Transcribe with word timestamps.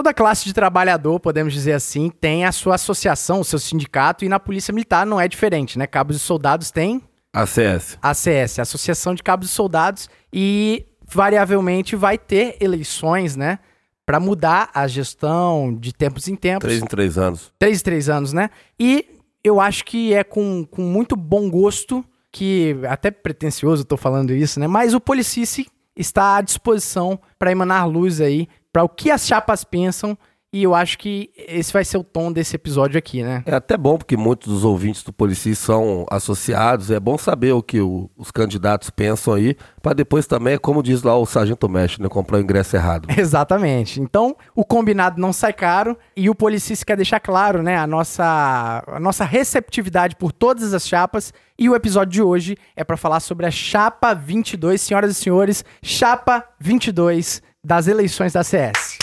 toda 0.00 0.14
classe 0.14 0.46
de 0.46 0.54
trabalhador, 0.54 1.20
podemos 1.20 1.52
dizer 1.52 1.72
assim, 1.72 2.08
tem 2.08 2.46
a 2.46 2.52
sua 2.52 2.76
associação, 2.76 3.40
o 3.40 3.44
seu 3.44 3.58
sindicato, 3.58 4.24
e 4.24 4.30
na 4.30 4.40
Polícia 4.40 4.72
Militar 4.72 5.04
não 5.04 5.20
é 5.20 5.28
diferente, 5.28 5.78
né? 5.78 5.86
Cabos 5.86 6.16
e 6.16 6.18
soldados 6.18 6.70
têm 6.70 7.02
ACS. 7.34 7.98
ACS, 8.00 8.58
Associação 8.60 9.14
de 9.14 9.22
Cabos 9.22 9.50
e 9.50 9.52
Soldados, 9.52 10.08
e 10.32 10.86
variavelmente 11.06 11.96
vai 11.96 12.16
ter 12.16 12.56
eleições, 12.60 13.36
né? 13.36 13.58
Para 14.06 14.18
mudar 14.18 14.70
a 14.72 14.88
gestão 14.88 15.76
de 15.78 15.92
tempos 15.92 16.28
em 16.28 16.34
tempos. 16.34 16.66
Três 16.66 16.82
em 16.82 16.86
três 16.86 17.18
anos. 17.18 17.52
Três 17.58 17.80
em 17.80 17.84
três 17.84 18.08
anos, 18.08 18.32
né? 18.32 18.48
E 18.78 19.04
eu 19.44 19.60
acho 19.60 19.84
que 19.84 20.14
é 20.14 20.24
com, 20.24 20.64
com 20.64 20.80
muito 20.80 21.14
bom 21.14 21.50
gosto, 21.50 22.02
que 22.32 22.74
até 22.88 23.10
pretencioso 23.10 23.82
eu 23.82 23.86
tô 23.86 23.98
falando 23.98 24.32
isso, 24.32 24.58
né? 24.58 24.66
Mas 24.66 24.94
o 24.94 25.00
Policice 25.00 25.66
está 25.94 26.36
à 26.36 26.40
disposição 26.40 27.20
para 27.38 27.52
emanar 27.52 27.86
luz 27.86 28.18
aí 28.22 28.48
para 28.72 28.84
o 28.84 28.88
que 28.88 29.10
as 29.10 29.26
chapas 29.26 29.64
pensam 29.64 30.16
e 30.52 30.64
eu 30.64 30.74
acho 30.74 30.98
que 30.98 31.30
esse 31.36 31.72
vai 31.72 31.84
ser 31.84 31.96
o 31.96 32.02
tom 32.02 32.32
desse 32.32 32.56
episódio 32.56 32.98
aqui, 32.98 33.22
né? 33.22 33.44
É 33.46 33.54
até 33.54 33.76
bom, 33.76 33.96
porque 33.96 34.16
muitos 34.16 34.52
dos 34.52 34.64
ouvintes 34.64 35.04
do 35.04 35.12
Polici 35.12 35.54
são 35.54 36.04
associados. 36.10 36.90
É 36.90 36.98
bom 36.98 37.16
saber 37.16 37.52
o 37.52 37.62
que 37.62 37.80
o, 37.80 38.10
os 38.16 38.32
candidatos 38.32 38.90
pensam 38.90 39.34
aí, 39.34 39.56
para 39.80 39.92
depois 39.92 40.26
também, 40.26 40.58
como 40.58 40.82
diz 40.82 41.04
lá 41.04 41.16
o 41.16 41.24
Sargento 41.24 41.68
Mestre, 41.68 42.02
né? 42.02 42.08
Comprar 42.08 42.38
o 42.38 42.40
ingresso 42.40 42.74
errado. 42.74 43.06
Exatamente. 43.16 44.00
Então, 44.00 44.36
o 44.52 44.64
combinado 44.64 45.20
não 45.20 45.32
sai 45.32 45.52
caro 45.52 45.96
e 46.16 46.28
o 46.28 46.34
Policis 46.34 46.82
quer 46.82 46.96
deixar 46.96 47.20
claro, 47.20 47.62
né? 47.62 47.76
A 47.76 47.86
nossa, 47.86 48.82
a 48.88 48.98
nossa 48.98 49.24
receptividade 49.24 50.16
por 50.16 50.32
todas 50.32 50.74
as 50.74 50.84
chapas. 50.84 51.32
E 51.56 51.70
o 51.70 51.76
episódio 51.76 52.12
de 52.12 52.22
hoje 52.22 52.56
é 52.74 52.82
para 52.82 52.96
falar 52.96 53.20
sobre 53.20 53.46
a 53.46 53.52
Chapa 53.52 54.14
22. 54.14 54.80
Senhoras 54.80 55.12
e 55.12 55.14
senhores, 55.14 55.64
Chapa 55.80 56.44
22 56.58 57.40
das 57.64 57.86
eleições 57.86 58.32
da 58.32 58.42
CS. 58.42 58.98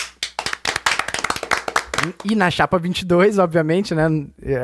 E 2.24 2.34
na 2.34 2.50
chapa 2.50 2.78
22, 2.78 3.38
obviamente, 3.38 3.94
né? 3.94 4.06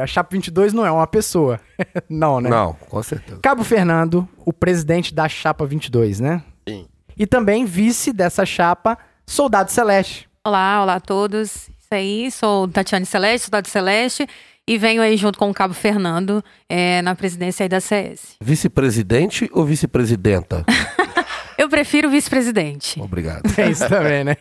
A 0.01 0.07
chapa 0.07 0.31
22 0.33 0.73
não 0.73 0.87
é 0.87 0.91
uma 0.91 1.07
pessoa. 1.07 1.61
não, 2.09 2.41
né? 2.41 2.49
Não, 2.49 2.75
com 2.75 3.03
certeza. 3.03 3.41
Cabo 3.43 3.65
Fernando, 3.65 4.29
o 4.45 4.53
presidente 4.53 5.13
da 5.13 5.29
chapa 5.29 5.67
22, 5.67 6.21
né? 6.21 6.43
Sim. 6.69 6.87
E 7.17 7.27
também 7.27 7.65
vice 7.65 8.13
dessa 8.13 8.45
chapa, 8.45 8.99
Soldado 9.27 9.71
Celeste. 9.71 10.29
Olá, 10.45 10.83
olá 10.83 10.95
a 10.97 11.01
todos. 11.01 11.69
Isso 11.69 11.93
aí, 11.93 12.31
sou 12.31 12.69
Tatiane 12.69 13.07
Celeste, 13.07 13.47
Soldado 13.47 13.69
Celeste, 13.69 14.27
e 14.67 14.79
venho 14.79 15.03
aí 15.03 15.17
junto 15.17 15.39
com 15.39 15.51
o 15.51 15.55
Cabo 15.55 15.75
Fernando 15.75 16.43
é, 16.69 17.03
na 17.03 17.15
presidência 17.15 17.65
aí 17.65 17.69
da 17.69 17.81
CS. 17.81 18.37
Vice-presidente 18.41 19.49
ou 19.53 19.65
vice-presidenta? 19.65 20.65
Eu 21.65 21.69
prefiro 21.71 22.11
vice-presidente. 22.11 23.01
Obrigado. 23.01 23.43
É 23.57 23.71
isso 23.71 23.89
também, 23.89 24.23
né? 24.23 24.37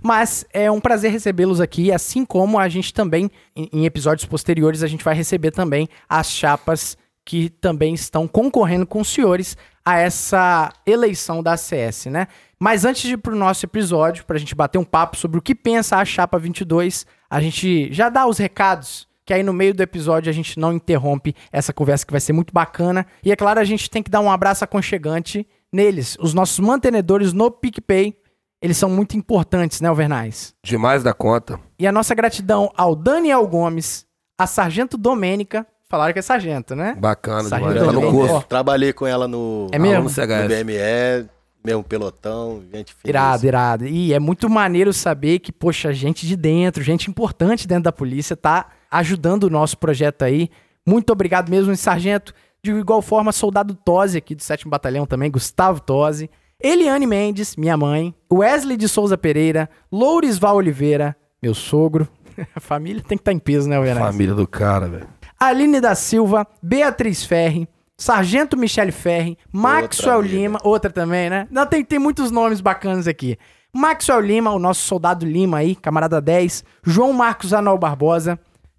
Mas 0.00 0.46
é 0.52 0.70
um 0.70 0.80
prazer 0.80 1.10
recebê-los 1.10 1.60
aqui, 1.60 1.90
assim 1.90 2.24
como 2.24 2.56
a 2.56 2.68
gente 2.68 2.94
também, 2.94 3.28
em, 3.56 3.84
episódios 3.84 4.26
posteriores, 4.26 4.84
a 4.84 4.86
gente 4.86 5.02
vai 5.02 5.14
receber 5.14 5.50
também 5.50 5.88
as 6.08 6.30
chapas 6.30 6.96
que 7.24 7.48
também 7.48 7.94
estão 7.94 8.28
concorrendo 8.28 8.86
com 8.86 9.00
os 9.00 9.08
senhores 9.08 9.56
a 9.84 9.98
essa 9.98 10.72
eleição 10.86 11.42
da 11.42 11.56
CS, 11.56 12.06
né? 12.06 12.28
Mas 12.60 12.84
antes 12.84 13.02
de 13.02 13.14
ir 13.14 13.16
pro 13.16 13.34
nosso 13.34 13.66
episódio, 13.66 14.24
pra 14.24 14.38
gente 14.38 14.54
bater 14.54 14.78
um 14.78 14.84
papo 14.84 15.16
sobre 15.16 15.38
o 15.38 15.42
que 15.42 15.56
pensa 15.56 15.96
a 15.96 16.04
chapa 16.04 16.38
22, 16.38 17.06
a 17.28 17.40
gente 17.40 17.92
já 17.92 18.08
dá 18.08 18.24
os 18.24 18.38
recados 18.38 19.08
que 19.26 19.34
aí 19.34 19.42
no 19.42 19.52
meio 19.52 19.74
do 19.74 19.82
episódio 19.82 20.30
a 20.30 20.32
gente 20.32 20.58
não 20.58 20.72
interrompe 20.72 21.34
essa 21.52 21.70
conversa 21.70 22.06
que 22.06 22.12
vai 22.12 22.20
ser 22.20 22.32
muito 22.32 22.50
bacana. 22.50 23.04
E 23.22 23.30
é 23.30 23.36
claro, 23.36 23.60
a 23.60 23.64
gente 23.64 23.90
tem 23.90 24.02
que 24.02 24.10
dar 24.10 24.20
um 24.20 24.30
abraço 24.30 24.64
aconchegante 24.64 25.46
neles, 25.72 26.16
os 26.20 26.34
nossos 26.34 26.58
mantenedores 26.58 27.32
no 27.32 27.50
PicPay. 27.50 28.16
Eles 28.60 28.76
são 28.76 28.90
muito 28.90 29.16
importantes, 29.16 29.80
né, 29.80 29.88
Alvernais? 29.88 30.52
Demais 30.64 31.02
da 31.02 31.14
conta. 31.14 31.60
E 31.78 31.86
a 31.86 31.92
nossa 31.92 32.12
gratidão 32.12 32.72
ao 32.76 32.96
Daniel 32.96 33.46
Gomes, 33.46 34.04
a 34.36 34.48
Sargento 34.48 34.98
Domênica, 34.98 35.64
falaram 35.88 36.12
que 36.12 36.18
é 36.18 36.22
sargento, 36.22 36.74
né? 36.74 36.96
Bacana 36.98 37.48
Sargento 37.48 37.74
demais. 37.74 37.94
Tá 37.94 38.00
no 38.00 38.10
curso. 38.10 38.46
Trabalhei 38.48 38.92
com 38.92 39.06
ela 39.06 39.28
no, 39.28 39.68
É 39.70 39.78
mesmo? 39.78 40.04
No 40.04 40.48
BME, 40.48 41.28
mesmo 41.64 41.84
pelotão, 41.84 42.62
gente 42.72 42.94
fina. 42.94 43.10
Irado, 43.10 43.46
irado. 43.46 43.86
E 43.86 44.12
é 44.12 44.18
muito 44.18 44.48
maneiro 44.50 44.92
saber 44.92 45.38
que, 45.38 45.52
poxa, 45.52 45.92
gente 45.92 46.26
de 46.26 46.36
dentro, 46.36 46.82
gente 46.82 47.08
importante 47.08 47.66
dentro 47.66 47.84
da 47.84 47.92
polícia, 47.92 48.36
tá 48.36 48.66
ajudando 48.90 49.44
o 49.44 49.50
nosso 49.50 49.78
projeto 49.78 50.22
aí. 50.22 50.50
Muito 50.86 51.12
obrigado 51.12 51.50
mesmo, 51.50 51.74
Sargento. 51.76 52.34
De 52.62 52.72
igual 52.72 53.00
forma, 53.00 53.32
soldado 53.32 53.74
Tosi 53.74 54.18
aqui 54.18 54.34
do 54.34 54.42
7 54.42 54.68
Batalhão 54.68 55.06
também, 55.06 55.30
Gustavo 55.30 55.80
Tosi. 55.80 56.28
Eliane 56.60 57.06
Mendes, 57.06 57.54
minha 57.56 57.76
mãe. 57.76 58.14
Wesley 58.32 58.76
de 58.76 58.88
Souza 58.88 59.16
Pereira. 59.16 59.70
Lourisval 59.92 60.56
Oliveira, 60.56 61.16
meu 61.40 61.54
sogro. 61.54 62.08
A 62.54 62.60
família 62.60 63.02
tem 63.02 63.16
que 63.16 63.22
estar 63.22 63.32
em 63.32 63.38
peso, 63.38 63.68
né, 63.68 63.76
Alvernais? 63.76 64.06
Família 64.06 64.34
do 64.34 64.46
cara, 64.46 64.88
velho. 64.88 65.08
Aline 65.38 65.80
da 65.80 65.94
Silva, 65.94 66.46
Beatriz 66.60 67.24
Ferri, 67.24 67.68
Sargento 67.96 68.56
Michele 68.56 68.90
Ferri, 68.90 69.38
Maxwell 69.52 70.22
vida. 70.22 70.34
Lima, 70.34 70.58
outra 70.64 70.90
também, 70.90 71.30
né? 71.30 71.46
Não, 71.50 71.64
tem, 71.64 71.84
tem 71.84 71.98
muitos 71.98 72.30
nomes 72.32 72.60
bacanas 72.60 73.06
aqui. 73.06 73.38
Maxwell 73.72 74.20
Lima, 74.20 74.50
o 74.50 74.58
nosso 74.58 74.80
soldado 74.80 75.24
Lima 75.24 75.58
aí, 75.58 75.76
camarada 75.76 76.20
10, 76.20 76.64
João 76.82 77.12
Marcos 77.12 77.52
Anol 77.52 77.78
Barbosa, 77.78 78.38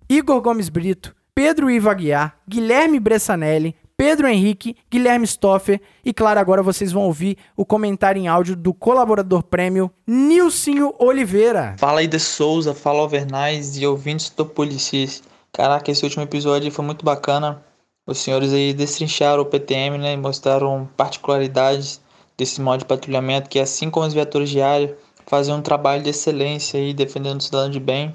Igor 0.09 0.41
Gomes 0.41 0.67
Brito, 0.67 1.15
Pedro 1.39 1.71
Ivo 1.71 1.89
Aguiar, 1.89 2.35
Guilherme 2.45 2.99
Bressanelli, 2.99 3.73
Pedro 3.95 4.27
Henrique, 4.27 4.75
Guilherme 4.91 5.25
Stoffer 5.25 5.79
e, 6.03 6.13
claro, 6.13 6.37
agora 6.37 6.61
vocês 6.61 6.91
vão 6.91 7.03
ouvir 7.03 7.37
o 7.55 7.63
comentário 7.65 8.21
em 8.21 8.27
áudio 8.27 8.57
do 8.57 8.73
colaborador 8.73 9.41
prêmio 9.43 9.89
Nilcinho 10.05 10.93
Oliveira. 10.99 11.77
Fala 11.79 12.01
aí 12.01 12.07
de 12.07 12.19
Souza, 12.19 12.73
fala 12.73 12.99
Alvernais 12.99 13.77
e 13.77 13.87
ouvintes 13.87 14.29
do 14.31 14.45
Policis. 14.45 15.23
Caraca, 15.53 15.89
esse 15.89 16.03
último 16.03 16.23
episódio 16.23 16.69
foi 16.73 16.83
muito 16.83 17.05
bacana. 17.05 17.63
Os 18.05 18.17
senhores 18.17 18.51
aí 18.51 18.73
destrincharam 18.73 19.41
o 19.41 19.45
PTM, 19.45 19.97
né? 19.97 20.11
E 20.15 20.17
mostraram 20.17 20.89
particularidades 20.97 22.01
desse 22.37 22.59
modo 22.59 22.79
de 22.79 22.85
patrulhamento, 22.85 23.49
que 23.49 23.61
assim 23.61 23.89
como 23.89 24.05
os 24.05 24.13
viaturas 24.13 24.53
área, 24.57 24.93
fazem 25.25 25.55
um 25.55 25.61
trabalho 25.61 26.03
de 26.03 26.09
excelência 26.09 26.77
aí, 26.77 26.93
defendendo 26.93 27.39
o 27.39 27.43
cidadão 27.43 27.69
de 27.69 27.79
bem. 27.79 28.13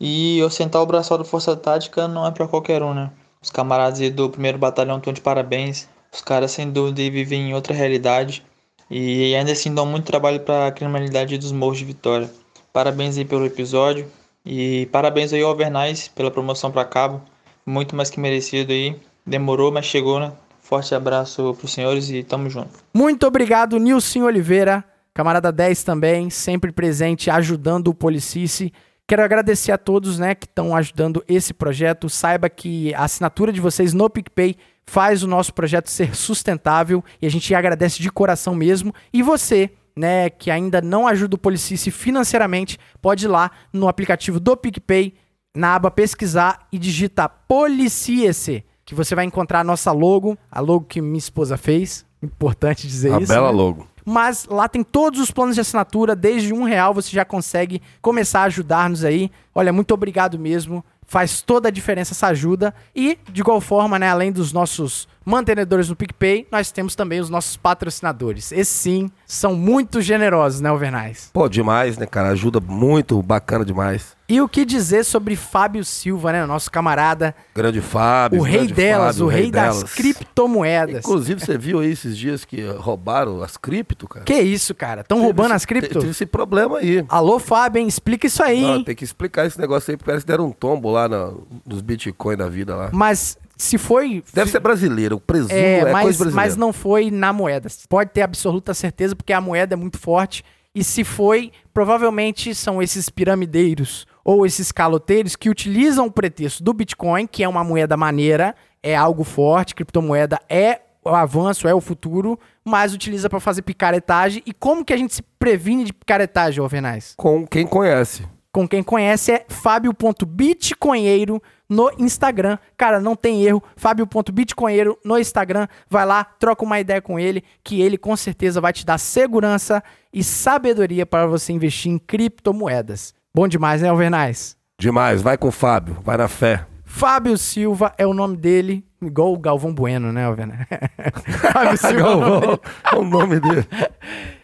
E 0.00 0.42
ostentar 0.42 0.82
o 0.82 0.86
braçal 0.86 1.18
da 1.18 1.24
Força 1.24 1.56
Tática 1.56 2.08
não 2.08 2.26
é 2.26 2.30
para 2.30 2.48
qualquer 2.48 2.82
um, 2.82 2.94
né? 2.94 3.10
Os 3.42 3.50
camaradas 3.50 4.10
do 4.10 4.28
primeiro 4.28 4.58
batalhão 4.58 4.98
estão 4.98 5.12
de 5.12 5.20
parabéns. 5.20 5.88
Os 6.12 6.20
caras, 6.20 6.50
sem 6.50 6.70
dúvida, 6.70 7.02
vivem 7.10 7.50
em 7.50 7.54
outra 7.54 7.72
realidade. 7.72 8.44
E 8.90 9.34
ainda 9.34 9.52
assim 9.52 9.72
dão 9.72 9.86
muito 9.86 10.04
trabalho 10.04 10.40
para 10.40 10.66
a 10.66 10.72
criminalidade 10.72 11.38
dos 11.38 11.52
morros 11.52 11.78
de 11.78 11.84
Vitória. 11.84 12.30
Parabéns 12.72 13.16
aí 13.16 13.24
pelo 13.24 13.46
episódio. 13.46 14.06
E 14.44 14.86
parabéns 14.86 15.32
aí 15.32 15.42
ao 15.42 15.50
Alvernais 15.50 16.08
pela 16.08 16.30
promoção 16.30 16.70
para 16.70 16.84
cabo. 16.84 17.22
Muito 17.64 17.94
mais 17.94 18.10
que 18.10 18.18
merecido 18.18 18.72
aí. 18.72 18.96
Demorou, 19.24 19.70
mas 19.70 19.86
chegou, 19.86 20.18
né? 20.18 20.32
Forte 20.60 20.94
abraço 20.94 21.54
pros 21.54 21.72
senhores 21.72 22.10
e 22.10 22.22
tamo 22.22 22.48
junto. 22.48 22.70
Muito 22.94 23.26
obrigado, 23.26 23.78
Nilson 23.78 24.22
Oliveira, 24.22 24.84
camarada 25.12 25.50
10 25.50 25.82
também, 25.82 26.30
sempre 26.30 26.72
presente, 26.72 27.28
ajudando 27.30 27.88
o 27.88 27.94
Policice. 27.94 28.72
Quero 29.10 29.24
agradecer 29.24 29.72
a 29.72 29.76
todos, 29.76 30.20
né, 30.20 30.36
que 30.36 30.46
estão 30.46 30.72
ajudando 30.72 31.24
esse 31.26 31.52
projeto. 31.52 32.08
Saiba 32.08 32.48
que 32.48 32.94
a 32.94 33.02
assinatura 33.02 33.52
de 33.52 33.60
vocês 33.60 33.92
no 33.92 34.08
PicPay 34.08 34.54
faz 34.86 35.24
o 35.24 35.26
nosso 35.26 35.52
projeto 35.52 35.90
ser 35.90 36.14
sustentável 36.14 37.02
e 37.20 37.26
a 37.26 37.28
gente 37.28 37.52
agradece 37.52 38.00
de 38.00 38.08
coração 38.08 38.54
mesmo. 38.54 38.94
E 39.12 39.20
você, 39.20 39.68
né, 39.96 40.30
que 40.30 40.48
ainda 40.48 40.80
não 40.80 41.08
ajuda 41.08 41.34
o 41.34 41.38
Policice 41.40 41.90
financeiramente, 41.90 42.78
pode 43.02 43.24
ir 43.24 43.28
lá 43.28 43.50
no 43.72 43.88
aplicativo 43.88 44.38
do 44.38 44.56
PicPay, 44.56 45.14
na 45.56 45.74
aba 45.74 45.90
pesquisar 45.90 46.68
e 46.70 46.78
digita 46.78 47.28
Policiece, 47.28 48.64
que 48.84 48.94
você 48.94 49.16
vai 49.16 49.24
encontrar 49.24 49.58
a 49.58 49.64
nossa 49.64 49.90
logo, 49.90 50.38
a 50.48 50.60
logo 50.60 50.84
que 50.84 51.00
minha 51.00 51.18
esposa 51.18 51.56
fez. 51.56 52.06
Importante 52.22 52.86
dizer 52.86 53.12
A 53.12 53.18
isso. 53.18 53.26
bela 53.26 53.50
né? 53.50 53.56
logo. 53.58 53.88
Mas 54.04 54.46
lá 54.46 54.68
tem 54.68 54.82
todos 54.82 55.20
os 55.20 55.30
planos 55.30 55.54
de 55.54 55.60
assinatura, 55.60 56.16
desde 56.16 56.52
um 56.52 56.64
real 56.64 56.94
você 56.94 57.10
já 57.10 57.24
consegue 57.24 57.82
começar 58.00 58.40
a 58.40 58.44
ajudar-nos 58.44 59.04
aí. 59.04 59.30
Olha, 59.54 59.72
muito 59.72 59.92
obrigado 59.92 60.38
mesmo. 60.38 60.84
Faz 61.06 61.42
toda 61.42 61.68
a 61.68 61.72
diferença 61.72 62.12
essa 62.12 62.28
ajuda. 62.28 62.74
E, 62.94 63.18
de 63.30 63.40
igual 63.40 63.60
forma, 63.60 63.98
né, 63.98 64.08
além 64.08 64.30
dos 64.30 64.52
nossos 64.52 65.08
mantenedores 65.24 65.88
no 65.88 65.96
PicPay, 65.96 66.46
nós 66.50 66.70
temos 66.72 66.94
também 66.94 67.20
os 67.20 67.28
nossos 67.30 67.56
patrocinadores. 67.56 68.52
Esses 68.52 68.68
sim 68.68 69.10
são 69.26 69.54
muito 69.54 70.00
generosos, 70.00 70.60
né, 70.60 70.68
Alvernais? 70.68 71.30
Pô, 71.32 71.48
demais, 71.48 71.96
né, 71.98 72.06
cara? 72.06 72.28
Ajuda 72.30 72.60
muito, 72.60 73.22
bacana 73.22 73.64
demais. 73.64 74.16
E 74.28 74.40
o 74.40 74.48
que 74.48 74.64
dizer 74.64 75.04
sobre 75.04 75.34
Fábio 75.34 75.84
Silva, 75.84 76.30
né, 76.32 76.46
nosso 76.46 76.70
camarada, 76.70 77.34
Grande 77.54 77.80
Fábio. 77.80 78.40
o 78.40 78.44
rei 78.44 78.68
delas, 78.68 79.16
Fábio, 79.16 79.26
o 79.26 79.28
rei, 79.28 79.50
das 79.50 79.76
delas. 79.78 79.94
criptomoedas. 79.94 81.04
Inclusive, 81.04 81.40
você 81.44 81.58
viu 81.58 81.80
aí 81.80 81.90
esses 81.90 82.16
dias 82.16 82.44
que 82.44 82.62
roubaram 82.78 83.42
as 83.42 83.56
cripto, 83.56 84.06
cara? 84.08 84.24
Que 84.24 84.40
isso, 84.40 84.74
cara? 84.74 85.00
Estão 85.00 85.20
roubando 85.20 85.46
esse- 85.46 85.56
as 85.56 85.64
cripto? 85.64 85.98
Teve 85.98 86.10
esse 86.12 86.26
problema 86.26 86.78
aí. 86.78 87.04
Alô, 87.08 87.38
Fábio, 87.40 87.80
hein? 87.80 87.88
explica 87.88 88.26
isso 88.26 88.42
aí, 88.42 88.62
Não, 88.62 88.76
hein? 88.76 88.84
tem 88.84 88.94
que 88.94 89.04
explicar 89.04 89.46
esse 89.46 89.58
negócio 89.58 89.90
aí, 89.90 89.96
porque 89.96 90.10
parece 90.10 90.24
que 90.24 90.30
deram 90.30 90.46
um 90.46 90.52
tombo 90.52 90.90
lá 90.90 91.08
na- 91.08 91.32
nos 91.66 91.80
Bitcoin 91.82 92.36
da 92.36 92.48
vida 92.48 92.74
lá. 92.76 92.90
Mas 92.92 93.36
se 93.60 93.78
foi 93.78 94.24
Deve 94.32 94.50
ser 94.50 94.60
brasileiro, 94.60 95.16
o 95.16 95.20
presumo 95.20 95.52
É, 95.52 95.80
é, 95.80 95.92
mas, 95.92 96.02
coisa 96.02 96.18
brasileira. 96.18 96.34
mas 96.34 96.56
não 96.56 96.72
foi 96.72 97.10
na 97.10 97.32
moeda. 97.32 97.68
Pode 97.88 98.10
ter 98.10 98.22
absoluta 98.22 98.72
certeza, 98.72 99.14
porque 99.14 99.32
a 99.32 99.40
moeda 99.40 99.74
é 99.74 99.76
muito 99.76 99.98
forte. 99.98 100.44
E 100.74 100.84
se 100.84 101.04
foi, 101.04 101.52
provavelmente 101.74 102.54
são 102.54 102.80
esses 102.80 103.08
piramideiros 103.08 104.06
ou 104.24 104.46
esses 104.46 104.70
caloteiros 104.70 105.34
que 105.34 105.50
utilizam 105.50 106.06
o 106.06 106.10
pretexto 106.10 106.62
do 106.62 106.72
Bitcoin, 106.72 107.26
que 107.26 107.42
é 107.42 107.48
uma 107.48 107.64
moeda 107.64 107.96
maneira, 107.96 108.54
é 108.82 108.94
algo 108.96 109.24
forte, 109.24 109.74
criptomoeda 109.74 110.38
é 110.48 110.80
o 111.04 111.10
avanço, 111.10 111.66
é 111.66 111.74
o 111.74 111.80
futuro, 111.80 112.38
mas 112.64 112.94
utiliza 112.94 113.28
para 113.28 113.40
fazer 113.40 113.62
picaretagem. 113.62 114.42
E 114.46 114.52
como 114.52 114.84
que 114.84 114.92
a 114.92 114.96
gente 114.96 115.14
se 115.14 115.22
previne 115.38 115.84
de 115.84 115.92
picaretagem, 115.92 116.62
Alvernais? 116.62 117.14
Com 117.16 117.46
quem 117.46 117.66
conhece. 117.66 118.26
Com 118.52 118.68
quem 118.68 118.82
conhece 118.82 119.32
é 119.32 119.44
fábio.bitcoinheiro 119.48 121.42
no 121.70 121.90
Instagram. 121.96 122.58
Cara, 122.76 123.00
não 123.00 123.14
tem 123.14 123.44
erro. 123.44 123.62
Fábio.bitcoinheiro 123.76 124.98
no 125.04 125.16
Instagram. 125.16 125.68
Vai 125.88 126.04
lá, 126.04 126.24
troca 126.24 126.64
uma 126.64 126.80
ideia 126.80 127.00
com 127.00 127.18
ele, 127.18 127.44
que 127.62 127.80
ele 127.80 127.96
com 127.96 128.16
certeza 128.16 128.60
vai 128.60 128.72
te 128.72 128.84
dar 128.84 128.98
segurança 128.98 129.82
e 130.12 130.24
sabedoria 130.24 131.06
para 131.06 131.26
você 131.26 131.52
investir 131.52 131.92
em 131.92 131.98
criptomoedas. 131.98 133.14
Bom 133.32 133.46
demais, 133.46 133.80
né, 133.80 133.88
Alvernais? 133.88 134.56
Demais, 134.78 135.22
vai 135.22 135.38
com 135.38 135.48
o 135.48 135.52
Fábio, 135.52 135.98
vai 136.02 136.16
na 136.16 136.26
fé. 136.26 136.66
Fábio 136.84 137.38
Silva 137.38 137.94
é 137.96 138.04
o 138.04 138.12
nome 138.12 138.36
dele, 138.36 138.84
igual 139.00 139.32
o 139.32 139.38
Galvão 139.38 139.72
Bueno, 139.72 140.12
né, 140.12 140.24
Alvernais? 140.24 140.66
Fábio 141.52 141.78
Silva. 141.78 141.96
Galvão, 141.96 142.60
é 142.92 142.96
o 142.96 143.04
nome 143.04 143.38
dele. 143.38 143.66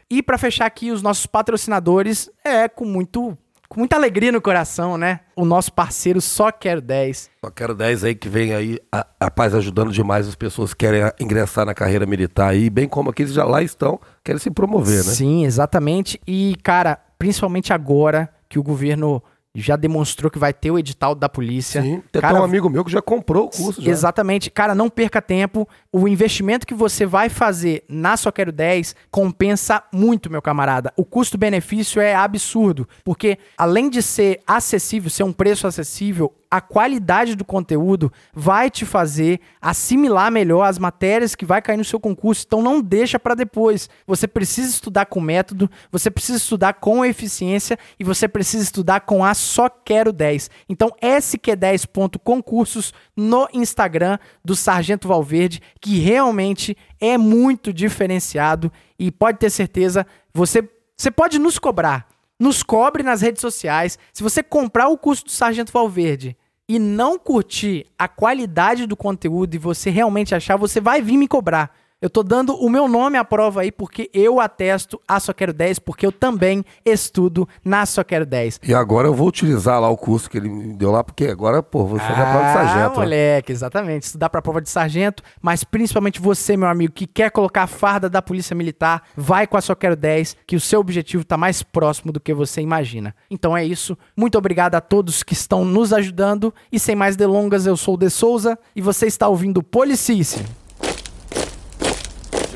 E 0.09 0.23
para 0.23 0.39
fechar 0.39 0.67
aqui 0.67 0.93
os 0.93 1.03
nossos 1.03 1.27
patrocinadores, 1.27 2.31
é 2.45 2.69
com 2.69 2.85
muito 2.85 3.37
com 3.69 3.81
muita 3.81 3.97
alegria 3.97 4.33
no 4.33 4.41
coração, 4.41 4.97
né? 4.97 5.21
O 5.35 5.45
nosso 5.45 5.73
parceiro 5.73 6.21
Só 6.21 6.51
Quero 6.51 6.81
10. 6.81 7.31
Só 7.45 7.51
quero 7.51 7.75
10 7.75 8.05
aí 8.05 8.15
que 8.15 8.29
vem 8.29 8.55
aí, 8.55 8.79
a, 8.91 9.07
rapaz, 9.23 9.55
ajudando 9.55 9.93
demais 9.93 10.29
as 10.29 10.35
pessoas 10.35 10.73
que 10.73 10.87
querem 10.87 11.03
ingressar 11.21 11.67
na 11.67 11.75
carreira 11.75 12.07
militar 12.07 12.51
aí, 12.51 12.71
bem 12.71 12.89
como 12.89 13.11
aqueles 13.11 13.33
que 13.33 13.37
já 13.37 13.45
lá 13.45 13.63
estão, 13.63 14.01
querem 14.25 14.39
se 14.39 14.51
promover, 14.51 15.05
né? 15.05 15.13
Sim, 15.13 15.45
exatamente. 15.45 16.21
E, 16.27 16.57
cara, 16.63 16.99
principalmente 17.19 17.73
agora 17.73 18.29
que 18.49 18.59
o 18.59 18.63
governo 18.63 19.23
já 19.61 19.77
demonstrou 19.77 20.31
que 20.31 20.39
vai 20.39 20.53
ter 20.53 20.71
o 20.71 20.79
edital 20.79 21.15
da 21.15 21.29
polícia. 21.29 21.83
Sim, 21.83 22.03
tem 22.13 22.21
Cara, 22.21 22.41
um 22.41 22.45
amigo 22.45 22.69
meu 22.69 22.85
que 22.85 22.91
já 22.91 23.03
comprou 23.03 23.47
o 23.47 23.49
curso 23.49 23.81
já. 23.81 23.91
Exatamente. 23.91 24.51
Cara, 24.51 24.75
não 24.75 24.89
perca 24.89 25.23
tempo. 25.23 25.69
O 25.93 26.07
investimento 26.07 26.67
que 26.67 26.75
você 26.75 27.07
vai 27.07 27.29
fazer 27.29 27.85
na 27.89 28.17
Só 28.17 28.31
Quero 28.31 28.53
10 28.53 28.95
compensa 29.11 29.83
muito, 29.93 30.31
meu 30.31 30.43
camarada. 30.43 30.93
O 30.97 31.05
custo-benefício 31.05 32.01
é 32.01 32.15
absurdo, 32.15 32.89
porque 33.05 33.39
além 33.57 33.89
de 33.89 34.03
ser 34.03 34.41
acessível, 34.47 35.11
ser 35.11 35.23
um 35.23 35.33
preço 35.33 35.67
acessível, 35.67 36.33
a 36.51 36.61
qualidade 36.61 37.35
do 37.35 37.45
conteúdo 37.45 38.13
vai 38.33 38.71
te 38.71 38.85
fazer 38.85 39.41
assimilar 39.61 40.31
melhor 40.31 40.65
as 40.65 40.79
matérias 40.79 41.35
que 41.35 41.45
vai 41.45 41.61
cair 41.61 41.77
no 41.77 41.85
seu 41.85 42.01
concurso. 42.01 42.45
Então 42.47 42.63
não 42.63 42.81
deixa 42.81 43.19
para 43.19 43.35
depois. 43.35 43.89
Você 44.07 44.27
precisa 44.27 44.71
estudar 44.71 45.07
com 45.07 45.21
método, 45.21 45.71
você 45.91 46.11
precisa 46.11 46.39
estudar 46.39 46.75
com 46.75 47.05
eficiência 47.05 47.79
e 47.99 48.05
você 48.05 48.29
precisa 48.29 48.63
estudar 48.63 49.01
com 49.01 49.25
a 49.25 49.35
Só 49.35 49.69
Quero 49.69 50.13
10. 50.13 50.51
Então 50.69 50.91
sq10.concursos 51.03 52.93
no 53.17 53.49
Instagram 53.53 54.19
do 54.45 54.55
Sargento 54.55 55.09
Valverde, 55.09 55.61
que 55.81 55.99
realmente 55.99 56.77
é 57.01 57.19
muito 57.19 57.73
diferenciado 57.73 58.73
e 58.99 59.11
pode 59.11 59.39
ter 59.39 59.51
certeza, 59.51 60.07
você 60.33 60.69
você 60.97 61.11
pode 61.11 61.39
nos 61.39 61.59
cobrar 61.59 62.09
nos 62.39 62.63
cobre 62.63 63.03
nas 63.03 63.21
redes 63.21 63.41
sociais. 63.41 63.99
Se 64.13 64.23
você 64.23 64.43
comprar 64.43 64.89
o 64.89 64.99
curso 64.99 65.25
do 65.25 65.31
Sargento 65.31 65.73
Valverde 65.73 66.37
e 66.69 66.79
não 66.79 67.19
curtir 67.19 67.87
a 67.99 68.09
qualidade 68.09 68.87
do 68.87 68.97
conteúdo 68.97 69.55
e 69.55 69.59
você 69.59 69.91
realmente 69.91 70.35
achar, 70.35 70.57
você 70.57 70.81
vai 70.81 71.01
vir 71.01 71.17
me 71.17 71.29
cobrar. 71.29 71.75
Eu 71.99 72.11
tô 72.11 72.23
dando 72.23 72.55
o 72.55 72.69
meu 72.69 72.87
nome 72.87 73.17
à 73.17 73.25
prova 73.25 73.63
aí 73.63 73.73
porque 73.73 74.11
eu 74.13 74.39
atesto 74.39 75.01
a 75.09 75.19
Só 75.19 75.33
Quero 75.33 75.55
10, 75.55 75.79
porque 75.79 76.05
eu 76.05 76.13
também 76.13 76.63
estudo 76.85 77.49
na 77.65 77.87
Só 77.87 78.05
Quero 78.05 78.27
10. 78.27 78.61
E 78.69 78.75
agora 78.75 79.09
eu 79.09 79.15
vou 79.15 79.27
utilizar 79.27 79.81
lá 79.81 79.89
o 79.89 79.97
curso 79.97 80.29
que 80.29 80.37
ele 80.37 80.51
me 80.51 80.75
deu 80.75 80.91
lá, 80.91 81.03
porque 81.03 81.25
agora, 81.25 81.63
pô, 81.63 81.87
vou 81.87 81.99
fazer 81.99 82.21
a 82.21 82.27
prova 82.27 82.47
de 82.49 82.53
sargento. 82.53 82.91
né? 82.91 82.97
moleque, 82.99 83.51
exatamente. 83.51 84.03
Estudar 84.03 84.29
pra 84.29 84.43
prova 84.43 84.61
de 84.61 84.69
sargento, 84.69 85.23
mas 85.41 85.65
principalmente 85.65 86.21
você, 86.21 86.55
meu 86.55 86.69
amigo, 86.69 86.93
que 86.93 87.07
quer 87.07 87.31
colocar 87.31 87.63
a 87.63 87.67
farda 87.67 88.11
da 88.11 88.21
Polícia 88.21 88.55
Militar, 88.55 89.03
vai 89.17 89.47
com 89.47 89.57
a 89.57 89.63
Só 89.63 89.75
Quero 89.75 89.97
10, 89.97 90.37
que 90.47 90.55
o 90.55 90.61
seu 90.61 90.81
objetivo 90.81 91.25
tá 91.25 91.39
mais 91.39 91.63
próximo 91.63 92.13
do 92.13 92.21
que 92.21 92.35
você 92.35 92.61
imagina. 92.61 93.15
Então 93.31 93.57
é 93.57 93.65
isso. 93.65 93.97
Muito 94.15 94.37
obrigado 94.37 94.75
a 94.75 94.83
todos 94.83 95.23
que 95.23 95.33
estão 95.33 95.65
nos 95.65 95.95
ajudando. 95.95 96.53
E 96.71 96.79
sem 96.79 96.95
mais 96.95 97.17
delongas, 97.17 97.65
eu 97.65 97.75
sou 97.75 97.95
o 97.95 97.97
De 97.97 98.11
Souza 98.11 98.59
e 98.77 98.83
você 98.83 99.07
está 99.07 99.27
ouvindo 99.29 99.63
Policice. 99.63 100.45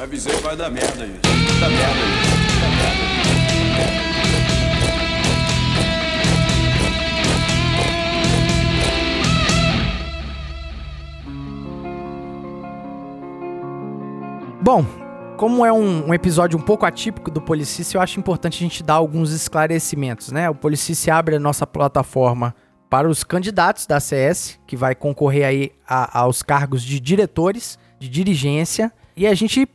Já 0.01 0.05
avisei 0.05 0.35
que 0.35 0.43
vai 0.43 0.57
dar 0.57 0.71
merda 0.71 1.05
isso. 1.05 1.21
Dar 1.61 1.69
merda 1.69 2.01
isso. 2.01 2.61
Dar 2.63 2.71
merda. 2.71 4.11
Bom, 14.63 14.85
como 15.37 15.65
é 15.65 15.73
um, 15.73 16.09
um 16.09 16.15
episódio 16.15 16.59
um 16.59 16.63
pouco 16.63 16.85
atípico 16.87 17.31
do 17.31 17.41
Policice, 17.41 17.95
eu 17.95 18.01
acho 18.01 18.19
importante 18.19 18.57
a 18.57 18.61
gente 18.67 18.83
dar 18.83 18.95
alguns 18.95 19.33
esclarecimentos, 19.33 20.31
né? 20.31 20.49
O 20.51 20.55
Policice 20.55 21.11
abre 21.11 21.37
a 21.37 21.41
nossa 21.41 21.67
plataforma 21.67 22.55
para 22.89 23.09
os 23.09 23.23
candidatos 23.25 23.87
da 23.87 24.01
CS, 24.01 24.59
que 24.67 24.77
vai 24.77 24.95
concorrer 24.95 25.45
aí 25.47 25.73
a- 25.87 26.21
aos 26.21 26.43
cargos 26.43 26.83
de 26.83 26.99
diretores, 27.01 27.79
de 27.99 28.09
dirigência, 28.09 28.93
e 29.17 29.27
a 29.27 29.35
gente 29.35 29.69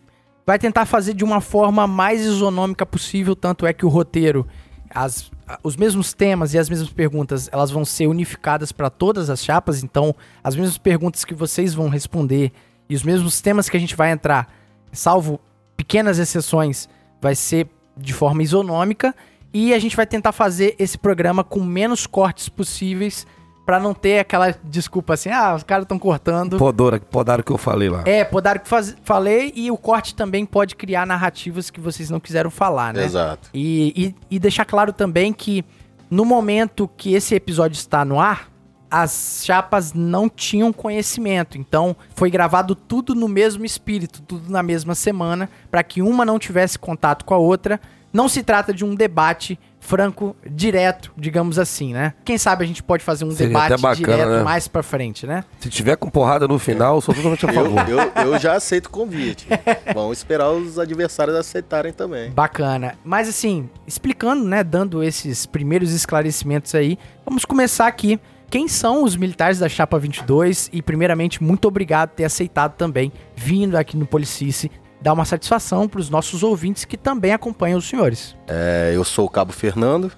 vai 0.46 0.60
tentar 0.60 0.86
fazer 0.86 1.14
de 1.14 1.24
uma 1.24 1.42
forma 1.42 1.88
mais 1.88 2.22
isonômica 2.22 2.86
possível, 2.86 3.36
tanto 3.36 3.66
é 3.66 3.74
que 3.74 3.86
o 3.86 3.90
roteiro, 3.90 4.46
as- 4.90 5.32
os 5.64 5.76
mesmos 5.76 6.14
temas 6.14 6.54
e 6.54 6.60
as 6.60 6.70
mesmas 6.70 6.90
perguntas, 6.90 7.50
elas 7.52 7.72
vão 7.72 7.84
ser 7.84 8.08
unificadas 8.08 8.72
para 8.72 8.90
todas 8.90 9.30
as 9.30 9.44
chapas, 9.44 9.84
então 9.84 10.16
as 10.44 10.56
mesmas 10.56 10.78
perguntas 10.78 11.26
que 11.26 11.34
vocês 11.34 11.74
vão 11.74 11.90
responder 11.90 12.52
e 12.90 12.96
os 12.96 13.04
mesmos 13.04 13.42
temas 13.42 13.68
que 13.70 13.78
a 13.78 13.80
gente 13.80 13.96
vai 13.96 14.12
entrar, 14.12 14.48
salvo 14.92 15.40
pequenas 15.76 16.20
exceções, 16.20 16.88
vai 17.22 17.36
ser 17.36 17.68
de 17.98 18.14
forma 18.14 18.44
isonômica 18.44 19.16
e 19.54 19.74
a 19.74 19.80
gente 19.80 19.96
vai 19.96 20.06
tentar 20.06 20.32
fazer 20.32 20.76
esse 20.78 20.98
programa 20.98 21.44
com 21.44 21.64
menos 21.64 22.06
cortes 22.06 22.50
possíveis 22.50 23.26
para 23.66 23.80
não 23.80 23.94
ter 23.94 24.20
aquela 24.20 24.56
desculpa 24.64 25.16
assim, 25.16 25.30
ah, 25.30 25.56
os 25.56 25.64
caras 25.64 25.84
estão 25.84 25.98
cortando. 25.98 26.58
Podora, 26.58 27.00
podaram 27.00 27.42
o 27.42 27.44
que 27.44 27.52
eu 27.52 27.58
falei 27.58 27.90
lá. 27.90 28.04
É, 28.06 28.24
podaram 28.24 28.60
que 28.60 28.68
faz... 28.68 28.96
falei 29.04 29.52
e 29.56 29.72
o 29.72 29.78
corte 29.78 30.14
também 30.14 30.46
pode 30.46 30.76
criar 30.76 31.08
narrativas 31.08 31.70
que 31.70 31.80
vocês 31.80 32.10
não 32.10 32.20
quiseram 32.20 32.52
falar, 32.52 32.94
né? 32.94 33.04
Exato. 33.04 33.50
E, 33.54 34.16
e, 34.30 34.36
e 34.36 34.40
deixar 34.40 34.66
claro 34.66 34.94
também 34.94 35.34
que 35.34 35.66
no 36.10 36.24
momento 36.24 36.88
que 36.96 37.14
esse 37.14 37.34
episódio 37.34 37.76
está 37.76 38.06
no 38.06 38.20
ar, 38.20 38.52
as 38.90 39.42
chapas 39.44 39.94
não 39.94 40.30
tinham 40.30 40.72
conhecimento. 40.72 41.58
Então 41.58 41.96
foi 42.14 42.30
gravado 42.30 42.76
tudo 42.76 43.16
no 43.16 43.28
mesmo 43.28 43.66
espírito, 43.66 44.22
tudo 44.22 44.50
na 44.52 44.62
mesma 44.62 44.94
semana, 44.94 45.50
para 45.72 45.84
que 45.84 46.02
uma 46.02 46.24
não 46.24 46.38
tivesse 46.38 46.78
contato 46.78 47.26
com 47.26 47.34
a 47.34 47.38
outra. 47.38 47.82
Não 48.16 48.30
se 48.30 48.42
trata 48.42 48.74
de 48.74 48.86
um 48.86 48.96
debate 48.96 49.60
franco, 49.78 50.34
direto, 50.50 51.12
digamos 51.18 51.60
assim, 51.60 51.94
né? 51.94 52.14
Quem 52.24 52.38
sabe 52.38 52.64
a 52.64 52.68
gente 52.68 52.82
pode 52.82 53.04
fazer 53.04 53.26
um 53.26 53.32
Seria 53.32 53.48
debate 53.48 53.82
bacana, 53.82 53.96
direto 54.18 54.30
né? 54.38 54.42
mais 54.44 54.70
pra 54.70 54.82
frente, 54.82 55.28
né? 55.28 55.44
Se 55.60 55.70
tiver 55.70 55.98
com 55.98 56.10
porrada 56.10 56.48
no 56.48 56.58
final, 56.58 56.96
eu 56.96 57.02
sou 57.02 57.14
totalmente 57.14 57.46
a 57.46 57.50
Eu, 57.50 57.54
favor. 57.54 57.90
eu, 57.90 58.24
eu 58.32 58.40
já 58.40 58.54
aceito 58.54 58.86
o 58.86 58.90
convite. 58.90 59.46
Vamos 59.94 60.18
esperar 60.20 60.50
os 60.50 60.80
adversários 60.80 61.36
aceitarem 61.36 61.92
também. 61.92 62.32
Bacana. 62.32 62.96
Mas 63.04 63.28
assim, 63.28 63.70
explicando, 63.86 64.46
né, 64.46 64.64
dando 64.64 65.04
esses 65.04 65.46
primeiros 65.46 65.92
esclarecimentos 65.92 66.74
aí, 66.74 66.98
vamos 67.26 67.44
começar 67.44 67.86
aqui. 67.86 68.18
Quem 68.50 68.70
são 68.70 69.04
os 69.04 69.18
militares 69.18 69.60
da 69.60 69.68
Chapa 69.68 70.00
22? 70.00 70.70
E 70.72 70.82
primeiramente, 70.82 71.44
muito 71.44 71.68
obrigado 71.68 72.12
por 72.12 72.16
ter 72.16 72.24
aceitado 72.24 72.76
também, 72.78 73.12
vindo 73.36 73.76
aqui 73.76 73.98
no 73.98 74.06
Policice, 74.06 74.72
dar 75.06 75.14
uma 75.14 75.24
satisfação 75.24 75.88
para 75.88 76.00
os 76.00 76.10
nossos 76.10 76.42
ouvintes 76.42 76.84
que 76.84 76.98
também 76.98 77.32
acompanham 77.32 77.78
os 77.78 77.88
senhores. 77.88 78.36
É, 78.48 78.92
eu 78.92 79.04
sou 79.04 79.28
o 79.28 79.30
Cabo 79.30 79.54
Fernando, 79.54 80.12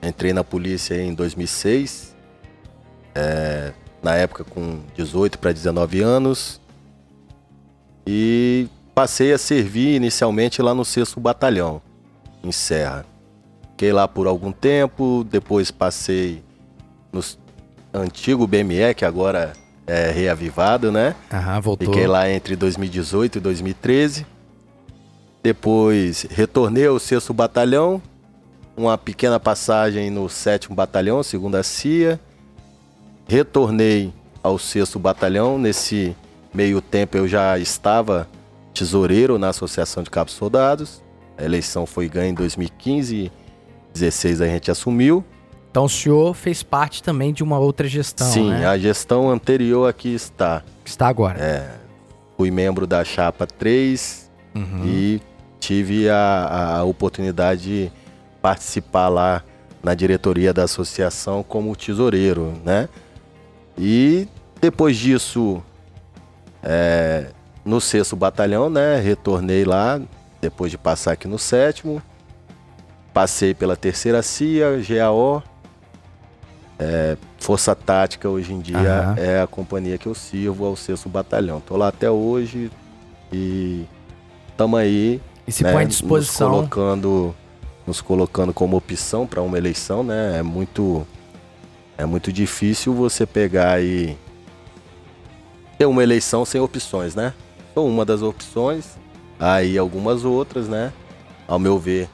entrei 0.00 0.32
na 0.32 0.44
polícia 0.44 0.94
em 0.94 1.12
2006, 1.12 2.14
é, 3.16 3.72
na 4.00 4.14
época 4.14 4.44
com 4.44 4.78
18 4.94 5.40
para 5.40 5.50
19 5.50 6.02
anos, 6.02 6.60
e 8.06 8.68
passei 8.94 9.32
a 9.32 9.38
servir 9.38 9.96
inicialmente 9.96 10.62
lá 10.62 10.72
no 10.72 10.84
6 10.84 11.14
Batalhão, 11.14 11.82
em 12.44 12.52
Serra. 12.52 13.04
Fiquei 13.72 13.92
lá 13.92 14.06
por 14.06 14.28
algum 14.28 14.52
tempo, 14.52 15.26
depois 15.28 15.72
passei 15.72 16.44
no 17.12 17.20
antigo 17.92 18.46
BME, 18.46 18.94
que 18.94 19.04
agora 19.04 19.52
é 19.86 20.10
reavivado, 20.10 20.92
né? 20.92 21.14
Aham, 21.32 21.60
voltou. 21.60 21.88
Fiquei 21.88 22.06
lá 22.06 22.30
entre 22.30 22.56
2018 22.56 23.38
e 23.38 23.40
2013. 23.40 24.26
Depois 25.42 26.26
retornei 26.30 26.86
ao 26.86 26.98
6 26.98 27.30
Batalhão, 27.30 28.00
uma 28.76 28.96
pequena 28.96 29.40
passagem 29.40 30.10
no 30.10 30.28
7 30.28 30.72
Batalhão, 30.72 31.22
segunda 31.22 31.62
CIA. 31.62 32.20
Retornei 33.26 34.12
ao 34.42 34.58
6 34.58 34.96
Batalhão. 34.96 35.58
Nesse 35.58 36.16
meio 36.54 36.80
tempo 36.80 37.16
eu 37.16 37.26
já 37.26 37.58
estava 37.58 38.28
tesoureiro 38.72 39.38
na 39.38 39.48
Associação 39.48 40.02
de 40.02 40.10
Cabos 40.10 40.34
Soldados. 40.34 41.02
A 41.36 41.44
eleição 41.44 41.86
foi 41.86 42.08
ganha 42.08 42.30
em 42.30 42.34
2015 42.34 43.32
16 43.92 44.40
a 44.40 44.46
gente 44.46 44.70
assumiu. 44.70 45.24
Então 45.72 45.86
o 45.86 45.88
senhor 45.88 46.34
fez 46.34 46.62
parte 46.62 47.02
também 47.02 47.32
de 47.32 47.42
uma 47.42 47.58
outra 47.58 47.88
gestão, 47.88 48.30
Sim, 48.30 48.50
né? 48.50 48.66
a 48.66 48.76
gestão 48.76 49.30
anterior 49.30 49.88
aqui 49.88 50.14
está. 50.14 50.62
Que 50.84 50.90
está 50.90 51.08
agora. 51.08 51.38
É, 51.42 51.66
fui 52.36 52.50
membro 52.50 52.86
da 52.86 53.02
chapa 53.02 53.46
3 53.46 54.30
Uhum. 54.54 54.84
e 54.84 55.22
tive 55.58 56.10
a, 56.10 56.76
a 56.76 56.84
oportunidade 56.84 57.62
de 57.62 57.92
participar 58.42 59.08
lá 59.08 59.42
na 59.82 59.94
diretoria 59.94 60.52
da 60.52 60.64
associação 60.64 61.42
como 61.42 61.74
tesoureiro, 61.74 62.52
né? 62.62 62.86
E 63.78 64.28
depois 64.60 64.94
disso, 64.98 65.62
é, 66.62 67.28
no 67.64 67.80
sexto 67.80 68.14
batalhão, 68.14 68.68
né? 68.68 69.00
Retornei 69.00 69.64
lá, 69.64 69.98
depois 70.38 70.70
de 70.70 70.76
passar 70.76 71.12
aqui 71.12 71.26
no 71.26 71.38
sétimo. 71.38 72.02
Passei 73.14 73.54
pela 73.54 73.74
terceira 73.74 74.20
CIA, 74.22 74.66
GAO. 74.86 75.42
É, 76.82 77.16
Força 77.38 77.74
Tática 77.76 78.28
hoje 78.28 78.52
em 78.52 78.60
dia 78.60 78.78
Aham. 78.78 79.14
é 79.16 79.40
a 79.40 79.46
companhia 79.46 79.96
que 79.96 80.06
eu 80.06 80.14
sirvo, 80.14 80.66
é 80.66 80.68
o 80.68 80.76
sexto 80.76 81.08
batalhão. 81.08 81.60
Tô 81.60 81.76
lá 81.76 81.88
até 81.88 82.10
hoje 82.10 82.70
e 83.32 83.84
estamos 84.48 84.80
aí 84.80 85.20
E 85.46 85.52
se 85.52 85.62
né, 85.62 85.72
põe 85.72 85.84
à 85.84 85.86
disposição. 85.86 86.48
Nos 86.48 86.56
colocando, 86.58 87.34
nos 87.86 88.00
colocando 88.00 88.52
como 88.52 88.76
opção 88.76 89.26
para 89.26 89.40
uma 89.40 89.56
eleição, 89.56 90.02
né? 90.02 90.38
É 90.38 90.42
muito, 90.42 91.06
é 91.96 92.04
muito 92.04 92.32
difícil 92.32 92.92
você 92.92 93.24
pegar 93.24 93.80
e 93.80 94.16
ter 95.78 95.86
uma 95.86 96.02
eleição 96.02 96.44
sem 96.44 96.60
opções, 96.60 97.14
né? 97.14 97.32
Sou 97.74 97.88
uma 97.88 98.04
das 98.04 98.22
opções, 98.22 98.96
aí 99.38 99.78
algumas 99.78 100.24
outras, 100.24 100.68
né? 100.68 100.92
Ao 101.46 101.58
meu 101.58 101.78
ver, 101.78 102.08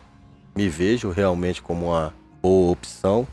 me 0.54 0.68
vejo 0.68 1.10
realmente 1.10 1.62
como 1.62 1.86
uma 1.86 2.12
boa 2.42 2.72
opção. 2.72 3.26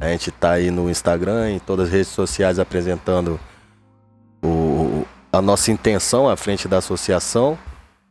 A 0.00 0.08
gente 0.08 0.30
tá 0.30 0.52
aí 0.52 0.70
no 0.70 0.88
Instagram, 0.88 1.50
em 1.50 1.58
todas 1.58 1.88
as 1.88 1.92
redes 1.92 2.08
sociais 2.08 2.58
apresentando 2.58 3.38
o, 4.42 5.04
a 5.32 5.42
nossa 5.42 5.72
intenção 5.72 6.28
à 6.28 6.36
frente 6.36 6.68
da 6.68 6.78
associação. 6.78 7.58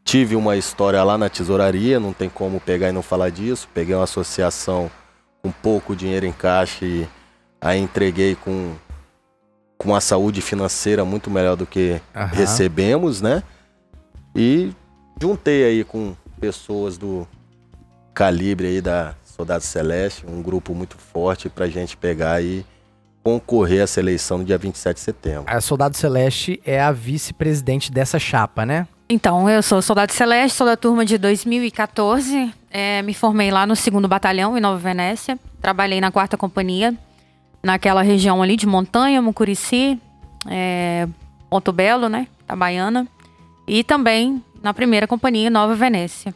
Tive 0.04 0.36
uma 0.36 0.58
história 0.58 1.02
lá 1.04 1.18
na 1.18 1.30
tesouraria, 1.30 2.00
não 2.00 2.12
tem 2.12 2.30
como 2.30 2.60
pegar 2.60 2.90
e 2.90 2.92
não 2.92 3.02
falar 3.02 3.30
disso. 3.30 3.70
Peguei 3.74 3.96
uma 3.96 4.04
associação 4.04 4.92
com 5.42 5.52
pouco 5.52 5.96
dinheiro 5.96 6.26
em 6.26 6.32
caixa 6.32 6.86
e 6.86 7.08
aí 7.62 7.80
entreguei 7.80 8.36
com, 8.36 8.74
com 9.78 9.90
uma 9.90 10.02
saúde 10.02 10.42
financeira 10.42 11.06
muito 11.06 11.30
melhor 11.30 11.56
do 11.56 11.66
que 11.66 12.02
recebemos, 12.34 13.22
né? 13.22 13.44
E 14.36 14.74
juntei 15.22 15.64
aí 15.64 15.84
com 15.84 16.16
pessoas 16.40 16.98
do 16.98 17.28
calibre 18.14 18.68
aí 18.68 18.82
da 18.82 19.16
Soldado 19.38 19.64
Celeste, 19.64 20.26
um 20.28 20.42
grupo 20.42 20.74
muito 20.74 20.98
forte 20.98 21.48
pra 21.48 21.68
gente 21.68 21.96
pegar 21.96 22.42
e 22.42 22.66
concorrer 23.24 23.82
a 23.82 23.84
essa 23.84 24.00
eleição 24.00 24.40
no 24.40 24.44
dia 24.44 24.58
27 24.58 24.96
de 24.96 25.02
setembro. 25.02 25.44
A 25.46 25.62
Soldado 25.62 25.96
Celeste 25.96 26.60
é 26.66 26.82
a 26.82 26.92
vice-presidente 26.92 27.92
dessa 27.92 28.18
chapa, 28.18 28.66
né? 28.66 28.88
Então, 29.10 29.50
eu 29.50 29.62
sou 29.62 29.82
soldado 29.82 30.12
celeste, 30.12 30.58
sou 30.58 30.66
da 30.68 30.76
turma 30.76 31.06
de 31.06 31.18
2014. 31.18 32.54
É, 32.70 33.02
me 33.04 33.14
formei 33.14 33.52
lá 33.52 33.66
no 33.66 33.74
2 33.74 34.06
Batalhão, 34.08 34.58
em 34.58 34.62
Nova 34.62 34.78
Venécia. 34.78 35.40
Trabalhei 35.62 36.02
na 36.02 36.12
4 36.12 36.38
Companhia, 36.38 36.94
naquela 37.64 38.02
região 38.02 38.42
ali 38.42 38.58
de 38.58 38.66
Montanha, 38.66 39.22
Mucurici, 39.22 40.00
é, 40.50 41.08
Ponto 41.50 41.72
Belo, 41.72 42.10
né? 42.10 42.28
Itabaiana. 42.42 43.08
E 43.68 43.84
também 43.84 44.44
na 44.62 44.74
primeira 44.74 45.08
companhia, 45.08 45.50
Nova 45.50 45.76
Venécia. 45.76 46.34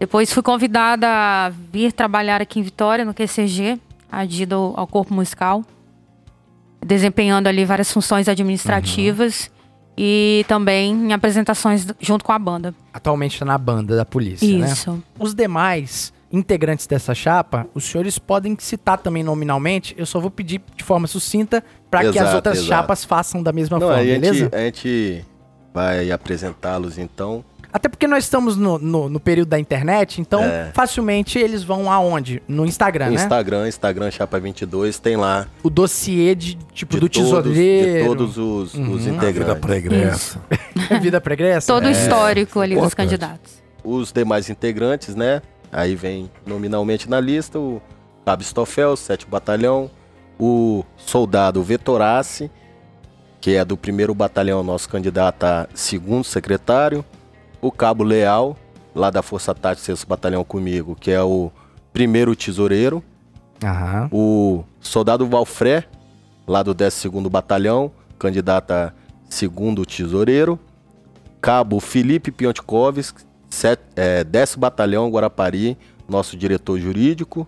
Depois 0.00 0.32
fui 0.32 0.42
convidada 0.42 1.06
a 1.06 1.50
vir 1.50 1.92
trabalhar 1.92 2.40
aqui 2.40 2.58
em 2.58 2.62
Vitória, 2.62 3.04
no 3.04 3.12
QCG, 3.12 3.78
adido 4.10 4.72
ao 4.74 4.86
corpo 4.86 5.12
musical. 5.12 5.62
Desempenhando 6.84 7.46
ali 7.46 7.66
várias 7.66 7.92
funções 7.92 8.26
administrativas. 8.26 9.50
E 9.98 10.46
também 10.48 10.94
em 10.94 11.12
apresentações 11.12 11.86
junto 12.00 12.24
com 12.24 12.32
a 12.32 12.38
banda. 12.38 12.74
Atualmente 12.94 13.34
está 13.34 13.44
na 13.44 13.58
banda 13.58 13.94
da 13.94 14.04
polícia, 14.06 14.48
né? 14.58 14.72
Isso. 14.72 15.02
Os 15.18 15.34
demais 15.34 16.10
integrantes 16.32 16.86
dessa 16.86 17.14
chapa, 17.14 17.66
os 17.74 17.84
senhores 17.84 18.18
podem 18.18 18.56
citar 18.58 18.96
também 18.96 19.22
nominalmente. 19.22 19.94
Eu 19.98 20.06
só 20.06 20.18
vou 20.18 20.30
pedir 20.30 20.62
de 20.74 20.82
forma 20.82 21.06
sucinta 21.06 21.62
para 21.90 22.10
que 22.10 22.18
as 22.18 22.32
outras 22.32 22.58
exato. 22.58 22.68
chapas 22.68 23.04
façam 23.04 23.42
da 23.42 23.52
mesma 23.52 23.78
Não, 23.78 23.88
forma, 23.88 24.00
a 24.00 24.04
beleza? 24.04 24.34
gente, 24.44 24.54
a 24.54 24.58
gente 24.60 25.24
vai 25.74 26.10
apresentá-los 26.10 26.96
então. 26.96 27.44
Até 27.72 27.88
porque 27.88 28.06
nós 28.06 28.24
estamos 28.24 28.56
no, 28.56 28.78
no, 28.78 29.08
no 29.08 29.20
período 29.20 29.48
da 29.50 29.58
internet, 29.58 30.20
então 30.20 30.42
É. 30.42 30.70
facilmente 30.74 31.38
eles 31.38 31.62
vão 31.62 31.90
aonde? 31.90 32.42
No 32.48 32.66
Instagram, 32.66 33.06
No 33.06 33.12
né? 33.16 33.22
Instagram, 33.22 33.68
Instagram 33.68 34.10
Chapa 34.10 34.40
22, 34.40 34.98
tem 34.98 35.16
lá 35.16 35.46
O 35.62 35.70
dossiê 35.70 36.34
de, 36.34 36.56
tipo, 36.72 36.94
de 36.94 37.00
do 37.00 37.08
todos, 37.08 37.28
tesoureiro. 37.30 38.00
de 38.02 38.06
todos 38.08 38.38
os, 38.38 38.74
os 38.74 38.80
A 38.80 38.80
vida 39.00 39.10
integrantes. 39.10 39.60
pregressa. 39.60 40.40
vida 41.00 41.20
pregressa. 41.20 41.72
Todo 41.72 41.86
o 41.86 41.90
histórico 41.90 42.58
ali 42.60 42.74
dos 42.74 42.84
importante. 42.86 43.06
candidatos. 43.08 43.52
Os 43.84 44.12
demais 44.12 44.50
integrantes, 44.50 45.14
né? 45.14 45.40
Aí 45.72 45.94
vem 45.94 46.28
nominalmente 46.44 47.08
na 47.08 47.20
lista 47.20 47.58
o 47.58 47.80
Cabo 48.26 48.42
Stofel, 48.42 48.96
7 48.96 49.26
Batalhão, 49.26 49.88
o 50.38 50.84
soldado 50.96 51.62
Vetorace, 51.62 52.50
que 53.40 53.54
é 53.54 53.64
do 53.64 53.76
primeiro 53.76 54.14
batalhão, 54.14 54.62
nosso 54.62 54.88
candidato 54.88 55.44
a 55.44 55.68
segundo 55.72 56.24
secretário, 56.24 57.04
o 57.60 57.70
Cabo 57.70 58.02
Leal, 58.04 58.56
lá 58.94 59.10
da 59.10 59.22
Força 59.22 59.54
Tática 59.54 59.84
6 59.86 60.04
Batalhão 60.04 60.44
comigo, 60.44 60.96
que 60.98 61.10
é 61.10 61.22
o 61.22 61.50
primeiro 61.92 62.34
tesoureiro, 62.34 63.02
Aham. 63.62 64.08
o 64.12 64.64
soldado 64.80 65.26
Valfré, 65.26 65.84
lá 66.46 66.62
do 66.62 66.74
12º 66.74 67.28
Batalhão, 67.28 67.90
candidato 68.18 68.70
a 68.72 68.92
segundo 69.28 69.84
tesoureiro. 69.86 70.58
Cabo 71.40 71.80
Felipe 71.80 72.30
Piontkowski, 72.30 73.22
set- 73.48 73.80
é, 73.96 74.24
10º 74.24 74.58
Batalhão 74.58 75.08
Guarapari, 75.10 75.76
nosso 76.08 76.36
diretor 76.36 76.78
jurídico. 76.78 77.46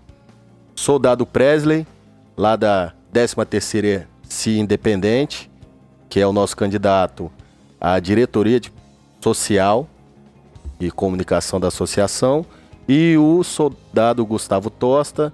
Soldado 0.74 1.26
Presley, 1.26 1.86
lá 2.36 2.56
da 2.56 2.92
13ª 3.12 4.06
CIA 4.22 4.58
Independente, 4.58 5.50
que 6.08 6.18
é 6.20 6.26
o 6.26 6.32
nosso 6.32 6.56
candidato 6.56 7.30
à 7.80 7.98
diretoria 7.98 8.58
de 8.58 8.72
social 9.20 9.86
e 10.86 10.90
comunicação 10.90 11.60
da 11.60 11.68
associação. 11.68 12.44
E 12.88 13.16
o 13.16 13.42
soldado 13.42 14.24
Gustavo 14.26 14.68
Tosta, 14.68 15.32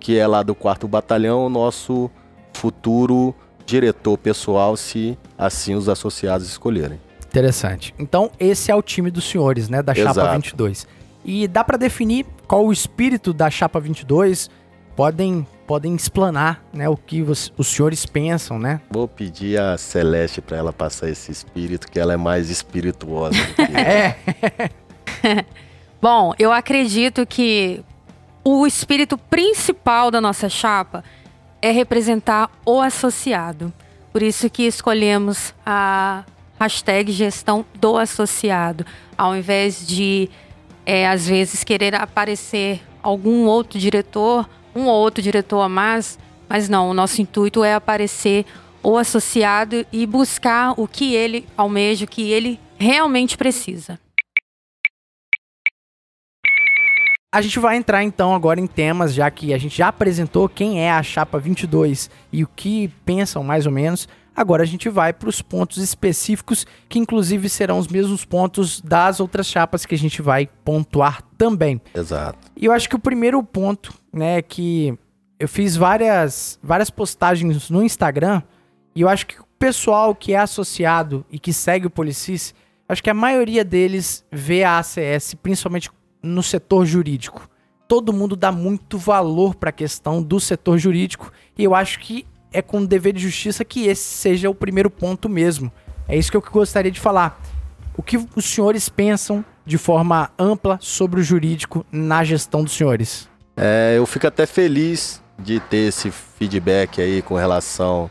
que 0.00 0.18
é 0.18 0.26
lá 0.26 0.42
do 0.42 0.54
4º 0.54 0.86
Batalhão, 0.88 1.48
nosso 1.48 2.10
futuro 2.52 3.34
diretor 3.66 4.16
pessoal, 4.16 4.76
se 4.76 5.18
assim 5.36 5.74
os 5.74 5.88
associados 5.88 6.46
escolherem. 6.48 7.00
Interessante. 7.26 7.94
Então, 7.98 8.30
esse 8.40 8.70
é 8.70 8.74
o 8.74 8.80
time 8.80 9.10
dos 9.10 9.24
senhores, 9.24 9.68
né? 9.68 9.82
Da 9.82 9.94
Chapa 9.94 10.10
Exato. 10.10 10.34
22. 10.36 10.86
E 11.24 11.46
dá 11.48 11.62
pra 11.64 11.76
definir 11.76 12.24
qual 12.46 12.64
o 12.64 12.72
espírito 12.72 13.34
da 13.34 13.50
Chapa 13.50 13.78
22? 13.80 14.48
Podem, 14.94 15.46
podem 15.66 15.94
explanar, 15.94 16.64
né? 16.72 16.88
O 16.88 16.96
que 16.96 17.20
os, 17.20 17.52
os 17.58 17.66
senhores 17.66 18.06
pensam, 18.06 18.58
né? 18.58 18.80
Vou 18.90 19.06
pedir 19.06 19.60
a 19.60 19.76
Celeste 19.76 20.40
para 20.40 20.56
ela 20.56 20.72
passar 20.72 21.10
esse 21.10 21.30
espírito, 21.30 21.90
que 21.90 21.98
ela 21.98 22.14
é 22.14 22.16
mais 22.16 22.48
espirituosa. 22.48 23.36
do 23.36 23.54
que 23.54 23.62
eu. 23.70 23.76
É. 23.76 24.16
Bom, 26.00 26.32
eu 26.38 26.52
acredito 26.52 27.26
que 27.26 27.82
o 28.44 28.66
espírito 28.66 29.18
principal 29.18 30.10
da 30.10 30.20
nossa 30.20 30.48
chapa 30.48 31.02
é 31.60 31.70
representar 31.70 32.50
o 32.64 32.80
associado. 32.80 33.72
Por 34.12 34.22
isso 34.22 34.48
que 34.48 34.62
escolhemos 34.62 35.54
a 35.64 36.24
hashtag 36.58 37.12
gestão 37.12 37.64
do 37.74 37.98
associado, 37.98 38.86
ao 39.16 39.36
invés 39.36 39.86
de, 39.86 40.30
é, 40.84 41.06
às 41.06 41.26
vezes, 41.28 41.64
querer 41.64 41.94
aparecer 41.94 42.82
algum 43.02 43.46
outro 43.46 43.78
diretor, 43.78 44.48
um 44.74 44.86
ou 44.86 44.94
outro 44.94 45.22
diretor 45.22 45.60
a 45.60 45.68
mais, 45.68 46.18
mas 46.48 46.68
não, 46.68 46.90
o 46.90 46.94
nosso 46.94 47.20
intuito 47.20 47.64
é 47.64 47.74
aparecer 47.74 48.46
o 48.82 48.96
associado 48.96 49.84
e 49.92 50.06
buscar 50.06 50.72
o 50.76 50.86
que 50.86 51.14
ele 51.14 51.46
almeja, 51.56 52.04
o 52.04 52.08
que 52.08 52.30
ele 52.30 52.60
realmente 52.78 53.36
precisa. 53.36 53.98
A 57.36 57.42
gente 57.42 57.58
vai 57.58 57.76
entrar 57.76 58.02
então 58.02 58.34
agora 58.34 58.58
em 58.58 58.66
temas, 58.66 59.12
já 59.12 59.30
que 59.30 59.52
a 59.52 59.58
gente 59.58 59.76
já 59.76 59.88
apresentou 59.88 60.48
quem 60.48 60.80
é 60.80 60.90
a 60.90 61.02
Chapa 61.02 61.38
22 61.38 62.08
e 62.32 62.42
o 62.42 62.48
que 62.48 62.88
pensam 63.04 63.44
mais 63.44 63.66
ou 63.66 63.72
menos. 63.72 64.08
Agora 64.34 64.62
a 64.62 64.66
gente 64.66 64.88
vai 64.88 65.12
para 65.12 65.28
os 65.28 65.42
pontos 65.42 65.76
específicos, 65.76 66.66
que 66.88 66.98
inclusive 66.98 67.50
serão 67.50 67.78
os 67.78 67.88
mesmos 67.88 68.24
pontos 68.24 68.80
das 68.80 69.20
outras 69.20 69.46
chapas 69.48 69.84
que 69.84 69.94
a 69.94 69.98
gente 69.98 70.22
vai 70.22 70.48
pontuar 70.64 71.20
também. 71.36 71.78
Exato. 71.94 72.38
E 72.56 72.64
eu 72.64 72.72
acho 72.72 72.88
que 72.88 72.96
o 72.96 72.98
primeiro 72.98 73.42
ponto, 73.42 73.92
né, 74.10 74.40
que 74.40 74.98
eu 75.38 75.46
fiz 75.46 75.76
várias, 75.76 76.58
várias 76.62 76.88
postagens 76.88 77.68
no 77.68 77.84
Instagram, 77.84 78.42
e 78.94 79.02
eu 79.02 79.10
acho 79.10 79.26
que 79.26 79.38
o 79.38 79.46
pessoal 79.58 80.14
que 80.14 80.32
é 80.32 80.38
associado 80.38 81.22
e 81.30 81.38
que 81.38 81.52
segue 81.52 81.86
o 81.86 81.90
Policis, 81.90 82.54
acho 82.88 83.02
que 83.02 83.10
a 83.10 83.14
maioria 83.14 83.62
deles 83.62 84.24
vê 84.32 84.64
a 84.64 84.78
ACS, 84.78 85.34
principalmente 85.34 85.90
no 86.26 86.42
setor 86.42 86.84
jurídico. 86.84 87.48
todo 87.88 88.12
mundo 88.12 88.34
dá 88.34 88.50
muito 88.50 88.98
valor 88.98 89.54
para 89.54 89.70
a 89.70 89.72
questão 89.72 90.20
do 90.20 90.40
setor 90.40 90.76
jurídico 90.76 91.32
e 91.56 91.62
eu 91.62 91.72
acho 91.72 92.00
que 92.00 92.26
é 92.52 92.60
com 92.60 92.84
dever 92.84 93.12
de 93.12 93.20
justiça 93.20 93.64
que 93.64 93.86
esse 93.86 94.02
seja 94.02 94.50
o 94.50 94.54
primeiro 94.54 94.90
ponto 94.90 95.28
mesmo. 95.28 95.70
É 96.08 96.16
isso 96.16 96.30
que 96.30 96.36
eu 96.36 96.42
gostaria 96.42 96.90
de 96.90 96.98
falar. 96.98 97.40
O 97.96 98.02
que 98.02 98.16
os 98.16 98.44
senhores 98.44 98.88
pensam 98.88 99.44
de 99.64 99.78
forma 99.78 100.30
ampla 100.38 100.78
sobre 100.80 101.20
o 101.20 101.22
jurídico 101.22 101.84
na 101.90 102.24
gestão 102.24 102.62
dos 102.62 102.72
senhores? 102.72 103.28
É, 103.56 103.94
eu 103.96 104.06
fico 104.06 104.26
até 104.26 104.46
feliz 104.46 105.22
de 105.38 105.60
ter 105.60 105.88
esse 105.88 106.10
feedback 106.10 107.00
aí 107.00 107.22
com 107.22 107.34
relação 107.34 108.10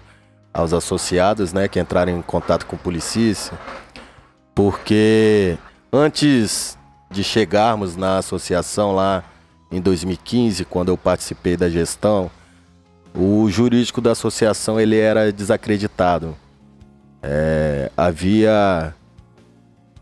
aos 0.53 0.73
associados, 0.73 1.51
né, 1.51 1.67
que 1.67 1.79
entraram 1.79 2.17
em 2.17 2.21
contato 2.21 2.65
com 2.65 2.75
o 2.75 2.79
Policícia, 2.79 3.57
porque 4.53 5.57
antes 5.91 6.74
de 7.09 7.23
chegarmos 7.23 7.95
na 7.95 8.17
associação 8.17 8.93
lá 8.93 9.23
em 9.71 9.81
2015, 9.81 10.65
quando 10.65 10.89
eu 10.89 10.97
participei 10.97 11.57
da 11.57 11.69
gestão, 11.69 12.29
o 13.13 13.49
jurídico 13.49 14.01
da 14.01 14.11
associação 14.11 14.79
ele 14.79 14.97
era 14.97 15.31
desacreditado. 15.31 16.35
É, 17.21 17.91
havia 17.95 18.93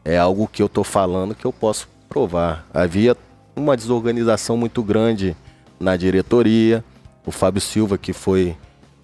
é 0.03 0.17
algo 0.17 0.47
que 0.47 0.61
eu 0.61 0.65
estou 0.65 0.83
falando 0.83 1.35
que 1.35 1.45
eu 1.45 1.53
posso 1.53 1.87
provar. 2.09 2.67
Havia 2.73 3.15
uma 3.55 3.77
desorganização 3.77 4.57
muito 4.57 4.83
grande 4.83 5.35
na 5.79 5.95
diretoria. 5.95 6.83
O 7.25 7.31
Fábio 7.31 7.61
Silva, 7.61 7.97
que 7.97 8.11
foi 8.11 8.57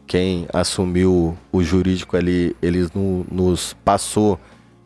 quem 0.06 0.48
assumiu 0.52 1.38
o 1.52 1.64
jurídico 1.64 2.18
ali, 2.18 2.56
ele 2.62 2.90
no, 2.94 3.26
nos 3.32 3.74
passou 3.86 4.40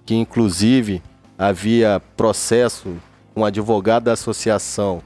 que 0.05 0.13
inclusive 0.13 1.01
havia 1.37 2.01
processo 2.15 2.95
com 3.33 3.41
um 3.41 3.45
advogado 3.45 4.03
da 4.03 4.13
associação 4.13 5.01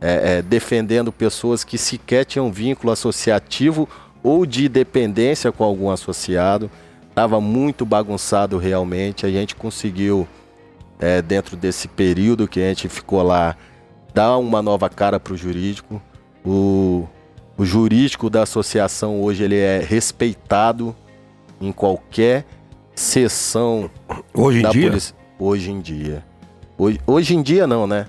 é, 0.00 0.38
é, 0.38 0.42
defendendo 0.42 1.10
pessoas 1.10 1.64
que 1.64 1.78
sequer 1.78 2.24
tinham 2.24 2.52
vínculo 2.52 2.92
associativo 2.92 3.88
ou 4.22 4.44
de 4.44 4.68
dependência 4.68 5.52
com 5.52 5.64
algum 5.64 5.90
associado. 5.90 6.70
Estava 7.08 7.40
muito 7.40 7.86
bagunçado 7.86 8.58
realmente. 8.58 9.24
A 9.24 9.30
gente 9.30 9.54
conseguiu, 9.54 10.28
é, 10.98 11.22
dentro 11.22 11.56
desse 11.56 11.88
período 11.88 12.46
que 12.46 12.60
a 12.60 12.68
gente 12.68 12.88
ficou 12.88 13.22
lá, 13.22 13.56
dar 14.12 14.36
uma 14.36 14.60
nova 14.60 14.88
cara 14.88 15.18
para 15.18 15.32
o 15.32 15.36
jurídico. 15.36 16.00
O, 16.44 17.06
o 17.56 17.64
jurídico 17.64 18.28
da 18.28 18.42
associação 18.42 19.22
hoje 19.22 19.44
ele 19.44 19.58
é 19.58 19.78
respeitado 19.78 20.94
em 21.60 21.72
qualquer 21.72 22.44
sessão 22.94 23.90
Hoje 24.34 24.58
em 24.58 24.62
da 24.62 24.70
dia? 24.70 24.88
polícia. 24.88 25.14
Hoje 25.38 25.70
em 25.70 25.80
dia. 25.80 26.24
Hoje, 26.78 27.00
hoje 27.06 27.34
em 27.36 27.42
dia 27.42 27.66
não, 27.66 27.86
né? 27.86 28.06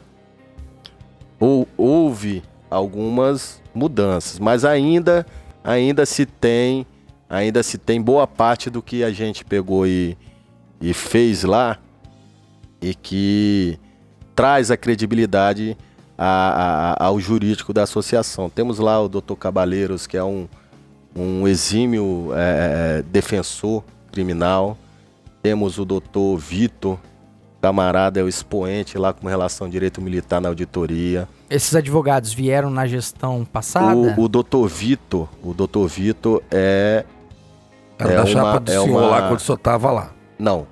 Ou, 1.40 1.68
houve 1.78 2.42
algumas 2.70 3.62
mudanças, 3.74 4.40
mas 4.40 4.66
ainda 4.66 5.26
ainda 5.64 6.06
se 6.06 6.26
tem 6.26 6.86
ainda 7.30 7.62
se 7.62 7.78
tem 7.78 8.02
boa 8.02 8.26
parte 8.26 8.70
do 8.70 8.82
que 8.82 9.04
a 9.04 9.12
gente 9.12 9.44
pegou 9.46 9.86
e, 9.86 10.18
e 10.82 10.94
fez 10.94 11.44
lá 11.44 11.78
e 12.82 12.96
que 12.96 13.78
traz 14.34 14.72
a 14.72 14.78
credibilidade 14.78 15.78
a- 16.18 16.96
a- 17.00 17.06
ao 17.06 17.20
jurídico 17.20 17.74
da 17.74 17.84
associação. 17.84 18.50
Temos 18.50 18.80
lá 18.80 19.00
o 19.02 19.10
Dr. 19.10 19.36
Cabaleiros, 19.38 20.08
que 20.08 20.16
é 20.18 20.24
um, 20.24 20.48
um 21.16 21.48
exímio 21.48 22.30
é, 22.34 23.04
defensor 23.12 23.84
criminal. 24.12 24.78
Temos 25.44 25.78
o 25.78 25.86
Dr. 25.86 26.38
Vitor, 26.38 26.98
camarada, 27.62 28.20
é 28.20 28.24
o 28.24 28.28
expoente 28.28 28.98
lá 28.98 29.12
com 29.14 29.28
relação 29.28 29.66
ao 29.68 29.72
direito 29.72 30.02
militar 30.02 30.40
na 30.40 30.50
auditoria. 30.50 31.28
Esses 31.50 31.76
advogados 31.76 32.34
vieram 32.34 32.70
na 32.70 32.86
gestão 32.88 33.44
passada? 33.46 33.96
O, 33.96 34.24
o 34.24 34.28
Dr. 34.30 34.68
Vitor, 34.68 35.28
o 35.44 35.54
Dr. 35.54 35.88
Vitor 35.88 36.44
é 36.52 37.04
Era 38.00 38.12
É 38.12 38.16
da 38.16 38.22
uma- 38.22 38.28
chapa 38.28 38.60
do 38.60 38.72
é 38.72 38.74
senhor 38.80 38.90
uma- 38.90 39.02
lá 39.08 39.28
quando 39.28 39.40
o 39.40 39.44
senhor 39.44 39.58
tava 39.58 39.92
lá. 39.92 40.12
não. 40.38 40.68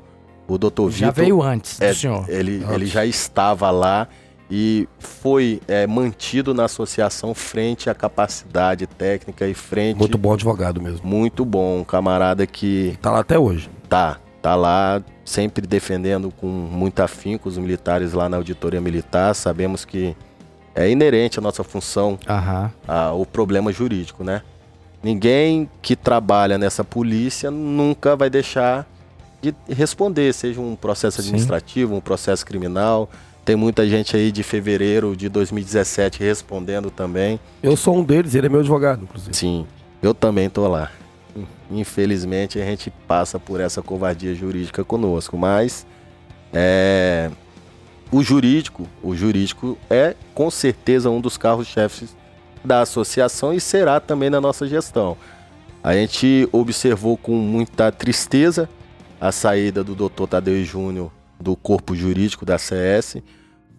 O 0.47 0.59
Dr. 0.59 0.89
Já 0.91 1.07
Vitor 1.09 1.13
veio 1.23 1.41
antes 1.41 1.81
é, 1.81 1.89
do 1.89 1.95
senhor. 1.95 2.29
Ele, 2.29 2.57
Antes. 2.57 2.69
ele 2.69 2.85
já 2.85 3.03
estava 3.03 3.71
lá 3.71 4.07
e 4.47 4.87
foi 4.99 5.59
é, 5.67 5.87
mantido 5.87 6.53
na 6.53 6.65
associação 6.65 7.33
frente 7.33 7.89
à 7.89 7.95
capacidade 7.95 8.85
técnica 8.85 9.47
e 9.47 9.55
frente 9.55 9.97
Muito 9.97 10.19
bom 10.19 10.33
advogado 10.33 10.79
mesmo. 10.79 11.01
muito 11.03 11.43
bom, 11.43 11.79
um 11.79 11.83
camarada 11.83 12.45
que 12.45 12.95
Tá 13.01 13.09
lá 13.09 13.21
até 13.21 13.39
hoje. 13.39 13.71
tá, 13.89 14.17
tá 14.39 14.53
lá 14.53 15.01
sempre 15.25 15.65
defendendo 15.65 16.31
com 16.31 16.47
muito 16.47 17.01
afinco 17.01 17.49
os 17.49 17.57
militares 17.57 18.13
lá 18.13 18.29
na 18.29 18.37
auditoria 18.37 18.79
militar. 18.79 19.33
Sabemos 19.33 19.83
que 19.83 20.15
é 20.75 20.89
inerente 20.89 21.39
à 21.39 21.41
nossa 21.41 21.63
função 21.63 22.17
Aham. 22.27 22.71
a- 22.87 23.11
o 23.11 23.25
problema 23.25 23.71
jurídico, 23.73 24.23
né? 24.23 24.41
Ninguém 25.03 25.69
que 25.81 25.95
trabalha 25.95 26.57
nessa 26.57 26.83
polícia 26.83 27.49
nunca 27.51 28.15
vai 28.15 28.29
deixar 28.29 28.87
de 29.41 29.53
responder, 29.69 30.33
seja 30.33 30.59
um 30.61 30.75
processo 30.75 31.21
Sim. 31.21 31.27
administrativo, 31.29 31.95
um 31.95 32.01
processo 32.01 32.45
criminal. 32.45 33.09
Tem 33.43 33.55
muita 33.55 33.87
gente 33.87 34.15
aí 34.15 34.31
de 34.31 34.41
fevereiro 34.41 35.15
de 35.15 35.29
2017 35.29 36.23
respondendo 36.23 36.89
também. 36.89 37.39
Eu 37.61 37.75
sou 37.77 37.95
um 37.97 38.03
deles, 38.03 38.33
ele 38.33 38.47
é 38.47 38.49
meu 38.49 38.59
advogado, 38.61 39.03
inclusive. 39.03 39.35
Sim, 39.35 39.67
eu 40.01 40.13
também 40.15 40.49
tô 40.49 40.67
lá. 40.67 40.89
Infelizmente 41.69 42.59
a 42.59 42.65
gente 42.65 42.91
passa 43.07 43.39
por 43.39 43.59
essa 43.59 43.81
covardia 43.81 44.33
jurídica 44.33 44.83
conosco, 44.83 45.37
mas 45.37 45.85
é, 46.53 47.29
o 48.11 48.23
jurídico, 48.23 48.87
o 49.03 49.15
jurídico 49.15 49.77
é 49.89 50.15
com 50.33 50.49
certeza 50.49 51.09
um 51.09 51.19
dos 51.19 51.37
carros-chefes 51.37 52.15
da 52.63 52.81
associação 52.81 53.53
e 53.53 53.59
será 53.59 53.99
também 53.99 54.29
na 54.29 54.39
nossa 54.39 54.67
gestão. 54.67 55.17
A 55.83 55.93
gente 55.93 56.47
observou 56.51 57.17
com 57.17 57.33
muita 57.33 57.91
tristeza 57.91 58.69
a 59.19 59.31
saída 59.31 59.83
do 59.83 59.93
Dr. 59.93 60.27
Tadeu 60.27 60.63
Júnior 60.63 61.11
do 61.39 61.55
corpo 61.55 61.95
jurídico 61.95 62.45
da 62.45 62.57
CS. 62.57 63.17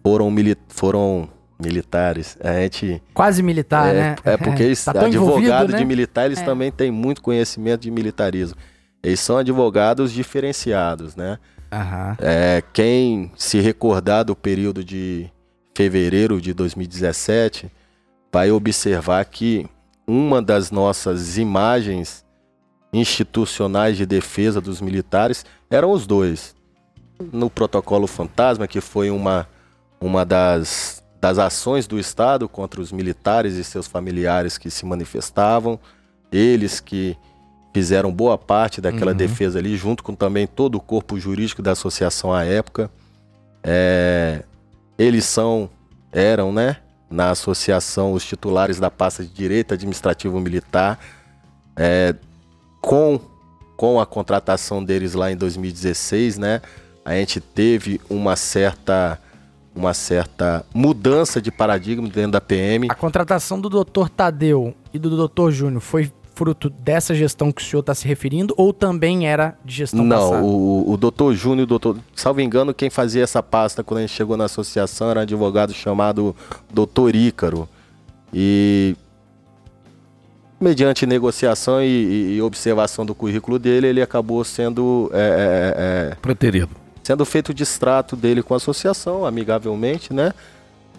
Foram, 0.03 0.33
foram 0.69 1.29
militares. 1.59 2.37
A 2.41 2.53
gente 2.53 3.01
Quase 3.13 3.41
militar, 3.41 3.93
é, 3.93 3.99
né? 3.99 4.15
É 4.23 4.37
porque 4.37 4.61
eles, 4.63 4.83
tá 4.83 4.91
advogado 4.91 5.13
envolvido, 5.15 5.67
de 5.67 5.73
né? 5.73 5.85
militar, 5.85 6.25
eles 6.25 6.39
É. 6.39 6.45
também 6.45 6.71
têm 6.71 6.91
muito 6.91 7.21
conhecimento 7.21 7.81
de 7.81 7.91
militarismo. 7.91 8.57
Eles 9.03 9.19
são 9.19 9.37
advogados 9.37 10.11
diferenciados, 10.11 11.15
né? 11.15 11.37
Aham. 11.71 12.15
É, 12.19 12.63
quem 12.73 13.31
se 13.35 13.59
recordar 13.59 14.23
do 14.25 14.35
período 14.35 14.83
de 14.83 15.29
fevereiro 15.75 16.39
de 16.41 16.53
2017 16.53 17.71
vai 18.31 18.51
observar 18.51 19.23
que 19.25 19.65
uma 20.07 20.41
das 20.41 20.71
nossas 20.71 21.37
imagens 21.37 22.25
institucionais 22.93 23.97
de 23.97 24.05
defesa 24.05 24.61
dos 24.61 24.81
militares 24.81 25.45
eram 25.69 25.91
os 25.91 26.07
dois. 26.07 26.55
No 27.31 27.49
protocolo 27.49 28.07
Fantasma, 28.07 28.67
que 28.67 28.79
foi 28.79 29.09
uma, 29.09 29.47
uma 29.99 30.25
das, 30.25 31.03
das 31.19 31.37
ações 31.37 31.87
do 31.87 31.99
Estado 31.99 32.47
contra 32.47 32.79
os 32.79 32.91
militares 32.91 33.55
e 33.55 33.63
seus 33.63 33.87
familiares 33.87 34.57
que 34.57 34.69
se 34.69 34.85
manifestavam, 34.85 35.79
eles 36.31 36.79
que 36.79 37.17
fizeram 37.73 38.11
boa 38.11 38.37
parte 38.37 38.81
daquela 38.81 39.11
Uhum. 39.11 39.17
defesa 39.17 39.59
ali, 39.59 39.75
junto 39.77 40.03
com 40.03 40.15
também 40.15 40.47
todo 40.47 40.75
o 40.75 40.79
corpo 40.79 41.19
jurídico 41.19 41.61
da 41.61 41.71
associação 41.73 42.33
à 42.33 42.43
época. 42.43 42.89
É, 43.63 44.43
eles 44.97 45.25
são, 45.25 45.69
eram, 46.11 46.51
né, 46.51 46.77
na 47.09 47.31
associação, 47.31 48.13
os 48.13 48.25
titulares 48.25 48.79
da 48.79 48.89
pasta 48.89 49.23
de 49.23 49.29
Direito 49.29 49.73
Administrativo 49.73 50.39
Militar. 50.39 50.99
É, 51.75 52.15
com, 52.81 53.19
com 53.75 53.99
a 53.99 54.05
contratação 54.05 54.83
deles 54.83 55.13
lá 55.13 55.31
em 55.31 55.35
2016, 55.37 56.37
né, 56.37 56.61
a 57.05 57.13
gente 57.13 57.39
teve 57.39 58.01
uma 58.09 58.35
certa, 58.35 59.19
uma 59.77 59.93
certa 59.93 60.65
mudança 60.73 61.41
de 61.41 61.51
paradigma 61.51 62.07
dentro 62.09 62.31
da 62.31 62.41
PM. 62.41 62.87
A 62.89 62.95
contratação 62.95 63.59
do 63.61 63.69
Dr. 63.69 64.09
Tadeu 64.09 64.73
e 64.93 64.99
do 64.99 65.27
Dr. 65.27 65.51
Júnior 65.51 65.81
foi 65.81 66.11
fruto 66.35 66.69
dessa 66.69 67.15
gestão 67.15 67.51
que 67.51 67.61
o 67.61 67.65
senhor 67.65 67.79
está 67.79 67.95
se 67.95 68.07
referindo 68.07 68.53
ou 68.57 68.71
também 68.71 69.27
era 69.27 69.57
de 69.65 69.73
gestão 69.75 70.03
Não, 70.03 70.17
passada? 70.29 70.43
o, 70.45 70.91
o 70.91 70.95
doutor 70.97 71.33
Júnior, 71.33 71.63
o 71.63 71.67
doutor, 71.67 71.97
salvo 72.15 72.41
engano, 72.41 72.73
quem 72.75 72.89
fazia 72.91 73.23
essa 73.23 73.41
pasta 73.41 73.83
quando 73.83 73.99
a 73.99 74.01
gente 74.01 74.13
chegou 74.13 74.37
na 74.37 74.45
associação 74.45 75.09
era 75.09 75.19
um 75.19 75.23
advogado 75.23 75.73
chamado 75.73 76.35
doutor 76.71 77.15
Ícaro. 77.15 77.67
E 78.31 78.95
mediante 80.59 81.05
negociação 81.07 81.81
e, 81.81 81.85
e- 81.87 82.35
e 82.37 82.41
observação 82.41 83.05
do 83.05 83.15
currículo 83.15 83.57
dele, 83.57 83.87
ele 83.87 84.01
acabou 84.01 84.43
sendo, 84.43 85.09
é, 85.13 85.17
é, 85.17 86.11
é, 86.11 86.15
Preterido. 86.21 86.69
Sendo 87.07 87.23
feito 87.23 87.49
o 87.49 87.53
distrato 87.53 88.17
dele 88.17 88.43
com 88.43 88.53
a 88.53 88.57
associação, 88.57 89.25
amigavelmente, 89.25 90.13
né? 90.13 90.33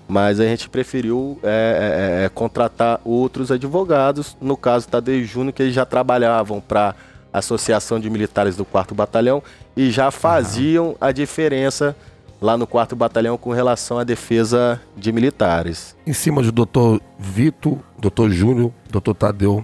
Mas 0.09 0.40
a 0.40 0.44
gente 0.44 0.66
preferiu 0.66 1.38
é, 1.42 2.23
é, 2.23 2.25
é, 2.25 2.29
contratar 2.31 2.99
outros 3.05 3.53
advogados, 3.53 4.35
no 4.40 4.57
caso 4.57 4.88
Tadeu 4.88 5.23
Júnior, 5.23 5.53
que 5.53 5.62
eles 5.62 5.75
já 5.75 5.85
trabalhavam 5.85 6.62
para 6.62 6.94
a 7.31 7.40
Associação 7.40 8.01
de 8.01 8.09
Militares 8.09 8.57
do 8.57 8.64
4 8.64 8.94
Batalhão 8.94 9.42
e 9.77 9.90
já 9.90 10.11
faziam 10.11 10.97
a 10.99 11.12
diferença 11.12 11.94
lá 12.40 12.57
no 12.57 12.66
4 12.66 12.97
Batalhão 12.97 13.37
com 13.37 13.51
relação 13.51 13.99
à 13.99 14.05
defesa 14.05 14.81
de 14.97 15.12
militares. 15.12 15.94
Em 16.07 16.14
cima 16.14 16.42
de 16.42 16.51
Dr. 16.51 17.03
Vito, 17.18 17.79
Dr. 17.99 18.31
Júnior, 18.31 18.73
Dr. 18.90 19.12
Tadeu, 19.12 19.62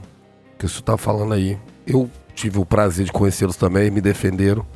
que 0.59 0.69
você 0.69 0.81
está 0.81 0.99
falando 0.99 1.33
aí. 1.33 1.59
Eu 1.87 2.11
tive 2.35 2.59
o 2.59 2.67
prazer 2.67 3.07
de 3.07 3.13
conhecê-los 3.13 3.57
também, 3.57 3.91
me 3.91 4.03
defenderam 4.03 4.67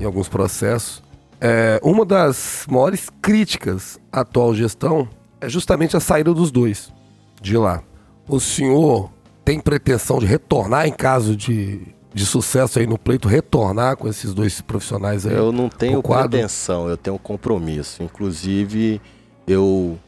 em 0.00 0.04
alguns 0.04 0.28
processos. 0.28 1.00
É, 1.44 1.80
uma 1.82 2.04
das 2.04 2.64
maiores 2.70 3.10
críticas 3.20 3.98
à 4.12 4.20
atual 4.20 4.54
gestão 4.54 5.08
é 5.40 5.48
justamente 5.48 5.96
a 5.96 6.00
saída 6.00 6.32
dos 6.32 6.52
dois 6.52 6.92
de 7.40 7.56
lá. 7.56 7.82
O 8.28 8.38
senhor 8.38 9.10
tem 9.44 9.58
pretensão 9.58 10.20
de 10.20 10.26
retornar 10.26 10.86
em 10.86 10.92
caso 10.92 11.34
de, 11.34 11.80
de 12.14 12.24
sucesso 12.24 12.78
aí 12.78 12.86
no 12.86 12.96
pleito, 12.96 13.26
retornar 13.26 13.96
com 13.96 14.06
esses 14.06 14.32
dois 14.32 14.60
profissionais 14.60 15.26
aí? 15.26 15.34
Eu 15.34 15.50
não 15.50 15.68
tenho 15.68 16.00
pretensão, 16.00 16.88
eu 16.88 16.96
tenho 16.96 17.18
compromisso. 17.18 18.04
Inclusive, 18.04 19.00
eu, 19.44 19.98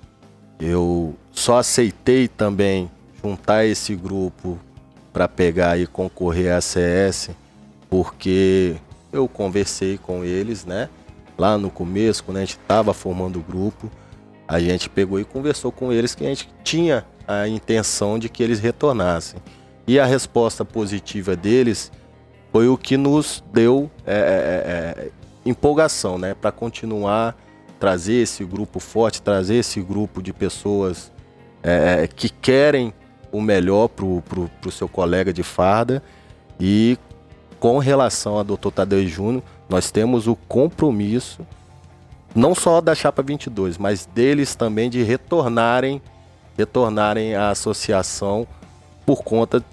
eu 0.61 1.17
só 1.33 1.59
aceitei 1.59 2.29
também 2.29 2.89
juntar 3.21 3.67
esse 3.67 3.97
grupo 3.97 4.57
para 5.13 5.27
pegar 5.27 5.81
e 5.81 5.85
concorrer 5.89 6.53
à 6.53 6.61
CS, 6.61 7.31
porque 7.91 8.77
eu 9.13 9.27
conversei 9.27 9.99
com 9.99 10.25
eles, 10.25 10.65
né? 10.65 10.89
Lá 11.37 11.59
no 11.59 11.71
começo, 11.71 12.25
quando 12.25 12.37
a 12.39 12.41
gente 12.41 12.59
estava 12.61 12.95
formando 12.95 13.39
o 13.39 13.43
grupo, 13.43 13.91
a 14.47 14.61
gente 14.61 14.89
pegou 14.89 15.19
e 15.19 15.25
conversou 15.25 15.73
com 15.73 15.93
eles 15.93 16.15
que 16.15 16.25
a 16.25 16.29
gente 16.29 16.49
tinha 16.63 17.05
a 17.27 17.49
intenção 17.49 18.19
de 18.19 18.29
que 18.29 18.43
eles 18.43 18.61
retornassem. 18.61 19.41
E 19.87 19.99
a 19.99 20.05
resposta 20.05 20.65
positiva 20.65 21.35
deles 21.35 21.91
foi 22.53 22.69
o 22.69 22.77
que 22.79 22.97
nos 22.97 23.43
deu 23.53 23.91
é, 24.07 24.15
é, 24.15 24.17
é, 24.17 25.11
empolgação, 25.45 26.19
né? 26.19 26.35
Para 26.35 26.53
continuar, 26.53 27.37
trazer 27.81 28.15
esse 28.15 28.45
grupo 28.45 28.79
forte, 28.79 29.21
trazer 29.21 29.57
esse 29.57 29.81
grupo 29.81 30.23
de 30.23 30.33
pessoas 30.33 31.13
é, 31.63 32.07
que 32.07 32.29
querem 32.29 32.95
o 33.33 33.41
melhor 33.41 33.89
pro, 33.89 34.23
pro 34.23 34.71
seu 34.71 34.89
colega 34.89 35.33
de 35.33 35.43
farda. 35.43 36.03
E 36.61 36.97
com 37.59 37.79
relação 37.79 38.39
a 38.39 38.43
Dr. 38.43 38.71
Tadeu 38.73 39.07
Júnior, 39.07 39.43
nós 39.75 39.91
temos 39.91 40.29
o 40.29 40.37
compromisso, 40.37 41.45
não 42.33 42.55
só 42.55 42.81
da 42.81 42.95
Chapa 42.95 43.23
22, 43.25 43.77
mas 43.77 44.07
deles 44.07 44.55
também 44.55 44.89
de 44.89 45.03
retornarem, 45.03 46.01
retornarem 46.57 47.35
à 47.35 47.51
associação 47.51 48.47
por 49.05 49.25
conta 49.25 49.65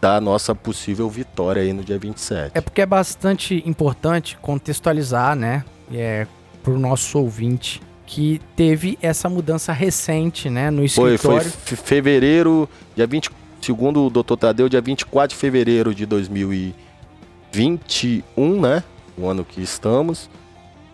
da 0.00 0.20
nossa 0.20 0.54
possível 0.54 1.10
vitória 1.10 1.62
aí 1.62 1.72
no 1.72 1.82
dia 1.82 1.98
27. 1.98 2.52
É 2.54 2.60
porque 2.60 2.80
é 2.80 2.86
bastante 2.86 3.60
importante 3.66 4.38
contextualizar, 4.40 5.34
né, 5.34 5.64
é, 5.92 6.28
pro 6.62 6.78
nosso 6.78 7.18
ouvinte, 7.18 7.82
que 8.06 8.40
teve 8.54 8.96
essa 9.02 9.28
mudança 9.28 9.72
recente, 9.72 10.48
né, 10.48 10.70
no 10.70 10.88
Foi, 10.88 11.14
escritório. 11.14 11.50
foi 11.50 11.52
fe- 11.52 11.74
fevereiro, 11.76 12.68
dia 12.94 13.04
20, 13.06 13.30
segundo 13.60 14.06
o 14.06 14.10
Dr. 14.10 14.36
Tadeu, 14.36 14.68
dia 14.68 14.80
24 14.80 15.34
de 15.34 15.40
fevereiro 15.40 15.92
de 15.92 16.06
2021, 16.06 18.60
né? 18.60 18.84
O 19.16 19.28
ano 19.28 19.44
que 19.44 19.60
estamos. 19.60 20.30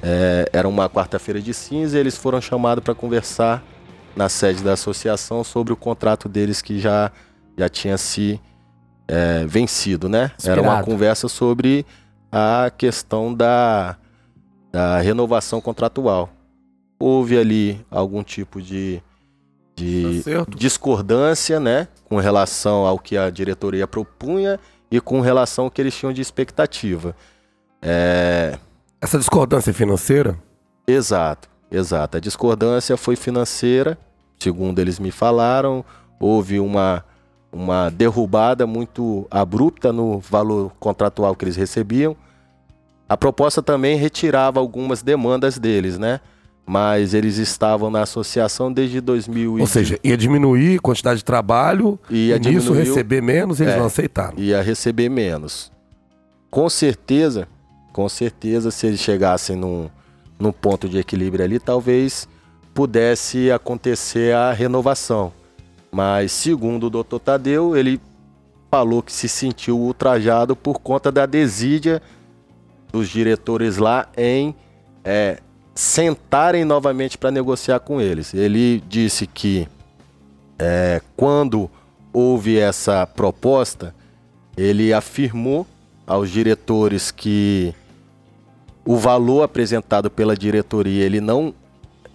É, 0.03 0.49
era 0.53 0.69
uma 0.69 0.89
quarta-feira 0.91 1.41
de 1.41 1.55
cinza 1.55 1.97
e 1.97 2.01
eles 2.01 2.17
foram 2.17 2.41
chamados 2.41 2.85
para 2.85 2.95
conversar 2.95 3.63
na 4.15 4.29
sede 4.29 4.63
da 4.63 4.75
associação 4.75 5.43
sobre 5.43 5.73
o 5.73 5.77
contrato 5.77 6.29
deles 6.29 6.61
que 6.61 6.79
já, 6.79 7.11
já 7.57 7.69
tinha 7.69 7.97
se 7.97 8.41
é, 9.09 9.45
vencido, 9.47 10.09
né? 10.09 10.33
Era 10.45 10.61
uma 10.61 10.83
conversa 10.83 11.29
sobre 11.29 11.87
a 12.31 12.71
questão 12.77 13.33
da, 13.33 13.97
da 14.73 14.99
renovação 14.99 15.61
contratual. 15.61 16.31
Houve 16.99 17.39
ali 17.39 17.85
algum 17.91 18.23
tipo 18.23 18.61
de, 18.61 19.03
de 19.75 20.23
Tá 20.25 20.47
discordância, 20.57 21.61
né, 21.61 21.89
com 22.05 22.17
relação 22.17 22.87
ao 22.87 22.99
que 22.99 23.17
a 23.17 23.29
diretoria 23.29 23.87
propunha 23.87 24.59
e 24.91 25.01
com 25.01 25.21
relação 25.21 25.67
ao 25.67 25.71
que 25.71 25.81
eles 25.81 25.95
tinham 25.95 26.13
de 26.13 26.23
expectativa. 26.23 27.15
É, 27.83 28.59
Essa 29.01 29.19
discordância 29.19 29.73
financeira, 29.73 30.37
exato, 30.87 31.49
exato. 31.71 32.17
A 32.17 32.21
discordância 32.21 32.97
foi 32.97 33.17
financeira, 33.17 33.99
segundo 34.39 34.79
eles 34.81 34.99
me 34.99 35.11
falaram. 35.11 35.85
Houve 36.19 36.59
uma, 36.59 37.05
uma 37.53 37.91
derrubada 37.91 38.67
muito 38.67 39.27
abrupta 39.31 39.93
no 39.93 40.19
valor 40.19 40.73
contratual 40.81 41.35
que 41.37 41.45
eles 41.45 41.57
recebiam. 41.57 42.17
A 43.09 43.17
proposta 43.17 43.63
também 43.63 43.97
retirava 43.97 44.59
algumas 44.59 45.03
demandas 45.03 45.59
deles, 45.59 45.99
né? 45.99 46.21
Mas 46.69 47.15
eles 47.15 47.37
estavam 47.37 47.91
na 47.91 48.03
associação 48.03 48.73
desde 48.73 49.01
2000 49.01 49.59
ou 49.61 49.67
seja, 49.69 50.01
ia 50.03 50.17
diminuir 50.17 50.79
a 50.79 50.81
quantidade 50.81 51.19
de 51.19 51.25
trabalho 51.25 51.97
Ia 52.11 52.35
e 52.37 52.41
nisso 52.41 52.73
receber 52.73 53.21
menos, 53.23 53.61
eles 53.61 53.75
É. 53.75 53.79
não 53.79 53.87
aceitaram. 53.87 54.37
ia 54.37 54.61
receber 54.61 55.09
menos. 55.09 55.71
Com 56.51 56.69
certeza, 56.69 57.47
com 57.97 58.11
certeza, 58.11 58.71
se 58.71 58.87
eles 58.87 59.01
chegassem 59.01 59.57
num, 59.57 59.89
num 60.39 60.53
ponto 60.53 60.87
de 60.87 60.99
equilíbrio 60.99 61.43
ali, 61.43 61.59
talvez 61.59 62.29
pudesse 62.75 63.51
acontecer 63.51 64.35
a 64.35 64.53
renovação. 64.53 65.33
Mas, 65.91 66.31
segundo 66.31 66.89
o 66.89 66.91
doutor 66.91 67.19
Tadeu, 67.19 67.75
ele 67.75 67.99
falou 68.71 69.03
que 69.03 69.11
se 69.11 69.31
sentiu 69.31 69.79
ultrajado 69.79 70.55
por 70.55 70.79
conta 70.79 71.11
da 71.11 71.25
desídia 71.25 72.03
dos 72.93 73.09
diretores 73.09 73.79
lá 73.79 74.07
em 74.15 74.55
é, 75.03 75.39
sentarem 75.75 76.67
novamente 76.67 77.17
para 77.17 77.31
negociar 77.31 77.81
com 77.81 77.99
eles. 77.99 78.35
Ele 78.35 78.85
disse 78.87 79.27
que 79.27 79.67
é, 80.59 81.01
quando 81.17 81.71
houve 82.13 82.59
essa 82.59 83.07
proposta, 83.07 83.95
ele 84.55 84.93
afirmou 84.93 85.67
aos 86.07 86.31
diretores 86.31 87.11
que 87.11 87.75
o 88.87 88.97
valor 88.97 89.43
apresentado 89.43 90.09
pela 90.09 90.37
diretoria 90.37 91.05
ele 91.05 91.21
não 91.21 91.53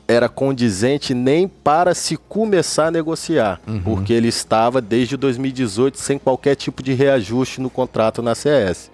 era 0.08 0.28
condizente 0.28 1.14
nem 1.14 1.48
para 1.48 1.94
se 1.94 2.18
começar 2.18 2.88
a 2.88 2.92
negociar, 2.92 3.62
porque 3.84 4.12
ele 4.12 4.28
estava 4.28 4.82
desde 4.82 5.16
2018 5.16 5.98
sem 5.98 6.18
qualquer 6.18 6.56
tipo 6.56 6.82
de 6.82 6.94
reajuste 6.94 7.62
no 7.62 7.70
contrato 7.70 8.22
na 8.22 8.36
CS. 8.36 8.92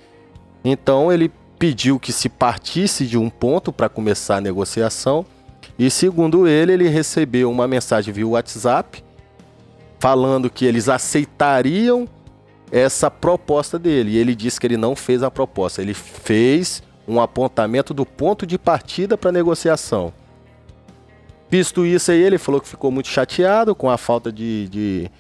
Então 0.64 1.12
ele 1.12 1.32
pediu 1.58 2.00
que 2.00 2.12
se 2.12 2.30
partisse 2.30 3.06
de 3.06 3.18
um 3.18 3.30
ponto 3.30 3.72
para 3.72 3.90
começar 3.90 4.38
a 4.38 4.42
negociação 4.42 5.26
e 5.78 5.90
segundo 5.90 6.48
ele, 6.48 6.74
ele 6.74 6.88
recebeu 6.88 7.50
uma 7.50 7.68
mensagem 7.68 8.14
via 8.14 8.28
WhatsApp 8.28 9.04
falando 10.00 10.50
que 10.50 10.66
eles 10.66 10.90
aceitariam 10.90 12.08
essa 12.72 13.10
proposta 13.10 13.80
dele. 13.80 14.12
E 14.12 14.18
ele 14.18 14.36
disse 14.36 14.60
que 14.60 14.68
ele 14.68 14.78
não 14.78 14.96
fez 14.96 15.24
a 15.24 15.32
proposta, 15.32 15.82
ele 15.82 15.94
fez 15.94 16.84
um 17.08 17.22
apontamento 17.22 17.94
do 17.94 18.06
ponto 18.06 18.46
de 18.46 18.58
partida 18.58 19.18
para 19.18 19.32
negociação. 19.32 20.14
Visto 21.50 21.86
isso 21.86 22.12
aí, 22.12 22.22
ele 22.22 22.38
falou 22.38 22.60
que 22.60 22.68
ficou 22.68 22.92
muito 22.92 23.08
chateado 23.08 23.74
com 23.74 23.90
a 23.90 23.98
falta 23.98 24.32
de, 24.32 24.68
de, 24.68 25.12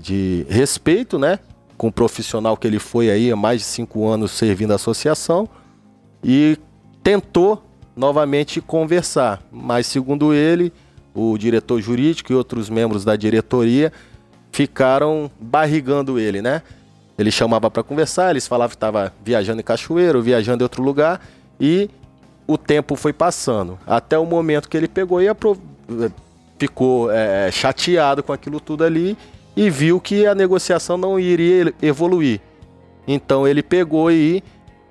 de 0.00 0.46
respeito, 0.48 1.18
né? 1.18 1.38
Com 1.78 1.88
o 1.88 1.92
profissional 1.92 2.56
que 2.56 2.66
ele 2.66 2.80
foi 2.80 3.10
aí 3.10 3.30
há 3.30 3.36
mais 3.36 3.60
de 3.60 3.66
cinco 3.66 4.08
anos 4.08 4.32
servindo 4.32 4.72
a 4.72 4.74
associação 4.74 5.48
e 6.24 6.58
tentou 7.04 7.62
novamente 7.94 8.60
conversar. 8.60 9.40
Mas, 9.52 9.86
segundo 9.86 10.34
ele, 10.34 10.72
o 11.14 11.38
diretor 11.38 11.80
jurídico 11.80 12.32
e 12.32 12.34
outros 12.34 12.68
membros 12.68 13.04
da 13.04 13.14
diretoria 13.14 13.92
ficaram 14.50 15.30
barrigando 15.38 16.18
ele, 16.18 16.42
né? 16.42 16.62
Ele 17.18 17.30
chamava 17.30 17.70
para 17.70 17.82
conversar, 17.82 18.30
eles 18.30 18.46
falavam 18.46 18.70
que 18.70 18.76
estava 18.76 19.12
viajando 19.24 19.60
em 19.60 19.64
Cachoeiro, 19.64 20.20
viajando 20.22 20.62
em 20.62 20.64
outro 20.64 20.82
lugar 20.82 21.20
e 21.60 21.88
o 22.46 22.56
tempo 22.58 22.94
foi 22.94 23.12
passando 23.12 23.78
até 23.86 24.18
o 24.18 24.26
momento 24.26 24.68
que 24.68 24.76
ele 24.76 24.86
pegou 24.86 25.20
e 25.22 25.28
apro- 25.28 25.58
ficou 26.58 27.10
é, 27.10 27.50
chateado 27.50 28.22
com 28.22 28.32
aquilo 28.32 28.60
tudo 28.60 28.84
ali 28.84 29.16
e 29.56 29.70
viu 29.70 30.00
que 30.00 30.26
a 30.26 30.34
negociação 30.34 30.96
não 30.96 31.18
iria 31.18 31.72
evoluir. 31.82 32.40
Então 33.08 33.46
ele 33.48 33.62
pegou 33.62 34.10
e 34.10 34.42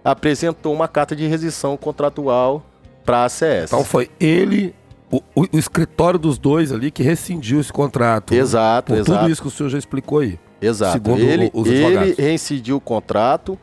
apresentou 0.04 0.74
uma 0.74 0.88
carta 0.88 1.16
de 1.16 1.28
rescisão 1.28 1.78
contratual 1.78 2.64
para 3.04 3.26
a 3.26 3.30
CS. 3.30 3.66
Então 3.72 3.84
foi 3.84 4.10
ele, 4.20 4.74
o, 5.12 5.22
o- 5.36 5.48
escritório 5.54 6.18
dos 6.20 6.38
dois 6.38 6.72
ali 6.72 6.90
que 6.92 7.04
rescindiu 7.04 7.60
esse 7.60 7.72
contrato. 7.72 8.34
Exato, 8.34 8.94
Por 8.94 9.00
exato. 9.00 9.20
tudo 9.20 9.32
isso 9.32 9.42
que 9.42 9.48
o 9.48 9.52
senhor 9.52 9.70
já 9.70 9.78
explicou 9.78 10.20
aí. 10.20 10.40
Exato. 10.66 10.94
Segundo 10.94 11.22
ele, 11.22 11.52
os 11.54 11.68
ele 11.68 12.16
reincidiu 12.18 12.78
o 12.78 12.82
contrato 12.82 13.58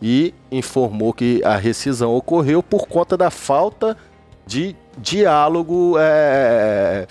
e 0.00 0.34
informou 0.50 1.12
que 1.12 1.40
a 1.44 1.56
rescisão 1.56 2.14
ocorreu 2.14 2.62
por 2.62 2.86
conta 2.88 3.16
da 3.16 3.30
falta 3.30 3.96
de 4.46 4.74
diálogo 4.98 5.94
é, 5.98 7.06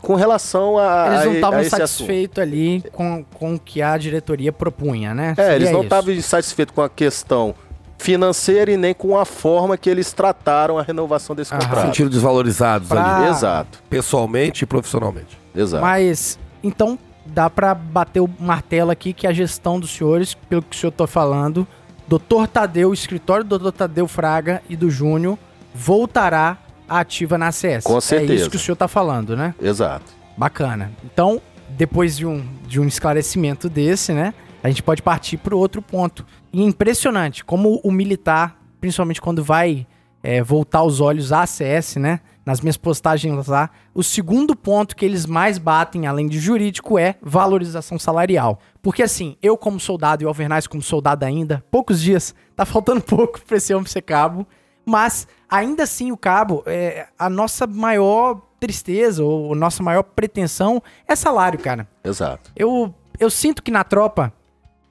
com 0.00 0.14
relação 0.14 0.78
a, 0.78 1.06
Eles 1.08 1.24
não 1.26 1.34
estavam 1.34 1.64
satisfeitos 1.64 2.42
ali 2.42 2.84
com, 2.92 3.24
com 3.34 3.54
o 3.54 3.58
que 3.58 3.80
a 3.80 3.96
diretoria 3.96 4.52
propunha, 4.52 5.14
né? 5.14 5.34
É, 5.36 5.54
eles 5.54 5.68
Seria 5.68 5.72
não 5.72 5.82
estavam 5.82 6.20
satisfeitos 6.20 6.74
com 6.74 6.82
a 6.82 6.88
questão 6.88 7.54
financeira 7.98 8.72
e 8.72 8.76
nem 8.76 8.92
com 8.92 9.16
a 9.16 9.24
forma 9.24 9.76
que 9.78 9.88
eles 9.88 10.12
trataram 10.12 10.76
a 10.76 10.82
renovação 10.82 11.36
desse 11.36 11.52
contrato. 11.52 11.86
Sentiram 11.86 12.10
desvalorizados 12.10 12.88
Pra- 12.88 13.18
ali, 13.18 13.30
Exato, 13.30 13.78
pessoalmente 13.88 14.64
e 14.64 14.66
profissionalmente. 14.66 15.38
exato. 15.54 15.82
Mas, 15.82 16.36
então, 16.64 16.98
dá 17.24 17.48
pra 17.48 17.74
bater 17.74 18.20
o 18.20 18.28
martelo 18.38 18.90
aqui 18.90 19.12
que 19.12 19.26
a 19.26 19.32
gestão 19.32 19.78
dos 19.78 19.90
senhores, 19.90 20.34
pelo 20.34 20.62
que 20.62 20.76
o 20.76 20.78
senhor 20.78 20.92
tá 20.92 21.06
falando, 21.06 21.66
Dr. 22.08 22.46
Tadeu, 22.52 22.90
o 22.90 22.94
escritório 22.94 23.44
do 23.44 23.58
Dr. 23.58 23.70
Tadeu 23.72 24.06
Fraga 24.08 24.62
e 24.68 24.76
do 24.76 24.90
Júnior 24.90 25.38
voltará 25.74 26.58
ativa 26.88 27.38
na 27.38 27.48
ACS. 27.48 27.84
Com 27.84 27.96
É 27.96 28.00
certeza. 28.00 28.34
isso 28.34 28.50
que 28.50 28.56
o 28.56 28.58
senhor 28.58 28.76
tá 28.76 28.86
falando, 28.88 29.36
né? 29.36 29.54
Exato. 29.60 30.12
Bacana. 30.36 30.92
Então, 31.04 31.40
depois 31.70 32.16
de 32.16 32.26
um, 32.26 32.44
de 32.66 32.80
um 32.80 32.86
esclarecimento 32.86 33.68
desse, 33.68 34.12
né? 34.12 34.34
A 34.62 34.68
gente 34.68 34.82
pode 34.82 35.02
partir 35.02 35.38
para 35.38 35.56
outro 35.56 35.80
ponto. 35.80 36.24
E 36.52 36.60
é 36.60 36.64
impressionante 36.64 37.44
como 37.44 37.80
o 37.82 37.90
militar, 37.90 38.56
principalmente 38.80 39.20
quando 39.20 39.42
vai 39.42 39.86
é, 40.22 40.42
voltar 40.42 40.82
os 40.82 41.00
olhos 41.00 41.32
à 41.32 41.42
ACS, 41.42 41.96
né? 41.96 42.20
Nas 42.44 42.60
minhas 42.60 42.76
postagens 42.76 43.46
lá, 43.46 43.70
o 43.94 44.02
segundo 44.02 44.56
ponto 44.56 44.96
que 44.96 45.04
eles 45.04 45.26
mais 45.26 45.58
batem, 45.58 46.06
além 46.06 46.26
de 46.28 46.40
jurídico, 46.40 46.98
é 46.98 47.14
valorização 47.22 47.98
salarial. 47.98 48.58
Porque 48.82 49.02
assim, 49.02 49.36
eu 49.40 49.56
como 49.56 49.78
soldado 49.78 50.22
e 50.22 50.26
o 50.26 50.28
Alvernaz 50.28 50.66
como 50.66 50.82
soldado 50.82 51.24
ainda, 51.24 51.64
poucos 51.70 52.00
dias, 52.00 52.34
tá 52.56 52.64
faltando 52.64 53.00
pouco 53.02 53.40
para 53.42 53.56
esse 53.56 53.72
homem 53.72 53.86
ser 53.86 54.02
cabo, 54.02 54.46
mas 54.84 55.28
ainda 55.48 55.84
assim 55.84 56.10
o 56.10 56.16
cabo, 56.16 56.64
é, 56.66 57.06
a 57.16 57.30
nossa 57.30 57.66
maior 57.66 58.40
tristeza 58.58 59.24
ou 59.24 59.54
nossa 59.54 59.82
maior 59.82 60.02
pretensão 60.02 60.82
é 61.06 61.16
salário, 61.16 61.58
cara. 61.58 61.88
Exato. 62.04 62.50
Eu, 62.54 62.94
eu 63.18 63.30
sinto 63.30 63.62
que 63.62 63.70
na 63.70 63.84
tropa 63.84 64.32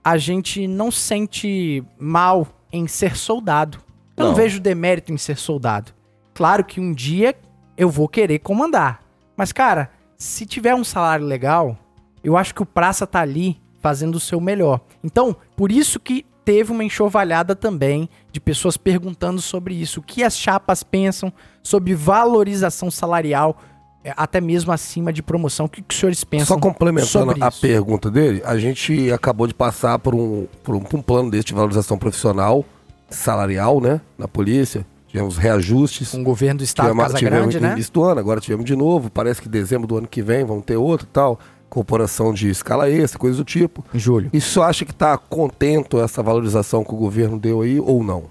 a 0.03 0.17
gente 0.17 0.67
não 0.67 0.91
sente 0.91 1.83
mal 1.97 2.47
em 2.71 2.87
ser 2.87 3.15
soldado. 3.15 3.79
Eu 4.17 4.23
não, 4.25 4.31
Não. 4.31 4.35
vejo 4.35 4.59
demérito 4.59 5.11
em 5.13 5.17
ser 5.17 5.37
soldado. 5.37 5.91
Claro 6.33 6.63
que 6.63 6.79
um 6.79 6.93
dia 6.93 7.35
eu 7.77 7.89
vou 7.89 8.07
querer 8.07 8.39
comandar. 8.39 9.01
Mas, 9.35 9.51
cara, 9.51 9.89
se 10.17 10.45
tiver 10.45 10.75
um 10.75 10.83
salário 10.83 11.25
legal, 11.25 11.77
eu 12.23 12.37
acho 12.37 12.53
que 12.53 12.61
o 12.61 12.65
praça 12.65 13.07
tá 13.07 13.21
ali 13.21 13.59
fazendo 13.79 14.15
o 14.15 14.19
seu 14.19 14.39
melhor. 14.39 14.81
Então, 15.03 15.35
por 15.55 15.71
isso 15.71 15.99
que 15.99 16.25
teve 16.45 16.71
uma 16.71 16.83
enxovalhada 16.83 17.55
também 17.55 18.09
de 18.31 18.39
pessoas 18.39 18.77
perguntando 18.77 19.41
sobre 19.41 19.73
isso. 19.75 19.99
O 19.99 20.03
que 20.03 20.23
as 20.23 20.37
chapas 20.37 20.83
pensam 20.83 21.31
sobre 21.63 21.93
valorização 21.95 22.89
salarial, 22.91 23.57
é, 24.03 24.13
até 24.17 24.41
mesmo 24.41 24.71
acima 24.71 25.11
de 25.13 25.21
promoção. 25.21 25.65
O 25.65 25.69
que, 25.69 25.81
que 25.81 25.93
os 25.93 25.99
senhores 25.99 26.23
pensam 26.23 26.55
Só 26.55 26.59
complementando 26.59 27.35
a 27.43 27.51
pergunta 27.51 28.09
dele, 28.09 28.41
a 28.45 28.57
gente 28.57 29.11
acabou 29.11 29.47
de 29.47 29.53
passar 29.53 29.99
por 29.99 30.13
um, 30.15 30.47
por 30.63 30.75
um, 30.75 30.79
por 30.81 30.99
um 30.99 31.01
plano 31.01 31.29
desse 31.29 31.45
de 31.45 31.53
valorização 31.53 31.97
profissional, 31.97 32.65
salarial, 33.11 33.79
né? 33.79 34.01
Na 34.17 34.27
polícia. 34.27 34.85
Tivemos 35.07 35.37
reajustes. 35.37 36.13
O 36.13 36.23
governo 36.23 36.59
do 36.59 36.63
estado, 36.63 36.85
Tivemos- 36.87 37.03
Casa 37.05 37.17
tivemos 37.17 37.39
Grande, 37.39 37.59
no 37.59 37.67
né? 37.67 37.73
início 37.73 37.91
do 37.93 38.03
ano, 38.03 38.19
agora 38.19 38.39
tivemos 38.39 38.65
de 38.65 38.75
novo. 38.75 39.09
Parece 39.11 39.41
que 39.41 39.49
dezembro 39.49 39.85
do 39.85 39.97
ano 39.97 40.07
que 40.07 40.21
vem 40.21 40.45
vamos 40.45 40.63
ter 40.65 40.77
outro 40.77 41.05
e 41.05 41.09
tal. 41.11 41.37
Corporação 41.69 42.33
de 42.33 42.49
escala 42.49 42.89
extra, 42.89 43.19
coisa 43.19 43.37
do 43.37 43.43
tipo. 43.45 43.83
Em 43.93 43.99
julho. 43.99 44.29
E 44.33 44.39
você 44.41 44.59
acha 44.61 44.85
que 44.85 44.91
está 44.91 45.17
contento 45.17 45.99
essa 46.01 46.23
valorização 46.23 46.83
que 46.83 46.93
o 46.93 46.97
governo 46.97 47.37
deu 47.37 47.61
aí 47.61 47.79
ou 47.79 48.03
não? 48.03 48.23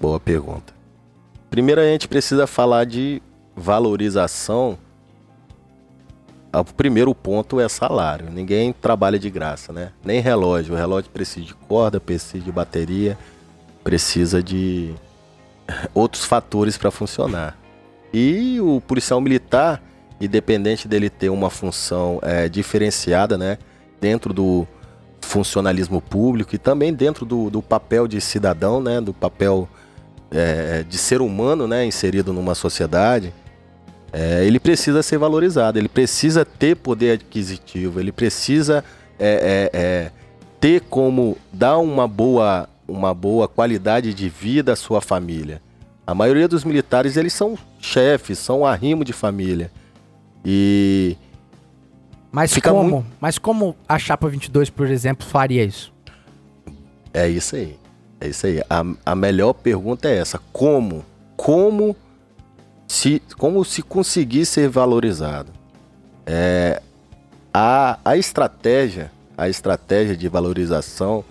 Boa 0.00 0.20
pergunta. 0.20 0.72
Primeiro 1.50 1.80
a 1.80 1.84
gente 1.84 2.06
precisa 2.08 2.46
falar 2.46 2.84
de 2.84 3.20
valorização. 3.56 4.78
Ah, 6.52 6.60
O 6.60 6.64
primeiro 6.64 7.14
ponto 7.14 7.60
é 7.60 7.68
salário. 7.68 8.28
Ninguém 8.30 8.72
trabalha 8.72 9.18
de 9.18 9.30
graça, 9.30 9.72
né? 9.72 9.92
Nem 10.04 10.20
relógio. 10.20 10.74
O 10.74 10.76
relógio 10.76 11.10
precisa 11.10 11.46
de 11.46 11.54
corda, 11.54 12.00
precisa 12.00 12.42
de 12.44 12.50
bateria, 12.52 13.16
precisa 13.82 14.42
de 14.42 14.94
outros 15.94 16.24
fatores 16.24 16.76
para 16.76 16.90
funcionar. 16.90 17.56
E 18.12 18.60
o 18.60 18.80
policial 18.80 19.20
militar, 19.20 19.82
independente 20.20 20.88
dele 20.88 21.08
ter 21.08 21.28
uma 21.30 21.48
função 21.50 22.18
eh, 22.22 22.48
diferenciada, 22.48 23.38
né? 23.38 23.58
Dentro 24.00 24.32
do 24.32 24.66
funcionalismo 25.20 26.00
público 26.00 26.54
e 26.54 26.58
também 26.58 26.92
dentro 26.92 27.24
do, 27.24 27.50
do 27.50 27.62
papel 27.62 28.08
de 28.08 28.20
cidadão, 28.20 28.80
né? 28.82 29.00
Do 29.00 29.12
papel 29.12 29.68
é, 30.30 30.84
de 30.88 30.96
ser 30.96 31.20
humano, 31.20 31.66
né, 31.66 31.84
inserido 31.84 32.32
numa 32.32 32.54
sociedade, 32.54 33.32
é, 34.12 34.44
ele 34.44 34.58
precisa 34.58 35.02
ser 35.02 35.18
valorizado, 35.18 35.78
ele 35.78 35.88
precisa 35.88 36.44
ter 36.44 36.76
poder 36.76 37.12
adquisitivo, 37.12 38.00
ele 38.00 38.12
precisa 38.12 38.84
é, 39.18 39.70
é, 39.72 39.78
é, 39.78 40.10
ter 40.60 40.80
como 40.82 41.36
dar 41.52 41.78
uma 41.78 42.08
boa, 42.08 42.68
uma 42.90 43.14
boa 43.14 43.46
qualidade 43.48 44.12
de 44.14 44.28
vida 44.28 44.72
à 44.72 44.76
sua 44.76 45.00
família. 45.00 45.62
A 46.06 46.14
maioria 46.14 46.48
dos 46.48 46.64
militares 46.64 47.16
eles 47.16 47.32
são 47.32 47.56
chefes, 47.78 48.38
são 48.38 48.66
arrimo 48.66 49.04
de 49.04 49.12
família. 49.12 49.70
E 50.44 51.16
Mas 52.32 52.52
Fica 52.52 52.70
como? 52.70 52.88
muito- 52.90 53.06
Mas 53.20 53.38
como 53.38 53.76
a 53.88 53.98
Chapa 53.98 54.28
22, 54.28 54.70
por 54.70 54.88
exemplo, 54.88 55.26
faria 55.26 55.64
isso? 55.64 55.92
É 57.12 57.28
isso 57.28 57.56
aí. 57.56 57.78
É 58.20 58.28
isso 58.28 58.46
aí. 58.46 58.60
A, 58.68 58.84
a 59.06 59.14
melhor 59.14 59.52
pergunta 59.52 60.08
é 60.08 60.16
essa: 60.18 60.40
como? 60.52 61.04
Como 61.36 61.96
se, 62.86 63.22
como 63.38 63.64
se 63.64 63.82
conseguir 63.82 64.44
ser 64.46 64.68
valorizado? 64.68 65.50
É, 66.26 66.80
a, 67.52 67.98
a 68.04 68.16
estratégia, 68.16 69.10
a 69.36 69.48
estratégia 69.48 70.16
de 70.16 70.28
valorização, 70.28 71.24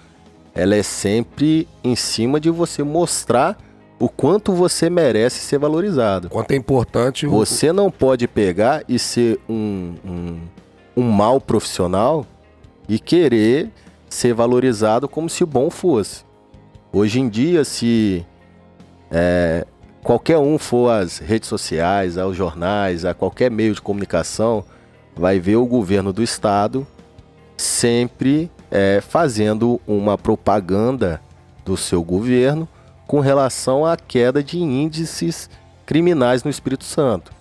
ela 0.54 0.76
é 0.76 0.84
sempre 0.84 1.68
em 1.84 1.96
cima 1.96 2.40
de 2.40 2.50
você 2.50 2.84
mostrar 2.84 3.58
o 4.00 4.08
quanto 4.08 4.54
você 4.54 4.90
merece 4.90 5.40
ser 5.40 5.58
valorizado. 5.60 6.30
Quanto 6.30 6.52
é 6.52 6.56
importante 6.56 7.28
o- 7.28 7.30
Você 7.32 7.72
não 7.74 7.92
pode 7.92 8.28
pegar 8.28 8.84
e 8.88 8.98
ser 8.98 9.40
um, 9.50 9.94
um, 10.06 10.40
um 10.98 11.04
mau 11.04 11.40
profissional 11.42 12.26
e 12.88 12.98
querer 12.98 13.70
ser 14.10 14.34
valorizado 14.34 15.08
como 15.08 15.30
se 15.30 15.44
bom 15.46 15.70
fosse. 15.70 16.24
Hoje 16.92 17.20
em 17.20 17.30
dia, 17.30 17.64
se 17.66 18.26
é, 19.12 19.66
qualquer 20.02 20.38
um 20.38 20.58
for 20.58 20.90
às 20.90 21.18
redes 21.20 21.50
sociais, 21.50 22.18
aos 22.18 22.36
jornais, 22.36 23.06
a 23.06 23.14
qualquer 23.14 23.52
meio 23.52 23.74
de 23.76 23.82
comunicação, 23.82 24.64
vai 25.16 25.40
ver 25.40 25.58
o 25.58 25.66
governo 25.66 26.14
do 26.14 26.24
estado 26.24 26.88
sempre 27.58 28.50
é, 28.72 29.02
fazendo 29.02 29.80
uma 29.88 30.18
propaganda 30.18 31.22
do 31.66 31.76
seu 31.76 32.04
governo 32.04 32.68
com 33.08 33.20
relação 33.20 33.86
à 33.86 33.98
queda 33.98 34.44
de 34.44 34.60
índices 34.60 35.50
criminais 35.86 36.44
no 36.44 36.50
Espírito 36.50 36.84
Santo. 36.84 37.32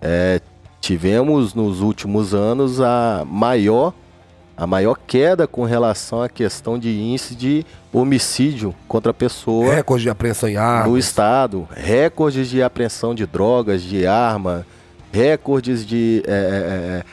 É, 0.00 0.40
tivemos 0.80 1.54
nos 1.54 1.80
últimos 1.80 2.34
anos 2.34 2.80
a 2.80 3.24
maior 3.26 3.92
a 4.56 4.66
maior 4.66 4.98
queda 5.06 5.46
com 5.46 5.64
relação 5.64 6.22
à 6.22 6.30
questão 6.30 6.78
de 6.78 6.88
índice 6.88 7.34
de 7.34 7.64
homicídio 7.92 8.74
contra 8.88 9.10
a 9.10 9.14
pessoa 9.14 9.74
recorde 9.74 10.04
de 10.04 10.10
apreensão 10.10 10.48
em 10.48 10.54
no 10.54 10.60
armas. 10.60 11.04
estado, 11.04 11.68
recordes 11.70 12.48
de 12.48 12.62
apreensão 12.62 13.14
de 13.14 13.26
drogas, 13.26 13.82
de 13.82 14.06
arma, 14.06 14.66
recordes 15.12 15.84
de 15.84 16.22
é, 16.26 16.30
é, 16.30 16.34
é, 16.34 17.04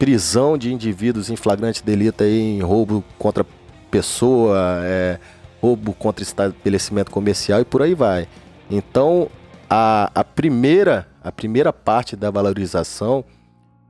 prisão 0.00 0.56
de 0.56 0.72
indivíduos 0.72 1.28
em 1.28 1.36
flagrante 1.36 1.84
delito 1.84 2.24
aí, 2.24 2.40
em 2.40 2.62
roubo 2.62 3.04
contra 3.18 3.44
pessoa, 3.90 4.80
é, 4.82 5.18
roubo 5.60 5.92
contra 5.92 6.22
estabelecimento 6.22 7.10
comercial 7.10 7.60
e 7.60 7.66
por 7.66 7.82
aí 7.82 7.94
vai. 7.94 8.26
Então, 8.70 9.28
a, 9.68 10.10
a 10.14 10.24
primeira 10.24 11.06
a 11.22 11.30
primeira 11.30 11.70
parte 11.70 12.16
da 12.16 12.30
valorização 12.30 13.22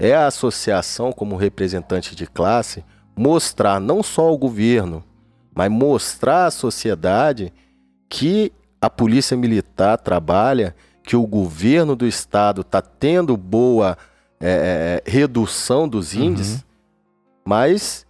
é 0.01 0.12
a 0.12 0.27
associação 0.27 1.12
como 1.12 1.37
representante 1.37 2.16
de 2.16 2.27
classe 2.27 2.85
mostrar 3.16 3.79
não 3.79 4.03
só 4.03 4.23
ao 4.23 4.37
governo, 4.37 5.05
mas 5.55 5.70
mostrar 5.70 6.46
à 6.46 6.51
sociedade 6.51 7.53
que 8.09 8.53
a 8.81 8.90
polícia 8.90 9.37
militar 9.37 9.96
trabalha, 9.96 10.75
que 11.05 11.14
o 11.14 11.25
governo 11.25 11.94
do 11.94 12.05
estado 12.05 12.62
está 12.62 12.83
tendo 12.83 13.37
boa 13.37 13.96
é, 14.40 15.03
é, 15.07 15.11
redução 15.11 15.88
dos 15.88 16.14
índices, 16.14 16.64
mas 17.44 18.07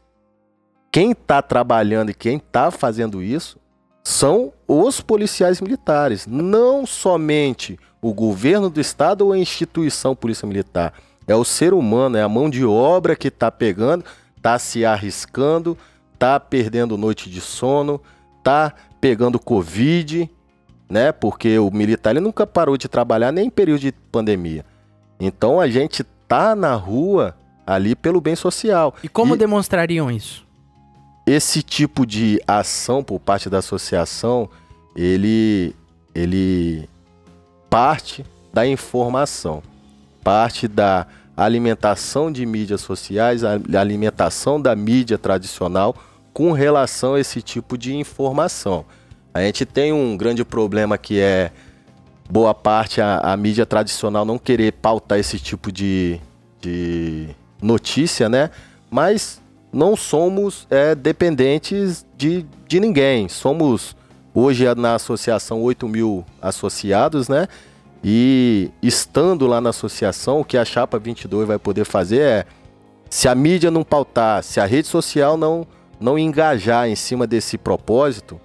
quem 0.93 1.13
está 1.13 1.43
trabalhando 1.43 2.11
e 2.11 2.15
quem 2.15 2.37
está 2.37 2.71
fazendo 2.71 3.23
isso 3.23 3.59
são 4.03 4.53
os 4.67 5.01
policiais 5.01 5.61
militares, 5.61 6.27
não 6.27 6.87
somente 6.87 7.79
o 8.01 8.15
governo 8.15 8.71
do 8.71 8.81
estado 8.81 9.27
ou 9.27 9.33
a 9.33 9.39
instituição 9.39 10.17
polícia 10.17 10.47
militar. 10.47 10.95
É 11.27 11.35
o 11.35 11.45
ser 11.45 11.75
humano, 11.75 12.17
é 12.17 12.23
a 12.23 12.29
mão 12.29 12.49
de 12.49 12.65
obra 12.65 13.15
que 13.15 13.29
está 13.29 13.51
pegando, 13.51 14.05
está 14.37 14.59
se 14.59 14.85
arriscando, 14.85 15.77
está 16.15 16.41
perdendo 16.41 16.97
noite 16.97 17.31
de 17.31 17.41
sono, 17.41 18.01
está 18.39 18.73
pegando 19.01 19.39
Covid, 19.39 20.31
né? 20.89 21.13
Porque 21.13 21.59
o 21.59 21.71
militar 21.71 22.11
ele 22.11 22.21
nunca 22.21 22.47
parou 22.47 22.77
de 22.77 22.89
trabalhar 22.89 23.31
nem 23.33 23.47
em 23.47 23.51
período 23.51 23.81
de 23.81 23.93
pandemia. 23.93 24.65
Então 25.21 25.61
a 25.61 25.69
gente 25.69 26.05
tá 26.31 26.55
na 26.55 26.75
rua 26.77 27.37
ali 27.67 27.97
pelo 27.97 28.21
bem 28.21 28.37
social. 28.37 28.95
E 29.03 29.09
como 29.09 29.35
E- 29.35 29.39
demonstrariam 29.39 30.09
isso? 30.11 30.47
esse 31.27 31.63
tipo 31.63 32.07
de 32.07 32.41
ação 32.47 33.05
por 33.05 33.21
parte 33.21 33.49
da 33.51 33.59
associação 33.59 34.49
ele, 34.97 35.75
ele 36.15 36.89
parte 37.69 38.25
da 38.53 38.67
informação, 38.67 39.63
parte 40.25 40.67
da 40.67 41.07
alimentação 41.37 42.31
de 42.33 42.45
mídias 42.47 42.81
sociais, 42.81 43.45
a 43.45 43.55
alimentação 43.81 44.61
da 44.61 44.75
mídia 44.75 45.17
tradicional 45.19 45.95
com 46.33 46.51
relação 46.53 47.15
a 47.15 47.21
esse 47.21 47.41
tipo 47.43 47.79
de 47.79 47.95
informação. 47.95 48.85
A 49.33 49.41
gente 49.43 49.65
tem 49.65 49.93
um 49.93 50.17
grande 50.17 50.45
problema 50.45 50.99
que 50.99 51.21
é 51.21 51.53
boa 52.31 52.55
parte 52.55 53.01
a, 53.01 53.19
a 53.19 53.37
mídia 53.37 53.67
tradicional 53.67 54.25
não 54.25 54.39
querer 54.39 54.73
pautar 54.73 55.19
esse 55.19 55.39
tipo 55.39 55.73
de, 55.73 56.21
de 56.61 57.29
notícia, 57.61 58.29
né? 58.29 58.51
Mas 58.89 59.41
não 59.73 59.97
somos 59.97 60.67
é, 60.71 60.95
dependentes 60.95 62.07
de, 62.17 62.47
de 62.67 62.81
ninguém. 62.81 63.29
Somos 63.29 63.97
hoje 64.33 64.65
na 64.77 64.95
associação 64.95 65.61
8 65.63 65.89
mil 65.89 66.25
associados, 66.41 67.29
né? 67.29 67.49
E 68.03 68.71
estando 68.83 69.47
lá 69.47 69.61
na 69.61 69.71
associação, 69.71 70.41
o 70.41 70.45
que 70.45 70.57
a 70.57 70.65
Chapa 70.65 70.99
22 70.99 71.47
vai 71.47 71.59
poder 71.59 71.85
fazer 71.85 72.21
é, 72.21 72.47
se 73.11 73.29
a 73.29 73.35
mídia 73.35 73.71
não 73.71 73.83
pautar, 73.83 74.43
se 74.43 74.61
a 74.61 74.65
rede 74.65 74.87
social 74.87 75.37
não, 75.37 75.67
não 75.99 76.19
engajar 76.19 76.89
em 76.89 76.95
cima 76.95 77.27
desse 77.27 77.59
propósito, 77.59 78.41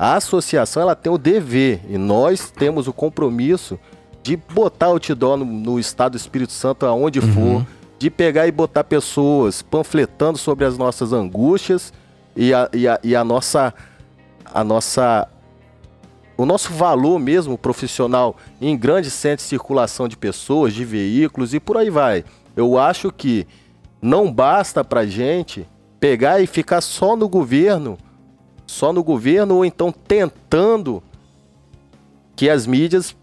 a 0.00 0.16
associação 0.16 0.82
ela 0.82 0.96
tem 0.96 1.12
o 1.12 1.18
dever 1.18 1.82
e 1.86 1.98
nós 1.98 2.50
temos 2.50 2.88
o 2.88 2.92
compromisso 2.92 3.78
de 4.22 4.34
botar 4.34 4.88
o 4.88 4.92
outdoor 4.92 5.36
no, 5.36 5.44
no 5.44 5.78
estado 5.78 6.12
do 6.12 6.16
Espírito 6.16 6.52
Santo 6.52 6.86
aonde 6.86 7.18
uhum. 7.18 7.32
for, 7.34 7.66
de 7.98 8.08
pegar 8.08 8.46
e 8.46 8.50
botar 8.50 8.82
pessoas 8.82 9.60
panfletando 9.60 10.38
sobre 10.38 10.64
as 10.64 10.78
nossas 10.78 11.12
angústias 11.12 11.92
e 12.34 12.54
a, 12.54 12.66
e 12.72 12.88
a, 12.88 12.98
e 13.04 13.14
a 13.14 13.22
nossa 13.22 13.74
a 14.46 14.64
nossa 14.64 15.28
o 16.34 16.46
nosso 16.46 16.72
valor 16.72 17.18
mesmo 17.18 17.58
profissional 17.58 18.36
em 18.58 18.74
grande 18.78 19.10
centro 19.10 19.44
de 19.44 19.50
circulação 19.50 20.08
de 20.08 20.16
pessoas, 20.16 20.72
de 20.72 20.82
veículos 20.82 21.52
e 21.52 21.60
por 21.60 21.76
aí 21.76 21.90
vai. 21.90 22.24
Eu 22.56 22.78
acho 22.78 23.12
que 23.12 23.46
não 24.00 24.32
basta 24.32 24.82
para 24.82 25.04
gente 25.04 25.68
pegar 26.00 26.40
e 26.40 26.46
ficar 26.46 26.80
só 26.80 27.14
no 27.14 27.28
governo, 27.28 27.98
só 28.70 28.92
no 28.92 29.02
governo 29.02 29.56
ou 29.56 29.64
então 29.64 29.92
tentando 29.92 31.02
que 32.36 32.48
as 32.48 32.66
mídias 32.66 33.14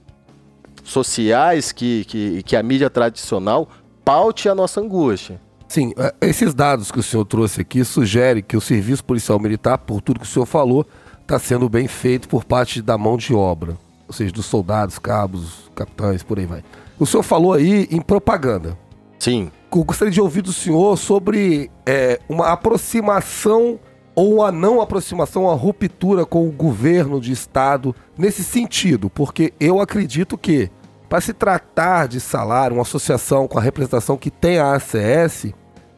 sociais, 0.84 1.72
que, 1.72 2.06
que, 2.06 2.44
que 2.44 2.56
a 2.56 2.62
mídia 2.62 2.90
tradicional 2.90 3.68
paute 4.04 4.48
a 4.48 4.56
nossa 4.56 4.82
angústia. 4.82 5.40
Sim, 5.68 5.94
é, 5.98 6.14
esses 6.22 6.54
dados 6.54 6.92
que 6.92 7.00
o 7.00 7.04
senhor 7.04 7.26
trouxe 7.26 7.62
aqui 7.62 7.84
sugerem 7.84 8.44
que 8.44 8.56
o 8.56 8.62
serviço 8.62 9.04
policial 9.04 9.40
militar, 9.40 9.78
por 9.78 10.02
tudo 10.02 10.20
que 10.20 10.26
o 10.26 10.30
senhor 10.30 10.46
falou, 10.46 10.86
está 11.22 11.40
sendo 11.40 11.68
bem 11.68 11.88
feito 11.88 12.28
por 12.28 12.44
parte 12.44 12.82
da 12.82 12.98
mão 12.98 13.18
de 13.18 13.34
obra, 13.34 13.78
ou 14.08 14.14
seja, 14.14 14.32
dos 14.32 14.46
soldados, 14.46 15.00
cabos, 15.00 15.70
capitães, 15.76 16.24
por 16.24 16.40
aí 16.40 16.46
vai. 16.46 16.64
O 17.00 17.06
senhor 17.06 17.24
falou 17.24 17.54
aí 17.54 17.88
em 17.92 18.02
propaganda. 18.02 18.78
Sim. 19.20 19.52
Eu 19.74 19.84
gostaria 19.84 20.12
de 20.12 20.22
ouvir 20.22 20.42
do 20.42 20.54
senhor 20.54 20.98
sobre 20.98 21.70
é, 21.86 22.20
uma 22.30 22.52
aproximação 22.52 23.80
ou 24.18 24.34
uma 24.34 24.52
não 24.52 24.82
aproximação, 24.82 25.44
uma 25.44 25.54
ruptura 25.54 26.26
com 26.26 26.48
o 26.48 26.52
governo 26.52 27.22
de 27.22 27.32
estado 27.32 27.96
nesse 28.18 28.44
sentido, 28.44 29.12
porque 29.12 29.54
eu 29.60 29.80
acredito 29.80 30.36
que 30.36 30.72
para 31.08 31.22
se 31.22 31.34
tratar 31.34 32.08
de 32.08 32.20
salário, 32.20 32.76
uma 32.76 32.82
associação 32.82 33.48
com 33.48 33.60
a 33.60 33.62
representação 33.62 34.18
que 34.18 34.32
tem 34.32 34.58
a 34.58 34.74
ACS, 34.74 35.54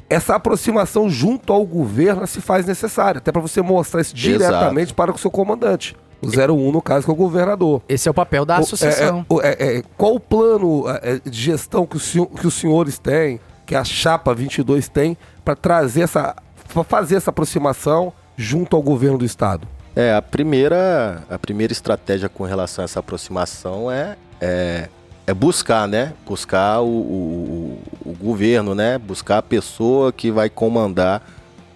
essa 0.09 0.35
aproximação 0.35 1.09
junto 1.09 1.53
ao 1.53 1.65
governo 1.65 2.27
se 2.27 2.41
faz 2.41 2.65
necessária, 2.65 3.19
até 3.19 3.31
para 3.31 3.41
você 3.41 3.61
mostrar 3.61 4.01
isso 4.01 4.13
diretamente 4.13 4.87
Exato. 4.87 4.95
para 4.95 5.13
o 5.13 5.17
seu 5.17 5.31
comandante. 5.31 5.95
O 6.21 6.27
01, 6.27 6.73
no 6.73 6.81
caso, 6.81 7.05
que 7.05 7.11
é 7.11 7.13
o 7.13 7.15
governador. 7.15 7.81
Esse 7.87 8.09
é 8.09 8.11
o 8.11 8.13
papel 8.13 8.43
da 8.43 8.57
associação. 8.57 9.25
É, 9.41 9.47
é, 9.47 9.77
é, 9.77 9.83
qual 9.95 10.15
o 10.15 10.19
plano 10.19 10.83
é, 10.89 11.21
de 11.23 11.39
gestão 11.39 11.85
que, 11.85 11.95
o, 11.95 12.25
que 12.25 12.45
os 12.45 12.53
senhores 12.53 12.99
têm, 12.99 13.39
que 13.65 13.73
a 13.73 13.85
Chapa 13.85 14.33
22 14.33 14.89
tem, 14.89 15.17
para 15.45 15.55
trazer 15.55 16.01
essa. 16.01 16.35
Fazer 16.83 17.15
essa 17.15 17.29
aproximação 17.29 18.13
junto 18.37 18.75
ao 18.75 18.81
governo 18.81 19.17
do 19.17 19.25
Estado? 19.25 19.67
É, 19.95 20.13
a 20.13 20.21
primeira, 20.21 21.23
a 21.29 21.37
primeira 21.37 21.73
estratégia 21.73 22.29
com 22.29 22.43
relação 22.43 22.83
a 22.83 22.85
essa 22.85 22.99
aproximação 22.99 23.91
é, 23.91 24.15
é 24.39 24.89
é 25.29 25.33
buscar, 25.33 25.87
né? 25.87 26.13
Buscar 26.25 26.81
o, 26.81 26.87
o, 26.87 27.79
o, 28.03 28.13
governo, 28.19 28.73
né? 28.73 28.97
Buscar 28.97 29.37
a 29.37 29.41
pessoa 29.43 30.11
que 30.11 30.31
vai 30.31 30.49
comandar 30.49 31.21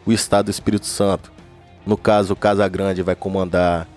o 0.08 0.12
Estado 0.12 0.46
do 0.46 0.50
Espírito 0.50 0.88
Santo. 0.88 1.32
No 1.86 1.96
caso, 1.96 2.34
o 2.34 2.36
Casa 2.36 2.68
Grande 2.68 3.04
vai 3.04 3.16
comandar 3.16 3.88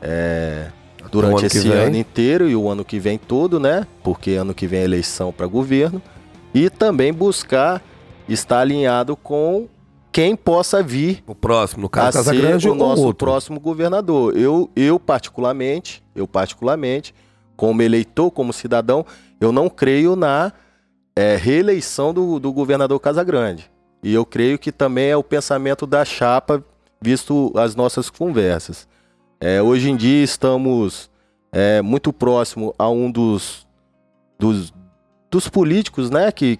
é, 0.00 0.68
durante 1.10 1.44
esse 1.44 1.68
ano 1.68 1.94
inteiro 1.94 2.48
e 2.48 2.56
o 2.56 2.70
ano 2.70 2.86
que 2.86 2.98
vem 2.98 3.18
todo, 3.18 3.60
né? 3.60 3.86
Porque 4.02 4.30
ano 4.30 4.54
que 4.54 4.66
vem 4.66 4.80
é 4.80 4.84
eleição 4.84 5.30
para 5.30 5.46
governo. 5.46 6.00
E 6.54 6.70
também 6.70 7.12
buscar 7.12 7.82
estar 8.26 8.60
alinhado 8.60 9.14
com 9.14 9.68
quem 10.12 10.36
possa 10.36 10.82
vir 10.82 11.24
o 11.26 11.34
próximo, 11.34 11.82
no 11.82 11.88
caso 11.88 12.18
Casa 12.18 12.34
Grande 12.34 12.68
o 12.68 12.74
nosso 12.74 13.02
outro. 13.02 13.26
próximo 13.26 13.58
governador. 13.58 14.36
Eu, 14.36 14.70
eu 14.76 15.00
particularmente, 15.00 16.04
eu 16.14 16.28
particularmente 16.28 17.14
como 17.56 17.80
eleitor, 17.80 18.30
como 18.30 18.52
cidadão, 18.52 19.06
eu 19.40 19.50
não 19.52 19.70
creio 19.70 20.14
na 20.14 20.52
é, 21.16 21.36
reeleição 21.36 22.12
do, 22.12 22.38
do 22.38 22.52
governador 22.52 22.98
Casagrande. 23.00 23.70
E 24.02 24.12
eu 24.12 24.26
creio 24.26 24.58
que 24.58 24.72
também 24.72 25.08
é 25.08 25.16
o 25.16 25.22
pensamento 25.22 25.86
da 25.86 26.04
chapa, 26.04 26.62
visto 27.00 27.52
as 27.56 27.74
nossas 27.74 28.10
conversas. 28.10 28.88
É, 29.40 29.62
hoje 29.62 29.90
em 29.90 29.96
dia 29.96 30.22
estamos 30.24 31.10
é, 31.52 31.80
muito 31.80 32.12
próximo 32.12 32.74
a 32.78 32.88
um 32.90 33.10
dos, 33.10 33.66
dos, 34.38 34.74
dos 35.30 35.48
políticos 35.48 36.10
né, 36.10 36.32
que 36.32 36.58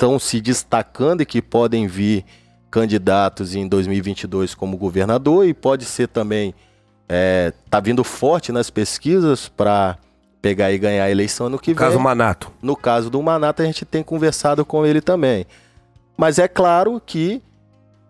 estão 0.00 0.18
se 0.18 0.40
destacando 0.40 1.20
e 1.20 1.26
que 1.26 1.40
podem 1.40 1.86
vir 1.86 2.24
candidatos 2.70 3.54
em 3.54 3.66
2022 3.66 4.54
como 4.54 4.76
governador 4.76 5.46
e 5.46 5.52
pode 5.52 5.84
ser 5.84 6.08
também 6.08 6.54
é, 7.08 7.52
tá 7.68 7.80
vindo 7.80 8.04
forte 8.04 8.52
nas 8.52 8.70
pesquisas 8.70 9.48
para 9.48 9.98
pegar 10.40 10.72
e 10.72 10.78
ganhar 10.78 11.04
a 11.04 11.10
eleição 11.10 11.48
no 11.48 11.58
que 11.58 11.72
no 11.72 11.76
vem. 11.76 11.86
No 11.86 11.92
caso 11.92 12.00
Manato. 12.00 12.52
No 12.62 12.76
caso 12.76 13.10
do 13.10 13.20
Manato, 13.20 13.62
a 13.62 13.64
gente 13.64 13.84
tem 13.84 14.02
conversado 14.02 14.64
com 14.64 14.86
ele 14.86 15.00
também. 15.00 15.44
Mas 16.16 16.38
é 16.38 16.46
claro 16.46 17.02
que, 17.04 17.42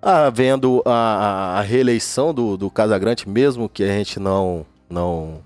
havendo 0.02 0.82
a, 0.84 1.58
a 1.58 1.60
reeleição 1.62 2.34
do, 2.34 2.56
do 2.56 2.70
Casagrande, 2.70 3.28
mesmo 3.28 3.68
que 3.68 3.82
a 3.82 3.88
gente 3.88 4.20
não, 4.20 4.66
não 4.88 5.40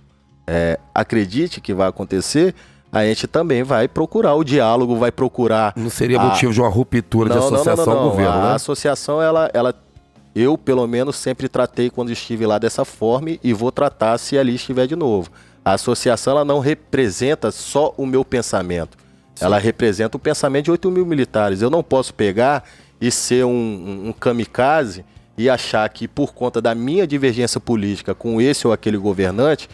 é, 0.47 0.79
acredite 0.95 1.61
que 1.61 1.73
vai 1.73 1.89
acontecer, 1.89 2.55
a 2.95 3.05
gente 3.05 3.27
também 3.27 3.63
vai 3.63 3.89
procurar 3.89 4.35
o 4.35 4.45
diálogo, 4.45 4.97
vai 4.97 5.11
procurar. 5.11 5.73
Não 5.77 5.91
seria 5.91 6.21
a... 6.21 6.25
motivo 6.25 6.53
de 6.53 6.61
uma 6.61 6.69
ruptura 6.69 7.29
não, 7.29 7.41
de 7.41 7.45
associação 7.45 7.87
não, 7.87 7.95
não, 7.95 8.03
não, 8.03 8.11
governo, 8.11 8.33
a 8.33 8.43
né? 8.43 8.49
A 8.49 8.55
associação, 8.55 9.21
ela, 9.21 9.51
ela 9.53 9.75
eu, 10.35 10.59
pelo 10.59 10.87
menos, 10.87 11.17
sempre 11.17 11.49
tratei 11.49 11.91
quando 11.91 12.11
estive 12.11 12.47
lá 12.47 12.59
dessa 12.59 12.85
forma 12.85 13.31
e 13.43 13.53
vou 13.53 13.73
tratar 13.73 14.19
se 14.19 14.39
ali 14.39 14.55
estiver 14.55 14.87
de 14.87 14.97
novo. 14.97 15.31
A 15.65 15.73
associação 15.73 16.33
ela 16.33 16.45
não 16.45 16.59
representa 16.59 17.51
só 17.51 17.95
o 17.97 18.05
meu 18.05 18.25
pensamento. 18.25 18.97
Sim. 19.35 19.45
Ela 19.45 19.59
representa 19.59 20.17
o 20.17 20.21
pensamento 20.21 20.67
de 20.67 20.71
8 20.71 20.91
mil 20.91 21.07
militares. 21.07 21.63
Eu 21.63 21.71
não 21.71 21.83
posso 21.83 22.13
pegar 22.13 22.65
e 23.01 23.11
ser 23.11 23.45
um, 23.45 23.51
um, 23.51 24.09
um 24.09 24.13
kamikaze 24.13 25.05
e 25.37 25.49
achar 25.51 25.89
que 25.89 26.07
por 26.07 26.33
conta 26.33 26.61
da 26.61 26.75
minha 26.75 27.07
divergência 27.07 27.61
política 27.61 28.15
com 28.15 28.41
esse 28.41 28.67
ou 28.67 28.73
aquele 28.73 28.97
governante, 28.97 29.69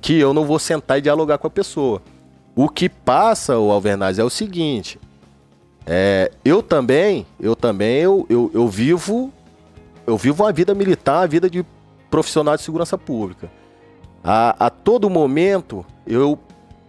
que 0.00 0.18
eu 0.18 0.34
não 0.34 0.44
vou 0.44 0.58
sentar 0.58 0.98
e 0.98 1.00
dialogar 1.00 1.38
com 1.38 1.46
a 1.46 1.50
pessoa. 1.50 2.02
O 2.54 2.68
que 2.68 2.88
passa, 2.88 3.58
o 3.58 3.70
Alvernaz, 3.70 4.18
é 4.18 4.24
o 4.24 4.30
seguinte. 4.30 4.98
É, 5.86 6.30
eu 6.44 6.62
também, 6.62 7.26
eu 7.38 7.54
também, 7.54 7.98
eu, 7.98 8.26
eu, 8.30 8.50
eu 8.54 8.68
vivo 8.68 9.32
eu 10.06 10.16
vivo 10.16 10.44
uma 10.44 10.52
vida 10.52 10.74
militar, 10.74 11.20
uma 11.20 11.26
vida 11.26 11.48
de 11.48 11.64
profissional 12.10 12.56
de 12.56 12.62
segurança 12.62 12.96
pública. 12.98 13.50
A, 14.22 14.66
a 14.66 14.70
todo 14.70 15.10
momento 15.10 15.84
eu 16.06 16.38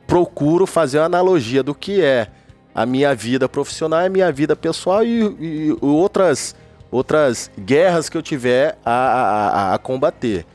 procuro 0.06 0.66
fazer 0.66 1.00
uma 1.00 1.06
analogia 1.06 1.64
do 1.64 1.74
que 1.74 2.02
é 2.02 2.28
a 2.74 2.86
minha 2.86 3.16
vida 3.16 3.48
profissional 3.48 4.02
a 4.06 4.10
minha 4.10 4.32
vida 4.32 4.56
pessoal 4.56 5.04
e, 5.04 5.22
e, 5.40 5.78
outras, 5.82 6.56
outras 6.92 7.50
guerras 7.58 8.10
que 8.10 8.18
eu 8.18 8.22
tiver 8.22 8.78
a, 8.86 8.92
a, 8.92 9.74
a 9.74 9.78
combater. 9.78 10.46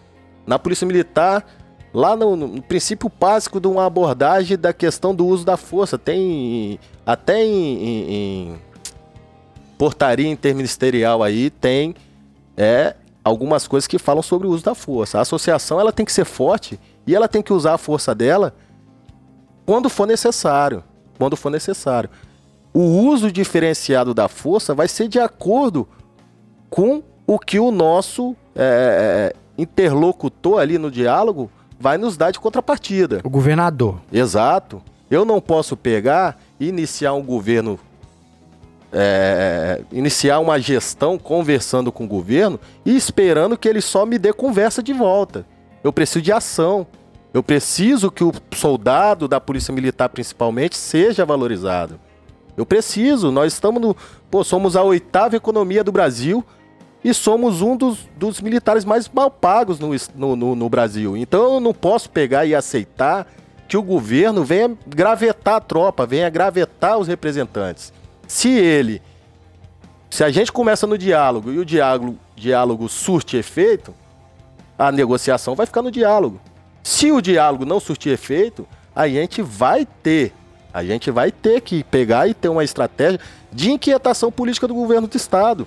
Na 0.47 0.59
Polícia 0.59 0.87
Militar, 0.87 1.45
lá 1.93 2.16
no, 2.16 2.36
no, 2.36 2.62
princípio 2.62 3.11
básico 3.20 3.61
de 3.61 3.66
uma 3.66 3.86
abordagem 3.86 4.57
da 4.57 4.72
questão 4.72 5.14
do 5.14 5.26
uso 5.26 5.45
da 5.45 5.57
força, 5.57 5.99
tem 5.99 6.78
até 7.05 7.45
em, 7.45 7.84
em, 7.84 8.11
em 8.12 8.59
portaria 9.76 10.28
interministerial 10.28 11.22
aí, 11.22 11.51
tem 11.51 11.95
é 12.57 12.95
algumas 13.24 13.66
coisas 13.66 13.86
que 13.86 13.99
falam 13.99 14.22
sobre 14.22 14.47
o 14.47 14.51
uso 14.51 14.64
da 14.64 14.74
força. 14.74 15.18
A 15.18 15.22
associação 15.22 15.80
ela 15.80 15.93
tem 15.93 16.05
que 16.05 16.12
ser 16.12 16.24
forte 16.24 16.78
e 17.07 17.14
ela 17.14 17.28
tem 17.28 17.43
que 17.43 17.53
usar 17.53 17.74
a 17.74 17.78
força 17.78 18.14
dela 18.14 18.55
quando 19.64 19.88
for 19.88 20.07
necessário. 20.07 20.84
Quando 21.18 21.36
for 21.36 21.51
necessário. 21.51 22.11
O 22.72 22.80
uso 22.80 23.32
diferenciado 23.32 24.14
da 24.14 24.28
força 24.28 24.74
vai 24.74 24.88
ser 24.88 25.09
de 25.09 25.18
acordo 25.18 25.88
com 26.68 27.03
o 27.26 27.38
que 27.38 27.59
o 27.59 27.70
nosso 27.70 28.36
é, 28.55 28.62
é, 28.62 28.64
é 28.64 29.62
interlocutor 29.62 30.61
ali 30.61 30.78
no 30.78 30.91
diálogo 30.91 31.51
vai 31.81 31.97
nos 31.97 32.16
dar 32.16 32.31
de 32.31 32.39
contrapartida. 32.39 33.20
O 33.24 33.31
governador. 33.31 33.99
Exato. 34.12 34.83
Eu 35.11 35.24
não 35.24 35.41
posso 35.41 35.76
pegar 35.76 36.39
e 36.61 36.68
iniciar 36.68 37.14
um 37.14 37.22
governo. 37.22 37.81
é, 38.93 39.83
iniciar 39.93 40.41
uma 40.41 40.59
gestão 40.59 41.16
conversando 41.16 41.91
com 41.91 42.05
o 42.05 42.09
governo 42.09 42.59
e 42.85 42.95
esperando 42.95 43.57
que 43.57 43.68
ele 43.68 43.81
só 43.81 44.05
me 44.05 44.18
dê 44.18 44.33
conversa 44.33 44.83
de 44.83 44.93
volta. 44.93 45.47
Eu 45.83 45.93
preciso 45.93 46.20
de 46.22 46.33
ação. 46.33 46.87
Eu 47.33 47.43
preciso 47.43 48.11
que 48.11 48.24
o 48.24 48.33
soldado 48.55 49.28
da 49.28 49.41
Polícia 49.41 49.72
Militar, 49.72 50.09
principalmente, 50.09 50.76
seja 50.76 51.24
valorizado. 51.24 51.99
Eu 52.57 52.66
preciso. 52.66 53.31
Nós 53.31 53.53
estamos 53.53 53.81
no. 53.81 53.97
Pô, 54.28 54.43
somos 54.43 54.74
a 54.76 54.83
oitava 54.83 55.37
economia 55.37 55.83
do 55.85 55.93
Brasil 55.93 56.45
e 57.03 57.15
somos 57.15 57.63
um 57.63 57.77
dos, 57.77 57.99
dos 58.17 58.41
militares 58.41 58.85
mais 58.85 59.09
mal 59.09 59.31
pagos 59.31 59.79
no, 59.79 59.91
no, 60.37 60.55
no- 60.55 60.69
Brasil. 60.69 61.17
Então 61.17 61.55
eu 61.55 61.61
não 61.61 61.73
posso 61.73 62.11
pegar 62.11 62.45
e 62.45 62.55
aceitar 62.55 63.27
que 63.67 63.77
o 63.77 63.83
governo 63.83 64.45
venha 64.45 64.77
gravetar 64.87 65.55
a 65.57 65.61
tropa, 65.61 66.05
venha 66.07 66.29
gravetar 66.29 66.99
os 66.99 67.09
representantes. 67.09 67.93
Se 68.29 68.51
ele. 68.51 69.01
Se 70.11 70.25
a 70.25 70.31
gente 70.31 70.51
começa 70.51 70.87
no 70.87 70.99
diálogo 70.99 71.53
e 71.53 71.59
o 71.59 71.65
diálogo, 71.65 72.19
diálogo 72.35 72.89
surte 72.89 73.37
efeito, 73.37 73.95
a 74.77 74.91
negociação 74.91 75.55
vai 75.55 75.67
ficar 75.67 75.83
no 75.83 75.91
diálogo. 75.91 76.41
Se 76.83 77.13
o 77.13 77.21
diálogo 77.21 77.65
não 77.65 77.79
surtir 77.79 78.13
efeito, 78.13 78.67
a 78.95 79.07
gente 79.07 79.41
vai 79.41 79.87
ter, 80.03 80.33
a 80.75 80.83
gente 80.83 81.11
vai 81.11 81.31
ter 81.31 81.61
que 81.61 81.85
pegar 81.85 82.27
e 82.27 82.35
ter 82.35 82.49
uma 82.49 82.65
estratégia 82.65 83.21
de 83.53 83.71
inquietação 83.71 84.33
política 84.33 84.67
do 84.67 84.75
governo 84.75 85.07
do 85.07 85.17
estado. 85.17 85.67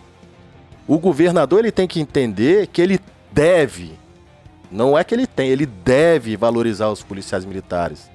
O 0.87 0.97
governador 0.97 1.59
ele 1.59 1.71
tem 1.71 1.87
que 1.87 1.99
entender 1.99 2.67
que 2.67 2.81
ele 2.81 2.99
deve, 3.31 3.97
não 4.71 4.97
é 4.97 5.03
que 5.03 5.15
ele 5.15 5.25
tem, 5.25 5.49
ele 5.49 5.65
deve 5.65 6.35
valorizar 6.35 6.89
os 6.89 7.01
policiais 7.01 7.45
militares. 7.45 8.11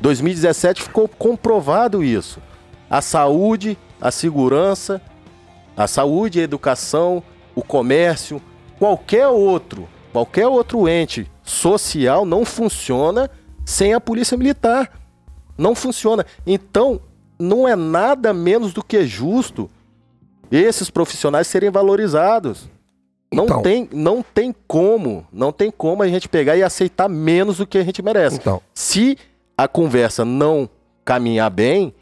2017 0.00 0.82
ficou 0.82 1.08
comprovado 1.08 2.04
isso. 2.04 2.40
A 2.88 3.00
saúde, 3.00 3.76
a 4.00 4.10
segurança, 4.10 5.00
a 5.76 5.86
saúde, 5.86 6.40
a 6.40 6.44
educação, 6.44 7.22
o 7.54 7.62
comércio, 7.62 8.40
qualquer 8.78 9.26
outro, 9.28 9.88
qualquer 10.12 10.46
outro 10.46 10.88
ente 10.88 11.30
social 11.42 12.24
não 12.24 12.44
funciona 12.44 13.30
sem 13.64 13.94
a 13.94 14.00
polícia 14.00 14.36
militar. 14.36 14.92
Não 15.58 15.74
funciona. 15.74 16.24
Então, 16.46 17.00
não 17.38 17.66
é 17.66 17.74
nada 17.74 18.32
menos 18.32 18.72
do 18.72 18.82
que 18.82 19.04
justo 19.06 19.70
esses 20.50 20.90
profissionais 20.90 21.46
serem 21.46 21.70
valorizados. 21.70 22.68
Não, 23.32 23.44
Então. 23.44 23.62
tem, 23.62 23.88
não 23.92 24.22
tem 24.22 24.54
como, 24.66 25.26
não 25.32 25.50
tem 25.50 25.70
como 25.70 26.02
a 26.02 26.08
gente 26.08 26.28
pegar 26.28 26.56
e 26.56 26.62
aceitar 26.62 27.08
menos 27.08 27.58
do 27.58 27.66
que 27.66 27.76
a 27.76 27.84
gente 27.84 28.02
merece. 28.02 28.36
Então, 28.36 28.62
Se 28.72 29.18
a 29.58 29.66
conversa 29.66 30.24
não 30.24 30.68
caminhar 31.04 31.50
bem, 31.50 31.94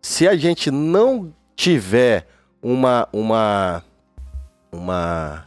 se 0.00 0.26
a 0.26 0.36
gente 0.36 0.70
não 0.70 1.32
tiver 1.54 2.26
uma 2.60 3.08
uma 3.12 3.82
uma 4.72 5.44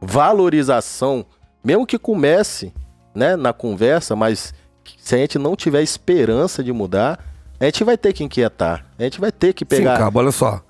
valorização, 0.00 1.24
mesmo 1.62 1.86
que 1.86 1.98
comece, 1.98 2.72
né, 3.14 3.36
na 3.36 3.52
conversa, 3.52 4.16
mas 4.16 4.52
se 4.98 5.14
a 5.14 5.18
gente 5.18 5.38
não 5.38 5.54
tiver 5.54 5.82
esperança 5.82 6.62
de 6.64 6.72
mudar, 6.72 7.18
a 7.60 7.64
gente 7.66 7.84
vai 7.84 7.96
ter 7.96 8.12
que 8.12 8.24
inquietar. 8.24 8.84
A 8.98 9.02
gente 9.04 9.20
vai 9.20 9.30
ter 9.30 9.52
que 9.52 9.64
pegar 9.64 9.96
Sim, 9.96 10.02
Cabo, 10.02 10.18
olha 10.18 10.32
só. 10.32 10.60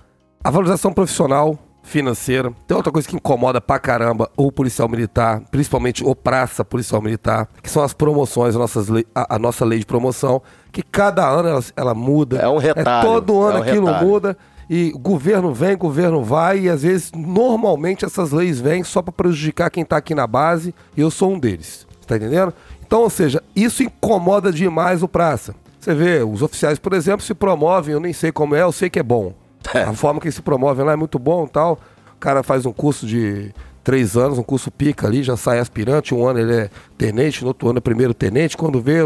A 0.44 0.50
valorização 0.50 0.92
profissional, 0.92 1.56
financeira. 1.84 2.52
Tem 2.66 2.76
outra 2.76 2.90
coisa 2.90 3.06
que 3.06 3.14
incomoda 3.14 3.60
pra 3.60 3.78
caramba 3.78 4.28
o 4.36 4.50
policial 4.50 4.88
militar, 4.88 5.40
principalmente 5.52 6.04
o 6.04 6.16
praça 6.16 6.64
policial 6.64 7.00
militar, 7.00 7.48
que 7.62 7.70
são 7.70 7.82
as 7.82 7.92
promoções, 7.92 8.56
nossas 8.56 8.88
a, 9.14 9.36
a 9.36 9.38
nossa 9.38 9.64
lei 9.64 9.78
de 9.78 9.86
promoção, 9.86 10.42
que 10.72 10.82
cada 10.82 11.28
ano 11.28 11.48
ela, 11.48 11.64
ela 11.76 11.94
muda. 11.94 12.38
É 12.38 12.48
um 12.48 12.58
retalho, 12.58 13.08
todo 13.08 13.40
ano 13.40 13.58
é 13.58 13.60
um 13.60 13.62
aquilo 13.62 13.86
retalho. 13.86 14.06
muda. 14.08 14.36
E 14.68 14.90
o 14.94 14.98
governo 14.98 15.52
vem, 15.52 15.76
governo 15.76 16.24
vai, 16.24 16.60
e 16.60 16.68
às 16.68 16.82
vezes, 16.82 17.12
normalmente, 17.14 18.04
essas 18.04 18.32
leis 18.32 18.58
vêm 18.58 18.82
só 18.82 19.00
pra 19.00 19.12
prejudicar 19.12 19.70
quem 19.70 19.84
tá 19.84 19.96
aqui 19.96 20.14
na 20.14 20.26
base, 20.26 20.74
e 20.96 21.00
eu 21.00 21.10
sou 21.10 21.32
um 21.32 21.38
deles. 21.38 21.86
Tá 22.06 22.16
entendendo? 22.16 22.52
Então, 22.84 23.02
ou 23.02 23.10
seja, 23.10 23.42
isso 23.54 23.82
incomoda 23.82 24.50
demais 24.50 25.02
o 25.02 25.08
praça. 25.08 25.54
Você 25.78 25.94
vê, 25.94 26.22
os 26.22 26.42
oficiais, 26.42 26.78
por 26.78 26.94
exemplo, 26.94 27.24
se 27.24 27.34
promovem, 27.34 27.92
eu 27.92 28.00
nem 28.00 28.12
sei 28.12 28.32
como 28.32 28.54
é, 28.54 28.62
eu 28.62 28.72
sei 28.72 28.88
que 28.88 28.98
é 28.98 29.02
bom. 29.02 29.34
A 29.74 29.92
forma 29.92 30.20
que 30.20 30.26
eles 30.26 30.34
se 30.34 30.42
promovem 30.42 30.84
lá 30.84 30.92
é 30.92 30.96
muito 30.96 31.18
bom 31.18 31.46
tal. 31.46 31.78
O 32.14 32.18
cara 32.18 32.42
faz 32.42 32.66
um 32.66 32.72
curso 32.72 33.06
de 33.06 33.52
três 33.82 34.16
anos, 34.16 34.38
um 34.38 34.42
curso 34.42 34.70
pica 34.70 35.06
ali, 35.06 35.22
já 35.22 35.36
sai 35.36 35.58
aspirante, 35.58 36.14
um 36.14 36.26
ano 36.26 36.38
ele 36.38 36.54
é 36.54 36.70
tenente, 36.96 37.42
no 37.42 37.48
outro 37.48 37.68
ano 37.68 37.78
é 37.78 37.80
primeiro 37.80 38.14
tenente, 38.14 38.56
quando 38.56 38.80
vê, 38.80 38.98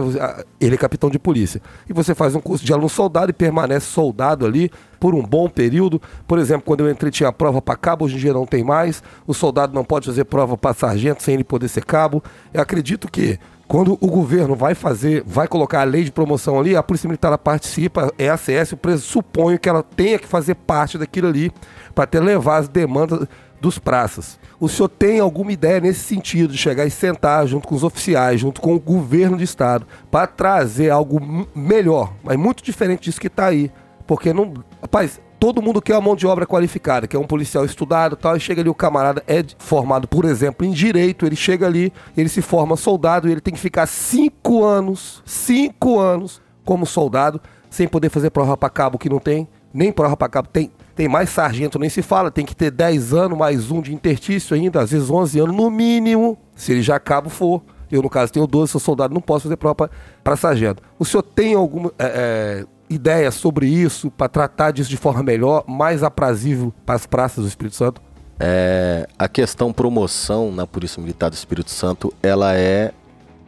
ele 0.60 0.74
é 0.74 0.78
capitão 0.78 1.08
de 1.08 1.18
polícia. 1.18 1.62
E 1.88 1.92
você 1.92 2.14
faz 2.14 2.34
um 2.34 2.40
curso 2.40 2.64
de 2.64 2.72
aluno 2.72 2.88
soldado 2.88 3.30
e 3.30 3.32
permanece 3.32 3.86
soldado 3.86 4.44
ali 4.44 4.70
por 5.00 5.14
um 5.14 5.22
bom 5.22 5.48
período. 5.48 6.00
Por 6.26 6.38
exemplo, 6.38 6.64
quando 6.66 6.80
eu 6.80 6.90
entrei 6.90 7.10
tinha 7.10 7.32
prova 7.32 7.62
para 7.62 7.76
cabo, 7.76 8.04
hoje 8.04 8.16
em 8.16 8.18
dia 8.18 8.32
não 8.32 8.46
tem 8.46 8.62
mais. 8.62 9.02
O 9.26 9.32
soldado 9.32 9.74
não 9.74 9.84
pode 9.84 10.06
fazer 10.06 10.24
prova 10.24 10.56
para 10.56 10.74
sargento 10.74 11.22
sem 11.22 11.34
ele 11.34 11.44
poder 11.44 11.68
ser 11.68 11.84
cabo. 11.84 12.22
Eu 12.52 12.60
acredito 12.60 13.10
que 13.10 13.38
quando 13.68 13.98
o 14.00 14.06
governo 14.06 14.54
vai 14.54 14.74
fazer, 14.74 15.22
vai 15.26 15.48
colocar 15.48 15.80
a 15.80 15.84
lei 15.84 16.04
de 16.04 16.12
promoção 16.12 16.58
ali, 16.58 16.76
a 16.76 16.82
Polícia 16.82 17.08
Militar 17.08 17.36
participa, 17.36 18.12
é 18.16 18.28
a 18.28 18.36
CS, 18.36 18.72
eu 18.72 18.78
pressuponho 18.78 19.58
que 19.58 19.68
ela 19.68 19.82
tenha 19.82 20.18
que 20.18 20.26
fazer 20.26 20.54
parte 20.54 20.96
daquilo 20.96 21.28
ali 21.28 21.52
para 21.94 22.04
até 22.04 22.20
levar 22.20 22.58
as 22.58 22.68
demandas 22.68 23.26
dos 23.60 23.78
praças. 23.78 24.38
O 24.60 24.68
senhor 24.68 24.88
tem 24.88 25.18
alguma 25.18 25.50
ideia 25.50 25.80
nesse 25.80 26.00
sentido 26.00 26.52
de 26.52 26.58
chegar 26.58 26.86
e 26.86 26.90
sentar 26.90 27.46
junto 27.46 27.66
com 27.66 27.74
os 27.74 27.82
oficiais, 27.82 28.40
junto 28.40 28.60
com 28.60 28.74
o 28.74 28.80
governo 28.80 29.36
de 29.36 29.44
estado, 29.44 29.86
para 30.10 30.26
trazer 30.26 30.90
algo 30.90 31.20
melhor, 31.54 32.12
mas 32.22 32.36
muito 32.36 32.62
diferente 32.62 33.04
disso 33.04 33.20
que 33.20 33.26
está 33.26 33.46
aí? 33.46 33.70
Porque 34.06 34.32
não. 34.32 34.54
Rapaz, 34.80 35.20
todo 35.38 35.62
mundo 35.62 35.80
quer 35.80 35.94
uma 35.94 36.00
mão 36.00 36.16
de 36.16 36.26
obra 36.26 36.46
qualificada, 36.46 37.06
quer 37.06 37.18
um 37.18 37.26
policial 37.26 37.64
estudado 37.64 38.16
tal, 38.16 38.36
e 38.36 38.40
chega 38.40 38.60
ali 38.60 38.70
o 38.70 38.74
camarada 38.74 39.22
é 39.26 39.44
formado, 39.58 40.08
por 40.08 40.24
exemplo, 40.24 40.66
em 40.66 40.70
direito, 40.70 41.26
ele 41.26 41.36
chega 41.36 41.66
ali, 41.66 41.92
ele 42.16 42.28
se 42.28 42.42
forma 42.42 42.76
soldado 42.76 43.28
e 43.28 43.32
ele 43.32 43.40
tem 43.40 43.54
que 43.54 43.60
ficar 43.60 43.86
cinco 43.86 44.64
anos, 44.64 45.22
cinco 45.24 45.98
anos 45.98 46.40
como 46.64 46.86
soldado, 46.86 47.40
sem 47.70 47.86
poder 47.86 48.10
fazer 48.10 48.30
prova 48.30 48.56
para 48.56 48.70
cabo 48.70 48.98
que 48.98 49.08
não 49.08 49.18
tem, 49.18 49.48
nem 49.72 49.92
prova 49.92 50.16
para 50.16 50.28
cabo 50.28 50.48
tem. 50.48 50.70
Tem 50.94 51.08
mais 51.08 51.28
sargento, 51.28 51.78
nem 51.78 51.90
se 51.90 52.00
fala, 52.00 52.30
tem 52.30 52.46
que 52.46 52.56
ter 52.56 52.70
10 52.70 53.12
anos, 53.12 53.36
mais 53.36 53.70
um 53.70 53.82
de 53.82 53.94
interstício 53.94 54.56
ainda, 54.56 54.80
às 54.80 54.92
vezes 54.92 55.10
11 55.10 55.40
anos 55.40 55.54
no 55.54 55.70
mínimo, 55.70 56.38
se 56.54 56.72
ele 56.72 56.80
já 56.80 56.98
cabo 56.98 57.28
for. 57.28 57.62
Eu, 57.92 58.00
no 58.02 58.08
caso, 58.08 58.32
tenho 58.32 58.46
12, 58.46 58.72
sou 58.72 58.80
soldado, 58.80 59.12
não 59.12 59.20
posso 59.20 59.42
fazer 59.42 59.56
prova 59.58 59.90
para 60.24 60.36
sargento. 60.36 60.82
O 60.98 61.04
senhor 61.04 61.22
tem 61.22 61.54
alguma 61.54 61.92
é, 61.98 62.06
é, 62.06 62.66
ideia 62.88 63.30
sobre 63.30 63.66
isso, 63.66 64.10
para 64.10 64.28
tratar 64.28 64.70
disso 64.70 64.90
de 64.90 64.96
forma 64.96 65.22
melhor, 65.22 65.64
mais 65.66 66.02
aprazível 66.02 66.72
para 66.84 66.94
as 66.94 67.06
praças 67.06 67.44
do 67.44 67.48
Espírito 67.48 67.76
Santo? 67.76 68.00
É, 68.38 69.08
a 69.18 69.28
questão 69.28 69.72
promoção 69.72 70.52
na 70.52 70.66
Polícia 70.66 71.00
Militar 71.00 71.30
do 71.30 71.34
Espírito 71.34 71.70
Santo, 71.70 72.12
ela 72.22 72.54
é 72.54 72.92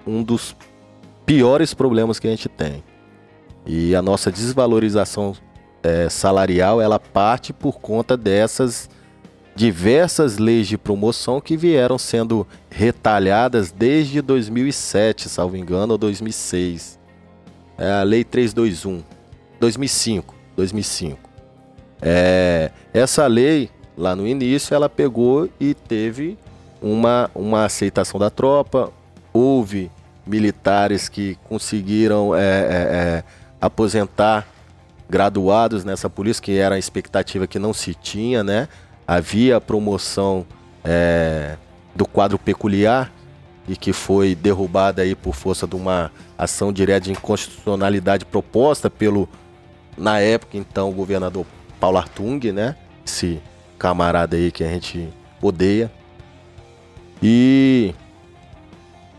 um 0.07 0.23
dos 0.23 0.57
piores 1.27 1.75
problemas 1.75 2.19
que 2.19 2.27
a 2.27 2.31
gente 2.31 2.49
tem. 2.49 2.83
E 3.67 3.95
a 3.95 4.01
nossa 4.01 4.33
desvalorização 4.33 5.35
é, 5.83 6.09
salarial, 6.09 6.81
ela 6.81 6.99
parte 6.99 7.53
por 7.53 7.79
conta 7.79 8.17
dessas 8.17 8.89
diversas 9.55 10.39
leis 10.39 10.69
de 10.69 10.79
promoção 10.79 11.41
que 11.41 11.57
vieram 11.57 11.99
sendo 11.99 12.47
retalhadas 12.71 13.73
desde 13.73 14.23
2007, 14.23 15.29
salvo 15.29 15.57
engano, 15.57 15.93
ou 15.93 15.99
2006. 15.99 16.99
É 17.77 17.91
a 17.91 18.03
Lei 18.05 18.25
321, 18.25 19.03
2005, 19.61 20.35
2005. 20.57 21.29
É, 22.01 22.71
essa 22.93 23.27
lei 23.27 23.71
lá 23.97 24.15
no 24.15 24.27
início, 24.27 24.75
ela 24.75 24.89
pegou 24.89 25.49
e 25.59 25.75
teve 25.75 26.39
uma, 26.81 27.31
uma 27.35 27.65
aceitação 27.65 28.19
da 28.21 28.31
tropa. 28.31 28.93
Houve 29.33 29.91
militares 30.27 31.09
que 31.09 31.37
conseguiram 31.49 32.35
é, 32.35 32.41
é, 32.41 32.45
é, 32.45 33.25
aposentar 33.61 34.47
graduados 35.09 35.85
nessa 35.85 36.09
polícia, 36.09 36.43
que 36.43 36.57
era 36.57 36.75
a 36.75 36.79
expectativa 36.79 37.47
que 37.47 37.59
não 37.59 37.73
se 37.73 37.95
tinha, 37.95 38.45
né? 38.45 38.69
Havia 39.07 39.57
a 39.57 39.61
promoção 39.61 40.47
é, 40.85 41.57
do 41.95 42.07
quadro 42.07 42.39
peculiar 42.39 43.11
e 43.67 43.75
que 43.75 43.93
foi 43.93 44.35
derrubada 44.35 45.03
aí 45.03 45.15
por 45.15 45.35
força 45.35 45.67
de 45.67 45.77
uma 45.77 46.13
ação 46.37 46.73
direta 46.73 47.07
de 47.07 47.13
inconstitucionalidade 47.13 48.25
proposta 48.25 48.89
pelo, 48.91 49.29
na 49.99 50.21
época, 50.21 50.57
então, 50.57 50.93
governador 50.93 51.45
Paulo 51.81 51.99
Artung, 51.99 52.53
né? 52.53 52.77
Esse 53.05 53.41
camarada 53.79 54.37
aí 54.37 54.51
que 54.51 54.65
a 54.65 54.69
gente 54.69 55.09
odeia. 55.43 55.91
E 57.23 57.95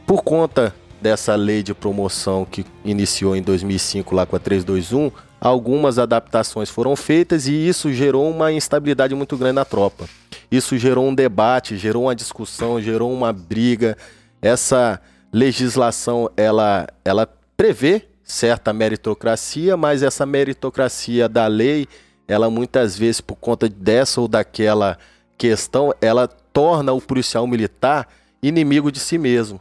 por 0.05 0.23
conta 0.23 0.73
dessa 1.01 1.35
lei 1.35 1.63
de 1.63 1.73
promoção 1.73 2.45
que 2.45 2.65
iniciou 2.83 3.35
em 3.35 3.41
2005 3.41 4.13
lá 4.15 4.25
com 4.25 4.35
a 4.35 4.39
321, 4.39 5.11
algumas 5.39 5.97
adaptações 5.97 6.69
foram 6.69 6.95
feitas 6.95 7.47
e 7.47 7.53
isso 7.53 7.91
gerou 7.93 8.29
uma 8.29 8.51
instabilidade 8.51 9.15
muito 9.15 9.37
grande 9.37 9.55
na 9.55 9.65
tropa. 9.65 10.05
Isso 10.51 10.77
gerou 10.77 11.07
um 11.07 11.15
debate, 11.15 11.77
gerou 11.77 12.03
uma 12.03 12.15
discussão, 12.15 12.81
gerou 12.81 13.13
uma 13.13 13.31
briga. 13.31 13.97
Essa 14.41 14.99
legislação 15.31 16.29
ela, 16.35 16.87
ela 17.05 17.27
prevê 17.55 18.03
certa 18.29 18.71
meritocracia, 18.71 19.75
mas 19.75 20.03
essa 20.03 20.23
meritocracia 20.23 21.27
da 21.27 21.47
lei, 21.47 21.87
ela 22.27 22.47
muitas 22.47 22.95
vezes 22.95 23.19
por 23.19 23.35
conta 23.35 23.67
dessa 23.67 24.21
ou 24.21 24.27
daquela 24.27 24.99
questão, 25.35 25.91
ela 25.99 26.27
torna 26.27 26.93
o 26.93 27.01
policial 27.01 27.47
militar 27.47 28.07
inimigo 28.41 28.91
de 28.91 28.99
si 28.99 29.17
mesmo. 29.17 29.59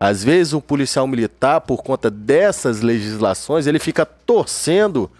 Às 0.00 0.24
vezes 0.24 0.54
o 0.54 0.60
policial 0.60 1.06
militar, 1.06 1.60
por 1.60 1.82
conta 1.82 2.10
dessas 2.10 2.80
legislações, 2.80 3.66
ele 3.66 3.78
fica 3.78 4.06
torcendo 4.06 5.10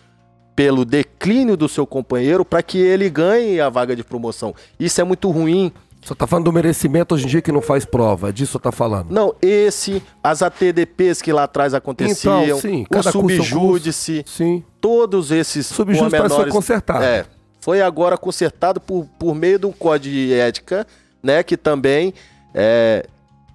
pelo 0.56 0.84
declínio 0.84 1.58
do 1.58 1.68
seu 1.68 1.86
companheiro 1.86 2.42
para 2.42 2.62
que 2.62 2.78
ele 2.78 3.10
ganhe 3.10 3.60
a 3.60 3.68
vaga 3.68 3.94
de 3.94 4.02
promoção. 4.02 4.54
Isso 4.80 4.98
é 4.98 5.04
muito 5.04 5.30
ruim. 5.30 5.70
Só 6.04 6.16
tá 6.16 6.26
falando 6.26 6.46
do 6.46 6.52
merecimento 6.52 7.14
hoje 7.14 7.24
em 7.24 7.28
dia 7.28 7.40
que 7.40 7.52
não 7.52 7.62
faz 7.62 7.84
prova. 7.84 8.30
É 8.30 8.32
disso 8.32 8.58
que 8.58 8.64
tá 8.64 8.72
falando. 8.72 9.10
Não, 9.10 9.34
esse, 9.40 10.02
as 10.22 10.42
ATDPs 10.42 11.22
que 11.22 11.32
lá 11.32 11.44
atrás 11.44 11.74
aconteciam, 11.74 12.44
Então, 12.44 12.58
sim, 12.58 12.84
o 12.90 12.98
é 12.98 13.02
subjúdice, 13.02 14.24
Sim. 14.26 14.64
todos 14.80 15.30
esses 15.30 15.66
Subjúdice 15.66 16.20
que 16.20 16.28
foi 16.28 16.50
consertado. 16.50 17.04
É, 17.04 17.24
foi 17.60 17.80
agora 17.80 18.18
consertado 18.18 18.80
por, 18.80 19.06
por 19.16 19.34
meio 19.34 19.60
de 19.60 19.66
um 19.66 19.72
código 19.72 20.12
de 20.12 20.34
ética, 20.34 20.84
né, 21.22 21.44
que 21.44 21.56
também 21.56 22.12
é 22.52 23.06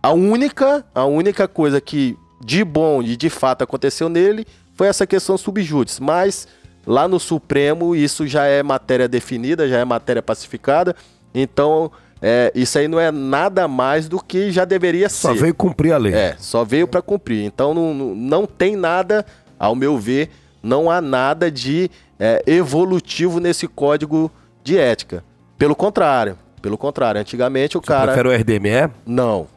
a 0.01 0.13
única, 0.13 0.85
a 0.95 1.03
única 1.03 1.49
coisa 1.49 1.81
que 1.81 2.17
de 2.39 2.63
bom 2.63 3.01
e 3.01 3.17
de 3.17 3.29
fato 3.29 3.63
aconteceu 3.63 4.07
nele 4.07 4.47
foi 4.73 4.87
essa 4.87 5.05
questão 5.05 5.37
subjúdice, 5.37 6.01
mas 6.01 6.47
lá 6.85 7.07
no 7.07 7.19
Supremo 7.19 7.93
isso 7.93 8.25
já 8.25 8.45
é 8.45 8.63
matéria 8.63 9.09
definida, 9.09 9.67
já 9.67 9.79
é 9.79 9.83
matéria 9.83 10.21
pacificada, 10.21 10.95
então 11.33 11.91
é, 12.21 12.51
isso 12.55 12.77
aí 12.79 12.87
não 12.87 12.99
é 12.99 13.11
nada 13.11 13.67
mais 13.67 14.07
do 14.07 14.19
que 14.21 14.51
já 14.51 14.65
deveria 14.65 15.09
Só 15.09 15.33
ser. 15.33 15.39
veio 15.41 15.55
cumprir 15.55 15.91
a 15.93 15.97
lei. 15.97 16.13
É, 16.13 16.35
só 16.39 16.63
veio 16.63 16.87
para 16.87 17.01
cumprir. 17.01 17.43
Então 17.45 17.73
não, 17.73 17.93
não, 17.93 18.15
não 18.15 18.45
tem 18.45 18.75
nada, 18.75 19.25
ao 19.59 19.75
meu 19.75 19.97
ver, 19.97 20.29
não 20.63 20.89
há 20.89 20.99
nada 21.01 21.51
de 21.51 21.89
é, 22.19 22.43
evolutivo 22.47 23.39
nesse 23.39 23.67
código 23.67 24.31
de 24.63 24.77
ética. 24.77 25.23
Pelo 25.57 25.75
contrário, 25.75 26.37
pelo 26.61 26.77
contrário, 26.77 27.21
antigamente 27.21 27.77
o 27.77 27.81
Você 27.81 27.87
cara 27.87 28.13
prefere 28.13 28.29
o 28.29 28.31
RDME? 28.39 28.91
não. 29.05 29.47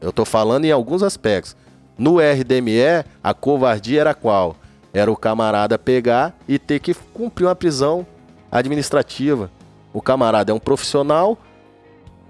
Eu 0.00 0.12
tô 0.12 0.26
falando 0.26 0.66
em 0.66 0.70
alguns 0.70 1.02
aspectos. 1.02 1.56
No 1.96 2.18
RDME, 2.18 3.04
a 3.22 3.32
covardia 3.32 4.02
era 4.02 4.12
qual? 4.12 4.54
Era 4.92 5.10
o 5.10 5.16
camarada 5.16 5.78
pegar 5.78 6.36
e 6.46 6.58
ter 6.58 6.78
que 6.78 6.92
cumprir 7.14 7.46
uma 7.46 7.54
prisão 7.54 8.06
administrativa. 8.52 9.50
O 9.94 10.02
camarada 10.02 10.52
é 10.52 10.54
um 10.54 10.58
profissional 10.58 11.38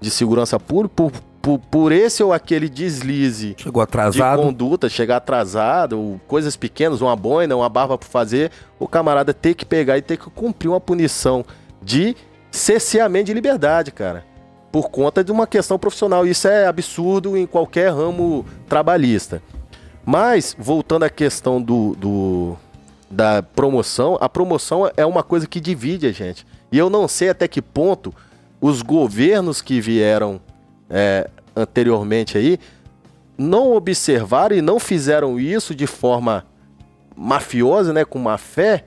de 0.01 0.09
segurança 0.09 0.59
pública, 0.59 0.93
por, 0.95 1.11
por, 1.41 1.59
por 1.59 1.91
esse 1.91 2.21
ou 2.23 2.33
aquele 2.33 2.67
deslize 2.69 3.55
Chegou 3.57 3.81
de 3.83 3.89
atrasado. 3.89 4.41
conduta, 4.41 4.89
chegar 4.89 5.17
atrasado, 5.17 6.19
coisas 6.27 6.55
pequenas, 6.55 7.01
uma 7.01 7.15
boina, 7.15 7.55
uma 7.55 7.69
barba 7.69 7.97
para 7.97 8.07
fazer, 8.07 8.51
o 8.79 8.87
camarada 8.87 9.33
ter 9.33 9.53
que 9.53 9.65
pegar 9.65 9.97
e 9.97 10.01
ter 10.01 10.17
que 10.17 10.29
cumprir 10.29 10.69
uma 10.69 10.79
punição 10.81 11.45
de 11.81 12.15
cerceamento 12.51 13.25
de 13.25 13.33
liberdade, 13.33 13.91
cara. 13.91 14.23
Por 14.71 14.89
conta 14.89 15.23
de 15.23 15.31
uma 15.31 15.47
questão 15.47 15.79
profissional. 15.79 16.25
Isso 16.27 16.47
é 16.47 16.65
absurdo 16.67 17.37
em 17.37 17.45
qualquer 17.45 17.91
ramo 17.93 18.45
trabalhista. 18.67 19.41
Mas, 20.05 20.55
voltando 20.59 21.03
à 21.03 21.09
questão 21.09 21.61
do, 21.61 21.95
do- 21.95 22.57
da 23.09 23.41
promoção, 23.41 24.17
a 24.19 24.27
promoção 24.27 24.89
é 24.97 25.05
uma 25.05 25.23
coisa 25.23 25.47
que 25.47 25.59
divide 25.61 26.05
a 26.07 26.11
gente. 26.11 26.45
E 26.71 26.77
eu 26.77 26.89
não 26.89 27.07
sei 27.07 27.29
até 27.29 27.47
que 27.47 27.61
ponto 27.61 28.13
os 28.65 28.81
governos 28.81 29.61
que 29.61 29.79
vieram 29.79 30.41
é, 30.89 31.29
anteriormente 31.55 32.35
aí 32.35 32.59
não 33.37 33.73
observaram 33.73 34.55
e 34.55 34.61
não 34.61 34.79
fizeram 34.79 35.39
isso 35.39 35.75
de 35.75 35.85
forma 35.85 36.47
mafiosa, 37.15 37.93
né, 37.93 38.03
com 38.03 38.17
má 38.17 38.39
fé, 38.39 38.85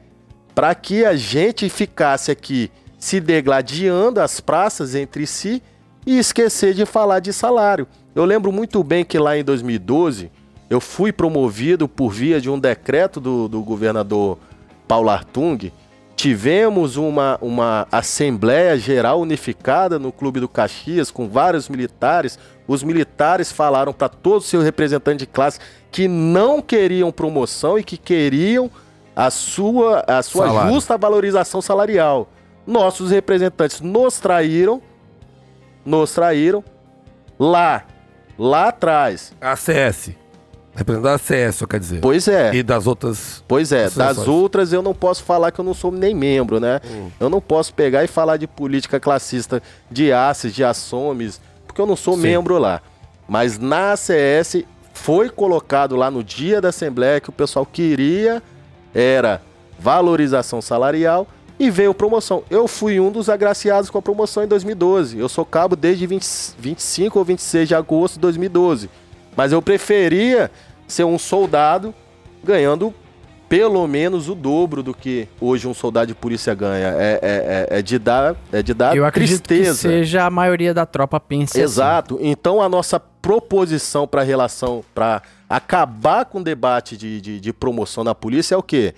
para 0.53 0.75
que 0.75 1.05
a 1.05 1.15
gente 1.15 1.69
ficasse 1.69 2.29
aqui 2.33 2.73
se 2.99 3.21
degladiando 3.21 4.21
as 4.21 4.41
praças 4.41 4.97
entre 4.97 5.29
si 5.29 5.63
e 6.05 6.19
esquecer 6.19 6.75
de 6.75 6.85
falar 6.85 7.21
de 7.21 7.33
salário. 7.33 7.87
Eu 8.17 8.25
lembro 8.25 8.51
muito 8.51 8.83
bem 8.83 9.05
que 9.05 9.17
lá 9.17 9.39
em 9.39 9.45
2012 9.45 10.29
eu 10.69 10.81
fui 10.81 11.13
promovido 11.13 11.87
por 11.87 12.11
via 12.11 12.41
de 12.41 12.51
um 12.51 12.59
decreto 12.59 13.21
do, 13.21 13.47
do 13.47 13.63
governador 13.63 14.39
Paulo 14.89 15.09
Artung. 15.09 15.71
Tivemos 16.19 16.97
uma, 16.97 17.39
uma 17.41 17.87
Assembleia 17.93 18.77
Geral 18.77 19.21
Unificada 19.21 20.01
no 20.01 20.11
Clube 20.11 20.41
do 20.41 20.49
Caxias 20.49 21.13
com 21.13 21.29
vários 21.29 21.69
militares. 21.69 22.37
Os 22.67 22.83
militares 22.83 23.53
falaram 23.53 23.93
para 23.93 24.09
todos 24.09 24.43
os 24.43 24.51
seus 24.51 24.65
representantes 24.65 25.21
de 25.21 25.27
classe 25.27 25.61
que 25.93 26.09
não 26.09 26.61
queriam 26.61 27.13
promoção 27.13 27.79
e 27.79 27.85
que 27.85 27.97
queriam 27.97 28.69
a 29.15 29.31
sua, 29.31 30.05
a 30.09 30.21
sua 30.21 30.49
Salário. 30.49 30.75
justa 30.75 30.99
valorização 30.99 31.63
salarial. 31.63 32.29
Nossos 32.67 33.13
representantes 33.13 33.81
nos 33.81 34.19
traíram, 34.19 34.83
nos 35.85 36.13
traíram 36.13 36.65
lá, 37.39 37.85
lá 38.37 38.71
atrás. 38.71 39.33
ACS. 39.41 40.18
Representante 40.79 41.03
da 41.03 41.15
ACS, 41.47 41.63
quer 41.69 41.81
dizer. 41.81 42.01
Pois 42.01 42.29
é. 42.29 42.55
E 42.55 42.63
das 42.63 42.87
outras. 42.87 43.43
Pois 43.49 43.73
é, 43.73 43.91
das 43.91 44.29
outras 44.29 44.73
eu 44.73 44.81
não 44.81 44.95
posso 44.95 45.25
falar 45.25 45.51
que 45.51 45.59
eu 45.59 45.65
não 45.65 45.75
sou 45.75 45.91
nem 45.91 46.15
membro, 46.15 46.61
né? 46.61 46.81
Eu 47.19 47.29
não 47.29 47.41
posso 47.41 47.75
pegar 47.75 48.05
e 48.05 48.07
falar 48.07 48.37
de 48.37 48.47
política 48.47 49.01
classista 49.01 49.61
de 49.91 50.13
ACES, 50.13 50.55
de 50.55 50.63
ASSOMES, 50.63 51.41
porque 51.67 51.81
eu 51.81 51.87
não 51.87 51.97
sou 51.97 52.15
Sim. 52.15 52.23
membro 52.23 52.59
lá. 52.59 52.81
Mas 53.29 53.59
na 53.59 53.93
ACS 53.93 54.63
foi 54.95 55.29
colocado 55.29 55.97
lá 55.97 56.13
no 56.13 56.23
dia 56.23 56.61
da 56.61 56.69
Assembleia 56.69 57.21
que 57.21 57.29
o 57.29 57.33
pessoal 57.33 57.67
queria 57.67 58.41
era 58.95 59.43
valorização 59.81 60.63
salarial 60.63 61.27
e 61.59 61.71
veio 61.71 61.93
promoção. 61.93 62.45
Eu 62.49 62.69
fui 62.69 63.01
um 63.01 63.11
dos 63.11 63.29
agraciados 63.29 63.91
com 63.91 63.99
a 63.99 64.03
promoção 64.03 64.45
em 64.45 64.47
2012. 64.47 65.19
Eu 65.19 65.29
sou 65.29 65.45
cabo 65.45 65.75
desde 65.75 66.07
20, 66.07 66.25
25 66.57 67.19
ou 67.19 67.25
26 67.25 67.67
de 67.67 67.75
agosto 67.75 68.15
de 68.15 68.21
2012. 68.21 68.89
Mas 69.37 69.53
eu 69.53 69.61
preferia 69.63 70.51
ser 70.89 71.05
um 71.05 71.19
soldado 71.19 71.95
ganhando 72.43 72.93
pelo 73.49 73.87
menos 73.89 74.29
o 74.29 74.35
dobro 74.35 74.83
do 74.83 74.93
que 74.93 75.27
hoje 75.41 75.67
um 75.67 75.73
soldado 75.73 76.09
de 76.09 76.15
polícia 76.15 76.55
ganha. 76.55 76.89
É, 76.89 77.19
é, 77.23 77.67
é- 77.71 77.79
é 77.79 77.83
de 77.83 77.99
dar, 77.99 78.37
é 78.53 78.63
de 78.63 78.75
dar 78.75 78.95
Eu 78.95 79.07
acredito 79.07 79.43
tristeza. 79.43 79.89
que 79.89 79.95
seja 79.95 80.25
a 80.27 80.31
maioria 80.31 80.75
da 80.75 80.85
tropa 80.85 81.19
pense 81.19 81.53
assim. 81.53 81.63
Exato. 81.63 82.19
Então 82.21 82.61
a 82.61 82.69
nossa 82.69 83.01
proposição 83.01 84.07
para 84.07 84.23
relação, 84.23 84.85
para 84.95 85.23
acabar 85.49 86.27
com 86.27 86.41
o 86.41 86.45
debate 86.45 86.95
de, 86.97 87.21
de, 87.23 87.41
de 87.41 87.53
promoção 87.53 88.05
na 88.05 88.15
polícia 88.15 88.55
é 88.55 88.59
o 88.59 88.63
quê? 88.63 88.95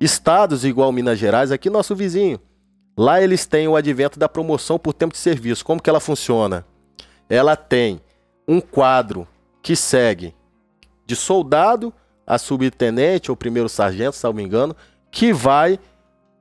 Estados 0.00 0.64
igual 0.66 0.92
Minas 0.92 1.18
Gerais, 1.18 1.50
aqui 1.50 1.70
nosso 1.70 1.94
vizinho. 1.96 2.38
Lá 2.96 3.22
eles 3.22 3.46
têm 3.46 3.68
o 3.68 3.76
advento 3.76 4.18
da 4.18 4.28
promoção 4.28 4.78
por 4.78 4.92
tempo 4.92 5.12
de 5.12 5.18
serviço. 5.18 5.64
Como 5.64 5.80
que 5.80 5.88
ela 5.88 6.00
funciona? 6.00 6.64
Ela 7.28 7.56
tem 7.56 8.00
um 8.46 8.60
quadro 8.60 9.26
que 9.62 9.74
segue 9.74 10.34
de 11.08 11.16
soldado 11.16 11.92
a 12.26 12.36
subtenente 12.36 13.30
ou 13.30 13.36
primeiro 13.36 13.66
sargento, 13.70 14.14
se 14.14 14.22
não 14.24 14.32
me 14.34 14.42
engano, 14.42 14.76
que 15.10 15.32
vai 15.32 15.78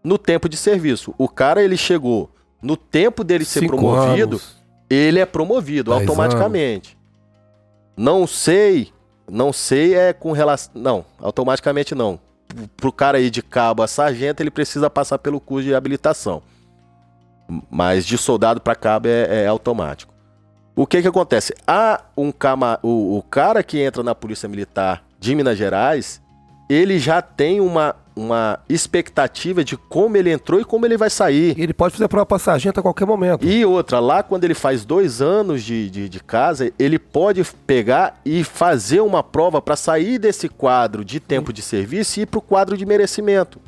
no 0.03 0.17
tempo 0.17 0.49
de 0.49 0.57
serviço. 0.57 1.15
O 1.17 1.29
cara 1.29 1.63
ele 1.63 1.77
chegou 1.77 2.29
no 2.61 2.75
tempo 2.75 3.23
dele 3.23 3.45
ser 3.45 3.61
cinco 3.61 3.77
promovido, 3.77 4.35
anos. 4.35 4.57
ele 4.89 5.19
é 5.19 5.25
promovido 5.25 5.91
Dez 5.91 6.01
automaticamente. 6.01 6.97
Não 7.95 8.27
sei, 8.27 8.91
não 9.31 9.53
sei 9.53 9.95
é 9.95 10.11
com 10.11 10.33
relação, 10.33 10.71
não, 10.75 11.05
automaticamente 11.19 11.95
não. 11.95 12.19
Pro- 12.47 12.67
Pro 12.75 12.91
cara 12.91 13.19
ir 13.21 13.29
de 13.29 13.41
cabo 13.41 13.81
a 13.81 13.87
sargento, 13.87 14.43
ele 14.43 14.51
precisa 14.51 14.89
passar 14.89 15.17
pelo 15.17 15.39
curso 15.39 15.65
de 15.67 15.73
habilitação. 15.73 16.41
Mas 17.69 18.05
de 18.05 18.17
soldado 18.17 18.59
para 18.59 18.75
cabo 18.75 19.07
é, 19.07 19.43
é 19.43 19.47
automático. 19.47 20.13
O 20.77 20.85
que 20.85 21.01
que 21.01 21.07
acontece? 21.07 21.55
Há 21.65 22.01
um 22.15 22.31
cama, 22.31 22.77
o, 22.83 23.17
o 23.17 23.23
cara 23.23 23.63
que 23.63 23.79
entra 23.79 24.03
na 24.03 24.13
Polícia 24.13 24.47
Militar 24.47 25.03
de 25.19 25.33
Minas 25.33 25.57
Gerais, 25.57 26.21
ele 26.69 26.99
já 26.99 27.19
tem 27.19 27.59
uma, 27.59 27.95
uma 28.15 28.59
expectativa 28.69 29.63
de 29.63 29.75
como 29.75 30.15
ele 30.15 30.31
entrou 30.31 30.61
e 30.61 30.63
como 30.63 30.85
ele 30.85 30.95
vai 30.95 31.09
sair. 31.09 31.59
Ele 31.59 31.73
pode 31.73 31.95
fazer 31.95 32.07
prova 32.07 32.27
pra 32.27 32.37
sargento 32.37 32.79
a 32.79 32.83
qualquer 32.83 33.07
momento. 33.07 33.43
E 33.43 33.65
outra, 33.65 33.99
lá 33.99 34.21
quando 34.21 34.43
ele 34.43 34.53
faz 34.53 34.85
dois 34.85 35.19
anos 35.19 35.63
de, 35.63 35.89
de, 35.89 36.07
de 36.07 36.19
casa, 36.19 36.71
ele 36.77 36.99
pode 36.99 37.43
pegar 37.65 38.21
e 38.23 38.43
fazer 38.43 38.99
uma 38.99 39.23
prova 39.23 39.59
para 39.59 39.75
sair 39.75 40.19
desse 40.19 40.47
quadro 40.47 41.03
de 41.03 41.19
tempo 41.19 41.51
de 41.51 41.63
serviço 41.63 42.19
e 42.19 42.21
ir 42.21 42.25
para 42.27 42.37
o 42.37 42.41
quadro 42.41 42.77
de 42.77 42.85
merecimento. 42.85 43.59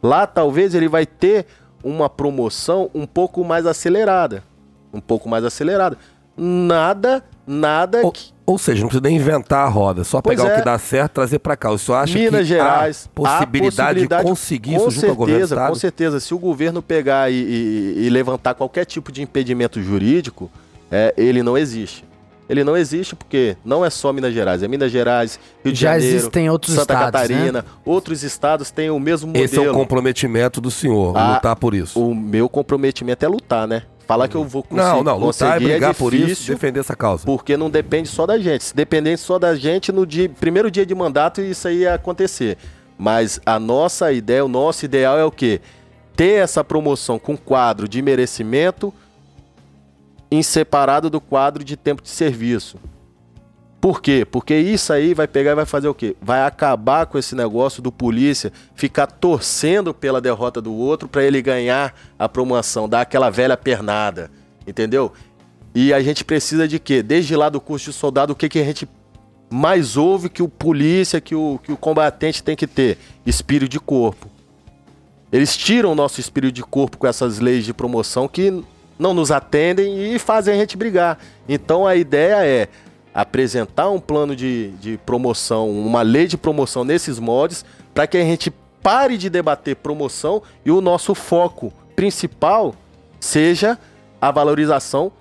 Lá 0.00 0.24
talvez 0.24 0.72
ele 0.72 0.86
vai 0.86 1.04
ter 1.04 1.46
uma 1.82 2.08
promoção 2.08 2.92
um 2.94 3.08
pouco 3.08 3.42
mais 3.42 3.66
acelerada. 3.66 4.44
Um 4.92 5.00
pouco 5.00 5.28
mais 5.28 5.44
acelerada. 5.44 5.98
Nada, 6.36 7.22
nada 7.46 8.00
Ou, 8.02 8.10
que. 8.10 8.32
ou 8.44 8.58
seja, 8.58 8.80
não 8.80 8.88
precisa 8.88 9.02
nem 9.08 9.16
inventar 9.16 9.64
a 9.64 9.68
roda, 9.68 10.02
só 10.02 10.20
Pois 10.20 10.36
pegar 10.36 10.50
é. 10.50 10.54
o 10.54 10.58
que 10.58 10.64
dá 10.64 10.78
certo 10.78 11.12
trazer 11.12 11.38
pra 11.38 11.56
cá. 11.56 11.76
Senhor 11.78 11.98
acha 11.98 12.18
Minas 12.18 12.40
que 12.40 12.46
Gerais, 12.46 13.06
há 13.06 13.08
possibilidade, 13.14 14.06
há 14.12 14.18
de 14.18 14.28
conseguir 14.28 14.76
com 14.76 14.88
isso 14.88 14.90
junto 14.90 15.10
ao 15.10 15.14
governo 15.16 15.46
certeza? 15.46 15.68
Com 15.68 15.74
certeza, 15.76 16.20
se 16.20 16.34
o 16.34 16.38
governo 16.38 16.82
pegar 16.82 17.30
e, 17.30 17.34
e- 17.36 18.06
e 18.06 18.10
levantar 18.10 18.54
qualquer 18.54 18.84
tipo 18.84 19.12
de 19.12 19.22
impedimento 19.22 19.80
jurídico, 19.80 20.50
é, 20.90 21.14
ele 21.16 21.42
não 21.42 21.56
existe. 21.56 22.04
Ele 22.48 22.62
não 22.62 22.76
existe 22.76 23.16
porque 23.16 23.56
não 23.64 23.84
é 23.84 23.90
só 23.90 24.12
Minas 24.12 24.34
Gerais, 24.34 24.62
é 24.62 24.68
Minas 24.68 24.92
Gerais, 24.92 25.38
Rio 25.64 25.72
de 25.72 25.80
Já 25.80 25.92
Janeiro, 25.94 26.16
existem 26.16 26.50
outros 26.50 26.74
Santa 26.74 26.92
estados, 26.94 27.20
né? 27.30 27.36
Catarina, 27.36 27.64
outros 27.84 28.22
estados 28.22 28.70
têm 28.70 28.90
o 28.90 28.98
mesmo 29.00 29.28
modelo. 29.28 29.44
Esse 29.44 29.58
é 29.58 29.70
o 29.70 29.72
comprometimento 29.72 30.60
do 30.60 30.70
senhor, 30.70 31.16
Ah, 31.16 31.34
lutar 31.36 31.56
por 31.56 31.74
isso. 31.74 31.98
O 31.98 32.14
meu 32.14 32.48
comprometimento 32.48 33.24
é 33.24 33.28
lutar, 33.28 33.66
né? 33.66 33.84
Falar 34.06 34.28
que 34.28 34.34
eu 34.34 34.44
vou 34.44 34.62
conseguir, 34.62 34.86
não, 34.86 35.02
não, 35.02 35.18
lutar 35.18 35.48
é 35.48 35.52
conseguir 35.52 35.64
brigar 35.64 35.94
por 35.94 36.12
isso, 36.12 36.52
defender 36.52 36.80
essa 36.80 36.94
causa. 36.94 37.24
porque 37.24 37.56
não 37.56 37.70
depende 37.70 38.08
só 38.10 38.26
da 38.26 38.38
gente. 38.38 38.64
Se 38.64 38.76
dependesse 38.76 39.22
só 39.24 39.38
da 39.38 39.54
gente, 39.56 39.90
no 39.90 40.06
dia, 40.06 40.28
primeiro 40.28 40.70
dia 40.70 40.84
de 40.84 40.94
mandato, 40.94 41.40
isso 41.40 41.66
aí 41.66 41.78
ia 41.78 41.94
acontecer. 41.94 42.58
Mas 42.98 43.40
a 43.46 43.58
nossa 43.58 44.12
ideia, 44.12 44.44
o 44.44 44.48
nosso 44.48 44.84
ideal 44.84 45.18
é 45.18 45.24
o 45.24 45.30
quê? 45.30 45.60
Ter 46.14 46.42
essa 46.42 46.62
promoção 46.62 47.18
com 47.18 47.34
quadro 47.36 47.88
de 47.88 48.02
merecimento 48.02 48.92
em 50.34 50.42
separado 50.42 51.08
do 51.08 51.20
quadro 51.20 51.62
de 51.62 51.76
tempo 51.76 52.02
de 52.02 52.08
serviço. 52.08 52.78
Por 53.80 54.00
quê? 54.00 54.24
Porque 54.24 54.56
isso 54.56 54.92
aí 54.92 55.12
vai 55.12 55.28
pegar 55.28 55.52
e 55.52 55.54
vai 55.54 55.66
fazer 55.66 55.88
o 55.88 55.94
quê? 55.94 56.16
Vai 56.22 56.42
acabar 56.42 57.04
com 57.04 57.18
esse 57.18 57.34
negócio 57.34 57.82
do 57.82 57.92
polícia 57.92 58.50
ficar 58.74 59.06
torcendo 59.06 59.92
pela 59.92 60.22
derrota 60.22 60.60
do 60.60 60.72
outro 60.72 61.06
para 61.06 61.22
ele 61.22 61.42
ganhar 61.42 61.94
a 62.18 62.26
promoção, 62.26 62.88
dar 62.88 63.02
aquela 63.02 63.28
velha 63.28 63.58
pernada, 63.58 64.30
entendeu? 64.66 65.12
E 65.74 65.92
a 65.92 66.02
gente 66.02 66.24
precisa 66.24 66.66
de 66.66 66.78
quê? 66.78 67.02
Desde 67.02 67.36
lá 67.36 67.50
do 67.50 67.60
curso 67.60 67.90
de 67.90 67.96
soldado, 67.96 68.32
o 68.32 68.36
que, 68.36 68.48
que 68.48 68.58
a 68.58 68.64
gente 68.64 68.88
mais 69.50 69.98
ouve 69.98 70.30
que 70.30 70.42
o 70.42 70.48
polícia, 70.48 71.20
que 71.20 71.34
o, 71.34 71.60
que 71.62 71.70
o 71.70 71.76
combatente 71.76 72.42
tem 72.42 72.56
que 72.56 72.66
ter? 72.66 72.96
Espírito 73.26 73.70
de 73.70 73.78
corpo. 73.78 74.30
Eles 75.30 75.56
tiram 75.56 75.92
o 75.92 75.94
nosso 75.94 76.20
espírito 76.20 76.54
de 76.54 76.62
corpo 76.62 76.96
com 76.96 77.06
essas 77.06 77.38
leis 77.38 77.66
de 77.66 77.74
promoção 77.74 78.26
que 78.26 78.64
não 78.98 79.12
nos 79.14 79.30
atendem 79.30 80.14
e 80.14 80.18
fazem 80.18 80.54
a 80.54 80.56
gente 80.58 80.76
brigar. 80.76 81.18
Então 81.48 81.86
a 81.86 81.94
ideia 81.96 82.44
é 82.46 82.68
apresentar 83.12 83.88
um 83.90 84.00
plano 84.00 84.34
de, 84.34 84.70
de 84.80 84.98
promoção, 84.98 85.70
uma 85.70 86.02
lei 86.02 86.26
de 86.26 86.36
promoção 86.36 86.84
nesses 86.84 87.18
moldes, 87.18 87.64
para 87.94 88.06
que 88.06 88.16
a 88.16 88.22
gente 88.24 88.52
pare 88.82 89.16
de 89.16 89.30
debater 89.30 89.76
promoção 89.76 90.42
e 90.64 90.70
o 90.70 90.80
nosso 90.80 91.14
foco 91.14 91.72
principal 91.96 92.74
seja 93.20 93.78
a 94.20 94.30
valorização 94.30 95.12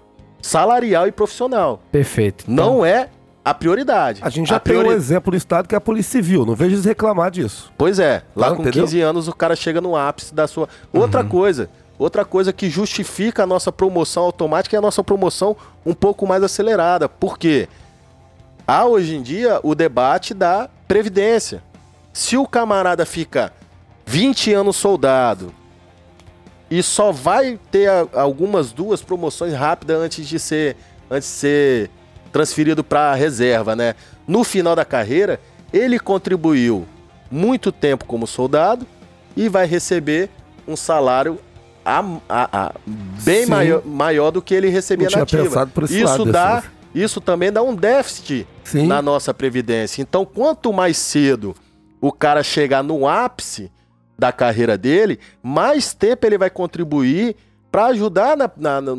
salarial 0.41 1.07
e 1.07 1.11
profissional. 1.11 1.81
Perfeito. 1.91 2.45
Não 2.47 2.85
é 2.85 3.09
a 3.45 3.53
prioridade. 3.53 4.21
A 4.23 4.29
gente 4.29 4.49
já 4.49 4.55
a 4.55 4.59
tem 4.59 4.75
um 4.75 4.79
priori- 4.79 4.95
exemplo 4.97 5.31
no 5.31 5.37
estado 5.37 5.67
que 5.67 5.75
é 5.75 5.77
a 5.77 5.81
Polícia 5.81 6.11
Civil. 6.13 6.45
Não 6.45 6.55
vejo 6.55 6.75
eles 6.75 6.85
reclamar 6.85 7.29
disso. 7.31 7.71
Pois 7.77 7.99
é, 7.99 8.23
lá 8.35 8.49
Tá, 8.49 8.55
com 8.55 8.61
entendeu? 8.63 8.83
15 8.85 9.01
anos 9.01 9.27
o 9.27 9.33
cara 9.35 9.55
chega 9.55 9.79
no 9.79 9.95
ápice 9.95 10.33
da 10.33 10.47
sua. 10.47 10.67
Outra 10.91 11.23
coisa, 11.23 11.69
outra 12.03 12.25
coisa 12.25 12.51
que 12.51 12.69
justifica 12.69 13.43
a 13.43 13.47
nossa 13.47 13.71
promoção 13.71 14.23
automática 14.23 14.75
é 14.75 14.79
a 14.79 14.81
nossa 14.81 15.03
promoção 15.03 15.55
um 15.85 15.93
pouco 15.93 16.27
mais 16.27 16.43
acelerada. 16.43 17.07
Por 17.07 17.37
quê? 17.37 17.69
Há 18.67 18.85
hoje 18.85 19.15
em 19.15 19.21
dia 19.21 19.59
o 19.63 19.73
debate 19.73 20.33
da 20.33 20.69
previdência. 20.87 21.63
Se 22.11 22.35
o 22.35 22.45
camarada 22.45 23.05
fica 23.05 23.53
20 24.05 24.53
anos 24.53 24.75
soldado 24.75 25.53
e 26.69 26.83
só 26.83 27.11
vai 27.11 27.57
ter 27.71 27.89
algumas 28.13 28.73
duas 28.73 29.01
promoções 29.01 29.53
rápidas 29.53 29.97
antes 30.01 30.27
de 30.27 30.39
ser 30.39 30.75
antes 31.09 31.29
de 31.29 31.35
ser 31.35 31.91
transferido 32.33 32.83
para 32.83 33.11
a 33.11 33.15
reserva, 33.15 33.75
né? 33.75 33.95
No 34.27 34.43
final 34.43 34.75
da 34.75 34.83
carreira, 34.83 35.39
ele 35.71 35.99
contribuiu 35.99 36.85
muito 37.31 37.71
tempo 37.71 38.05
como 38.05 38.27
soldado 38.27 38.85
e 39.37 39.47
vai 39.47 39.65
receber 39.65 40.29
um 40.67 40.75
salário 40.75 41.39
a- 41.85 42.17
a- 42.29 42.49
a- 42.67 42.71
bem 43.23 43.43
Sim. 43.45 43.49
maior, 43.49 43.85
maior 43.85 44.31
do 44.31 44.41
que 44.41 44.53
ele 44.53 44.69
recebia 44.69 45.09
na 45.09 45.23
ativa. 45.23 45.69
Isso 45.89 46.03
lado, 46.05 46.25
dá, 46.31 46.55
Defensa. 46.55 46.71
isso 46.95 47.21
também 47.21 47.51
dá 47.51 47.61
um 47.61 47.75
déficit 47.75 48.47
Sim. 48.63 48.87
na 48.87 49.01
nossa 49.01 49.33
previdência. 49.33 50.01
Então, 50.01 50.25
quanto 50.25 50.71
mais 50.71 50.97
cedo 50.97 51.55
o 52.01 52.11
cara 52.11 52.43
chegar 52.43 52.83
no 52.83 53.07
ápice 53.07 53.71
da 54.17 54.31
carreira 54.31 54.77
dele, 54.77 55.19
mais 55.41 55.93
tempo 55.93 56.25
ele 56.25 56.37
vai 56.37 56.49
contribuir 56.49 57.35
para 57.73 57.87
ajudar 57.87 58.37
na, 58.37 58.51
na- 58.55 58.79
no, 58.81 58.95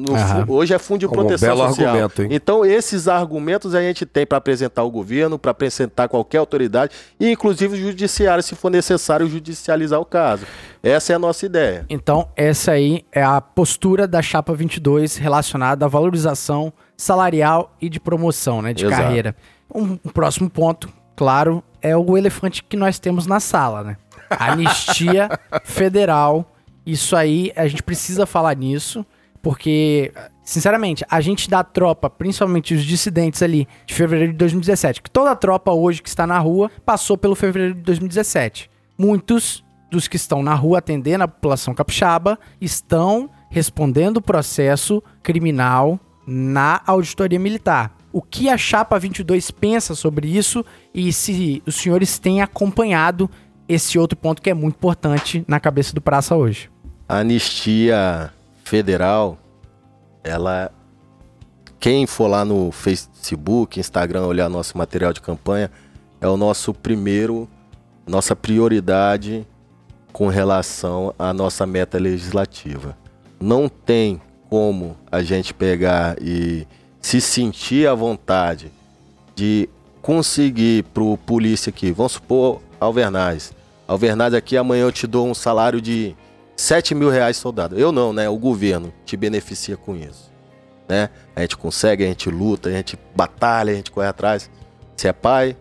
hoje 0.49 0.75
é 0.75 0.79
fundo 0.81 0.99
de 0.99 1.07
um 1.07 1.11
proteção 1.11 1.49
belo 1.49 1.69
social. 1.69 1.91
argumento, 1.91 2.23
hein? 2.23 2.29
Então 2.33 2.65
esses 2.67 3.07
argumentos 3.07 3.73
a 3.73 3.81
gente 3.81 4.05
tem 4.05 4.27
para 4.27 4.37
apresentar 4.37 4.83
ao 4.83 4.91
governo, 4.91 5.39
para 5.39 5.53
apresentar 5.53 6.09
qualquer 6.09 6.39
autoridade 6.39 6.93
e 7.21 7.31
inclusive 7.31 7.75
o 7.75 7.81
judiciário 7.81 8.43
se 8.43 8.57
for 8.57 8.71
necessário 8.71 9.29
judicializar 9.29 10.01
o 10.01 10.05
caso. 10.05 10.45
Essa 10.83 11.13
é 11.13 11.17
a 11.17 11.21
nossa 11.21 11.47
ideia. 11.47 11.87
Então, 11.89 12.29
essa 12.35 12.73
aí 12.73 13.05
é 13.13 13.23
a 13.23 13.41
postura 13.41 14.09
da 14.09 14.21
Chapa 14.21 14.53
22 14.53 15.19
relacionada 15.19 15.85
à 15.87 15.89
valorização 15.89 16.73
salarial 16.97 17.73
e 17.81 17.89
de 17.89 18.01
promoção, 18.01 18.61
né, 18.61 18.73
de 18.75 18.87
Exato. 18.87 19.01
carreira. 19.03 19.37
Um, 19.73 19.93
um 20.05 20.11
próximo 20.13 20.51
ponto, 20.51 20.89
claro, 21.15 21.63
é 21.81 21.97
o 21.97 22.19
elefante 22.19 22.61
que 22.65 22.77
nós 22.77 22.99
temos 22.99 23.25
na 23.25 23.39
sala, 23.39 23.85
né? 23.85 23.97
Anistia 24.31 25.29
federal. 25.63 26.51
Isso 26.87 27.17
aí, 27.17 27.53
a 27.57 27.67
gente 27.67 27.83
precisa 27.83 28.27
falar 28.27 28.55
nisso, 28.57 29.05
porque, 29.43 30.13
sinceramente, 30.43 31.05
a 31.09 31.21
gente 31.21 31.49
da 31.49 31.63
tropa, 31.63 32.09
principalmente 32.09 32.75
os 32.75 32.85
dissidentes 32.85 33.43
ali 33.43 33.69
de 33.87 33.95
fevereiro 33.95 34.33
de 34.33 34.39
2017, 34.39 35.03
que 35.03 35.11
toda 35.11 35.31
a 35.31 35.37
tropa 35.37 35.73
hoje 35.73 36.03
que 36.03 36.09
está 36.09 36.27
na 36.27 36.39
rua 36.39 36.71
passou 36.85 37.17
pelo 37.17 37.35
fevereiro 37.35 37.75
de 37.75 37.83
2017. 37.83 38.71
Muitos 38.99 39.65
dos 39.91 40.09
que 40.09 40.17
estão 40.17 40.43
na 40.43 40.55
rua 40.55 40.79
atendendo 40.79 41.25
a 41.25 41.29
população 41.29 41.75
capixaba 41.75 42.39
estão 42.61 43.31
respondendo 43.51 44.17
o 44.17 44.23
processo 44.23 45.03
criminal 45.23 46.01
na 46.27 46.81
auditoria 46.87 47.39
militar. 47.39 47.95
O 48.13 48.23
que 48.23 48.49
a 48.49 48.57
Chapa 48.57 48.99
22 48.99 49.51
pensa 49.51 49.95
sobre 49.95 50.29
isso 50.29 50.65
e 50.93 51.13
se 51.13 51.63
os 51.67 51.77
senhores 51.77 52.19
têm 52.19 52.43
acompanhado 52.43 53.29
esse 53.69 53.99
outro 53.99 54.17
ponto 54.17 54.41
que 54.41 54.51
é 54.51 54.55
muito 54.55 54.77
importante 54.77 55.45
na 55.47 55.61
cabeça 55.61 55.95
do 55.95 56.01
Praça 56.01 56.35
hoje? 56.35 56.74
A 57.09 57.19
anistia 57.19 58.33
federal, 58.65 59.39
ela. 60.23 60.71
Quem 61.79 62.07
for 62.07 62.29
lá 62.29 62.45
no 62.45 62.73
Facebook, 62.73 63.79
Instagram, 63.79 64.23
olhar 64.25 64.49
nosso 64.49 64.79
material 64.79 65.13
de 65.13 65.21
campanha, 65.21 65.71
é 66.19 66.27
o 66.27 66.37
nosso 66.37 66.73
primeiro, 66.73 67.47
nossa 68.07 68.35
prioridade 68.35 69.47
com 70.11 70.29
relação 70.29 71.15
à 71.19 71.35
nossa 71.35 71.67
meta 71.67 71.99
legislativa. 71.99 72.97
Não 73.39 73.69
tem 73.69 74.23
como 74.49 74.97
a 75.13 75.23
gente 75.23 75.53
pegar 75.53 76.17
e 76.23 76.67
se 77.03 77.21
sentir 77.21 77.87
à 77.87 77.95
vontade 77.95 78.73
de 79.35 79.69
conseguir 80.01 80.85
pro 80.85 81.19
polícia 81.19 81.69
aqui, 81.69 81.93
vamos 81.93 82.13
supor 82.13 82.63
Alvernaz. 82.81 83.53
Alvernaz 83.87 84.33
aqui, 84.33 84.57
amanhã 84.57 84.85
eu 84.85 84.93
te 84.93 85.07
dou 85.07 85.29
um 85.29 85.35
salário 85.35 85.83
de 85.83 86.17
7 86.57 86.95
mil 86.95 87.11
reais 87.11 87.37
soldado. 87.37 87.79
Eu 87.79 87.93
não, 87.93 88.13
né? 88.13 88.29
O 88.29 88.37
governo 88.37 88.93
te 89.05 89.17
beneficia 89.17 89.77
com 89.77 89.97
isso. 89.97 90.33
Né? 90.89 91.09
A 91.35 91.41
gente 91.41 91.57
consegue, 91.57 92.05
a 92.05 92.07
gente 92.07 92.29
luta, 92.31 92.69
a 92.69 92.73
gente 92.73 92.99
batalha, 93.15 93.73
a 93.73 93.77
gente 93.77 93.91
corre 93.91 94.07
atrás. 94.07 94.51
Você 94.97 95.09
é 95.09 95.13
pai, 95.13 95.57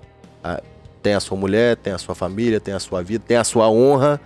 tem 1.04 1.14
a 1.14 1.20
sua 1.20 1.38
mulher, 1.38 1.76
tem 1.76 1.91
a 1.91 1.98
sua 1.98 2.16
família, 2.16 2.62
tem 2.62 2.74
a 2.74 2.80
sua 2.80 3.04
vida, 3.04 3.24
tem 3.28 3.36
a 3.36 3.44
sua 3.44 3.70
honra, 3.70 4.20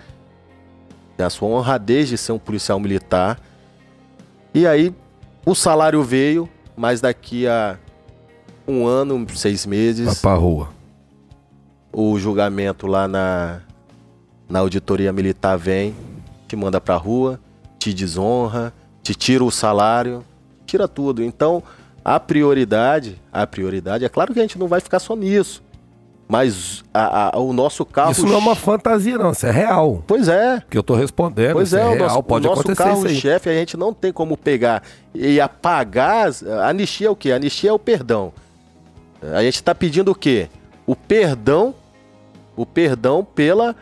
tem 1.17 1.25
a 1.25 1.29
sua 1.29 1.49
honradez 1.49 2.07
de 2.07 2.17
ser 2.17 2.31
um 2.31 2.39
policial 2.39 2.79
militar. 2.79 3.39
E 4.53 4.67
aí, 4.67 4.93
o 5.43 5.55
salário 5.55 6.03
veio, 6.03 6.47
mas 6.75 7.01
daqui 7.01 7.47
a 7.47 7.77
um 8.67 8.85
ano, 8.85 9.25
seis 9.35 9.65
meses, 9.65 10.21
pra 10.21 10.35
rua. 10.35 10.69
o 11.91 12.19
julgamento 12.19 12.85
lá 12.85 13.07
na, 13.07 13.61
na 14.47 14.59
auditoria 14.59 15.11
militar 15.11 15.57
vem, 15.57 15.95
te 16.47 16.55
manda 16.55 16.79
pra 16.81 16.95
rua, 16.95 17.39
te 17.77 17.93
desonra, 17.93 18.73
te 19.03 19.13
tira 19.13 19.43
o 19.43 19.51
salário, 19.51 20.23
tira 20.65 20.87
tudo. 20.87 21.23
Então, 21.23 21.61
a 22.03 22.19
prioridade, 22.19 23.21
a 23.31 23.45
prioridade, 23.45 24.05
é 24.05 24.09
claro 24.09 24.33
que 24.33 24.39
a 24.39 24.41
gente 24.41 24.57
não 24.57 24.67
vai 24.67 24.79
ficar 24.79 24.99
só 24.99 25.15
nisso. 25.15 25.63
Mas 26.29 26.83
a- 26.93 27.37
a- 27.37 27.39
o 27.39 27.53
nosso 27.53 27.85
carro. 27.85 28.11
Isso 28.11 28.25
não 28.25 28.33
é 28.33 28.37
uma 28.37 28.53
fantasia, 28.55 29.17
não. 29.17 29.31
Isso 29.31 29.45
é 29.45 29.51
real. 29.51 30.03
Pois 30.05 30.27
é. 30.27 30.61
Que 30.69 30.77
eu 30.77 30.83
tô 30.83 30.93
respondendo. 30.93 31.53
Pois 31.53 31.71
é, 31.73 31.79
é, 31.79 31.85
o 31.85 31.89
real. 31.93 31.97
nosso, 31.99 32.23
Pode 32.23 32.45
o 32.45 32.49
nosso 32.49 32.61
acontecer 32.63 32.83
carro-chefe 32.83 33.49
a 33.49 33.53
gente 33.53 33.77
não 33.77 33.93
tem 33.93 34.11
como 34.11 34.35
pegar 34.35 34.83
e 35.15 35.39
apagar. 35.39 36.29
A 36.61 36.67
anistia 36.67 37.07
é 37.07 37.09
o 37.09 37.15
quê? 37.15 37.31
A 37.31 37.37
anistia 37.37 37.69
é 37.69 37.73
o 37.73 37.79
perdão. 37.79 38.33
A 39.33 39.41
gente 39.41 39.55
está 39.55 39.73
pedindo 39.73 40.11
o 40.11 40.15
quê? 40.15 40.49
O 40.85 40.97
perdão, 40.97 41.73
o 42.57 42.65
perdão 42.65 43.23
pela 43.23 43.73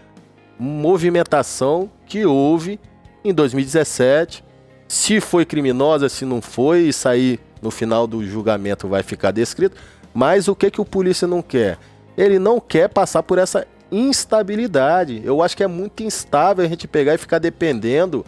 movimentação 0.60 1.90
que 2.06 2.26
houve 2.26 2.80
em 3.24 3.34
2017. 3.34 4.44
Se 4.88 5.20
foi 5.20 5.46
criminosa, 5.46 6.08
se 6.10 6.26
não 6.26 6.42
foi, 6.42 6.82
isso 6.84 7.08
aí 7.10 7.40
no 7.62 7.72
final 7.72 8.06
do 8.06 8.26
julgamento 8.26 8.88
vai 8.88 9.04
ficar 9.04 9.32
descrito. 9.32 9.76
Mas 10.14 10.48
o 10.48 10.56
que, 10.56 10.72
que 10.72 10.80
o 10.80 10.86
polícia 10.86 11.28
não 11.28 11.42
quer? 11.42 11.78
Ele 12.18 12.40
não 12.40 12.60
quer 12.60 12.88
passar 12.88 13.24
por 13.24 13.38
essa 13.38 13.68
instabilidade. 13.92 15.22
Eu 15.24 15.42
acho 15.42 15.58
que 15.58 15.64
é 15.64 15.68
muito 15.68 16.04
instável 16.04 16.64
a 16.64 16.68
gente 16.68 16.88
pegar 16.88 17.16
e 17.16 17.18
ficar 17.18 17.40
dependendo 17.40 18.26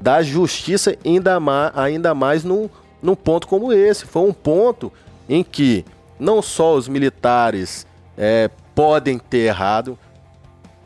da 0.00 0.22
justiça 0.22 0.96
ainda 1.04 1.40
mais, 1.40 1.72
ainda 1.76 2.14
mais 2.14 2.44
num, 2.44 2.68
num 3.02 3.14
ponto 3.14 3.46
como 3.46 3.72
esse. 3.72 4.04
Foi 4.04 4.22
um 4.22 4.32
ponto 4.32 4.92
em 5.28 5.42
que 5.42 5.84
não 6.18 6.40
só 6.40 6.74
os 6.74 6.88
militares 6.88 7.86
é, 8.16 8.50
podem 8.74 9.18
ter 9.18 9.46
errado, 9.46 9.98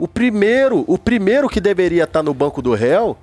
o 0.01 0.09
primeiro, 0.09 0.85
o 0.87 0.99
primeiro 0.99 1.49
que 1.49 1.61
deveria 1.61 2.05
estar 2.05 2.23
no 2.23 2.35
banco 2.35 2.61
do 2.61 2.75
réu 2.75 3.17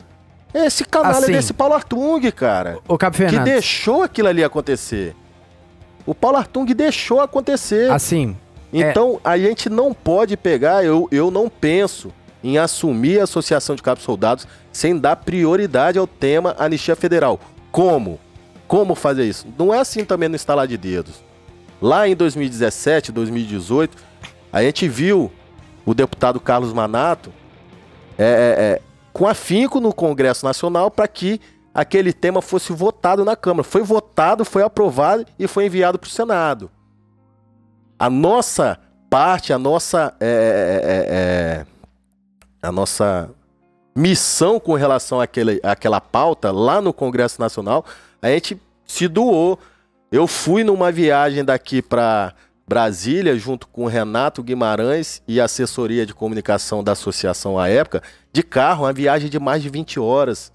é 0.53 0.65
esse 0.65 0.85
canalha 0.85 1.17
Assim. 1.17 1.31
desse 1.33 1.53
Paulo 1.53 1.73
Artung, 1.73 2.31
cara. 2.31 2.79
Ô, 2.87 2.97
Cabo 2.97 3.15
Que 3.15 3.23
Fernando, 3.23 3.43
deixou 3.43 4.03
aquilo 4.03 4.27
ali 4.29 4.43
acontecer. 4.43 5.15
O 6.05 6.15
Paulo 6.15 6.37
Artung 6.37 6.65
deixou 6.73 7.19
acontecer. 7.19 7.91
assim, 7.91 8.35
Então, 8.71 9.19
a 9.23 9.37
gente 9.37 9.69
não 9.69 9.93
pode 9.93 10.37
pegar, 10.37 10.85
eu, 10.85 11.07
eu 11.11 11.29
não 11.29 11.49
penso 11.49 12.13
em 12.43 12.57
assumir 12.57 13.19
a 13.19 13.23
Associação 13.23 13.75
de 13.75 13.81
Cabos 13.83 14.03
Soldados 14.03 14.47
sem 14.71 14.97
dar 14.97 15.15
prioridade 15.17 15.97
ao 15.99 16.07
tema 16.07 16.55
Anistia 16.57 16.95
Federal. 16.95 17.39
Como? 17.71 18.19
Como 18.67 18.95
fazer 18.95 19.25
isso? 19.25 19.47
Não 19.57 19.73
é 19.73 19.79
assim 19.79 20.05
também 20.05 20.29
no 20.29 20.35
instalar 20.35 20.67
de 20.67 20.77
dedos. 20.77 21.15
Lá 21.81 22.07
em 22.07 22.15
2017, 22.15 23.11
2018, 23.11 23.97
a 24.51 24.61
gente 24.63 24.87
viu 24.87 25.31
o 25.87 25.95
deputado 25.95 26.39
Carlos 26.39 26.71
Manato 26.71 27.33
é, 28.19 28.23
é, 28.23 28.27
é, 28.27 28.81
com 29.11 29.27
afinco 29.27 29.79
no 29.79 29.91
Congresso 29.91 30.45
Nacional 30.45 30.91
para 30.91 31.07
que 31.07 31.41
aquele 31.73 32.13
tema 32.13 32.43
fosse 32.43 32.71
votado 32.71 33.25
na 33.25 33.35
Câmara. 33.35 33.63
Foi 33.63 33.81
votado, 33.81 34.45
foi 34.45 34.61
aprovado 34.61 35.25
e 35.39 35.47
foi 35.47 35.65
enviado 35.65 35.97
para 35.97 36.07
o 36.07 36.11
Senado 36.11 36.69
a 37.99 38.09
nossa 38.09 38.79
parte, 39.09 39.51
a 39.51 39.57
nossa 39.57 40.13
é, 40.19 40.27
é, 40.83 41.15
é, 41.15 41.65
a 42.61 42.71
nossa 42.71 43.29
missão 43.95 44.59
com 44.59 44.73
relação 44.73 45.19
àquele, 45.19 45.59
àquela 45.63 45.99
pauta 45.99 46.51
lá 46.51 46.79
no 46.79 46.93
Congresso 46.93 47.41
Nacional, 47.41 47.83
a 48.21 48.29
gente 48.29 48.59
se 48.85 49.07
doou. 49.07 49.57
Eu 50.11 50.27
fui 50.27 50.63
numa 50.63 50.91
viagem 50.91 51.43
daqui 51.43 51.81
para 51.81 52.33
Brasília 52.67 53.37
junto 53.37 53.65
com 53.67 53.85
Renato 53.85 54.43
Guimarães 54.43 55.21
e 55.25 55.39
assessoria 55.39 56.05
de 56.05 56.13
comunicação 56.13 56.83
da 56.83 56.91
associação 56.91 57.57
à 57.57 57.69
época, 57.69 58.03
de 58.33 58.43
carro, 58.43 58.83
uma 58.83 58.91
viagem 58.91 59.29
de 59.29 59.39
mais 59.39 59.63
de 59.63 59.69
20 59.69 60.01
horas. 60.01 60.51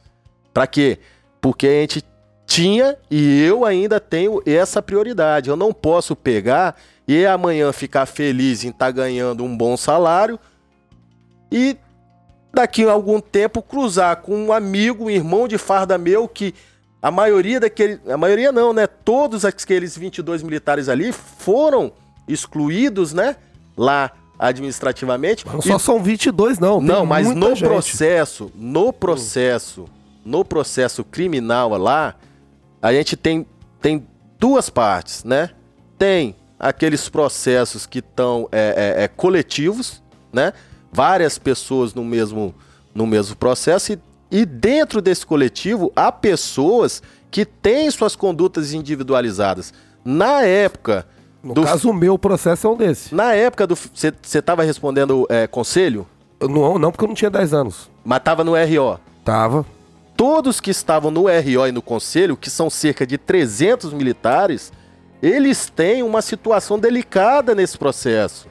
Para 0.53 0.67
quê? 0.67 0.99
Porque 1.41 1.67
a 1.67 1.81
gente 1.81 2.05
tinha 2.45 2.99
e 3.11 3.43
eu 3.43 3.65
ainda 3.65 3.99
tenho 3.99 4.43
essa 4.45 4.83
prioridade. 4.83 5.49
Eu 5.49 5.57
não 5.57 5.73
posso 5.73 6.15
pegar 6.15 6.77
e 7.09 7.25
amanhã 7.25 7.73
ficar 7.73 8.05
feliz 8.05 8.63
em 8.63 8.69
estar 8.69 8.91
ganhando 8.91 9.43
um 9.43 9.57
bom 9.57 9.75
salário 9.75 10.39
e 11.51 11.79
daqui 12.53 12.85
a 12.85 12.93
algum 12.93 13.21
tempo 13.21 13.63
cruzar 13.63 14.17
com 14.17 14.37
um 14.37 14.53
amigo, 14.53 15.07
um 15.07 15.11
irmão 15.11 15.49
de 15.49 15.57
farda 15.57 15.97
meu 15.97 16.29
que 16.29 16.55
a 17.01 17.11
maioria 17.11 17.59
daquele, 17.59 17.99
a 18.07 18.19
maioria 18.19 18.53
não, 18.53 18.75
né? 18.75 18.87
Todos 18.87 19.47
aqueles 19.47 19.97
22 19.97 20.43
militares 20.43 20.91
ali 20.91 21.11
foram 21.11 21.93
excluídos, 22.27 23.13
né? 23.13 23.37
Lá 23.77 24.13
administrativamente. 24.39 25.47
Não 25.47 25.61
E 25.61 25.63
só 25.63 25.79
são 25.79 26.03
22, 26.03 26.59
não. 26.59 26.81
não, 26.81 27.07
mas 27.07 27.35
no 27.35 27.55
gente. 27.55 27.65
processo, 27.65 28.51
no 28.55 28.93
processo, 28.93 29.87
no 30.25 30.45
processo 30.45 31.05
criminal 31.05 31.71
lá, 31.79 32.17
a 32.81 32.93
gente 32.93 33.17
tem, 33.17 33.47
tem 33.81 34.07
duas 34.39 34.69
partes, 34.69 35.23
né? 35.23 35.51
Tem 35.97 36.35
aqueles 36.59 37.09
processos 37.09 37.87
que 37.87 38.01
estão 38.01 38.49
é, 38.51 38.97
é, 38.99 39.05
é, 39.05 39.09
coletivos, 39.09 40.03
né? 40.33 40.53
Várias 40.93 41.39
pessoas 41.39 41.95
no 41.95 42.05
mesmo, 42.05 42.55
no 42.95 43.07
mesmo 43.07 43.37
processo 43.37 43.93
e, 43.93 43.99
e 44.31 44.45
dentro 44.45 45.01
desse 45.01 45.25
coletivo 45.25 45.93
há 45.95 46.11
pessoas 46.11 47.03
que 47.31 47.45
têm 47.45 47.91
suas 47.91 48.17
condutas 48.17 48.73
individualizadas. 48.73 49.73
Na 50.05 50.43
época 50.43 51.07
No 51.43 51.55
do 51.55 51.63
caso, 51.65 51.91
o 51.91 51.95
meu 51.95 52.19
processo 52.19 52.67
é 52.67 52.71
um 52.71 52.77
desse. 52.77 53.15
na 53.15 53.35
época 53.35 53.67
do 53.67 53.75
você 53.75 54.13
estava 54.39 54.63
respondendo 54.63 55.27
é, 55.29 55.47
conselho, 55.47 56.07
Não, 56.41 56.79
não, 56.79 56.91
porque 56.93 57.05
eu 57.05 57.09
não 57.09 57.15
tinha 57.15 57.31
10 57.31 57.53
anos. 57.55 57.91
mas 58.05 58.19
estava 58.19 58.45
no 58.45 58.53
RO. 58.53 58.99
Tava. 59.25 59.65
todos 60.17 60.61
que 60.61 60.71
estavam 60.71 61.11
no 61.11 61.23
RO 61.23 61.67
e 61.67 61.73
no 61.73 61.83
conselho, 61.83 62.37
que 62.37 62.49
são 62.51 62.69
cerca 62.71 63.05
de 63.07 63.19
300 63.19 63.93
militares, 63.93 64.73
eles 65.23 65.69
têm 65.69 66.03
uma 66.03 66.23
situação 66.23 66.79
delicada 66.79 67.55
nesse 67.55 67.77
processo. 67.79 68.47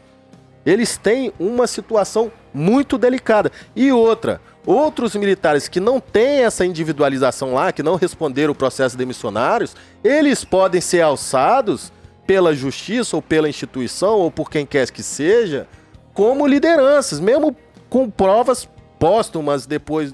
Eles 0.66 0.96
têm 0.98 1.34
uma 1.40 1.66
situação 1.68 2.32
muito 2.54 2.98
delicada. 2.98 3.52
E 3.76 3.92
outra, 3.92 4.40
outros 4.66 5.16
militares 5.16 5.68
que 5.68 5.80
não 5.80 6.00
têm 6.00 6.44
essa 6.44 6.66
individualização 6.66 7.54
lá, 7.54 7.72
que 7.72 7.82
não 7.82 7.96
responderam 7.96 8.52
o 8.52 8.56
processo 8.56 8.96
de 8.98 9.06
missionários, 9.06 9.76
eles 10.04 10.44
podem 10.46 10.80
ser 10.82 11.02
alçados 11.02 11.92
pela 12.32 12.56
justiça 12.56 13.18
ou 13.18 13.22
pela 13.22 13.50
instituição 13.50 14.14
ou 14.20 14.32
por 14.32 14.50
quem 14.50 14.66
quer 14.66 14.90
que 14.90 15.04
seja, 15.04 15.68
como 16.14 16.48
lideranças, 16.48 17.20
mesmo 17.20 17.54
com 17.90 18.10
provas 18.10 18.70
póstumas 18.98 19.66
depois 19.66 20.14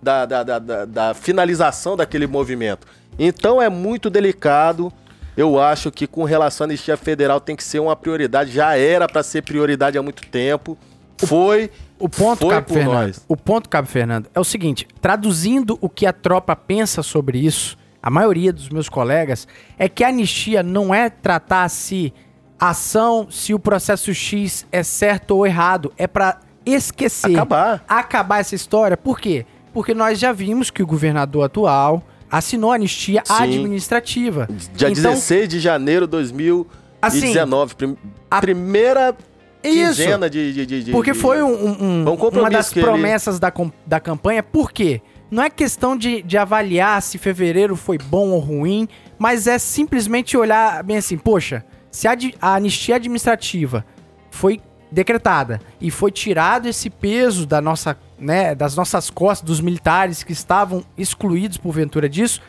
da, 0.00 0.24
da, 0.24 0.42
da, 0.44 0.84
da- 0.84 1.12
finalização 1.14 1.96
daquele 1.96 2.24
movimento. 2.28 2.86
Então 3.18 3.60
é 3.60 3.68
muito 3.68 4.08
delicado. 4.08 4.92
Eu 5.36 5.60
acho 5.60 5.90
que 5.90 6.06
com 6.06 6.22
relação 6.22 6.66
à 6.66 6.68
anistia 6.68 6.96
federal 6.96 7.40
tem 7.40 7.56
que 7.56 7.64
ser 7.64 7.80
uma 7.80 7.96
prioridade. 7.96 8.52
Já 8.52 8.78
era 8.78 9.08
para 9.08 9.24
ser 9.24 9.42
prioridade 9.42 9.98
há 9.98 10.02
muito 10.02 10.24
tempo. 10.28 10.78
Foi. 11.18 11.68
O 11.98 12.08
ponto, 12.08 12.42
Foi 12.46 12.50
Cabo 12.54 12.72
Fernando, 12.72 12.92
nós. 13.06 13.24
o 13.26 13.36
ponto, 13.36 13.68
Cabo 13.68 13.88
Fernando, 13.88 14.28
é 14.32 14.38
o 14.38 14.44
seguinte: 14.44 14.86
traduzindo 15.00 15.76
o 15.80 15.88
que 15.88 16.06
a 16.06 16.12
tropa 16.12 16.54
pensa 16.54 17.02
sobre 17.02 17.38
isso, 17.38 17.76
a 18.06 18.10
maioria 18.10 18.52
dos 18.52 18.68
meus 18.68 18.88
colegas, 18.88 19.48
é 19.76 19.88
que 19.88 20.04
a 20.04 20.08
anistia 20.10 20.62
não 20.62 20.94
é 20.94 21.10
tratar 21.10 21.68
se 21.68 22.14
ação, 22.56 23.26
se 23.28 23.52
o 23.52 23.58
processo 23.58 24.14
X 24.14 24.64
é 24.70 24.84
certo 24.84 25.32
ou 25.32 25.44
errado, 25.44 25.92
é 25.98 26.06
pra 26.06 26.38
esquecer, 26.64 27.32
Acabar. 27.34 27.84
acabar 27.88 28.38
essa 28.38 28.54
história. 28.54 28.96
Por 28.96 29.18
quê? 29.18 29.44
Porque 29.72 29.92
nós 29.92 30.20
já 30.20 30.30
vimos 30.32 30.70
que 30.70 30.84
o 30.84 30.86
governador 30.86 31.46
atual 31.46 32.00
assinou 32.30 32.70
a 32.70 32.76
anistia 32.76 33.22
Sim. 33.24 33.42
administrativa. 33.42 34.46
Dia 34.74 34.88
Então, 34.88 35.10
16 35.12 35.48
de 35.48 35.58
janeiro 35.58 36.06
de 36.06 36.12
2019. 36.12 37.74
prim- 37.74 37.96
a- 38.30 38.40
primeira 38.40 39.16
Isso. 39.64 39.96
quinzena 39.96 40.30
de, 40.30 40.52
de, 40.64 40.82
de- 40.84 40.92
Porque 40.92 41.12
foi 41.12 41.42
um, 41.42 41.48
um- 41.48 42.08
um 42.08 42.14
uma 42.14 42.48
das 42.50 42.70
que 42.70 42.78
ele- 42.78 42.86
promessas 42.86 43.40
da, 43.40 43.52
da 43.84 43.98
campanha. 43.98 44.44
Por 44.44 44.70
quê? 44.70 45.02
Não 45.30 45.42
é 45.42 45.50
questão 45.50 45.96
de, 45.96 46.22
de 46.22 46.38
avaliar 46.38 47.02
se 47.02 47.18
fevereiro 47.18 47.74
foi 47.74 47.98
bom 47.98 48.30
ou 48.30 48.38
ruim, 48.38 48.88
mas 49.18 49.46
é 49.46 49.58
simplesmente 49.58 50.36
olhar 50.36 50.82
bem 50.82 50.98
assim, 50.98 51.18
poxa, 51.18 51.64
se 51.90 52.06
a, 52.06 52.16
a 52.40 52.54
anistia 52.54 52.96
administrativa 52.96 53.84
foi 54.30 54.60
decretada 54.90 55.60
e 55.80 55.90
foi 55.90 56.12
tirado 56.12 56.68
esse 56.68 56.88
peso 56.88 57.44
da 57.46 57.60
nossa, 57.60 57.98
né, 58.18 58.54
das 58.54 58.76
nossas 58.76 59.10
costas, 59.10 59.46
dos 59.46 59.60
militares 59.60 60.22
que 60.22 60.32
estavam 60.32 60.84
excluídos 60.96 61.58
porventura 61.58 62.08
disso, 62.08 62.40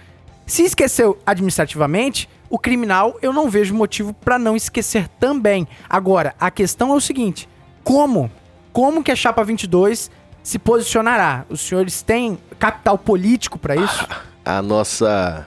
se 0.45 0.63
esqueceu 0.63 1.17
administrativamente, 1.25 2.29
o 2.49 2.57
criminal 2.57 3.17
eu 3.21 3.33
não 3.33 3.49
vejo 3.49 3.75
motivo 3.75 4.13
pra 4.13 4.39
não 4.39 4.55
esquecer 4.55 5.07
também. 5.19 5.67
Agora, 5.89 6.35
a 6.39 6.49
questão 6.49 6.93
é 6.93 6.95
o 6.95 7.01
seguinte: 7.01 7.49
como? 7.83 8.31
Como 8.71 9.03
que 9.03 9.11
a 9.11 9.15
chapa 9.15 9.43
22 9.43 10.09
se 10.47 10.57
posicionará? 10.57 11.45
Os 11.49 11.59
senhores 11.59 12.01
têm 12.01 12.39
capital 12.57 12.97
político 12.97 13.59
pra 13.59 13.75
isso? 13.75 14.07
a 14.45 14.61
nossa 14.61 15.45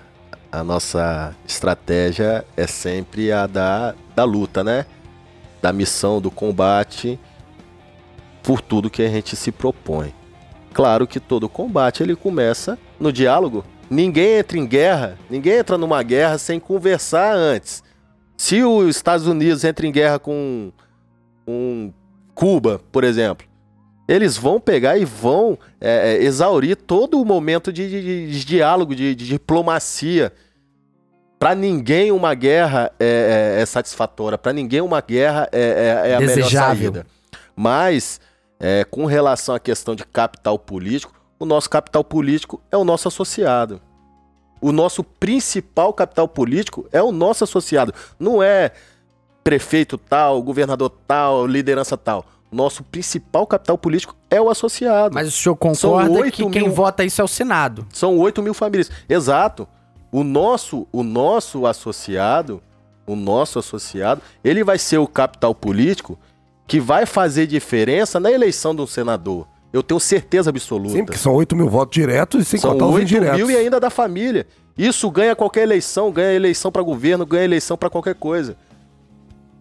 a 0.53 0.63
nossa 0.63 1.35
estratégia 1.47 2.45
é 2.55 2.67
sempre 2.67 3.33
a 3.33 3.47
da, 3.47 3.95
da 4.15 4.25
luta, 4.25 4.63
né? 4.63 4.85
Da 5.63 5.73
missão, 5.73 6.21
do 6.21 6.31
combate 6.31 7.19
por 8.43 8.61
tudo 8.61 8.91
que 8.91 9.01
a 9.01 9.09
gente 9.09 9.37
se 9.37 9.51
propõe. 9.51 10.13
Claro 10.75 11.07
que 11.07 11.19
todo 11.19 11.49
combate 11.49 12.03
ele 12.03 12.15
começa 12.15 12.79
no 12.99 13.11
diálogo. 13.11 13.65
Ninguém 13.89 14.41
entra 14.41 14.59
em 14.59 14.67
guerra, 14.67 15.17
ninguém 15.31 15.55
entra 15.55 15.79
numa 15.79 16.03
guerra 16.03 16.37
sem 16.37 16.61
conversar 16.61 17.35
antes. 17.35 17.83
Se 18.37 18.63
os 18.63 18.97
Estados 18.97 19.27
Unidos 19.27 19.65
entra 19.65 19.87
em 19.87 19.93
guerra 19.93 20.19
com, 20.19 20.71
com 21.47 21.91
Cuba, 22.35 22.83
por 22.93 23.03
exemplo, 23.03 23.50
eles 24.13 24.37
vão 24.37 24.59
pegar 24.61 24.99
e 24.99 25.05
vão 25.05 25.57
é, 25.81 26.15
é, 26.19 26.25
exaurir 26.25 26.75
todo 26.77 27.21
o 27.21 27.25
momento 27.25 27.73
de, 27.73 27.89
de- 27.89 28.31
de 28.33 28.45
diálogo, 28.45 28.95
de, 28.95 29.15
de 29.15 29.27
diplomacia. 29.27 30.33
Para 31.39 31.55
ninguém 31.55 32.11
uma 32.11 32.35
guerra 32.35 32.91
é, 32.99 33.57
é- 33.59 33.63
é 33.63 33.67
satisfatória, 33.67 34.37
para 34.37 34.53
ninguém 34.53 34.81
uma 34.81 35.01
guerra 35.01 35.49
é, 35.53 35.61
é- 36.07 36.11
é 36.11 36.15
a 36.17 36.21
melhor 36.21 36.35
Desejável. 36.37 36.93
saída. 36.93 37.07
Mas, 37.55 38.21
é, 38.59 38.85
com 38.85 39.05
relação 39.07 39.55
à 39.55 39.61
questão 39.61 39.95
de 39.95 40.05
capital 40.05 40.59
político, 40.59 41.15
o 41.39 41.47
nosso 41.47 41.71
capital 41.71 42.03
político 42.03 42.61
é 42.71 42.77
o 42.77 42.85
nosso 42.85 43.07
associado. 43.09 43.81
O 44.61 44.73
nosso 44.73 45.03
principal 45.05 45.93
capital 45.95 46.27
político 46.29 46.87
é 46.93 47.01
o 47.03 47.13
nosso 47.13 47.45
associado. 47.45 47.95
Não 48.19 48.43
é 48.43 48.73
prefeito 49.43 49.97
tal, 49.97 50.43
governador 50.43 50.91
tal, 51.07 51.47
liderança 51.47 51.97
tal. 51.97 52.27
Nosso 52.53 52.83
principal 52.83 53.47
capital 53.47 53.79
político 53.79 54.15
é 54.29 54.41
o 54.41 54.51
associado. 54.51 55.15
Mas 55.15 55.29
o 55.29 55.31
senhor 55.31 55.57
São 55.75 55.91
concorda 55.93 56.31
que 56.31 56.45
quem 56.51 56.63
mil- 56.65 56.73
vota 56.73 57.05
isso 57.05 57.21
é 57.21 57.25
o 57.25 57.29
Senado? 57.29 57.87
São 57.93 58.19
8 58.19 58.43
mil 58.43 58.53
famílias. 58.55 58.91
Exato. 59.09 59.69
O 60.11 60.25
nosso, 60.25 60.87
o 60.91 61.05
nosso 61.05 61.65
associado, 61.67 62.61
o 63.07 63.15
nosso 63.15 63.59
associado, 63.61 64.21
ele 64.43 64.65
vai 64.65 64.79
ser 64.79 64.99
o 64.99 65.07
capital 65.07 65.55
político 65.55 66.19
que 66.67 66.81
vai 66.81 67.07
fazer 67.07 67.47
diferença 67.47 68.19
na 68.19 68.31
eleição 68.33 68.75
de 68.75 68.83
um 68.83 68.87
senador. 68.87 69.47
Eu 69.73 69.85
tenho 69.85 70.01
certeza 70.01 70.51
absoluta. 70.51 70.91
Sim, 70.95 71.05
porque 71.05 71.19
são 71.19 71.33
8 71.33 71.55
mil 71.55 71.69
votos 71.69 71.95
diretos 71.95 72.43
e 72.43 72.45
sem 72.45 72.59
São 72.59 72.73
contar 72.73 72.87
os 72.87 72.95
8 72.97 73.03
indiretos. 73.05 73.37
mil 73.39 73.49
e 73.51 73.57
ainda 73.57 73.79
da 73.79 73.91
família. 73.91 74.45
Isso 74.77 75.09
ganha 75.11 75.37
qualquer 75.37 75.63
eleição, 75.63 76.11
ganha 76.11 76.33
eleição 76.35 76.73
para 76.73 76.83
governo, 76.83 77.25
ganha 77.25 77.45
eleição 77.45 77.77
para 77.77 77.89
qualquer 77.89 78.17
coisa. 78.17 78.57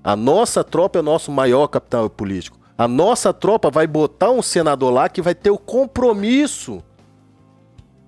A 0.03 0.15
nossa 0.15 0.63
tropa 0.63 0.97
é 0.97 1.01
o 1.01 1.03
nosso 1.03 1.31
maior 1.31 1.67
capital 1.67 2.09
político. 2.09 2.57
A 2.79 2.87
nossa 2.87 3.33
tropa 3.33 3.69
vai 3.69 3.85
botar 3.85 4.31
um 4.31 4.41
senador 4.41 4.93
lá 4.93 5.09
que 5.09 5.21
vai 5.21 5.35
ter 5.35 5.49
o 5.49 5.57
compromisso 5.57 6.81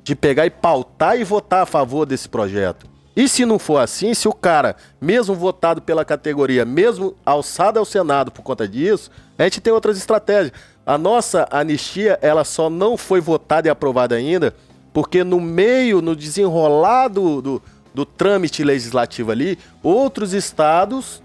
de 0.01 0.15
pegar 0.15 0.45
e 0.45 0.49
pautar 0.49 1.19
e 1.19 1.25
votar 1.25 1.63
a 1.63 1.65
favor 1.65 2.05
desse 2.05 2.29
projeto. 2.29 2.87
E 3.13 3.27
se 3.27 3.45
não 3.45 3.59
for 3.59 3.79
assim, 3.79 4.13
se 4.13 4.29
o 4.29 4.33
cara, 4.33 4.77
mesmo 5.01 5.35
votado 5.35 5.81
pela 5.81 6.05
categoria, 6.05 6.63
mesmo 6.63 7.13
alçado 7.25 7.79
ao 7.79 7.83
Senado 7.83 8.31
por 8.31 8.43
conta 8.43 8.65
disso, 8.65 9.11
a 9.37 9.43
gente 9.43 9.59
tem 9.59 9.73
outras 9.73 9.97
estratégias. 9.97 10.53
A 10.85 10.97
nossa 10.97 11.45
anistia, 11.51 12.17
ela 12.21 12.45
só 12.45 12.69
não 12.69 12.95
foi 12.95 13.19
votada 13.19 13.67
e 13.67 13.69
aprovada 13.69 14.15
ainda, 14.15 14.55
porque 14.93 15.21
no 15.21 15.41
meio, 15.41 16.01
no 16.01 16.15
desenrolar 16.15 17.09
do, 17.09 17.41
do, 17.41 17.61
do 17.93 18.05
trâmite 18.05 18.63
legislativo 18.63 19.31
ali, 19.31 19.59
outros 19.83 20.31
estados 20.31 21.21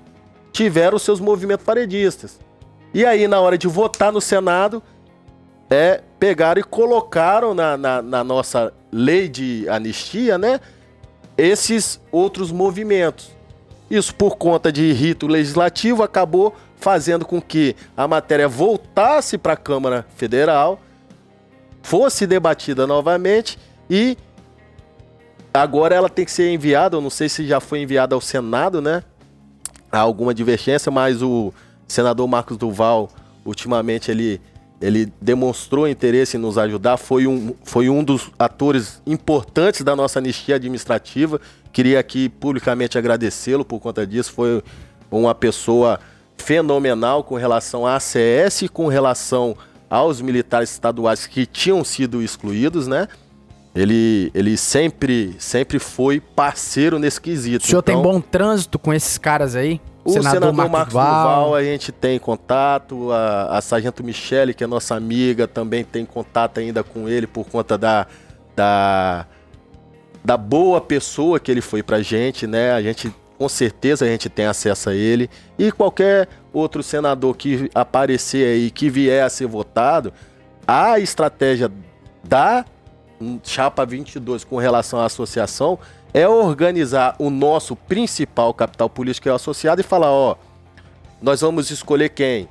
tiveram 0.52 0.98
seus 0.98 1.20
movimentos 1.20 1.64
paredistas. 1.64 2.44
E 2.96 3.04
aí, 3.04 3.28
na 3.28 3.38
hora 3.38 3.58
de 3.58 3.68
votar 3.68 4.10
no 4.10 4.22
Senado, 4.22 4.82
é, 5.68 6.00
pegaram 6.18 6.58
e 6.58 6.64
colocaram 6.64 7.52
na, 7.52 7.76
na, 7.76 8.00
na 8.00 8.24
nossa 8.24 8.72
lei 8.90 9.28
de 9.28 9.68
anistia, 9.68 10.38
né? 10.38 10.58
Esses 11.36 12.00
outros 12.10 12.50
movimentos. 12.50 13.32
Isso 13.90 14.14
por 14.14 14.38
conta 14.38 14.72
de 14.72 14.94
rito 14.94 15.26
legislativo 15.26 16.02
acabou 16.02 16.56
fazendo 16.76 17.26
com 17.26 17.38
que 17.38 17.76
a 17.94 18.08
matéria 18.08 18.48
voltasse 18.48 19.36
para 19.36 19.52
a 19.52 19.58
Câmara 19.58 20.06
Federal, 20.16 20.80
fosse 21.82 22.26
debatida 22.26 22.86
novamente 22.86 23.58
e 23.90 24.16
agora 25.52 25.94
ela 25.94 26.08
tem 26.08 26.24
que 26.24 26.32
ser 26.32 26.50
enviada, 26.50 26.96
eu 26.96 27.02
não 27.02 27.10
sei 27.10 27.28
se 27.28 27.46
já 27.46 27.60
foi 27.60 27.82
enviada 27.82 28.14
ao 28.14 28.22
Senado, 28.22 28.80
né? 28.80 29.02
Há 29.92 29.98
alguma 29.98 30.32
divergência, 30.32 30.90
mas 30.90 31.20
o 31.20 31.52
senador 31.86 32.26
Marcos 32.26 32.56
Duval, 32.56 33.08
ultimamente, 33.44 34.10
ele, 34.10 34.40
ele 34.80 35.12
demonstrou 35.20 35.88
interesse 35.88 36.36
em 36.36 36.40
nos 36.40 36.58
ajudar, 36.58 36.96
foi 36.96 37.26
um, 37.26 37.54
foi 37.64 37.88
um 37.88 38.02
dos 38.02 38.30
atores 38.38 39.00
importantes 39.06 39.82
da 39.82 39.94
nossa 39.94 40.18
anistia 40.18 40.56
administrativa. 40.56 41.40
Queria 41.72 42.00
aqui 42.00 42.28
publicamente 42.28 42.98
agradecê-lo 42.98 43.64
por 43.64 43.78
conta 43.80 44.06
disso. 44.06 44.32
Foi 44.32 44.62
uma 45.10 45.34
pessoa 45.34 46.00
fenomenal 46.36 47.24
com 47.24 47.36
relação 47.36 47.86
à 47.86 47.96
ACS 47.96 48.62
e 48.62 48.68
com 48.68 48.88
relação 48.88 49.56
aos 49.88 50.20
militares 50.20 50.70
estaduais 50.70 51.26
que 51.26 51.46
tinham 51.46 51.82
sido 51.84 52.22
excluídos, 52.22 52.86
né? 52.86 53.08
Ele, 53.74 54.30
ele 54.34 54.56
sempre, 54.56 55.36
sempre 55.38 55.78
foi 55.78 56.18
parceiro 56.18 56.98
nesse 56.98 57.20
quesito. 57.20 57.64
O 57.64 57.68
senhor 57.68 57.82
tem 57.82 57.94
Então, 57.94 58.10
bom 58.10 58.20
trânsito 58.20 58.78
com 58.78 58.92
esses 58.92 59.18
caras 59.18 59.54
aí? 59.54 59.80
O 60.06 60.12
senador, 60.12 60.52
Marcos, 60.52 60.72
Marcos 60.72 60.94
Duval, 60.94 61.54
a 61.54 61.62
gente 61.62 61.90
tem 61.90 62.18
contato, 62.18 63.10
a, 63.10 63.58
a 63.58 63.60
Sargento 63.60 64.04
Michele, 64.04 64.54
que 64.54 64.62
é 64.62 64.66
nossa 64.66 64.94
amiga, 64.94 65.48
também 65.48 65.84
tem 65.84 66.04
contato 66.04 66.58
ainda 66.58 66.84
com 66.84 67.08
ele 67.08 67.26
por 67.26 67.44
conta 67.46 67.76
da, 67.76 68.06
da, 68.54 69.26
da 70.24 70.36
boa 70.36 70.80
pessoa 70.80 71.40
que 71.40 71.50
ele 71.50 71.60
foi 71.60 71.82
pra 71.82 72.00
gente, 72.02 72.46
né? 72.46 72.72
A 72.72 72.80
gente, 72.80 73.12
com 73.36 73.48
certeza, 73.48 74.04
a 74.04 74.08
gente 74.08 74.28
tem 74.28 74.46
acesso 74.46 74.90
a 74.90 74.94
ele. 74.94 75.28
E 75.58 75.72
qualquer 75.72 76.28
outro 76.52 76.82
senador 76.82 77.36
que 77.36 77.70
aparecer 77.74 78.46
aí, 78.46 78.70
que 78.70 78.88
vier 78.88 79.24
a 79.24 79.28
ser 79.28 79.46
votado, 79.46 80.12
a 80.66 80.98
estratégia 80.98 81.70
da 82.22 82.64
Chapa 83.42 83.84
22 83.86 84.44
com 84.44 84.56
relação 84.56 85.00
à 85.00 85.06
associação 85.06 85.78
é 86.16 86.26
organizar 86.26 87.14
o 87.18 87.28
nosso 87.28 87.76
principal 87.76 88.54
capital 88.54 88.88
político 88.88 89.28
associado 89.28 89.82
e 89.82 89.84
falar, 89.84 90.10
ó, 90.10 90.36
nós 91.20 91.42
vamos 91.42 91.70
escolher 91.70 92.08
quem? 92.08 92.48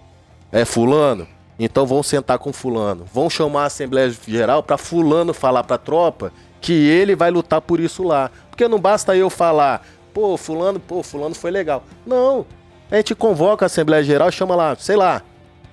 É 0.51 0.63
fulano? 0.63 1.28
Então 1.57 1.88
vamos 1.88 2.05
sentar 2.05 2.38
com 2.38 2.53
fulano. 2.53 3.05
Vão 3.11 3.28
chamar 3.28 3.63
a 3.63 3.66
Assembleia 3.66 4.16
Geral 4.28 4.61
para 4.61 4.78
fulano 4.78 5.34
falar 5.34 5.63
para 5.63 5.78
a 5.78 5.80
tropa 5.80 6.32
que 6.61 6.74
ele 6.74 7.16
vai 7.16 7.32
lutar 7.32 7.59
por 7.59 7.80
isso 7.80 8.03
lá. 8.03 8.30
Porque 8.51 8.68
não 8.68 8.80
basta 8.80 9.16
eu 9.16 9.32
falar, 9.32 9.84
pô, 10.13 10.38
fulano, 10.38 10.80
pô, 10.80 11.01
fulano 11.01 11.34
foi 11.34 11.49
legal. 11.49 11.84
Não. 12.05 12.45
A 12.91 12.97
gente 12.97 13.16
convoca 13.16 13.66
a 13.66 13.68
Assembleia 13.68 14.03
Geral 14.03 14.32
chama 14.32 14.55
lá, 14.55 14.76
sei 14.76 14.95
lá, 14.95 15.24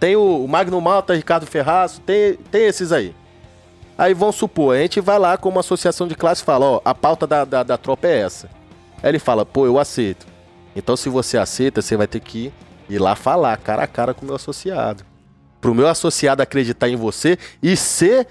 tem 0.00 0.16
o 0.16 0.46
Magno 0.48 0.80
Malta, 0.80 1.14
Ricardo 1.14 1.44
Ferraz, 1.44 2.00
tem, 2.06 2.38
tem 2.50 2.62
esses 2.64 2.90
aí. 2.90 3.14
Aí 3.96 4.14
vamos 4.14 4.36
supor, 4.36 4.74
a 4.74 4.80
gente 4.80 5.00
vai 5.00 5.18
lá 5.18 5.36
como 5.36 5.58
associação 5.58 6.08
de 6.08 6.14
classe 6.14 6.42
e 6.42 6.44
fala, 6.44 6.66
ó, 6.66 6.80
a 6.84 6.94
pauta 6.94 7.26
da, 7.26 7.44
da, 7.44 7.62
da 7.62 7.76
tropa 7.76 8.08
é 8.08 8.20
essa. 8.20 8.48
Aí 9.02 9.10
ele 9.10 9.18
fala, 9.18 9.44
pô, 9.44 9.66
eu 9.66 9.78
aceito. 9.78 10.26
Então 10.74 10.96
se 10.96 11.08
você 11.08 11.36
aceita, 11.36 11.82
você 11.82 11.96
vai 11.96 12.06
ter 12.06 12.20
que 12.20 12.52
ir 12.88 12.98
lá 12.98 13.14
falar, 13.14 13.56
cara 13.58 13.82
a 13.82 13.86
cara 13.86 14.14
com 14.14 14.22
o 14.22 14.26
meu 14.26 14.36
associado. 14.36 15.04
Pro 15.60 15.74
meu 15.74 15.86
associado 15.86 16.42
acreditar 16.42 16.88
em 16.88 16.96
você 16.96 17.38
e 17.62 17.76
ser 17.76 18.26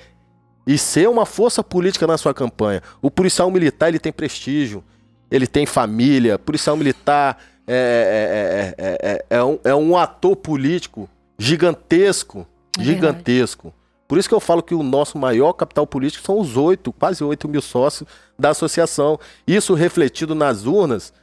e 0.66 0.78
ser 0.78 1.10
uma 1.10 1.26
força 1.26 1.64
política 1.64 2.06
na 2.06 2.18
sua 2.18 2.34
campanha. 2.34 2.82
O 3.02 3.10
policial 3.10 3.50
militar, 3.50 3.90
ele 3.90 4.00
tem 4.00 4.12
prestígio, 4.12 4.84
ele 5.30 5.48
tem 5.48 5.66
família. 5.66 6.36
O 6.36 6.40
policial 6.40 6.76
militar 6.78 7.38
é, 7.68 8.76
é, 8.78 8.86
é, 8.86 8.98
é, 9.02 9.38
é, 9.38 9.44
um, 9.44 9.60
é 9.64 9.76
um 9.76 9.98
ator 9.98 10.36
político 10.36 11.10
gigantesco, 11.38 12.46
É 12.78 12.84
gigantesco. 12.84 13.74
Por 14.12 14.18
isso 14.18 14.28
que 14.28 14.36
eu 14.36 14.42
falo 14.42 14.62
que 14.62 14.76
o 14.76 14.84
nosso 14.84 15.18
maior 15.18 15.54
capital 15.54 15.88
político 15.88 16.26
são 16.26 16.38
os 16.38 16.58
oito, 16.58 16.92
quase 16.92 17.24
oito 17.24 17.48
mil 17.48 17.62
sócios 17.62 18.10
da 18.38 18.50
associação. 18.50 19.18
Isso 19.48 19.74
refletido 19.74 20.36
nas 20.36 20.66
urnas, 20.66 21.14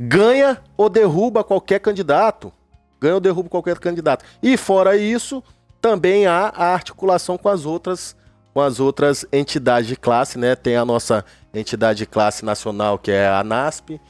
ganha 0.00 0.62
ou 0.78 0.88
derruba 0.88 1.44
qualquer 1.44 1.80
candidato. 1.80 2.50
Ganha 2.98 3.16
ou 3.16 3.20
derruba 3.20 3.50
qualquer 3.50 3.78
candidato. 3.78 4.24
E 4.42 4.56
fora 4.56 4.96
isso, 4.96 5.44
também 5.78 6.26
há 6.26 6.50
a 6.56 6.72
articulação 6.72 7.36
com 7.36 7.50
as 7.50 7.66
outras 7.66 8.16
com 8.54 8.62
as 8.62 8.80
outras 8.80 9.26
entidades 9.30 9.86
de 9.86 9.96
classe, 9.96 10.38
né? 10.38 10.56
Tem 10.56 10.76
a 10.76 10.86
nossa 10.86 11.22
entidade 11.52 11.98
de 11.98 12.06
classe 12.06 12.46
nacional, 12.46 12.98
que 12.98 13.10
é 13.10 13.26
a 13.26 13.40
ANASP. 13.40 14.00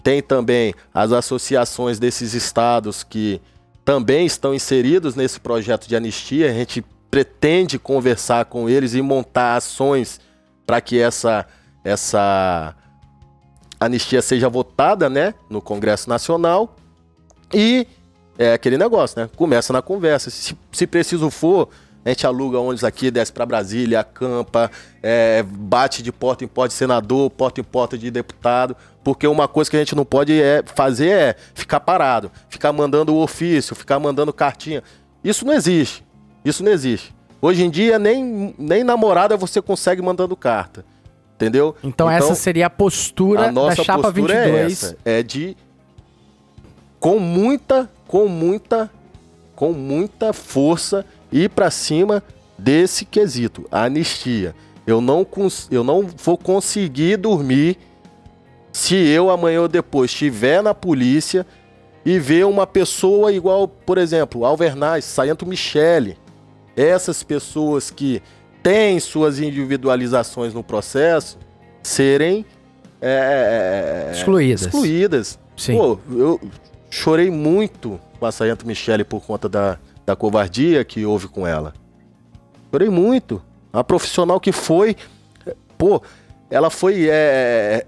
Tem 0.00 0.22
também 0.22 0.72
as 0.94 1.10
associações 1.10 1.98
desses 1.98 2.34
estados 2.34 3.02
que 3.02 3.40
também 3.84 4.26
estão 4.26 4.54
inseridos 4.54 5.16
nesse 5.16 5.40
projeto 5.40 5.88
de 5.88 5.96
anistia. 5.96 6.50
A 6.50 6.54
gente 6.54 6.84
pretende 7.10 7.78
conversar 7.78 8.44
com 8.46 8.68
eles 8.68 8.94
e 8.94 9.02
montar 9.02 9.56
ações 9.56 10.20
para 10.66 10.80
que 10.80 11.00
essa, 11.00 11.46
essa 11.84 12.74
anistia 13.78 14.20
seja 14.20 14.48
votada 14.48 15.08
né, 15.08 15.34
no 15.48 15.62
Congresso 15.62 16.08
Nacional. 16.08 16.76
E 17.52 17.86
é 18.38 18.52
aquele 18.52 18.76
negócio, 18.76 19.20
né? 19.20 19.30
Começa 19.36 19.72
na 19.72 19.80
conversa. 19.80 20.30
Se, 20.30 20.56
se 20.72 20.86
preciso 20.86 21.30
for, 21.30 21.68
a 22.04 22.10
gente 22.10 22.24
aluga 22.24 22.58
ônibus 22.58 22.84
aqui, 22.84 23.10
desce 23.10 23.32
para 23.32 23.44
Brasília, 23.44 23.98
acampa, 23.98 24.70
é, 25.02 25.42
bate 25.42 26.04
de 26.04 26.12
porta 26.12 26.44
em 26.44 26.48
porta 26.48 26.68
de 26.68 26.74
senador, 26.74 27.28
porta 27.30 27.60
em 27.60 27.64
porta 27.64 27.98
de 27.98 28.12
deputado, 28.12 28.76
porque 29.02 29.26
uma 29.26 29.48
coisa 29.48 29.68
que 29.68 29.76
a 29.76 29.80
gente 29.80 29.96
não 29.96 30.04
pode 30.04 30.40
é 30.40 30.62
fazer 30.64 31.08
é 31.08 31.36
ficar 31.52 31.80
parado, 31.80 32.30
ficar 32.48 32.72
mandando 32.72 33.16
ofício, 33.16 33.74
ficar 33.74 33.98
mandando 33.98 34.32
cartinha. 34.32 34.84
Isso 35.24 35.44
não 35.44 35.52
existe. 35.52 36.05
Isso 36.46 36.62
não 36.62 36.70
existe. 36.70 37.12
Hoje 37.42 37.64
em 37.64 37.70
dia, 37.70 37.98
nem, 37.98 38.54
nem 38.56 38.84
namorada 38.84 39.36
você 39.36 39.60
consegue 39.60 40.00
mandando 40.00 40.36
carta. 40.36 40.84
Entendeu? 41.34 41.74
Então, 41.82 42.08
essa 42.08 42.34
seria 42.34 42.66
a 42.66 42.70
postura 42.70 43.48
a 43.48 43.52
nossa 43.52 43.76
da 43.76 43.84
Chapa 43.84 44.12
postura 44.12 44.44
22. 44.44 44.54
é 44.54 44.66
essa, 44.66 44.96
é 45.04 45.22
de 45.22 45.56
com 46.98 47.18
muita, 47.18 47.90
com 48.06 48.26
muita, 48.26 48.90
com 49.54 49.72
muita 49.72 50.32
força 50.32 51.04
ir 51.30 51.50
para 51.50 51.70
cima 51.70 52.22
desse 52.56 53.04
quesito, 53.04 53.66
a 53.70 53.84
anistia. 53.84 54.54
Eu 54.86 55.00
não, 55.00 55.26
eu 55.70 55.82
não 55.82 56.06
vou 56.16 56.38
conseguir 56.38 57.16
dormir 57.16 57.76
se 58.72 58.94
eu 58.94 59.30
amanhã 59.30 59.62
ou 59.62 59.68
depois 59.68 60.12
estiver 60.12 60.62
na 60.62 60.72
polícia 60.72 61.44
e 62.04 62.18
ver 62.18 62.46
uma 62.46 62.66
pessoa 62.66 63.32
igual, 63.32 63.66
por 63.66 63.98
exemplo, 63.98 64.44
Alvernaz, 64.44 65.04
Saento 65.04 65.44
Michele, 65.44 66.16
essas 66.76 67.22
pessoas 67.22 67.90
que 67.90 68.22
têm 68.62 69.00
suas 69.00 69.38
individualizações 69.40 70.52
no 70.52 70.62
processo 70.62 71.38
serem 71.82 72.44
é, 73.00 74.10
Excluídas. 74.12 74.62
excluídas. 74.62 75.38
Sim. 75.56 75.76
Pô, 75.76 75.98
eu 76.10 76.40
chorei 76.90 77.30
muito 77.30 77.98
com 78.18 78.26
a 78.26 78.32
Sargento 78.32 78.66
Michele 78.66 79.04
por 79.04 79.22
conta 79.24 79.48
da, 79.48 79.78
da 80.04 80.14
covardia 80.16 80.84
que 80.84 81.04
houve 81.04 81.28
com 81.28 81.46
ela. 81.46 81.72
Chorei 82.70 82.88
muito. 82.88 83.42
A 83.72 83.84
profissional 83.84 84.40
que 84.40 84.52
foi. 84.52 84.96
Pô, 85.78 86.02
ela 86.50 86.70
foi. 86.70 87.06
É, 87.10 87.86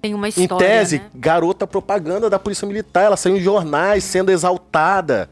Tem 0.00 0.14
uma 0.14 0.26
Em 0.26 0.30
história, 0.30 0.66
tese, 0.66 0.98
né? 0.98 1.10
garota 1.14 1.66
propaganda 1.66 2.28
da 2.30 2.38
Polícia 2.38 2.66
Militar, 2.66 3.04
ela 3.04 3.16
saiu 3.16 3.36
em 3.36 3.40
jornais 3.40 4.04
sendo 4.04 4.30
exaltada. 4.30 5.28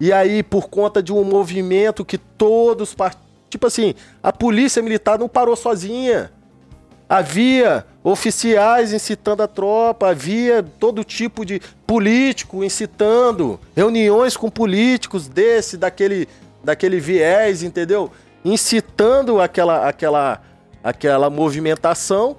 E 0.00 0.12
aí, 0.12 0.42
por 0.42 0.68
conta 0.68 1.02
de 1.02 1.12
um 1.12 1.24
movimento 1.24 2.04
que 2.04 2.18
todos. 2.18 2.94
Tipo 3.50 3.66
assim, 3.66 3.94
a 4.22 4.32
Polícia 4.32 4.82
Militar 4.82 5.18
não 5.18 5.28
parou 5.28 5.56
sozinha. 5.56 6.30
Havia 7.08 7.86
oficiais 8.04 8.92
incitando 8.92 9.42
a 9.42 9.48
tropa, 9.48 10.10
havia 10.10 10.62
todo 10.62 11.02
tipo 11.02 11.44
de 11.44 11.60
político 11.86 12.62
incitando, 12.62 13.58
reuniões 13.74 14.36
com 14.36 14.50
políticos 14.50 15.26
desse, 15.26 15.78
daquele, 15.78 16.28
daquele 16.62 17.00
viés, 17.00 17.62
entendeu? 17.62 18.10
Incitando 18.44 19.40
aquela, 19.40 19.88
aquela, 19.88 20.42
aquela 20.84 21.30
movimentação. 21.30 22.36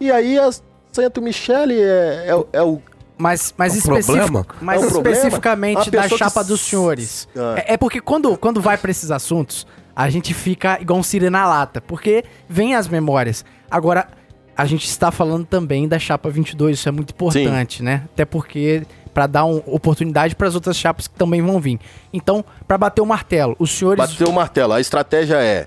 E 0.00 0.10
aí 0.10 0.38
a 0.38 0.50
Santo 0.90 1.20
Michele 1.20 1.78
é, 1.78 2.28
é, 2.28 2.58
é 2.58 2.62
o 2.62 2.80
Mas, 3.20 3.52
mas, 3.56 3.72
É 3.86 3.92
um 3.92 3.98
especific- 3.98 4.46
mas 4.62 4.82
É 4.82 4.84
um 4.84 4.88
especificamente 4.88 5.90
da 5.90 6.08
que 6.08 6.16
chapa 6.16 6.40
s- 6.40 6.48
dos 6.48 6.60
senhores. 6.62 7.28
Ah. 7.36 7.54
É, 7.58 7.74
é 7.74 7.76
porque 7.76 8.00
quando, 8.00 8.34
quando 8.38 8.60
vai 8.62 8.78
pra 8.78 8.90
esses 8.90 9.10
assuntos, 9.10 9.66
a 9.94 10.08
gente 10.08 10.32
fica 10.32 10.80
igual 10.80 10.98
um 10.98 11.02
siri 11.02 11.28
na 11.28 11.46
lata, 11.46 11.82
porque 11.82 12.24
vem 12.48 12.74
as 12.74 12.88
memórias. 12.88 13.44
Agora, 13.70 14.08
a 14.56 14.64
gente 14.64 14.86
está 14.86 15.10
falando 15.10 15.44
também 15.44 15.86
da 15.86 15.98
chapa 15.98 16.30
22, 16.30 16.78
isso 16.78 16.88
é 16.88 16.92
muito 16.92 17.10
importante, 17.10 17.82
né? 17.82 18.04
Até 18.12 18.24
porque 18.24 18.86
para 19.12 19.26
dar 19.26 19.44
um, 19.44 19.56
oportunidade 19.66 20.34
para 20.34 20.48
as 20.48 20.54
outras 20.54 20.76
chapas 20.78 21.06
que 21.06 21.14
também 21.14 21.42
vão 21.42 21.60
vir. 21.60 21.78
Então, 22.12 22.42
para 22.66 22.78
bater 22.78 23.02
o 23.02 23.06
martelo, 23.06 23.54
os 23.58 23.70
senhores 23.70 23.98
Bateu 23.98 24.28
o 24.28 24.32
martelo. 24.32 24.72
A 24.72 24.80
estratégia 24.80 25.36
é 25.42 25.66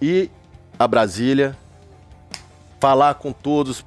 ir 0.00 0.30
a 0.78 0.86
Brasília, 0.86 1.56
falar 2.80 3.14
com 3.14 3.32
todos, 3.32 3.84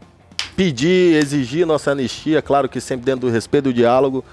pedir, 0.57 1.13
exigir 1.13 1.67
nossa 1.67 1.91
anistia, 1.91 2.41
claro 2.41 2.67
que 2.67 2.81
sempre 2.81 3.05
dentro 3.05 3.27
do 3.27 3.31
respeito 3.31 3.65
do 3.65 3.73
diálogo, 3.73 4.25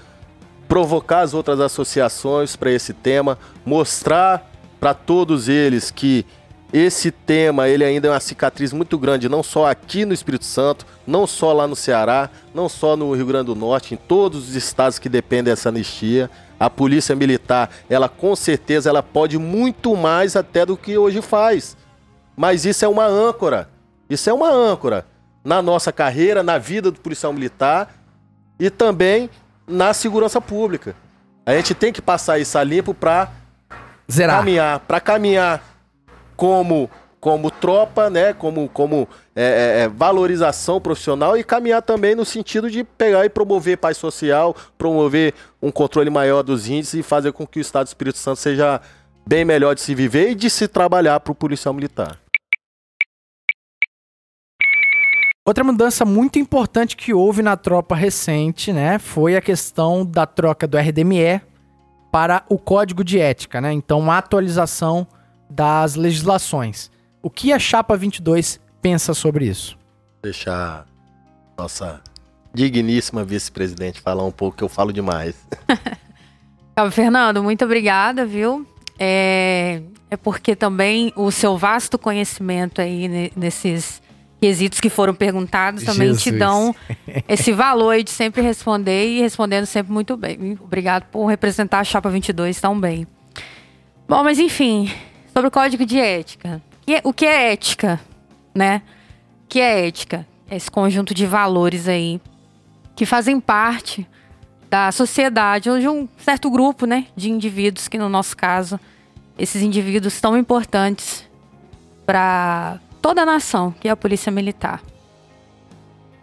provocar 0.67 1.21
as 1.21 1.35
outras 1.35 1.59
associações 1.59 2.55
para 2.55 2.71
esse 2.71 2.93
tema, 2.93 3.37
mostrar 3.63 4.51
para 4.79 4.95
todos 4.95 5.47
eles 5.47 5.91
que 5.91 6.25
esse 6.73 7.11
tema 7.11 7.69
ele 7.69 7.83
ainda 7.83 8.07
é 8.07 8.11
uma 8.11 8.19
cicatriz 8.19 8.73
muito 8.73 8.97
grande, 8.97 9.29
não 9.29 9.43
só 9.43 9.67
aqui 9.69 10.03
no 10.03 10.15
Espírito 10.15 10.45
Santo, 10.45 10.83
não 11.05 11.27
só 11.27 11.53
lá 11.53 11.67
no 11.67 11.75
Ceará, 11.75 12.31
não 12.55 12.67
só 12.67 12.97
no 12.97 13.13
Rio 13.13 13.27
Grande 13.27 13.45
do 13.45 13.55
Norte, 13.55 13.93
em 13.93 13.97
todos 13.97 14.49
os 14.49 14.55
estados 14.55 14.97
que 14.97 15.07
dependem 15.07 15.53
dessa 15.53 15.69
anistia. 15.69 16.29
A 16.59 16.71
polícia 16.71 17.15
militar, 17.15 17.69
ela 17.87 18.09
com 18.09 18.35
certeza 18.35 18.89
ela 18.89 19.03
pode 19.03 19.37
muito 19.37 19.95
mais 19.95 20.35
até 20.35 20.65
do 20.65 20.75
que 20.75 20.97
hoje 20.97 21.21
faz. 21.21 21.77
Mas 22.35 22.65
isso 22.65 22.83
é 22.83 22.87
uma 22.87 23.05
âncora. 23.05 23.69
Isso 24.09 24.27
é 24.29 24.33
uma 24.33 24.49
âncora 24.49 25.05
na 25.45 25.61
nossa 25.61 25.91
carreira, 25.91 26.41
na 26.41 26.57
vida 26.57 26.89
do 26.89 26.99
policial 26.99 27.31
militar 27.31 27.93
e 28.59 28.71
também 28.71 29.29
na 29.67 29.93
segurança 29.93 30.41
pública. 30.41 30.95
A 31.45 31.53
gente 31.53 31.75
tem 31.75 31.93
que 31.93 32.01
passar 32.01 32.39
isso 32.39 32.57
a 32.57 32.63
limpo 32.63 32.93
para 32.95 33.29
caminhar, 34.27 34.79
para 34.79 34.99
caminhar 34.99 35.63
como 36.35 36.89
como 37.19 37.49
tropa, 37.49 38.07
né, 38.07 38.33
como 38.33 38.69
como 38.69 39.07
é, 39.35 39.43
é, 39.43 39.81
é, 39.81 39.87
valorização 39.87 40.79
profissional 40.79 41.35
e 41.35 41.43
caminhar 41.43 41.81
também 41.81 42.13
no 42.13 42.23
sentido 42.23 42.69
de 42.69 42.83
pegar 42.83 43.25
e 43.25 43.29
promover 43.29 43.77
paz 43.79 43.97
social, 43.97 44.55
promover 44.77 45.33
um 45.59 45.71
controle 45.71 46.11
maior 46.11 46.43
dos 46.43 46.67
índices 46.67 46.99
e 46.99 47.03
fazer 47.03 47.31
com 47.31 47.47
que 47.47 47.57
o 47.57 47.61
Estado 47.61 47.85
do 47.85 47.87
Espírito 47.87 48.19
Santo 48.19 48.39
seja 48.39 48.79
bem 49.27 49.43
melhor 49.43 49.73
de 49.73 49.81
se 49.81 49.95
viver 49.95 50.31
e 50.31 50.35
de 50.35 50.51
se 50.51 50.67
trabalhar 50.67 51.19
para 51.19 51.31
o 51.31 51.35
policial 51.35 51.73
militar. 51.73 52.19
Outra 55.47 55.63
mudança 55.63 56.03
muito 56.03 56.39
importante 56.39 56.97
que 56.97 57.13
houve 57.13 57.43
na 57.43 57.55
tropa 57.55 57.95
recente, 57.95 58.73
né, 58.73 58.97
foi 58.97 59.35
a 59.35 59.41
questão 59.41 60.03
da 60.03 60.25
troca 60.25 60.65
do 60.65 60.75
RDME 60.75 61.39
para 62.11 62.43
o 62.49 62.57
Código 62.57 63.03
de 63.03 63.19
Ética, 63.19 63.61
né? 63.61 63.71
Então, 63.71 63.99
uma 63.99 64.17
atualização 64.17 65.05
das 65.47 65.93
legislações. 65.93 66.89
O 67.21 67.29
que 67.29 67.53
a 67.53 67.59
chapa 67.59 67.95
22 67.95 68.59
pensa 68.81 69.13
sobre 69.13 69.45
isso? 69.45 69.77
Deixar 70.23 70.87
nossa 71.55 72.01
digníssima 72.51 73.23
vice-presidente 73.23 74.01
falar 74.01 74.25
um 74.25 74.31
pouco 74.31 74.57
que 74.57 74.63
eu 74.63 74.69
falo 74.69 74.91
demais. 74.91 75.35
Fernando, 76.91 77.43
muito 77.43 77.63
obrigada, 77.65 78.25
viu? 78.25 78.65
É, 78.97 79.81
é 80.09 80.17
porque 80.17 80.55
também 80.55 81.13
o 81.15 81.29
seu 81.31 81.55
vasto 81.55 81.99
conhecimento 81.99 82.81
aí 82.81 83.07
ne- 83.07 83.31
nesses 83.35 84.01
quesitos 84.45 84.79
que 84.79 84.89
foram 84.89 85.15
perguntados 85.15 85.83
também 85.83 86.13
te 86.13 86.25
Jesus. 86.25 86.39
dão 86.39 86.75
esse 87.27 87.51
valor 87.51 88.03
de 88.03 88.11
sempre 88.11 88.43
responder 88.43 89.07
e 89.17 89.21
respondendo 89.21 89.65
sempre 89.65 89.91
muito 89.91 90.15
bem. 90.15 90.55
Obrigado 90.61 91.05
por 91.05 91.25
representar 91.25 91.79
a 91.79 91.83
Chapa 91.83 92.09
22 92.11 92.61
tão 92.61 92.79
bem. 92.79 93.07
Bom, 94.07 94.23
mas 94.23 94.37
enfim, 94.37 94.91
sobre 95.33 95.47
o 95.47 95.51
Código 95.51 95.83
de 95.83 95.99
Ética. 95.99 96.61
É- 96.85 97.01
O 97.03 97.11
que 97.11 97.25
é 97.25 97.53
ética, 97.53 97.99
né? 98.53 98.83
O 99.45 99.47
que 99.49 99.59
é 99.59 99.87
ética? 99.87 100.27
É 100.47 100.55
esse 100.55 100.69
conjunto 100.69 101.11
de 101.11 101.25
valores 101.25 101.87
aí 101.87 102.21
que 102.95 103.03
fazem 103.03 103.39
parte 103.39 104.07
da 104.69 104.91
sociedade 104.91 105.71
ou 105.71 105.79
de 105.79 105.87
um 105.87 106.07
certo 106.17 106.51
grupo, 106.51 106.85
né, 106.85 107.07
de 107.15 107.31
indivíduos 107.31 107.87
que 107.87 107.97
no 107.97 108.07
nosso 108.09 108.37
caso, 108.37 108.79
esses 109.39 109.61
indivíduos 109.63 110.21
tão 110.21 110.37
importantes 110.37 111.27
para 112.05 112.79
toda 113.05 113.21
a 113.21 113.25
nação, 113.25 113.71
que 113.79 113.87
é 113.87 113.91
a 113.91 113.95
Polícia 113.95 114.31
Militar. 114.31 114.81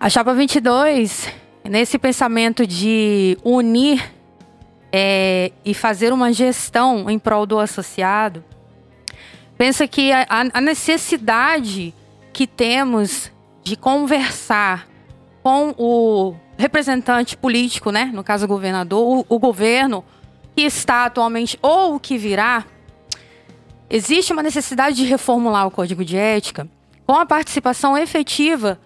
A 0.01 0.11
chapa 0.11 0.35
22, 0.35 1.33
nesse 1.63 1.97
pensamento 1.97 2.67
de 2.67 3.39
unir 3.45 4.13
é, 4.91 5.53
e 5.65 5.75
fazer 5.75 6.13
uma 6.13 6.33
gestão 6.33 7.09
em 7.09 7.21
prol 7.21 7.47
do 7.47 7.61
associado, 7.61 8.43
pensa 9.57 9.87
que 9.87 10.11
a, 10.11 10.27
a 10.29 10.61
necessidade 10.61 11.95
que 12.33 12.49
temos 12.49 13.31
de 13.63 13.77
conversar 13.77 14.89
com 15.41 15.73
o 15.79 16.35
representante 16.59 17.37
político, 17.37 17.93
né? 17.93 18.11
No 18.13 18.25
caso, 18.25 18.47
o 18.47 18.49
governador, 18.49 19.25
o, 19.29 19.37
o 19.37 19.39
governo 19.39 20.05
que 20.57 20.63
está 20.63 21.05
atualmente 21.05 21.57
ou 21.63 21.95
o 21.95 22.01
que 22.01 22.19
virá, 22.19 22.65
existe 23.93 24.33
uma 24.33 24.43
necessidade 24.43 24.97
de 24.97 25.05
reformular 25.05 25.67
o 25.67 25.71
código 25.71 26.03
de 26.05 26.17
ética 26.17 26.67
com 27.07 27.15
a 27.15 27.27
participação 27.27 27.97
efetiva 27.97 28.81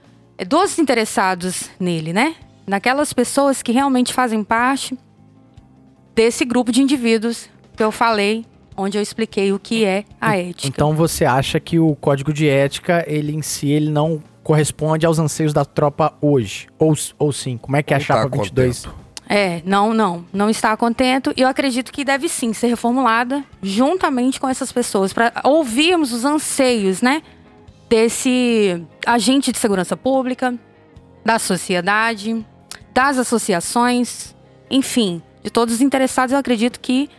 dos 0.49 0.79
interessados 0.79 1.71
nele, 1.79 2.13
né? 2.13 2.35
Naquelas 2.67 3.13
pessoas 3.13 3.63
que 3.63 3.71
realmente 3.71 4.13
fazem 4.13 4.43
parte 4.43 4.99
desse 6.15 6.45
grupo 6.45 6.73
de 6.73 6.83
indivíduos 6.83 7.49
que 7.77 7.83
eu 7.83 7.93
falei, 7.93 8.45
onde 8.77 8.99
eu 8.99 9.03
expliquei 9.03 9.53
o 9.53 9.59
que 9.59 9.85
é 9.85 10.05
a 10.21 10.37
ética. 10.37 10.67
Então, 10.67 10.95
você 10.95 11.25
acha 11.25 11.61
que 11.61 11.79
o 11.79 11.95
Código 11.95 12.33
de 12.33 12.49
Ética, 12.49 13.05
ele 13.07 13.35
em 13.35 13.43
si, 13.43 13.69
ele 13.71 13.91
não 13.91 14.21
corresponde 14.43 15.07
aos 15.07 15.19
anseios 15.19 15.53
da 15.53 15.65
tropa 15.65 16.15
hoje? 16.21 16.67
Ou, 16.79 16.95
ou 17.19 17.33
sim? 17.33 17.57
Como 17.57 17.77
é 17.77 17.83
que 17.83 17.95
é 17.95 17.97
a 17.97 18.01
Não 18.01 18.07
chapa 18.07 18.29
tá 18.29 18.43
22? 18.43 18.87
contento. 18.87 19.06
É, 19.29 19.61
não, 19.65 19.93
não, 19.93 20.25
não 20.33 20.49
está 20.49 20.77
contento 20.77 21.33
e 21.37 21.41
eu 21.41 21.49
acredito 21.49 21.93
que 21.93 22.05
deve 22.05 22.29
sim 22.29 22.53
ser 22.53 22.69
reformulada 22.69 23.45
juntamente 23.61 24.39
com 24.39 24.49
essas 24.49 24.71
pessoas 24.71 25.13
para 25.13 25.33
ouvirmos 25.43 26.13
os 26.13 26.25
anseios, 26.25 27.03
né, 27.03 27.23
desse 27.89 28.81
agente 29.05 29.51
de 29.51 29.59
segurança 29.59 29.97
pública, 29.97 30.55
da 31.25 31.41
sociedade, 31.41 32.47
das 32.95 33.19
associações, 33.19 34.35
enfim, 34.71 35.21
de 35.43 35.51
todos 35.51 35.75
os 35.75 35.81
interessados. 35.81 36.33
Eu 36.33 36.39
acredito 36.39 36.79
que 36.79 37.11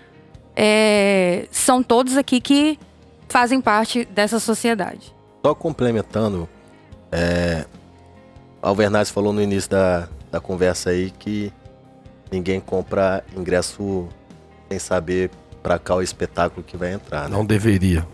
é, 0.56 1.46
são 1.52 1.84
todos 1.84 2.16
aqui 2.16 2.40
que 2.40 2.80
fazem 3.28 3.60
parte 3.60 4.06
dessa 4.06 4.40
sociedade. 4.40 5.14
Só 5.46 5.54
complementando, 5.54 6.48
é, 7.12 7.66
Alvernaz 8.62 9.10
falou 9.10 9.32
no 9.32 9.42
início 9.42 9.70
da, 9.70 10.08
da 10.32 10.40
conversa 10.40 10.90
aí 10.90 11.12
que 11.12 11.52
ninguém 12.32 12.60
compra 12.60 13.24
ingresso 13.36 14.08
sem 14.70 14.80
saber 14.80 15.30
para 15.62 15.80
qual 15.80 16.02
espetáculo 16.02 16.64
que 16.64 16.78
vai 16.78 16.94
entrar. 16.94 17.30
Né? 17.30 17.36
Não 17.36 17.46
deveria. 17.46 18.06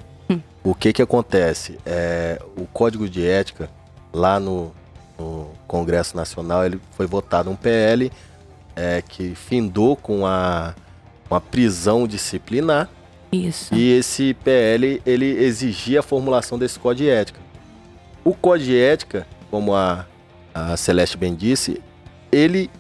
O 0.64 0.74
que 0.74 0.94
que 0.94 1.02
acontece? 1.02 1.78
É, 1.86 2.42
o 2.56 2.66
Código 2.66 3.10
de 3.10 3.26
Ética, 3.26 3.70
lá 4.14 4.40
no, 4.40 4.72
no 5.20 5.50
Congresso 5.68 6.16
Nacional, 6.16 6.66
ele 6.66 6.80
foi 6.92 7.06
votado 7.06 7.50
um 7.50 7.56
PL 7.56 8.10
é, 8.74 9.02
que 9.02 9.36
findou 9.36 9.98
com 9.98 10.26
a, 10.26 10.74
com 11.28 11.36
a 11.36 11.42
prisão 11.42 12.08
disciplinar 12.08 12.90
Isso. 13.30 13.76
e 13.76 13.92
esse 13.92 14.34
PL 14.36 15.02
ele 15.06 15.26
exigia 15.26 16.00
a 16.00 16.04
formulação 16.04 16.58
desse 16.58 16.80
Código 16.80 17.04
de 17.04 17.10
Ética. 17.10 17.40
O 18.24 18.34
Código 18.34 18.70
de 18.70 18.80
Ética, 18.80 19.28
como 19.52 19.76
a, 19.76 20.06
a 20.54 20.78
Celeste 20.78 21.18
bem 21.18 21.36
disse, 21.36 21.82
ele 22.32 22.72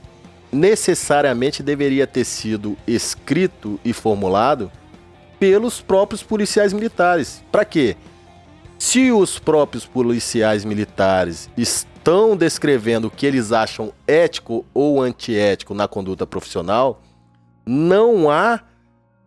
necessariamente 0.53 1.61
deveria 1.63 2.05
ter 2.07 2.25
sido 2.25 2.77
escrito 2.87 3.79
e 3.83 3.91
formulado 3.93 4.71
pelos 5.39 5.81
próprios 5.81 6.23
policiais 6.23 6.71
militares. 6.71 7.43
Para 7.51 7.65
quê? 7.65 7.97
Se 8.77 9.11
os 9.11 9.39
próprios 9.39 9.85
policiais 9.85 10.63
militares 10.63 11.49
es- 11.57 11.85
estão 12.03 12.35
descrevendo 12.35 13.07
o 13.07 13.09
que 13.09 13.25
eles 13.25 13.53
acham 13.53 13.93
ético 14.05 14.65
ou 14.73 15.01
antiético 15.01 15.73
na 15.73 15.87
conduta 15.87 16.27
profissional, 16.27 17.01
não 17.65 18.29
há 18.29 18.59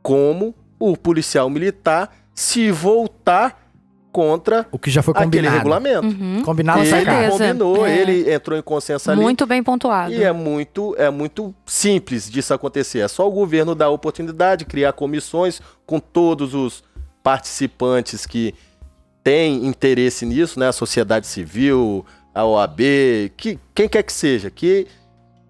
como 0.02 0.54
o 0.78 0.94
policial 0.94 1.48
militar 1.48 2.14
se 2.34 2.70
voltar 2.70 3.65
contra 4.16 4.66
O 4.72 4.78
que 4.78 4.90
já 4.90 5.02
foi 5.02 5.12
aquele 5.12 5.26
combinado. 5.26 5.56
regulamento. 5.58 6.06
Uhum. 6.06 6.42
Combinado 6.42 6.78
ele 6.78 6.88
essa 6.88 6.96
certeza. 7.04 7.30
combinou, 7.38 7.86
É. 7.86 7.98
ele 7.98 8.32
entrou 8.32 8.58
em 8.58 8.62
consenso 8.62 9.10
ali. 9.10 9.20
Muito 9.20 9.44
bem 9.44 9.62
pontuado. 9.62 10.10
E 10.10 10.24
é 10.24 10.32
muito, 10.32 10.94
é 10.96 11.10
muito 11.10 11.54
simples 11.66 12.30
disso 12.30 12.54
acontecer. 12.54 13.00
É 13.00 13.08
só 13.08 13.28
o 13.28 13.30
governo 13.30 13.74
dar 13.74 13.86
a 13.86 13.90
oportunidade, 13.90 14.64
criar 14.64 14.94
comissões 14.94 15.60
com 15.84 16.00
todos 16.00 16.54
os 16.54 16.82
participantes 17.22 18.24
que 18.24 18.54
têm 19.22 19.66
interesse 19.66 20.24
nisso, 20.24 20.58
né? 20.58 20.68
A 20.68 20.72
sociedade 20.72 21.26
civil, 21.26 22.02
a 22.34 22.42
OAB, 22.46 22.80
que, 23.36 23.58
quem 23.74 23.86
quer 23.86 24.02
que 24.02 24.12
seja, 24.14 24.50
que 24.50 24.86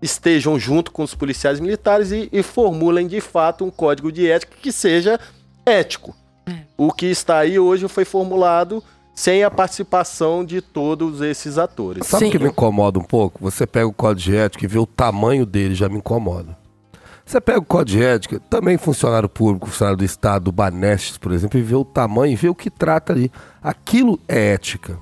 estejam 0.03 0.59
junto 0.59 0.91
com 0.91 1.05
os 1.05 1.15
policiais 1.15 1.61
militares 1.61 2.11
e, 2.11 2.29
e 2.33 2.43
formulem 2.43 3.07
de 3.07 3.21
fato 3.21 3.65
um 3.65 3.71
código 3.71 4.11
de 4.11 4.29
ética 4.29 4.57
que 4.61 4.73
seja 4.73 5.21
ético. 5.65 6.17
O 6.77 6.93
que 6.93 7.07
está 7.07 7.39
aí 7.39 7.59
hoje 7.59 7.89
foi 7.89 8.05
formulado 8.05 8.83
sem 9.15 9.43
a 9.43 9.51
participação 9.51 10.45
de 10.45 10.61
todos 10.61 11.23
esses 11.23 11.57
atores. 11.57 12.07
Sabe 12.07 12.27
o 12.27 12.31
que 12.31 12.39
me 12.39 12.49
incomoda 12.49 12.99
um 12.99 13.03
pouco? 13.03 13.39
Você 13.43 13.67
pega 13.67 13.87
o 13.87 13.93
código 13.93 14.31
de 14.31 14.37
ética 14.37 14.65
e 14.65 14.69
vê 14.69 14.79
o 14.79 14.87
tamanho 14.87 15.47
dele, 15.47 15.75
já 15.75 15.89
me 15.89 15.97
incomoda. 15.97 16.57
Você 17.25 17.41
pega 17.41 17.59
o 17.59 17.65
código 17.65 17.99
de 17.99 18.05
ética, 18.05 18.39
também 18.51 18.77
funcionário 18.77 19.29
público, 19.29 19.67
funcionário 19.67 19.97
do 19.97 20.05
Estado, 20.05 20.45
do 20.45 20.53
Banestes, 20.53 21.17
por 21.17 21.33
exemplo, 21.33 21.59
e 21.59 21.63
vê 21.63 21.75
o 21.75 21.85
tamanho 21.85 22.33
e 22.33 22.37
vê 22.37 22.49
o 22.49 22.55
que 22.55 22.71
trata 22.71 23.13
ali. 23.13 23.33
Aquilo 23.63 24.21
é 24.29 24.53
ética. 24.53 24.99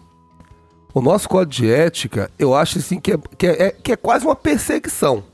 O 0.95 1.03
nosso 1.03 1.29
código 1.29 1.51
de 1.51 1.71
ética, 1.71 2.31
eu 2.39 2.55
acho 2.55 2.79
assim 2.79 3.01
que 3.01 3.13
é, 3.13 3.19
que 3.37 3.47
é, 3.47 3.71
que 3.73 3.93
é 3.93 3.97
quase 3.97 4.25
uma 4.25 4.37
perseguição. 4.37 5.25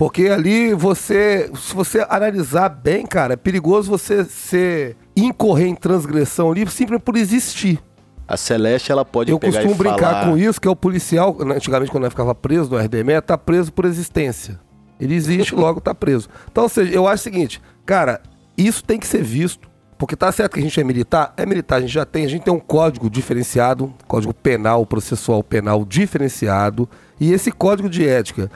Porque 0.00 0.28
ali 0.28 0.72
você, 0.72 1.50
se 1.54 1.74
você 1.74 2.06
analisar 2.08 2.70
bem, 2.70 3.04
cara, 3.04 3.34
é 3.34 3.36
perigoso 3.36 3.90
você 3.90 4.24
ser 4.24 4.96
incorrer 5.14 5.66
em 5.66 5.74
transgressão 5.74 6.50
ali 6.50 6.66
simplesmente 6.70 7.04
por 7.04 7.18
existir. 7.18 7.78
A 8.26 8.34
Celeste, 8.34 8.90
ela 8.90 9.04
pode 9.04 9.30
Eu 9.30 9.38
costumo 9.38 9.74
brincar 9.74 9.98
falar... 9.98 10.24
com 10.24 10.38
isso, 10.38 10.58
que 10.58 10.66
é 10.66 10.70
o 10.70 10.74
policial, 10.74 11.36
né, 11.44 11.56
antigamente 11.56 11.92
quando 11.92 12.04
eu 12.04 12.10
ficava 12.10 12.34
preso 12.34 12.70
no 12.70 12.78
RDME, 12.78 13.20
tá 13.20 13.36
preso 13.36 13.70
por 13.74 13.84
existência. 13.84 14.58
Ele 14.98 15.14
existe, 15.14 15.52
logo 15.54 15.82
tá 15.82 15.94
preso. 15.94 16.30
Então, 16.50 16.62
ou 16.62 16.70
seja, 16.70 16.94
eu 16.94 17.06
acho 17.06 17.20
o 17.20 17.24
seguinte, 17.24 17.60
cara, 17.84 18.22
isso 18.56 18.82
tem 18.82 18.98
que 18.98 19.06
ser 19.06 19.22
visto, 19.22 19.68
porque 19.98 20.16
tá 20.16 20.32
certo 20.32 20.54
que 20.54 20.60
a 20.60 20.62
gente 20.62 20.80
é 20.80 20.82
militar, 20.82 21.34
é 21.36 21.44
militar, 21.44 21.76
a 21.76 21.80
gente 21.82 21.92
já 21.92 22.06
tem, 22.06 22.24
a 22.24 22.28
gente 22.28 22.44
tem 22.44 22.54
um 22.54 22.58
código 22.58 23.10
diferenciado, 23.10 23.92
código 24.08 24.32
penal, 24.32 24.86
processual 24.86 25.44
penal 25.44 25.84
diferenciado, 25.84 26.88
e 27.20 27.34
esse 27.34 27.52
código 27.52 27.90
de 27.90 28.08
ética, 28.08 28.50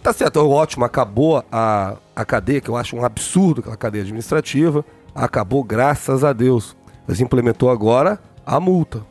tá 0.00 0.12
certo, 0.12 0.38
é 0.38 0.42
ótimo, 0.42 0.84
acabou 0.84 1.44
a, 1.50 1.94
a 2.14 2.24
cadeia, 2.24 2.60
que 2.60 2.68
eu 2.68 2.76
acho 2.76 2.96
um 2.96 3.04
absurdo 3.04 3.60
aquela 3.60 3.76
cadeia 3.76 4.02
administrativa, 4.02 4.84
acabou 5.14 5.62
graças 5.64 6.22
a 6.24 6.32
Deus. 6.32 6.76
Mas 7.06 7.20
implementou 7.20 7.68
agora 7.70 8.20
a 8.46 8.60
multa. 8.60 9.02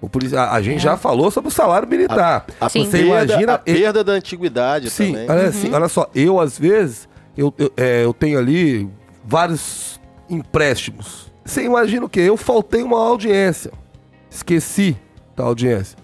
O 0.00 0.08
polici- 0.08 0.36
a, 0.36 0.52
a 0.52 0.62
gente 0.62 0.80
já 0.82 0.96
falou 0.96 1.30
sobre 1.30 1.48
o 1.48 1.52
salário 1.52 1.88
militar. 1.88 2.46
A, 2.60 2.68
perda, 2.70 2.88
Você 2.90 3.04
imagina- 3.04 3.54
a 3.54 3.58
perda 3.58 4.04
da 4.04 4.12
antiguidade 4.12 4.90
Sim, 4.90 5.12
também. 5.12 5.30
olha, 5.30 5.48
assim, 5.48 5.72
olha 5.72 5.88
só, 5.88 6.08
eu 6.14 6.40
às 6.40 6.58
vezes, 6.58 7.08
eu, 7.36 7.52
eu, 7.58 7.72
é, 7.76 8.04
eu 8.04 8.12
tenho 8.14 8.38
ali 8.38 8.88
vários 9.24 10.00
empréstimos. 10.30 11.32
Você 11.44 11.62
imagina 11.64 12.04
o 12.06 12.08
quê? 12.08 12.20
Eu 12.20 12.36
faltei 12.36 12.82
uma 12.82 12.98
audiência. 12.98 13.72
Esqueci 14.30 14.96
da 15.36 15.44
audiência. 15.44 15.97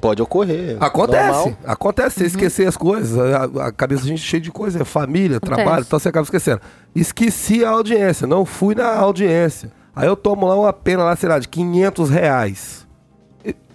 Pode 0.00 0.22
ocorrer. 0.22 0.76
Acontece, 0.80 1.26
Normal. 1.38 1.58
acontece, 1.66 2.18
você 2.20 2.26
esquecer 2.26 2.68
as 2.68 2.76
coisas, 2.76 3.18
a, 3.18 3.66
a 3.66 3.72
cabeça 3.72 4.02
da 4.02 4.08
gente 4.08 4.22
cheia 4.22 4.40
de 4.40 4.50
coisa, 4.50 4.80
é 4.82 4.84
família, 4.84 5.38
Acontece. 5.38 5.62
trabalho, 5.62 5.84
então 5.86 5.98
você 5.98 6.08
acaba 6.08 6.22
esquecendo. 6.24 6.60
Esqueci 6.94 7.64
a 7.64 7.70
audiência, 7.70 8.26
não 8.26 8.44
fui 8.44 8.74
na 8.74 8.94
audiência. 8.96 9.72
Aí 9.94 10.06
eu 10.06 10.14
tomo 10.16 10.46
lá 10.46 10.54
uma 10.56 10.72
pena 10.72 11.02
lá, 11.02 11.16
sei 11.16 11.28
lá, 11.28 11.38
de 11.40 11.48
500 11.48 12.10
reais. 12.10 12.86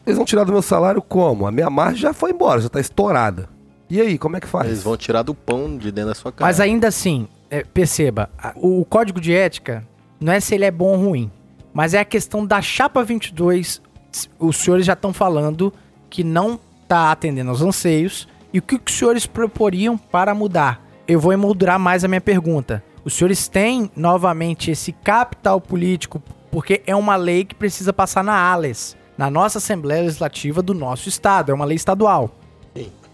Eles 0.06 0.18
vão 0.18 0.26
tirar 0.26 0.44
do 0.44 0.52
meu 0.52 0.62
salário 0.62 1.02
como? 1.02 1.48
A 1.48 1.52
minha 1.52 1.70
margem 1.70 1.98
já 2.02 2.14
foi 2.14 2.32
embora, 2.32 2.60
já 2.62 2.70
tá 2.70 2.80
estourada. 2.80 3.48
E 3.90 4.02
aí, 4.02 4.18
como 4.18 4.36
é 4.36 4.40
que 4.40 4.48
faz? 4.48 4.68
Eles 4.68 4.84
vão 4.84 4.98
tirar 4.98 5.22
do 5.24 5.34
pão 5.36 5.78
de 5.78 5.92
dentro 5.92 6.10
da 6.10 6.16
sua 6.16 6.32
casa. 6.32 6.46
Mas 6.46 6.60
ainda 6.60 6.88
assim, 6.88 7.28
é, 7.50 7.64
perceba, 7.64 8.30
a- 8.38 8.54
o, 8.56 8.82
o 8.82 8.86
código 8.86 9.20
de 9.22 9.34
ética 9.34 9.86
não 10.20 10.34
é 10.34 10.40
se 10.40 10.56
ele 10.56 10.66
é 10.66 10.72
bom 10.72 10.94
ou 10.94 10.98
ruim, 10.98 11.32
mas 11.74 11.94
é 11.94 12.00
a 12.00 12.06
questão 12.06 12.46
da 12.46 12.62
chapa 12.62 13.04
22. 13.04 13.82
s- 14.12 14.30
Os 14.40 14.58
senhores 14.58 14.86
já 14.86 14.94
estão 14.94 15.14
falando 15.14 15.72
que 16.14 16.24
não 16.24 16.60
está 16.84 17.12
atendendo 17.12 17.50
aos 17.50 17.62
anseios 17.62 18.28
e 18.54 18.60
o 18.60 18.62
que 18.62 18.76
os 18.76 18.94
senhores 18.94 19.26
proporiam 19.26 19.98
para 19.98 20.36
mudar. 20.36 20.80
Eu 21.08 21.20
vou 21.20 21.34
emoldurar 21.34 21.80
mais 21.80 22.04
a 22.04 22.08
minha 22.08 22.22
pergunta. 22.22 22.84
Os 23.04 23.16
senhores 23.16 23.48
têm 23.48 23.90
novamente 23.96 24.70
esse 24.70 24.92
capital 24.92 25.60
político 25.60 26.22
porque 26.52 26.84
é 26.86 26.96
uma 26.96 27.16
lei 27.16 27.44
que 27.44 27.56
precisa 27.56 27.92
passar 27.92 28.24
na 28.24 28.36
ALES, 28.36 28.96
na 29.18 29.28
nossa 29.32 29.58
Assembleia 29.58 30.04
Legislativa 30.04 30.62
do 30.62 30.76
nosso 30.76 31.10
estado, 31.10 31.52
é 31.52 31.56
uma 31.56 31.66
lei 31.66 31.76
estadual 31.76 32.30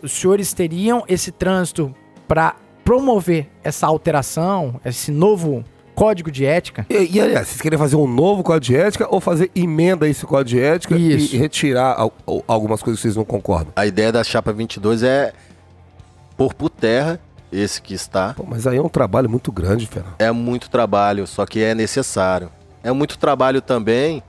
os 0.02 0.12
senhores 0.12 0.54
teriam 0.54 1.04
esse 1.08 1.32
trânsito 1.32 1.94
para 2.28 2.56
promover 2.84 3.50
essa 3.64 3.88
alteração, 3.88 4.80
esse 4.84 5.12
novo 5.12 5.64
código 6.00 6.32
de 6.32 6.46
ética? 6.46 6.86
E, 6.90 7.18
e, 7.18 7.22
aliás, 7.22 7.48
vocês 7.50 7.62
querem 7.62 7.78
fazer 7.78 7.96
um 7.96 8.08
novo 8.08 8.42
código 8.44 8.66
de 8.66 8.76
ética 8.76 9.08
ou 9.10 9.20
fazer 9.20 9.52
emenda 9.56 10.06
a 10.06 10.10
esse 10.10 10.26
código 10.26 10.50
de 10.58 10.60
ética 10.64 10.96
e- 10.96 11.16
Isso. 11.16 11.36
e, 11.36 11.38
retirar 11.38 11.96
al- 12.00 12.14
al- 12.26 12.44
algumas 12.48 12.82
coisas 12.82 13.00
que 13.00 13.04
vocês 13.04 13.16
não 13.16 13.26
concordam? 13.26 13.74
A 13.76 13.86
ideia 13.86 14.12
da 14.12 14.24
chapa 14.24 14.54
22 14.54 15.04
é 15.04 15.34
pôr 16.38 16.54
por 16.54 16.70
terra 16.70 17.20
esse 17.52 17.82
que 17.82 17.94
está. 17.94 18.34
Pô, 18.34 18.46
mas 18.48 18.66
aí 18.68 18.78
é 18.78 18.82
um 18.82 18.88
trabalho 18.90 19.30
muito 19.30 19.52
grande, 19.52 19.88
Fernando. 19.88 20.16
É 20.20 20.32
muito 20.32 20.70
trabalho, 20.70 21.26
só 21.28 21.46
que 21.46 21.62
é 21.62 21.74
necessário. 21.76 22.50
É 22.84 22.92
muito 22.92 23.18
trabalho 23.18 23.62
também 23.62 24.24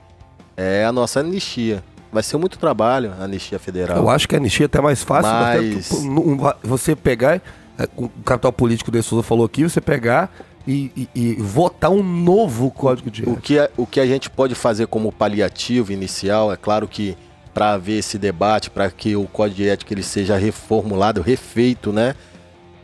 é 0.57 0.83
a 0.85 0.91
nossa 0.91 1.21
anistia. 1.21 1.83
Vai 2.11 2.21
ser 2.21 2.35
muito 2.37 2.59
trabalho 2.59 3.13
a 3.19 3.23
anistia 3.23 3.57
federal. 3.57 3.95
Eu 3.97 4.09
acho 4.09 4.27
que 4.27 4.35
a 4.35 4.37
anistia 4.37 4.65
é 4.65 4.67
até 4.67 4.81
mais 4.81 5.01
fácil. 5.01 5.31
até 5.31 5.61
Mas- 5.61 5.87
que, 5.87 5.95
pô, 5.95 6.01
não- 6.01 6.53
você 6.61 6.93
pegar, 6.95 7.35
é, 7.79 7.87
o 7.95 8.09
capital 8.25 8.51
político 8.51 8.91
de 8.91 9.01
Souza 9.01 9.23
falou 9.23 9.45
aqui, 9.45 9.63
você 9.63 9.79
pegar 9.79 10.29
e, 10.67 10.91
e- 10.95 11.09
e 11.15 11.33
votar 11.35 11.89
um 11.91 12.03
novo 12.03 12.69
código 12.71 13.09
de 13.09 13.23
O 13.23 13.31
ética. 13.33 13.41
que, 13.41 13.59
a- 13.59 13.69
o 13.77 13.85
que 13.85 13.99
a 13.99 14.05
gente 14.05 14.29
pode 14.29 14.55
fazer 14.55 14.87
como 14.87 15.11
paliativo 15.11 15.91
inicial, 15.91 16.51
é 16.51 16.57
claro 16.57 16.87
que 16.87 17.17
para 17.53 17.73
haver 17.73 17.99
esse 17.99 18.17
debate, 18.17 18.69
para 18.69 18.89
que 18.89 19.15
o 19.15 19.25
código 19.27 19.57
de 19.57 19.67
ética 19.69 19.93
ele 19.93 20.03
seja 20.03 20.37
reformulado, 20.37 21.21
refeito, 21.21 21.91
né, 21.91 22.15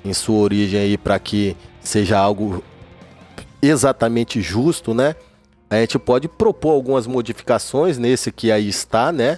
em 0.03 0.13
sua 0.13 0.37
origem 0.39 0.79
aí, 0.79 0.97
para 0.97 1.17
que 1.19 1.55
seja 1.81 2.17
algo 2.17 2.61
exatamente 3.61 4.41
justo, 4.41 4.93
né, 4.93 5.15
a 5.69 5.75
gente 5.77 5.97
pode 5.99 6.27
propor 6.27 6.71
algumas 6.71 7.07
modificações 7.07 7.97
nesse 7.97 8.31
que 8.31 8.51
aí 8.51 8.67
está, 8.67 9.11
né, 9.11 9.37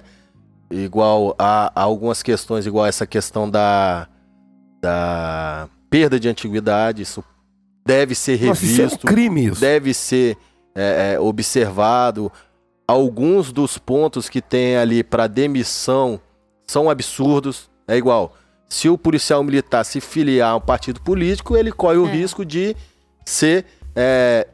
igual 0.70 1.34
a, 1.38 1.72
a 1.74 1.82
algumas 1.82 2.22
questões, 2.22 2.66
igual 2.66 2.86
essa 2.86 3.06
questão 3.06 3.48
da, 3.50 4.06
da 4.80 5.68
perda 5.88 6.18
de 6.20 6.28
antiguidade, 6.28 7.02
isso 7.02 7.24
deve 7.84 8.14
ser 8.14 8.40
Nossa, 8.42 8.64
isso 8.64 8.80
é 8.80 8.84
um 8.84 8.86
revisto 8.88 9.06
crime 9.06 9.46
isso. 9.46 9.60
deve 9.60 9.94
ser 9.94 10.36
é, 10.74 11.14
é, 11.14 11.20
observado. 11.20 12.30
Alguns 12.86 13.52
dos 13.52 13.78
pontos 13.78 14.28
que 14.28 14.40
tem 14.42 14.76
ali 14.76 15.02
para 15.02 15.26
demissão 15.26 16.20
são 16.66 16.90
absurdos. 16.90 17.70
É 17.86 17.96
igual. 17.96 18.34
Se 18.68 18.88
o 18.88 18.96
policial 18.96 19.42
militar 19.42 19.84
se 19.84 20.00
filiar 20.00 20.50
a 20.52 20.56
um 20.56 20.60
partido 20.60 21.00
político, 21.00 21.56
ele 21.56 21.72
corre 21.72 21.98
o 21.98 22.06
É. 22.06 22.12
risco 22.12 22.44
de 22.44 22.76
ser 23.24 23.64
é, 23.96 24.46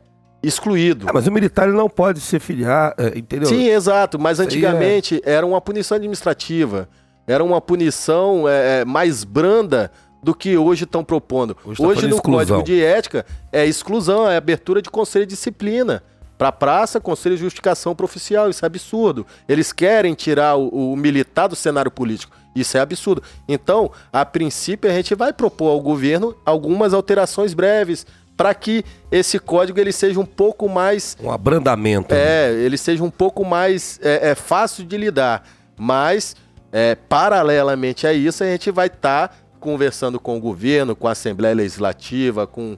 excluído. 0.42 1.06
Ah, 1.08 1.12
mas 1.14 1.26
o 1.26 1.32
militar 1.32 1.68
não 1.68 1.88
pode 1.88 2.20
se 2.20 2.38
filiar, 2.38 2.94
é, 2.96 3.18
entendeu? 3.18 3.48
Sim, 3.48 3.68
exato. 3.68 4.18
Mas 4.18 4.40
antigamente 4.40 5.20
era 5.24 5.44
uma 5.44 5.60
punição 5.60 5.96
administrativa. 5.96 6.88
Era 7.26 7.42
uma 7.42 7.60
punição 7.60 8.48
é, 8.48 8.80
é, 8.80 8.84
mais 8.84 9.24
branda 9.24 9.90
do 10.26 10.34
que 10.34 10.58
hoje 10.58 10.82
estão 10.82 11.04
propondo. 11.04 11.56
Hoje 11.64 11.80
tá 11.80 11.86
Hoje, 11.86 12.00
falando 12.00 12.10
no 12.10 12.16
exclusão. 12.16 12.56
Código 12.58 12.62
de 12.64 12.82
Ética 12.82 13.24
é 13.52 13.64
exclusão, 13.64 14.28
é 14.28 14.36
abertura 14.36 14.82
de 14.82 14.90
conselho 14.90 15.24
de 15.24 15.30
disciplina. 15.36 16.02
Para 16.36 16.50
praça, 16.50 16.98
conselho 17.00 17.36
de 17.36 17.42
justificação 17.42 17.94
para 17.94 18.04
oficial. 18.04 18.50
Isso 18.50 18.64
é 18.64 18.66
absurdo. 18.66 19.24
Eles 19.48 19.72
querem 19.72 20.14
tirar 20.14 20.56
o, 20.56 20.92
o 20.92 20.96
militar 20.96 21.46
do 21.46 21.54
cenário 21.54 21.92
político. 21.92 22.36
Isso 22.56 22.76
é 22.76 22.80
absurdo. 22.80 23.22
Então, 23.46 23.92
a 24.12 24.24
princípio, 24.24 24.90
a 24.90 24.92
gente 24.92 25.14
vai 25.14 25.32
propor 25.32 25.68
ao 25.68 25.80
governo 25.80 26.36
algumas 26.44 26.92
alterações 26.92 27.54
breves 27.54 28.04
para 28.36 28.52
que 28.52 28.84
esse 29.12 29.38
código 29.38 29.78
ele 29.78 29.92
seja 29.92 30.18
um 30.18 30.26
pouco 30.26 30.68
mais 30.68 31.16
Um 31.22 31.30
abrandamento. 31.30 32.12
né? 32.12 32.20
é, 32.20 32.52
ele 32.52 32.76
seja 32.76 33.04
um 33.04 33.10
pouco 33.10 33.44
mais 33.44 34.00
é, 34.02 34.30
é, 34.30 34.34
fácil 34.34 34.84
de 34.84 34.96
lidar. 34.96 35.44
Mas, 35.78 36.34
é, 36.72 36.96
paralelamente 36.96 38.08
a 38.08 38.12
isso, 38.12 38.42
a 38.42 38.46
gente 38.48 38.72
vai 38.72 38.88
estar 38.88 39.45
conversando 39.66 40.20
com 40.20 40.36
o 40.36 40.40
governo, 40.40 40.94
com 40.94 41.08
a 41.08 41.10
Assembleia 41.10 41.52
Legislativa, 41.52 42.46
com, 42.46 42.76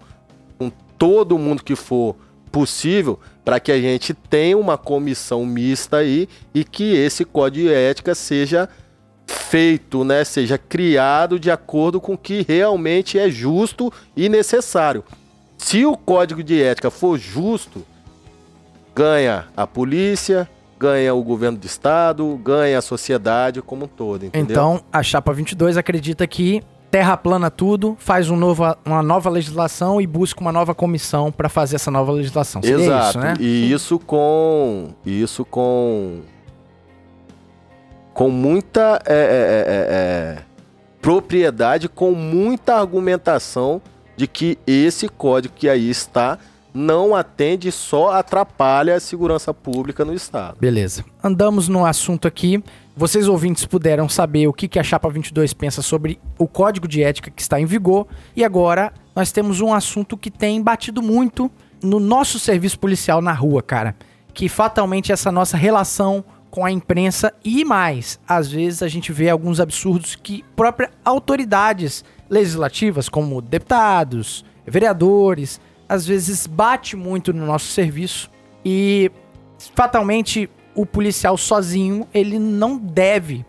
com 0.59 0.71
todo 0.97 1.39
mundo 1.39 1.63
que 1.63 1.77
for 1.77 2.17
possível, 2.51 3.21
para 3.45 3.61
que 3.61 3.71
a 3.71 3.79
gente 3.79 4.15
tenha 4.15 4.57
uma 4.57 4.79
comissão 4.79 5.45
mista 5.45 5.99
aí 5.99 6.27
e 6.55 6.65
que 6.65 6.95
esse 6.95 7.27
código 7.27 7.69
de 7.69 7.75
ética 7.75 8.15
seja 8.15 8.71
feito, 9.27 10.03
né, 10.03 10.25
seja 10.25 10.57
criado 10.57 11.39
de 11.39 11.51
acordo 11.51 12.01
com 12.01 12.15
o 12.15 12.19
que 12.19 12.43
realmente 12.49 13.19
é 13.19 13.29
justo 13.29 13.93
e 14.17 14.31
necessário. 14.31 15.05
Se 15.59 15.85
o 15.85 15.95
código 15.95 16.43
de 16.43 16.63
ética 16.63 16.91
for 16.91 17.19
justo, 17.19 17.85
ganha 18.95 19.45
a 19.55 19.67
polícia, 19.67 20.49
ganha 20.79 21.15
o 21.15 21.23
governo 21.23 21.59
do 21.59 21.67
estado, 21.67 22.35
ganha 22.43 22.79
a 22.79 22.83
sociedade 22.83 23.61
como 23.61 23.85
um 23.85 23.89
todo, 23.89 24.25
entendeu? 24.25 24.55
Então, 24.55 24.81
a 24.91 25.03
chapa 25.03 25.35
22 25.35 25.77
acredita 25.77 26.27
que 26.27 26.63
terra 26.91 27.17
plana 27.17 27.51
tudo, 27.51 27.97
faz 27.99 28.31
um 28.31 28.37
novo, 28.37 28.65
uma 28.85 29.03
nova 29.03 29.29
legislação 29.31 30.01
e 30.01 30.07
busca 30.07 30.41
uma 30.41 30.53
nova 30.53 30.75
comissão 30.75 31.31
para 31.31 31.49
fazer 31.49 31.77
essa 31.77 31.91
nova 31.91 32.13
legislação. 32.13 32.63
Seria 32.63 32.85
Exato. 32.85 33.09
isso, 33.09 33.19
né? 33.19 33.35
E 33.39 33.73
isso 33.73 33.99
com. 33.99 34.91
Isso 35.05 35.45
com. 35.45 36.21
Com 38.15 38.31
muita 38.31 39.01
é, 39.07 39.15
é, 39.15 39.17
é, 39.17 40.39
é, 40.39 40.43
propriedade, 41.01 41.89
com 41.89 42.13
muita 42.13 42.75
argumentação 42.75 43.81
de 44.17 44.27
que 44.27 44.59
esse 44.67 45.09
código 45.09 45.55
que 45.55 45.69
aí 45.69 45.89
está 45.89 46.37
não 46.79 47.15
atende, 47.15 47.73
só 47.73 48.13
atrapalha 48.13 48.95
a 48.95 49.01
segurança 49.01 49.53
pública 49.53 50.05
no 50.05 50.15
Estado. 50.15 50.57
Beleza. 50.61 51.05
Andamos 51.23 51.67
no 51.67 51.85
assunto 51.85 52.29
aqui. 52.29 52.63
Vocês 52.97 53.27
ouvintes 53.27 53.67
puderam 53.67 54.09
saber 54.09 54.47
o 54.47 54.53
que, 54.53 54.69
que 54.69 54.79
a 54.79 54.83
Chapa 54.85 55.11
22 55.11 55.53
pensa 55.53 55.83
sobre 55.83 56.21
o 56.39 56.47
código 56.47 56.87
de 56.87 57.03
ética 57.03 57.31
que 57.31 57.43
está 57.43 57.61
em 57.61 57.67
vigor. 57.67 58.07
E 58.37 58.45
agora 58.45 58.93
nós 59.15 59.33
temos 59.33 59.61
um 59.61 59.75
assunto 59.75 60.17
que 60.17 60.31
tem 60.31 60.63
batido 60.63 61.03
muito 61.03 61.51
no 61.83 61.99
nosso 61.99 62.39
serviço 62.39 62.79
policial 62.79 63.21
na 63.21 63.33
rua, 63.33 63.61
cara. 63.61 63.97
Que 64.33 64.49
fatalmente 64.49 65.11
essa 65.11 65.33
nossa 65.33 65.57
relação 65.57 66.25
com 66.49 66.65
a 66.65 66.71
imprensa 66.71 67.35
e 67.45 67.65
mais. 67.65 68.21
Às 68.27 68.53
vezes 68.53 68.83
a 68.85 68.89
gente 68.89 69.13
vê 69.13 69.29
alguns 69.29 69.59
absurdos 69.59 70.15
que 70.15 70.45
próprias 70.55 70.93
autoridades 71.05 72.05
legislativas, 72.31 73.09
como 73.09 73.43
deputados, 73.43 74.45
vereadores, 74.65 75.61
às 75.89 76.07
vezes 76.07 76.47
bate 76.47 76.97
muito 76.97 77.33
no 77.33 77.47
nosso 77.47 77.67
serviço 77.67 78.31
e 78.65 79.11
fatalmente 79.75 80.51
o 80.75 80.87
policial 80.87 81.37
sozinho, 81.37 82.07
ele 82.15 82.39
não 82.39 82.77
deve 82.77 83.45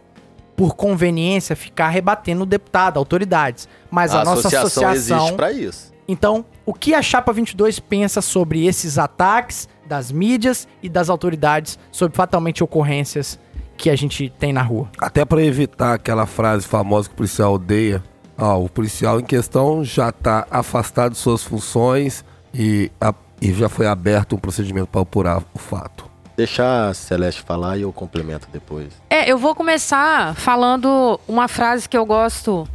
por 0.55 0.75
conveniência 0.75 1.55
ficar 1.55 1.89
rebatendo 1.89 2.43
o 2.43 2.45
deputado, 2.45 2.97
autoridades, 2.97 3.67
mas 3.89 4.13
a, 4.13 4.23
nossa 4.23 4.47
associação, 4.47 4.91
existe 4.91 5.33
para 5.33 5.51
isso. 5.51 5.93
Então, 6.07 6.43
o 6.65 6.73
que 6.73 6.93
a 6.93 7.01
Chapa 7.01 7.31
22 7.31 7.79
pensa 7.79 8.19
sobre 8.19 8.65
esses 8.65 8.97
ataques 8.97 9.69
das 9.87 10.11
mídias 10.11 10.67
e 10.81 10.89
das 10.89 11.07
autoridades 11.07 11.77
sobre 11.91 12.17
fatalmente 12.17 12.63
ocorrências 12.63 13.39
que 13.77 13.89
a 13.89 13.95
gente 13.95 14.33
tem 14.37 14.51
na 14.51 14.61
rua? 14.61 14.89
Até 14.97 15.23
para 15.23 15.41
evitar 15.43 15.93
aquela 15.93 16.25
frase 16.25 16.67
famosa 16.67 17.07
que 17.07 17.13
o 17.13 17.17
policial 17.17 17.53
odeia, 17.53 18.03
ó, 18.39 18.57
o 18.63 18.69
policial 18.69 19.19
em 19.19 19.23
questão 19.23 19.83
já 19.83 20.09
está 20.09 20.47
afastado 20.49 21.11
de 21.13 21.17
suas 21.17 21.43
funções 21.43 22.23
e, 22.53 22.91
a- 22.99 23.13
e 23.41 23.53
já 23.53 23.67
foi 23.69 23.87
aberto 23.87 24.35
um 24.35 24.39
procedimento 24.39 24.87
para 24.87 25.01
apurar 25.01 25.43
o 25.53 25.59
fato. 25.59 26.07
Deixar 26.35 26.89
a 26.89 26.93
Celeste 26.93 27.41
falar 27.41 27.77
e 27.77 27.81
eu 27.81 27.91
complemento 27.91 28.47
depois. 28.51 28.87
É, 29.09 29.29
eu 29.29 29.37
vou 29.37 29.53
começar 29.53 30.33
falando 30.35 31.19
uma 31.27 31.47
frase 31.49 31.87
que 31.87 31.97
eu 31.97 32.05
gosto 32.05 32.67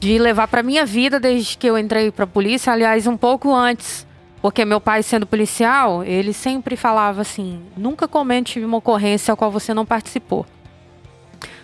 de 0.00 0.18
levar 0.18 0.48
pra 0.48 0.62
minha 0.62 0.84
vida 0.84 1.20
desde 1.20 1.56
que 1.56 1.66
eu 1.68 1.78
entrei 1.78 2.10
pra 2.10 2.26
polícia, 2.26 2.72
aliás, 2.72 3.06
um 3.06 3.16
pouco 3.16 3.54
antes. 3.54 4.06
Porque 4.42 4.64
meu 4.64 4.80
pai, 4.80 5.02
sendo 5.02 5.26
policial, 5.26 6.02
ele 6.02 6.32
sempre 6.32 6.74
falava 6.74 7.20
assim: 7.20 7.60
nunca 7.76 8.08
comente 8.08 8.58
uma 8.58 8.78
ocorrência 8.78 9.32
a 9.34 9.36
qual 9.36 9.50
você 9.52 9.72
não 9.74 9.84
participou. 9.84 10.46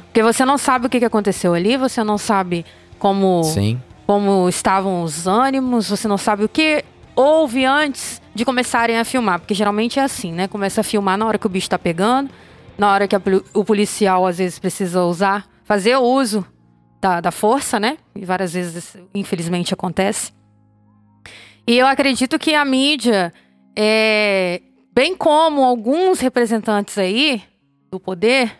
Porque 0.05 0.23
você 0.23 0.45
não 0.45 0.57
sabe 0.59 0.87
o 0.87 0.91
que 0.91 1.05
aconteceu 1.05 1.55
ali, 1.55 1.77
você 1.77 2.05
não 2.05 2.19
sabe 2.19 2.65
como 2.99 3.45
Sim. 3.45 3.81
como 4.07 4.49
estavam 4.49 5.03
os 5.03 5.27
ânimos, 5.27 5.89
você 5.89 6.07
não 6.07 6.19
sabe 6.19 6.45
o 6.45 6.49
que 6.49 6.85
houve 7.15 7.65
antes 7.65 8.21
de 8.35 8.45
começarem 8.45 8.99
a 8.99 9.05
filmar, 9.05 9.41
porque 9.41 9.55
geralmente 9.55 9.99
é 9.99 10.03
assim, 10.03 10.33
né? 10.33 10.47
Começa 10.47 10.83
a 10.83 10.85
filmar 10.85 11.17
na 11.17 11.27
hora 11.27 11.39
que 11.39 11.47
o 11.47 11.51
bicho 11.51 11.71
tá 11.71 11.79
pegando, 11.79 12.31
na 12.77 12.93
hora 12.93 13.09
que 13.09 13.17
a 13.17 13.23
o 13.55 13.65
policial 13.65 14.27
às 14.27 14.39
vezes 14.39 14.59
precisa 14.59 15.03
usar, 15.03 15.47
fazer 15.65 15.97
uso 15.97 16.45
da, 17.01 17.21
da 17.21 17.31
força, 17.31 17.81
né? 17.81 17.97
E 18.15 18.25
várias 18.25 18.53
vezes, 18.53 18.97
infelizmente, 19.15 19.73
acontece. 19.73 20.33
E 21.67 21.77
eu 21.77 21.87
acredito 21.87 22.39
que 22.39 22.55
a 22.55 22.65
mídia, 22.65 23.33
é, 23.75 24.61
bem 24.95 25.17
como 25.17 25.65
alguns 25.65 26.21
representantes 26.21 26.97
aí 26.99 27.43
do 27.91 27.99
poder, 27.99 28.53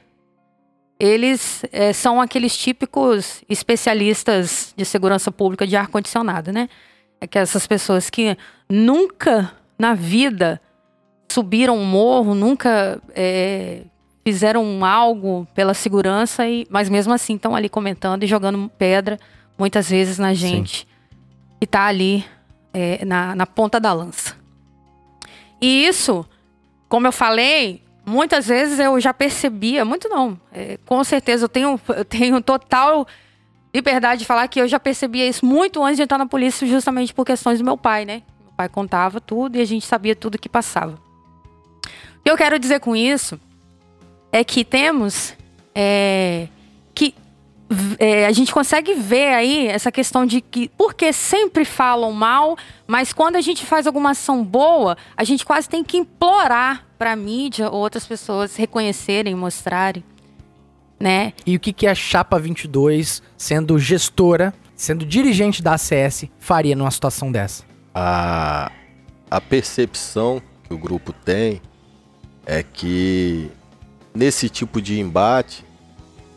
eles 0.99 1.65
é, 1.73 1.93
são 1.93 2.21
aqueles 2.21 2.57
típicos 2.57 3.43
especialistas 3.49 4.73
de 4.77 4.85
segurança 4.85 5.31
pública 5.31 5.67
de 5.67 5.77
ar-condicionado, 5.77 6.53
né? 6.53 6.69
É 7.21 7.27
que 7.27 7.39
essas 7.39 7.67
pessoas 7.67 8.09
que 8.11 8.37
nunca 8.69 9.53
na 9.79 9.95
vida 9.95 10.61
subiram 11.29 11.77
um 11.77 11.85
morro, 11.85 12.35
nunca 12.35 13.01
é, 13.15 13.83
fizeram 14.25 14.85
algo 14.85 15.47
pela 15.55 15.75
segurança, 15.75 16.49
e, 16.49 16.67
mas 16.71 16.89
mesmo 16.89 17.13
assim 17.13 17.37
estão 17.37 17.55
ali 17.55 17.69
comentando 17.69 18.23
e 18.23 18.27
jogando 18.27 18.71
pedra, 18.79 19.19
muitas 19.59 19.91
vezes 19.91 20.19
na 20.19 20.35
gente 20.35 20.87
que 21.61 21.67
tá 21.67 21.85
ali 21.85 22.25
é, 22.73 23.05
na, 23.05 23.35
na 23.35 23.47
ponta 23.47 23.81
da 23.81 23.93
lança. 23.93 24.37
E 25.61 25.87
isso, 25.87 26.27
como 26.89 27.07
eu 27.07 27.13
falei, 27.13 27.83
muitas 28.07 28.47
vezes 28.47 28.79
eu 28.79 28.99
já 29.01 29.13
percebia, 29.13 29.85
muito 29.85 30.09
não, 30.09 30.39
é, 30.53 30.79
com 30.87 31.03
certeza 31.03 31.45
eu 31.45 31.49
tenho, 31.49 31.81
eu 31.89 32.05
tenho 32.05 32.41
total 32.41 33.07
liberdade 33.75 34.21
de 34.21 34.25
falar 34.25 34.47
que 34.49 34.61
eu 34.61 34.69
já 34.69 34.79
percebia 34.79 35.27
isso 35.27 35.45
muito 35.45 35.83
antes 35.83 35.97
de 35.97 36.03
entrar 36.03 36.17
na 36.17 36.27
polícia, 36.27 36.67
justamente 36.67 37.13
por 37.13 37.27
questões 37.27 37.59
do 37.59 37.65
meu 37.65 37.77
pai, 37.77 38.05
né? 38.05 38.23
Meu 38.43 38.53
pai 38.57 38.69
contava 38.69 39.21
tudo 39.21 39.57
e 39.57 39.61
a 39.61 39.65
gente 39.65 39.85
sabia 39.85 40.15
tudo 40.15 40.39
que 40.39 40.49
passava. 40.49 40.93
O 40.93 42.23
que 42.25 42.31
eu 42.31 42.37
quero 42.37 42.59
dizer 42.59 42.81
com 42.81 42.97
isso 42.97 43.39
é 44.33 44.43
que 44.43 44.65
temos 44.65 45.35
é, 45.75 46.49
é, 47.99 48.27
a 48.27 48.33
gente 48.33 48.53
consegue 48.53 48.95
ver 48.95 49.35
aí 49.35 49.67
essa 49.67 49.91
questão 49.91 50.25
de 50.25 50.41
que 50.41 50.71
porque 50.77 51.13
sempre 51.13 51.65
falam 51.65 52.13
mal, 52.13 52.57
mas 52.87 53.13
quando 53.13 53.37
a 53.37 53.41
gente 53.41 53.67
faz 53.67 53.87
alguma 53.87 54.11
ação 54.11 54.45
boa, 54.45 54.97
a 55.17 55.25
gente 55.25 55.45
quase 55.45 55.69
tem 55.69 55.83
que 55.83 55.97
implorar 55.97 56.87
para 56.97 57.13
a 57.13 57.17
mídia 57.17 57.69
ou 57.69 57.81
outras 57.81 58.07
pessoas 58.07 58.55
reconhecerem, 58.57 59.35
mostrarem, 59.35 60.05
né? 60.99 61.33
E 61.45 61.57
o 61.57 61.61
que, 61.61 61.73
que 61.73 61.87
a 61.87 61.95
Chapa 61.95 62.39
22, 62.39 63.23
sendo 63.37 63.79
gestora, 63.79 64.55
sendo 64.75 65.05
dirigente 65.05 65.63
da 65.63 65.75
ACS, 65.75 66.27
faria 66.39 66.77
numa 66.77 66.91
situação 66.91 67.33
dessa? 67.33 67.65
A, 67.93 68.71
a 69.31 69.41
percepção 69.41 70.41
que 70.69 70.73
o 70.73 70.79
grupo 70.79 71.13
tem 71.13 71.61
é 72.47 72.63
que 72.63 73.51
nesse 74.15 74.49
tipo 74.49 74.81
de 74.81 75.01
embate, 75.01 75.66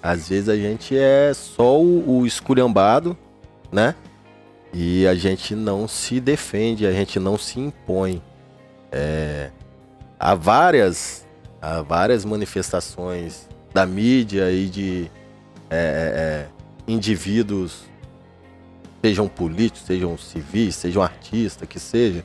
às 0.01 0.29
vezes 0.29 0.49
a 0.49 0.55
gente 0.55 0.97
é 0.97 1.33
só 1.33 1.79
o, 1.79 2.19
o 2.19 2.25
esculhambado, 2.25 3.17
né? 3.71 3.95
E 4.73 5.07
a 5.07 5.15
gente 5.15 5.55
não 5.55 5.87
se 5.87 6.19
defende, 6.19 6.85
a 6.85 6.91
gente 6.91 7.19
não 7.19 7.37
se 7.37 7.59
impõe. 7.59 8.21
É, 8.91 9.51
há 10.19 10.35
várias, 10.35 11.27
há 11.61 11.81
várias 11.81 12.23
manifestações 12.23 13.47
da 13.73 13.85
mídia 13.85 14.51
e 14.51 14.67
de 14.67 15.11
é, 15.69 16.47
é, 16.47 16.91
indivíduos, 16.91 17.83
sejam 19.03 19.27
políticos, 19.27 19.85
sejam 19.85 20.17
civis, 20.17 20.75
sejam 20.75 21.01
artistas, 21.01 21.67
que 21.67 21.79
seja, 21.79 22.23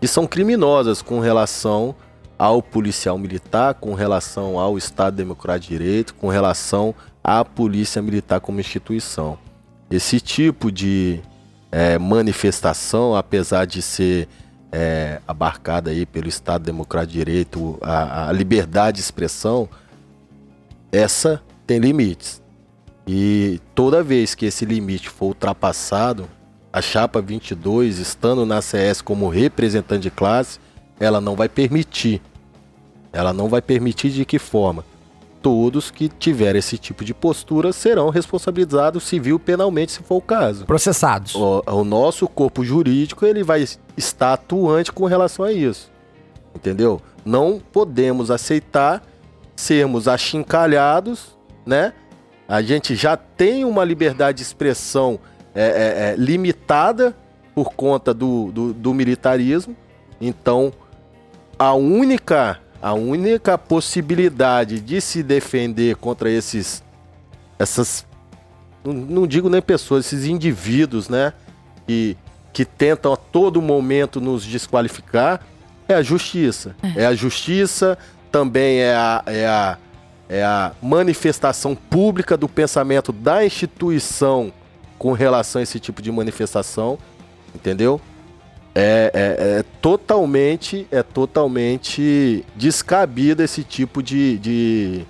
que 0.00 0.06
são 0.06 0.26
criminosas 0.26 1.02
com 1.02 1.20
relação 1.20 1.94
ao 2.42 2.60
policial 2.60 3.16
militar, 3.16 3.74
com 3.74 3.94
relação 3.94 4.58
ao 4.58 4.76
Estado 4.76 5.14
Democrático 5.14 5.70
de 5.70 5.78
Direito, 5.78 6.12
com 6.16 6.26
relação 6.26 6.92
à 7.22 7.44
polícia 7.44 8.02
militar 8.02 8.40
como 8.40 8.58
instituição. 8.58 9.38
Esse 9.88 10.18
tipo 10.18 10.72
de 10.72 11.20
é, 11.70 11.96
manifestação, 12.00 13.14
apesar 13.14 13.64
de 13.64 13.80
ser 13.80 14.28
é, 14.72 15.20
abarcada 15.24 15.92
aí 15.92 16.04
pelo 16.04 16.26
Estado 16.28 16.64
Democrático 16.64 17.12
de 17.12 17.18
Direito, 17.20 17.78
a, 17.80 18.30
a 18.30 18.32
liberdade 18.32 18.96
de 18.96 19.02
expressão, 19.02 19.68
essa 20.90 21.40
tem 21.64 21.78
limites. 21.78 22.42
E 23.06 23.60
toda 23.72 24.02
vez 24.02 24.34
que 24.34 24.46
esse 24.46 24.64
limite 24.64 25.08
for 25.08 25.26
ultrapassado, 25.26 26.28
a 26.72 26.82
chapa 26.82 27.22
22, 27.22 28.00
estando 28.00 28.44
na 28.44 28.60
CS 28.60 29.00
como 29.00 29.28
representante 29.28 30.02
de 30.02 30.10
classe, 30.10 30.58
ela 30.98 31.20
não 31.20 31.36
vai 31.36 31.48
permitir. 31.48 32.20
Ela 33.12 33.32
não 33.32 33.48
vai 33.48 33.60
permitir 33.60 34.10
de 34.10 34.24
que 34.24 34.38
forma? 34.38 34.84
Todos 35.42 35.90
que 35.90 36.08
tiverem 36.08 36.60
esse 36.60 36.78
tipo 36.78 37.04
de 37.04 37.12
postura 37.12 37.72
serão 37.72 38.10
responsabilizados 38.10 39.02
civil 39.02 39.38
penalmente, 39.38 39.92
se 39.92 40.02
for 40.02 40.16
o 40.16 40.20
caso. 40.20 40.64
Processados. 40.64 41.34
O, 41.34 41.62
o 41.66 41.84
nosso 41.84 42.28
corpo 42.28 42.64
jurídico 42.64 43.26
ele 43.26 43.42
vai 43.42 43.64
estar 43.96 44.32
atuante 44.32 44.92
com 44.92 45.04
relação 45.04 45.44
a 45.44 45.52
isso. 45.52 45.90
Entendeu? 46.54 47.02
Não 47.24 47.60
podemos 47.72 48.30
aceitar 48.30 49.02
sermos 49.56 50.08
achincalhados, 50.08 51.36
né? 51.66 51.92
A 52.48 52.60
gente 52.60 52.94
já 52.94 53.16
tem 53.16 53.64
uma 53.64 53.84
liberdade 53.84 54.38
de 54.38 54.42
expressão 54.42 55.18
é, 55.54 55.62
é, 55.62 56.12
é, 56.12 56.16
limitada 56.16 57.16
por 57.54 57.72
conta 57.74 58.12
do, 58.12 58.50
do, 58.52 58.72
do 58.72 58.94
militarismo. 58.94 59.76
Então, 60.20 60.72
a 61.58 61.74
única, 61.74 62.58
a 62.82 62.92
única 62.92 63.56
possibilidade 63.56 64.80
de 64.80 65.00
se 65.00 65.22
defender 65.22 65.94
contra 65.94 66.28
esses, 66.28 66.82
essas, 67.56 68.04
não, 68.84 68.92
não 68.92 69.26
digo 69.26 69.48
nem 69.48 69.62
pessoas, 69.62 70.06
esses 70.06 70.26
indivíduos, 70.26 71.08
né, 71.08 71.32
que, 71.86 72.16
que 72.52 72.64
tentam 72.64 73.12
a 73.12 73.16
todo 73.16 73.62
momento 73.62 74.20
nos 74.20 74.44
desqualificar, 74.44 75.40
é 75.88 75.94
a 75.94 76.02
justiça. 76.02 76.74
É 76.96 77.06
a 77.06 77.14
justiça, 77.14 77.96
também 78.32 78.80
é 78.80 78.94
a, 78.96 79.22
é 79.26 79.46
a, 79.46 79.78
é 80.28 80.42
a 80.42 80.72
manifestação 80.82 81.76
pública 81.76 82.36
do 82.36 82.48
pensamento 82.48 83.12
da 83.12 83.44
instituição 83.44 84.52
com 84.98 85.12
relação 85.12 85.60
a 85.60 85.62
esse 85.62 85.78
tipo 85.78 86.02
de 86.02 86.10
manifestação, 86.10 86.98
entendeu? 87.54 88.00
É, 88.74 89.10
é, 89.12 89.58
é 89.58 89.64
totalmente 89.82 90.86
é 90.90 91.02
totalmente 91.02 92.42
descabido 92.56 93.42
esse 93.42 93.62
tipo 93.62 94.02
de, 94.02 94.38
de 94.38 95.06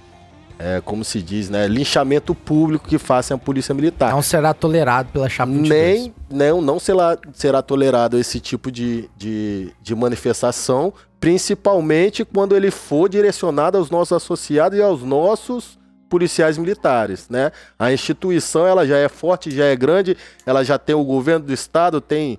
é, 0.62 0.80
como 0.80 1.04
se 1.04 1.20
diz, 1.20 1.50
né, 1.50 1.66
linchamento 1.66 2.34
público 2.34 2.88
que 2.88 2.96
faça 2.96 3.34
a 3.34 3.38
polícia 3.38 3.74
militar. 3.74 4.12
Não 4.12 4.22
será 4.22 4.54
tolerado 4.54 5.08
pela 5.12 5.28
chapa 5.28 5.50
22. 5.50 5.68
Nem, 5.68 6.14
não, 6.30 6.60
não 6.60 6.78
será, 6.78 7.18
será 7.32 7.60
tolerado 7.60 8.16
esse 8.16 8.38
tipo 8.38 8.70
de, 8.70 9.10
de, 9.16 9.72
de 9.82 9.94
manifestação, 9.94 10.92
principalmente 11.18 12.24
quando 12.24 12.54
ele 12.56 12.70
for 12.70 13.08
direcionado 13.08 13.76
aos 13.76 13.90
nossos 13.90 14.12
associados 14.12 14.78
e 14.78 14.82
aos 14.82 15.02
nossos 15.02 15.78
policiais 16.08 16.58
militares, 16.58 17.28
né? 17.30 17.50
A 17.78 17.92
instituição 17.92 18.66
ela 18.66 18.86
já 18.86 18.98
é 18.98 19.08
forte, 19.08 19.50
já 19.50 19.64
é 19.64 19.74
grande, 19.74 20.16
ela 20.44 20.62
já 20.62 20.78
tem 20.78 20.94
o 20.94 21.02
governo 21.02 21.46
do 21.46 21.52
estado, 21.52 22.00
tem 22.02 22.38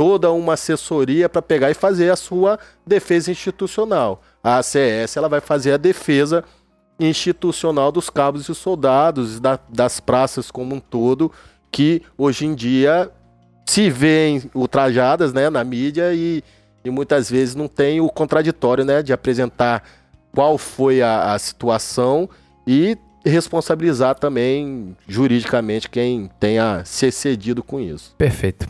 toda 0.00 0.32
uma 0.32 0.54
assessoria 0.54 1.28
para 1.28 1.42
pegar 1.42 1.70
e 1.70 1.74
fazer 1.74 2.10
a 2.10 2.16
sua 2.16 2.58
defesa 2.86 3.30
institucional. 3.30 4.22
A 4.42 4.56
ACS 4.56 5.14
ela 5.14 5.28
vai 5.28 5.42
fazer 5.42 5.72
a 5.72 5.76
defesa 5.76 6.42
institucional 6.98 7.92
dos 7.92 8.08
cabos 8.08 8.48
e 8.48 8.54
soldados, 8.54 9.38
da, 9.38 9.60
das 9.68 10.00
praças 10.00 10.50
como 10.50 10.74
um 10.74 10.80
todo, 10.80 11.30
que 11.70 12.00
hoje 12.16 12.46
em 12.46 12.54
dia 12.54 13.10
se 13.66 13.90
veem 13.90 14.42
ultrajadas 14.54 15.34
né, 15.34 15.50
na 15.50 15.62
mídia 15.62 16.14
e, 16.14 16.42
e 16.82 16.88
muitas 16.88 17.28
vezes 17.28 17.54
não 17.54 17.68
tem 17.68 18.00
o 18.00 18.08
contraditório 18.08 18.86
né, 18.86 19.02
de 19.02 19.12
apresentar 19.12 19.84
qual 20.34 20.56
foi 20.56 21.02
a, 21.02 21.34
a 21.34 21.38
situação 21.38 22.26
e 22.66 22.96
responsabilizar 23.22 24.14
também 24.14 24.96
juridicamente 25.06 25.90
quem 25.90 26.30
tenha 26.40 26.84
se 26.86 27.04
excedido 27.04 27.62
com 27.62 27.78
isso. 27.78 28.14
Perfeito. 28.16 28.66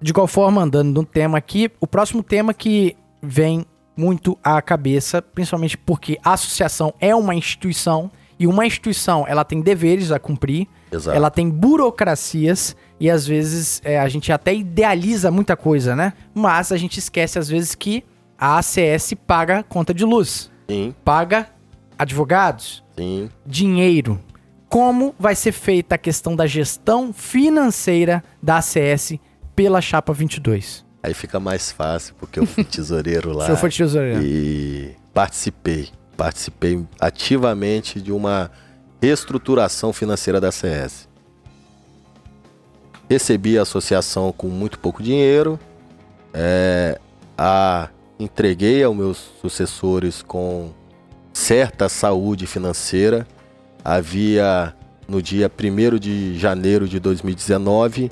De 0.00 0.12
qual 0.12 0.26
forma, 0.26 0.62
andando 0.62 1.00
no 1.00 1.04
tema 1.04 1.38
aqui, 1.38 1.70
o 1.80 1.86
próximo 1.86 2.22
tema 2.22 2.54
que 2.54 2.96
vem 3.22 3.66
muito 3.96 4.38
à 4.42 4.60
cabeça, 4.62 5.20
principalmente 5.20 5.76
porque 5.76 6.18
a 6.24 6.32
associação 6.32 6.94
é 6.98 7.14
uma 7.14 7.34
instituição 7.34 8.10
e 8.38 8.46
uma 8.46 8.64
instituição 8.64 9.26
ela 9.28 9.44
tem 9.44 9.60
deveres 9.60 10.10
a 10.10 10.18
cumprir, 10.18 10.66
Exato. 10.90 11.14
ela 11.14 11.30
tem 11.30 11.50
burocracias 11.50 12.74
e 12.98 13.10
às 13.10 13.26
vezes 13.26 13.82
é, 13.84 14.00
a 14.00 14.08
gente 14.08 14.32
até 14.32 14.54
idealiza 14.54 15.30
muita 15.30 15.54
coisa, 15.54 15.94
né? 15.94 16.14
Mas 16.34 16.72
a 16.72 16.78
gente 16.78 16.98
esquece 16.98 17.38
às 17.38 17.50
vezes 17.50 17.74
que 17.74 18.02
a 18.38 18.56
ACS 18.56 19.12
paga 19.26 19.62
conta 19.62 19.92
de 19.92 20.06
luz, 20.06 20.50
Sim, 20.66 20.94
paga 21.04 21.48
advogados, 21.98 22.82
sim. 22.96 23.28
dinheiro. 23.44 24.18
Como 24.70 25.14
vai 25.18 25.34
ser 25.34 25.52
feita 25.52 25.96
a 25.96 25.98
questão 25.98 26.34
da 26.34 26.46
gestão 26.46 27.12
financeira 27.12 28.24
da 28.42 28.56
ACS 28.56 29.18
pela 29.60 29.82
chapa 29.82 30.10
22? 30.10 30.86
Aí 31.02 31.12
fica 31.12 31.38
mais 31.38 31.70
fácil, 31.70 32.14
porque 32.18 32.40
eu 32.40 32.46
fui 32.46 32.64
tesoureiro 32.64 33.30
lá. 33.36 33.44
Se 33.44 33.50
eu 33.50 33.58
for 33.58 33.70
tesoureiro. 33.70 34.22
E 34.22 34.96
participei. 35.12 35.90
Participei 36.16 36.82
ativamente 36.98 38.00
de 38.00 38.10
uma 38.10 38.50
reestruturação 39.02 39.92
financeira 39.92 40.40
da 40.40 40.50
CS. 40.50 41.06
Recebi 43.08 43.58
a 43.58 43.62
associação 43.62 44.32
com 44.32 44.48
muito 44.48 44.78
pouco 44.78 45.02
dinheiro. 45.02 45.60
é, 46.32 46.98
a, 47.36 47.90
entreguei 48.18 48.82
aos 48.82 48.96
meus 48.96 49.30
sucessores 49.42 50.22
com 50.22 50.70
certa 51.34 51.86
saúde 51.90 52.46
financeira. 52.46 53.26
Havia 53.84 54.74
no 55.06 55.20
dia 55.20 55.50
1 55.50 55.98
de 55.98 56.38
janeiro 56.38 56.88
de 56.88 56.98
2019 56.98 58.10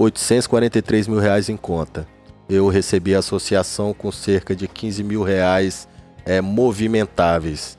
843 0.00 1.06
mil 1.06 1.18
reais 1.18 1.50
em 1.50 1.58
conta. 1.58 2.08
Eu 2.48 2.68
recebi 2.68 3.14
a 3.14 3.18
associação 3.18 3.92
com 3.92 4.10
cerca 4.10 4.56
de 4.56 4.66
15 4.66 5.04
mil 5.04 5.22
reais 5.22 5.86
é, 6.24 6.40
movimentáveis. 6.40 7.78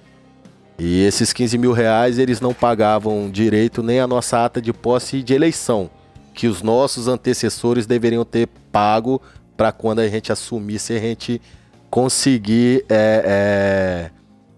E 0.77 1.03
esses 1.03 1.33
15 1.33 1.57
mil 1.57 1.71
reais 1.71 2.19
eles 2.19 2.39
não 2.39 2.53
pagavam 2.53 3.29
direito 3.29 3.81
nem 3.81 3.99
a 3.99 4.05
nossa 4.05 4.45
ata 4.45 4.61
de 4.61 4.71
posse 4.71 5.23
de 5.23 5.33
eleição, 5.33 5.89
que 6.33 6.47
os 6.47 6.61
nossos 6.61 7.07
antecessores 7.07 7.87
deveriam 7.87 8.23
ter 8.23 8.47
pago 8.71 9.19
para 9.57 9.71
quando 9.71 9.99
a 9.99 10.07
gente 10.07 10.31
assumisse 10.31 10.93
a 10.93 10.99
gente 10.99 11.41
conseguir 11.89 12.85
é, 12.87 13.23
é, 13.25 14.11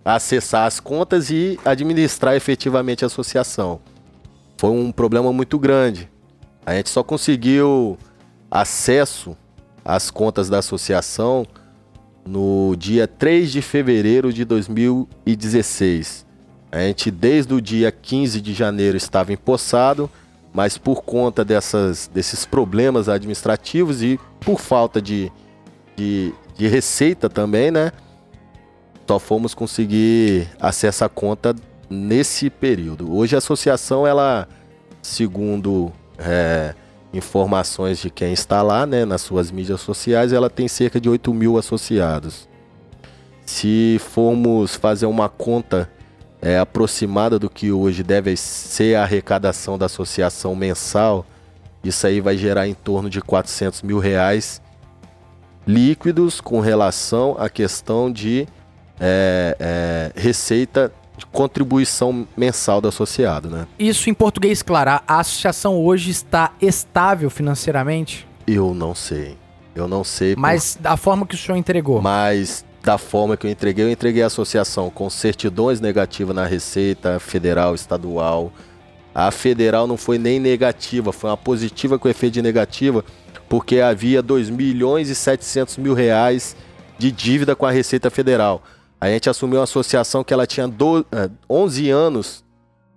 acessar 0.03 0.68
as 0.68 0.81
contas 0.81 1.30
e 1.30 1.57
administrar 1.64 2.35
efetivamente 2.35 3.06
a 3.06 3.07
associação. 3.07 3.80
Foi 4.57 4.69
um 4.69 4.91
problema 4.91 5.31
muito 5.31 5.57
grande. 5.57 6.12
A 6.65 6.73
gente 6.76 6.90
só 6.90 7.03
conseguiu 7.03 7.98
acesso 8.49 9.35
às 9.84 10.10
contas 10.10 10.49
da 10.49 10.60
associação 10.60 11.45
no 12.26 12.76
dia 12.77 13.07
3 13.07 13.52
de 13.52 13.61
fevereiro 13.61 14.31
de 14.31 14.45
2016. 14.45 16.26
A 16.72 16.80
gente, 16.80 17.11
desde 17.11 17.53
o 17.53 17.61
dia 17.61 17.91
15 17.91 18.40
de 18.40 18.53
janeiro, 18.53 18.95
estava 18.95 19.34
empossado, 19.34 20.10
mas 20.53 20.77
por 20.77 21.03
conta 21.03 21.44
dessas, 21.44 22.10
desses 22.14 22.45
problemas 22.45 23.10
administrativos 23.10 24.02
e 24.02 24.19
por 24.40 24.60
falta 24.60 25.02
de, 25.02 25.31
de, 25.95 26.34
de 26.56 26.68
receita 26.68 27.30
também, 27.30 27.72
né? 27.72 27.91
Só 29.06 29.19
fomos 29.19 29.53
conseguir 29.53 30.48
acesso 30.60 31.03
à 31.03 31.10
conta 31.10 31.53
nesse 31.90 32.49
período. 32.49 33.14
Hoje 33.14 33.35
a 33.35 33.40
associação, 33.40 34.07
ela, 34.07 34.48
segundo 35.02 35.91
é, 36.18 36.73
informações 37.14 37.99
de 37.99 38.10
quem 38.10 38.34
está 38.34 38.61
lá, 38.61 38.85
né, 38.85 39.06
nas 39.06 39.22
suas 39.22 39.52
mídias 39.52 39.81
sociais, 39.81 40.34
ela 40.34 40.49
tem 40.49 40.68
cerca 40.68 40.99
de 40.99 41.10
8 41.10 41.34
mil 41.34 41.57
associados. 41.57 42.48
Se 43.45 43.99
formos 43.99 44.76
fazer 44.76 45.06
uma 45.06 45.30
conta 45.30 45.90
é, 46.41 46.57
aproximada 46.57 47.38
do 47.38 47.49
que 47.49 47.72
hoje 47.72 48.03
deve 48.03 48.35
ser 48.35 48.95
a 48.95 49.03
arrecadação 49.03 49.77
da 49.77 49.85
associação 49.85 50.56
mensal, 50.56 51.26
isso 51.84 52.07
aí 52.07 52.22
vai 52.22 52.38
gerar 52.38 52.68
em 52.68 52.73
torno 52.73 53.10
de 53.10 53.22
400 53.22 53.81
mil 53.81 53.99
reais 53.99 54.61
líquidos 55.65 56.41
com 56.41 56.60
relação 56.60 57.35
à 57.38 57.49
questão 57.49 58.11
de 58.11 58.48
é, 58.99 59.56
é, 59.60 60.11
receita 60.15 60.91
de 61.18 61.26
contribuição 61.27 62.27
mensal 62.35 62.81
do 62.81 62.88
associado, 62.88 63.49
né? 63.49 63.68
Isso 63.77 64.10
em 64.10 64.14
português, 64.14 64.61
claro, 64.61 64.91
a 65.07 65.19
associação 65.19 65.77
hoje 65.77 66.10
está 66.11 66.52
estável 66.61 67.30
financeiramente, 67.30 68.27
Eu 68.48 68.73
não 68.73 68.94
sei. 68.95 69.38
Eu 69.76 69.88
não 69.88 70.03
sei. 70.03 70.35
por- 70.35 70.41
mas 70.41 70.77
da 70.80 70.98
forma 70.98 71.26
que 71.26 71.34
o 71.35 71.38
senhor 71.38 71.57
entregou. 71.57 72.02
Mas 72.02 72.65
da 72.84 72.98
forma 72.98 73.38
que 73.38 73.48
eu 73.48 73.52
entreguei, 73.52 73.85
eu 73.85 73.90
entreguei 73.90 74.22
a 74.22 74.27
associação 74.27 74.90
com 74.90 75.10
certidões 75.10 75.80
negativas 75.80 76.35
na 76.35 76.45
Receita 76.45 77.19
Federal, 77.19 77.73
Estadual. 77.73 78.52
A 79.15 79.31
federal 79.31 79.88
não 79.88 79.95
foi 79.95 80.18
nem 80.18 80.40
negativa, 80.40 81.14
foi 81.14 81.30
uma 81.30 81.38
positiva 81.38 81.98
com 81.99 82.10
efeito 82.10 82.34
de 82.34 82.41
negativa, 82.41 83.06
porque 83.48 83.80
havia 83.80 84.22
2 84.22 84.49
milhões 84.49 85.07
e 85.10 85.15
700 85.15 85.77
mil 85.77 85.94
reais 85.94 86.56
de 86.98 87.11
dívida 87.11 87.56
com 87.56 87.65
a 87.65 87.72
Receita 87.72 88.10
Federal. 88.10 88.61
A 89.04 89.10
gente 89.10 89.30
assumiu 89.30 89.58
uma 89.60 89.66
associação 89.66 90.24
que 90.24 90.34
ela 90.34 90.48
tinha 90.48 90.66
do, 90.66 91.06
eh, 91.12 91.30
11 91.50 91.90
anos 91.90 92.42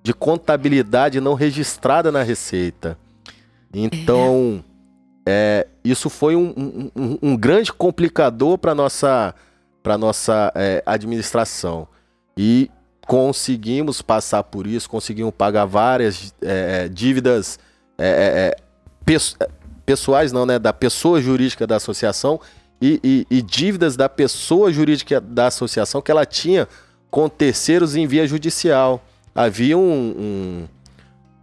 de 0.04 0.14
contabilidade 0.14 1.20
não 1.20 1.34
registrada 1.34 2.12
na 2.12 2.22
Receita. 2.22 2.96
Então, 3.74 4.62
é, 5.26 5.66
isso 5.82 6.08
foi 6.08 6.36
um, 6.36 6.90
um- 6.94 7.18
um- 7.20 7.36
grande 7.36 7.72
complicador 7.72 8.56
para 8.56 8.72
nossa 8.72 9.34
para 9.82 9.98
nossa 9.98 10.52
é, 10.54 10.80
administração 10.86 11.88
e 12.36 12.70
conseguimos 13.04 14.00
passar 14.00 14.44
por 14.44 14.64
isso, 14.66 14.88
conseguimos 14.88 15.32
pagar 15.36 15.64
várias 15.64 16.32
é, 16.40 16.88
dívidas 16.88 17.58
pesso- 19.04 19.36
pessoais, 19.84 20.30
não, 20.32 20.46
né, 20.46 20.58
da 20.58 20.72
pessoa 20.72 21.20
jurídica 21.20 21.66
da 21.66 21.76
associação 21.76 22.40
e, 22.80 23.00
e- 23.02 23.26
e 23.38 23.42
dívidas 23.42 23.96
da 23.96 24.08
pessoa 24.08 24.72
jurídica 24.72 25.20
da 25.20 25.46
associação 25.46 26.02
que 26.02 26.10
ela 26.10 26.26
tinha 26.26 26.68
com 27.10 27.28
terceiros 27.28 27.96
em 27.96 28.06
via 28.06 28.26
judicial. 28.26 29.02
Havia 29.34 29.76
um, 29.78 29.82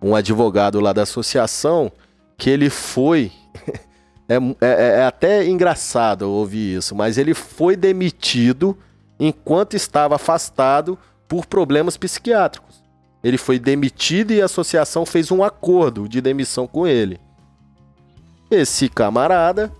um- 0.01 0.09
um 0.09 0.15
advogado 0.15 0.79
lá 0.79 0.93
da 0.93 1.03
associação 1.03 1.91
que 2.37 2.49
ele 2.49 2.69
foi. 2.69 3.31
é, 4.29 4.35
é- 4.61 4.99
é 4.99 5.05
até 5.05 5.47
engraçado 5.47 6.23
ouvir 6.29 6.77
isso, 6.77 6.93
mas 6.95 7.17
ele 7.17 7.33
foi 7.33 7.75
demitido 7.75 8.77
enquanto 9.19 9.75
estava 9.75 10.15
afastado 10.15 10.97
por 11.27 11.45
problemas 11.45 11.97
psiquiátricos. 11.97 12.83
Ele 13.23 13.37
foi 13.37 13.57
demitido 13.57 14.31
e 14.31 14.41
a 14.41 14.45
associação 14.45 15.05
fez 15.05 15.31
um 15.31 15.43
acordo 15.43 16.09
de 16.09 16.19
demissão 16.19 16.67
com 16.67 16.85
ele. 16.85 17.19
Esse 18.51 18.89
camarada, 18.89 19.71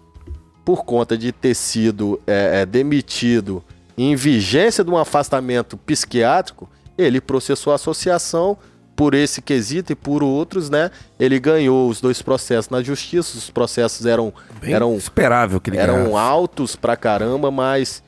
por 0.66 0.86
conta 0.86 1.18
de 1.18 1.32
ter 1.32 1.54
sido 1.56 2.20
é, 2.26 2.62
é, 2.62 2.66
demitido 2.66 3.64
em 3.98 4.16
vigência 4.16 4.84
de 4.84 4.90
um 4.90 4.98
afastamento 4.98 5.76
psiquiátrico, 5.78 6.70
ele 6.98 7.20
processou 7.22 7.72
a 7.74 7.76
associação 7.76 8.58
por 8.96 9.14
esse 9.16 9.42
quesito 9.42 9.92
e 9.92 9.96
por 9.96 10.22
outros, 10.24 10.70
né? 10.70 10.92
Ele 11.20 11.40
ganhou 11.40 11.90
os 11.90 12.00
dois 12.00 12.22
processos 12.22 12.70
na 12.70 12.82
justiça. 12.84 13.38
Os 13.38 13.50
processos 13.50 14.06
eram, 14.06 14.32
Bem 14.62 14.74
eram 14.74 14.96
esperável 14.96 15.60
que 15.60 15.72
ele 15.72 15.78
eram 15.78 15.96
ganhasse. 16.06 16.16
altos 16.16 16.76
pra 16.76 16.96
caramba, 16.96 17.50
mas 17.50 18.04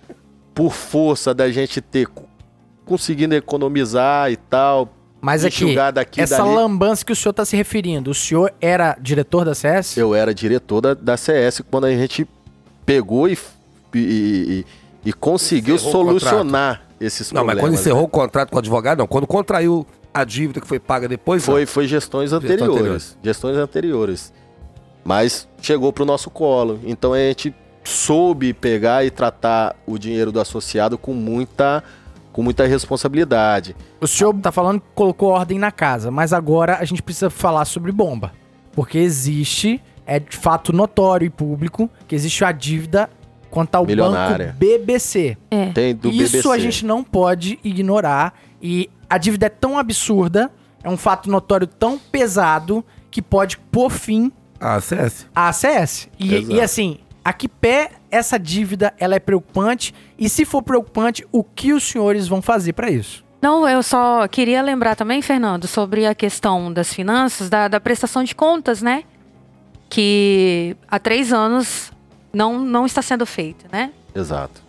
por 0.53 0.71
força 0.73 1.33
da 1.33 1.51
gente 1.51 1.81
ter 1.81 2.07
co- 2.07 2.23
conseguindo 2.85 3.33
economizar 3.33 4.31
e 4.31 4.37
tal, 4.37 4.93
Mas 5.19 5.43
aqui, 5.43 5.65
enxugar 5.65 5.91
daqui 5.91 6.21
essa 6.21 6.37
dali. 6.37 6.53
lambança 6.55 7.03
que 7.03 7.11
o 7.11 7.15
senhor 7.15 7.33
tá 7.33 7.43
se 7.43 7.55
referindo, 7.57 8.11
o 8.11 8.13
senhor 8.13 8.53
era 8.61 8.95
diretor 9.01 9.43
da 9.43 9.55
CS? 9.55 9.97
Eu 9.97 10.13
era 10.13 10.33
diretor 10.35 10.81
da, 10.81 10.93
da 10.93 11.17
CS 11.17 11.61
quando 11.69 11.85
a 11.85 11.91
gente 11.91 12.27
pegou 12.85 13.27
e, 13.27 13.37
e, 13.93 13.99
e- 13.99 14.65
e 15.09 15.13
conseguiu 15.13 15.75
Encerrou 15.75 15.89
o 15.89 16.19
solucionar 16.19 16.81
esses 16.99 17.31
Não, 17.31 17.41
mas 17.43 17.53
problemas. 17.55 17.61
quando 17.63 17.73
né? 17.75 17.79
encerrou 17.81 18.03
o 18.03 18.07
contrato 18.07 18.49
com 18.49 18.55
o 18.55 18.59
advogado, 18.59 18.99
não. 18.99 19.07
Quando 19.07 19.27
contraiu 19.27 19.85
a 20.13 20.23
dívida 20.23 20.61
que 20.61 20.67
foi 20.67 20.79
paga 20.79 21.07
depois, 21.07 21.45
Foi, 21.45 21.65
foi 21.65 21.87
gestões 21.87 22.31
anteriores, 22.33 22.69
anteriores. 22.75 23.17
Gestões 23.21 23.57
anteriores. 23.57 24.33
Mas 25.03 25.47
chegou 25.61 25.91
pro 25.93 26.05
nosso 26.05 26.29
colo. 26.29 26.79
Então 26.83 27.13
a 27.13 27.17
gente 27.17 27.53
soube 27.83 28.53
pegar 28.53 29.05
e 29.05 29.11
tratar 29.11 29.75
o 29.85 29.97
dinheiro 29.99 30.31
do 30.31 30.39
associado 30.39 30.97
com 30.97 31.13
muita, 31.13 31.83
com 32.31 32.41
muita 32.41 32.65
responsabilidade. 32.65 33.75
O 34.01 34.07
senhor 34.07 34.33
tá 34.41 34.51
falando 34.51 34.79
que 34.79 34.87
colocou 34.95 35.29
ordem 35.29 35.59
na 35.59 35.71
casa, 35.71 36.09
mas 36.09 36.33
agora 36.33 36.77
a 36.79 36.85
gente 36.85 37.03
precisa 37.03 37.29
falar 37.29 37.65
sobre 37.65 37.91
bomba. 37.91 38.31
Porque 38.71 38.97
existe, 38.97 39.79
é 40.05 40.19
de 40.19 40.35
fato 40.35 40.71
notório 40.73 41.25
e 41.25 41.29
público, 41.29 41.89
que 42.07 42.15
existe 42.15 42.43
a 42.45 42.51
dívida 42.51 43.09
quanto 43.49 43.75
ao 43.75 43.85
Milionária. 43.85 44.47
banco 44.47 44.57
BBC. 44.59 45.37
É. 45.49 45.67
Tem 45.71 45.95
do 45.95 46.09
Isso 46.09 46.33
BBC. 46.33 46.49
a 46.51 46.57
gente 46.57 46.85
não 46.85 47.03
pode 47.03 47.59
ignorar. 47.63 48.33
E 48.61 48.89
a 49.09 49.17
dívida 49.17 49.45
é 49.45 49.49
tão 49.49 49.77
absurda, 49.77 50.51
é 50.83 50.89
um 50.89 50.97
fato 50.97 51.29
notório 51.29 51.65
tão 51.67 51.97
pesado, 51.97 52.83
que 53.09 53.21
pode 53.21 53.57
pôr 53.57 53.89
fim 53.89 54.31
Ah, 54.59 54.79
CS. 54.81 55.25
à 55.33 55.49
ACS. 55.49 56.09
E, 56.19 56.55
e 56.55 56.61
assim, 56.61 56.97
a 57.23 57.31
que 57.31 57.47
pé 57.47 57.91
essa 58.11 58.37
dívida 58.37 58.93
ela 58.99 59.15
é 59.15 59.19
preocupante? 59.19 59.93
E 60.19 60.27
se 60.27 60.43
for 60.45 60.61
preocupante, 60.61 61.25
o 61.31 61.43
que 61.43 61.71
os 61.73 61.83
senhores 61.83 62.27
vão 62.27 62.41
fazer 62.41 62.73
pra 62.73 62.89
isso? 62.89 63.23
Não, 63.41 63.67
eu 63.69 63.83
só 63.83 64.27
queria 64.27 64.61
lembrar 64.61 64.95
também, 64.95 65.21
Fernando, 65.21 65.67
sobre 65.67 66.05
a 66.05 66.15
questão 66.15 66.73
das 66.73 66.91
finanças, 66.93 67.47
da, 67.49 67.67
da 67.67 67.79
prestação 67.79 68.23
de 68.23 68.33
contas, 68.33 68.81
né? 68.81 69.03
Que 69.89 70.75
há 70.87 70.99
três 70.99 71.31
anos 71.31 71.91
não, 72.33 72.59
não 72.59 72.85
está 72.85 73.01
sendo 73.01 73.25
feita, 73.25 73.65
né? 73.71 73.91
Exato. 74.13 74.63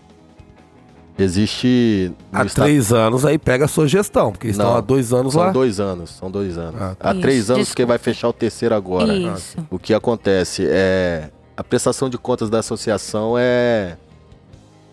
Existe. 1.19 2.13
Há 2.31 2.45
três 2.45 2.93
anos 2.93 3.25
aí 3.25 3.39
pega 3.39 3.65
a 3.65 3.69
sua 3.69 3.89
gestão, 3.89 4.33
porque 4.33 4.49
eles 4.49 4.59
Não, 4.59 4.67
estão 4.67 4.77
há 4.79 4.81
dois 4.83 5.13
anos 5.15 5.33
São 5.33 5.43
lá. 5.45 5.51
dois 5.51 5.81
anos, 5.81 6.11
são 6.11 6.31
dois 6.31 6.59
anos. 6.59 6.81
Ah, 6.81 6.95
Há 7.01 7.13
Isso, 7.13 7.21
três 7.23 7.51
anos 7.51 7.61
desculpa. 7.69 7.77
que 7.77 7.85
vai 7.87 7.99
fechar 7.99 8.29
o 8.29 8.33
terceiro 8.35 8.75
agora. 8.75 9.15
Isso. 9.15 9.57
O 9.71 9.79
que 9.79 9.95
acontece 9.95 10.67
é 10.69 11.31
a 11.57 11.65
prestação 11.65 12.11
de 12.11 12.19
contas 12.19 12.51
da 12.51 12.59
associação 12.59 13.35
é 13.39 13.97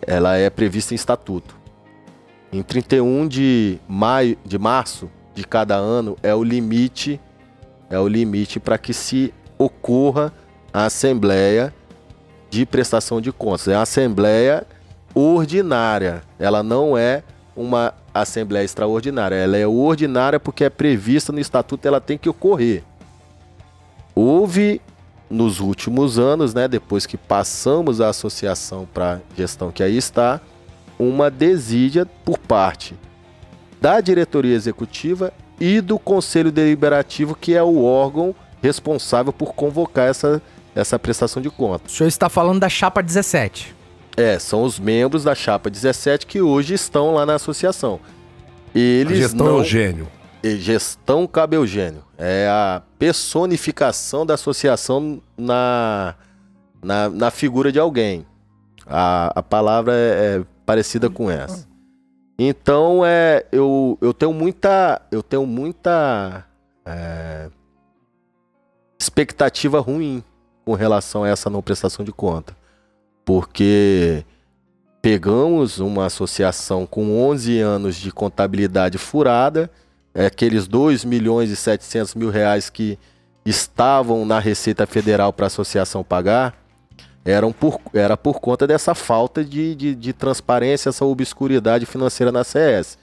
ela 0.06 0.36
é 0.36 0.48
prevista 0.48 0.94
em 0.94 0.96
estatuto. 0.96 1.54
Em 2.50 2.62
31 2.62 3.28
de 3.28 3.78
maio, 3.86 4.38
de 4.46 4.58
março 4.58 5.10
de 5.34 5.44
cada 5.44 5.74
ano 5.76 6.16
é 6.22 6.34
o 6.34 6.42
limite 6.42 7.20
é 7.90 7.98
o 7.98 8.08
limite 8.08 8.58
para 8.58 8.78
que 8.78 8.94
se 8.94 9.32
ocorra 9.58 10.32
a 10.72 10.86
assembleia 10.86 11.74
de 12.50 12.64
prestação 12.64 13.20
de 13.20 13.32
contas. 13.32 13.68
É 13.68 13.76
uma 13.76 13.82
assembleia 13.82 14.66
ordinária. 15.14 16.22
Ela 16.38 16.62
não 16.62 16.96
é 16.96 17.22
uma 17.56 17.94
assembleia 18.12 18.64
extraordinária. 18.64 19.36
Ela 19.36 19.56
é 19.56 19.66
ordinária 19.66 20.40
porque 20.40 20.64
é 20.64 20.70
prevista 20.70 21.32
no 21.32 21.40
estatuto, 21.40 21.86
ela 21.86 22.00
tem 22.00 22.18
que 22.18 22.28
ocorrer. 22.28 22.82
Houve 24.14 24.80
nos 25.28 25.58
últimos 25.58 26.18
anos, 26.18 26.54
né, 26.54 26.68
depois 26.68 27.06
que 27.06 27.16
passamos 27.16 28.00
a 28.00 28.08
associação 28.08 28.86
para 28.92 29.20
gestão 29.36 29.72
que 29.72 29.82
aí 29.82 29.96
está, 29.96 30.40
uma 30.98 31.30
desídia 31.30 32.06
por 32.24 32.38
parte 32.38 32.94
da 33.80 34.00
diretoria 34.00 34.54
executiva 34.54 35.32
e 35.58 35.80
do 35.80 35.98
conselho 35.98 36.52
deliberativo, 36.52 37.34
que 37.34 37.54
é 37.54 37.62
o 37.62 37.82
órgão 37.82 38.34
responsável 38.64 39.32
por 39.32 39.54
convocar 39.54 40.08
essa, 40.08 40.40
essa 40.74 40.98
prestação 40.98 41.42
de 41.42 41.50
contas. 41.50 41.92
O 41.92 41.96
senhor 41.96 42.08
está 42.08 42.30
falando 42.30 42.60
da 42.60 42.68
chapa 42.68 43.02
17. 43.02 43.74
É, 44.16 44.38
são 44.38 44.62
os 44.62 44.78
membros 44.78 45.24
da 45.24 45.34
chapa 45.34 45.68
17 45.68 46.26
que 46.26 46.40
hoje 46.40 46.72
estão 46.72 47.14
lá 47.14 47.26
na 47.26 47.34
associação. 47.34 48.00
A 48.74 48.78
Eles 48.78 49.18
gestão 49.18 49.46
não... 49.46 49.58
é 49.58 49.60
o 49.60 49.64
gênio. 49.64 50.08
E 50.42 50.56
Gestão 50.56 51.26
Cabe 51.26 51.56
Eugênio. 51.56 52.02
É 52.18 52.46
a 52.50 52.82
personificação 52.98 54.26
da 54.26 54.34
associação 54.34 55.22
na, 55.38 56.14
na, 56.82 57.08
na 57.08 57.30
figura 57.30 57.72
de 57.72 57.78
alguém. 57.78 58.26
A, 58.86 59.32
a 59.38 59.42
palavra 59.42 59.94
é, 59.94 60.38
é 60.40 60.44
parecida 60.66 61.08
com 61.08 61.30
essa. 61.30 61.66
Então, 62.38 63.02
é, 63.06 63.46
eu, 63.50 63.96
eu 64.02 64.12
tenho 64.12 64.34
muita, 64.34 65.00
eu 65.10 65.22
tenho 65.22 65.46
muita 65.46 66.44
é, 66.84 67.48
expectativa 69.04 69.80
ruim 69.80 70.22
com 70.64 70.74
relação 70.74 71.24
a 71.24 71.28
essa 71.28 71.50
não 71.50 71.62
prestação 71.62 72.04
de 72.04 72.12
conta. 72.12 72.56
Porque 73.24 74.24
pegamos 75.02 75.78
uma 75.78 76.06
associação 76.06 76.86
com 76.86 77.22
11 77.28 77.60
anos 77.60 77.96
de 77.96 78.10
contabilidade 78.10 78.96
furada, 78.96 79.70
é, 80.14 80.26
aqueles 80.26 80.66
2 80.66 81.04
milhões 81.04 81.50
e 81.50 81.56
700 81.56 82.14
mil 82.14 82.30
reais 82.30 82.70
que 82.70 82.98
estavam 83.44 84.24
na 84.24 84.38
Receita 84.38 84.86
Federal 84.86 85.32
para 85.32 85.46
a 85.46 85.48
associação 85.48 86.02
pagar, 86.02 86.54
eram 87.24 87.52
por, 87.52 87.80
era 87.92 88.16
por 88.16 88.40
conta 88.40 88.66
dessa 88.66 88.94
falta 88.94 89.44
de, 89.44 89.74
de, 89.74 89.94
de 89.94 90.12
transparência, 90.12 90.88
essa 90.88 91.04
obscuridade 91.04 91.84
financeira 91.84 92.30
na 92.30 92.44
CS. 92.44 92.98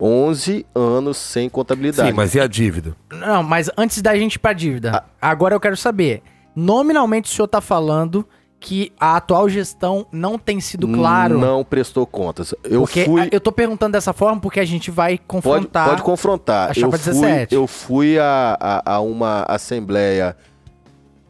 11 0.00 0.66
anos 0.74 1.16
sem 1.16 1.48
contabilidade. 1.48 2.08
Sim, 2.10 2.14
mas 2.14 2.34
e 2.34 2.40
a 2.40 2.46
dívida? 2.46 2.94
Não, 3.10 3.42
mas 3.42 3.70
antes 3.78 4.02
da 4.02 4.14
gente 4.16 4.34
ir 4.34 4.38
pra 4.38 4.52
dívida, 4.52 4.92
Ah. 4.96 5.30
agora 5.30 5.54
eu 5.54 5.60
quero 5.60 5.76
saber. 5.76 6.22
Nominalmente 6.54 7.30
o 7.30 7.34
senhor 7.34 7.48
tá 7.48 7.60
falando 7.60 8.26
que 8.58 8.92
a 8.98 9.16
atual 9.16 9.48
gestão 9.48 10.06
não 10.10 10.38
tem 10.38 10.60
sido 10.60 10.88
claro. 10.88 11.38
Não 11.38 11.62
prestou 11.62 12.06
contas. 12.06 12.54
Eu 12.64 12.80
porque 12.80 13.04
fui. 13.04 13.20
a- 13.22 13.28
eu 13.30 13.40
tô 13.40 13.52
perguntando 13.52 13.92
dessa 13.92 14.12
forma 14.12 14.40
porque 14.40 14.58
a 14.58 14.64
gente 14.64 14.90
vai 14.90 15.18
Pode, 15.18 15.26
confrontar. 15.26 15.88
pode 15.90 16.02
confrontar. 16.02 16.70
a 16.70 16.74
chapa 16.74 16.96
eu 16.96 16.98
fui, 16.98 17.12
17. 17.12 17.54
eu 17.54 17.66
fui 17.66 18.18
a, 18.18 18.56
a, 18.58 18.94
a 18.94 19.00
uma 19.00 19.44
assembleia 19.48 20.34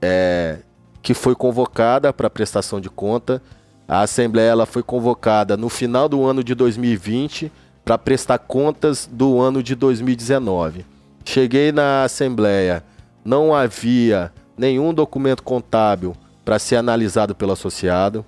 é, 0.01 0.59
que 1.03 1.15
foi 1.15 1.35
convocada 1.35 2.13
para 2.13 2.31
prestação 2.31 2.81
de 2.81 2.89
conta. 2.91 3.43
A 3.89 4.01
assembleia 4.03 4.51
ela 4.51 4.67
foi 4.67 4.83
convocada 4.83 5.57
no 5.57 5.69
final 5.69 6.09
do 6.09 6.25
ano 6.25 6.43
de 6.43 6.55
2020 6.55 7.51
para 7.87 7.97
prestar 7.97 8.39
contas 8.39 9.09
do 9.11 9.41
ano 9.41 9.63
de 9.63 9.77
2019. 9.77 10.85
Cheguei 11.25 11.71
na 11.71 12.03
assembleia, 12.03 12.83
não 13.25 13.55
havia 13.55 14.33
nenhum 14.59 14.93
documento 14.93 15.41
contábil 15.45 16.17
para 16.45 16.59
ser 16.59 16.75
analisado 16.75 17.33
pelo 17.33 17.53
associado. 17.53 18.27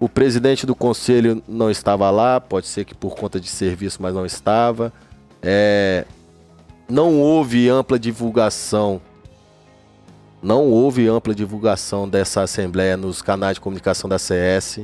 O 0.00 0.08
presidente 0.08 0.66
do 0.66 0.74
conselho 0.74 1.44
não 1.46 1.70
estava 1.70 2.10
lá, 2.10 2.40
pode 2.40 2.66
ser 2.66 2.84
que 2.84 2.92
por 2.92 3.14
conta 3.14 3.38
de 3.38 3.46
serviço, 3.46 4.02
mas 4.02 4.12
não 4.12 4.26
estava. 4.26 4.92
É, 5.40 6.04
não 6.88 7.20
houve 7.20 7.68
ampla 7.68 8.00
divulgação. 8.00 9.00
Não 10.42 10.72
houve 10.72 11.06
ampla 11.06 11.32
divulgação 11.32 12.08
dessa 12.08 12.42
assembleia 12.42 12.96
nos 12.96 13.22
canais 13.22 13.54
de 13.54 13.60
comunicação 13.60 14.10
da 14.10 14.18
CS. 14.18 14.80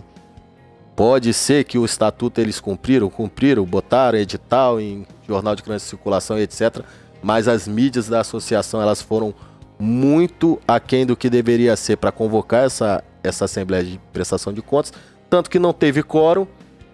Pode 1.01 1.32
ser 1.32 1.64
que 1.64 1.78
o 1.78 1.85
estatuto 1.86 2.43
eles 2.43 2.60
cumpriram, 2.60 3.09
cumpriram, 3.09 3.64
botaram 3.64 4.18
edital 4.18 4.78
em 4.78 5.06
jornal 5.27 5.56
de 5.56 5.62
grande 5.62 5.81
circulação 5.81 6.39
etc. 6.39 6.85
Mas 7.22 7.48
as 7.48 7.66
mídias 7.66 8.06
da 8.06 8.20
associação 8.20 8.82
elas 8.82 9.01
foram 9.01 9.32
muito 9.78 10.60
aquém 10.68 11.06
do 11.06 11.16
que 11.16 11.31
deveria 11.31 11.74
ser 11.74 11.97
para 11.97 12.12
convocar 12.12 12.64
essa, 12.64 13.02
essa 13.22 13.47
assembleia 13.47 13.82
de 13.82 13.98
prestação 14.12 14.52
de 14.52 14.60
contas, 14.60 14.93
tanto 15.31 15.48
que 15.48 15.59
não 15.59 15.72
teve 15.72 16.02
quórum 16.02 16.47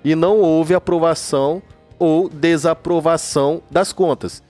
e 0.05 0.15
não 0.15 0.39
houve 0.39 0.73
aprovação 0.73 1.61
ou 1.99 2.29
desaprovação 2.29 3.61
das 3.69 3.93
contas. 3.93 4.41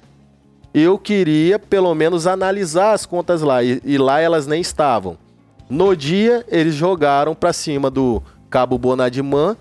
eu 0.74 0.98
queria 0.98 1.58
pelo 1.58 1.94
menos 1.94 2.26
analisar 2.26 2.92
as 2.92 3.06
contas 3.06 3.40
lá. 3.40 3.62
E, 3.62 3.80
e 3.82 3.96
lá 3.96 4.20
elas 4.20 4.46
nem 4.46 4.60
estavam. 4.60 5.16
No 5.68 5.96
dia, 5.96 6.44
eles 6.46 6.74
jogaram 6.74 7.34
para 7.34 7.52
cima 7.52 7.90
do 7.90 8.22
Cabo 8.56 8.78
Bonadiman, 8.78 9.54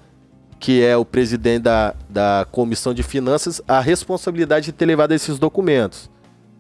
que 0.57 0.81
é 0.81 0.95
o 0.95 1.03
presidente 1.03 1.63
da, 1.63 1.93
da 2.07 2.47
Comissão 2.49 2.93
de 2.93 3.03
Finanças, 3.03 3.61
a 3.67 3.81
responsabilidade 3.81 4.67
de 4.67 4.72
ter 4.72 4.85
levado 4.85 5.11
esses 5.11 5.38
documentos. 5.38 6.09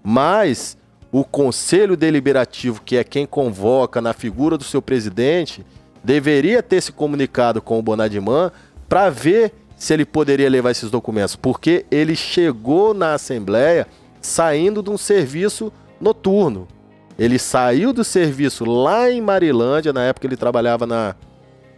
Mas 0.03 0.77
o 1.13 1.23
Conselho 1.23 1.95
Deliberativo, 1.95 2.81
que 2.81 2.97
é 2.97 3.05
quem 3.05 3.25
convoca 3.25 4.01
na 4.01 4.11
figura 4.11 4.57
do 4.57 4.65
seu 4.65 4.81
presidente, 4.81 5.65
deveria 6.03 6.61
ter 6.61 6.81
se 6.81 6.91
comunicado 6.91 7.61
com 7.61 7.79
o 7.79 7.81
Bonadiman 7.81 8.51
para 8.89 9.09
ver 9.09 9.53
se 9.77 9.93
ele 9.93 10.03
poderia 10.03 10.49
levar 10.49 10.71
esses 10.71 10.91
documentos, 10.91 11.37
porque 11.37 11.85
ele 11.89 12.17
chegou 12.17 12.93
na 12.93 13.13
Assembleia 13.13 13.87
saindo 14.19 14.83
de 14.83 14.89
um 14.89 14.97
serviço 14.97 15.71
noturno. 16.01 16.67
Ele 17.17 17.39
saiu 17.39 17.93
do 17.93 18.03
serviço 18.03 18.65
lá 18.65 19.09
em 19.09 19.21
Marilândia, 19.21 19.93
na 19.93 20.03
época 20.03 20.27
ele 20.27 20.35
trabalhava 20.35 20.85
na, 20.85 21.15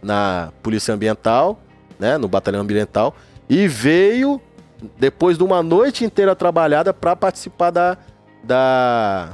na 0.02 0.50
Polícia 0.62 0.94
Ambiental, 0.94 1.58
né, 1.98 2.18
no 2.18 2.28
Batalhão 2.28 2.60
Ambiental, 2.60 3.14
e 3.48 3.66
veio 3.66 4.40
depois 4.98 5.36
de 5.36 5.44
uma 5.44 5.62
noite 5.62 6.04
inteira 6.04 6.36
trabalhada 6.36 6.94
para 6.94 7.16
participar 7.16 7.70
da, 7.70 7.98
da, 8.44 9.30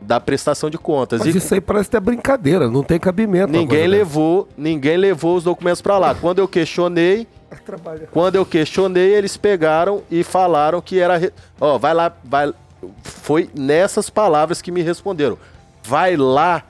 da 0.00 0.20
prestação 0.20 0.68
de 0.68 0.76
contas. 0.76 1.20
Mas 1.20 1.34
e 1.34 1.38
isso 1.38 1.54
aí 1.54 1.60
parece 1.60 1.88
até 1.88 2.00
brincadeira, 2.00 2.68
não 2.68 2.82
tem 2.82 2.98
cabimento. 2.98 3.50
ninguém 3.50 3.86
levou, 3.86 4.48
ninguém 4.56 4.96
levou 4.96 5.36
os 5.36 5.44
documentos 5.44 5.80
para 5.80 5.98
lá. 5.98 6.14
Quando 6.14 6.38
eu 6.38 6.48
questionei, 6.48 7.26
dessa. 7.48 8.06
quando 8.10 8.36
eu 8.36 8.44
questionei, 8.44 9.14
eles 9.14 9.36
pegaram 9.36 10.02
e 10.10 10.22
falaram 10.22 10.80
que 10.80 10.98
era, 10.98 11.32
ó, 11.60 11.78
vai 11.78 11.94
lá, 11.94 12.12
vai 12.22 12.52
foi 13.02 13.48
nessas 13.54 14.10
palavras 14.10 14.60
que 14.60 14.70
me 14.70 14.82
responderam. 14.82 15.38
Vai 15.82 16.16
lá 16.16 16.64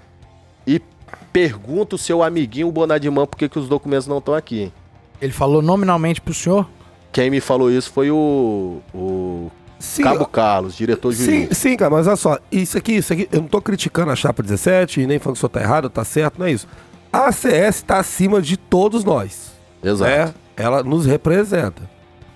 pergunta 1.34 1.96
o 1.96 1.98
seu 1.98 2.22
amiguinho 2.22 2.70
Bonadimã 2.70 3.26
por 3.26 3.36
que, 3.36 3.48
que 3.48 3.58
os 3.58 3.68
documentos 3.68 4.06
não 4.06 4.18
estão 4.18 4.34
aqui. 4.34 4.72
Ele 5.20 5.32
falou 5.32 5.60
nominalmente 5.60 6.20
pro 6.20 6.32
senhor? 6.32 6.66
Quem 7.12 7.28
me 7.28 7.40
falou 7.40 7.70
isso 7.70 7.90
foi 7.92 8.08
o, 8.10 8.80
o 8.94 9.50
Sim, 9.80 10.04
Cabo 10.04 10.26
Carlos, 10.26 10.76
diretor 10.76 11.12
Sim, 11.12 11.24
jurídico. 11.24 11.54
sim, 11.56 11.76
cara, 11.76 11.90
mas 11.90 12.06
olha 12.06 12.16
só, 12.16 12.38
isso 12.52 12.78
aqui, 12.78 12.92
isso 12.92 13.12
aqui, 13.12 13.28
eu 13.32 13.40
não 13.40 13.48
tô 13.48 13.60
criticando 13.60 14.12
a 14.12 14.16
chapa 14.16 14.42
17 14.44 15.00
e 15.00 15.06
nem 15.08 15.18
falando 15.18 15.34
que 15.34 15.38
o 15.38 15.40
senhor 15.40 15.50
tá 15.50 15.60
errado, 15.60 15.90
tá 15.90 16.04
certo, 16.04 16.38
não 16.38 16.46
é 16.46 16.52
isso. 16.52 16.68
A 17.12 17.30
CS 17.32 17.82
tá 17.82 17.98
acima 17.98 18.40
de 18.40 18.56
todos 18.56 19.02
nós. 19.04 19.52
Exato. 19.82 20.10
né? 20.10 20.34
Ela 20.56 20.82
nos 20.84 21.04
representa. 21.04 21.82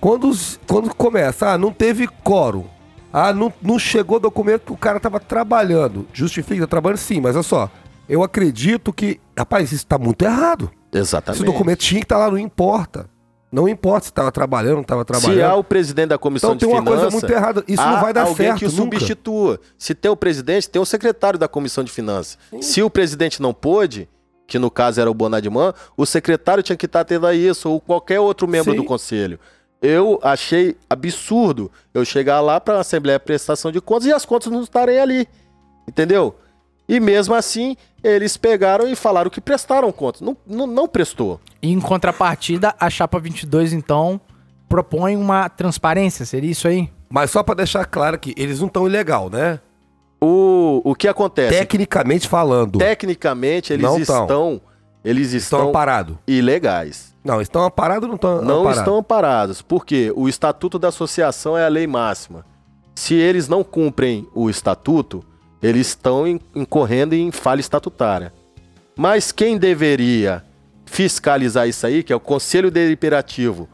Quando, 0.00 0.28
os- 0.28 0.58
quando 0.66 0.92
começa, 0.94 1.50
ah, 1.52 1.58
não 1.58 1.72
teve 1.72 2.06
quórum. 2.24 2.64
Ah, 3.12 3.32
não, 3.32 3.52
não 3.62 3.78
chegou 3.78 4.18
documento 4.20 4.66
que 4.66 4.72
o 4.72 4.76
cara 4.76 4.98
tava 5.00 5.18
trabalhando. 5.20 6.06
Justifica, 6.12 6.60
tá 6.62 6.66
trabalhando 6.66 6.98
sim, 6.98 7.20
mas 7.20 7.34
olha 7.36 7.42
só. 7.44 7.70
Eu 8.08 8.22
acredito 8.22 8.92
que, 8.92 9.20
rapaz, 9.36 9.70
isso 9.72 9.86
tá 9.86 9.98
muito 9.98 10.24
errado. 10.24 10.70
Exatamente. 10.92 11.42
Esse 11.42 11.52
documento 11.52 11.78
tinha 11.80 12.00
que 12.00 12.04
estar 12.04 12.18
lá, 12.18 12.30
não 12.30 12.38
importa. 12.38 13.08
Não 13.50 13.66
importa 13.68 14.06
se 14.06 14.12
tava 14.12 14.30
trabalhando, 14.30 14.76
não 14.76 14.84
tava 14.84 15.04
trabalhando. 15.04 15.36
Se 15.36 15.42
há 15.42 15.54
o 15.54 15.64
presidente 15.64 16.08
da 16.08 16.18
comissão 16.18 16.50
Então 16.54 16.56
de 16.58 16.66
tem 16.66 16.74
uma 16.74 16.82
finanças, 16.82 17.00
coisa 17.12 17.16
muito 17.26 17.32
errada. 17.32 17.64
Isso 17.66 17.82
não 17.82 18.00
vai 18.00 18.12
dar 18.12 18.22
alguém 18.22 18.36
certo 18.36 18.58
que 18.58 18.66
o 18.66 18.68
nunca. 18.68 18.82
substitua. 18.98 19.60
Se 19.78 19.94
tem 19.94 20.10
o 20.10 20.16
presidente, 20.16 20.68
tem 20.68 20.80
o 20.80 20.84
secretário 20.84 21.38
da 21.38 21.48
comissão 21.48 21.82
de 21.82 21.90
finanças. 21.90 22.38
Se 22.60 22.82
o 22.82 22.90
presidente 22.90 23.40
não 23.40 23.54
pôde, 23.54 24.06
que 24.46 24.58
no 24.58 24.70
caso 24.70 25.00
era 25.00 25.10
o 25.10 25.14
Bonadimã, 25.14 25.72
o 25.96 26.04
secretário 26.04 26.62
tinha 26.62 26.76
que 26.76 26.84
estar 26.86 27.04
tendo 27.04 27.26
a 27.26 27.34
isso, 27.34 27.70
ou 27.70 27.80
qualquer 27.80 28.20
outro 28.20 28.46
membro 28.46 28.72
Sim. 28.72 28.76
do 28.78 28.84
conselho. 28.84 29.38
Eu 29.80 30.18
achei 30.22 30.76
absurdo 30.90 31.70
eu 31.94 32.04
chegar 32.04 32.40
lá 32.40 32.60
para 32.60 32.76
a 32.76 32.80
Assembleia 32.80 33.18
de 33.18 33.24
Prestação 33.24 33.72
de 33.72 33.80
Contas 33.80 34.06
e 34.06 34.12
as 34.12 34.26
contas 34.26 34.52
não 34.52 34.62
estarem 34.62 34.98
ali. 34.98 35.26
Entendeu? 35.88 36.34
E 36.88 36.98
mesmo 37.00 37.34
assim, 37.34 37.76
eles 38.02 38.36
pegaram 38.36 38.88
e 38.88 38.96
falaram 38.96 39.30
que 39.30 39.40
prestaram 39.40 39.92
contas. 39.92 40.20
Não, 40.22 40.36
não, 40.46 40.66
não 40.66 40.88
prestou. 40.88 41.38
E 41.60 41.70
em 41.70 41.80
contrapartida, 41.80 42.74
a 42.80 42.88
chapa 42.88 43.18
22, 43.20 43.72
então, 43.74 44.18
propõe 44.68 45.16
uma 45.16 45.48
transparência, 45.48 46.24
seria 46.24 46.50
isso 46.50 46.66
aí? 46.66 46.88
Mas 47.10 47.30
só 47.30 47.42
pra 47.42 47.54
deixar 47.54 47.84
claro 47.84 48.18
que 48.18 48.34
eles 48.36 48.60
não 48.60 48.68
estão 48.68 48.86
ilegal, 48.86 49.28
né? 49.28 49.60
O, 50.20 50.80
o 50.84 50.94
que 50.94 51.06
acontece? 51.06 51.56
Tecnicamente 51.58 52.26
falando. 52.28 52.78
Tecnicamente, 52.78 53.72
eles 53.72 53.84
Não 53.84 54.02
tão. 54.04 54.22
estão, 54.22 54.60
eles 55.04 55.32
Estão 55.32 55.58
estão 55.60 55.68
amparados. 55.70 56.16
ilegais. 56.26 57.14
Não, 57.24 57.40
estão 57.40 57.64
amparados 57.64 58.02
ou 58.04 58.08
não 58.08 58.14
estão 58.16 58.42
Não 58.42 58.70
estão 58.70 58.96
amparados. 58.98 59.60
Porque 59.62 60.12
o 60.16 60.28
estatuto 60.28 60.78
da 60.78 60.88
associação 60.88 61.56
é 61.56 61.64
a 61.64 61.68
lei 61.68 61.86
máxima. 61.86 62.44
Se 62.94 63.14
eles 63.14 63.46
não 63.46 63.62
cumprem 63.62 64.26
o 64.34 64.48
estatuto, 64.50 65.22
eles 65.62 65.88
estão 65.88 66.26
in- 66.26 66.40
incorrendo 66.54 67.14
em 67.14 67.30
falha 67.30 67.60
estatutária. 67.60 68.32
Mas 68.96 69.30
quem 69.32 69.56
deveria 69.58 70.44
fiscalizar 70.86 71.68
isso 71.68 71.86
aí, 71.86 72.02
que 72.02 72.12
é 72.12 72.16
o 72.16 72.20
Conselho 72.20 72.70
Deliberativo, 72.70 73.68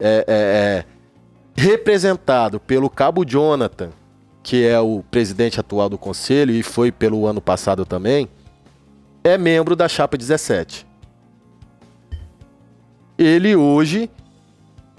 é, 0.00 0.24
é- 0.26 0.84
é 0.84 0.84
representado 1.54 2.58
pelo 2.60 2.88
Cabo 2.90 3.24
Jonathan, 3.24 3.90
que 4.42 4.64
é 4.66 4.78
o 4.78 5.02
presidente 5.10 5.58
atual 5.58 5.88
do 5.88 5.98
Conselho 5.98 6.52
e 6.54 6.62
foi 6.62 6.92
pelo 6.92 7.26
ano 7.26 7.40
passado 7.40 7.84
também, 7.84 8.28
é 9.24 9.36
membro 9.36 9.74
da 9.74 9.88
Chapa 9.88 10.16
17 10.16 10.86
ele 13.18 13.56
hoje 13.56 14.10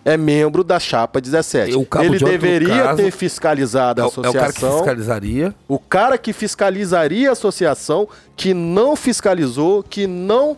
é 0.09 0.15
membro 0.15 0.63
da 0.63 0.79
chapa 0.79 1.19
17. 1.19 1.75
O 1.75 1.85
Cabo 1.85 2.05
ele 2.05 2.19
no 2.23 2.29
deveria 2.31 2.83
caso, 2.83 2.95
ter 3.03 3.11
fiscalizado 3.11 3.99
É, 4.01 4.03
a 4.05 4.07
o- 4.07 4.09
é 4.25 4.29
o 4.29 4.33
cara 4.33 4.33
que 4.33 4.37
associação. 4.57 4.77
fiscalizaria. 4.77 5.55
O 5.67 5.77
cara 5.77 6.17
que 6.17 6.31
fiscalizaria 6.31 7.29
a 7.29 7.33
associação, 7.33 8.07
que 8.35 8.53
não 8.53 8.95
fiscalizou, 8.95 9.83
que 9.83 10.07
não 10.07 10.55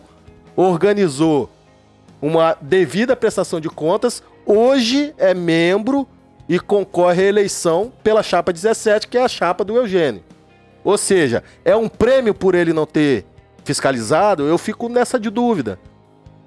organizou 0.54 1.50
uma 2.22 2.56
devida 2.60 3.16
prestação 3.16 3.60
de 3.60 3.68
contas, 3.68 4.22
hoje 4.46 5.12
é 5.18 5.34
membro 5.34 6.06
e 6.48 6.58
concorre 6.60 7.22
à 7.22 7.26
eleição 7.26 7.92
pela 8.04 8.22
chapa 8.22 8.52
17, 8.52 9.08
que 9.08 9.18
é 9.18 9.22
a 9.24 9.28
chapa 9.28 9.64
do 9.64 9.76
Eugênio. 9.76 10.22
Ou 10.84 10.96
seja, 10.96 11.42
é 11.64 11.74
um 11.74 11.88
prêmio 11.88 12.34
por 12.34 12.54
ele 12.54 12.72
não 12.72 12.86
ter 12.86 13.24
fiscalizado? 13.64 14.44
Eu 14.46 14.56
fico 14.58 14.88
nessa 14.88 15.18
de 15.18 15.28
dúvida. 15.30 15.78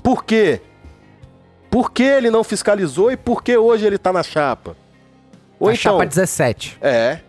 Por 0.02 0.24
quê? 0.24 0.62
Por 1.74 1.90
que 1.92 2.04
ele 2.04 2.30
não 2.30 2.44
fiscalizou 2.44 3.12
e 3.12 3.18
por 3.18 3.42
que 3.42 3.58
hoje 3.58 3.84
ele 3.84 3.98
tá 3.98 4.14
na 4.14 4.22
chapa? 4.22 4.78
Ou 5.60 5.70
a 5.70 5.74
então, 5.74 5.94
chapa 5.94 6.06
17. 6.06 6.78
é. 6.80 7.20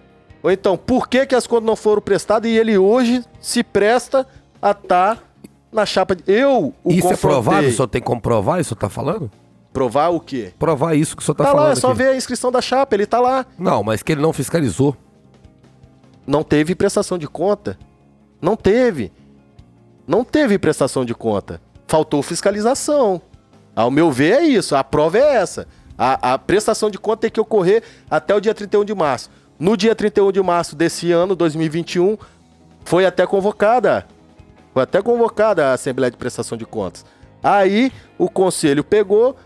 Ou 0.43 0.51
então, 0.51 0.77
por 0.77 1.09
que, 1.09 1.25
que 1.25 1.35
as 1.35 1.47
contas 1.47 1.65
não 1.65 1.75
foram 1.75 2.03
prestadas 2.03 2.51
e 2.51 2.55
ele 2.55 2.77
hoje 2.77 3.25
se 3.41 3.65
presta 3.65 4.27
a 4.61 4.73
estar 4.73 5.25
na 5.73 5.87
chapa 5.87 6.15
de. 6.15 6.23
Eu 6.27 6.75
o 6.85 6.93
isso 6.93 7.11
é 7.11 7.16
provado? 7.16 7.66
O 7.66 7.73
senhor 7.73 7.89
tem 7.89 8.03
como 8.03 8.21
provar 8.21 8.61
isso 8.61 8.77
que 8.77 8.85
o 8.85 8.87
senhor 8.87 8.91
tá 8.91 8.95
falando? 8.95 9.31
Provar 9.73 10.11
o 10.11 10.21
quê? 10.21 10.53
Provar 10.59 10.95
isso 10.95 11.16
que 11.16 11.23
o 11.23 11.25
senhor 11.25 11.37
tá, 11.37 11.45
Tá, 11.45 11.51
falando 11.51 11.66
lá, 11.69 11.73
é 11.73 11.77
só 11.77 11.89
aqui. 11.89 11.97
ver 11.97 12.09
a 12.09 12.15
inscrição 12.16 12.53
da 12.53 12.61
chapa, 12.61 12.95
ele 12.95 13.07
tá 13.07 13.21
lá. 13.21 13.47
Não, 13.59 13.83
mas 13.83 14.03
que 14.03 14.12
ele 14.12 14.21
não 14.21 14.35
fiscalizou. 14.35 14.95
Não 16.27 16.43
teve 16.43 16.75
prestação 16.75 17.16
de 17.16 17.27
conta. 17.27 17.79
Não 18.43 18.57
teve. 18.57 19.11
Não 20.07 20.23
teve 20.23 20.59
prestação 20.59 21.03
de 21.03 21.15
conta. 21.15 21.62
Faltou 21.89 22.23
fiscalização. 22.23 23.23
Ao 23.75 23.91
meu 23.91 24.11
ver, 24.11 24.35
é 24.35 24.43
isso. 24.43 24.77
A 24.77 24.85
prova 24.85 25.19
é 25.19 25.35
essa. 25.37 25.67
A, 25.97 26.35
a 26.35 26.39
prestação 26.39 26.91
de 26.91 26.99
conta 26.99 27.23
tem 27.23 27.31
que 27.31 27.41
ocorrer 27.41 27.83
até 28.11 28.35
o 28.35 28.41
dia 28.41 28.55
31 28.55 28.85
de 28.85 28.95
março. 28.95 29.31
No 29.59 29.77
dia 29.77 29.95
31 29.95 30.33
de 30.33 30.43
março 30.43 30.75
desse 30.75 31.13
ano, 31.13 31.37
2021, 31.37 32.17
foi 32.85 33.07
até 33.07 33.27
convocada. 33.27 34.07
Foi 34.73 34.83
até 34.83 35.01
convocada 35.01 35.69
a 35.69 35.73
Assembleia 35.75 36.11
de 36.11 36.17
Prestação 36.17 36.59
de 36.59 36.67
Contas. 36.67 37.05
Aí 37.43 37.93
o 38.19 38.29
conselho 38.29 38.83
pegou, 38.83 39.37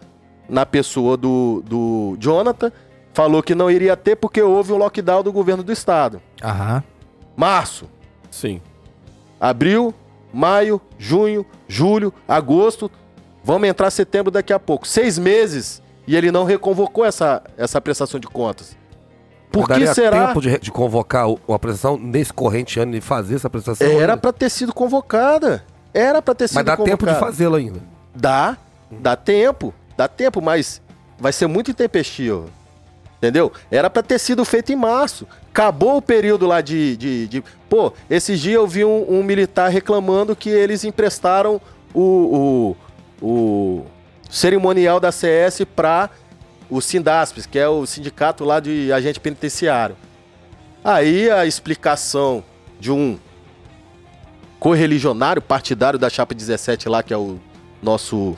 na 0.49 0.65
pessoa 0.65 1.17
do, 1.17 1.63
do 1.67 2.17
Jonathan, 2.19 2.73
falou 3.13 3.43
que 3.43 3.55
não 3.55 3.71
iria 3.71 3.97
ter 3.97 4.17
porque 4.17 4.41
houve 4.41 4.73
um 4.73 4.77
lockdown 4.77 5.23
do 5.23 5.33
governo 5.33 5.63
do 5.63 5.73
estado. 5.73 6.23
Aham. 6.43 6.83
Março, 7.37 7.89
Sim. 8.31 8.61
abril, 9.41 9.95
maio, 10.33 10.81
junho, 10.99 11.45
julho, 11.69 12.13
agosto. 12.27 12.91
Vamos 13.49 13.67
entrar 13.67 13.91
setembro 13.91 14.31
daqui 14.31 14.53
a 14.53 14.61
pouco. 14.61 14.87
Seis 14.87 15.19
meses 15.19 15.81
e 16.07 16.15
ele 16.15 16.31
não 16.31 16.45
reconvocou 16.45 17.03
essa, 17.03 17.43
essa 17.57 17.81
prestação 17.81 18.21
de 18.21 18.27
contas. 18.27 18.77
Por 19.51 19.67
que 19.67 19.87
será? 19.87 20.27
tempo 20.27 20.43
de, 20.43 20.59
de 20.59 20.71
convocar 20.71 21.27
uma 21.49 21.59
prestação 21.59 21.97
nesse 21.97 22.31
corrente 22.31 22.79
ano 22.79 22.95
e 22.95 23.01
fazer 23.01 23.37
essa 23.37 23.49
prestação? 23.49 23.87
Era 23.87 24.19
pra 24.19 24.35
ter 24.35 24.51
sido 24.51 24.75
convocada. 24.75 25.65
Era 25.95 26.21
pra 26.21 26.35
ter 26.35 26.47
sido 26.49 26.57
Mas 26.57 26.67
dá 26.67 26.77
tempo 26.77 27.07
de 27.07 27.13
convocada. 27.13 27.19
fazê-la 27.21 27.57
ainda. 27.57 27.81
Dá, 28.15 28.59
dá 28.91 29.17
tempo, 29.17 29.73
dá 29.97 30.07
tempo, 30.07 30.43
mas 30.43 30.83
vai 31.19 31.33
ser 31.33 31.47
muito 31.47 31.71
intempestivo. 31.71 32.51
Entendeu? 33.17 33.51
Era 33.71 33.89
pra 33.89 34.03
ter 34.03 34.19
sido 34.19 34.45
feito 34.45 34.71
em 34.73 34.77
março. 34.77 35.27
Acabou 35.51 35.97
o 35.97 36.03
período 36.03 36.47
lá 36.47 36.61
de. 36.61 36.99
de, 36.99 37.27
de- 37.29 37.45
Pô, 37.67 37.95
esses 38.11 38.39
dias 38.39 38.57
eu 38.57 38.67
vi 38.67 38.85
um, 38.85 39.07
um 39.11 39.23
militar 39.23 39.71
reclamando 39.71 40.37
que 40.37 40.51
eles 40.51 40.85
emprestaram 40.85 41.59
o, 41.95 42.03
o, 42.03 42.77
o 43.21 43.85
cerimonial 44.29 45.01
da 45.01 45.11
CS 45.11 45.63
pra 45.75 46.11
o 46.71 46.81
Sindaspes, 46.81 47.47
que 47.47 47.59
é 47.59 47.69
o 47.69 47.87
sindicato 47.87 48.45
lá 48.45 48.61
de 48.61 48.93
agente 48.93 49.19
penitenciário. 49.19 49.97
Aí 50.85 51.31
a 51.31 51.47
explicação 51.47 52.45
de 52.79 52.93
um 52.93 53.19
correligionário 54.59 55.41
partidário 55.41 55.99
da 55.99 56.11
Chapa 56.11 56.35
17 56.35 56.89
lá, 56.89 57.03
que 57.03 57.13
é 57.13 57.17
o 57.17 57.39
nosso 57.83 58.37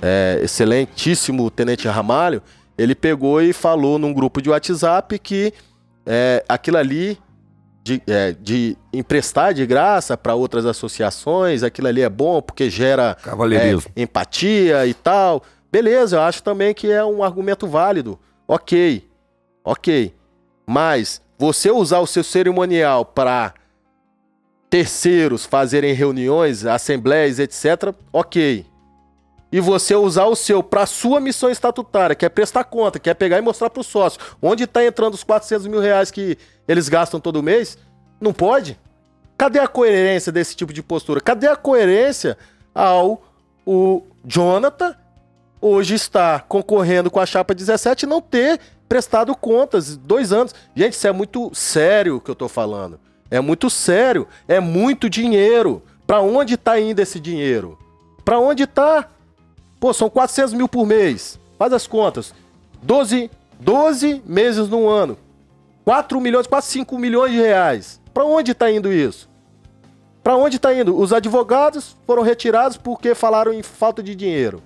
é, 0.00 0.40
excelentíssimo 0.42 1.50
Tenente 1.50 1.88
Ramalho, 1.88 2.42
ele 2.78 2.94
pegou 2.94 3.40
e 3.40 3.52
falou 3.52 3.98
num 3.98 4.12
grupo 4.12 4.40
de 4.40 4.50
WhatsApp 4.50 5.18
que 5.18 5.52
é, 6.04 6.44
aquilo 6.48 6.76
ali 6.76 7.18
de, 7.86 8.02
é, 8.08 8.32
de 8.32 8.76
emprestar 8.92 9.54
de 9.54 9.64
graça 9.64 10.16
para 10.16 10.34
outras 10.34 10.66
associações, 10.66 11.62
aquilo 11.62 11.86
ali 11.86 12.02
é 12.02 12.08
bom 12.08 12.42
porque 12.42 12.68
gera 12.68 13.16
é, 13.96 14.02
empatia 14.02 14.84
e 14.86 14.92
tal. 14.92 15.40
Beleza, 15.70 16.16
eu 16.16 16.22
acho 16.22 16.42
também 16.42 16.74
que 16.74 16.90
é 16.90 17.04
um 17.04 17.22
argumento 17.22 17.68
válido. 17.68 18.18
Ok, 18.48 19.08
ok. 19.64 20.12
Mas 20.66 21.22
você 21.38 21.70
usar 21.70 22.00
o 22.00 22.08
seu 22.08 22.24
cerimonial 22.24 23.04
para 23.04 23.54
terceiros 24.68 25.46
fazerem 25.46 25.94
reuniões, 25.94 26.66
assembleias, 26.66 27.38
etc., 27.38 27.94
ok. 28.12 28.66
E 29.50 29.60
você 29.60 29.94
usar 29.94 30.26
o 30.26 30.34
seu 30.34 30.62
para 30.62 30.86
sua 30.86 31.20
missão 31.20 31.48
estatutária, 31.48 32.16
que 32.16 32.24
é 32.24 32.28
prestar 32.28 32.64
conta, 32.64 32.98
que 32.98 33.08
é 33.08 33.14
pegar 33.14 33.38
e 33.38 33.40
mostrar 33.40 33.70
para 33.70 33.80
o 33.80 33.84
sócio 33.84 34.20
onde 34.42 34.64
está 34.64 34.84
entrando 34.84 35.14
os 35.14 35.22
400 35.22 35.66
mil 35.66 35.80
reais 35.80 36.10
que 36.10 36.36
eles 36.66 36.88
gastam 36.88 37.20
todo 37.20 37.42
mês, 37.42 37.78
não 38.20 38.32
pode. 38.32 38.78
Cadê 39.38 39.58
a 39.58 39.68
coerência 39.68 40.32
desse 40.32 40.56
tipo 40.56 40.72
de 40.72 40.82
postura? 40.82 41.20
Cadê 41.20 41.46
a 41.46 41.56
coerência 41.56 42.36
ao 42.74 43.22
o 43.64 44.02
Jonathan 44.24 44.94
hoje 45.60 45.94
está 45.94 46.40
concorrendo 46.40 47.10
com 47.10 47.18
a 47.18 47.26
chapa 47.26 47.54
17 47.54 48.04
e 48.04 48.08
não 48.08 48.20
ter 48.20 48.60
prestado 48.88 49.34
contas 49.34 49.96
dois 49.96 50.32
anos? 50.32 50.54
Gente, 50.74 50.94
isso 50.94 51.06
é 51.06 51.12
muito 51.12 51.50
sério 51.54 52.16
o 52.16 52.20
que 52.20 52.30
eu 52.30 52.34
tô 52.34 52.48
falando. 52.48 53.00
É 53.30 53.40
muito 53.40 53.68
sério. 53.68 54.26
É 54.46 54.60
muito 54.60 55.10
dinheiro. 55.10 55.82
Para 56.06 56.20
onde 56.20 56.56
tá 56.56 56.78
indo 56.78 57.00
esse 57.00 57.18
dinheiro? 57.18 57.78
Para 58.24 58.38
onde 58.38 58.66
tá? 58.66 59.08
Pô, 59.78 59.92
são 59.92 60.08
400 60.08 60.54
mil 60.54 60.68
por 60.68 60.86
mês. 60.86 61.38
Faz 61.58 61.72
as 61.72 61.86
contas. 61.86 62.34
12, 62.82 63.30
12 63.60 64.22
meses 64.26 64.68
no 64.68 64.88
ano. 64.88 65.16
4 65.84 66.20
milhões, 66.20 66.46
quase 66.46 66.68
5 66.68 66.98
milhões 66.98 67.32
de 67.32 67.38
reais. 67.38 68.00
Para 68.12 68.24
onde 68.24 68.52
está 68.52 68.70
indo 68.70 68.92
isso? 68.92 69.28
Para 70.22 70.36
onde 70.36 70.56
está 70.56 70.74
indo? 70.74 70.98
Os 70.98 71.12
advogados 71.12 71.96
foram 72.06 72.22
retirados 72.22 72.76
porque 72.76 73.14
falaram 73.14 73.52
em 73.52 73.62
falta 73.62 74.02
de 74.02 74.14
dinheiro. 74.14 74.60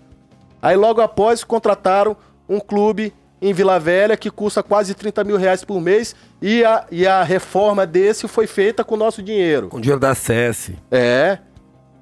Aí 0.62 0.76
logo 0.76 1.00
após 1.00 1.44
contrataram 1.44 2.16
um 2.48 2.58
clube 2.58 3.12
em 3.42 3.52
Vila 3.52 3.78
Velha 3.78 4.16
que 4.16 4.30
custa 4.30 4.62
quase 4.62 4.94
30 4.94 5.24
mil 5.24 5.36
reais 5.36 5.64
por 5.64 5.80
mês 5.80 6.14
e 6.40 6.64
a, 6.64 6.86
e 6.90 7.06
a 7.06 7.22
reforma 7.22 7.86
desse 7.86 8.28
foi 8.28 8.46
feita 8.46 8.84
com 8.84 8.94
o 8.94 8.98
nosso 8.98 9.22
dinheiro. 9.22 9.68
Com 9.68 9.80
dinheiro 9.80 10.00
da 10.00 10.14
SES. 10.14 10.72
É. 10.90 11.38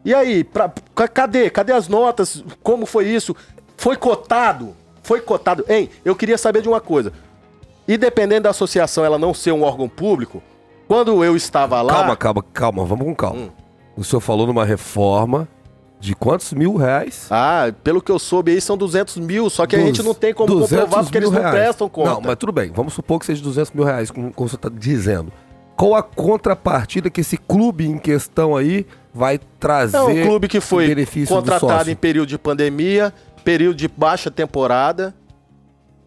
E 0.08 0.14
aí, 0.14 0.42
pra, 0.42 0.72
ca- 0.94 1.06
cadê? 1.06 1.50
Cadê 1.50 1.70
as 1.70 1.86
notas? 1.86 2.42
Como 2.62 2.86
foi 2.86 3.06
isso? 3.08 3.36
Foi 3.76 3.94
cotado? 3.94 4.74
Foi 5.02 5.20
cotado. 5.20 5.66
Hein, 5.68 5.90
eu 6.02 6.16
queria 6.16 6.38
saber 6.38 6.62
de 6.62 6.68
uma 6.68 6.80
coisa. 6.80 7.12
E 7.86 7.98
dependendo 7.98 8.44
da 8.44 8.50
associação 8.50 9.04
ela 9.04 9.18
não 9.18 9.34
ser 9.34 9.52
um 9.52 9.62
órgão 9.62 9.86
público, 9.86 10.42
quando 10.86 11.22
eu 11.22 11.36
estava 11.36 11.82
lá. 11.82 11.92
Calma, 11.92 12.16
calma, 12.16 12.42
calma, 12.54 12.84
vamos 12.86 13.04
com 13.04 13.14
calma. 13.14 13.38
Hum. 13.38 13.50
O 13.98 14.02
senhor 14.02 14.20
falou 14.20 14.46
numa 14.46 14.64
reforma 14.64 15.46
de 16.00 16.14
quantos 16.14 16.54
mil 16.54 16.74
reais? 16.76 17.26
Ah, 17.30 17.70
pelo 17.84 18.00
que 18.00 18.10
eu 18.10 18.18
soube 18.18 18.50
aí 18.52 18.62
são 18.62 18.78
200 18.78 19.18
mil, 19.18 19.50
só 19.50 19.66
que 19.66 19.76
a 19.76 19.78
gente 19.78 20.02
não 20.02 20.14
tem 20.14 20.32
como 20.32 20.54
200 20.54 20.70
comprovar 20.84 21.04
porque 21.04 21.18
eles 21.18 21.30
não 21.30 21.38
reais. 21.38 21.54
prestam 21.54 21.86
conta. 21.86 22.10
Não, 22.12 22.20
mas 22.22 22.36
tudo 22.36 22.50
bem. 22.52 22.72
Vamos 22.74 22.94
supor 22.94 23.18
que 23.20 23.26
seja 23.26 23.42
200 23.42 23.72
mil 23.72 23.84
reais, 23.84 24.10
como, 24.10 24.32
como 24.32 24.48
você 24.48 24.56
está 24.56 24.70
dizendo. 24.72 25.30
Qual 25.76 25.94
a 25.94 26.02
contrapartida 26.02 27.10
que 27.10 27.20
esse 27.20 27.36
clube 27.36 27.86
em 27.86 27.98
questão 27.98 28.56
aí 28.56 28.86
vai 29.12 29.38
trazer? 29.58 29.96
É 29.96 30.02
um 30.02 30.22
clube 30.22 30.48
que 30.48 30.60
foi 30.60 30.94
contratado 31.26 31.90
em 31.90 31.96
período 31.96 32.28
de 32.28 32.38
pandemia, 32.38 33.12
período 33.44 33.76
de 33.76 33.88
baixa 33.88 34.30
temporada, 34.30 35.14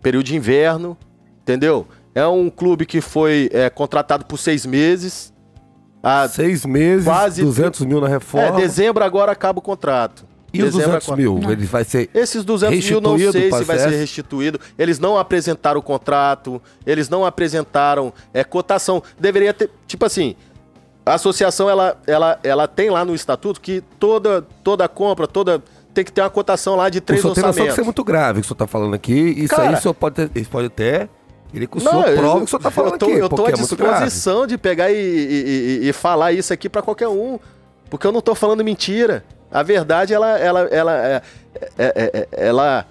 período 0.02 0.26
de 0.26 0.36
inverno, 0.36 0.98
entendeu? 1.42 1.88
É 2.14 2.26
um 2.28 2.50
clube 2.50 2.86
que 2.86 3.00
foi 3.02 3.50
é, 3.54 3.70
contratado 3.70 4.26
por 4.26 4.38
seis 4.38 4.66
meses. 4.66 5.32
Seis 6.32 6.66
meses, 6.66 7.06
quase 7.06 7.44
200 7.44 7.82
mil 7.82 8.02
na 8.02 8.08
é, 8.08 8.12
reforma. 8.12 8.60
dezembro 8.60 9.04
agora 9.04 9.32
acaba 9.32 9.60
o 9.60 9.62
contrato. 9.62 10.26
e 10.52 10.64
os 10.64 10.74
Dezembro 10.74 10.98
200 11.00 11.08
agora- 11.08 11.22
mil? 11.22 11.52
Ele 11.52 11.66
vai 11.66 11.84
ser... 11.84 12.10
Esses 12.14 12.44
200 12.44 12.90
mil 12.90 13.00
não 13.02 13.18
sei 13.18 13.52
se 13.52 13.64
vai 13.64 13.78
ser 13.78 13.90
restituído. 13.90 14.60
Eles 14.78 14.98
não 15.00 15.18
apresentaram 15.18 15.80
o 15.80 15.84
contrato, 15.84 16.62
eles 16.86 17.08
não 17.08 17.24
apresentaram 17.24 18.12
é, 18.34 18.44
cotação. 18.44 19.02
Deveria 19.20 19.54
ter, 19.54 19.70
tipo 19.88 20.04
assim, 20.06 20.36
a 21.06 21.14
associação 21.16 21.70
ela, 21.70 21.98
ela, 22.06 22.40
ela 22.44 22.68
tem 22.68 22.90
lá 22.90 23.04
no 23.06 23.14
estatuto 23.16 23.60
que 23.60 23.82
toda, 24.00 24.42
toda 24.64 24.88
compra, 24.88 25.28
toda 25.28 25.62
tem 25.94 26.06
que 26.06 26.12
ter 26.12 26.22
uma 26.22 26.30
cotação 26.30 26.76
lá 26.76 26.90
de 26.90 27.00
O 27.00 27.02
três 27.02 27.22
senhor 27.22 27.34
tem 27.34 27.42
noção 27.44 27.54
que 27.54 27.60
orçamentos. 27.62 27.80
é 27.80 27.86
muito 27.86 28.04
grave 28.04 28.40
o 28.40 28.42
que 28.42 28.46
o 28.46 28.48
senhor 28.48 28.56
está 28.56 28.68
falando 28.68 28.94
aqui. 28.94 29.14
Isso 29.14 29.50
Cara- 29.56 29.70
aí 29.70 29.74
o 29.76 29.82
senhor 29.82 29.94
pode 29.94 30.28
ter, 30.30 30.48
pode 30.48 30.68
até... 30.68 31.10
Ele 31.54 31.68
que 31.68 31.78
o 31.78 31.82
senhor 31.82 32.08
eu- 32.08 32.16
prova 32.18 32.36
o 32.36 32.40
que 32.40 32.46
o 32.46 32.48
senhor 32.48 32.60
está 32.60 32.72
falando 32.72 32.94
eu 32.94 32.98
tô, 33.00 33.06
aqui, 33.08 33.16
Eu 33.20 33.30
porque 33.30 33.42
à 33.44 33.50
é 33.50 33.58
disposição 33.58 34.48
de 34.48 34.58
pegar 34.58 34.90
e, 34.90 34.96
e- 34.96 35.82
e- 35.84 35.90
e 35.90 35.94
falar 35.94 36.32
isso 36.32 36.54
aqui 36.54 36.70
pra 36.70 36.82
qualquer 36.82 37.10
um, 37.10 37.38
porque 37.90 38.08
eu 38.08 38.12
não 38.14 38.22
tô 38.22 38.34
falando 38.34 38.64
mentira. 38.64 39.26
A 39.52 39.62
verdade, 39.62 40.14
ela, 40.14 40.40
ela, 40.40 40.62
ela, 40.72 40.94
é, 40.98 41.22
é- 41.60 41.72
é- 41.78 42.12
é- 42.14 42.28
ela, 42.32 42.86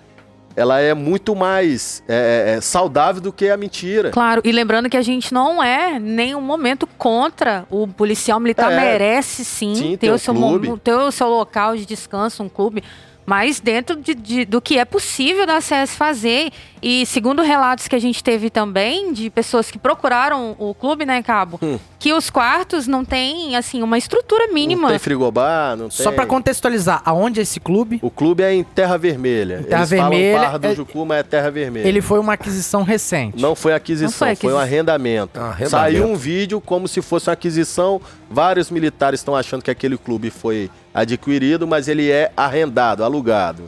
ela 0.57 0.81
é 0.81 0.95
muito 0.95 1.35
mais 1.37 2.03
é, 2.09 2.57
é, 2.57 2.61
saudável 2.61 3.21
do 3.23 3.33
que 3.33 3.49
a 3.49 3.57
mentira. 3.57 4.11
Claro, 4.11 4.41
e 4.45 4.53
lembrando 4.53 4.89
que 4.89 4.97
a 4.97 5.03
gente 5.03 5.33
não 5.33 5.63
é 5.63 5.99
nenhum 5.99 6.41
momento 6.41 6.87
contra 6.99 7.65
o 7.71 7.87
policial 7.87 8.41
militar, 8.41 8.73
É. 8.73 8.77
merece 8.77 9.45
sim, 9.45 9.75
Sim, 9.75 9.97
ter, 9.97 10.11
o 10.11 10.19
seu, 10.19 10.35
clube. 10.35 10.79
ter 10.83 10.95
o 10.95 11.11
seu 11.11 11.29
local 11.29 11.77
de 11.77 11.87
descanso, 11.87 12.43
um 12.43 12.49
clube, 12.49 12.83
mas 13.31 13.61
dentro 13.61 13.95
de- 13.95 14.13
de- 14.13 14.45
do 14.45 14.61
que 14.61 14.77
é 14.77 14.85
possível 14.85 15.47
da 15.47 15.61
CS 15.61 15.95
fazer. 15.95 16.51
E 16.83 17.07
segundo 17.07 17.43
relatos 17.43 17.87
que 17.87 17.95
a 17.95 17.99
gente 18.01 18.25
teve 18.25 18.51
também 18.51 19.13
de 19.13 19.31
pessoas 19.31 19.71
que 19.71 19.79
procuraram 19.79 20.57
o 20.59 20.75
clube, 20.75 21.05
né, 21.07 21.23
Cabo, 21.23 21.61
Hum. 21.63 21.79
que 21.99 22.13
os 22.13 22.29
quartos 22.31 22.87
não 22.89 23.05
têm, 23.05 23.55
assim, 23.55 23.83
uma 23.83 23.97
estrutura 23.99 24.47
Não 24.49 24.55
mínima. 24.55 24.89
tem 24.89 24.99
frigobar, 24.99 25.77
não 25.77 25.89
tem... 25.91 25.99
Só 26.03 26.11
pra 26.11 26.27
contextualizar, 26.27 27.03
aonde 27.05 27.39
é 27.39 27.43
esse 27.45 27.61
clube? 27.61 28.01
O 28.03 28.11
clube 28.11 28.43
é 28.43 28.53
em 28.53 28.65
Terra 28.65 28.97
Vermelha. 28.97 29.63
Terra 29.63 29.81
Eles 29.83 29.91
Vermelha, 29.91 30.33
falam 30.33 30.47
Barra 30.47 30.59
do 30.59 30.67
é- 30.67 30.75
Jucu, 30.75 31.07
mas 31.07 31.19
é 31.19 31.23
Terra 31.23 31.51
Vermelha. 31.51 31.87
Ele 31.87 32.01
foi 32.01 32.19
uma 32.19 32.33
aquisição 32.33 32.83
recente. 32.83 33.41
Não 33.41 33.55
foi 33.55 33.75
aquisição, 33.75 34.27
Não 34.27 34.35
foi 34.35 34.49
foi, 34.51 34.53
um 34.55 34.59
arrendamento. 34.59 35.39
Ah, 35.39 35.51
arrendamento. 35.51 35.71
Saiu 35.71 36.07
um 36.09 36.17
vídeo 36.17 36.61
como 36.61 36.89
se 36.89 37.01
fosse 37.03 37.29
uma 37.29 37.35
aquisição. 37.35 38.01
Vários 38.31 38.71
militares 38.71 39.19
estão 39.19 39.35
achando 39.35 39.63
que 39.63 39.71
aquele 39.73 39.99
clube 39.99 40.31
foi 40.31 40.71
adquirido, 40.95 41.67
mas 41.67 41.89
ele 41.89 42.09
é 42.11 42.33
arrendado, 42.37 43.03
alugado. 43.03 43.65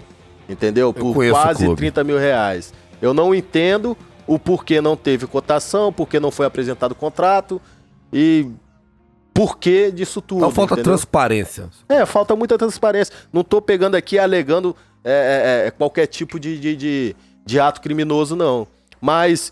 Entendeu? 0.49 0.95
Por 0.95 1.15
quase 1.31 1.65
clube. 1.65 1.77
30 1.77 2.05
mil 2.05 2.17
reais. 2.17 2.73
Eu 3.01 3.13
não 3.13 3.35
entendo 3.35 3.97
o 4.27 4.39
porquê 4.39 4.81
não 4.81 4.97
teve 4.97 5.27
cotação, 5.27 5.93
porquê 5.93 6.21
não 6.21 6.31
foi 6.31 6.47
apresentado 6.47 6.95
contrato 6.95 7.61
e 8.13 8.47
porquê 9.35 9.91
disso 9.91 10.21
tudo. 10.21 10.39
Então 10.39 10.51
falta 10.53 10.75
entendeu? 10.75 10.93
transparência. 10.93 11.69
É, 11.89 12.07
falta 12.07 12.37
muita 12.37 12.57
transparência. 12.57 13.13
Não 13.33 13.43
tô 13.43 13.61
pegando 13.61 13.97
aqui 13.97 14.19
alegando 14.19 14.77
é, 15.05 15.65
é, 15.65 15.67
é, 15.67 15.71
qualquer 15.71 16.07
tipo 16.07 16.39
de, 16.39 16.59
de, 16.61 16.77
de, 16.77 17.17
de 17.45 17.61
ato 17.61 17.81
criminoso, 17.81 18.37
não. 18.37 18.67
Mas 19.01 19.51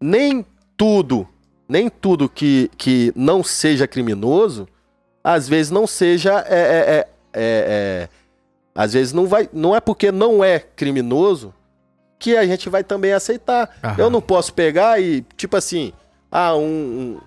nem 0.00 0.44
tudo, 0.76 1.28
nem 1.68 1.88
tudo 1.88 2.28
que, 2.28 2.70
que 2.78 3.12
não 3.14 3.42
seja 3.44 3.86
criminoso, 3.86 4.66
às 5.22 5.48
vezes 5.48 5.70
não 5.70 5.86
seja. 5.86 6.44
É, 6.48 6.54
é, 6.58 6.58
é, 6.58 6.98
é, 6.98 7.06
é, 7.34 8.08
às 8.74 8.92
vezes 8.94 9.12
não 9.12 9.26
vai. 9.26 9.48
Não 9.52 9.76
é 9.76 9.80
porque 9.80 10.10
não 10.10 10.42
é 10.42 10.58
criminoso 10.58 11.52
que 12.18 12.36
a 12.36 12.46
gente 12.46 12.68
vai 12.68 12.82
também 12.82 13.12
aceitar. 13.12 13.70
Aham. 13.84 13.94
Eu 13.98 14.10
não 14.10 14.20
posso 14.20 14.52
pegar 14.54 15.00
e, 15.00 15.22
tipo 15.36 15.56
assim, 15.56 15.92
ah, 16.32 16.56
um, 16.56 17.20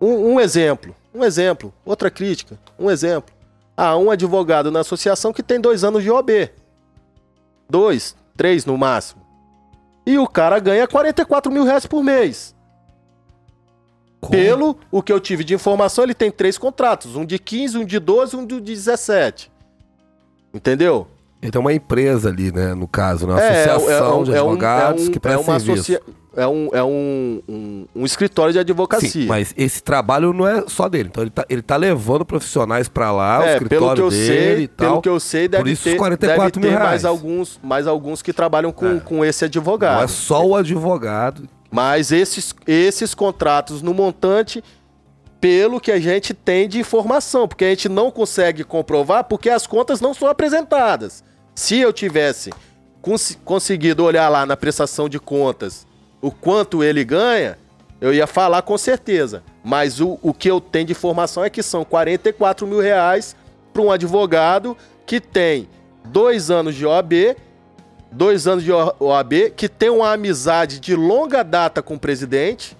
um, 0.00 0.06
um- 0.06 0.34
um 0.34 0.40
exemplo. 0.40 0.94
Um 1.14 1.24
exemplo. 1.24 1.72
Outra 1.84 2.10
crítica. 2.10 2.58
Um 2.78 2.90
exemplo. 2.90 3.34
Ah, 3.76 3.96
um 3.96 4.10
advogado 4.10 4.70
na 4.70 4.80
associação 4.80 5.32
que 5.32 5.42
tem 5.42 5.60
dois 5.60 5.82
anos 5.82 6.02
de 6.02 6.10
OB. 6.10 6.50
Dois, 7.68 8.14
três 8.36 8.64
no 8.64 8.76
máximo. 8.76 9.22
E 10.06 10.18
o 10.18 10.26
cara 10.28 10.58
ganha 10.58 10.86
44 10.86 11.50
mil 11.50 11.64
reais 11.64 11.86
por 11.86 12.02
mês. 12.02 12.53
Como? 14.26 14.38
Pelo 14.38 14.76
o 14.90 15.02
que 15.02 15.12
eu 15.12 15.20
tive 15.20 15.44
de 15.44 15.54
informação, 15.54 16.04
ele 16.04 16.14
tem 16.14 16.30
três 16.30 16.56
contratos: 16.58 17.16
um 17.16 17.24
de 17.24 17.38
15, 17.38 17.78
um 17.78 17.84
de 17.84 17.98
12 17.98 18.36
e 18.36 18.38
um 18.38 18.46
de 18.46 18.60
17. 18.60 19.50
Entendeu? 20.52 21.06
Ele 21.42 21.50
tem 21.52 21.60
uma 21.60 21.72
empresa 21.74 22.28
ali, 22.30 22.50
né? 22.50 22.74
No 22.74 22.88
caso, 22.88 23.26
né? 23.26 23.34
Uma 23.34 23.42
É, 23.42 23.70
associação 23.70 24.24
de 24.24 24.32
advogados 24.32 25.08
que 25.08 25.18
é 25.18 25.20
presta 25.20 25.40
uma 25.42 25.60
serviço. 25.60 25.92
associa- 25.92 26.00
é 26.36 26.46
um, 26.48 26.68
é 26.72 26.82
um, 26.82 27.42
um, 27.94 28.04
escritório 28.04 28.52
de 28.52 28.58
advocacia. 28.58 29.08
Sim, 29.08 29.26
mas 29.26 29.54
esse 29.56 29.80
trabalho 29.82 30.32
não 30.32 30.48
é 30.48 30.64
só 30.66 30.88
dele. 30.88 31.08
Então 31.12 31.22
ele 31.22 31.30
tá, 31.30 31.44
ele 31.48 31.62
tá 31.62 31.76
levando 31.76 32.24
profissionais 32.24 32.88
pra 32.88 33.12
lá, 33.12 33.38
o 33.40 33.42
É, 33.42 33.44
pelo 33.44 33.54
escritório 33.64 33.94
que 33.94 34.00
eu 34.02 34.10
dele 34.10 34.26
sei, 34.56 34.64
e 34.64 34.68
pelo 34.68 35.02
que 35.02 35.08
eu 35.08 35.20
sei, 35.20 35.46
deve 35.46 35.70
isso, 35.70 35.84
ter, 35.84 35.96
44 35.96 36.60
deve 36.60 36.60
mil 36.60 36.70
ter 36.78 36.82
mais 36.82 37.02
reais. 37.02 37.04
alguns, 37.04 37.60
mais 37.62 37.86
alguns 37.86 38.20
que 38.22 38.32
trabalham 38.32 38.72
com, 38.72 38.96
É. 38.96 39.00
com 39.00 39.24
esse 39.24 39.44
advogado. 39.44 39.96
Não 39.98 40.02
é 40.04 40.08
só 40.08 40.44
o 40.44 40.56
advogado. 40.56 41.42
Mas 41.74 42.12
esses, 42.12 42.54
esses 42.68 43.16
contratos 43.16 43.82
no 43.82 43.92
montante, 43.92 44.62
pelo 45.40 45.80
que 45.80 45.90
a 45.90 45.98
gente 45.98 46.32
tem 46.32 46.68
de 46.68 46.78
informação, 46.78 47.48
porque 47.48 47.64
a 47.64 47.70
gente 47.70 47.88
não 47.88 48.12
consegue 48.12 48.62
comprovar 48.62 49.24
porque 49.24 49.50
as 49.50 49.66
contas 49.66 50.00
não 50.00 50.14
são 50.14 50.28
apresentadas. 50.28 51.24
Se 51.52 51.80
eu 51.80 51.92
tivesse 51.92 52.52
cons 53.02 53.36
conseguido 53.44 54.04
olhar 54.04 54.28
lá 54.28 54.46
na 54.46 54.56
prestação 54.56 55.08
de 55.08 55.18
contas 55.18 55.84
o 56.22 56.30
quanto 56.30 56.84
ele 56.84 57.04
ganha, 57.04 57.58
eu 58.00 58.14
ia 58.14 58.28
falar 58.28 58.62
com 58.62 58.78
certeza. 58.78 59.42
Mas 59.64 60.00
o, 60.00 60.16
o 60.22 60.32
que 60.32 60.48
eu 60.48 60.60
tenho 60.60 60.86
de 60.86 60.92
informação 60.92 61.42
é 61.42 61.50
que 61.50 61.60
são 61.60 61.84
44 61.84 62.68
mil 62.68 62.78
reais 62.78 63.34
para 63.72 63.82
um 63.82 63.90
advogado 63.90 64.76
que 65.04 65.20
tem 65.20 65.68
dois 66.04 66.52
anos 66.52 66.76
de 66.76 66.86
OAB, 66.86 67.34
dois 68.14 68.46
anos 68.46 68.62
de 68.64 68.70
OAB, 68.72 69.50
que 69.56 69.68
tem 69.68 69.90
uma 69.90 70.12
amizade 70.12 70.78
de 70.80 70.94
longa 70.94 71.42
data 71.42 71.82
com 71.82 71.94
o 71.94 71.98
presidente, 71.98 72.76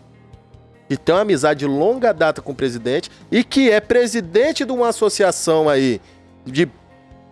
que 0.88 0.96
tem 0.96 1.14
uma 1.14 1.22
amizade 1.22 1.60
de 1.60 1.66
longa 1.66 2.12
data 2.12 2.40
com 2.40 2.52
o 2.52 2.54
presidente 2.54 3.10
e 3.30 3.42
que 3.42 3.70
é 3.70 3.80
presidente 3.80 4.64
de 4.64 4.72
uma 4.72 4.88
associação 4.88 5.68
aí 5.68 6.00
de 6.46 6.68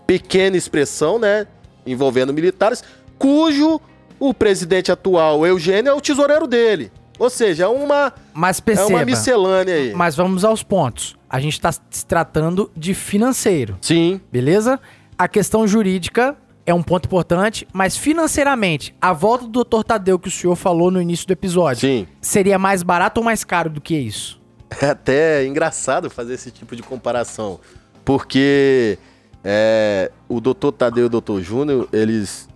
pequena 0.07 0.57
expressão, 0.57 1.19
né, 1.19 1.47
envolvendo 1.87 2.33
militares, 2.33 2.83
cujo 3.19 3.81
o 4.19 4.35
presidente 4.35 4.91
atual, 4.91 5.47
Eugênio, 5.47 5.91
é 5.91 5.95
o 5.95 6.01
tesoureiro 6.01 6.47
dele. 6.47 6.91
Ou 7.19 7.31
seja, 7.31 7.65
é 7.65 7.69
uma, 7.69 8.13
Mas 8.33 8.59
é 8.59 8.63
perceba, 8.63 8.89
uma 8.89 9.05
miscelânea 9.05 9.75
aí. 9.75 9.93
mas 9.95 10.17
vamos 10.17 10.45
aos 10.45 10.63
pontos. 10.63 11.17
A 11.29 11.39
gente 11.39 11.61
tá 11.61 11.71
se 11.73 12.07
tratando 12.07 12.71
de 12.77 12.95
financeiro, 12.95 13.77
Sim, 13.81 14.21
beleza? 14.31 14.81
A 15.17 15.29
questão 15.29 15.67
jurídica 15.69 16.37
é 16.65 16.73
um 16.73 16.83
ponto 16.83 17.07
importante, 17.07 17.67
mas 17.73 17.97
financeiramente, 17.97 18.95
a 19.01 19.13
volta 19.13 19.47
do 19.47 19.65
Dr. 19.65 19.83
Tadeu 19.83 20.19
que 20.19 20.29
o 20.29 20.31
senhor 20.31 20.55
falou 20.55 20.91
no 20.91 21.01
início 21.01 21.27
do 21.27 21.33
episódio, 21.33 21.81
sim. 21.81 22.07
seria 22.21 22.59
mais 22.59 22.83
barato 22.83 23.21
ou 23.21 23.25
mais 23.25 23.43
caro 23.45 23.69
do 23.69 23.81
que 23.81 23.97
isso? 23.97 24.41
É 24.81 24.87
até 24.87 25.45
engraçado 25.45 26.09
fazer 26.09 26.35
esse 26.35 26.51
tipo 26.51 26.75
de 26.77 26.83
comparação, 26.83 27.61
porque 28.05 28.99
é, 29.45 30.11
o 30.29 30.41
Dr. 30.41 30.71
Tadeu 30.77 31.05
e 31.05 31.07
o 31.07 31.21
Dr. 31.21 31.41
Júnior, 31.41 31.89
eles 31.93 32.49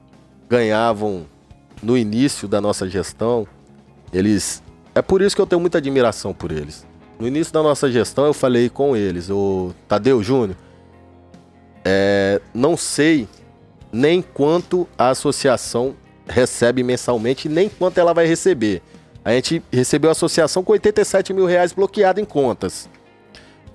ganhavam 0.49 1.27
no 1.83 1.97
início 1.97 2.47
da 2.49 2.61
nossa 2.61 2.89
gestão, 2.89 3.47
eles... 4.12 4.62
É 4.95 5.03
por 5.03 5.20
isso 5.20 5.37
que 5.37 5.43
eu 5.43 5.47
tenho 5.47 5.61
muita 5.61 5.78
admiração 5.78 6.33
por 6.33 6.51
eles. 6.51 6.87
No 7.19 7.27
início 7.27 7.53
da 7.53 7.62
nossa 7.62 7.91
gestão, 7.91 8.24
eu 8.24 8.33
falei 8.33 8.70
com 8.70 8.97
eles, 8.97 9.28
o 9.28 9.74
Tadeu 9.89 10.23
Júnior, 10.23 10.57
é, 11.85 12.41
não 12.55 12.77
sei 12.77 13.28
nem 13.97 14.20
quanto 14.20 14.86
a 14.98 15.09
associação 15.09 15.97
recebe 16.28 16.82
mensalmente, 16.82 17.48
nem 17.48 17.66
quanto 17.68 17.98
ela 17.98 18.12
vai 18.12 18.27
receber. 18.27 18.82
A 19.24 19.32
gente 19.32 19.62
recebeu 19.73 20.10
a 20.10 20.12
associação 20.12 20.62
com 20.62 20.73
87 20.73 21.32
mil 21.32 21.47
reais 21.47 21.73
bloqueado 21.73 22.20
em 22.20 22.24
contas. 22.24 22.90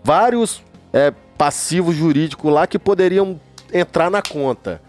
Vários 0.03 0.61
é, 0.93 1.11
passivos 1.37 1.95
jurídicos 1.95 2.53
lá 2.53 2.67
que 2.67 2.77
poderiam 2.77 3.39
entrar 3.73 4.11
na 4.11 4.21
conta. 4.21 4.79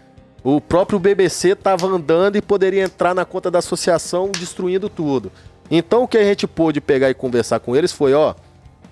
O 0.43 0.61
próprio 0.61 0.99
BBC 0.99 1.49
estava 1.49 1.87
andando 1.87 2.35
e 2.35 2.41
poderia 2.41 2.83
entrar 2.83 3.15
na 3.15 3.25
conta 3.25 3.49
da 3.49 3.59
associação 3.59 4.29
destruindo 4.29 4.87
tudo. 4.87 5.31
Então 5.71 6.03
o 6.03 6.07
que 6.07 6.17
a 6.17 6.23
gente 6.23 6.45
pôde 6.45 6.79
pegar 6.79 7.09
e 7.09 7.13
conversar 7.15 7.59
com 7.59 7.75
eles 7.75 7.91
foi, 7.91 8.13
ó, 8.13 8.35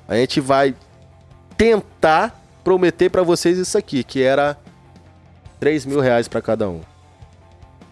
a 0.07 0.15
gente 0.15 0.41
vai 0.41 0.73
tentar 1.55 2.41
prometer 2.63 3.09
para 3.09 3.21
vocês 3.21 3.59
isso 3.59 3.77
aqui, 3.77 4.03
que 4.03 4.23
era 4.23 4.57
3 5.61 5.85
mil 5.85 5.99
reais 5.99 6.27
para 6.27 6.41
cada 6.41 6.67
um. 6.67 6.81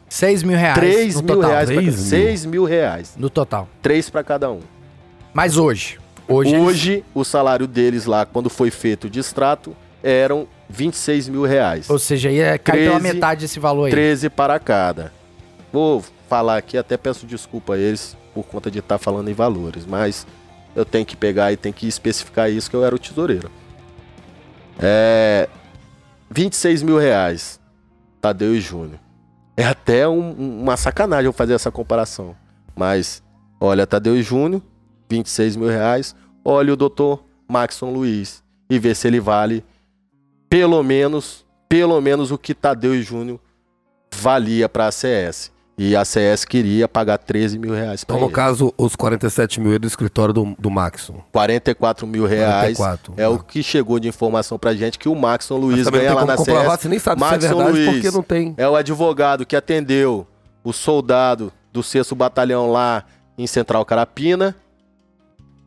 6 0.10 0.42
mil 0.42 0.58
reais 0.58 0.74
3 0.76 1.16
no 1.16 1.22
mil 1.22 1.36
total. 1.36 1.50
reais 1.52 1.68
para 1.70 1.76
cada 1.76 1.86
3 1.92 2.00
mil. 2.00 2.10
6 2.10 2.46
mil 2.46 2.64
reais. 2.66 3.14
No 3.16 3.30
total. 3.30 3.70
3 3.80 4.10
para 4.10 4.24
cada 4.24 4.52
um. 4.52 4.60
Mas 5.32 5.56
hoje, 5.56 6.00
hoje, 6.28 6.58
Hoje, 6.58 6.92
eles- 6.94 7.06
o 7.14 7.24
salário 7.24 7.68
deles 7.68 8.06
lá, 8.06 8.26
quando 8.26 8.50
foi 8.50 8.72
feito 8.72 9.06
o 9.06 9.10
distrato, 9.10 9.76
eram 10.02 10.48
26 10.68 11.30
mil 11.30 11.44
reais. 11.44 11.88
ou 11.92 12.00
seja, 12.00 12.32
ia 12.32 12.58
cair 12.58 12.86
pela 12.86 13.00
13, 13.00 13.14
metade 13.14 13.42
desse 13.42 13.60
valor 13.60 13.86
aí. 13.86 13.92
13 13.92 14.30
para 14.32 14.58
cada. 14.60 15.14
Vou 15.72 16.04
falar 16.28 16.58
aqui, 16.58 16.76
até 16.76 16.98
peço 16.98 17.28
desculpa 17.28 17.76
a 17.76 17.78
eles 17.78 18.18
por 18.34 18.44
conta 18.46 18.72
de 18.72 18.80
estar 18.80 18.98
falando 18.98 19.30
em 19.30 19.34
valores, 19.34 19.86
mas 19.86 20.26
eu 20.76 20.84
tenho 20.86 21.06
que 21.06 21.16
pegar 21.16 21.54
e 21.54 21.58
tenho 21.58 21.74
que 21.76 21.88
especificar 21.88 22.50
isso 22.50 22.68
que 22.68 22.76
eu 22.76 22.84
era 22.84 22.96
o 22.96 23.00
tesoureiro. 23.00 23.52
É. 24.80 25.48
26 26.32 26.84
mil 26.84 26.98
reais, 26.98 27.59
Tadeu 28.22 28.56
e 28.56 28.62
Júnior. 28.62 29.00
É 29.56 29.64
até 29.66 30.08
um- 30.08 30.36
um- 30.40 30.62
uma 30.64 30.78
sacanagem 30.78 31.26
eu 31.26 31.34
fazer 31.34 31.54
essa 31.54 31.72
comparação. 31.72 32.36
Mas, 32.76 33.22
olha, 33.60 33.86
Tadeu 33.88 34.16
e 34.18 34.22
Júnior, 34.24 34.62
26 35.10 35.56
mil 35.56 35.68
reais. 35.70 36.16
Olha 36.44 36.74
o 36.74 36.78
doutor 36.78 37.24
Maxon 37.48 37.92
Luiz 37.92 38.44
e 38.70 38.80
vê 38.80 38.94
se 38.96 39.08
ele 39.08 39.20
vale 39.20 39.64
pelo 40.50 40.82
menos, 40.82 41.46
pelo 41.68 42.00
menos 42.02 42.32
o 42.32 42.38
que 42.38 42.54
Tadeu 42.54 42.96
e 42.96 43.02
Júnior 43.04 43.40
valia 44.16 44.68
para 44.68 44.88
a 44.88 44.92
CS. 44.92 45.52
E 45.82 45.96
a 45.96 46.04
CS 46.04 46.44
queria 46.44 46.90
pagar 46.90 47.18
13 47.18 47.58
mil 47.58 47.74
reais 47.74 48.04
para 48.04 48.14
Então, 48.14 48.20
no 48.20 48.28
ele. 48.30 48.36
caso, 48.36 48.74
os 48.78 48.98
47 48.98 49.62
mil 49.62 49.74
é 49.74 49.80
do 49.80 49.88
escritório 49.88 50.34
do, 50.34 50.54
do 50.60 50.70
Maxon. 50.70 51.24
44 51.32 52.06
mil 52.06 52.26
reais 52.26 52.76
44. 52.76 53.14
é 53.16 53.30
o 53.30 53.40
que 53.40 53.64
chegou 53.64 53.98
de 53.98 54.10
informação 54.10 54.60
pra 54.60 54.74
gente 54.76 55.00
que 55.00 55.08
o 55.08 55.16
Maxon 55.16 55.56
Luiz 55.56 55.86
também 55.86 56.02
ganha 56.02 56.12
não 56.12 56.18
lá 56.20 56.26
na 56.26 56.36
comprovar, 56.36 56.66
CS. 56.72 56.82
você 56.82 56.88
nem 56.90 57.00
sabe 57.00 57.22
se 57.22 57.26
é 57.26 57.30
Maxon 57.32 57.48
verdade, 57.58 57.72
Luiz. 57.72 57.90
porque 57.94 58.12
não 58.12 58.22
tem. 58.22 58.54
É 58.58 58.68
o 58.68 58.76
advogado 58.76 59.46
que 59.46 59.56
atendeu 59.56 60.28
o 60.66 60.74
soldado 60.74 61.50
do 61.72 61.82
6 61.82 62.12
Batalhão 62.12 62.70
lá 62.70 63.06
em 63.38 63.48
Central 63.48 63.86
Carapina 63.86 64.54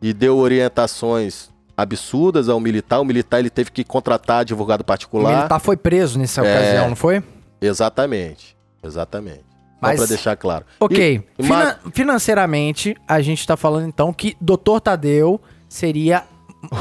e 0.03 0.13
deu 0.13 0.37
orientações 0.37 1.49
absurdas 1.75 2.51
ao 2.51 2.61
militar. 2.61 3.01
O 3.01 3.05
militar 3.07 3.39
ele 3.39 3.49
teve 3.49 3.71
que 3.71 3.83
contratar 3.83 4.41
advogado 4.41 4.83
O 4.83 4.85
particular. 4.85 5.35
militar 5.37 5.59
foi 5.59 5.77
preso 5.79 6.19
nessa 6.19 6.45
É. 6.45 6.55
ocasião, 6.55 6.89
não 6.91 6.97
foi? 6.97 7.23
Exatamente. 7.63 8.55
Exatamente. 8.83 9.51
Mas- 9.83 9.99
Só 9.99 10.07
pra 10.07 10.15
deixar 10.15 10.37
claro. 10.37 10.65
Ok. 10.81 11.23
E- 11.39 11.43
Fina- 11.43 11.79
financeiramente, 11.93 12.97
a 13.07 13.21
gente 13.21 13.47
tá 13.47 13.57
falando 13.57 13.87
então 13.89 14.13
que 14.13 14.37
Dr. 14.41 14.79
Tadeu 14.83 15.41
seria 15.69 16.23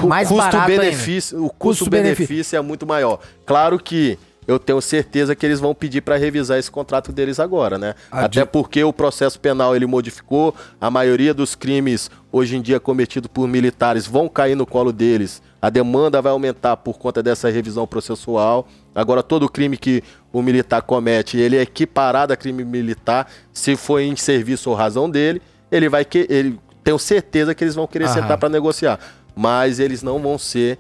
mais 0.04 0.30
o 0.30 0.36
barato 0.36 0.58
ainda. 0.58 0.68
custo-benefício, 0.68 1.38
o 1.44 1.50
Custo-benefício. 1.50 2.16
custo-benefício 2.26 2.58
é 2.58 2.62
muito 2.62 2.86
maior. 2.86 3.20
Claro 3.46 3.80
que 3.80 4.20
eu 4.48 4.60
tenho 4.60 4.82
certeza 4.82 5.36
que 5.36 5.46
eles 5.46 5.60
vão 5.60 5.74
pedir 5.74 6.02
para 6.02 6.18
revisar 6.18 6.58
esse 6.60 6.70
contrato 6.70 7.12
deles 7.12 7.40
agora, 7.40 7.78
né? 7.78 7.96
A 8.12 8.26
Até 8.26 8.44
porque 8.46 8.84
o 8.84 8.92
processo 8.94 9.40
penal 9.40 9.76
ele 9.76 9.86
modificou, 9.86 10.54
a 10.80 10.90
maioria 10.92 11.34
dos 11.34 11.56
crimes 11.56 12.10
hoje 12.32 12.56
em 12.58 12.62
dia 12.62 12.80
cometidos 12.80 13.30
por 13.34 13.48
militares 13.48 14.06
vão 14.06 14.28
cair 14.30 14.56
no 14.56 14.66
colo 14.66 14.92
deles. 14.92 15.42
A 15.62 15.70
demanda 15.70 16.22
vai 16.22 16.32
aumentar 16.32 16.76
por 16.78 16.98
conta 16.98 17.22
dessa 17.22 17.50
revisão 17.50 17.86
processual. 17.86 18.68
Agora 18.96 19.22
todo 19.22 19.48
crime 19.48 19.78
que 19.78 20.04
o 20.34 20.42
militar 20.42 20.82
comete, 20.82 21.38
ele 21.38 21.56
é 21.56 21.62
equiparado 21.62 22.34
a 22.34 22.36
crime 22.36 22.64
militar, 22.66 23.28
se 23.54 23.76
for 23.76 24.00
em 24.00 24.16
serviço 24.16 24.70
ou 24.70 24.76
razão 24.76 25.10
dele, 25.10 25.42
ele 25.72 25.88
vai 25.88 26.04
que 26.04 26.26
ele 26.30 26.60
tenho 26.84 26.98
certeza 26.98 27.54
que 27.54 27.64
eles 27.64 27.76
vão 27.76 27.86
querer 27.86 28.06
Aham. 28.06 28.14
sentar 28.16 28.38
para 28.40 28.50
negociar, 28.50 29.00
mas 29.36 29.80
eles 29.80 30.02
não 30.02 30.18
vão 30.20 30.38
ser 30.38 30.80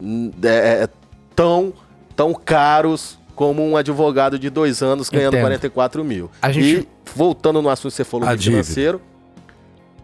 hum, 0.00 0.30
é, 0.42 0.82
é, 0.84 0.88
tão 1.34 1.72
tão 2.14 2.34
caros 2.34 3.18
como 3.34 3.64
um 3.64 3.76
advogado 3.76 4.38
de 4.38 4.50
dois 4.50 4.82
anos 4.82 5.08
ganhando 5.08 5.34
Entendo. 5.34 5.44
44 5.46 6.04
mil. 6.04 6.30
Gente- 6.50 6.80
E 6.80 6.88
voltando 7.14 7.62
no 7.62 7.70
assunto 7.70 7.92
que 7.92 7.96
você 7.96 8.04
falou 8.04 8.28
A 8.28 8.34
do 8.34 8.38
dívida. 8.38 8.62
financeiro, 8.64 9.00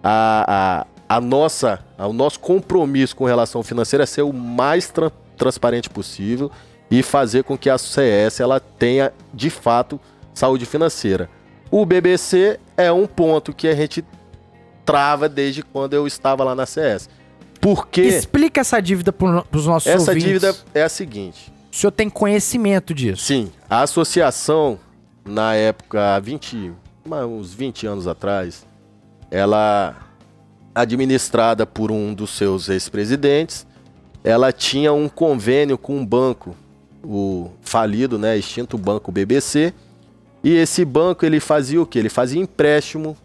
a, 0.03 0.45
a, 0.83 0.87
a 1.09 1.21
nossa, 1.21 1.81
o 1.99 2.13
nosso 2.13 2.41
compromisso 2.41 3.15
com 3.15 3.25
relação 3.25 3.59
ao 3.61 3.63
financeiro 3.63 4.03
é 4.03 4.07
ser 4.07 4.23
o 4.23 4.33
mais 4.33 4.89
tran- 4.89 5.11
transparente 5.37 5.91
possível 5.91 6.51
e 6.91 7.03
fazer 7.03 7.45
com 7.45 7.57
que 7.59 7.69
a 7.71 7.77
CS 7.79 8.41
ela 8.41 8.59
tenha 8.61 9.13
de 9.33 9.51
fato 9.51 10.01
saúde 10.33 10.65
financeira. 10.67 11.29
O 11.71 11.85
BBC 11.85 12.59
é 12.77 12.91
um 12.93 13.07
ponto 13.07 13.53
que 13.53 13.67
a 13.69 13.75
gente 13.75 14.05
trava 14.85 15.29
desde 15.29 15.63
quando 15.63 15.95
eu 15.95 16.07
estava 16.07 16.45
lá 16.45 16.55
na 16.55 16.67
CS. 16.67 17.09
Porque 17.61 18.03
Explica 18.03 18.61
essa 18.61 18.81
dívida 18.81 19.13
pro, 19.13 19.45
pros 19.47 19.67
nossos 19.67 19.87
essa 19.91 20.11
ouvintes. 20.11 20.25
dívida 20.25 20.55
é 20.75 20.83
a 20.83 20.89
seguinte. 20.89 21.53
O 21.73 21.77
senhor 21.77 21.91
tem 21.91 22.09
conhecimento 22.11 22.93
disso? 22.95 23.23
Sim, 23.25 23.51
a 23.69 23.83
associação, 23.83 24.79
na 25.25 25.55
época, 25.55 26.15
há 26.15 26.21
20, 26.21 26.73
uma- 27.05 27.25
uns 27.27 27.53
20 27.55 27.87
anos 27.87 28.07
atrás, 28.07 28.67
ela, 29.31 29.97
administrada 30.75 31.65
por 31.65 31.91
um 31.91 32.13
dos 32.13 32.31
seus 32.31 32.69
ex-presidentes, 32.69 33.67
ela 34.23 34.53
tinha 34.53 34.93
um 34.93 35.09
convênio 35.09 35.79
com 35.79 35.97
um 35.99 36.05
banco, 36.05 36.57
o 37.03 37.51
falido, 37.61 38.19
né, 38.19 38.37
extinto 38.37 38.77
banco 38.77 39.13
BBC, 39.13 39.73
e 40.43 40.55
esse 40.55 40.85
banco 40.85 41.25
ele 41.25 41.41
fazia 41.41 41.81
o 41.81 41.87
quê? 41.87 41.99
Ele 41.99 42.09
fazia 42.09 42.41
empréstimo 42.41 43.17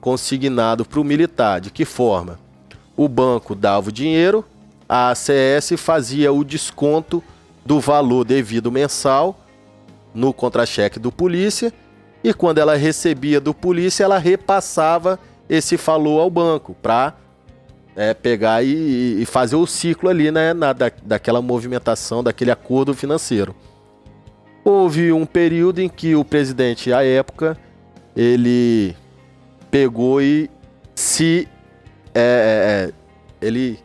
consignado 0.00 0.84
para 0.84 1.00
o 1.00 1.04
militar. 1.04 1.60
De 1.60 1.70
que 1.70 1.84
forma? 1.84 2.38
O 2.96 3.08
banco 3.08 3.54
dava 3.54 3.88
o 3.88 3.92
dinheiro, 3.92 4.44
a 4.88 5.10
ACS 5.10 5.72
fazia 5.76 6.32
o 6.32 6.44
desconto 6.44 7.22
do 7.64 7.78
valor 7.80 8.24
devido 8.24 8.70
mensal 8.70 9.38
no 10.14 10.32
contra-cheque 10.32 10.98
do 10.98 11.12
polícia 11.12 11.72
e 12.22 12.34
quando 12.34 12.58
ela 12.58 12.76
recebia 12.76 13.40
do 13.40 13.54
polícia, 13.54 14.04
ela 14.04 14.18
repassava 14.18 15.18
esse 15.50 15.76
falou 15.76 16.20
ao 16.20 16.30
banco 16.30 16.76
para 16.80 17.14
pegar 18.22 18.62
e, 18.62 19.20
e 19.20 19.26
fazer 19.26 19.56
o 19.56 19.66
ciclo 19.66 20.08
ali, 20.08 20.30
né, 20.30 20.54
na, 20.54 20.72
da, 20.72 20.90
daquela 21.02 21.42
movimentação, 21.42 22.22
daquele 22.22 22.50
acordo 22.50 22.94
financeiro. 22.94 23.54
Houve 24.64 25.12
um 25.12 25.26
período 25.26 25.80
em 25.80 25.88
que 25.88 26.14
o 26.14 26.24
presidente, 26.24 26.92
à 26.92 27.04
época, 27.04 27.58
ele 28.16 28.94
pegou 29.70 30.22
e 30.22 30.48
se. 30.94 31.48
é, 32.14 32.20
é, 32.20 33.44
é, 33.44 33.46
ele. 33.46 33.78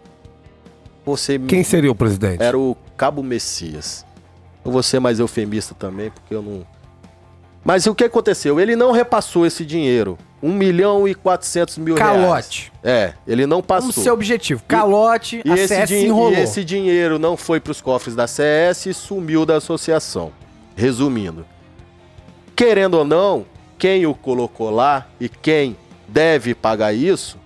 Você 1.03 1.37
Quem 1.39 1.63
seria 1.63 1.91
o 1.91 1.95
presidente? 1.95 2.41
era 2.41 2.57
o 2.57 2.75
Cabo 2.95 3.23
Messias. 3.23 4.05
Eu 4.63 4.71
vou 4.71 4.81
ser 4.81 4.99
mais 4.99 5.19
eufemista 5.19 5.75
também, 5.75 6.09
porque 6.09 6.33
eu 6.33 6.41
não. 6.41 6.65
Mas 7.63 7.87
o 7.87 7.95
que 7.95 8.03
aconteceu? 8.03 8.59
Ele 8.59 8.75
não 8.75 8.91
repassou 8.91 9.45
esse 9.45 9.65
dinheiro. 9.65 10.17
1 10.45 10.53
milhão 10.53 11.07
e 11.07 11.15
400 11.15 11.79
mil 11.79 11.95
reais. 11.95 12.21
Calote. 12.21 12.71
É, 12.83 13.13
ele 13.25 13.47
não 13.47 13.63
passou. 13.63 13.91
Como 13.91 14.03
seu 14.03 14.13
objetivo? 14.13 14.61
Calote, 14.67 15.41
E 15.43 15.51
a 15.51 15.55
esse, 15.55 15.67
CS 15.69 15.89
enrolou. 15.91 16.31
e 16.33 16.39
esse 16.41 16.63
dinheiro 16.63 17.17
não 17.17 17.35
foi 17.35 17.59
para 17.59 17.71
os 17.71 17.81
cofres 17.81 18.15
da 18.15 18.27
CS 18.27 18.85
e 18.85 18.93
sumiu 18.93 19.43
da 19.43 19.55
associação. 19.57 20.31
Resumindo, 20.75 21.45
querendo 22.55 22.95
ou 22.95 23.05
não, 23.05 23.45
quem 23.77 24.05
o 24.05 24.13
colocou 24.13 24.69
lá 24.69 25.07
e 25.19 25.27
quem 25.27 25.75
deve 26.07 26.53
pagar 26.53 26.93
isso 26.93 27.39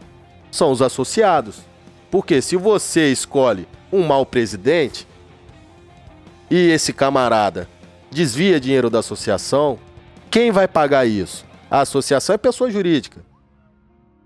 são 0.52 0.70
os 0.72 0.82
associados. 0.82 1.60
Porque 2.12 2.42
se 2.42 2.58
você 2.58 3.12
escolhe 3.12 3.66
um 3.94 4.06
mau 4.06 4.26
presidente 4.26 5.08
e 6.52 6.70
esse 6.70 6.92
camarada 6.92 7.70
desvia 8.12 8.60
dinheiro 8.60 8.90
da 8.90 9.00
associação, 9.00 9.80
quem 10.30 10.52
vai 10.52 10.68
pagar 10.68 11.06
isso? 11.06 11.46
A 11.70 11.82
associação 11.82 12.34
é 12.34 12.38
pessoa 12.38 12.70
jurídica. 12.72 13.22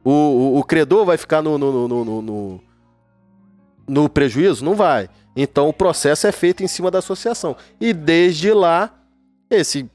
O, 0.03 0.11
o- 0.11 0.59
o 0.59 0.63
credor 0.63 1.05
vai 1.05 1.17
ficar 1.17 1.41
no, 1.41 1.57
no, 1.57 1.87
no, 1.87 2.21
no- 2.21 2.61
no- 3.87 4.09
prejuízo? 4.09 4.63
Não 4.63 4.75
vai. 4.75 5.09
Então 5.35 5.67
o 5.69 5.73
processo 5.73 6.27
é 6.27 6.31
feito 6.31 6.63
em 6.63 6.67
cima 6.67 6.91
da 6.91 6.99
associação. 6.99 7.55
E 7.79 7.93
desde 7.93 8.51
lá, 8.53 8.93
esse 9.49 9.89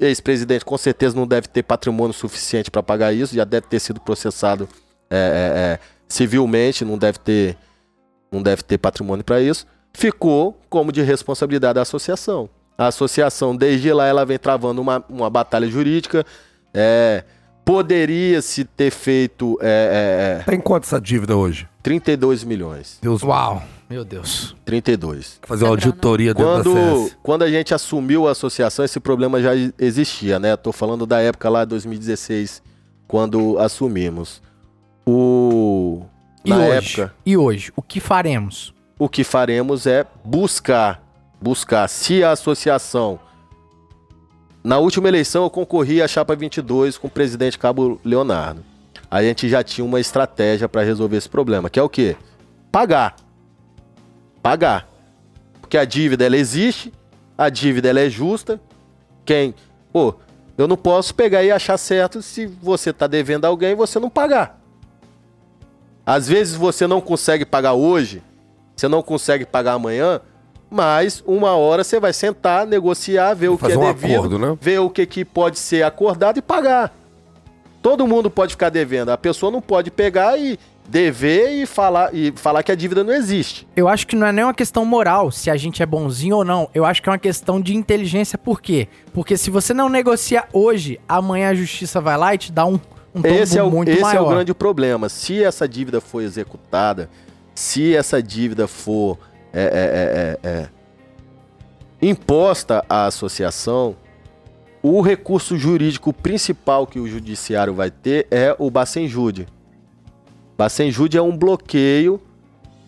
ex-presidente 0.00 0.64
com 0.64 0.78
certeza 0.78 1.14
não 1.16 1.26
deve 1.26 1.48
ter 1.48 1.62
patrimônio 1.62 2.12
suficiente 2.14 2.70
para 2.70 2.82
pagar 2.82 3.12
isso, 3.12 3.34
já 3.34 3.44
deve 3.44 3.66
ter 3.66 3.78
sido 3.80 4.00
processado 4.00 4.68
é, 5.10 5.16
é, 5.16 5.58
é, 5.58 5.78
civilmente, 6.08 6.84
não 6.84 6.96
deve 6.96 7.18
ter, 7.18 7.56
não 8.32 8.42
deve 8.42 8.62
ter 8.62 8.78
patrimônio 8.78 9.24
para 9.24 9.40
isso. 9.40 9.66
Ficou 9.92 10.58
como 10.68 10.92
de 10.92 11.02
responsabilidade 11.02 11.74
da 11.74 11.82
associação. 11.82 12.48
A 12.78 12.86
associação, 12.86 13.54
desde 13.54 13.92
lá, 13.92 14.06
ela 14.06 14.24
vem 14.24 14.38
travando 14.38 14.80
uma, 14.80 15.04
uma 15.08 15.28
batalha 15.28 15.68
jurídica. 15.68 16.24
É, 16.72 17.24
poderia 17.64 18.40
se 18.42 18.64
ter 18.64 18.90
feito 18.90 19.58
é, 19.60 20.38
é, 20.38 20.40
é, 20.40 20.44
Tem 20.44 20.60
quanto 20.60 20.84
essa 20.84 21.00
dívida 21.00 21.36
hoje? 21.36 21.68
32 21.82 22.44
milhões. 22.44 22.98
Deus 23.00 23.22
Uau, 23.22 23.62
meu 23.88 24.04
Deus. 24.04 24.54
32. 24.64 25.40
fazer 25.42 25.64
uma 25.64 25.70
auditoria 25.70 26.34
dentro 26.34 26.56
da 26.56 26.62
Quando, 26.62 26.74
CS. 27.04 27.16
quando 27.22 27.42
a 27.42 27.50
gente 27.50 27.72
assumiu 27.74 28.28
a 28.28 28.32
associação, 28.32 28.84
esse 28.84 29.00
problema 29.00 29.40
já 29.40 29.50
existia, 29.78 30.38
né? 30.38 30.56
Tô 30.56 30.72
falando 30.72 31.06
da 31.06 31.20
época 31.20 31.48
lá, 31.48 31.64
2016, 31.64 32.62
quando 33.08 33.58
assumimos. 33.58 34.42
O... 35.06 36.02
E 36.44 36.50
Na 36.50 36.58
hoje? 36.58 37.00
época, 37.00 37.14
E 37.26 37.36
hoje? 37.36 37.72
O 37.76 37.82
que 37.82 38.00
faremos? 38.00 38.74
o 38.98 39.08
que 39.08 39.24
faremos 39.24 39.86
é 39.86 40.04
buscar, 40.24 41.02
buscar 41.40 41.88
se 41.88 42.22
a 42.22 42.32
associação... 42.32 43.18
Na 44.62 44.78
última 44.78 45.08
eleição, 45.08 45.44
eu 45.44 45.50
concorri 45.50 46.02
à 46.02 46.08
chapa 46.08 46.36
22 46.36 46.98
com 46.98 47.06
o 47.06 47.10
presidente 47.10 47.58
Cabo 47.58 47.98
Leonardo. 48.04 48.62
A 49.10 49.22
gente 49.22 49.48
já 49.48 49.64
tinha 49.64 49.84
uma 49.84 49.98
estratégia 49.98 50.68
para 50.68 50.82
resolver 50.82 51.16
esse 51.16 51.28
problema, 51.28 51.70
que 51.70 51.78
é 51.78 51.82
o 51.82 51.88
quê? 51.88 52.16
Pagar. 52.70 53.16
Pagar. 54.42 54.86
Porque 55.60 55.78
a 55.78 55.84
dívida 55.84 56.26
ela 56.26 56.36
existe, 56.36 56.92
a 57.36 57.48
dívida 57.48 57.88
ela 57.88 58.00
é 58.00 58.10
justa. 58.10 58.60
Quem, 59.24 59.54
pô, 59.92 60.14
eu 60.58 60.68
não 60.68 60.76
posso 60.76 61.14
pegar 61.14 61.42
e 61.42 61.50
achar 61.50 61.78
certo 61.78 62.20
se 62.20 62.46
você 62.46 62.92
tá 62.92 63.06
devendo 63.06 63.46
a 63.46 63.48
alguém 63.48 63.70
e 63.70 63.74
você 63.74 63.98
não 63.98 64.10
pagar. 64.10 64.60
Às 66.04 66.28
vezes 66.28 66.54
você 66.54 66.86
não 66.86 67.00
consegue 67.00 67.46
pagar 67.46 67.72
hoje, 67.72 68.22
você 68.76 68.88
não 68.88 69.02
consegue 69.02 69.46
pagar 69.46 69.72
amanhã, 69.72 70.20
mas 70.70 71.22
uma 71.26 71.56
hora 71.56 71.82
você 71.82 71.98
vai 71.98 72.12
sentar, 72.12 72.66
negociar, 72.66 73.34
ver 73.34 73.48
o 73.48 73.56
que 73.56 73.62
Fazer 73.62 73.74
é 73.74 73.78
um 73.78 73.92
devido, 73.92 74.14
acordo, 74.14 74.38
né? 74.38 74.56
ver 74.60 74.78
o 74.78 74.88
que, 74.88 75.04
que 75.04 75.24
pode 75.24 75.58
ser 75.58 75.82
acordado 75.82 76.38
e 76.38 76.42
pagar. 76.42 76.94
Todo 77.82 78.06
mundo 78.06 78.30
pode 78.30 78.52
ficar 78.52 78.68
devendo. 78.68 79.08
A 79.08 79.18
pessoa 79.18 79.50
não 79.50 79.60
pode 79.60 79.90
pegar 79.90 80.38
e 80.38 80.58
dever 80.86 81.50
e 81.62 81.66
falar, 81.66 82.14
e 82.14 82.32
falar 82.36 82.62
que 82.62 82.70
a 82.70 82.74
dívida 82.74 83.02
não 83.02 83.12
existe. 83.12 83.66
Eu 83.74 83.88
acho 83.88 84.06
que 84.06 84.14
não 84.14 84.26
é 84.26 84.32
nem 84.32 84.44
uma 84.44 84.52
questão 84.52 84.84
moral 84.84 85.30
se 85.30 85.50
a 85.50 85.56
gente 85.56 85.82
é 85.82 85.86
bonzinho 85.86 86.36
ou 86.36 86.44
não. 86.44 86.68
Eu 86.74 86.84
acho 86.84 87.02
que 87.02 87.08
é 87.08 87.12
uma 87.12 87.18
questão 87.18 87.60
de 87.60 87.74
inteligência. 87.74 88.36
Por 88.36 88.60
quê? 88.60 88.86
Porque 89.12 89.36
se 89.36 89.50
você 89.50 89.72
não 89.72 89.88
negocia 89.88 90.44
hoje, 90.52 91.00
amanhã 91.08 91.50
a 91.50 91.54
justiça 91.54 92.00
vai 92.00 92.18
lá 92.18 92.34
e 92.34 92.38
te 92.38 92.52
dá 92.52 92.66
um, 92.66 92.78
um 93.14 93.24
Esse, 93.24 93.58
é 93.58 93.62
o, 93.62 93.70
muito 93.70 93.90
esse 93.90 94.00
é 94.00 94.02
maior. 94.02 94.26
o 94.26 94.30
grande 94.30 94.52
problema. 94.52 95.08
Se 95.08 95.42
essa 95.42 95.66
dívida 95.68 96.00
for 96.00 96.22
executada, 96.22 97.08
se 97.54 97.94
essa 97.94 98.22
dívida 98.22 98.66
for 98.68 99.16
é, 99.52 99.62
é, 99.62 100.48
é, 100.48 100.48
é, 100.48 100.62
é, 100.62 100.68
imposta 102.00 102.84
à 102.88 103.06
associação, 103.06 103.96
o 104.82 105.00
recurso 105.00 105.56
jurídico 105.58 106.12
principal 106.12 106.86
que 106.86 106.98
o 106.98 107.06
judiciário 107.06 107.74
vai 107.74 107.90
ter 107.90 108.26
é 108.30 108.54
o 108.58 108.70
Bacenjude. 108.70 109.46
Bacenjude 110.56 111.18
é 111.18 111.22
um 111.22 111.36
bloqueio 111.36 112.20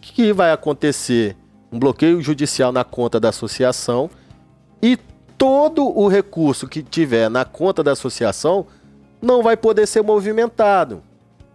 que 0.00 0.32
vai 0.32 0.52
acontecer, 0.52 1.36
um 1.70 1.78
bloqueio 1.78 2.20
judicial 2.22 2.72
na 2.72 2.84
conta 2.84 3.20
da 3.20 3.28
associação 3.28 4.10
e 4.82 4.98
todo 5.36 5.86
o 5.86 6.08
recurso 6.08 6.68
que 6.68 6.82
tiver 6.82 7.28
na 7.28 7.44
conta 7.44 7.82
da 7.82 7.92
associação 7.92 8.66
não 9.20 9.42
vai 9.42 9.56
poder 9.56 9.86
ser 9.86 10.02
movimentado. 10.02 11.02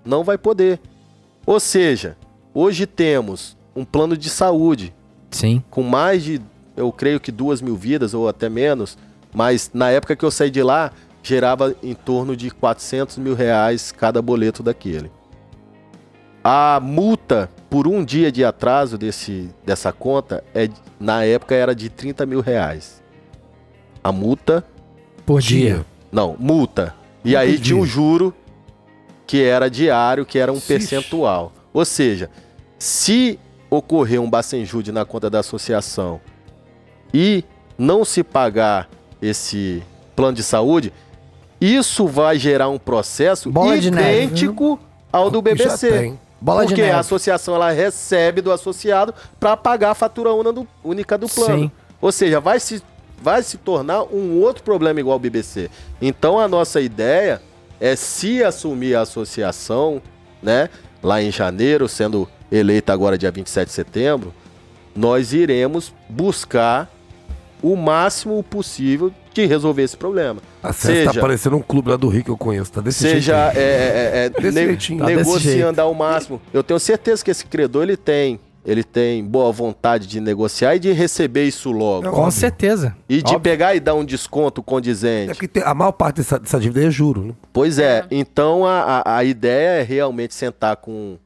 Não 0.05 0.23
vai 0.23 0.37
poder. 0.37 0.79
Ou 1.45 1.59
seja, 1.59 2.17
hoje 2.53 2.85
temos 2.85 3.57
um 3.75 3.83
plano 3.83 4.17
de 4.17 4.29
saúde 4.29 4.93
Sim. 5.31 5.61
com 5.69 5.83
mais 5.83 6.23
de, 6.23 6.41
eu 6.75 6.91
creio 6.91 7.19
que 7.19 7.31
duas 7.31 7.61
mil 7.61 7.75
vidas 7.75 8.13
ou 8.13 8.27
até 8.27 8.49
menos, 8.49 8.97
mas 9.33 9.69
na 9.73 9.89
época 9.89 10.15
que 10.15 10.23
eu 10.25 10.31
saí 10.31 10.49
de 10.49 10.63
lá, 10.63 10.91
gerava 11.21 11.75
em 11.83 11.93
torno 11.93 12.35
de 12.35 12.49
400 12.49 13.17
mil 13.17 13.35
reais 13.35 13.91
cada 13.91 14.21
boleto 14.21 14.63
daquele. 14.63 15.11
A 16.43 16.79
multa 16.81 17.49
por 17.69 17.87
um 17.87 18.03
dia 18.05 18.31
de 18.31 18.45
atraso 18.45 18.97
desse, 18.97 19.49
dessa 19.65 19.91
conta, 19.91 20.43
é, 20.55 20.69
na 20.99 21.23
época 21.25 21.53
era 21.53 21.75
de 21.75 21.89
30 21.89 22.25
mil 22.25 22.39
reais. 22.39 23.03
A 24.01 24.11
multa 24.13 24.63
Por 25.25 25.41
dia. 25.41 25.85
não, 26.09 26.37
multa. 26.39 26.95
E 27.25 27.35
aí 27.35 27.59
tinha 27.59 27.75
um 27.77 27.85
juro 27.85 28.33
que 29.25 29.43
era 29.43 29.69
diário, 29.69 30.25
que 30.25 30.39
era 30.39 30.53
um 30.53 30.57
Ixi. 30.57 30.67
percentual. 30.67 31.51
Ou 31.73 31.83
seja, 31.83 32.29
se 32.79 33.37
ocorrer 33.69 34.21
um 34.21 34.29
bacenjude 34.29 34.91
na 34.91 35.05
conta 35.05 35.29
da 35.29 35.39
associação 35.39 36.21
e 37.13 37.43
não 37.77 38.03
se 38.03 38.23
pagar 38.23 38.89
esse 39.21 39.83
plano 40.15 40.35
de 40.35 40.43
saúde, 40.43 40.91
isso 41.59 42.07
vai 42.07 42.37
gerar 42.37 42.69
um 42.69 42.77
processo 42.77 43.51
Bola 43.51 43.75
idêntico 43.75 44.79
ao 45.11 45.29
do 45.29 45.41
BBC. 45.41 46.13
Bola 46.39 46.65
porque 46.65 46.83
a 46.83 46.99
associação 46.99 47.55
ela 47.55 47.71
recebe 47.71 48.41
do 48.41 48.51
associado 48.51 49.13
para 49.39 49.57
pagar 49.57 49.91
a 49.91 49.95
fatura 49.95 50.29
única 50.83 51.17
do 51.17 51.27
plano. 51.27 51.63
Sim. 51.63 51.71
Ou 51.99 52.11
seja, 52.11 52.39
vai 52.39 52.59
se, 52.59 52.81
vai 53.21 53.41
se 53.41 53.57
tornar 53.57 54.03
um 54.03 54.39
outro 54.39 54.63
problema 54.63 54.99
igual 54.99 55.13
ao 55.13 55.19
BBC. 55.19 55.69
Então 55.99 56.39
a 56.39 56.47
nossa 56.47 56.79
ideia 56.79 57.41
é 57.79 57.95
se 57.95 58.43
assumir 58.43 58.95
a 58.95 59.01
associação, 59.01 60.01
né, 60.41 60.69
lá 61.01 61.21
em 61.21 61.31
janeiro, 61.31 61.87
sendo 61.87 62.27
eleita 62.51 62.93
agora 62.93 63.17
dia 63.17 63.31
27 63.31 63.67
de 63.67 63.73
setembro, 63.73 64.33
nós 64.95 65.33
iremos 65.33 65.93
buscar 66.09 66.89
o 67.61 67.75
máximo 67.75 68.41
possível 68.43 69.11
de 69.33 69.45
resolver 69.45 69.83
esse 69.83 69.95
problema. 69.97 70.39
A 70.63 70.67
tá 70.67 70.73
Seja- 70.73 71.19
parecendo 71.21 71.57
um 71.57 71.61
clube 71.61 71.89
lá 71.89 71.95
do 71.97 72.07
Rio 72.07 72.23
que 72.23 72.29
eu 72.29 72.37
conheço. 72.37 72.71
Tá 72.71 72.81
desse 72.81 72.99
Seja 72.99 73.45
jeito. 73.51 73.57
é, 73.59 73.61
é, 73.61 74.25
é, 74.25 74.29
Desse 74.29 74.51
ne- 74.59 74.65
jeitinho. 74.67 74.99
Tá 74.99 75.05
negociando 75.07 75.81
ao 75.81 75.93
máximo. 75.93 76.41
Eu 76.53 76.63
tenho 76.63 76.79
certeza 76.79 77.23
que 77.23 77.29
esse 77.31 77.45
credor 77.45 77.83
ele 77.83 77.95
tem, 77.97 78.39
ele 78.65 78.83
tem 78.83 79.23
boa 79.23 79.51
vontade 79.51 80.07
de 80.07 80.19
negociar 80.19 80.75
e 80.75 80.79
de 80.79 80.91
receber 80.91 81.45
isso 81.45 81.71
logo. 81.71 82.03
Não. 82.03 82.11
Com 82.11 82.21
Óbvio. 82.21 82.31
certeza. 82.39 82.95
E 83.07 83.17
de 83.17 83.25
Óbvio. 83.25 83.39
pegar 83.41 83.75
e 83.75 83.79
dar 83.79 83.93
um 83.93 84.03
desconto 84.05 84.61
É 84.61 84.63
condizente. 84.63 85.27
porque 85.33 85.47
tem- 85.47 85.63
a 85.63 85.73
maior 85.75 85.91
parte 85.91 86.17
dessa, 86.17 86.39
dessa 86.39 86.59
dívida 86.59 86.85
é 86.87 86.91
juro, 86.91 87.23
né? 87.23 87.33
Pois 87.53 87.77
é, 87.79 88.05
então 88.09 88.65
a, 88.65 89.01
a, 89.05 89.17
a 89.17 89.23
ideia 89.23 89.81
é 89.81 89.83
realmente 89.83 90.33
sentar 90.33 90.75
com, 90.77 91.17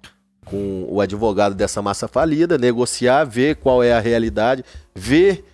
com 0.46 0.86
o 0.90 1.00
advogado 1.00 1.56
dessa 1.56 1.82
massa 1.82 2.08
falida, 2.08 2.58
negociar, 2.58 3.24
ver 3.24 3.58
qual 3.58 3.84
é 3.84 3.94
a 3.94 4.00
realidade, 4.00 4.64
ver 4.94 5.46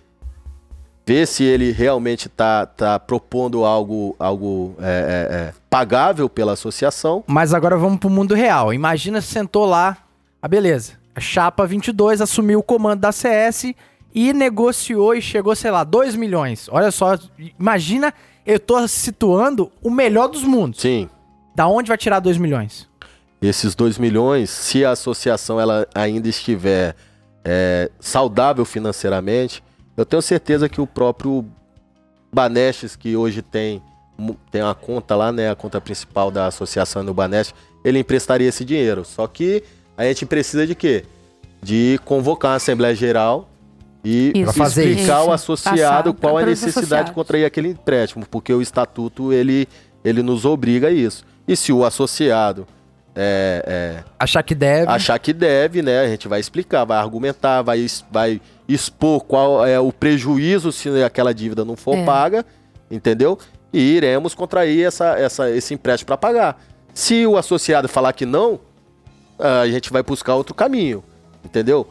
ver 1.06 1.26
se 1.26 1.42
ele 1.42 1.72
realmente 1.72 2.26
está 2.26 2.66
tá 2.66 3.00
propondo 3.00 3.64
algo, 3.64 4.14
algo 4.18 4.74
é, 4.78 4.82
é, 4.82 5.34
é, 5.34 5.54
pagável 5.70 6.28
pela 6.28 6.52
associação. 6.52 7.24
Mas 7.26 7.54
agora 7.54 7.78
vamos 7.78 7.98
pro 7.98 8.10
mundo 8.10 8.34
real. 8.34 8.74
Imagina 8.74 9.22
se 9.22 9.28
sentou 9.28 9.64
lá, 9.64 9.96
ah, 10.42 10.46
beleza. 10.46 10.92
A 11.14 11.20
chapa 11.20 11.66
22 11.66 12.20
assumiu 12.20 12.58
o 12.58 12.62
comando 12.62 13.00
da 13.00 13.10
CS 13.10 13.74
e 14.14 14.32
negociou 14.32 15.14
e 15.14 15.22
chegou, 15.22 15.56
sei 15.56 15.70
lá, 15.70 15.82
2 15.82 16.14
milhões. 16.14 16.68
Olha 16.70 16.90
só, 16.90 17.18
imagina, 17.58 18.12
eu 18.44 18.60
tô 18.60 18.86
situando 18.86 19.70
o 19.82 19.90
melhor 19.90 20.28
dos 20.28 20.44
mundos. 20.44 20.80
Sim. 20.80 21.08
Da 21.54 21.66
onde 21.66 21.88
vai 21.88 21.96
tirar 21.98 22.20
2 22.20 22.36
milhões? 22.38 22.87
Esses 23.40 23.74
2 23.74 23.98
milhões, 23.98 24.50
se 24.50 24.84
a 24.84 24.90
associação 24.90 25.60
ela 25.60 25.86
ainda 25.94 26.28
estiver 26.28 26.96
é, 27.44 27.90
saudável 28.00 28.64
financeiramente, 28.64 29.62
eu 29.96 30.04
tenho 30.04 30.20
certeza 30.20 30.68
que 30.68 30.80
o 30.80 30.86
próprio 30.86 31.44
Banestes, 32.32 32.94
que 32.94 33.16
hoje 33.16 33.40
tem, 33.40 33.82
tem 34.50 34.62
uma 34.62 34.74
conta 34.74 35.16
lá, 35.16 35.32
né? 35.32 35.50
A 35.50 35.54
conta 35.54 35.80
principal 35.80 36.30
da 36.30 36.46
associação 36.46 37.02
no 37.02 37.14
Banestes, 37.14 37.54
ele 37.84 37.98
emprestaria 37.98 38.48
esse 38.48 38.64
dinheiro. 38.64 39.04
Só 39.04 39.26
que 39.26 39.62
a 39.96 40.04
gente 40.04 40.26
precisa 40.26 40.66
de 40.66 40.74
quê? 40.74 41.04
De 41.62 41.98
convocar 42.04 42.52
a 42.52 42.54
Assembleia 42.56 42.94
Geral 42.94 43.48
e 44.04 44.32
Isso. 44.34 44.62
Explicar 44.62 45.02
isso. 45.02 45.12
ao 45.12 45.32
associado 45.32 46.14
Passar 46.14 46.20
qual 46.20 46.38
a 46.38 46.46
necessidade 46.46 47.08
de 47.08 47.14
contrair 47.14 47.44
aquele 47.44 47.68
empréstimo, 47.68 48.26
porque 48.30 48.52
o 48.52 48.62
estatuto 48.62 49.32
ele, 49.32 49.68
ele 50.04 50.22
nos 50.22 50.44
obriga 50.44 50.88
a 50.88 50.90
isso. 50.90 51.24
E 51.46 51.56
se 51.56 51.72
o 51.72 51.84
associado 51.84 52.66
é, 53.20 53.64
é, 53.66 54.04
Achar 54.16 54.44
que 54.44 54.54
deve. 54.54 54.90
achar 54.90 55.18
que 55.18 55.32
deve, 55.32 55.82
né? 55.82 56.00
A 56.02 56.08
gente 56.08 56.28
vai 56.28 56.38
explicar, 56.38 56.84
vai 56.84 56.98
argumentar, 56.98 57.62
vai, 57.62 57.84
vai 58.12 58.40
expor 58.68 59.24
qual 59.24 59.66
é 59.66 59.80
o 59.80 59.92
prejuízo 59.92 60.70
se 60.70 60.88
aquela 61.02 61.34
dívida 61.34 61.64
não 61.64 61.76
for 61.76 61.96
É. 61.96 62.04
paga, 62.04 62.46
entendeu? 62.88 63.36
E 63.72 63.80
iremos 63.96 64.34
contrair 64.36 64.86
essa, 64.86 65.18
essa, 65.18 65.50
esse 65.50 65.74
empréstimo 65.74 66.06
para 66.06 66.16
pagar. 66.16 66.62
Se 66.94 67.26
o 67.26 67.36
associado 67.36 67.88
falar 67.88 68.12
que 68.12 68.24
não, 68.24 68.60
a 69.38 69.66
gente 69.68 69.90
vai 69.90 70.02
buscar 70.02 70.36
outro 70.36 70.54
caminho, 70.54 71.02
entendeu? 71.44 71.86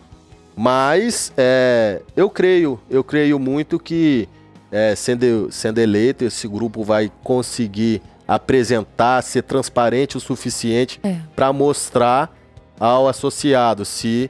Mas 0.56 1.32
é, 1.38 2.02
eu 2.16 2.30
creio, 2.30 2.80
eu 2.90 3.04
creio 3.04 3.38
muito 3.38 3.78
que 3.78 4.28
é, 4.72 4.96
sendo, 4.96 5.50
sendo 5.52 5.80
eleito, 5.80 6.24
esse 6.26 6.48
grupo 6.48 6.84
vai 6.84 7.12
conseguir 7.24 8.02
apresentar, 8.28 9.22
ser 9.24 9.44
transparente 9.44 10.18
o 10.18 10.20
suficiente 10.20 11.00
É. 11.04 11.18
para 11.36 11.52
mostrar 11.54 12.36
ao 12.80 13.08
associado 13.08 13.86
se 13.86 14.30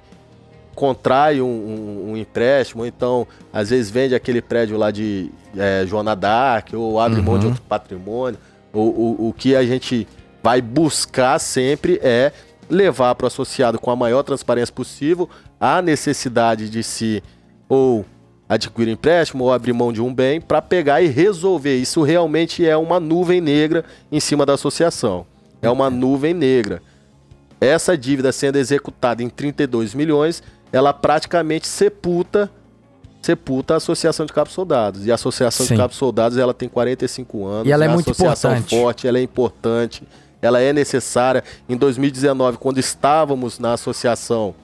contrai 0.76 1.42
um, 1.42 1.46
um- 1.48 2.12
um 2.12 2.18
empréstimo, 2.18 2.82
ou 2.84 2.88
então 2.88 3.28
às 3.52 3.72
vezes 3.72 3.90
vende 3.90 4.14
aquele 4.14 4.42
prédio 4.42 4.78
lá 4.78 4.92
de 4.92 5.32
é, 5.58 5.84
Joana 5.88 6.16
Dark, 6.16 6.70
ou 6.74 7.00
abre 7.00 7.20
mão 7.22 7.40
de 7.40 7.48
outro 7.48 7.62
patrimônio. 7.64 8.38
O, 8.72 8.80
o, 8.82 9.30
o 9.30 9.34
que 9.34 9.56
a 9.56 9.66
gente 9.66 10.08
vai 10.44 10.62
buscar 10.62 11.40
sempre 11.40 12.00
é 12.04 12.32
levar 12.70 13.16
para 13.16 13.26
o 13.26 13.28
associado 13.28 13.80
com 13.80 13.90
a 13.90 13.96
maior 13.96 14.22
transparência 14.22 14.72
possível 14.74 15.28
a 15.60 15.82
necessidade 15.82 16.70
de 16.70 16.84
se 16.84 17.24
ou 17.68 18.06
adquirir 18.48 18.90
um 18.90 18.94
empréstimo 18.94 19.44
ou 19.46 19.54
abrir 19.54 19.74
mão 19.74 19.92
de 19.92 20.02
um 20.02 20.14
bem 20.14 20.40
para 20.40 20.62
pegar 20.62 21.02
e 21.02 21.08
resolver. 21.08 21.76
Isso 21.78 22.02
realmente 22.02 22.66
é 22.66 22.78
uma 22.78 23.00
nuvem 23.00 23.42
negra 23.42 23.84
em 24.12 24.20
cima 24.20 24.46
da 24.46 24.54
associação. 24.54 25.26
É 25.62 25.70
uma 25.70 25.90
nuvem 25.90 26.34
negra. 26.34 26.82
Essa 27.60 27.98
dívida 27.98 28.32
sendo 28.32 28.58
executada 28.58 29.24
em 29.24 29.30
32 29.30 29.94
milhões, 29.94 30.44
ela 30.72 30.94
praticamente 30.94 31.68
sepulta 31.68 32.52
sepulta 33.20 33.74
a 33.74 33.78
Associação 33.78 34.26
de 34.26 34.32
Cabos 34.32 34.54
Soldados. 34.54 35.06
E 35.06 35.12
a 35.12 35.16
Associação 35.16 35.66
Sim. 35.66 35.74
de 35.74 35.82
Cabos 35.82 35.98
Soldados, 35.98 36.38
ela 36.38 36.54
tem 36.54 36.70
45 36.70 37.46
anos. 37.46 37.68
E 37.68 37.72
ela 37.74 37.84
é 37.84 37.88
uma 37.88 37.96
muito 37.96 38.12
associação 38.12 38.52
importante. 38.52 38.80
forte, 38.80 39.08
ela 39.08 39.18
é 39.18 39.22
importante, 39.22 40.04
ela 40.42 40.62
é 40.62 40.72
necessária. 40.72 41.44
Em 41.68 41.76
2019, 41.76 42.58
quando 42.58 42.78
estávamos 42.78 43.60
na 43.60 43.74
associação, 43.74 44.56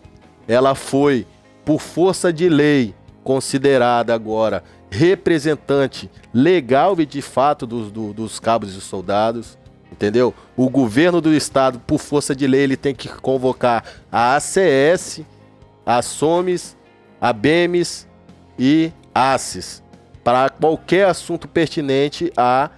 ela 0.48 0.76
foi, 0.76 1.28
por 1.66 1.82
força 1.82 2.32
de 2.32 2.48
lei, 2.48 2.94
considerada 3.24 4.14
agora 4.14 4.64
representante 4.90 6.10
legal 6.34 7.00
e 7.00 7.06
de 7.06 7.22
fato 7.22 7.66
dos, 7.66 7.92
do- 7.92 8.14
dos 8.14 8.40
cabos 8.40 8.76
e 8.76 8.82
soldados. 8.82 9.58
Entendeu? 9.92 10.34
O 10.58 10.70
governo 10.70 11.22
do 11.22 11.32
estado, 11.34 11.80
por 11.80 12.00
força 12.00 12.36
de 12.36 12.48
lei, 12.48 12.62
ele 12.62 12.76
tem 12.78 12.96
que 12.96 13.08
convocar 13.08 13.84
a 14.12 14.36
ACS, 14.36 15.22
a 15.86 16.02
SOMES, 16.02 16.76
a 17.22 17.32
BEMES 17.32 18.08
e 18.58 18.92
ACES 19.14 19.84
para 20.24 20.50
qualquer 20.50 21.06
assunto 21.08 21.48
pertinente 21.48 22.32
à 22.36 22.70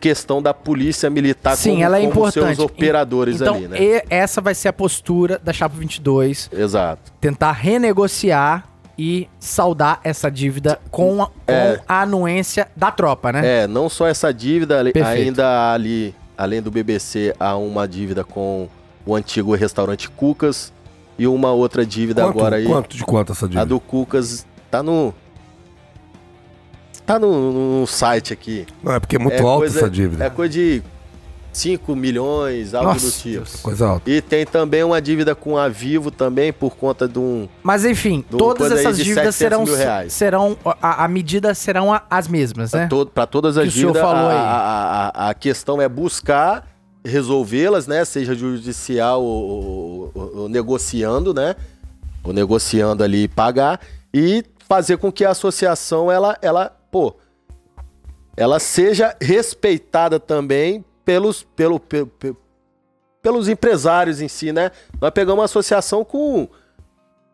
questão 0.00 0.42
da 0.42 0.52
polícia 0.52 1.08
militar 1.08 1.56
Sim, 1.56 1.72
como, 1.72 1.84
ela 1.84 1.98
é 1.98 2.02
importante. 2.02 2.56
seus 2.56 2.58
operadores 2.58 3.40
então, 3.40 3.54
ali, 3.54 3.68
né? 3.68 3.78
e- 3.80 4.04
essa 4.10 4.40
vai 4.40 4.54
ser 4.54 4.68
a 4.68 4.72
postura 4.72 5.38
da 5.38 5.52
Chapa 5.52 5.76
22. 5.76 6.50
Exato. 6.52 7.12
Tentar 7.20 7.52
renegociar 7.52 8.66
e 8.98 9.28
saldar 9.40 10.00
essa 10.04 10.30
dívida 10.30 10.78
com 10.90 11.22
a, 11.22 11.26
com 11.26 11.32
É. 11.48 11.80
a 11.88 12.02
anuência 12.02 12.68
da 12.76 12.90
tropa, 12.90 13.32
né? 13.32 13.62
É, 13.62 13.66
não 13.66 13.88
só 13.88 14.06
essa 14.06 14.32
dívida, 14.32 14.82
Perfeito. 14.84 15.06
ainda 15.06 15.46
há 15.46 15.72
ali, 15.74 16.14
além 16.36 16.60
do 16.60 16.70
BBC, 16.70 17.34
há 17.40 17.56
uma 17.56 17.88
dívida 17.88 18.22
com 18.24 18.68
o 19.06 19.14
antigo 19.14 19.54
restaurante 19.54 20.08
Cucas 20.10 20.72
e 21.18 21.26
uma 21.26 21.50
outra 21.52 21.84
dívida 21.84 22.22
Quanto, 22.22 22.38
agora 22.38 22.56
aí. 22.56 22.66
quanto 22.66 22.96
de 22.96 23.04
quanto 23.04 23.32
essa 23.32 23.46
dívida? 23.46 23.62
A 23.62 23.64
do 23.64 23.80
Cucas 23.80 24.46
tá 24.70 24.82
no. 24.82 25.14
Tá 27.04 27.18
no, 27.18 27.80
no 27.80 27.86
site 27.86 28.32
aqui. 28.32 28.66
Não, 28.82 28.92
é 28.92 29.00
porque 29.00 29.16
é 29.16 29.18
muito 29.18 29.34
É 29.34 29.40
alta 29.40 29.66
essa 29.66 29.90
dívida. 29.90 30.24
É 30.24 30.30
coisa 30.30 30.52
de 30.52 30.82
5 31.52 31.94
milhões, 31.94 32.72
algo 32.74 32.92
Nossa, 32.94 33.06
do 33.06 33.12
tipo. 33.12 33.28
Deus. 33.36 33.56
Coisa 33.56 33.86
alta. 33.86 34.10
E 34.10 34.20
tem 34.22 34.46
também 34.46 34.82
uma 34.82 35.00
dívida 35.02 35.34
com 35.34 35.58
a 35.58 35.68
Vivo 35.68 36.10
também 36.10 36.52
por 36.52 36.76
conta 36.76 37.06
de 37.06 37.18
um. 37.18 37.48
Mas 37.62 37.84
enfim, 37.84 38.24
Do- 38.30 38.38
todas 38.38 38.72
essas 38.72 38.96
dívidas 38.96 39.34
700 39.36 39.70
serão, 39.76 40.08
serão 40.08 40.56
a, 40.80 41.04
a 41.04 41.08
medida 41.08 41.54
serão 41.54 41.92
a- 41.92 42.02
as 42.08 42.26
mesmas, 42.26 42.70
Para 42.70 42.80
né? 42.80 42.88
todas 43.30 43.56
as 43.58 43.64
Que 43.64 43.68
o 43.68 43.72
senhor 43.72 43.92
dívidas, 43.92 44.02
falou 44.02 44.30
a, 44.30 45.12
aí. 45.14 45.30
a- 45.30 45.34
questão 45.34 45.80
é 45.80 45.88
buscar 45.88 46.66
resolvê-las, 47.04 47.86
né? 47.86 48.04
Seja 48.04 48.34
judicial 48.34 49.22
ou, 49.22 49.52
ou- 49.52 50.10
ou- 50.14 50.36
ou 50.42 50.48
negociando, 50.48 51.34
né? 51.34 51.54
Ou 52.24 52.32
negociando 52.32 53.02
ali 53.04 53.26
pagar 53.28 53.80
e 54.14 54.44
fazer 54.68 54.96
com 54.96 55.10
que 55.12 55.24
a 55.24 55.30
associação 55.30 56.10
ela, 56.10 56.38
ela, 56.40 56.70
pô, 56.90 57.14
ela 58.36 58.58
seja 58.58 59.14
respeitada 59.20 60.18
também 60.18 60.84
pelos, 61.04 61.42
pelo, 61.42 61.78
pe- 61.80 62.06
pe- 62.06 62.34
pelos 63.22 63.48
empresários 63.48 64.20
em 64.20 64.28
si, 64.28 64.52
né? 64.52 64.70
Nós 65.00 65.10
pegamos 65.10 65.38
uma 65.40 65.44
associação 65.44 66.04
com, 66.04 66.48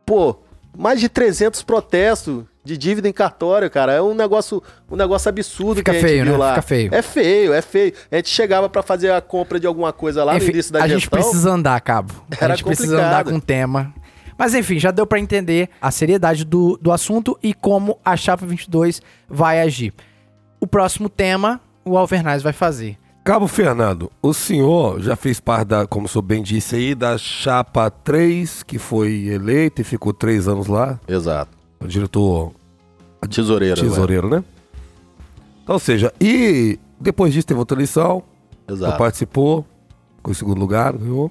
pô, 0.04 0.36
mais 0.76 1.00
de 1.00 1.08
300 1.08 1.62
protestos 1.62 2.44
de 2.64 2.76
dívida 2.76 3.08
em 3.08 3.12
cartório, 3.12 3.70
cara. 3.70 3.92
É 3.92 4.02
um 4.02 4.14
negócio, 4.14 4.62
um 4.90 4.96
negócio 4.96 5.28
absurdo 5.28 5.76
Fica 5.78 5.90
que 5.92 5.96
a 5.96 6.00
gente 6.00 6.08
feio, 6.10 6.24
viu 6.24 6.32
né? 6.34 6.38
lá. 6.38 6.48
Fica 6.50 6.62
feio. 6.62 6.94
É 6.94 7.02
feio, 7.02 7.52
é 7.54 7.62
feio. 7.62 7.92
A 8.10 8.16
gente 8.16 8.28
chegava 8.28 8.68
pra 8.68 8.82
fazer 8.82 9.10
a 9.10 9.20
compra 9.20 9.58
de 9.58 9.66
alguma 9.66 9.92
coisa 9.92 10.22
lá 10.24 10.36
Enfim, 10.36 10.46
no 10.46 10.52
início 10.52 10.72
da 10.72 10.80
a 10.80 10.82
gestão. 10.88 10.98
gente 11.00 11.10
precisa 11.10 11.50
andar, 11.50 11.80
Cabo. 11.80 12.12
A 12.30 12.44
Era 12.44 12.54
gente 12.54 12.64
precisa 12.64 12.88
complicado. 12.96 13.12
andar 13.14 13.30
com 13.32 13.36
o 13.38 13.40
tema. 13.40 13.94
Mas 14.36 14.54
enfim, 14.54 14.78
já 14.78 14.90
deu 14.92 15.06
pra 15.06 15.18
entender 15.18 15.68
a 15.80 15.90
seriedade 15.90 16.44
do, 16.44 16.78
do 16.80 16.92
assunto 16.92 17.36
e 17.42 17.52
como 17.52 17.98
a 18.04 18.16
Chapa 18.16 18.46
22 18.46 19.02
vai 19.28 19.60
agir. 19.60 19.92
O 20.60 20.66
próximo 20.66 21.08
tema, 21.08 21.60
o 21.84 21.96
Alvernaz 21.98 22.42
vai 22.42 22.52
fazer. 22.52 22.96
Cabo 23.28 23.46
Fernando, 23.46 24.10
o 24.22 24.32
senhor 24.32 25.02
já 25.02 25.14
fez 25.14 25.38
parte 25.38 25.68
da, 25.68 25.86
como 25.86 26.06
o 26.06 26.08
senhor 26.08 26.22
bem 26.22 26.42
disse 26.42 26.76
aí, 26.76 26.94
da 26.94 27.18
chapa 27.18 27.90
3, 27.90 28.62
que 28.62 28.78
foi 28.78 29.26
eleito 29.26 29.82
e 29.82 29.84
ficou 29.84 30.14
três 30.14 30.48
anos 30.48 30.66
lá, 30.66 30.98
Exato. 31.06 31.50
o 31.78 31.86
diretor 31.86 32.52
Tesoureiro. 33.28 33.82
né? 33.82 33.86
tesoureiro, 33.86 34.28
né? 34.30 34.44
Então, 35.62 35.74
ou 35.74 35.78
seja, 35.78 36.10
e 36.18 36.78
depois 36.98 37.34
disso 37.34 37.46
teve 37.46 37.60
outra 37.60 37.76
eleição, 37.76 38.22
o 38.66 38.72
senhor 38.72 38.78
Exato. 38.78 38.96
participou, 38.96 39.66
ficou 40.16 40.32
em 40.32 40.34
segundo 40.34 40.58
lugar, 40.58 40.94
ganhou. 40.94 41.30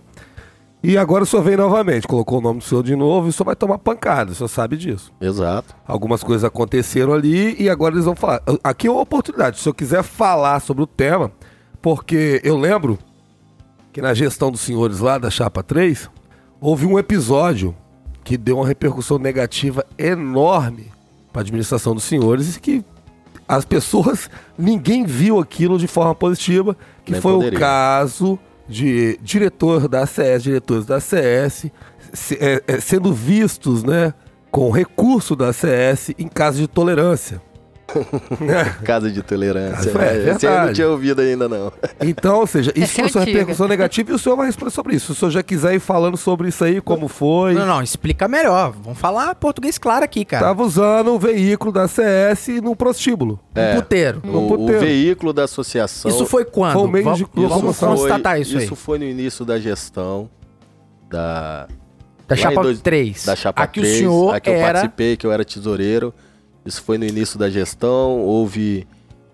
E 0.84 1.00
agora 1.00 1.24
o 1.24 1.26
senhor 1.26 1.42
vem 1.42 1.58
novamente, 1.58 2.08
colocou 2.08 2.38
o 2.38 2.42
nome 2.42 2.60
do 2.60 2.64
senhor 2.64 2.84
de 2.84 2.96
novo 2.96 3.26
e 3.26 3.30
o 3.30 3.34
senhor 3.34 3.46
vai 3.46 3.56
tomar 3.56 3.80
pancada, 3.80 4.34
o 4.34 4.36
senhor 4.36 4.48
sabe 4.48 4.78
disso. 4.78 5.12
Exato. 5.20 5.76
Algumas 5.88 6.24
coisas 6.24 6.44
aconteceram 6.44 7.12
ali 7.12 7.56
e 7.60 7.68
agora 7.68 7.96
eles 7.96 8.06
vão 8.06 8.16
falar. 8.16 8.44
Aqui 8.64 8.86
é 8.86 8.92
uma 8.92 9.02
oportunidade, 9.02 9.58
se 9.58 9.62
o 9.62 9.64
senhor 9.64 9.74
quiser 9.74 10.04
falar 10.04 10.60
sobre 10.60 10.84
o 10.84 10.88
tema, 10.88 11.32
porque 11.92 12.42
eu 12.44 12.58
lembro 12.58 13.00
que 13.94 14.02
na 14.02 14.14
gestão 14.14 14.52
dos 14.52 14.60
senhores 14.60 15.00
lá 15.00 15.18
da 15.18 15.30
Chapa 15.30 15.64
3, 15.64 16.10
houve 16.60 16.86
um 16.86 17.00
episódio 17.00 17.74
que 18.26 18.36
deu 18.38 18.58
uma 18.58 18.68
repercussão 18.68 19.18
negativa 19.18 19.86
enorme 19.98 20.92
para 21.32 21.40
a 21.40 21.44
administração 21.44 21.96
dos 21.96 22.04
senhores 22.04 22.58
e 22.58 22.60
que 22.60 22.84
as 23.48 23.64
pessoas, 23.64 24.30
ninguém 24.58 25.06
viu 25.06 25.40
aquilo 25.40 25.80
de 25.80 25.88
forma 25.88 26.14
positiva, 26.14 26.76
que 27.06 27.14
Nem 27.14 27.22
foi 27.22 27.32
poderia. 27.36 27.58
o 27.58 27.62
caso 27.62 28.38
de 28.68 29.18
diretor 29.24 29.88
da 29.88 30.02
ACS, 30.04 30.44
diretores 30.44 30.86
da 30.86 30.98
ACS, 30.98 31.72
se- 32.12 32.36
é, 32.42 32.62
é, 32.68 32.82
sendo 32.82 33.14
vistos, 33.14 33.82
né, 33.82 34.14
com 34.52 34.70
recurso 34.72 35.38
da 35.38 35.52
ACS 35.52 36.10
em 36.20 36.28
caso 36.28 36.58
de 36.60 36.68
tolerância. 36.68 37.42
Casa 38.84 39.10
de 39.10 39.22
tolerância. 39.22 39.90
É, 39.98 40.28
É, 40.28 40.30
Esse 40.32 40.48
aí 40.48 40.54
eu 40.56 40.66
não 40.68 40.74
tinha 40.74 40.90
ouvido 40.90 41.22
ainda, 41.22 41.48
não. 41.48 41.72
Então, 42.02 42.40
ou 42.40 42.48
seja, 42.48 42.72
isso 42.76 42.84
Essa 42.92 43.02
é 43.02 43.04
foi 43.04 43.10
sua 43.10 43.22
antiga. 43.22 43.38
repercussão 43.40 43.68
negativa 43.68 44.12
e 44.12 44.14
o 44.14 44.20
senhor 44.20 44.36
vai 44.36 44.46
responder 44.48 44.72
sobre 44.72 44.96
isso. 44.96 45.06
Se 45.08 45.12
o 45.14 45.16
senhor 45.16 45.32
já 45.32 45.44
quiser 45.44 45.74
ir 45.76 45.80
falando 45.80 46.18
sobre 46.18 46.50
isso 46.50 46.64
aí, 46.64 46.82
como 46.82 47.08
foi. 47.08 47.54
Não, 47.54 47.66
não, 47.66 47.82
explica 47.82 48.28
melhor. 48.28 48.72
Vamos 48.84 49.00
falar 49.00 49.34
português 49.36 49.78
claro 49.78 50.04
aqui, 50.04 50.26
cara. 50.26 50.48
Tava 50.48 50.64
usando 50.64 51.12
o 51.14 51.20
veículo 51.20 51.72
da 51.72 51.88
CS 51.88 52.48
no 52.62 52.76
prostíbulo. 52.76 53.40
Um 53.56 53.76
puteiro. 53.82 54.22
No 54.24 54.40
O, 54.40 54.46
o 54.46 54.58
puteiro. 54.58 54.80
veículo 54.82 55.34
da 55.34 55.44
associação. 55.46 56.12
Isso 56.12 56.26
foi 56.26 56.46
quando? 56.46 56.74
Foi 56.74 56.84
o 56.84 56.88
meio 56.88 57.04
vamos 57.06 57.20
de 57.20 57.26
vamos 57.34 57.50
locomoção. 57.52 57.90
constatar 57.96 58.40
isso, 58.40 58.58
Isso 58.58 58.74
aí. 58.74 58.80
foi 58.80 59.00
no 59.00 59.06
início 59.06 59.46
da 59.46 59.60
gestão 59.60 60.30
da, 61.10 61.68
Da 62.28 62.36
lá 62.36 62.38
chapa 62.38 62.62
dois- 62.62 62.82
3. 62.82 63.26
da 63.26 63.36
Chapa 63.36 63.64
Aqui 63.64 63.80
3, 63.80 63.96
o 63.96 63.98
senhor 64.00 64.36
a 64.36 64.40
que 64.40 64.50
eu 64.50 64.54
era... 64.56 64.66
participei, 64.74 65.16
que 65.18 65.26
eu 65.26 65.32
era 65.32 65.46
tesoureiro. 65.46 66.14
Isso 66.68 66.84
foi 66.84 66.98
no 66.98 67.06
início 67.06 67.40
da 67.40 67.50
gestão, 67.50 68.20
houve, 68.20 68.86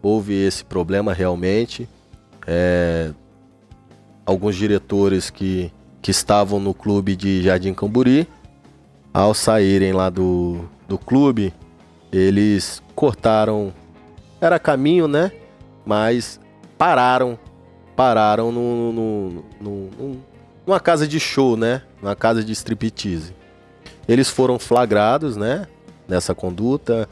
houve 0.04 0.34
esse 0.36 0.64
problema 0.64 1.14
realmente. 1.14 1.90
É, 2.46 3.10
alguns 4.24 4.56
diretores 4.56 5.32
que, 5.32 5.72
que 6.00 6.12
estavam 6.12 6.60
no 6.60 6.76
clube 6.76 7.16
de 7.16 7.42
Jardim 7.42 7.74
Camburi, 7.74 8.28
ao 9.12 9.34
saírem 9.34 9.94
lá 9.94 10.12
do, 10.12 10.70
do 10.88 10.96
clube, 10.96 11.52
eles 12.12 12.84
cortaram. 12.94 13.74
Era 14.40 14.60
caminho, 14.60 15.08
né? 15.08 15.32
Mas 15.84 16.40
pararam. 16.78 17.40
Pararam 17.96 18.52
no, 18.52 18.92
no, 18.94 19.44
no- 19.60 19.90
no- 20.00 20.18
numa 20.68 20.80
casa 20.80 21.08
de 21.08 21.20
show, 21.20 21.58
né? 21.58 21.82
Numa 22.00 22.16
casa 22.16 22.44
de 22.44 22.52
striptease. 22.52 23.34
Eles 24.08 24.30
foram 24.30 24.60
flagrados, 24.60 25.36
né? 25.36 25.68
Nessa 26.08 26.36
conduta. 26.36 27.08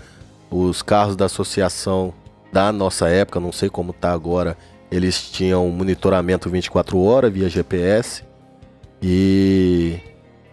Os 0.49 0.81
carros 0.81 1.15
da 1.15 1.25
associação 1.25 2.13
da 2.51 2.71
nossa 2.71 3.07
época, 3.07 3.39
não 3.39 3.51
sei 3.51 3.69
como 3.69 3.93
tá 3.93 4.11
agora, 4.11 4.57
eles 4.91 5.31
tinham 5.31 5.69
monitoramento 5.69 6.49
24 6.49 7.01
horas 7.01 7.31
via 7.31 7.49
GPS. 7.49 8.23
E 9.01 9.97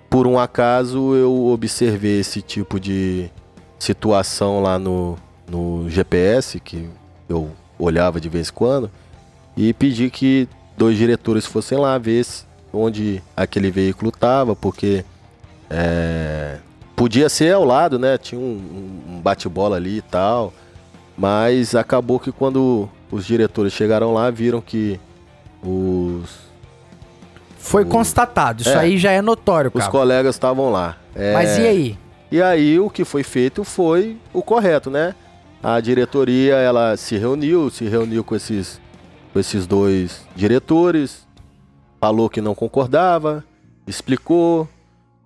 por 0.09 0.27
um 0.27 0.39
acaso 0.39 1.15
eu 1.15 1.47
observei 1.49 2.21
esse 2.21 2.41
tipo 2.41 2.79
de 2.79 3.31
situação 3.79 4.63
lá 4.63 4.79
no, 4.79 5.19
no 5.49 5.89
GPS, 5.91 6.61
que 6.61 6.89
eu 7.29 7.51
olhava 7.79 8.21
de 8.21 8.29
vez 8.29 8.49
em 8.49 8.53
quando, 8.53 8.91
e 9.57 9.73
pedi 9.73 10.09
que 10.11 10.49
dois 10.77 10.97
diretores 10.97 11.45
fossem 11.45 11.77
lá 11.77 11.99
ver 11.99 12.25
onde 12.73 13.23
aquele 13.37 13.71
veículo 13.71 14.11
estava, 14.11 14.55
porque 14.55 15.05
é, 15.69 16.59
podia 16.99 17.29
ser 17.29 17.55
ao 17.55 17.65
lado, 17.65 17.99
né? 17.99 18.19
Tinha 18.19 18.39
um, 18.41 19.03
um 19.09 19.21
bate-bola 19.21 19.77
ali 19.77 19.99
e 19.99 20.03
tal, 20.03 20.53
mas 21.17 21.75
acabou 21.75 22.19
que 22.21 22.31
quando 22.33 22.89
os 23.11 23.25
diretores 23.25 23.73
chegaram 23.73 24.13
lá, 24.13 24.31
viram 24.31 24.61
que 24.61 25.01
os 25.63 26.29
Foi 27.57 27.85
o- 27.85 27.87
constatado. 27.87 28.61
Isso 28.63 28.71
É. 28.71 28.77
aí 28.79 28.99
já 28.99 29.11
é 29.13 29.23
notório, 29.23 29.71
os 29.73 29.81
cara. 29.81 29.91
colegas 29.93 30.35
estavam 30.35 30.71
lá. 30.71 30.97
É, 31.15 31.33
Mas 31.35 31.57
e 31.59 31.67
aí? 31.67 31.99
E 32.31 32.43
aí 32.43 32.79
o 32.79 32.91
que 32.91 33.05
foi 33.05 33.23
feito 33.23 33.65
foi 33.65 34.17
o 34.33 34.43
correto, 34.43 34.91
né? 34.91 35.15
A 35.63 35.81
diretoria 35.81 36.57
ela 36.57 36.97
se 36.97 37.17
reuniu, 37.17 37.71
se 37.71 37.85
reuniu 37.89 38.23
com 38.23 38.37
esses, 38.37 38.81
com 39.33 39.41
esses 39.41 39.67
dois 39.67 40.27
diretores, 40.37 41.27
falou 42.01 42.29
que 42.29 42.41
não 42.41 42.55
concordava, 42.55 43.43
explicou. 43.87 44.69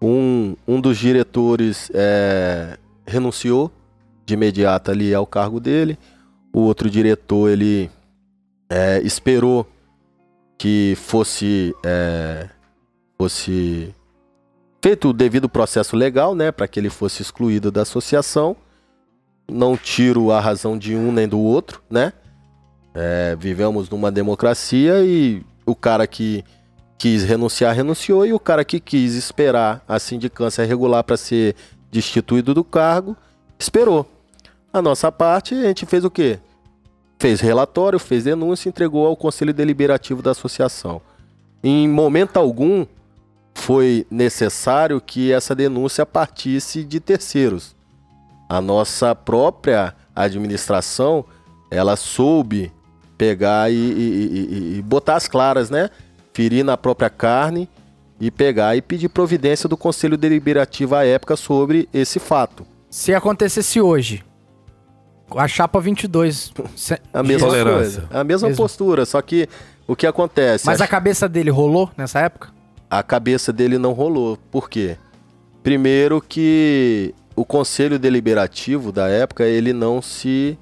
Um, 0.03 0.57
um 0.67 0.81
dos 0.81 0.99
diretores 0.99 1.89
é, 1.95 2.77
renunciou 3.07 3.71
de 4.27 4.35
imediato 4.35 4.91
ali 4.91 5.15
ao 5.15 5.25
cargo 5.25 5.61
dele. 5.61 5.97
O 6.53 6.61
outro 6.63 6.91
diretor 6.91 7.49
ele 7.49 7.89
é, 8.69 9.01
esperou 9.03 9.65
que 10.59 10.95
fosse 10.97 11.73
é, 11.85 12.49
fosse 13.17 13.95
feito 14.83 15.11
o 15.11 15.13
devido 15.13 15.49
processo 15.49 15.97
legal, 15.97 16.35
né, 16.35 16.51
para 16.51 16.67
que 16.67 16.81
ele 16.81 16.91
fosse 16.91 17.23
excluído 17.23 17.71
da 17.71 17.83
associação. 17.83 18.57
Não 19.49 19.77
tiro 19.77 20.33
a 20.33 20.41
razão 20.41 20.77
de 20.77 20.97
um 20.97 21.13
nem 21.13 21.29
do 21.29 21.39
outro, 21.39 21.81
né? 21.89 22.13
É, 22.95 23.37
vivemos 23.39 23.89
numa 23.89 24.11
democracia 24.11 25.05
e 25.05 25.45
o 25.65 25.75
cara 25.75 26.07
que 26.07 26.45
quis 26.99 27.25
renunciar 27.25 27.75
renunciou 27.75 28.25
e 28.25 28.33
o 28.33 28.39
cara 28.39 28.65
que 28.65 28.79
quis 28.79 29.15
esperar 29.15 29.85
a 29.89 29.99
sindicância 29.99 30.65
regular 30.65 31.03
para 31.03 31.17
ser 31.17 31.57
destituído 31.91 32.55
do 32.55 32.63
cargo 32.63 33.17
esperou. 33.59 34.09
A 34.73 34.81
nossa 34.81 35.11
parte 35.13 35.55
a 35.55 35.65
gente 35.65 35.85
fez 35.85 36.05
o 36.05 36.11
quê? 36.11 36.39
Fez 37.19 37.41
relatório, 37.41 37.99
fez 37.99 38.25
denúncia, 38.25 38.69
entregou 38.69 39.07
ao 39.07 39.17
conselho 39.17 39.53
deliberativo 39.53 40.23
da 40.23 40.31
associação. 40.31 41.01
Em 41.63 41.89
momento 41.89 42.37
algum 42.37 42.87
foi 43.55 44.07
necessário 44.11 45.01
que 45.01 45.33
essa 45.33 45.55
denúncia 45.55 46.07
partisse 46.07 46.83
de 46.83 46.99
terceiros. 46.99 47.77
A 48.49 48.61
nossa 48.61 49.15
própria 49.15 49.95
administração, 50.15 51.25
ela 51.71 51.97
soube 51.97 52.73
pegar 53.17 53.71
e, 53.71 53.75
e- 53.75 54.75
e- 54.75 54.79
e 54.79 54.83
botar 54.83 55.17
as 55.17 55.29
claras, 55.29 55.71
né? 55.71 55.91
Ferir 56.35 56.65
na 56.65 56.77
própria 56.77 57.11
carne 57.11 57.69
e 58.21 58.31
pegar 58.31 58.77
e 58.77 58.83
pedir 58.83 59.09
providência 59.09 59.69
do 59.69 59.77
Conselho 59.77 60.17
Deliberativo 60.17 60.95
à 60.95 61.05
época 61.05 61.37
sobre 61.37 61.89
esse 61.93 62.19
fato. 62.19 62.65
Se 62.89 63.13
acontecesse 63.15 63.81
hoje, 63.81 64.25
a 65.37 65.49
chapa 65.49 65.81
22... 65.81 66.53
se- 66.77 67.01
A 67.13 67.23
mesma 67.23 67.49
coisa, 67.49 68.09
a 68.11 68.23
mesma 68.25 68.49
Mesmo. 68.49 68.63
postura, 68.63 69.05
só 69.05 69.21
que 69.23 69.49
o 69.87 69.97
que 69.97 70.07
acontece? 70.07 70.67
Mas 70.67 70.81
a 70.81 70.87
cabeça 70.87 71.29
dele 71.29 71.51
rolou 71.51 71.91
nessa 71.97 72.21
época? 72.21 72.51
a 72.89 73.03
cabeça 73.03 73.51
dele 73.53 73.79
não 73.79 73.93
rolou. 73.95 74.37
Por 74.51 74.69
quê? 74.69 74.99
Primeiro 75.63 76.21
que 76.21 77.15
o 77.35 77.43
conselho 77.43 77.99
deliberativo 77.99 78.93
da 78.93 79.09
época, 79.09 79.45
ele 79.45 79.73
não 79.73 80.03
se 80.03 80.59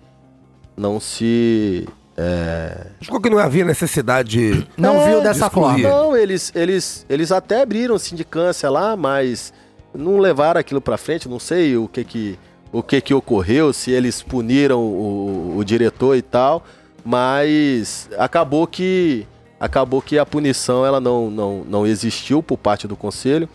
não 0.76 1.00
se 1.00 1.88
é, 2.22 2.86
Achou 3.00 3.18
que 3.20 3.30
não 3.30 3.38
havia 3.38 3.64
necessidade 3.64 4.28
de. 4.28 4.66
Não 4.76 5.00
É, 5.00 5.08
viu 5.08 5.22
dessa 5.22 5.46
excluir. 5.46 5.82
forma. 5.82 5.88
Não, 5.88 6.16
eles 6.16 6.52
eles 6.54 7.06
eles 7.08 7.32
até 7.32 7.62
abriram 7.62 7.98
sindicância 7.98 8.68
lá, 8.68 8.94
mas 8.96 9.52
não 9.94 10.18
levaram 10.18 10.60
aquilo 10.60 10.80
pra 10.80 10.98
frente, 10.98 11.28
não 11.28 11.38
sei 11.38 11.76
o 11.76 11.88
que 11.88 12.04
que 12.04 12.38
o 12.72 12.82
que 12.82 13.00
que 13.00 13.14
ocorreu, 13.14 13.72
se 13.72 13.90
eles 13.90 14.22
puniram 14.22 14.80
o, 14.80 15.56
o 15.56 15.64
diretor 15.64 16.14
e 16.16 16.22
tal, 16.22 16.62
mas 17.04 18.08
acabou 18.18 18.66
que 18.66 19.26
acabou 19.58 20.00
que 20.00 20.18
a 20.18 20.24
punição 20.26 20.86
ela 20.86 21.00
não, 21.00 21.30
não, 21.30 21.64
não 21.68 21.86
existiu 21.86 22.42
por 22.42 22.56
parte 22.56 22.86
do 22.86 22.96
conselho, 22.96 23.48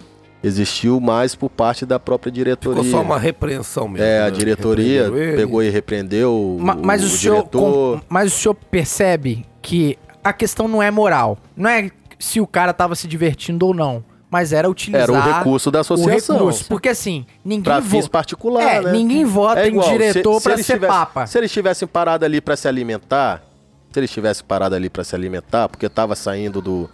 existiu 0.44 1.00
mais 1.00 1.34
por 1.36 1.50
parte 1.50 1.86
da 1.86 2.00
própria 2.00 2.32
diretoria. 2.32 2.84
Ficou 2.84 3.00
só 3.00 3.06
uma 3.06 3.18
repreensão 3.20 3.88
mesmo. 3.88 4.06
É, 4.06 4.22
a 4.22 4.26
né? 4.26 4.32
diretoria 4.32 5.12
pegou 5.36 5.64
e 5.64 5.70
repreendeu 5.70 6.34
o, 6.34 6.58
Ma- 6.62 6.76
mas, 6.76 7.04
o, 7.04 7.10
senhor, 7.10 7.38
diretor. 7.38 7.62
com- 8.00 8.02
mas 8.10 8.34
o 8.34 8.36
senhor 8.36 8.54
percebe 8.54 9.46
que 9.62 9.98
a 10.24 10.32
questão 10.34 10.68
não 10.68 10.82
é 10.82 10.92
moral. 10.92 11.38
Não 11.56 11.70
é 11.70 11.90
se 12.20 12.40
o 12.40 12.48
cara 12.48 12.74
tava 12.74 12.96
se 12.96 13.08
divertindo 13.08 13.66
ou 13.68 13.74
não. 13.74 14.04
Mas 14.30 14.52
era 14.52 14.70
utilizar 14.70 15.04
Era 15.04 15.12
o 15.14 15.38
recurso 15.38 15.72
da 15.72 15.78
o 15.80 15.82
associação. 15.82 16.36
recurso. 16.38 16.66
Porque 16.68 16.90
assim, 16.90 17.26
ninguém 17.44 17.64
Pra 17.64 17.80
vo- 17.80 17.90
fins 17.90 18.08
particular, 18.08 18.62
É, 18.64 18.82
né? 18.82 18.92
ninguém 18.92 19.24
vota 19.24 19.62
É 19.62 19.66
em 19.68 19.72
igual, 19.72 19.88
diretor 19.90 20.34
se- 20.34 20.38
se 20.40 20.44
pra 20.44 20.54
eles 20.54 20.66
ser 20.66 20.74
tivessem- 20.74 20.96
papa. 20.98 21.28
Se 21.28 21.38
eles 21.38 21.52
tivessem 21.52 21.88
parado 21.88 22.26
ali 22.26 22.42
pra 22.42 22.56
se 22.58 22.68
alimentar, 22.68 23.44
se 23.92 24.00
eles 24.00 24.12
tivessem 24.12 24.44
parado 24.46 24.76
ali 24.76 24.90
pra 24.90 25.04
se 25.06 25.16
alimentar, 25.16 25.70
porque 25.70 25.88
tava 25.88 26.16
saindo 26.16 26.60
do, 26.60 26.90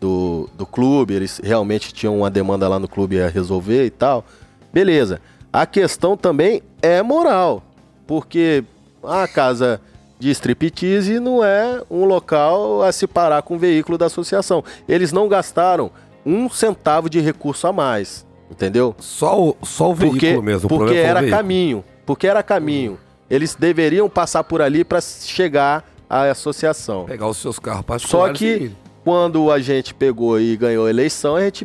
do, 0.00 0.48
do 0.56 0.66
clube, 0.66 1.14
eles 1.14 1.40
realmente 1.42 1.92
tinham 1.92 2.18
uma 2.18 2.30
demanda 2.30 2.68
lá 2.68 2.78
no 2.78 2.88
clube 2.88 3.20
a 3.20 3.28
resolver 3.28 3.84
e 3.86 3.90
tal, 3.90 4.24
beleza. 4.72 5.20
A 5.52 5.64
questão 5.66 6.16
também 6.16 6.62
é 6.82 7.02
moral, 7.02 7.62
porque 8.06 8.62
a 9.02 9.26
casa 9.26 9.80
de 10.18 10.30
striptease 10.30 11.18
não 11.20 11.42
é 11.44 11.82
um 11.90 12.04
local 12.04 12.82
a 12.82 12.92
se 12.92 13.06
parar 13.06 13.42
com 13.42 13.54
o 13.56 13.58
veículo 13.58 13.96
da 13.98 14.06
associação. 14.06 14.62
Eles 14.88 15.12
não 15.12 15.28
gastaram 15.28 15.90
um 16.24 16.48
centavo 16.50 17.08
de 17.08 17.20
recurso 17.20 17.66
a 17.66 17.72
mais, 17.72 18.26
entendeu? 18.50 18.94
Só 18.98 19.40
o, 19.40 19.56
só 19.62 19.90
o 19.90 19.94
veículo 19.94 20.20
Porque, 20.20 20.40
mesmo. 20.42 20.66
o 20.66 20.68
porque 20.68 20.94
o 20.94 20.96
era 20.96 21.20
veículo. 21.20 21.38
caminho. 21.40 21.84
Porque 22.04 22.26
era 22.26 22.42
caminho. 22.42 22.98
Eles 23.28 23.54
deveriam 23.54 24.08
passar 24.08 24.44
por 24.44 24.60
ali 24.62 24.84
para 24.84 25.00
chegar 25.00 25.84
à 26.08 26.22
associação. 26.30 27.04
Pegar 27.06 27.26
os 27.28 27.36
seus 27.38 27.58
carros 27.58 27.80
Só 28.02 28.28
particulares. 28.28 28.38
que 28.38 28.46
e- 28.46 28.76
quando 29.10 29.52
a 29.52 29.60
gente 29.60 29.94
pegou 29.94 30.40
e 30.40 30.56
ganhou 30.56 30.86
a 30.86 30.90
eleição, 30.90 31.36
a 31.36 31.40
gente 31.42 31.64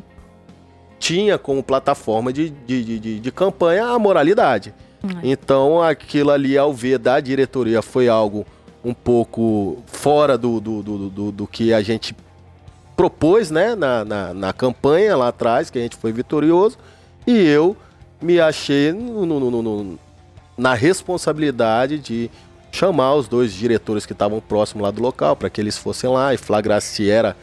tinha 1.00 1.40
como 1.40 1.64
plataforma 1.64 2.32
de, 2.32 2.52
de, 2.52 3.00
de, 3.00 3.20
de- 3.20 3.32
campanha 3.32 3.88
a 3.88 3.98
moralidade. 3.98 4.72
Então 5.24 5.82
aquilo 5.82 6.30
ali, 6.30 6.56
ao 6.56 6.72
ver 6.72 7.00
da 7.00 7.20
diretoria, 7.20 7.82
foi 7.82 8.08
algo 8.08 8.46
um 8.86 8.94
pouco 8.94 9.80
fora 9.88 10.38
do, 10.38 10.60
do, 10.62 10.84
do, 10.84 11.10
do, 11.10 11.32
do 11.32 11.48
que 11.48 11.74
a 11.74 11.82
gente 11.82 12.16
propôs 12.96 13.50
né, 13.50 13.74
na, 13.74 14.06
na, 14.06 14.34
na 14.36 14.54
campanha 14.54 15.18
lá 15.18 15.30
atrás, 15.30 15.72
que 15.72 15.80
a 15.80 15.82
gente 15.82 15.96
foi 15.96 16.12
vitorioso, 16.12 16.78
e 17.26 17.32
eu 17.40 17.76
me 18.22 18.40
achei 18.40 18.92
no, 18.94 19.26
no- 19.26 19.62
no- 19.64 20.00
na 20.56 20.76
responsabilidade 20.76 21.98
de 21.98 22.30
chamar 22.72 23.16
os 23.16 23.28
dois 23.28 23.54
diretores 23.54 24.06
que 24.06 24.14
estavam 24.14 24.40
próximos 24.40 24.84
lá 24.84 24.92
do 24.92 25.02
local 25.02 25.36
para 25.36 25.50
que 25.50 25.60
eles 25.60 25.78
fossem 25.78 26.10
lá 26.10 26.34
e 26.34 26.38
flagrar 26.38 26.82
se 26.82 27.10
era 27.10 27.36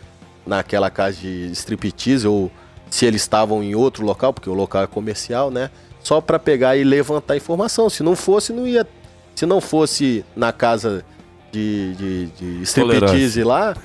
naquela 0.46 0.90
casa 0.90 1.18
de 1.18 1.50
striptease 1.52 2.26
ou 2.26 2.50
se 2.90 3.04
eles 3.04 3.20
estavam 3.20 3.62
em 3.62 3.74
outro 3.74 4.04
local, 4.04 4.32
porque 4.32 4.48
o 4.48 4.54
local 4.54 4.82
é 4.82 4.86
comercial, 4.86 5.50
né? 5.50 5.70
Só 6.02 6.20
para 6.20 6.38
pegar 6.38 6.76
e 6.76 6.84
levantar 6.84 7.36
informação. 7.36 7.90
Se 7.90 8.02
não 8.02 8.16
fosse, 8.16 8.52
não 8.52 8.66
ia. 8.66 8.86
Se 9.34 9.44
não 9.44 9.60
fosse 9.60 10.24
na 10.34 10.52
casa 10.52 11.04
de, 11.52 11.94
de, 11.94 12.26
de 12.26 12.62
striptease 12.62 13.44
lá 13.44 13.76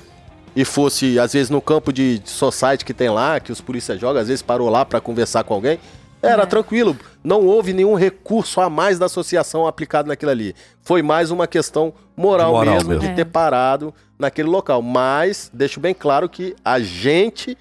e 0.56 0.64
fosse, 0.64 1.18
às 1.18 1.32
vezes, 1.32 1.50
no 1.50 1.60
campo 1.60 1.92
de 1.92 2.20
society 2.24 2.84
que 2.84 2.94
tem 2.94 3.10
lá, 3.10 3.38
que 3.38 3.52
os 3.52 3.60
polícias 3.60 4.00
jogam, 4.00 4.22
às 4.22 4.28
vezes 4.28 4.42
parou 4.42 4.68
lá 4.68 4.84
para 4.84 5.00
conversar 5.00 5.44
com 5.44 5.54
alguém, 5.54 5.78
era 6.24 6.42
É. 6.42 6.46
tranquilo. 6.46 6.96
Não 7.22 7.44
houve 7.46 7.72
nenhum 7.72 7.94
recurso 7.94 8.60
a 8.60 8.68
mais 8.70 8.98
da 8.98 9.06
associação 9.06 9.66
aplicado 9.66 10.08
naquilo 10.08 10.30
ali. 10.30 10.54
Foi 10.82 11.02
mais 11.02 11.30
uma 11.30 11.46
questão 11.46 11.92
moral, 12.16 12.52
moral 12.52 12.74
mesmo, 12.74 12.88
mesmo. 12.90 13.02
de 13.04 13.08
É. 13.08 13.14
ter 13.14 13.24
parado 13.24 13.92
naquele 14.18 14.48
local. 14.48 14.80
Mas 14.82 15.50
deixo 15.52 15.80
bem 15.80 15.94
claro 15.94 16.28
que 16.28 16.54
a 16.64 16.78
gente, 16.80 17.56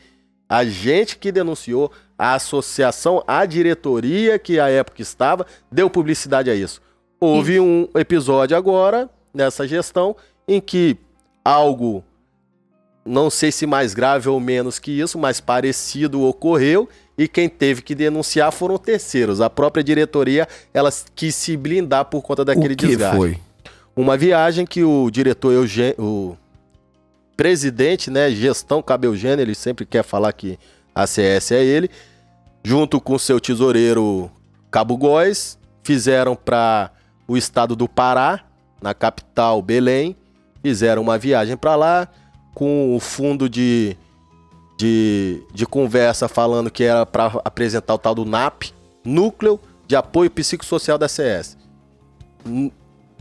a 0.47 0.63
gente 0.65 1.17
que 1.17 1.31
denunciou, 1.31 1.91
a 2.17 2.35
associação, 2.35 3.23
a 3.27 3.45
diretoria 3.45 4.37
que 4.39 4.59
à 4.59 4.69
época 4.69 5.01
estava, 5.01 5.45
deu 5.71 5.89
publicidade 5.89 6.49
a 6.49 6.55
isso. 6.55 6.81
Houve 7.19 7.59
um 7.59 7.87
episódio 7.95 8.55
agora, 8.55 9.09
nessa 9.33 9.67
gestão, 9.67 10.15
em 10.47 10.61
que 10.61 10.97
algo, 11.43 12.03
não 13.05 13.29
sei 13.29 13.51
se 13.51 13.65
mais 13.65 13.93
grave 13.93 14.29
ou 14.29 14.39
menos 14.39 14.77
que 14.79 14.91
isso, 14.91 15.17
mas 15.17 15.41
parecido 15.41 16.21
ocorreu, 16.21 16.87
e 17.17 17.27
quem 17.27 17.47
teve 17.47 17.81
que 17.81 17.93
denunciar 17.93 18.51
foram 18.51 18.77
terceiros. 18.77 19.41
A 19.41 19.49
própria 19.49 19.83
diretoria, 19.83 20.47
ela 20.73 20.89
quis 21.15 21.35
se 21.35 21.55
blindar 21.55 22.05
por 22.05 22.21
conta 22.21 22.43
daquele 22.43 22.73
o 22.73 22.77
que 22.77 22.87
desgaste 22.87 23.17
foi? 23.17 23.37
uma 23.95 24.17
viagem 24.17 24.65
que 24.65 24.83
o 24.83 25.09
diretor 25.11 25.51
Eugênio, 25.51 25.95
o 25.99 26.37
presidente, 27.37 28.09
né, 28.09 28.29
gestão 28.31 28.81
cabe 28.81 29.07
Eugênio, 29.07 29.41
ele 29.41 29.55
sempre 29.55 29.85
quer 29.85 30.03
falar 30.03 30.33
que 30.33 30.57
a 30.93 31.05
CS 31.07 31.51
é 31.51 31.63
ele, 31.63 31.89
junto 32.63 32.99
com 32.99 33.17
seu 33.17 33.39
tesoureiro 33.39 34.31
Cabo 34.71 34.97
Góes, 34.97 35.57
fizeram 35.83 36.35
para 36.35 36.91
o 37.27 37.37
estado 37.37 37.75
do 37.75 37.87
Pará, 37.87 38.43
na 38.81 38.93
capital 38.93 39.61
Belém, 39.61 40.15
fizeram 40.61 41.01
uma 41.01 41.17
viagem 41.17 41.55
para 41.55 41.75
lá 41.75 42.07
com 42.53 42.95
o 42.95 42.99
fundo 42.99 43.49
de, 43.49 43.97
de, 44.83 45.41
de 45.53 45.65
conversa 45.65 46.27
falando 46.27 46.69
que 46.69 46.83
era 46.83 47.05
para 47.05 47.27
apresentar 47.45 47.93
o 47.93 47.97
tal 47.97 48.13
do 48.13 48.25
NAP, 48.25 48.63
Núcleo 49.05 49.57
de 49.87 49.95
Apoio 49.95 50.29
Psicossocial 50.29 50.97
da 50.97 51.07
CS. 51.07 51.57
N- 52.45 52.71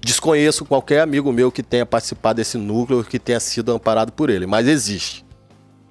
Desconheço 0.04 0.64
qualquer 0.64 1.00
amigo 1.02 1.32
meu 1.32 1.52
que 1.52 1.62
tenha 1.62 1.86
participado 1.86 2.38
desse 2.38 2.58
núcleo, 2.58 3.04
que 3.04 3.20
tenha 3.20 3.38
sido 3.38 3.72
amparado 3.72 4.10
por 4.10 4.28
ele, 4.30 4.44
mas 4.46 4.66
existe. 4.66 5.24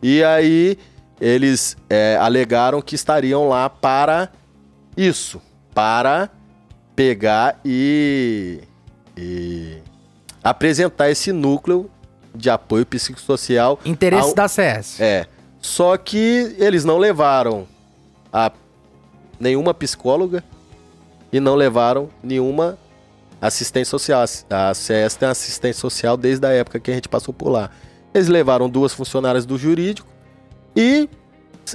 E 0.04 0.22
aí 0.22 0.78
eles 1.22 1.78
é, 1.90 2.18
alegaram 2.20 2.82
que 2.82 2.94
estariam 2.94 3.48
lá 3.48 3.70
para 3.70 4.30
isso, 4.98 5.42
para 5.74 6.30
pegar 6.94 7.58
e, 7.64 8.60
e 9.18 9.78
apresentar 10.44 11.10
esse 11.10 11.32
núcleo 11.32 11.90
de 12.36 12.50
apoio 12.50 12.86
psicossocial 12.86 13.80
Interesse 13.86 14.28
ao- 14.30 14.36
da 14.36 14.50
CS. 14.50 15.00
é. 15.00 15.26
Só 15.62 15.96
que 15.96 16.56
eles 16.58 16.84
não 16.84 16.98
levaram 16.98 17.68
a 18.34 18.52
nenhuma 19.40 19.74
psicóloga 19.74 20.44
e 21.32 21.40
não 21.40 21.56
levaram 21.56 22.10
nenhuma 22.24 22.78
assistente 23.40 23.88
social. 23.88 24.24
A 24.50 24.74
CS 24.74 25.16
tem 25.16 25.30
assistente 25.30 25.78
social 25.78 26.18
desde 26.18 26.46
a 26.46 26.52
época 26.52 26.80
que 26.80 26.92
a 26.92 26.94
gente 26.94 27.08
passou 27.08 27.34
por 27.34 27.50
lá. 27.50 27.70
Eles 28.14 28.28
levaram 28.28 28.70
duas 28.70 28.94
funcionárias 28.94 29.46
do 29.46 29.58
jurídico 29.58 30.08
e 30.76 31.08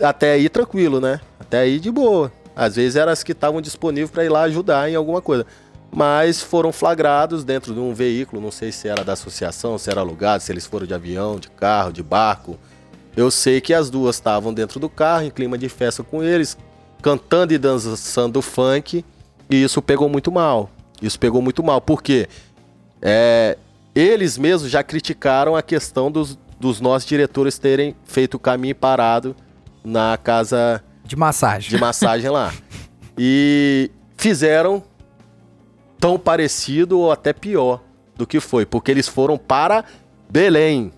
até 0.03 0.33
aí 0.33 0.49
tranquilo, 0.49 1.01
né? 1.01 1.21
Até 1.39 1.61
aí 1.61 1.79
de 1.79 1.91
boa. 1.91 2.33
Às 2.55 2.77
vezes 2.77 2.97
eram 2.97 3.13
as 3.13 3.23
que 3.23 3.33
estavam 3.33 3.61
disponíveis 3.61 4.11
para 4.11 4.25
ir 4.25 4.29
lá 4.29 4.43
ajudar 4.43 4.91
em 4.91 4.95
alguma 4.95 5.23
coisa. 5.23 5.47
Mas 5.91 6.43
foram 6.43 6.73
flagrados 6.73 7.45
dentro 7.45 7.73
de 7.73 7.81
um 7.81 7.95
veículo, 7.95 8.43
não 8.43 8.51
sei 8.51 8.73
se 8.73 8.89
era 8.89 9.05
da 9.05 9.13
associação, 9.13 9.79
se 9.79 9.91
era 9.91 10.01
alugado, 10.01 10.43
se 10.43 10.53
eles 10.53 10.67
foram 10.67 10.87
de 10.87 10.93
avião, 10.93 11.39
de 11.39 11.49
carro, 11.51 11.93
de 11.93 12.03
barco. 12.03 12.59
Eu 13.17 13.31
sei 13.31 13.61
que 13.61 13.73
as 13.73 13.89
duas 13.89 14.17
estavam 14.17 14.53
dentro 14.53 14.79
do 14.79 14.89
carro, 14.89 15.25
em 15.25 15.31
clima 15.31 15.57
de 15.57 15.69
festa 15.69 16.03
com 16.05 16.23
eles, 16.23 16.57
cantando 17.01 17.55
e 17.55 17.59
dançando 17.59 18.43
funk, 18.43 19.05
e 19.49 19.63
isso 19.63 19.81
pegou 19.81 20.09
muito 20.09 20.31
mal. 20.31 20.71
Isso 21.01 21.19
pegou 21.19 21.41
muito 21.41 21.63
mal, 21.63 21.81
porque 21.81 22.29
é, 23.01 23.57
eles 23.95 24.37
mesmos 24.37 24.71
já 24.71 24.83
criticaram 24.83 25.57
a 25.57 25.63
questão 25.63 26.11
dos, 26.11 26.39
dos 26.61 26.81
nossos 26.81 27.09
diretores 27.09 27.59
terem 27.59 27.97
feito 28.05 28.35
o 28.35 28.39
caminho 28.39 28.75
parado 28.75 29.35
na 29.83 30.19
casa 30.19 30.83
De 31.05 31.17
massagem. 31.17 31.71
de 31.71 31.79
massagem 31.79 32.29
lá. 32.31 32.53
E 33.17 33.91
fizeram 34.17 34.83
tão 35.99 36.19
parecido 36.19 36.99
ou 36.99 37.11
até 37.11 37.33
pior 37.33 37.81
do 38.15 38.27
que 38.27 38.41
foi, 38.41 38.67
porque 38.67 38.91
eles 38.91 39.09
foram 39.09 39.39
para 39.39 39.85
Belém. 40.29 40.93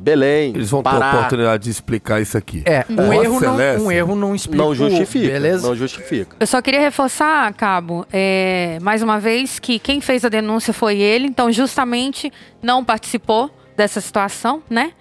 Belém. 0.00 0.54
Eles 0.54 0.70
vão 0.70 0.82
ter 0.82 0.88
a 0.88 0.92
Pará. 0.92 1.12
oportunidade 1.18 1.64
de 1.64 1.70
explicar 1.70 2.20
isso 2.20 2.36
aqui. 2.38 2.62
É, 2.66 2.84
um 2.90 3.12
erro, 3.12 3.40
não, 3.40 3.84
um 3.86 3.92
erro 3.92 4.16
não 4.16 4.34
explica. 4.34 4.62
Não 4.64 4.74
justifica. 4.74 5.26
Beleza? 5.28 5.66
Não 5.68 5.76
justifica. 5.76 6.36
Eu 6.40 6.46
só 6.46 6.60
queria 6.62 6.80
reforçar, 6.80 7.52
Cabo, 7.54 8.06
é, 8.12 8.78
mais 8.80 9.02
uma 9.02 9.18
vez, 9.20 9.58
que 9.58 9.78
quem 9.78 10.00
fez 10.00 10.24
a 10.24 10.28
denúncia 10.28 10.72
foi 10.72 10.98
ele, 10.98 11.26
então 11.26 11.50
justamente 11.52 12.32
não 12.62 12.84
participou 12.84 13.50
dessa 13.76 14.00
situação, 14.00 14.62
né? 14.68 14.92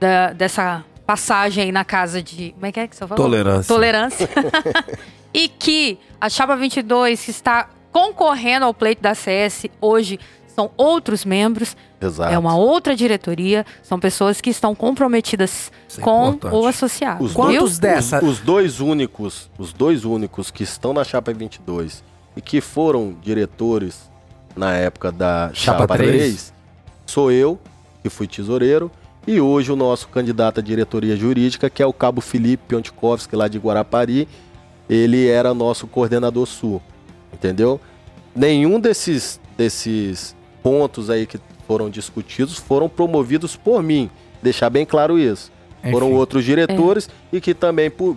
Da- 0.00 0.32
dessa 0.32 0.84
passagem 1.06 1.64
aí 1.64 1.72
na 1.72 1.84
casa 1.84 2.22
de. 2.22 2.52
Como 2.52 2.66
é 2.66 2.72
que 2.72 2.80
é 2.80 2.86
que 2.86 2.96
você 2.96 3.06
falou? 3.06 3.16
Tolerância. 3.16 3.74
Tolerância. 3.74 4.28
e 5.32 5.48
que 5.48 5.98
a 6.20 6.28
Chapa 6.28 6.56
22, 6.56 7.24
que 7.24 7.30
está 7.30 7.68
concorrendo 7.92 8.64
ao 8.64 8.74
pleito 8.74 9.02
da 9.02 9.14
CS 9.14 9.66
hoje, 9.80 10.18
são 10.48 10.70
outros 10.76 11.24
membros, 11.24 11.76
Exato. 12.06 12.32
é 12.32 12.38
uma 12.38 12.56
outra 12.56 12.94
diretoria, 12.94 13.64
são 13.82 13.98
pessoas 13.98 14.40
que 14.40 14.50
estão 14.50 14.74
comprometidas 14.74 15.72
é 15.96 16.00
com 16.00 16.30
importante. 16.30 16.54
o 16.54 16.66
associado. 16.66 17.24
Os? 17.24 17.32
Quantos 17.32 17.78
dessa? 17.78 18.18
Os, 18.24 18.38
os 18.38 18.40
dois 18.40 18.80
únicos, 18.80 19.50
os 19.58 19.72
dois 19.72 20.04
únicos 20.04 20.50
que 20.50 20.62
estão 20.62 20.92
na 20.92 21.04
chapa 21.04 21.32
22 21.32 22.02
e 22.36 22.40
que 22.40 22.60
foram 22.60 23.14
diretores 23.22 24.10
na 24.56 24.74
época 24.74 25.10
da 25.10 25.50
Chapa 25.52 25.80
chapa, 25.80 25.96
3. 25.96 26.12
3, 26.12 26.54
sou 27.06 27.30
eu, 27.30 27.58
que 28.02 28.08
fui 28.08 28.26
tesoureiro, 28.26 28.90
e 29.26 29.40
hoje 29.40 29.72
o 29.72 29.76
nosso 29.76 30.08
candidato 30.08 30.60
à 30.60 30.62
diretoria 30.62 31.16
jurídica, 31.16 31.70
que 31.70 31.82
é 31.82 31.86
o 31.86 31.92
cabo 31.92 32.20
Felipe 32.20 32.64
Piontkowski, 32.68 33.34
lá 33.34 33.48
de 33.48 33.58
Guarapari, 33.58 34.28
ele 34.88 35.26
era 35.26 35.54
nosso 35.54 35.86
coordenador 35.86 36.46
sul, 36.46 36.80
entendeu? 37.32 37.80
Nenhum 38.36 38.78
desses, 38.78 39.40
desses 39.56 40.36
pontos 40.62 41.08
aí 41.08 41.26
que 41.26 41.38
foram 41.66 41.88
discutidos 41.90 42.56
foram 42.58 42.88
promovidos 42.88 43.56
por 43.56 43.82
mim, 43.82 44.10
deixar 44.42 44.70
bem 44.70 44.84
claro 44.86 45.18
isso. 45.18 45.50
Foram 45.90 46.06
Enfim. 46.08 46.16
outros 46.16 46.44
diretores 46.44 47.08
e 47.32 47.40
que 47.40 47.52
também 47.52 47.90
por, 47.90 48.16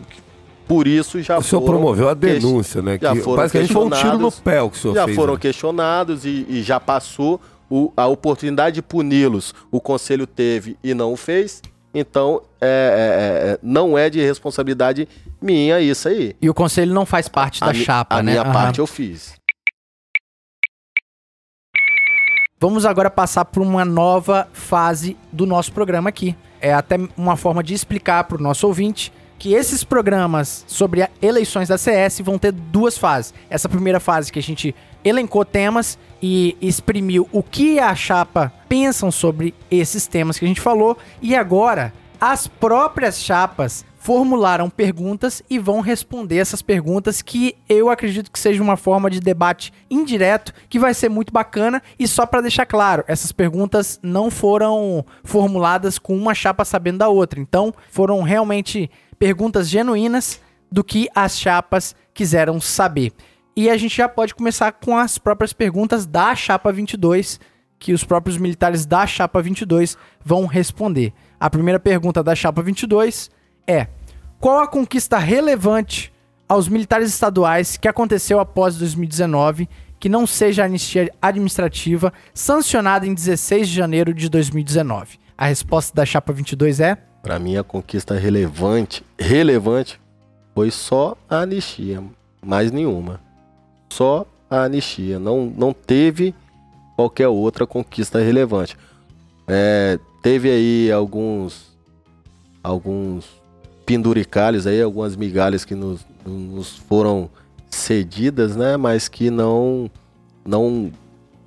por 0.67 0.87
isso 0.87 1.21
já 1.21 1.37
O 1.37 1.43
senhor 1.43 1.61
foram 1.61 1.73
promoveu 1.79 2.07
a 2.09 2.13
denúncia, 2.13 2.81
né? 2.81 2.97
já 3.01 3.13
Que 3.13 3.21
foram 3.21 3.37
basicamente 3.43 3.73
foi 3.73 3.85
um 3.85 3.89
tiro 3.89 4.17
no 4.17 4.31
questionados, 4.31 4.39
pé 4.39 4.61
o 4.61 4.69
que 4.69 4.77
o 4.77 4.79
senhor 4.81 4.93
já 4.95 5.05
fez. 5.05 5.15
foram 5.17 5.33
né? 5.33 5.39
questionados 5.39 6.25
e, 6.25 6.45
e 6.47 6.63
já 6.63 6.79
passou 6.79 7.41
o- 7.69 7.91
a 7.97 8.07
oportunidade 8.07 8.75
de 8.75 8.81
puni-los. 8.81 9.53
O 9.69 9.81
conselho 9.81 10.25
teve 10.25 10.77
e 10.83 10.93
não 10.93 11.11
o 11.11 11.17
fez. 11.17 11.61
Então, 11.93 12.41
é, 12.61 12.67
é, 12.67 13.51
é, 13.53 13.59
não 13.61 13.97
é 13.97 14.09
de 14.09 14.21
responsabilidade 14.21 15.07
minha 15.41 15.79
isso 15.81 16.07
aí. 16.07 16.35
E 16.41 16.49
o 16.49 16.53
conselho 16.53 16.93
não 16.93 17.05
faz 17.05 17.27
parte 17.27 17.59
da 17.59 17.67
a 17.67 17.73
mi- 17.73 17.79
chapa, 17.83 18.15
a 18.17 18.23
né? 18.23 18.31
minha 18.31 18.43
Aham. 18.43 18.53
parte 18.53 18.79
eu 18.79 18.87
fiz. 18.87 19.33
Vamos 22.59 22.87
agora 22.87 23.11
passar 23.11 23.45
por 23.45 23.61
uma 23.61 23.85
nova 23.85 24.47
fase 24.51 25.15
do 25.31 25.45
nosso 25.45 25.71
programa 25.71 26.09
aqui. 26.09 26.35
É 26.59 26.73
até 26.73 26.97
uma 27.15 27.35
forma 27.35 27.63
de 27.63 27.75
explicar 27.75 28.23
para 28.23 28.35
o 28.35 28.41
nosso 28.41 28.65
ouvinte 28.65 29.13
que 29.37 29.53
esses 29.53 29.83
programas 29.83 30.65
sobre 30.67 31.07
eleições 31.21 31.67
da 31.67 31.77
CS 31.77 32.19
vão 32.21 32.39
ter 32.39 32.51
duas 32.51 32.97
fases. 32.97 33.31
Essa 33.47 33.69
primeira 33.69 33.99
fase 33.99 34.31
que 34.31 34.39
a 34.39 34.41
gente 34.41 34.73
elencou 35.05 35.45
temas 35.45 35.99
e 36.19 36.57
exprimiu 36.59 37.29
o 37.31 37.43
que 37.43 37.77
a 37.77 37.93
chapa 37.93 38.51
pensam 38.67 39.11
sobre 39.11 39.53
esses 39.69 40.07
temas 40.07 40.39
que 40.39 40.45
a 40.45 40.47
gente 40.47 40.59
falou. 40.59 40.97
E 41.21 41.35
agora, 41.35 41.93
as 42.19 42.47
próprias 42.47 43.21
chapas 43.21 43.85
formularam 44.07 44.69
perguntas 44.69 45.43
e 45.49 45.59
vão 45.59 45.81
responder 45.81 46.37
essas 46.37 46.61
perguntas 46.61 47.21
que 47.21 47.57
eu 47.67 47.89
acredito 47.89 48.31
que 48.31 48.39
seja 48.39 48.63
uma 48.63 48.77
forma 48.77 49.09
de 49.09 49.19
debate 49.19 49.73
indireto 49.89 50.53
que 50.69 50.79
vai 50.79 50.93
ser 50.93 51.09
muito 51.09 51.33
bacana 51.33 51.83
e 51.99 52.07
só 52.07 52.25
para 52.25 52.39
deixar 52.39 52.65
claro, 52.65 53.03
essas 53.05 53.33
perguntas 53.33 53.99
não 54.01 54.31
foram 54.31 55.03
formuladas 55.25 55.99
com 55.99 56.15
uma 56.15 56.33
chapa 56.33 56.63
sabendo 56.63 56.99
da 56.99 57.09
outra. 57.09 57.37
Então, 57.37 57.73
foram 57.91 58.21
realmente 58.21 58.89
perguntas 59.19 59.67
genuínas 59.67 60.39
do 60.71 60.85
que 60.85 61.09
as 61.13 61.37
chapas 61.37 61.93
quiseram 62.13 62.61
saber. 62.61 63.11
E 63.57 63.69
a 63.69 63.75
gente 63.75 63.97
já 63.97 64.07
pode 64.07 64.33
começar 64.33 64.71
com 64.71 64.95
as 64.95 65.17
próprias 65.17 65.51
perguntas 65.51 66.05
da 66.05 66.33
Chapa 66.33 66.71
22, 66.71 67.41
que 67.77 67.91
os 67.91 68.05
próprios 68.05 68.37
militares 68.37 68.85
da 68.85 69.05
Chapa 69.05 69.41
22 69.41 69.97
vão 70.23 70.45
responder. 70.45 71.11
A 71.37 71.49
primeira 71.49 71.77
pergunta 71.77 72.23
da 72.23 72.33
Chapa 72.33 72.61
22 72.61 73.29
é: 73.67 73.87
Qual 74.39 74.59
a 74.59 74.67
conquista 74.67 75.17
relevante 75.17 76.13
aos 76.47 76.67
militares 76.67 77.09
estaduais 77.09 77.75
que 77.75 77.87
aconteceu 77.87 78.39
após 78.39 78.77
2019 78.77 79.67
que 79.99 80.07
não 80.07 80.27
seja 80.27 80.63
anistia 80.63 81.11
administrativa 81.19 82.13
sancionada 82.35 83.07
em 83.07 83.15
16 83.15 83.67
de 83.67 83.73
janeiro 83.73 84.13
de 84.13 84.29
2019? 84.29 85.19
A 85.35 85.47
resposta 85.47 85.95
da 85.95 86.05
Chapa 86.05 86.31
22 86.31 86.79
é: 86.79 86.95
Para 87.23 87.39
mim, 87.39 87.57
a 87.57 87.63
conquista 87.63 88.13
relevante, 88.13 89.03
relevante, 89.17 89.99
foi 90.53 90.69
só 90.69 91.17
a 91.27 91.39
anistia, 91.39 92.03
mais 92.39 92.71
nenhuma. 92.71 93.19
Só 93.89 94.23
a 94.47 94.63
anistia. 94.63 95.17
Não, 95.17 95.47
não 95.47 95.73
teve 95.73 96.35
qualquer 96.95 97.27
outra 97.27 97.65
conquista 97.65 98.19
relevante. 98.19 98.77
É, 99.47 99.97
teve 100.21 100.51
aí 100.51 100.91
alguns 100.91 101.75
alguns 102.63 103.25
penduricalhos 103.91 104.67
aí, 104.67 104.81
algumas 104.81 105.15
migalhas 105.15 105.63
que 105.63 105.73
nos, 105.73 106.05
nos 106.25 106.75
foram 106.75 107.29
cedidas, 107.69 108.53
né? 108.55 108.75
Mas 108.75 109.07
que 109.07 109.31
não 109.31 109.89
não 110.45 110.91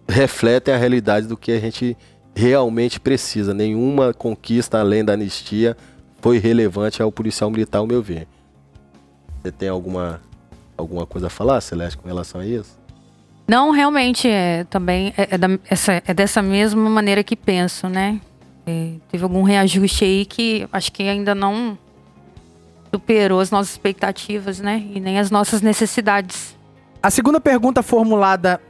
refletem 0.09 0.75
a 0.75 0.77
realidade 0.79 1.27
do 1.27 1.37
que 1.37 1.53
a 1.53 1.61
gente 1.61 1.97
realmente 2.35 2.99
precisa. 2.99 3.53
Nenhuma 3.55 4.13
conquista 4.15 4.81
além 4.81 5.05
da 5.05 5.13
anistia 5.13 5.77
foi 6.21 6.39
relevante 6.39 7.03
ao 7.03 7.13
policial 7.13 7.51
militar, 7.51 7.79
ao 7.79 7.87
meu 7.87 8.03
ver. 8.03 8.27
Você 9.43 9.53
tem 9.53 9.69
alguma 9.69 10.21
alguma 10.79 11.05
coisa 11.05 11.27
a 11.27 11.31
falar, 11.31 11.61
Celeste, 11.61 11.99
com 11.99 12.09
relação 12.09 12.41
a 12.41 12.47
isso? 12.47 12.79
Não, 13.47 13.71
realmente 13.71 14.27
é 14.29 14.65
também 14.65 15.13
é, 15.15 15.29
é 15.35 15.39
da- 15.39 15.59
essa- 15.69 16.03
é 16.07 16.15
dessa 16.15 16.41
mesma 16.41 16.89
maneira 16.89 17.23
que 17.23 17.37
penso, 17.37 17.87
né? 17.87 18.19
É, 18.67 18.93
teve 19.11 19.25
algum 19.25 19.43
reajuste 19.43 20.05
aí 20.05 20.25
que 20.25 20.67
acho 20.73 20.91
que 20.93 21.03
ainda 21.03 21.35
não 21.35 21.77
superou 22.93 23.41
as 23.41 23.51
nossas 23.51 23.73
expectativas, 23.73 24.61
né? 24.61 24.85
E 24.93 25.01
nem 25.01 25.19
as 25.19 25.31
nossas 25.31 25.63
necessidades. 25.63 26.57
A 27.03 27.11
segunda 27.11 27.41
pergunta 27.41 27.83
formulada 27.83 28.61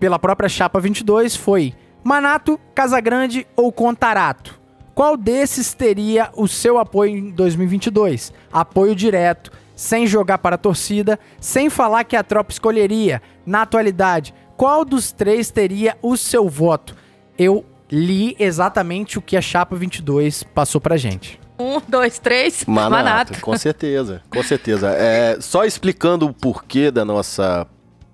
pela 0.00 0.18
própria 0.18 0.48
Chapa 0.48 0.80
22 0.80 1.36
foi: 1.36 1.74
Manato, 2.02 2.58
Casagrande 2.74 3.46
ou 3.56 3.70
Contarato? 3.72 4.60
Qual 4.94 5.16
desses 5.16 5.74
teria 5.74 6.30
o 6.34 6.48
seu 6.48 6.78
apoio 6.78 7.16
em 7.16 7.30
2022? 7.30 8.32
Apoio 8.50 8.94
direto, 8.94 9.52
sem 9.74 10.06
jogar 10.06 10.38
para 10.38 10.54
a 10.54 10.58
torcida, 10.58 11.20
sem 11.38 11.68
falar 11.68 12.04
que 12.04 12.16
a 12.16 12.24
tropa 12.24 12.50
escolheria. 12.50 13.20
Na 13.44 13.62
atualidade, 13.62 14.34
qual 14.56 14.84
dos 14.84 15.12
três 15.12 15.50
teria 15.50 15.98
o 16.00 16.16
seu 16.16 16.48
voto? 16.48 16.96
Eu 17.38 17.64
li 17.92 18.34
exatamente 18.38 19.18
o 19.18 19.22
que 19.22 19.36
a 19.36 19.42
Chapa 19.42 19.76
22 19.76 20.42
passou 20.42 20.80
pra 20.80 20.96
gente. 20.96 21.38
Um, 21.58 21.80
dois, 21.88 22.18
três. 22.18 22.64
Manato, 22.66 23.40
com 23.40 23.56
certeza, 23.56 24.22
com 24.30 24.42
certeza. 24.42 24.90
É, 24.90 25.38
só 25.40 25.64
explicando 25.64 26.26
o 26.26 26.32
porquê 26.32 26.90
da 26.90 27.04
nossa 27.04 27.66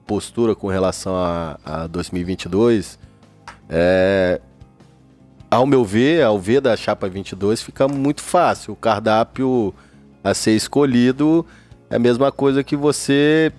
postura 0.06 0.54
com 0.54 0.68
relação 0.68 1.16
a, 1.16 1.58
a 1.64 1.86
2022, 1.86 2.98
é, 3.68 4.40
ao 5.50 5.66
meu 5.66 5.84
ver, 5.84 6.22
ao 6.22 6.38
ver 6.38 6.60
da 6.60 6.76
chapa 6.76 7.08
22, 7.08 7.62
fica 7.62 7.88
muito 7.88 8.22
fácil. 8.22 8.74
O 8.74 8.76
cardápio 8.76 9.74
a 10.22 10.34
ser 10.34 10.52
escolhido 10.52 11.44
é 11.90 11.96
a 11.96 11.98
mesma 11.98 12.30
coisa 12.30 12.62
que 12.62 12.76
você 12.76 13.52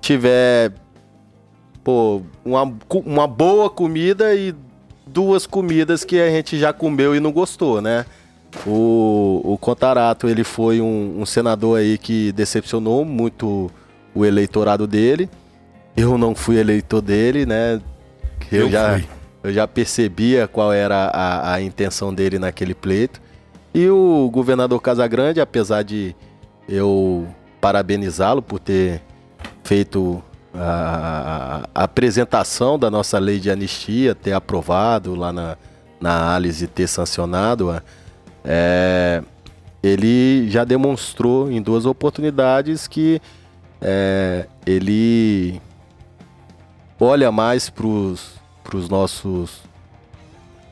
tiver 0.00 0.72
pô, 1.82 2.22
uma, 2.44 2.72
uma 2.90 3.26
boa 3.26 3.70
comida 3.70 4.34
e 4.34 4.54
duas 5.06 5.46
comidas 5.46 6.04
que 6.04 6.20
a 6.20 6.30
gente 6.30 6.58
já 6.58 6.72
comeu 6.72 7.14
e 7.14 7.20
não 7.20 7.32
gostou, 7.32 7.80
né? 7.80 8.04
O, 8.66 9.40
o 9.44 9.58
Contarato, 9.58 10.28
ele 10.28 10.44
foi 10.44 10.80
um, 10.80 11.20
um 11.20 11.26
senador 11.26 11.78
aí 11.78 11.98
que 11.98 12.32
decepcionou 12.32 13.04
muito 13.04 13.70
o 14.14 14.24
eleitorado 14.24 14.86
dele. 14.86 15.28
Eu 15.96 16.16
não 16.16 16.34
fui 16.34 16.58
eleitor 16.58 17.00
dele, 17.00 17.44
né? 17.46 17.80
Eu, 18.50 18.62
Eu 18.62 18.70
já, 18.70 18.92
fui. 18.92 19.08
eu 19.44 19.52
já 19.52 19.66
percebia 19.66 20.46
qual 20.46 20.72
era 20.72 21.06
a, 21.06 21.54
a 21.54 21.62
intenção 21.62 22.12
dele 22.14 22.38
naquele 22.38 22.74
pleito. 22.74 23.20
E 23.74 23.88
o 23.88 24.28
governador 24.30 24.80
Casagrande, 24.80 25.40
apesar 25.40 25.82
de 25.82 26.14
eu 26.68 27.26
parabenizá-lo 27.60 28.42
por 28.42 28.58
ter 28.58 29.00
feito 29.64 30.22
a, 30.54 31.68
a 31.74 31.84
apresentação 31.84 32.78
da 32.78 32.90
nossa 32.90 33.18
lei 33.18 33.40
de 33.40 33.50
anistia, 33.50 34.14
ter 34.14 34.32
aprovado 34.32 35.14
lá 35.14 35.32
na, 35.32 35.56
na 36.00 36.14
análise 36.16 36.64
e 36.64 36.68
ter 36.68 36.86
sancionado, 36.86 37.82
é, 38.44 39.22
ele 39.82 40.48
já 40.50 40.64
demonstrou 40.64 41.50
em 41.50 41.60
duas 41.60 41.86
oportunidades 41.86 42.86
que 42.86 43.20
é, 43.80 44.46
ele 44.64 45.60
olha 47.00 47.32
mais 47.32 47.68
para 47.68 47.86
os 47.86 48.88
nossos 48.88 49.60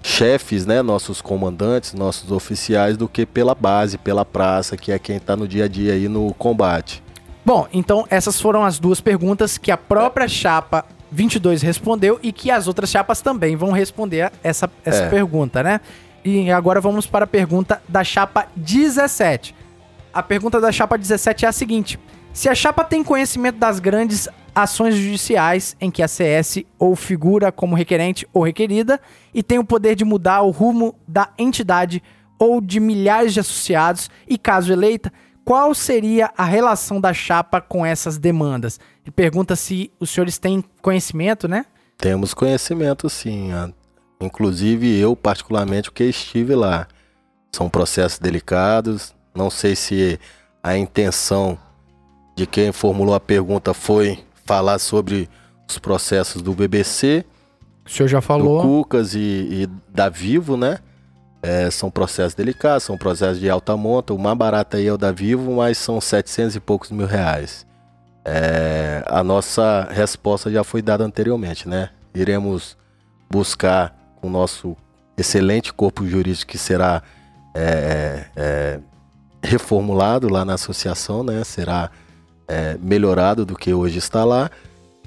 chefes, 0.03 0.65
né, 0.65 0.81
nossos 0.81 1.21
comandantes, 1.21 1.93
nossos 1.93 2.31
oficiais, 2.31 2.97
do 2.97 3.09
que 3.09 3.27
pela 3.27 3.55
base, 3.55 3.99
pela 3.99 4.25
praça, 4.25 4.77
que 4.77 4.93
é 4.93 4.99
quem 4.99 5.17
está 5.17 5.37
no 5.37 5.47
dia 5.47 5.65
a 5.65 5.69
dia 5.69 5.93
aí 5.93 6.09
no 6.09 6.33
combate. 6.35 7.03
Bom, 7.45 7.67
então 7.73 8.07
essas 8.09 8.41
foram 8.41 8.65
as 8.65 8.79
duas 8.79 9.01
perguntas 9.01 9.59
que 9.59 9.71
a 9.71 9.77
própria 9.77 10.29
chapa 10.29 10.85
22 11.11 11.63
respondeu 11.63 12.19
e 12.23 12.33
que 12.33 12.51
as 12.51 12.69
outras 12.69 12.91
chapas 12.91 13.21
também 13.21 13.57
vão 13.57 13.73
responder 13.73 14.31
essa, 14.43 14.71
essa 14.85 15.05
É. 15.05 15.09
pergunta, 15.11 15.63
né? 15.63 15.81
E 16.25 16.51
agora 16.51 16.81
vamos 16.81 17.07
para 17.07 17.25
a 17.25 17.29
pergunta 17.29 17.83
da 17.89 18.05
chapa 18.05 18.47
17. 18.57 19.55
A 20.13 20.23
pergunta 20.23 20.61
da 20.61 20.71
chapa 20.73 20.99
17 20.99 21.45
é 21.45 21.49
a 21.49 21.53
seguinte: 21.53 21.99
se 22.33 22.49
a 22.49 22.55
chapa 22.55 22.85
tem 22.85 23.03
conhecimento 23.03 23.59
das 23.59 23.79
grandes 23.81 24.29
ações 24.55 24.95
judiciais 24.97 25.77
em 25.81 25.91
que 25.91 26.03
a 26.03 26.09
CS 26.09 26.65
ou 26.79 26.95
figura 26.97 27.51
como 27.53 27.75
requerente 27.77 28.27
ou 28.33 28.43
requerida 28.43 29.01
e 29.33 29.43
tem 29.43 29.59
o 29.59 29.65
poder 29.65 29.95
de 29.95 30.05
mudar 30.05 30.43
o 30.43 30.51
rumo 30.51 30.95
da 31.07 31.31
entidade 31.39 32.03
ou 32.39 32.61
de 32.61 32.81
milhares 32.81 33.33
de 33.33 33.41
associados 33.41 34.11
e 34.27 34.37
caso 34.37 34.73
eleita, 34.73 35.13
qual 35.45 35.75
seria 35.75 36.31
a 36.37 36.45
relação 36.45 37.01
da 37.01 37.13
chapa 37.15 37.61
com 37.61 37.85
essas 37.87 38.19
demandas? 38.19 38.81
Ele 39.05 39.13
pergunta 39.13 39.55
se 39.57 39.91
os 40.01 40.11
senhores 40.11 40.37
têm 40.39 40.65
conhecimento, 40.83 41.47
né? 41.47 41.65
Temos 41.97 42.35
conhecimento, 42.35 43.09
sim. 43.09 43.53
a- 43.53 43.71
Inclusive 44.21 44.99
eu, 44.99 45.17
particularmente, 45.17 45.91
porque 45.91 46.05
estive 46.05 46.55
lá. 46.55 46.87
São 47.53 47.69
processos 47.69 48.19
delicados. 48.19 49.15
Não 49.35 49.51
sei 49.51 49.75
se 49.75 50.21
a 50.63 50.77
intenção 50.77 51.59
de 52.37 52.47
quem 52.47 52.73
formulou 52.73 53.15
a 53.15 53.21
pergunta 53.21 53.73
foi 53.75 54.19
falar 54.45 54.79
sobre 54.79 55.29
os 55.69 55.79
processos 55.79 56.43
do 56.43 56.53
BBC, 56.53 57.25
O 57.87 57.91
senhor 57.91 58.09
já 58.09 58.19
do 58.19 58.23
falou. 58.23 58.63
Cucas 58.63 59.15
e, 59.15 59.19
e 59.19 59.69
da 59.89 60.09
Vivo, 60.09 60.57
né? 60.57 60.79
É, 61.43 61.71
são 61.71 61.91
processos 61.91 62.35
delicados, 62.35 62.85
são 62.85 62.99
processos 62.99 63.39
de 63.41 63.49
alta 63.49 63.77
monta. 63.77 64.13
O 64.13 64.19
mais 64.19 64.37
barato 64.37 64.77
aí 64.77 64.87
é 64.87 64.93
o 64.93 64.99
da 64.99 65.11
Vivo, 65.11 65.53
mas 65.57 65.79
são 65.79 66.01
700 66.01 66.57
e 66.57 66.61
poucos 66.61 66.91
mil 66.91 67.07
reais. 67.07 67.67
É, 68.25 69.03
a 69.07 69.23
nossa 69.25 69.89
resposta 69.91 70.51
já 70.51 70.63
foi 70.63 70.83
dada 70.83 71.05
anteriormente, 71.05 71.69
né? 71.69 71.91
Iremos 72.15 72.77
buscar 73.31 73.97
com 74.21 74.29
o 74.29 74.31
nosso 74.31 74.77
excelente 75.17 75.73
corpo 75.73 76.07
jurídico 76.07 76.51
que 76.51 76.59
será 76.59 77.03
é, 77.55 78.27
é, 78.37 78.81
reformulado 79.43 80.29
lá 80.29 80.45
na 80.45 80.55
associação, 80.55 81.23
né? 81.23 81.43
Será 81.45 81.91
é, 82.49 82.77
melhorado 82.81 83.45
do 83.45 83.55
que 83.57 83.73
hoje 83.73 83.99
está 83.99 84.25
lá 84.25 84.51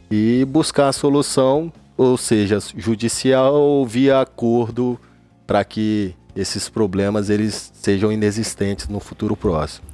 e 0.10 0.46
buscar 0.46 0.90
a 0.90 0.94
solução, 0.94 1.72
ou 1.98 2.18
seja, 2.18 2.60
judicial 2.76 3.54
ou 3.54 3.86
via 3.86 4.22
acordo 4.22 5.00
para 5.46 5.64
que 5.64 6.16
esses 6.36 6.70
problemas 6.70 7.30
eles 7.30 7.72
sejam 7.74 8.12
inexistentes 8.12 8.88
no 8.88 9.00
futuro 9.00 9.36
próximo. 9.36 9.86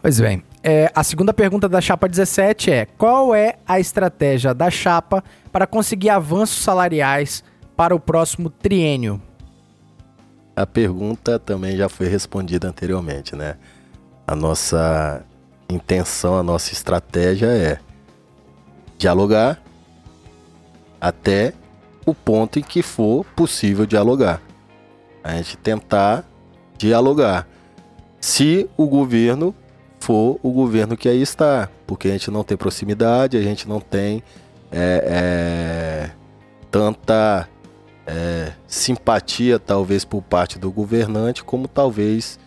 Pois 0.00 0.20
bem. 0.20 0.42
É, 0.64 0.90
a 0.94 1.02
segunda 1.02 1.34
pergunta 1.34 1.68
da 1.68 1.80
chapa 1.80 2.08
17 2.08 2.70
é: 2.70 2.86
qual 2.86 3.34
é 3.34 3.56
a 3.66 3.80
estratégia 3.80 4.54
da 4.54 4.70
chapa 4.70 5.24
para 5.50 5.66
conseguir 5.66 6.10
avanços 6.10 6.62
salariais 6.62 7.42
para 7.82 7.96
o 7.96 7.98
próximo 7.98 8.48
triênio? 8.48 9.20
A 10.54 10.64
pergunta 10.64 11.36
também 11.36 11.76
já 11.76 11.88
foi 11.88 12.06
respondida 12.06 12.68
anteriormente, 12.68 13.34
né? 13.34 13.56
A 14.24 14.36
nossa 14.36 15.24
intenção, 15.68 16.38
a 16.38 16.44
nossa 16.44 16.72
estratégia 16.72 17.46
é 17.46 17.80
dialogar 18.96 19.60
até 21.00 21.54
o 22.06 22.14
ponto 22.14 22.60
em 22.60 22.62
que 22.62 22.82
for 22.82 23.24
possível 23.34 23.84
dialogar. 23.84 24.40
A 25.24 25.32
gente 25.32 25.56
tentar 25.56 26.24
dialogar. 26.78 27.48
Se 28.20 28.70
o 28.76 28.86
governo 28.86 29.52
for 29.98 30.38
o 30.40 30.52
governo 30.52 30.96
que 30.96 31.08
aí 31.08 31.20
está, 31.20 31.68
porque 31.84 32.06
a 32.06 32.12
gente 32.12 32.30
não 32.30 32.44
tem 32.44 32.56
proximidade, 32.56 33.36
a 33.36 33.42
gente 33.42 33.68
não 33.68 33.80
tem 33.80 34.22
é, 34.70 35.02
é, 35.04 36.10
tanta 36.70 37.48
é, 38.06 38.52
simpatia, 38.66 39.58
talvez, 39.58 40.04
por 40.04 40.22
parte 40.22 40.58
do 40.58 40.70
governante, 40.70 41.44
como 41.44 41.68
talvez 41.68 42.38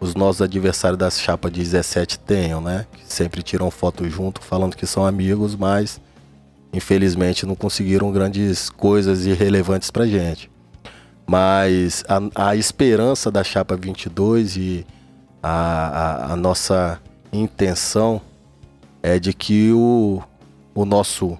os 0.00 0.14
nossos 0.14 0.40
adversários 0.40 0.98
da 0.98 1.10
chapa 1.10 1.50
17 1.50 2.18
tenham, 2.20 2.60
né? 2.60 2.86
Que 2.92 3.12
sempre 3.12 3.42
tiram 3.42 3.70
foto 3.70 4.08
junto, 4.08 4.40
falando 4.40 4.76
que 4.76 4.86
são 4.86 5.04
amigos, 5.04 5.54
mas 5.54 6.00
infelizmente 6.72 7.44
não 7.44 7.54
conseguiram 7.54 8.10
grandes 8.10 8.70
coisas 8.70 9.26
irrelevantes 9.26 9.90
pra 9.90 10.06
gente. 10.06 10.50
Mas 11.26 12.02
a, 12.08 12.48
a 12.50 12.56
esperança 12.56 13.30
da 13.30 13.44
chapa 13.44 13.76
22 13.76 14.56
e 14.56 14.86
a, 15.42 15.50
a, 15.50 16.32
a 16.32 16.36
nossa 16.36 17.00
intenção 17.32 18.20
é 19.02 19.18
de 19.18 19.32
que 19.32 19.70
o, 19.72 20.22
o 20.74 20.84
nosso 20.84 21.38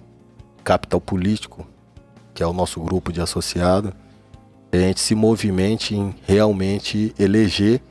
capital 0.63 1.01
político, 1.01 1.67
que 2.41 2.45
é 2.45 2.47
o 2.47 2.55
nosso 2.55 2.81
grupo 2.81 3.13
de 3.13 3.21
associado, 3.21 3.93
a 4.73 4.77
gente 4.79 4.99
se 4.99 5.15
movimente 5.15 5.95
em 5.95 6.15
realmente 6.27 7.15
eleger 7.19 7.83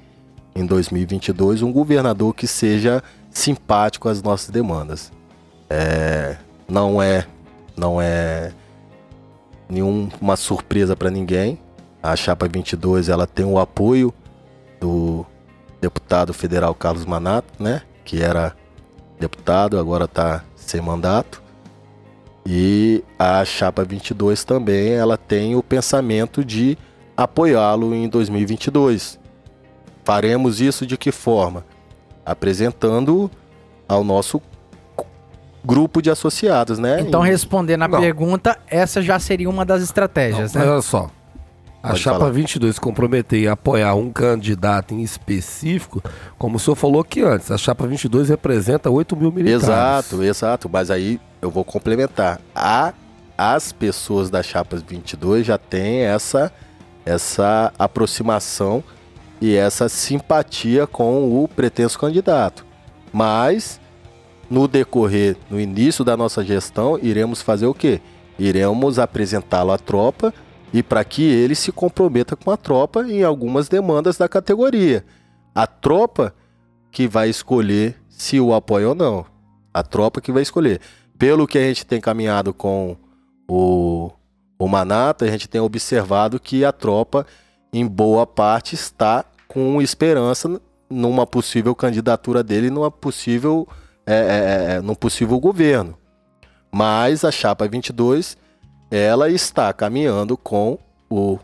em 0.55 0.65
2022 0.65 1.61
um 1.61 1.71
governador 1.71 2.34
que 2.34 2.47
seja 2.47 3.03
simpático 3.30 4.09
às 4.09 4.23
nossas 4.23 4.49
demandas. 4.49 5.11
É, 5.69 6.35
não 6.67 6.99
é 6.99 7.27
não 7.77 8.01
é 8.01 8.51
nenhuma 9.69 10.35
surpresa 10.35 10.95
para 10.95 11.11
ninguém. 11.11 11.59
A 12.01 12.15
chapa 12.15 12.47
22 12.47 13.07
ela 13.07 13.27
tem 13.27 13.45
o 13.45 13.59
apoio 13.59 14.11
do 14.81 15.27
deputado 15.80 16.34
federal 16.34 16.73
Carlos 16.73 17.05
Manato, 17.05 17.61
né, 17.61 17.84
que 18.03 18.19
era 18.19 18.55
deputado, 19.19 19.77
agora 19.77 20.05
está 20.05 20.43
sem 20.55 20.81
mandato. 20.81 21.39
E 22.45 23.03
a 23.17 23.43
chapa 23.45 23.83
22 23.83 24.43
também, 24.43 24.93
ela 24.93 25.17
tem 25.17 25.55
o 25.55 25.61
pensamento 25.63 26.43
de 26.43 26.77
apoiá-lo 27.15 27.93
em 27.93 28.07
2022. 28.07 29.19
Faremos 30.03 30.59
isso 30.61 30.85
de 30.85 30.97
que 30.97 31.11
forma? 31.11 31.65
Apresentando 32.25 33.29
ao 33.87 34.03
nosso 34.03 34.41
grupo 35.63 36.01
de 36.01 36.09
associados, 36.09 36.79
né? 36.79 37.01
Então, 37.01 37.21
respondendo 37.21 37.83
a 37.83 37.87
Não. 37.87 37.99
pergunta, 37.99 38.57
essa 38.67 39.01
já 39.01 39.19
seria 39.19 39.49
uma 39.49 39.65
das 39.65 39.83
estratégias, 39.83 40.53
Mas 40.53 40.63
né? 40.63 40.71
olha 40.71 40.81
só. 40.81 41.09
A 41.81 41.89
Pode 41.89 41.99
chapa 42.01 42.19
falar. 42.19 42.31
22 42.31 42.75
se 42.75 42.81
comprometer 42.81 43.43
em 43.43 43.47
apoiar 43.47 43.95
um 43.95 44.11
candidato 44.11 44.93
em 44.93 45.01
específico, 45.01 46.03
como 46.37 46.57
o 46.57 46.59
senhor 46.59 46.75
falou 46.75 47.01
aqui 47.01 47.21
antes, 47.21 47.49
a 47.51 47.57
chapa 47.57 47.87
22 47.87 48.29
representa 48.29 48.89
8 48.89 49.15
mil 49.15 49.31
militares. 49.31 49.63
Exato, 49.63 50.23
exato. 50.23 50.69
Mas 50.69 50.91
aí 50.91 51.19
eu 51.41 51.49
vou 51.49 51.63
complementar. 51.63 52.41
A, 52.53 52.93
as 53.37 53.71
pessoas 53.71 54.29
da 54.29 54.43
chapa 54.43 54.77
22 54.77 55.45
já 55.45 55.57
têm 55.57 56.01
essa, 56.01 56.51
essa 57.05 57.73
aproximação 57.77 58.83
e 59.41 59.55
essa 59.55 59.87
simpatia 59.87 60.85
com 60.85 61.43
o 61.43 61.47
pretenso 61.47 61.97
candidato. 61.97 62.65
Mas 63.11 63.79
no 64.49 64.67
decorrer, 64.67 65.37
no 65.49 65.59
início 65.59 66.03
da 66.03 66.17
nossa 66.17 66.43
gestão, 66.43 66.97
iremos 67.01 67.41
fazer 67.41 67.67
o 67.67 67.73
quê? 67.73 68.01
Iremos 68.37 68.97
apresentá-lo 68.97 69.71
à 69.71 69.77
tropa 69.77 70.33
e 70.73 70.81
para 70.81 71.03
que 71.03 71.23
ele 71.23 71.55
se 71.55 71.71
comprometa 71.71 72.35
com 72.35 72.51
a 72.51 72.57
tropa 72.57 73.03
em 73.07 73.23
algumas 73.23 73.69
demandas 73.69 74.17
da 74.17 74.27
categoria. 74.27 75.05
A 75.53 75.67
tropa 75.67 76.33
que 76.91 77.07
vai 77.07 77.29
escolher 77.29 77.95
se 78.09 78.39
o 78.39 78.53
apoia 78.53 78.89
ou 78.89 78.95
não. 78.95 79.25
A 79.73 79.83
tropa 79.83 80.19
que 80.19 80.31
vai 80.31 80.41
escolher. 80.41 80.81
Pelo 81.19 81.45
que 81.45 81.57
a 81.57 81.61
gente 81.61 81.85
tem 81.85 81.99
caminhado 81.99 82.53
com 82.53 82.95
o, 83.45 84.09
o 84.57 84.67
Manata, 84.69 85.25
a 85.25 85.27
gente 85.27 85.49
tem 85.49 85.59
observado 85.59 86.39
que 86.39 86.63
a 86.63 86.71
tropa, 86.71 87.27
em 87.73 87.85
boa 87.85 88.25
parte, 88.25 88.73
está 88.73 89.25
com 89.45 89.81
esperança 89.81 90.61
numa 90.89 91.27
possível 91.27 91.75
candidatura 91.75 92.41
dele, 92.41 92.69
numa 92.69 92.89
possível, 92.89 93.67
é, 94.05 94.13
é, 94.13 94.75
é, 94.75 94.81
num 94.81 94.95
possível 94.95 95.37
governo. 95.41 95.97
Mas 96.71 97.25
a 97.25 97.31
chapa 97.31 97.67
22, 97.67 98.37
ela 98.89 99.29
está 99.29 99.73
caminhando 99.73 100.37
com 100.37 100.79
o 101.09 101.37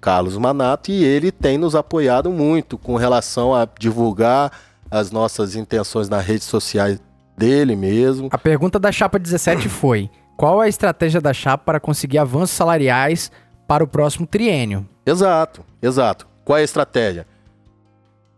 Carlos 0.00 0.36
Manato 0.36 0.90
e 0.90 1.04
ele 1.04 1.30
tem 1.30 1.56
nos 1.56 1.76
apoiado 1.76 2.32
muito 2.32 2.76
com 2.76 2.96
relação 2.96 3.54
a 3.54 3.68
divulgar 3.78 4.50
as 4.90 5.12
nossas 5.12 5.54
intenções 5.54 6.08
nas 6.08 6.26
redes 6.26 6.48
sociais 6.48 7.00
dele 7.40 7.74
mesmo. 7.74 8.28
A 8.30 8.36
pergunta 8.36 8.78
da 8.78 8.92
chapa 8.92 9.18
17 9.18 9.66
foi: 9.70 10.10
qual 10.36 10.60
a 10.60 10.68
estratégia 10.68 11.20
da 11.20 11.32
chapa 11.32 11.64
para 11.64 11.80
conseguir 11.80 12.18
avanços 12.18 12.54
salariais 12.54 13.32
para 13.66 13.82
o 13.82 13.88
próximo 13.88 14.26
triênio? 14.26 14.86
Exato, 15.06 15.64
exato. 15.80 16.28
Qual 16.44 16.58
é 16.58 16.60
a 16.60 16.64
estratégia? 16.64 17.26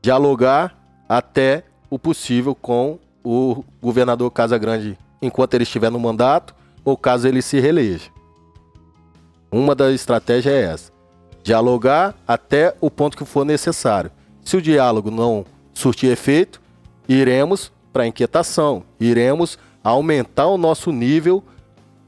Dialogar 0.00 0.76
até 1.08 1.64
o 1.90 1.98
possível 1.98 2.54
com 2.54 2.98
o 3.24 3.64
governador 3.80 4.30
Casagrande 4.30 4.96
enquanto 5.20 5.54
ele 5.54 5.64
estiver 5.64 5.90
no 5.90 5.98
mandato 5.98 6.54
ou 6.84 6.96
caso 6.96 7.26
ele 7.26 7.42
se 7.42 7.58
reeleja. 7.60 8.10
Uma 9.50 9.74
das 9.74 9.94
estratégias 9.94 10.54
é 10.54 10.62
essa. 10.62 10.92
Dialogar 11.42 12.14
até 12.26 12.74
o 12.80 12.90
ponto 12.90 13.16
que 13.16 13.24
for 13.24 13.44
necessário. 13.44 14.10
Se 14.44 14.56
o 14.56 14.62
diálogo 14.62 15.10
não 15.10 15.44
surtir 15.74 16.10
efeito, 16.10 16.60
iremos 17.08 17.70
para 17.92 18.06
inquietação, 18.06 18.82
iremos 18.98 19.58
aumentar 19.84 20.46
o 20.46 20.56
nosso 20.56 20.90
nível 20.90 21.42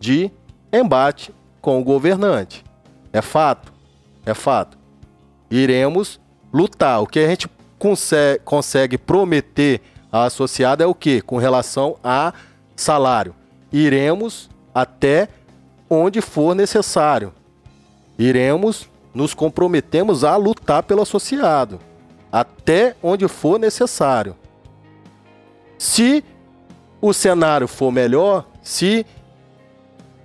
de 0.01 0.31
embate 0.73 1.33
com 1.61 1.81
o 1.81 1.85
governante. 1.85 2.65
É 3.13 3.23
fato, 3.23 3.73
é 4.25 4.35
fato. 4.35 4.79
Iremos 5.51 6.21
lutar. 6.53 7.03
O 7.03 7.07
que 7.07 7.19
a 7.21 7.29
gente 7.29 7.49
consegue, 7.79 8.41
consegue 8.45 8.99
prometer 8.99 9.81
à 10.11 10.25
associada 10.25 10.85
é 10.85 10.87
o 10.87 10.95
que? 10.95 11.21
Com 11.21 11.37
relação 11.37 11.97
a 12.03 12.33
salário. 12.77 13.35
Iremos 13.73 14.51
até 14.75 15.29
onde 15.89 16.21
for 16.21 16.55
necessário. 16.55 17.33
Iremos, 18.19 18.89
nos 19.13 19.35
comprometemos 19.35 20.25
a 20.25 20.37
lutar 20.37 20.83
pelo 20.83 21.03
associado. 21.03 21.81
Até 22.31 22.97
onde 23.03 23.29
for 23.29 23.59
necessário. 23.59 24.37
Se 25.79 26.25
o 27.01 27.13
cenário 27.13 27.69
for 27.69 27.91
melhor, 27.93 28.47
se 28.63 29.05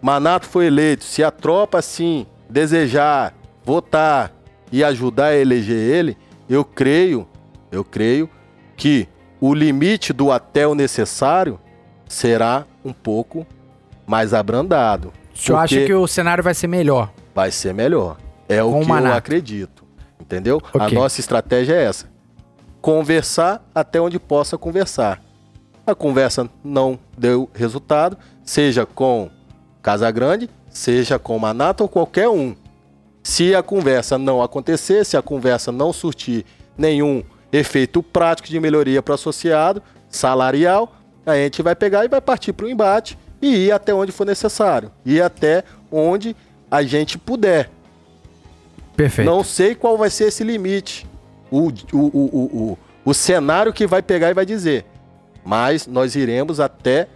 Manato 0.02 0.46
for 0.48 0.62
eleito, 0.64 1.04
se 1.04 1.24
a 1.24 1.30
tropa 1.32 1.80
assim 1.80 2.26
desejar 2.50 3.34
votar 3.66 4.32
e 4.72 4.84
ajudar 4.84 5.26
a 5.28 5.36
eleger 5.36 5.78
ele, 5.78 6.18
eu 6.50 6.64
creio, 6.64 7.28
eu 7.72 7.84
creio 7.84 8.30
que 8.78 9.08
o 9.42 9.54
limite 9.54 10.14
do 10.14 10.32
até 10.32 10.66
o 10.66 10.74
necessário 10.74 11.60
será 12.08 12.66
um 12.84 12.94
pouco 12.94 13.46
mais 14.08 14.34
abrandado. 14.34 15.12
O 15.34 15.38
senhor 15.38 15.58
acha 15.60 15.76
Porque 15.76 15.88
que 15.88 15.94
o 15.94 16.08
cenário 16.08 16.44
vai 16.44 16.54
ser 16.54 16.68
melhor? 16.68 17.12
vai 17.36 17.52
ser 17.52 17.74
melhor. 17.74 18.18
É 18.48 18.62
Com 18.62 18.80
o 18.80 18.82
que 18.82 18.88
Manato. 18.88 19.14
eu 19.14 19.18
acredito. 19.18 19.84
Entendeu? 20.20 20.62
A 20.74 20.86
Ok. 20.86 20.98
nossa 20.98 21.20
estratégia 21.20 21.74
é 21.74 21.84
essa. 21.84 22.08
Conversar 22.82 23.64
até 23.74 24.00
onde 24.02 24.20
possa 24.20 24.58
conversar. 24.58 25.22
A 25.90 25.96
conversa 25.96 26.48
não 26.64 27.00
deu 27.18 27.50
resultado, 27.54 28.16
seja 28.44 28.86
com 28.86 29.30
Casagrande, 29.82 30.48
seja 30.70 31.18
com 31.18 31.40
Manato 31.40 31.84
ou 31.84 31.90
qualquer 31.90 32.30
um. 32.30 32.56
Se 33.24 33.56
a 33.56 33.64
conversa 33.64 34.18
não 34.18 34.42
acontecer, 34.42 35.04
se 35.04 35.18
a 35.18 35.22
conversa 35.22 35.72
não 35.72 35.92
surtir 35.92 36.46
nenhum 36.78 37.24
efeito 37.52 38.04
prático 38.04 38.48
de 38.48 38.60
melhoria 38.60 39.02
para 39.02 39.14
o 39.14 39.16
associado, 39.16 39.82
salarial, 40.10 40.96
a 41.26 41.34
gente 41.36 41.64
vai 41.64 41.76
pegar 41.76 42.06
e 42.06 42.08
vai 42.08 42.22
partir 42.22 42.54
para 42.54 42.68
o 42.68 42.70
embate 42.70 43.18
e 43.42 43.66
ir 43.66 43.72
até 43.72 43.92
onde 43.92 44.12
for 44.12 44.26
necessário. 44.26 44.92
Ir 45.04 45.24
até 45.24 45.64
onde 45.92 46.36
a 46.70 46.84
gente 46.84 47.18
puder. 47.18 47.70
Perfeito. 48.96 49.28
Não 49.28 49.44
sei 49.44 49.74
qual 49.74 49.98
vai 49.98 50.12
ser 50.12 50.26
esse 50.26 50.44
limite. 50.44 51.08
O, 51.50 51.70
o, 51.70 51.72
o, 51.94 51.98
o, 51.98 52.44
o, 52.74 52.78
o 53.06 53.14
cenário 53.14 53.74
que 53.74 53.88
vai 53.88 54.04
pegar 54.04 54.30
e 54.30 54.34
vai 54.36 54.46
dizer. 54.46 54.86
Mas 55.44 55.88
nós 55.88 56.16
iremos 56.16 56.60
até 56.60 57.08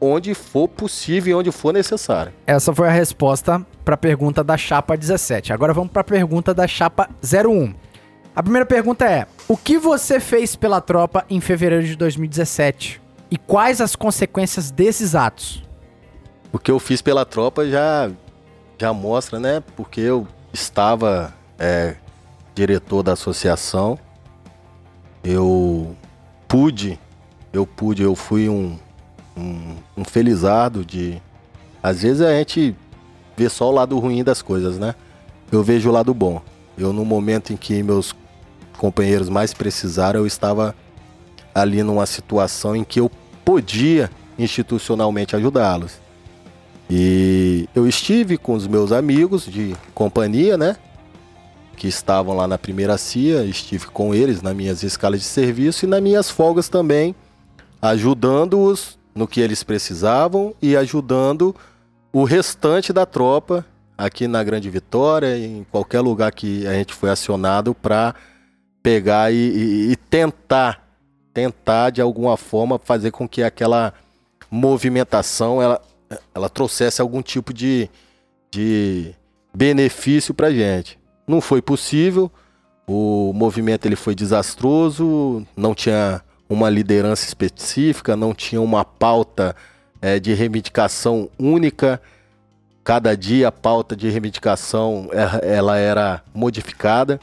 onde 0.00 0.34
for 0.34 0.66
possível 0.66 1.32
e 1.32 1.34
onde 1.40 1.52
for 1.52 1.72
necessário. 1.72 2.32
Essa 2.46 2.74
foi 2.74 2.88
a 2.88 2.92
resposta 2.92 3.64
para 3.84 3.94
a 3.94 3.98
pergunta 3.98 4.42
da 4.42 4.56
chapa 4.56 4.96
17. 4.96 5.52
Agora 5.52 5.74
vamos 5.74 5.92
para 5.92 6.00
a 6.00 6.04
pergunta 6.04 6.54
da 6.54 6.66
chapa 6.66 7.08
01. 7.22 7.74
A 8.34 8.42
primeira 8.42 8.64
pergunta 8.64 9.04
é: 9.04 9.26
O 9.48 9.56
que 9.56 9.78
você 9.78 10.18
fez 10.18 10.56
pela 10.56 10.80
tropa 10.80 11.24
em 11.28 11.40
fevereiro 11.40 11.84
de 11.84 11.96
2017? 11.96 13.00
E 13.30 13.36
quais 13.36 13.80
as 13.80 13.94
consequências 13.94 14.70
desses 14.70 15.14
atos? 15.14 15.62
O 16.52 16.58
que 16.58 16.70
eu 16.70 16.80
fiz 16.80 17.00
pela 17.00 17.24
tropa 17.24 17.68
já, 17.68 18.10
já 18.78 18.92
mostra, 18.92 19.38
né? 19.38 19.62
Porque 19.76 20.00
eu 20.00 20.26
estava 20.52 21.32
é, 21.58 21.94
diretor 22.54 23.02
da 23.02 23.12
associação. 23.12 23.98
Eu 25.22 25.94
pude 26.48 26.98
eu 27.52 27.66
pude, 27.66 28.02
eu 28.02 28.14
fui 28.14 28.48
um, 28.48 28.78
um, 29.36 29.76
um 29.96 30.04
felizardo 30.04 30.84
de. 30.84 31.20
Às 31.82 32.02
vezes 32.02 32.22
a 32.22 32.32
gente 32.32 32.74
vê 33.36 33.48
só 33.48 33.68
o 33.68 33.72
lado 33.72 33.98
ruim 33.98 34.22
das 34.22 34.42
coisas, 34.42 34.78
né? 34.78 34.94
Eu 35.50 35.62
vejo 35.62 35.88
o 35.88 35.92
lado 35.92 36.12
bom. 36.12 36.42
Eu, 36.76 36.92
no 36.92 37.04
momento 37.04 37.52
em 37.52 37.56
que 37.56 37.82
meus 37.82 38.14
companheiros 38.78 39.28
mais 39.28 39.52
precisaram, 39.52 40.20
eu 40.20 40.26
estava 40.26 40.74
ali 41.54 41.82
numa 41.82 42.06
situação 42.06 42.76
em 42.76 42.84
que 42.84 43.00
eu 43.00 43.10
podia 43.44 44.10
institucionalmente 44.38 45.34
ajudá-los. 45.34 45.98
E 46.88 47.68
eu 47.74 47.86
estive 47.86 48.36
com 48.36 48.54
os 48.54 48.66
meus 48.66 48.90
amigos 48.90 49.44
de 49.44 49.76
companhia, 49.94 50.56
né? 50.56 50.76
Que 51.76 51.88
estavam 51.88 52.36
lá 52.36 52.48
na 52.48 52.58
primeira 52.58 52.98
CIA, 52.98 53.44
estive 53.44 53.86
com 53.86 54.14
eles 54.14 54.42
nas 54.42 54.54
minhas 54.54 54.82
escalas 54.82 55.20
de 55.20 55.26
serviço 55.26 55.84
e 55.84 55.88
nas 55.88 56.02
minhas 56.02 56.30
folgas 56.30 56.68
também, 56.68 57.14
ajudando-os 57.80 58.98
no 59.14 59.26
que 59.26 59.40
eles 59.40 59.62
precisavam 59.62 60.54
e 60.60 60.76
ajudando 60.76 61.54
o 62.12 62.24
restante 62.24 62.92
da 62.92 63.06
tropa 63.06 63.64
aqui 63.96 64.26
na 64.26 64.42
Grande 64.42 64.70
Vitória, 64.70 65.36
em 65.36 65.64
qualquer 65.70 66.00
lugar 66.00 66.32
que 66.32 66.66
a 66.66 66.72
gente 66.72 66.94
foi 66.94 67.10
acionado 67.10 67.74
para 67.74 68.14
pegar 68.82 69.32
e, 69.32 69.36
e, 69.36 69.92
e 69.92 69.96
tentar, 69.96 70.88
tentar 71.34 71.90
de 71.90 72.00
alguma 72.00 72.36
forma 72.36 72.80
fazer 72.82 73.10
com 73.10 73.28
que 73.28 73.42
aquela 73.42 73.92
movimentação 74.50 75.60
ela, 75.60 75.80
ela 76.34 76.48
trouxesse 76.48 77.00
algum 77.00 77.22
tipo 77.22 77.52
de, 77.52 77.88
de 78.50 79.14
benefício 79.54 80.32
para 80.32 80.50
gente. 80.50 80.98
Não 81.26 81.40
foi 81.40 81.60
possível, 81.60 82.30
o 82.86 83.32
movimento 83.34 83.86
ele 83.86 83.96
foi 83.96 84.14
desastroso, 84.14 85.46
não 85.56 85.74
tinha 85.74 86.22
uma 86.50 86.68
liderança 86.68 87.24
específica, 87.24 88.16
não 88.16 88.34
tinha 88.34 88.60
uma 88.60 88.84
pauta 88.84 89.54
é, 90.02 90.18
de 90.18 90.34
reivindicação 90.34 91.30
única. 91.38 92.02
Cada 92.82 93.16
dia 93.16 93.48
a 93.48 93.52
pauta 93.52 93.94
de 93.94 94.10
reivindicação 94.10 95.08
ela 95.42 95.78
era 95.78 96.24
modificada. 96.34 97.20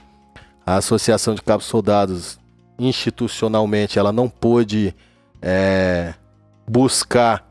A 0.66 0.76
Associação 0.76 1.36
de 1.36 1.42
Cabos 1.42 1.66
Soldados, 1.66 2.40
institucionalmente, 2.80 4.00
ela 4.00 4.14
não 4.14 4.30
pôde 4.30 4.96
é, 5.42 6.14
buscar 6.66 7.46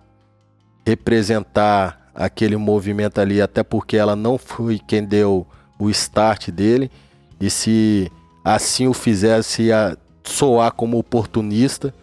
representar 0.87 2.11
aquele 2.15 2.57
movimento 2.57 3.21
ali, 3.21 3.43
até 3.43 3.63
porque 3.63 3.99
ela 3.99 4.17
não 4.17 4.39
foi 4.39 4.79
quem 4.79 5.05
deu 5.05 5.47
o 5.79 5.91
start 5.91 6.51
dele. 6.51 6.91
E 7.39 7.51
se 7.51 8.11
assim 8.43 8.87
o 8.87 8.95
fizesse, 8.95 9.65
ia 9.65 9.99
soar 10.27 10.73
como 10.73 10.99
oportunista, 10.99 11.95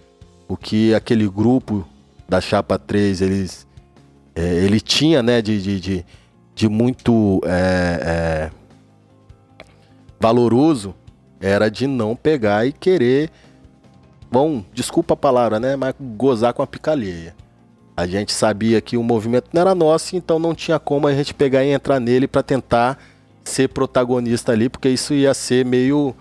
o 0.48 0.58
que 0.58 0.94
aquele 0.94 1.28
grupo 1.28 1.88
da 2.28 2.42
Chapa 2.42 2.80
3 2.80 3.22
eles, 3.22 3.68
é, 4.36 4.42
ele 4.42 4.80
tinha 4.80 5.22
né, 5.22 5.42
de, 5.42 5.62
de, 5.62 5.80
de, 5.80 6.06
de 6.56 6.70
muito 6.70 7.42
é, 7.46 8.50
é, 8.50 8.52
valoroso 10.20 10.96
era 11.40 11.70
de 11.70 11.86
não 11.86 12.16
pegar 12.16 12.66
e 12.66 12.72
querer, 12.72 13.30
bom, 14.32 14.64
desculpa 14.74 15.14
a 15.14 15.18
palavra, 15.18 15.60
né, 15.60 15.76
mas 15.76 15.94
gozar 16.00 16.54
com 16.54 16.62
a 16.62 16.68
picalheia. 16.68 17.36
A 17.96 18.08
gente 18.08 18.32
sabia 18.32 18.80
que 18.80 18.96
o 18.96 19.04
movimento 19.04 19.50
não 19.54 19.62
era 19.62 19.76
nosso, 19.76 20.16
então 20.16 20.40
não 20.40 20.56
tinha 20.56 20.80
como 20.80 21.06
a 21.06 21.14
gente 21.14 21.34
pegar 21.34 21.64
e 21.64 21.70
entrar 21.70 22.00
nele 22.00 22.28
para 22.28 22.42
tentar 22.42 22.98
ser 23.44 23.68
protagonista 23.70 24.54
ali, 24.54 24.70
porque 24.70 24.90
isso 24.90 25.14
ia 25.14 25.34
ser 25.34 25.66
meio, 25.66 26.16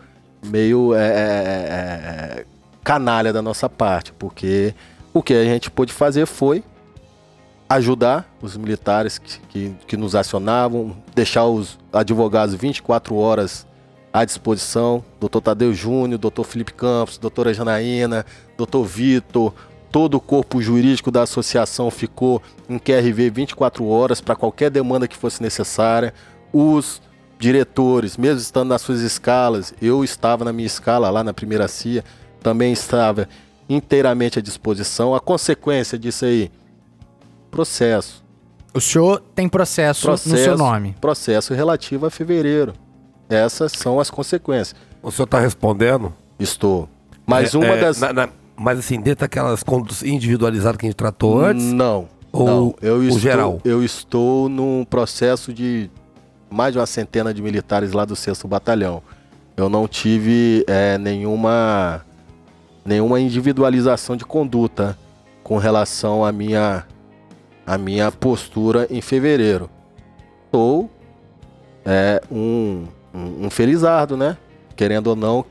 meio 0.44 0.94
é, 0.94 1.06
é, 1.06 1.10
é, 2.40 2.44
canalha 2.82 3.32
da 3.32 3.40
nossa 3.40 3.69
parte, 3.69 4.12
porque 4.12 4.74
o 5.14 5.23
que 5.23 5.35
a 5.35 5.44
gente 5.44 5.70
pôde 5.70 5.93
fazer 5.93 6.27
foi 6.27 6.64
ajudar 7.69 8.31
os 8.43 8.56
militares 8.56 9.19
que, 9.19 9.39
que, 9.48 9.74
que 9.86 9.97
nos 9.97 10.14
acionavam, 10.14 10.97
deixar 11.14 11.47
os 11.47 11.78
advogados 11.93 12.55
24 12.55 13.14
horas 13.14 13.66
à 14.12 14.24
disposição, 14.24 15.02
doutor 15.19 15.40
Tadeu 15.40 15.73
Júnior, 15.73 16.19
doutor 16.19 16.44
Felipe 16.44 16.74
Campos, 16.74 17.16
doutora 17.16 17.55
Janaína, 17.55 18.27
doutor 18.59 18.85
Vitor, 18.85 19.55
todo 19.90 20.14
o 20.16 20.20
corpo 20.20 20.60
jurídico 20.60 21.10
da 21.10 21.23
associação 21.23 21.90
ficou 21.90 22.43
em 22.69 22.78
QRV 22.78 23.31
24 23.31 23.86
horas 23.86 24.20
para 24.20 24.36
qualquer 24.36 24.70
demanda 24.70 25.09
que 25.09 25.16
fosse 25.16 25.43
necessária. 25.43 26.12
Os 26.52 27.01
diretores, 27.47 28.16
mesmo 28.16 28.39
estando 28.39 28.69
nas 28.69 28.82
suas 28.82 29.01
escalas, 29.01 29.74
eu 29.82 30.05
estava 30.05 30.44
na 30.44 30.52
minha 30.52 30.64
escala 30.66 31.10
lá 31.10 31.24
na 31.24 31.35
primeira 31.35 31.66
CIA, 31.66 32.05
também 32.40 32.73
estava 32.73 33.28
inteiramente 33.69 34.39
à 34.39 34.43
disposição. 34.43 35.12
A 35.12 35.19
consequência 35.19 35.98
disso 35.98 36.24
aí, 36.24 36.52
processo. 37.51 38.23
O 38.73 38.81
senhor 38.81 39.20
tem 39.35 39.48
processo, 39.48 40.02
processo 40.06 40.28
no 40.31 40.39
seu 40.39 40.56
nome. 40.56 40.94
Processo 41.01 41.52
relativo 41.52 42.06
a 42.06 42.10
fevereiro. 42.10 42.74
Essas 43.28 43.73
são 43.73 43.98
as 43.98 44.09
consequências. 44.09 44.77
O 45.02 45.10
senhor 45.10 45.24
está 45.24 45.40
respondendo? 45.40 46.14
Estou. 46.39 46.89
Mas 47.27 47.55
É, 47.55 47.59
uma 47.59 47.66
é, 47.66 47.81
das. 47.81 48.01
na- 48.01 48.12
na- 48.12 48.28
mas 48.56 48.78
assim, 48.78 49.01
dentro 49.01 49.23
daquelas 49.23 49.64
condutas 49.64 50.05
individualizadas 50.05 50.77
que 50.78 50.86
a 50.86 50.89
gente 50.89 50.97
tratou 50.97 51.40
antes, 51.40 51.64
Não. 51.73 52.06
Ou 52.32 52.47
não. 52.47 52.74
Eu 52.81 52.98
o 52.98 53.02
estou, 53.02 53.19
geral? 53.19 53.60
Eu 53.64 53.82
estou 53.85 54.48
num 54.48 54.86
processo 54.89 55.52
de 55.52 55.90
mais 56.52 56.72
de 56.72 56.78
uma 56.78 56.86
centena 56.86 57.32
de 57.32 57.42
militares 57.42 57.92
lá 57.92 58.04
do 58.04 58.14
6 58.14 58.42
Batalhão. 58.44 59.02
Eu 59.56 59.68
não 59.68 59.88
tive 59.88 60.64
é, 60.66 60.96
nenhuma, 60.98 62.04
nenhuma 62.84 63.20
individualização 63.20 64.16
de 64.16 64.24
conduta 64.24 64.96
com 65.42 65.58
relação 65.58 66.24
à 66.24 66.32
minha, 66.32 66.86
à 67.66 67.76
minha 67.76 68.10
postura 68.10 68.86
em 68.90 69.00
fevereiro. 69.00 69.68
Sou 70.50 70.90
é, 71.84 72.20
um, 72.30 72.86
um, 73.12 73.46
um 73.46 73.50
felizardo, 73.50 74.16
né? 74.16 74.36
Querendo 74.76 75.08
ou 75.08 75.16
não, 75.16 75.44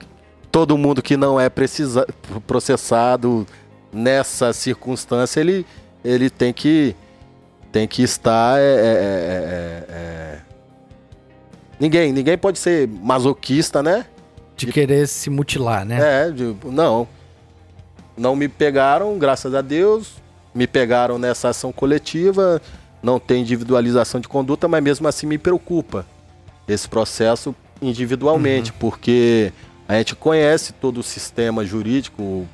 todo 0.52 0.78
mundo 0.78 1.02
que 1.02 1.16
não 1.16 1.40
é 1.40 1.50
precisa, 1.50 2.08
processado 2.48 3.46
nessa 3.92 4.54
circunstância, 4.54 5.40
ele, 5.40 5.66
ele 6.04 6.30
tem 6.30 6.54
que 6.54 6.96
tem 7.72 7.88
que 7.88 8.04
estar 8.04 8.60
é, 8.60 8.64
é, 8.64 8.66
é, 8.66 8.76
é, 8.76 9.86
é. 9.90 10.40
Ninguém 11.82 12.14
ninguém 12.14 12.38
pode 12.38 12.60
ser 12.60 12.88
masoquista 12.88 13.82
né? 13.84 14.06
De 14.56 14.68
querer 14.68 15.08
se 15.08 15.30
mutilar, 15.30 15.84
né? 15.84 16.28
é 16.28 16.32
de- 16.32 16.56
não. 16.66 17.08
Não 18.16 18.36
me 18.36 18.48
pegaram 18.48 19.18
graças 19.18 19.54
a 19.56 19.62
Deus. 19.62 20.14
Me 20.54 20.68
pegaram 20.68 21.18
nessa 21.18 21.50
ação 21.50 21.72
coletiva. 21.72 22.62
Não 23.02 23.20
tem 23.20 23.42
individualização 23.42 24.22
de 24.22 24.28
conduta 24.28 24.68
mas 24.68 24.84
mesmo 24.84 25.08
assim 25.08 25.26
me 25.26 25.38
preocupa 25.38 26.06
esse 26.68 26.88
processo 26.88 27.56
individualmente 27.82 28.72
porque 28.74 29.52
a 29.88 29.96
gente 29.96 30.16
conhece 30.16 30.72
todo 30.74 31.00
o 31.00 31.04
sistema 31.04 31.66
jurídico 31.66 32.48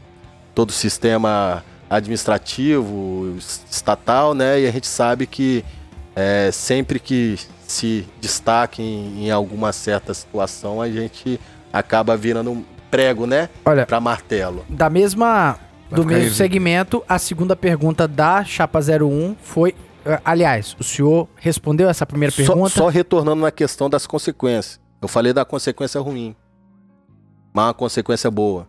todo 0.56 0.70
o 0.70 0.74
sistema 0.74 1.64
administrativo, 1.90 3.36
es- 3.38 3.62
estatal, 3.70 4.34
né? 4.34 4.62
E 4.62 4.68
a 4.68 4.72
gente 4.72 4.88
sabe 4.88 5.28
que 5.28 5.64
é, 6.16 6.49
sempre 6.52 6.99
que 6.99 7.38
se 7.68 8.07
destaque 8.22 8.81
em, 8.81 9.26
em 9.26 9.31
alguma 9.31 9.72
certa 9.73 10.14
situação, 10.14 10.81
a 10.81 10.89
gente 10.89 11.39
acaba 11.72 12.15
virando 12.15 12.52
um 12.52 12.64
prego, 12.89 13.27
né? 13.27 13.49
Olha, 13.65 13.85
Para 13.85 13.99
martelo. 13.99 14.65
da 14.69 14.89
mesma 14.89 15.60
do 15.91 16.06
mesmo 16.06 16.23
aí. 16.23 16.34
segmento, 16.34 17.03
a 17.07 17.18
segunda 17.19 17.56
pergunta 17.56 18.07
da 18.07 18.44
Chapa 18.44 18.80
01 18.80 19.35
foi, 19.41 19.73
eh, 20.06 20.19
aliás, 20.23 20.76
o 20.80 20.84
senhor 20.84 21.27
respondeu 21.35 21.89
essa 21.89 22.06
primeira 22.06 22.31
Só, 22.31 22.38
pergunta? 22.44 22.69
só 22.69 22.88
retornando 22.88 23.41
na 23.41 23.52
questão 23.52 23.89
das 23.89 24.06
consequências. 24.07 24.80
Eu 25.02 25.07
falei 25.07 25.31
da 25.34 25.45
consequência 25.45 25.99
ruim, 26.02 26.35
mas 27.53 27.65
uma 27.65 27.73
consequência 27.73 28.30
boa. 28.31 28.68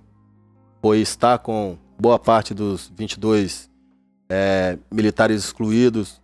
Foi 0.82 0.98
estar 0.98 1.38
com 1.38 1.76
boa 1.98 2.18
parte 2.18 2.54
dos 2.54 2.92
22 2.96 3.68
é, 4.28 4.78
militares 4.92 5.42
excluídos 5.44 6.20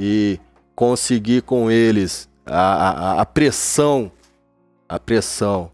e 0.00 0.38
conseguir 0.80 1.42
com 1.42 1.70
eles 1.70 2.26
a, 2.46 2.56
a- 3.18 3.20
a 3.20 3.26
pressão, 3.26 4.10
a 4.88 4.98
pressão 4.98 5.70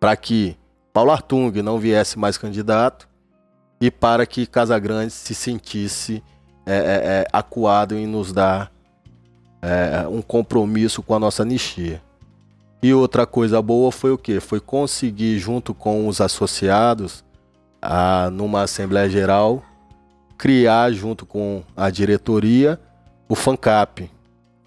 para 0.00 0.16
que 0.16 0.56
Paulo 0.92 1.12
Artung 1.12 1.62
não 1.62 1.78
viesse 1.78 2.18
mais 2.18 2.36
candidato 2.36 3.08
e 3.80 3.88
para 3.88 4.26
que 4.26 4.44
Casagrande 4.44 5.12
se 5.12 5.32
sentisse 5.32 6.24
é, 6.66 6.74
é, 6.74 6.76
é, 6.76 7.26
acuado 7.32 7.94
em 7.94 8.04
nos 8.04 8.32
dar 8.32 8.72
é, 9.62 10.08
um 10.08 10.20
compromisso 10.20 11.04
com 11.04 11.14
a 11.14 11.20
nossa 11.20 11.44
anistia. 11.44 12.02
E 12.82 12.92
outra 12.92 13.24
coisa 13.24 13.62
boa 13.62 13.92
foi 13.92 14.10
o 14.10 14.18
quê? 14.18 14.40
Foi 14.40 14.58
conseguir, 14.58 15.38
junto 15.38 15.72
com 15.72 16.08
os 16.08 16.20
associados, 16.20 17.24
a, 17.80 18.28
numa 18.28 18.62
Assembleia 18.62 19.08
Geral, 19.08 19.62
criar, 20.36 20.90
junto 20.90 21.24
com 21.24 21.62
a 21.76 21.90
diretoria, 21.90 22.80
o 23.28 23.36
FANCAP. 23.36 24.10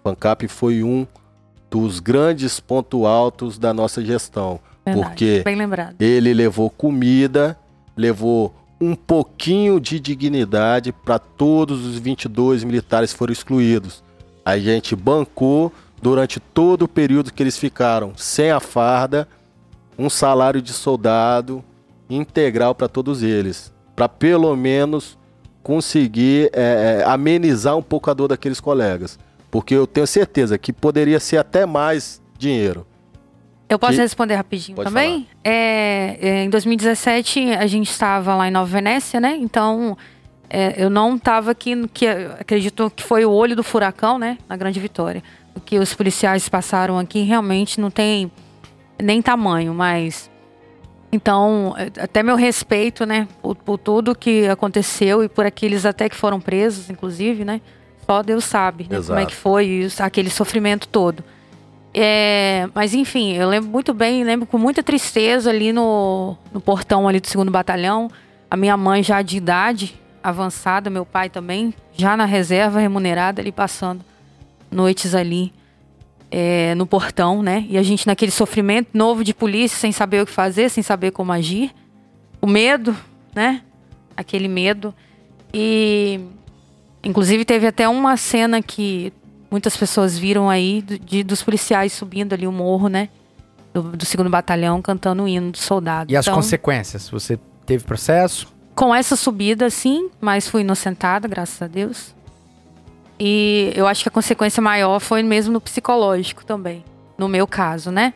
O 0.06 0.10
FANCAP 0.10 0.46
foi 0.46 0.84
um 0.84 1.04
dos 1.68 1.98
grandes 1.98 2.60
pontos 2.60 3.04
altos 3.04 3.58
da 3.58 3.74
nossa 3.74 4.04
gestão. 4.04 4.60
Verdade, 4.84 5.08
Porque 5.08 5.42
ele 5.98 6.32
levou 6.32 6.70
comida, 6.70 7.58
levou 7.96 8.54
um 8.80 8.94
pouquinho 8.94 9.80
de 9.80 9.98
dignidade 9.98 10.92
para 10.92 11.18
todos 11.18 11.84
os 11.84 11.98
22 11.98 12.62
militares 12.62 13.12
que 13.12 13.18
foram 13.18 13.32
excluídos. 13.32 14.04
A 14.44 14.56
gente 14.58 14.94
bancou 14.94 15.72
durante 16.00 16.38
todo 16.38 16.82
o 16.82 16.88
período 16.88 17.32
que 17.32 17.42
eles 17.42 17.58
ficaram 17.58 18.12
sem 18.16 18.52
a 18.52 18.60
farda, 18.60 19.26
um 19.98 20.08
salário 20.08 20.62
de 20.62 20.72
soldado 20.72 21.64
integral 22.08 22.76
para 22.76 22.86
todos 22.86 23.24
eles, 23.24 23.72
para 23.96 24.08
pelo 24.08 24.54
menos 24.54 25.18
conseguir 25.64 26.48
é, 26.52 27.02
amenizar 27.04 27.76
um 27.76 27.82
pouco 27.82 28.08
a 28.08 28.14
dor 28.14 28.28
daqueles 28.28 28.60
colegas, 28.60 29.18
porque 29.56 29.74
eu 29.74 29.86
tenho 29.86 30.06
certeza 30.06 30.58
que 30.58 30.70
poderia 30.70 31.18
ser 31.18 31.38
até 31.38 31.64
mais 31.64 32.22
dinheiro. 32.36 32.86
Eu 33.70 33.78
posso 33.78 33.96
responder 33.96 34.34
rapidinho 34.34 34.76
Pode 34.76 34.90
também? 34.90 35.26
É, 35.42 36.18
é, 36.20 36.44
em 36.44 36.50
2017, 36.50 37.54
a 37.54 37.66
gente 37.66 37.90
estava 37.90 38.34
lá 38.34 38.46
em 38.46 38.50
Nova 38.50 38.70
Venécia, 38.70 39.18
né? 39.18 39.34
Então, 39.40 39.96
é, 40.50 40.74
eu 40.76 40.90
não 40.90 41.16
estava 41.16 41.52
aqui, 41.52 41.74
no 41.74 41.88
que 41.88 42.06
acredito 42.06 42.92
que 42.94 43.02
foi 43.02 43.24
o 43.24 43.30
olho 43.30 43.56
do 43.56 43.62
furacão, 43.62 44.18
né? 44.18 44.36
Na 44.46 44.58
Grande 44.58 44.78
Vitória. 44.78 45.22
O 45.54 45.60
que 45.60 45.78
os 45.78 45.94
policiais 45.94 46.46
passaram 46.50 46.98
aqui 46.98 47.22
realmente 47.22 47.80
não 47.80 47.90
tem 47.90 48.30
nem 49.02 49.22
tamanho, 49.22 49.72
mas. 49.72 50.30
Então, 51.10 51.74
até 51.98 52.22
meu 52.22 52.36
respeito, 52.36 53.06
né? 53.06 53.26
Por, 53.40 53.56
por 53.56 53.78
tudo 53.78 54.14
que 54.14 54.46
aconteceu 54.48 55.24
e 55.24 55.30
por 55.30 55.46
aqueles 55.46 55.86
até 55.86 56.10
que 56.10 56.14
foram 56.14 56.42
presos, 56.42 56.90
inclusive, 56.90 57.42
né? 57.42 57.62
Só 58.06 58.22
Deus 58.22 58.44
sabe 58.44 58.86
né, 58.88 59.00
como 59.04 59.18
é 59.18 59.26
que 59.26 59.34
foi 59.34 59.66
isso, 59.66 60.02
aquele 60.02 60.30
sofrimento 60.30 60.86
todo. 60.86 61.24
É, 61.92 62.68
mas 62.74 62.94
enfim, 62.94 63.32
eu 63.32 63.48
lembro 63.48 63.70
muito 63.70 63.92
bem, 63.92 64.22
lembro 64.22 64.46
com 64.46 64.58
muita 64.58 64.82
tristeza 64.82 65.50
ali 65.50 65.72
no, 65.72 66.36
no 66.52 66.60
portão 66.60 67.08
ali 67.08 67.18
do 67.18 67.26
segundo 67.26 67.50
batalhão. 67.50 68.10
A 68.50 68.56
minha 68.56 68.76
mãe 68.76 69.02
já 69.02 69.22
de 69.22 69.38
idade 69.38 69.94
avançada, 70.22 70.90
meu 70.90 71.06
pai 71.06 71.30
também, 71.30 71.72
já 71.96 72.16
na 72.16 72.24
reserva 72.24 72.78
remunerada 72.78 73.40
ali 73.40 73.50
passando 73.50 74.04
noites 74.70 75.14
ali 75.14 75.52
é, 76.30 76.74
no 76.74 76.86
portão, 76.86 77.42
né? 77.42 77.64
E 77.68 77.78
a 77.78 77.82
gente 77.82 78.06
naquele 78.06 78.32
sofrimento 78.32 78.90
novo 78.92 79.24
de 79.24 79.32
polícia, 79.32 79.78
sem 79.78 79.92
saber 79.92 80.22
o 80.22 80.26
que 80.26 80.32
fazer, 80.32 80.68
sem 80.68 80.82
saber 80.82 81.12
como 81.12 81.32
agir. 81.32 81.72
O 82.42 82.46
medo, 82.46 82.94
né? 83.34 83.62
Aquele 84.16 84.48
medo. 84.48 84.94
E 85.54 86.20
inclusive 87.06 87.44
teve 87.44 87.66
até 87.66 87.88
uma 87.88 88.16
cena 88.16 88.60
que 88.60 89.12
muitas 89.50 89.76
pessoas 89.76 90.18
viram 90.18 90.50
aí 90.50 90.82
do- 90.82 90.98
de, 90.98 91.22
dos 91.22 91.42
policiais 91.42 91.92
subindo 91.92 92.32
ali 92.32 92.46
o 92.46 92.52
morro, 92.52 92.88
né? 92.88 93.08
Do, 93.72 93.82
do 93.82 94.04
segundo 94.04 94.28
batalhão 94.30 94.80
cantando 94.82 95.22
o 95.22 95.28
hino 95.28 95.50
do 95.52 95.58
soldado. 95.58 96.10
E 96.12 96.16
as 96.16 96.24
Então, 96.26 96.34
consequências? 96.34 97.08
Você 97.10 97.38
teve 97.64 97.84
processo? 97.84 98.54
com 98.74 98.94
essa 98.94 99.16
subida, 99.16 99.70
sim, 99.70 100.10
mas 100.20 100.46
fui 100.48 100.60
inocentada, 100.60 101.26
graças 101.26 101.62
a 101.62 101.66
Deus. 101.66 102.14
E 103.18 103.72
eu 103.74 103.86
acho 103.86 104.02
que 104.02 104.08
a 104.08 104.12
consequência 104.12 104.62
maior 104.62 105.00
foi 105.00 105.22
mesmo 105.22 105.54
no 105.54 105.60
psicológico 105.60 106.44
também, 106.44 106.84
no 107.16 107.28
meu 107.28 107.46
caso, 107.46 107.90
né? 107.90 108.12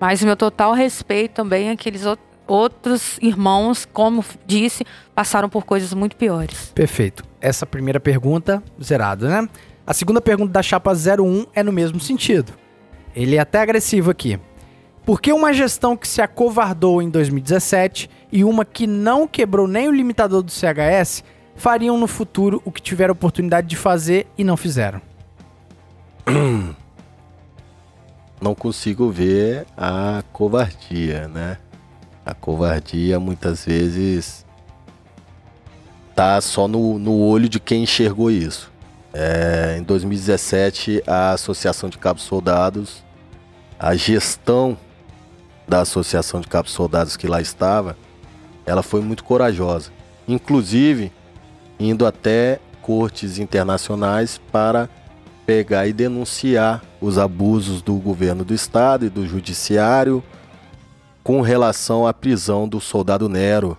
Mas 0.00 0.22
o 0.22 0.24
meu 0.26 0.36
total 0.36 0.72
respeito 0.72 1.32
também 1.34 1.70
àqueles 1.70 2.06
ou- 2.06 2.16
outros 2.48 3.18
irmãos, 3.20 3.86
como 3.92 4.24
disse, 4.46 4.84
passaram 5.14 5.48
por 5.48 5.64
coisas 5.64 5.94
muito 5.94 6.16
piores. 6.16 6.72
Perfeito. 6.74 7.22
Essa 7.40 7.66
primeira 7.66 8.00
pergunta, 8.00 8.62
zerado, 8.82 9.28
né? 9.28 9.48
A 9.86 9.94
segunda 9.94 10.20
pergunta 10.20 10.52
da 10.52 10.62
chapa 10.62 10.92
01 10.92 11.46
é 11.54 11.62
no 11.62 11.72
mesmo 11.72 12.00
sentido. 12.00 12.52
Ele 13.14 13.36
é 13.36 13.38
até 13.38 13.60
agressivo 13.60 14.10
aqui. 14.10 14.38
Por 15.04 15.20
que 15.20 15.32
uma 15.32 15.52
gestão 15.52 15.96
que 15.96 16.06
se 16.06 16.20
acovardou 16.20 17.00
em 17.00 17.08
2017 17.08 18.10
e 18.30 18.44
uma 18.44 18.64
que 18.64 18.86
não 18.86 19.26
quebrou 19.26 19.66
nem 19.66 19.88
o 19.88 19.92
limitador 19.92 20.42
do 20.42 20.50
CHS 20.50 21.24
fariam 21.56 21.96
no 21.96 22.06
futuro 22.06 22.60
o 22.64 22.70
que 22.70 22.82
tiveram 22.82 23.12
oportunidade 23.12 23.66
de 23.66 23.76
fazer 23.76 24.26
e 24.36 24.44
não 24.44 24.56
fizeram? 24.56 25.00
não 28.40 28.54
consigo 28.54 29.10
ver 29.10 29.66
a 29.76 30.22
covardia, 30.32 31.26
né? 31.28 31.56
A 32.28 32.34
covardia 32.34 33.18
muitas 33.18 33.64
vezes 33.64 34.44
tá 36.14 36.38
só 36.42 36.68
no, 36.68 36.98
no 36.98 37.18
olho 37.20 37.48
de 37.48 37.58
quem 37.58 37.84
enxergou 37.84 38.30
isso. 38.30 38.70
É, 39.14 39.76
em 39.78 39.82
2017, 39.82 41.02
a 41.06 41.30
Associação 41.30 41.88
de 41.88 41.96
Cabos 41.96 42.24
Soldados, 42.24 43.02
a 43.78 43.94
gestão 43.94 44.76
da 45.66 45.80
Associação 45.80 46.42
de 46.42 46.48
Cabos 46.48 46.72
Soldados 46.72 47.16
que 47.16 47.26
lá 47.26 47.40
estava, 47.40 47.96
ela 48.66 48.82
foi 48.82 49.00
muito 49.00 49.24
corajosa. 49.24 49.90
Inclusive, 50.28 51.10
indo 51.80 52.04
até 52.04 52.60
cortes 52.82 53.38
internacionais 53.38 54.38
para 54.52 54.86
pegar 55.46 55.86
e 55.86 55.94
denunciar 55.94 56.84
os 57.00 57.16
abusos 57.16 57.80
do 57.80 57.94
governo 57.94 58.44
do 58.44 58.52
estado 58.52 59.06
e 59.06 59.08
do 59.08 59.26
judiciário 59.26 60.22
com 61.28 61.42
relação 61.42 62.06
à 62.06 62.14
prisão 62.14 62.66
do 62.66 62.80
soldado 62.80 63.28
Nero, 63.28 63.76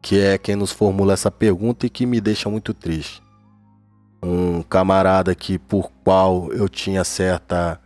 que 0.00 0.18
é 0.18 0.38
quem 0.38 0.56
nos 0.56 0.72
formula 0.72 1.12
essa 1.12 1.30
pergunta 1.30 1.84
e 1.84 1.90
que 1.90 2.06
me 2.06 2.18
deixa 2.18 2.48
muito 2.48 2.72
triste. 2.72 3.22
Um 4.22 4.62
camarada 4.62 5.34
que 5.34 5.58
por 5.58 5.92
qual 6.02 6.50
eu 6.50 6.66
tinha 6.66 7.04
certa 7.04 7.78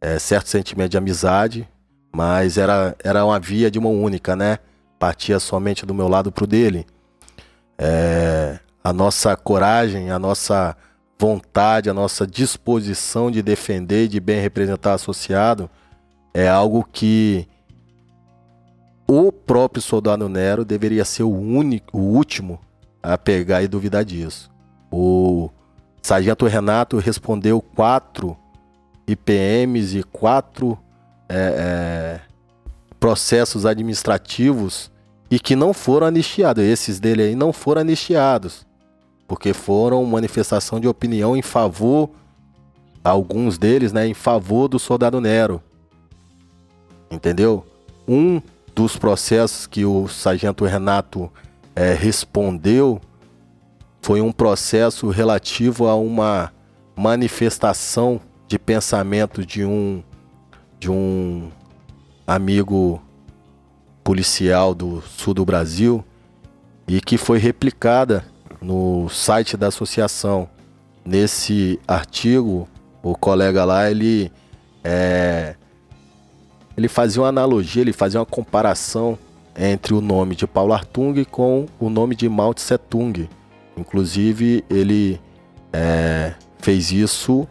eh, 0.00 0.18
certo 0.18 0.48
sentimento 0.48 0.92
de 0.92 0.96
amizade, 0.96 1.68
mas 2.10 2.56
era, 2.56 2.96
era 3.04 3.26
uma 3.26 3.38
via 3.38 3.70
de 3.70 3.78
mão 3.78 4.02
única, 4.02 4.34
né? 4.34 4.58
Partia 4.98 5.38
somente 5.38 5.84
do 5.84 5.92
meu 5.92 6.08
lado 6.08 6.32
pro 6.32 6.46
dele. 6.46 6.86
Eh, 7.76 8.58
a 8.82 8.90
nossa 8.90 9.36
coragem, 9.36 10.10
a 10.10 10.18
nossa 10.18 10.74
vontade, 11.20 11.90
a 11.90 11.94
nossa 11.94 12.26
disposição 12.26 13.30
de 13.30 13.42
defender 13.42 14.08
de 14.08 14.18
bem 14.18 14.40
representar 14.40 14.94
associado 14.94 15.68
é 16.32 16.48
algo 16.48 16.88
que 16.90 17.46
o 19.08 19.32
próprio 19.32 19.80
soldado 19.80 20.28
Nero 20.28 20.64
deveria 20.64 21.04
ser 21.04 21.22
o 21.22 21.32
único, 21.32 21.96
o 21.96 22.00
último 22.00 22.60
a 23.02 23.16
pegar 23.16 23.62
e 23.62 23.68
duvidar 23.68 24.04
disso. 24.04 24.50
O 24.92 25.48
sargento 26.02 26.46
Renato 26.46 26.98
respondeu 26.98 27.62
quatro 27.62 28.36
IPMs 29.06 29.98
e 29.98 30.02
quatro 30.02 30.78
é, 31.26 31.36
é, 31.36 32.20
processos 33.00 33.64
administrativos 33.64 34.90
e 35.30 35.40
que 35.40 35.56
não 35.56 35.72
foram 35.72 36.06
anistiados. 36.06 36.62
Esses 36.62 37.00
dele 37.00 37.22
aí 37.22 37.34
não 37.34 37.52
foram 37.52 37.80
anistiados 37.80 38.66
porque 39.26 39.52
foram 39.52 40.02
manifestação 40.06 40.80
de 40.80 40.88
opinião 40.88 41.36
em 41.36 41.42
favor, 41.42 42.10
alguns 43.04 43.58
deles, 43.58 43.92
né, 43.92 44.06
em 44.06 44.14
favor 44.14 44.68
do 44.68 44.78
soldado 44.78 45.20
Nero. 45.20 45.62
Entendeu? 47.10 47.64
Um 48.06 48.40
dos 48.78 48.96
processos 48.96 49.66
que 49.66 49.84
o 49.84 50.06
sargento 50.06 50.64
Renato 50.64 51.28
eh, 51.74 51.94
respondeu 51.94 53.00
foi 54.00 54.20
um 54.20 54.30
processo 54.30 55.08
relativo 55.08 55.88
a 55.88 55.96
uma 55.96 56.52
manifestação 56.94 58.20
de 58.46 58.56
pensamento 58.56 59.44
de 59.44 59.64
um 59.64 60.00
de 60.78 60.88
um 60.88 61.50
amigo 62.24 63.02
policial 64.04 64.72
do 64.76 65.02
sul 65.02 65.34
do 65.34 65.44
Brasil 65.44 66.04
e 66.86 67.00
que 67.00 67.18
foi 67.18 67.38
replicada 67.38 68.24
no 68.62 69.08
site 69.08 69.56
da 69.56 69.66
associação. 69.66 70.48
Nesse 71.04 71.80
artigo, 71.88 72.68
o 73.02 73.16
colega 73.16 73.64
lá, 73.64 73.90
ele 73.90 74.30
é, 74.84 75.56
ele 76.78 76.86
fazia 76.86 77.22
uma 77.22 77.28
analogia, 77.28 77.82
ele 77.82 77.92
fazia 77.92 78.20
uma 78.20 78.26
comparação 78.26 79.18
entre 79.58 79.92
o 79.92 80.00
nome 80.00 80.36
de 80.36 80.46
Paulo 80.46 80.72
Artung 80.72 81.24
com 81.24 81.66
o 81.80 81.90
nome 81.90 82.14
de 82.14 82.28
Mao 82.28 82.54
Tse 82.54 82.78
Tung. 82.78 83.28
Inclusive, 83.76 84.64
ele 84.70 85.20
é, 85.72 86.34
fez 86.60 86.92
isso 86.92 87.48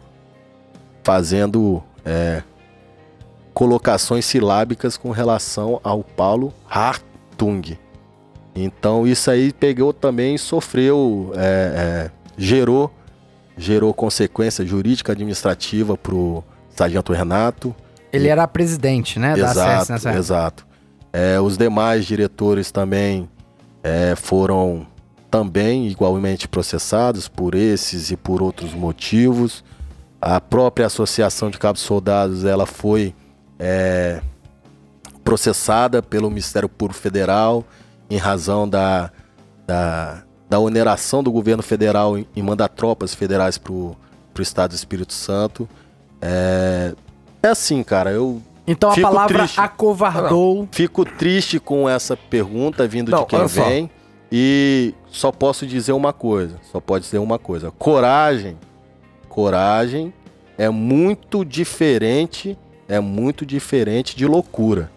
fazendo 1.04 1.82
é, 2.06 2.42
colocações 3.52 4.24
silábicas 4.24 4.96
com 4.96 5.10
relação 5.10 5.78
ao 5.84 6.02
Paulo 6.02 6.50
Hartung. 6.66 7.76
Então 8.54 9.06
isso 9.06 9.30
aí 9.30 9.52
pegou 9.52 9.92
também, 9.92 10.38
sofreu, 10.38 11.32
é, 11.36 11.40
é, 12.06 12.10
gerou, 12.38 12.90
gerou 13.58 13.92
consequência 13.92 14.64
jurídica 14.64 15.12
administrativa 15.12 15.98
pro 15.98 16.42
sargento 16.70 17.12
Renato. 17.12 17.76
Ele 18.12 18.28
era 18.28 18.46
presidente, 18.48 19.18
né? 19.18 19.36
Da 19.36 19.50
exato, 19.50 19.92
nessa 19.92 20.08
época. 20.08 20.18
exato. 20.18 20.66
É, 21.12 21.40
os 21.40 21.56
demais 21.56 22.06
diretores 22.06 22.70
também 22.70 23.28
é, 23.82 24.14
foram 24.16 24.86
também 25.30 25.86
igualmente 25.88 26.48
processados 26.48 27.28
por 27.28 27.54
esses 27.54 28.10
e 28.10 28.16
por 28.16 28.42
outros 28.42 28.72
motivos. 28.72 29.62
A 30.20 30.40
própria 30.40 30.86
Associação 30.86 31.50
de 31.50 31.58
Cabos 31.58 31.82
Soldados 31.82 32.44
ela 32.44 32.66
foi 32.66 33.14
processada 35.24 36.02
pelo 36.02 36.30
Ministério 36.30 36.68
Público 36.68 37.00
Federal 37.00 37.64
em 38.08 38.16
razão 38.16 38.68
da, 38.68 39.10
da, 39.66 40.22
da 40.48 40.58
oneração 40.58 41.22
do 41.22 41.30
governo 41.30 41.62
federal 41.62 42.16
em, 42.16 42.26
em 42.34 42.42
mandar 42.42 42.68
tropas 42.68 43.14
federais 43.14 43.58
pro, 43.58 43.94
pro 44.32 44.42
estado 44.42 44.70
do 44.70 44.74
Espírito 44.74 45.12
Santo. 45.12 45.68
É, 46.20 46.94
é 47.42 47.48
assim, 47.48 47.82
cara, 47.82 48.10
eu 48.10 48.42
Então 48.66 48.90
a 48.90 48.94
Fico 48.94 49.08
palavra 49.08 49.38
triste. 49.38 49.60
acovardou. 49.60 50.68
fico 50.72 51.04
triste 51.04 51.58
com 51.60 51.88
essa 51.88 52.16
pergunta 52.16 52.86
vindo 52.86 53.10
Não, 53.10 53.20
de 53.20 53.26
quem 53.26 53.38
olha 53.38 53.48
só. 53.48 53.64
vem. 53.64 53.90
E 54.30 54.94
só 55.10 55.32
posso 55.32 55.66
dizer 55.66 55.92
uma 55.92 56.12
coisa, 56.12 56.58
só 56.70 56.80
pode 56.80 57.04
dizer 57.04 57.18
uma 57.18 57.38
coisa. 57.38 57.70
Coragem, 57.70 58.58
coragem 59.28 60.12
é 60.58 60.68
muito 60.68 61.44
diferente, 61.44 62.58
é 62.86 63.00
muito 63.00 63.46
diferente 63.46 64.14
de 64.14 64.26
loucura. 64.26 64.90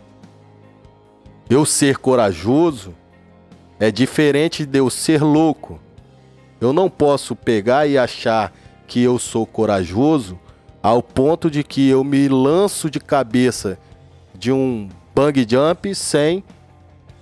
Eu 1.50 1.66
ser 1.66 1.98
corajoso 1.98 2.94
é 3.80 3.90
diferente 3.92 4.66
de 4.66 4.80
eu 4.80 4.90
ser 4.90 5.22
louco. 5.24 5.80
Eu 6.60 6.74
não 6.74 6.90
posso 6.90 7.36
pegar 7.36 7.88
e 7.88 7.98
achar 7.98 8.54
que 8.88 9.02
eu 9.02 9.18
sou 9.18 9.46
corajoso 9.46 10.38
ao 10.82 11.02
ponto 11.04 11.50
de 11.50 11.64
que 11.64 11.90
eu 11.90 12.04
me 12.04 12.28
lanço 12.28 12.90
de 12.90 13.00
cabeça 13.00 13.78
de 14.34 14.52
um 14.52 14.90
bang 15.14 15.46
jump 15.48 15.94
sem 15.94 16.44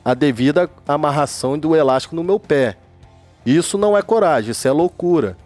a 0.04 0.14
devida 0.14 0.70
amarração 0.88 1.58
do 1.58 1.76
elástico 1.76 2.16
no 2.16 2.24
meu 2.24 2.40
pé. 2.40 2.78
Isso 3.46 3.78
não 3.78 3.98
é 3.98 4.02
coragem, 4.02 4.52
isso 4.52 4.68
é 4.68 4.72
loucura. 4.72 5.38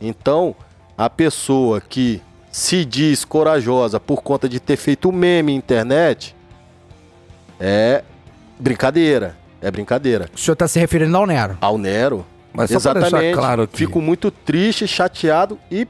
Então, 0.00 0.54
a 0.98 1.08
pessoa 1.08 1.80
que 1.80 2.20
se 2.50 2.84
diz 2.84 3.24
corajosa 3.24 3.98
por 4.00 4.22
conta 4.22 4.48
de 4.48 4.60
ter 4.60 4.76
feito 4.76 5.10
meme 5.12 5.52
na 5.52 5.58
internet 5.58 6.34
é 7.58 8.02
brincadeira. 8.58 9.36
É 9.60 9.70
brincadeira. 9.70 10.28
O 10.34 10.38
senhor 10.38 10.56
tá 10.56 10.66
se 10.66 10.78
referindo 10.78 11.16
ao 11.16 11.24
Nero. 11.24 11.56
Ao 11.60 11.78
Nero, 11.78 12.26
Mas 12.52 12.70
exatamente. 12.70 13.34
claro. 13.34 13.68
Fico 13.72 14.00
muito 14.00 14.30
triste, 14.30 14.88
chateado 14.88 15.56
e 15.70 15.86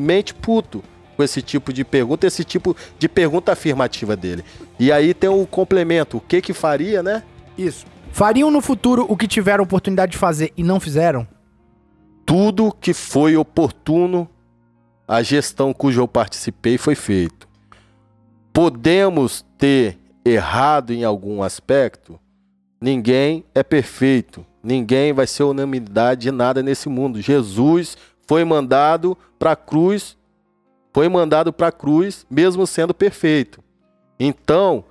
certamente 0.00 0.34
puto 0.34 0.82
com 1.16 1.22
esse 1.22 1.42
tipo 1.42 1.72
de 1.72 1.84
pergunta, 1.84 2.26
esse 2.26 2.42
tipo 2.42 2.74
de 2.98 3.08
pergunta 3.08 3.52
afirmativa 3.52 4.16
dele. 4.16 4.42
E 4.78 4.90
aí 4.90 5.12
tem 5.12 5.28
o 5.28 5.46
complemento, 5.46 6.16
o 6.16 6.20
que 6.20 6.40
que 6.40 6.54
faria, 6.54 7.02
né? 7.02 7.22
Isso. 7.58 7.84
Fariam 8.10 8.50
no 8.50 8.62
futuro 8.62 9.04
o 9.08 9.16
que 9.16 9.28
tiveram 9.28 9.62
oportunidade 9.62 10.12
de 10.12 10.18
fazer 10.18 10.52
e 10.56 10.62
não 10.62 10.80
fizeram? 10.80 11.28
Tudo 12.24 12.72
que 12.72 12.94
foi 12.94 13.36
oportuno, 13.36 14.28
a 15.06 15.22
gestão 15.22 15.74
cuja 15.74 16.00
eu 16.00 16.08
participei 16.08 16.78
foi 16.78 16.94
feito. 16.94 17.46
Podemos 18.52 19.44
ter 19.58 19.98
errado 20.24 20.92
em 20.92 21.04
algum 21.04 21.42
aspecto? 21.42 22.18
Ninguém 22.80 23.44
é 23.54 23.62
perfeito. 23.62 24.44
Ninguém 24.62 25.12
vai 25.12 25.26
ser 25.26 25.42
unanimidade 25.42 26.22
de 26.22 26.30
nada 26.30 26.62
nesse 26.62 26.88
mundo. 26.88 27.20
Jesus 27.20 27.96
foi 28.30 28.44
mandado 28.44 29.18
para 29.40 29.50
a 29.50 29.56
cruz, 29.56 30.16
foi 30.92 31.08
mandado 31.08 31.52
para 31.52 31.66
a 31.66 31.72
cruz, 31.72 32.24
mesmo 32.30 32.64
sendo 32.64 32.94
perfeito. 32.94 33.60
Então, 34.20 34.84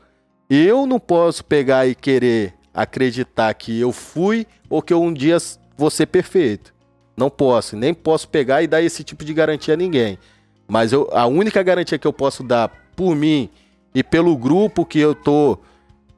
eu 0.50 0.86
não 0.86 1.00
posso 1.00 1.46
pegar 1.46 1.88
e 1.88 1.96
querer 1.96 2.54
acreditar 2.74 3.54
que 3.54 3.80
eu 3.80 3.94
fui 3.94 4.46
ou 4.70 4.82
que 4.82 4.92
eu 4.92 5.02
um 5.02 5.14
dia 5.14 5.38
vou 5.78 5.90
ser 5.90 6.08
perfeito. 6.08 6.76
Não 7.16 7.30
posso, 7.30 7.78
nem 7.78 7.94
posso 7.94 8.28
pegar 8.28 8.62
e 8.62 8.68
dar 8.68 8.82
esse 8.82 9.06
tipo 9.06 9.24
de 9.24 9.34
garantia 9.34 9.74
a 9.74 9.78
ninguém. 9.78 10.20
Mas 10.68 10.92
eu, 10.92 11.08
a 11.14 11.26
única 11.26 11.64
garantia 11.64 11.98
que 11.98 12.08
eu 12.08 12.12
posso 12.12 12.44
dar 12.44 12.70
por 12.94 13.16
mim 13.16 13.50
e 13.96 14.04
pelo 14.04 14.36
grupo 14.36 14.86
que 14.86 15.00
eu 15.00 15.16
tô 15.16 15.58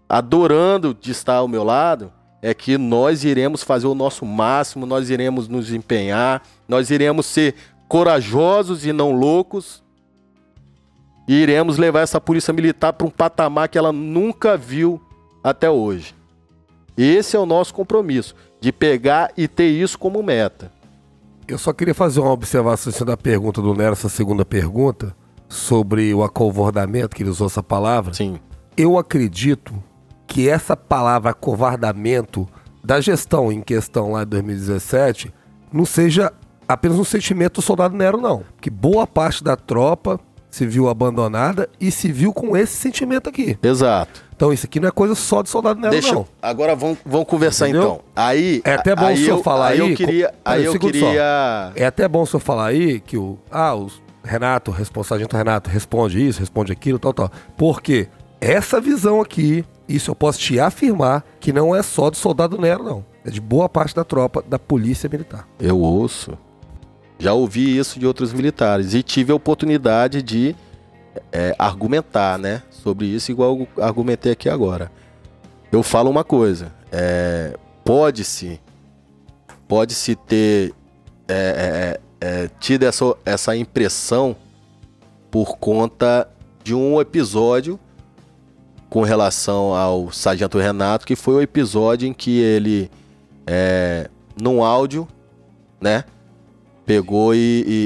adorando 0.09 0.97
de 0.99 1.11
estar 1.11 1.35
ao 1.35 1.47
meu 1.47 1.63
lado 1.63 2.11
é 2.41 2.51
que 2.55 2.79
nós 2.79 3.23
iremos 3.23 3.61
fazer 3.61 3.85
o 3.85 3.93
nosso 3.93 4.25
máximo, 4.25 4.87
nós 4.87 5.11
iremos 5.11 5.47
nos 5.47 5.71
empenhar, 5.71 6.41
nós 6.71 6.89
iremos 6.89 7.25
ser 7.25 7.53
corajosos 7.89 8.85
e 8.85 8.93
não 8.93 9.11
loucos. 9.11 9.83
E 11.27 11.33
iremos 11.33 11.77
levar 11.77 11.99
essa 11.99 12.21
polícia 12.21 12.53
militar 12.53 12.93
para 12.93 13.05
um 13.05 13.09
patamar 13.09 13.67
que 13.67 13.77
ela 13.77 13.91
nunca 13.91 14.55
viu 14.55 15.01
até 15.43 15.69
hoje. 15.69 16.15
Esse 16.97 17.35
é 17.35 17.39
o 17.39 17.45
nosso 17.45 17.73
compromisso, 17.73 18.33
de 18.61 18.71
pegar 18.71 19.33
e 19.35 19.49
ter 19.49 19.67
isso 19.67 19.99
como 19.99 20.23
meta. 20.23 20.71
Eu 21.45 21.57
só 21.57 21.73
queria 21.73 21.93
fazer 21.93 22.21
uma 22.21 22.31
observação 22.31 23.05
da 23.05 23.17
pergunta 23.17 23.61
do 23.61 23.73
Nero, 23.73 23.91
essa 23.91 24.07
segunda 24.07 24.45
pergunta, 24.45 25.13
sobre 25.49 26.13
o 26.13 26.23
acovardamento, 26.23 27.13
que 27.13 27.23
ele 27.23 27.29
usou 27.29 27.47
essa 27.47 27.61
palavra. 27.61 28.13
Sim. 28.13 28.39
Eu 28.77 28.97
acredito 28.97 29.73
que 30.25 30.47
essa 30.47 30.77
palavra 30.77 31.31
acovardamento 31.31 32.47
da 32.81 33.01
gestão 33.01 33.51
em 33.51 33.61
questão 33.61 34.13
lá 34.13 34.23
em 34.23 34.27
2017 34.27 35.33
não 35.73 35.85
seja 35.85 36.31
apenas 36.73 36.97
um 36.99 37.03
sentimento 37.03 37.55
do 37.55 37.61
soldado 37.61 37.95
Nero, 37.95 38.19
não. 38.19 38.43
Porque 38.55 38.69
boa 38.69 39.05
parte 39.07 39.43
da 39.43 39.55
tropa 39.55 40.19
se 40.49 40.65
viu 40.65 40.89
abandonada 40.89 41.69
e 41.79 41.89
se 41.91 42.11
viu 42.11 42.33
com 42.33 42.57
esse 42.57 42.73
sentimento 42.75 43.29
aqui. 43.29 43.57
Exato. 43.63 44.21
Então 44.35 44.51
isso 44.51 44.65
aqui 44.65 44.79
não 44.79 44.89
é 44.89 44.91
coisa 44.91 45.15
só 45.15 45.41
do 45.41 45.47
soldado 45.47 45.79
Nero, 45.79 45.91
Deixa, 45.93 46.13
não. 46.13 46.25
agora 46.41 46.75
vamos, 46.75 46.97
vamos 47.05 47.27
conversar 47.27 47.69
Entendeu? 47.69 47.83
então. 47.83 48.01
Aí 48.15 48.61
É 48.65 48.73
até 48.73 48.95
bom 48.95 49.05
aí 49.05 49.13
o 49.13 49.17
senhor 49.17 49.37
eu, 49.37 49.43
falar 49.43 49.67
aí. 49.67 49.81
aí, 49.81 49.89
eu 49.91 49.95
queria, 49.95 50.27
co- 50.27 50.33
Pera 50.43 50.55
aí 50.57 50.65
eu 50.65 50.71
segundo 50.73 50.97
só. 50.99 51.05
queria. 51.05 51.71
É 51.75 51.85
até 51.85 52.07
bom 52.07 52.23
o 52.23 52.25
senhor 52.27 52.41
falar 52.41 52.65
aí 52.67 52.99
que 52.99 53.17
o. 53.17 53.37
Ah, 53.49 53.75
o 53.75 53.89
Renato, 54.23 54.71
responsável 54.71 55.27
Renato, 55.31 55.69
responde 55.69 56.25
isso, 56.27 56.39
responde 56.41 56.71
aquilo, 56.71 56.99
tal, 56.99 57.13
tal. 57.13 57.31
Porque 57.57 58.07
essa 58.41 58.81
visão 58.81 59.21
aqui, 59.21 59.63
isso 59.87 60.11
eu 60.11 60.15
posso 60.15 60.37
te 60.39 60.59
afirmar, 60.59 61.23
que 61.39 61.53
não 61.53 61.73
é 61.75 61.81
só 61.81 62.09
do 62.09 62.17
soldado 62.17 62.59
Nero, 62.59 62.83
não. 62.83 63.05
É 63.23 63.29
de 63.29 63.39
boa 63.39 63.69
parte 63.69 63.95
da 63.95 64.03
tropa 64.03 64.43
da 64.47 64.59
polícia 64.59 65.07
militar. 65.09 65.47
Eu 65.59 65.79
ouço. 65.79 66.37
Já 67.21 67.33
ouvi 67.33 67.77
isso 67.77 67.99
de 67.99 68.07
outros 68.07 68.33
militares 68.33 68.95
e 68.95 69.03
tive 69.03 69.31
a 69.31 69.35
oportunidade 69.35 70.23
de 70.23 70.55
é, 71.31 71.53
argumentar, 71.59 72.39
né, 72.39 72.63
sobre 72.71 73.05
isso, 73.05 73.31
igual 73.31 73.59
eu 73.59 73.83
argumentei 73.83 74.31
aqui 74.31 74.49
agora. 74.49 74.91
Eu 75.71 75.83
falo 75.83 76.09
uma 76.09 76.23
coisa: 76.23 76.73
é, 76.91 77.55
pode-se, 77.85 78.59
pode-se 79.67 80.15
ter 80.15 80.73
é, 81.27 81.99
é, 82.19 82.27
é, 82.27 82.49
tido 82.59 82.87
essa, 82.87 83.15
essa 83.23 83.55
impressão 83.55 84.35
por 85.29 85.59
conta 85.59 86.27
de 86.63 86.73
um 86.73 86.99
episódio 86.99 87.79
com 88.89 89.03
relação 89.03 89.75
ao 89.75 90.11
Sargento 90.11 90.57
Renato, 90.57 91.05
que 91.05 91.15
foi 91.15 91.35
o 91.35 91.41
episódio 91.41 92.07
em 92.07 92.13
que 92.13 92.39
ele, 92.39 92.89
é, 93.45 94.09
num 94.41 94.63
áudio, 94.63 95.07
né, 95.79 96.03
pegou 96.91 97.33
e, 97.33 97.39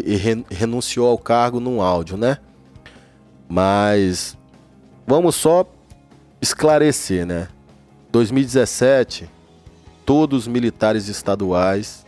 e- 0.07 0.13
e 0.13 0.15
ren- 0.15 0.43
renunciou 0.49 1.07
ao 1.07 1.15
cargo 1.17 1.59
num 1.59 1.79
áudio, 1.79 2.17
né? 2.17 2.39
Mas 3.47 4.35
vamos 5.05 5.35
só 5.35 5.63
esclarecer, 6.41 7.23
né? 7.23 7.47
2017, 8.11 9.29
todos 10.03 10.43
os 10.43 10.47
militares 10.47 11.07
estaduais 11.07 12.03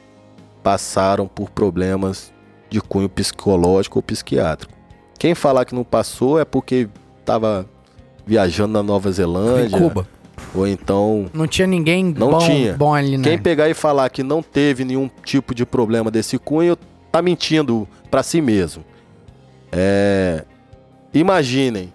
passaram 0.63 1.27
por 1.27 1.51
problemas 1.51 2.33
de 2.67 2.81
cunho 2.81 3.07
psicológico 3.07 3.99
ou 3.99 4.03
psiquiátrico. 4.03 4.73
Quem 5.19 5.35
falar 5.35 5.65
que 5.65 5.75
não 5.75 5.83
passou 5.83 6.39
é 6.39 6.45
porque 6.45 6.89
estava 7.19 7.67
viajando 8.25 8.73
na 8.73 8.81
Nova 8.81 9.09
Em 9.09 9.13
Zelândia, 9.13 9.77
Cuba. 9.77 10.07
Ou 10.53 10.67
então 10.67 11.27
Não 11.33 11.47
tinha 11.47 11.67
ninguém 11.67 12.03
Não 12.17 12.31
bom, 12.31 12.37
tinha. 12.39 12.73
bom 12.73 12.93
ali, 12.93 13.17
né? 13.17 13.23
quem 13.23 13.37
pegar 13.37 13.69
e 13.69 13.73
falar 13.73 14.09
que 14.09 14.23
não 14.23 14.41
teve 14.41 14.83
nenhum 14.85 15.09
tipo 15.23 15.53
de 15.53 15.65
problema 15.65 16.09
desse 16.11 16.37
cunho, 16.37 16.77
tá 17.11 17.21
mentindo 17.21 17.87
pra 18.09 18.23
si 18.23 18.41
mesmo. 18.41 18.83
É, 19.71 20.43
imaginem 21.13 21.91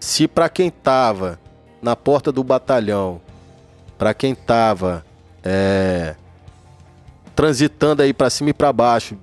se 0.00 0.26
pra 0.28 0.48
quem 0.48 0.70
tava 0.70 1.38
na 1.80 1.94
porta 1.96 2.30
do 2.32 2.42
batalhão, 2.44 3.20
pra 3.96 4.12
quem 4.12 4.34
tava 4.34 5.04
é, 5.42 6.14
transitando 7.34 8.02
aí 8.02 8.12
pra 8.12 8.30
cima 8.30 8.50
e 8.50 8.54
pra 8.54 8.72
baixo, 8.72 9.16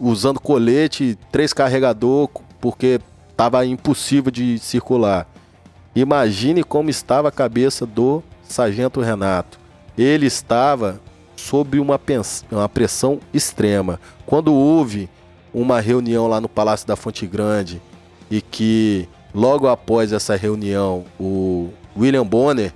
usando 0.00 0.40
colete, 0.40 1.18
três 1.30 1.52
carregador, 1.52 2.28
porque 2.60 3.00
tava 3.36 3.64
impossível 3.66 4.30
de 4.30 4.58
circular. 4.58 5.26
Imagine 5.94 6.64
como 6.64 6.90
estava 6.90 7.28
a 7.28 7.32
cabeça 7.32 7.86
do 7.86 8.22
sargento 8.42 9.00
Renato. 9.00 9.58
Ele 9.96 10.26
estava 10.26 11.00
sob 11.36 11.78
uma, 11.78 12.00
uma 12.50 12.68
pressão 12.68 13.20
extrema. 13.32 14.00
Quando 14.26 14.52
houve 14.52 15.08
uma 15.52 15.80
reunião 15.80 16.26
lá 16.26 16.40
no 16.40 16.48
Palácio 16.48 16.86
da 16.86 16.96
Fonte 16.96 17.26
Grande 17.26 17.80
e 18.30 18.40
que 18.40 19.08
logo 19.32 19.68
após 19.68 20.12
essa 20.12 20.34
reunião 20.34 21.04
o 21.18 21.70
William 21.96 22.26
Bonner 22.26 22.72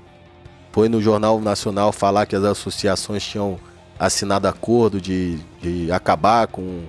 foi 0.71 0.89
no 0.89 1.03
Jornal 1.03 1.41
Nacional 1.41 1.93
falar 1.93 2.27
que 2.27 2.37
as 2.37 2.45
associações 2.45 3.25
tinham 3.25 3.59
assinado 3.99 4.47
acordo 4.47 5.01
de, 5.01 5.39
de 5.61 5.91
acabar 5.91 6.47
com, 6.47 6.83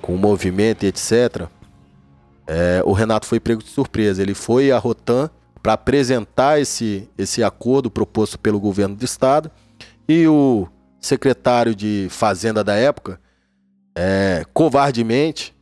com 0.00 0.14
o 0.14 0.18
movimento 0.18 0.84
e 0.84 0.86
etc. 0.86 1.48
É, 2.46 2.80
o 2.84 2.92
Renato 2.92 3.26
foi 3.26 3.40
pego 3.40 3.60
de 3.60 3.70
surpresa. 3.70 4.22
Ele 4.22 4.34
foi 4.34 4.70
à 4.70 4.78
Rotan 4.78 5.28
para 5.68 5.74
apresentar 5.74 6.58
esse, 6.58 7.06
esse 7.18 7.44
acordo 7.44 7.90
proposto 7.90 8.38
pelo 8.38 8.58
governo 8.58 8.96
do 8.96 9.04
estado 9.04 9.50
E 10.08 10.26
o 10.26 10.66
secretário 10.98 11.74
de 11.74 12.08
Fazenda 12.08 12.64
da 12.64 12.74
época, 12.74 13.20
é, 13.94 14.46
covardemente, 14.54 15.54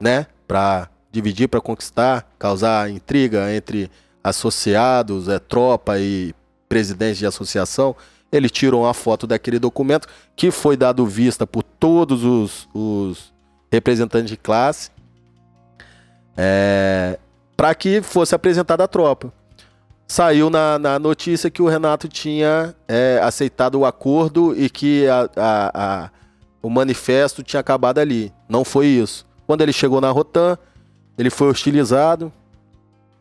né, 0.00 0.26
para 0.48 0.90
dividir, 1.12 1.46
para 1.46 1.60
conquistar, 1.60 2.28
causar 2.40 2.90
intriga 2.90 3.54
entre 3.54 3.88
associados, 4.24 5.28
é, 5.28 5.38
tropa 5.38 5.96
e 5.96 6.34
presidente 6.68 7.18
de 7.18 7.26
associação, 7.26 7.94
ele 8.32 8.50
tirou 8.50 8.82
uma 8.82 8.92
foto 8.92 9.28
daquele 9.28 9.60
documento 9.60 10.08
que 10.34 10.50
foi 10.50 10.76
dado 10.76 11.06
vista 11.06 11.46
por 11.46 11.62
todos 11.62 12.24
os, 12.24 12.68
os 12.74 13.32
representantes 13.70 14.28
de 14.28 14.36
classe 14.36 14.90
é, 16.36 17.16
para 17.56 17.72
que 17.76 18.02
fosse 18.02 18.34
apresentada 18.34 18.82
à 18.82 18.88
tropa. 18.88 19.32
Saiu 20.12 20.50
na, 20.50 20.78
na, 20.78 20.98
notícia 20.98 21.50
que 21.50 21.62
o 21.62 21.68
Renato 21.68 22.06
tinha 22.06 22.76
é, 22.86 23.18
aceitado 23.22 23.76
o 23.76 23.86
acordo 23.86 24.54
e 24.54 24.68
que 24.68 25.08
a, 25.08 25.22
a, 25.34 26.04
a, 26.04 26.10
o 26.60 26.68
manifesto 26.68 27.42
tinha 27.42 27.60
acabado 27.60 27.96
ali. 27.96 28.30
Não 28.46 28.62
foi 28.62 28.88
isso. 28.88 29.26
Quando 29.46 29.62
ele 29.62 29.72
chegou 29.72 30.02
na 30.02 30.10
Rotan, 30.10 30.58
ele 31.16 31.30
foi 31.30 31.48
hostilizado. 31.48 32.30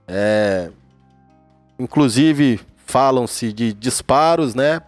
É, 0.06 0.70
inclusive, 1.80 2.60
falam-se 2.86 3.54
de 3.54 3.72
disparos, 3.72 4.54
né? 4.54 4.82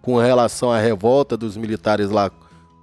Com 0.00 0.16
relação 0.16 0.72
à 0.72 0.78
revolta 0.78 1.36
dos 1.36 1.58
militares 1.58 2.08
lá, 2.08 2.30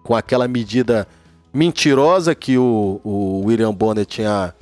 com 0.04 0.16
aquela 0.16 0.48
medida 0.48 1.08
mentirosa 1.52 2.36
que 2.36 2.60
o, 2.60 3.02
o 3.04 3.42
William 3.44 3.74
Bonner 3.74 4.06
tinha 4.06 4.54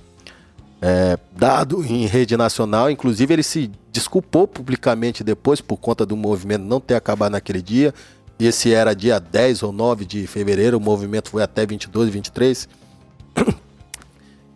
é, 0.81 1.17
dado 1.35 1.83
em 1.83 2.05
rede 2.05 2.35
nacional. 2.37 2.89
Inclusive, 2.89 3.33
ele 3.33 3.43
se 3.43 3.71
desculpou 3.91 4.47
publicamente 4.47 5.23
depois 5.23 5.61
por 5.61 5.77
conta 5.77 6.05
do 6.05 6.15
movimento 6.15 6.63
não 6.63 6.79
ter 6.79 6.95
acabado 6.95 7.31
naquele 7.31 7.61
dia. 7.61 7.93
Esse 8.37 8.73
era 8.73 8.93
dia 8.93 9.19
10 9.19 9.63
ou 9.63 9.71
9 9.71 10.05
de 10.05 10.27
fevereiro, 10.27 10.77
o 10.77 10.81
movimento 10.81 11.29
foi 11.29 11.41
até 11.41 11.65
22, 11.65 12.09
23. 12.09 12.67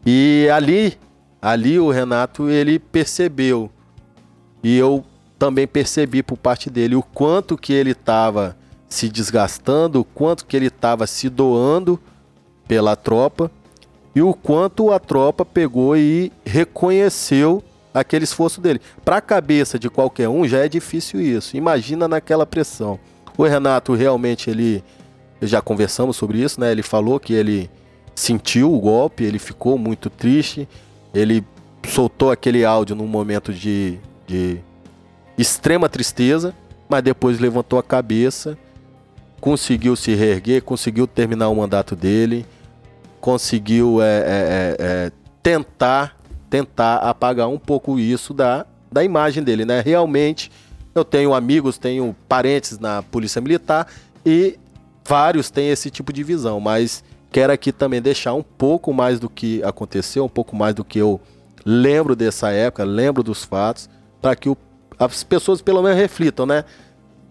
E 0.05 0.47
ali, 0.51 0.97
ali 1.41 1.79
o 1.79 1.89
Renato, 1.91 2.49
ele 2.49 2.79
percebeu, 2.79 3.69
e 4.63 4.77
eu 4.77 5.03
também 5.37 5.67
percebi 5.67 6.23
por 6.23 6.37
parte 6.37 6.69
dele, 6.69 6.95
o 6.95 7.03
quanto 7.03 7.57
que 7.57 7.71
ele 7.71 7.91
estava 7.91 8.57
se 8.89 9.07
desgastando, 9.07 9.99
o 9.99 10.03
quanto 10.03 10.45
que 10.45 10.57
ele 10.57 10.67
estava 10.67 11.05
se 11.05 11.29
doando 11.29 11.99
pela 12.67 12.95
tropa, 12.95 13.51
e 14.19 14.21
o 14.21 14.33
quanto 14.33 14.91
a 14.91 14.99
tropa 14.99 15.45
pegou 15.45 15.95
e 15.95 16.29
reconheceu 16.45 17.63
aquele 17.93 18.25
esforço 18.25 18.59
dele. 18.59 18.81
Para 19.05 19.15
a 19.15 19.21
cabeça 19.21 19.79
de 19.79 19.89
qualquer 19.89 20.27
um 20.27 20.45
já 20.45 20.57
é 20.57 20.67
difícil 20.67 21.21
isso. 21.21 21.55
Imagina 21.55 22.05
naquela 22.05 22.45
pressão. 22.45 22.99
O 23.37 23.45
Renato 23.45 23.93
realmente 23.93 24.49
ele 24.49 24.83
já 25.41 25.61
conversamos 25.61 26.17
sobre 26.17 26.39
isso, 26.39 26.59
né? 26.59 26.69
Ele 26.69 26.83
falou 26.83 27.17
que 27.17 27.31
ele 27.31 27.69
sentiu 28.13 28.73
o 28.73 28.79
golpe, 28.81 29.23
ele 29.23 29.39
ficou 29.39 29.77
muito 29.77 30.09
triste, 30.09 30.67
ele 31.13 31.41
soltou 31.87 32.29
aquele 32.29 32.65
áudio 32.65 32.97
num 32.97 33.07
momento 33.07 33.53
de, 33.53 33.97
de 34.27 34.59
extrema 35.37 35.87
tristeza, 35.87 36.53
mas 36.89 37.01
depois 37.01 37.39
levantou 37.39 37.79
a 37.79 37.83
cabeça, 37.83 38.57
conseguiu 39.39 39.95
se 39.95 40.13
reerguer, 40.13 40.61
conseguiu 40.61 41.07
terminar 41.07 41.47
o 41.47 41.55
mandato 41.55 41.95
dele, 41.95 42.45
conseguiu 43.19 44.01
é, 44.01 44.05
é, 44.05 44.25
é, 44.27 44.75
é 44.79 45.11
tentar 45.41 46.19
tentar 46.49 46.97
apagar 46.97 47.47
um 47.47 47.59
pouco 47.59 47.99
isso 47.99 48.33
da, 48.33 48.65
da 48.91 49.03
imagem 49.03 49.43
dele, 49.43 49.65
né? 49.65 49.81
Realmente, 49.85 50.51
eu 50.95 51.05
tenho 51.05 51.33
amigos, 51.33 51.77
tenho 51.77 52.15
parentes 52.27 52.79
na 52.79 53.03
polícia 53.03 53.39
militar 53.39 53.87
e 54.25 54.57
vários 55.07 55.49
têm 55.49 55.69
esse 55.69 55.89
tipo 55.89 56.11
de 56.11 56.23
visão, 56.23 56.59
mas 56.59 57.03
quero 57.31 57.53
aqui 57.53 57.71
também 57.71 58.01
deixar 58.01 58.33
um 58.33 58.43
pouco 58.43 58.91
mais 58.93 59.19
do 59.19 59.29
que 59.29 59.63
aconteceu, 59.63 60.25
um 60.25 60.29
pouco 60.29 60.55
mais 60.55 60.73
do 60.73 60.83
que 60.83 60.99
eu 60.99 61.21
lembro 61.63 62.15
dessa 62.15 62.49
época, 62.49 62.83
lembro 62.83 63.21
dos 63.21 63.43
fatos, 63.43 63.89
para 64.21 64.35
que 64.35 64.49
o, 64.49 64.57
as 64.97 65.23
pessoas 65.23 65.61
pelo 65.61 65.81
menos 65.83 65.97
reflitam, 65.97 66.45
né? 66.45 66.65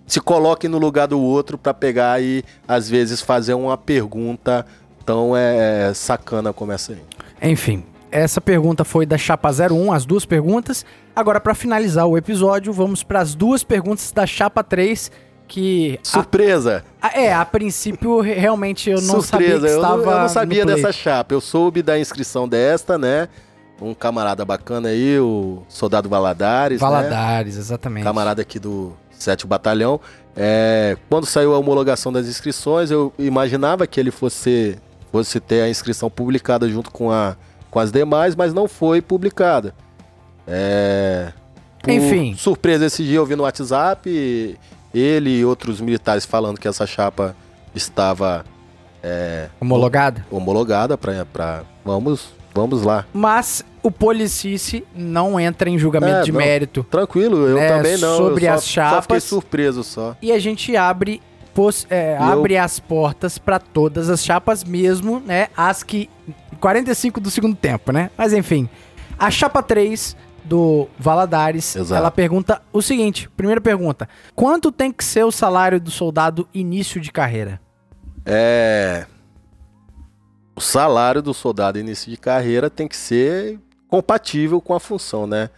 Se 0.06 0.20
coloquem 0.20 0.70
no 0.70 0.78
lugar 0.78 1.06
do 1.06 1.20
outro 1.20 1.58
para 1.58 1.74
pegar 1.74 2.22
e 2.22 2.42
às 2.66 2.88
vezes 2.88 3.20
fazer 3.20 3.52
uma 3.52 3.76
pergunta 3.76 4.64
tão 5.08 5.34
é, 5.34 5.90
sacana 5.94 6.52
como 6.52 6.70
essa 6.70 6.92
aí. 6.92 7.50
Enfim, 7.50 7.82
essa 8.10 8.42
pergunta 8.42 8.84
foi 8.84 9.06
da 9.06 9.16
Chapa 9.16 9.48
01, 9.48 9.90
as 9.90 10.04
duas 10.04 10.26
perguntas. 10.26 10.84
Agora, 11.16 11.40
para 11.40 11.54
finalizar 11.54 12.06
o 12.06 12.18
episódio, 12.18 12.74
vamos 12.74 13.02
para 13.02 13.20
as 13.20 13.34
duas 13.34 13.64
perguntas 13.64 14.12
da 14.12 14.26
Chapa 14.26 14.62
3 14.62 15.10
que. 15.48 15.98
Surpresa! 16.02 16.84
A, 17.00 17.06
a, 17.08 17.20
é, 17.20 17.32
a 17.32 17.42
princípio, 17.46 18.20
realmente 18.20 18.90
eu 18.90 19.00
não 19.00 19.22
Surpresa. 19.22 19.30
sabia 19.30 19.60
que 19.60 19.66
estava. 19.76 20.02
Eu 20.02 20.04
não, 20.04 20.12
eu 20.12 20.18
não 20.20 20.28
sabia 20.28 20.66
dessa 20.66 20.92
chapa. 20.92 21.32
Eu 21.32 21.40
soube 21.40 21.82
da 21.82 21.98
inscrição 21.98 22.46
desta, 22.46 22.98
né? 22.98 23.30
Um 23.80 23.94
camarada 23.94 24.44
bacana 24.44 24.90
aí, 24.90 25.18
o 25.18 25.62
Soldado 25.68 26.06
Valadares. 26.06 26.82
Né? 26.82 26.86
Valadares, 26.86 27.54
né? 27.54 27.60
exatamente. 27.60 28.04
Camarada 28.04 28.42
aqui 28.42 28.58
do 28.58 28.92
7 29.10 29.46
Batalhão. 29.46 30.00
É, 30.36 30.96
quando 31.08 31.26
saiu 31.26 31.54
a 31.54 31.58
homologação 31.58 32.12
das 32.12 32.26
inscrições, 32.26 32.90
eu 32.90 33.12
imaginava 33.18 33.86
que 33.86 33.98
ele 33.98 34.10
fosse, 34.10 34.78
fosse 35.10 35.40
ter 35.40 35.62
a 35.62 35.68
inscrição 35.68 36.10
publicada 36.10 36.68
junto 36.68 36.90
com, 36.90 37.10
a, 37.10 37.36
com 37.70 37.78
as 37.78 37.90
demais, 37.90 38.34
mas 38.34 38.52
não 38.52 38.68
foi 38.68 39.00
publicada. 39.00 39.74
É, 40.46 41.32
Enfim. 41.86 42.34
Surpresa 42.36 42.86
esse 42.86 43.04
dia 43.04 43.16
eu 43.16 43.26
vi 43.26 43.36
no 43.36 43.42
WhatsApp. 43.42 44.58
Ele 44.94 45.38
e 45.38 45.44
outros 45.44 45.80
militares 45.80 46.24
falando 46.24 46.58
que 46.58 46.66
essa 46.66 46.86
chapa 46.86 47.36
estava 47.74 48.44
é, 49.02 49.48
homologada. 49.60 50.26
Homologada 50.30 50.96
para 50.96 51.62
vamos 51.84 52.32
vamos 52.54 52.82
lá. 52.82 53.04
Mas 53.12 53.64
o 53.82 53.90
Policice 53.90 54.84
não 54.94 55.38
entra 55.38 55.68
em 55.68 55.78
julgamento 55.78 56.16
é, 56.16 56.22
de 56.22 56.32
não, 56.32 56.38
mérito. 56.38 56.82
Tranquilo, 56.84 57.46
eu 57.46 57.56
né, 57.56 57.68
também 57.68 57.98
não. 57.98 58.16
Sobre 58.16 58.46
só, 58.46 58.52
as 58.52 58.66
chapas. 58.66 58.94
Só 58.96 59.02
fiquei 59.02 59.20
surpreso 59.20 59.84
só. 59.84 60.16
E 60.20 60.32
a 60.32 60.38
gente 60.38 60.76
abre 60.76 61.20
é, 61.90 62.16
abre 62.16 62.54
eu... 62.54 62.62
as 62.62 62.78
portas 62.78 63.38
para 63.38 63.58
todas 63.58 64.08
as 64.08 64.24
chapas 64.24 64.62
mesmo, 64.62 65.20
né? 65.20 65.48
As 65.56 65.82
que 65.82 66.08
45 66.60 67.20
do 67.20 67.30
segundo 67.30 67.56
tempo, 67.56 67.92
né? 67.92 68.10
Mas 68.16 68.32
enfim, 68.32 68.68
a 69.18 69.30
chapa 69.30 69.62
3 69.62 70.16
do 70.44 70.88
Valadares. 70.98 71.76
Exato. 71.76 71.94
Ela 71.94 72.10
pergunta 72.10 72.62
o 72.72 72.80
seguinte: 72.80 73.28
primeira 73.36 73.60
pergunta: 73.60 74.08
quanto 74.34 74.72
tem 74.72 74.92
que 74.92 75.04
ser 75.04 75.24
o 75.24 75.32
salário 75.32 75.80
do 75.80 75.90
soldado 75.90 76.48
início 76.54 77.00
de 77.00 77.12
carreira? 77.12 77.60
É. 78.24 79.06
O 80.56 80.60
salário 80.60 81.22
do 81.22 81.32
soldado 81.32 81.78
início 81.78 82.10
de 82.10 82.16
carreira 82.16 82.68
tem 82.68 82.88
que 82.88 82.96
ser 82.96 83.60
compatível 83.86 84.60
com 84.60 84.74
a 84.74 84.80
função, 84.80 85.26
né? 85.26 85.50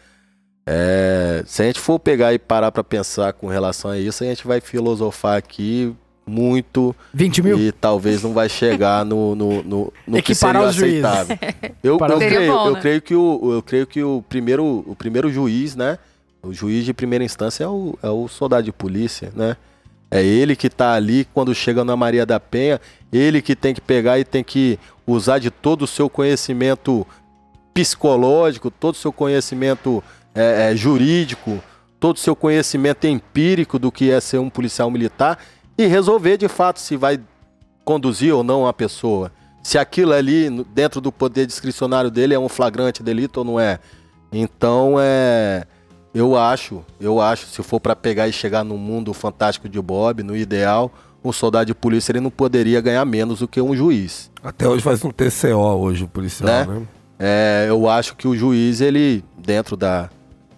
É, 0.67 1.43
se 1.47 1.63
a 1.63 1.65
gente 1.67 1.81
for 1.81 1.99
pegar 1.99 2.33
e 2.33 2.39
parar 2.39 2.71
para 2.71 2.85
pensar 2.85 3.33
com 3.33 3.49
relação 3.49 3.91
a 3.91 3.99
isso, 3.99 4.23
a 4.23 4.27
gente 4.27 4.47
vai 4.47 4.61
filosofar 4.61 5.37
aqui 5.37 5.95
muito. 6.27 6.95
20 7.13 7.43
mil? 7.43 7.59
E 7.59 7.73
talvez 7.73 8.23
não 8.23 8.33
vai 8.33 8.49
chegar 8.49 9.05
no, 9.05 9.35
no, 9.35 9.63
no, 9.63 9.93
no 10.07 10.23
que 10.23 10.35
seria 10.35 10.61
aceitável. 10.61 11.37
Eu, 11.83 11.99
eu, 11.99 12.19
creio, 12.19 12.53
bom, 12.53 12.65
né? 12.65 12.71
eu, 12.71 12.77
creio 12.77 13.01
que 13.01 13.15
o, 13.15 13.55
eu 13.55 13.63
creio 13.63 13.87
que 13.87 14.03
o 14.03 14.23
primeiro, 14.29 14.85
o 14.87 14.95
primeiro 14.95 15.33
juiz, 15.33 15.75
né? 15.75 15.99
O 16.43 16.53
juiz 16.53 16.85
de 16.85 16.93
primeira 16.93 17.25
instância 17.25 17.65
é 17.65 17.69
o, 17.69 17.99
é 18.03 18.11
o 18.11 18.29
soldado 18.29 18.65
de 18.65 18.73
polícia, 18.73 19.33
né? 19.35 19.57
É 20.11 20.23
ele 20.23 20.55
que 20.55 20.69
tá 20.69 20.93
ali 20.93 21.27
quando 21.33 21.55
chega 21.55 21.83
na 21.85 21.97
Maria 21.97 22.27
da 22.27 22.39
Penha, 22.39 22.79
ele 23.11 23.41
que 23.41 23.57
tem 23.57 23.73
que 23.73 23.81
pegar 23.81 24.19
e 24.19 24.25
tem 24.25 24.45
que 24.45 24.79
usar 25.07 25.39
de 25.39 25.51
todo 25.51 25.83
o 25.83 25.87
seu 25.87 26.11
conhecimento 26.11 27.07
psicológico, 27.73 28.71
todo 28.71 28.95
o 28.95 28.99
seu 28.99 29.13
conhecimento 29.13 30.05
é, 30.35 30.71
é, 30.71 30.77
jurídico, 30.77 31.63
todo 31.99 32.17
o 32.17 32.21
seu 32.21 32.35
conhecimento 32.35 33.07
empírico 33.07 33.79
do 33.79 33.91
que 33.91 34.11
é 34.11 34.21
ser 34.21 34.39
um 34.39 34.51
policial 34.51 34.91
militar 34.91 35.39
e 35.77 35.87
resolver 35.87 36.37
de 36.37 36.49
fato 36.49 36.81
se 36.81 36.97
vai 36.97 37.21
conduzir 37.85 38.35
ou 38.35 38.43
não 38.43 38.67
a 38.67 38.73
pessoa. 38.73 39.33
Se 39.63 39.77
aquilo 39.77 40.13
ali, 40.13 40.49
dentro 40.73 41.01
do 41.01 41.13
poder 41.13 41.47
discricionário 41.47 42.11
dele, 42.11 42.35
é 42.35 42.39
um 42.39 42.49
flagrante 42.49 43.03
delito 43.03 43.39
ou 43.39 43.45
não 43.45 43.61
é. 43.61 43.79
Então, 44.33 44.95
é. 44.99 45.65
Eu 46.13 46.37
acho, 46.37 46.85
eu 47.01 47.21
acho, 47.21 47.47
se 47.47 47.63
for 47.63 47.79
para 47.79 47.95
pegar 47.95 48.27
e 48.27 48.33
chegar 48.33 48.65
no 48.65 48.77
mundo 48.77 49.15
fantástico 49.15 49.69
de 49.69 49.81
Bob, 49.81 50.25
no 50.25 50.37
ideal, 50.37 50.91
um 51.25 51.31
soldado 51.31 51.67
de 51.67 51.75
polícia 51.75 52.11
ele 52.11 52.19
não 52.19 52.33
poderia 52.33 52.81
ganhar 52.81 53.05
menos 53.05 53.39
do 53.39 53.47
que 53.47 53.61
um 53.61 53.77
juiz. 53.77 54.29
Até 54.43 54.67
hoje 54.67 54.83
faz 54.83 55.05
um 55.05 55.11
TCO 55.13 55.55
hoje 55.57 56.03
o 56.03 56.09
policial, 56.09 56.49
né? 56.49 56.67
né? 56.67 56.87
É, 57.17 57.67
eu 57.69 57.89
acho 57.89 58.17
que 58.17 58.27
o 58.27 58.35
juiz, 58.35 58.81
ele, 58.81 59.23
dentro 59.39 59.77
da, 59.77 60.11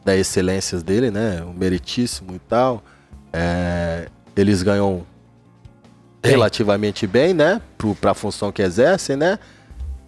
da 0.04 0.16
excelências 0.16 0.82
dele, 0.82 1.10
né? 1.10 1.42
O 1.42 1.52
meritíssimo 1.52 2.34
e 2.34 2.38
tal, 2.38 2.82
é, 3.32 4.08
eles 4.36 4.62
ganham 4.62 5.06
relativamente 6.22 7.06
bem, 7.06 7.34
né? 7.34 7.60
Para 8.00 8.12
a 8.12 8.14
função 8.14 8.52
que 8.52 8.62
exercem, 8.62 9.16
né? 9.16 9.38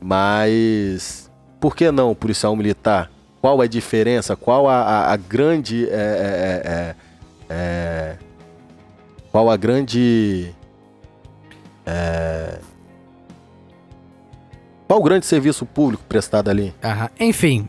Mas 0.00 1.30
por 1.60 1.74
que 1.74 1.90
não 1.90 2.14
policial 2.14 2.54
militar? 2.54 3.10
Qual 3.40 3.60
a 3.60 3.66
diferença? 3.66 4.36
Qual 4.36 4.68
a, 4.68 4.80
a, 4.80 5.12
a 5.12 5.16
grande 5.16 5.88
é, 5.88 5.92
é, 5.92 6.62
é, 6.70 6.96
é 7.50 8.16
qual 9.34 9.50
a 9.50 9.56
grande. 9.56 10.54
é, 11.84 12.58
Qual 14.86 15.00
o 15.00 15.02
grande 15.02 15.26
serviço 15.26 15.66
público 15.66 16.04
prestado 16.08 16.48
ali? 16.50 16.72
Aham. 16.82 17.10
Enfim, 17.18 17.68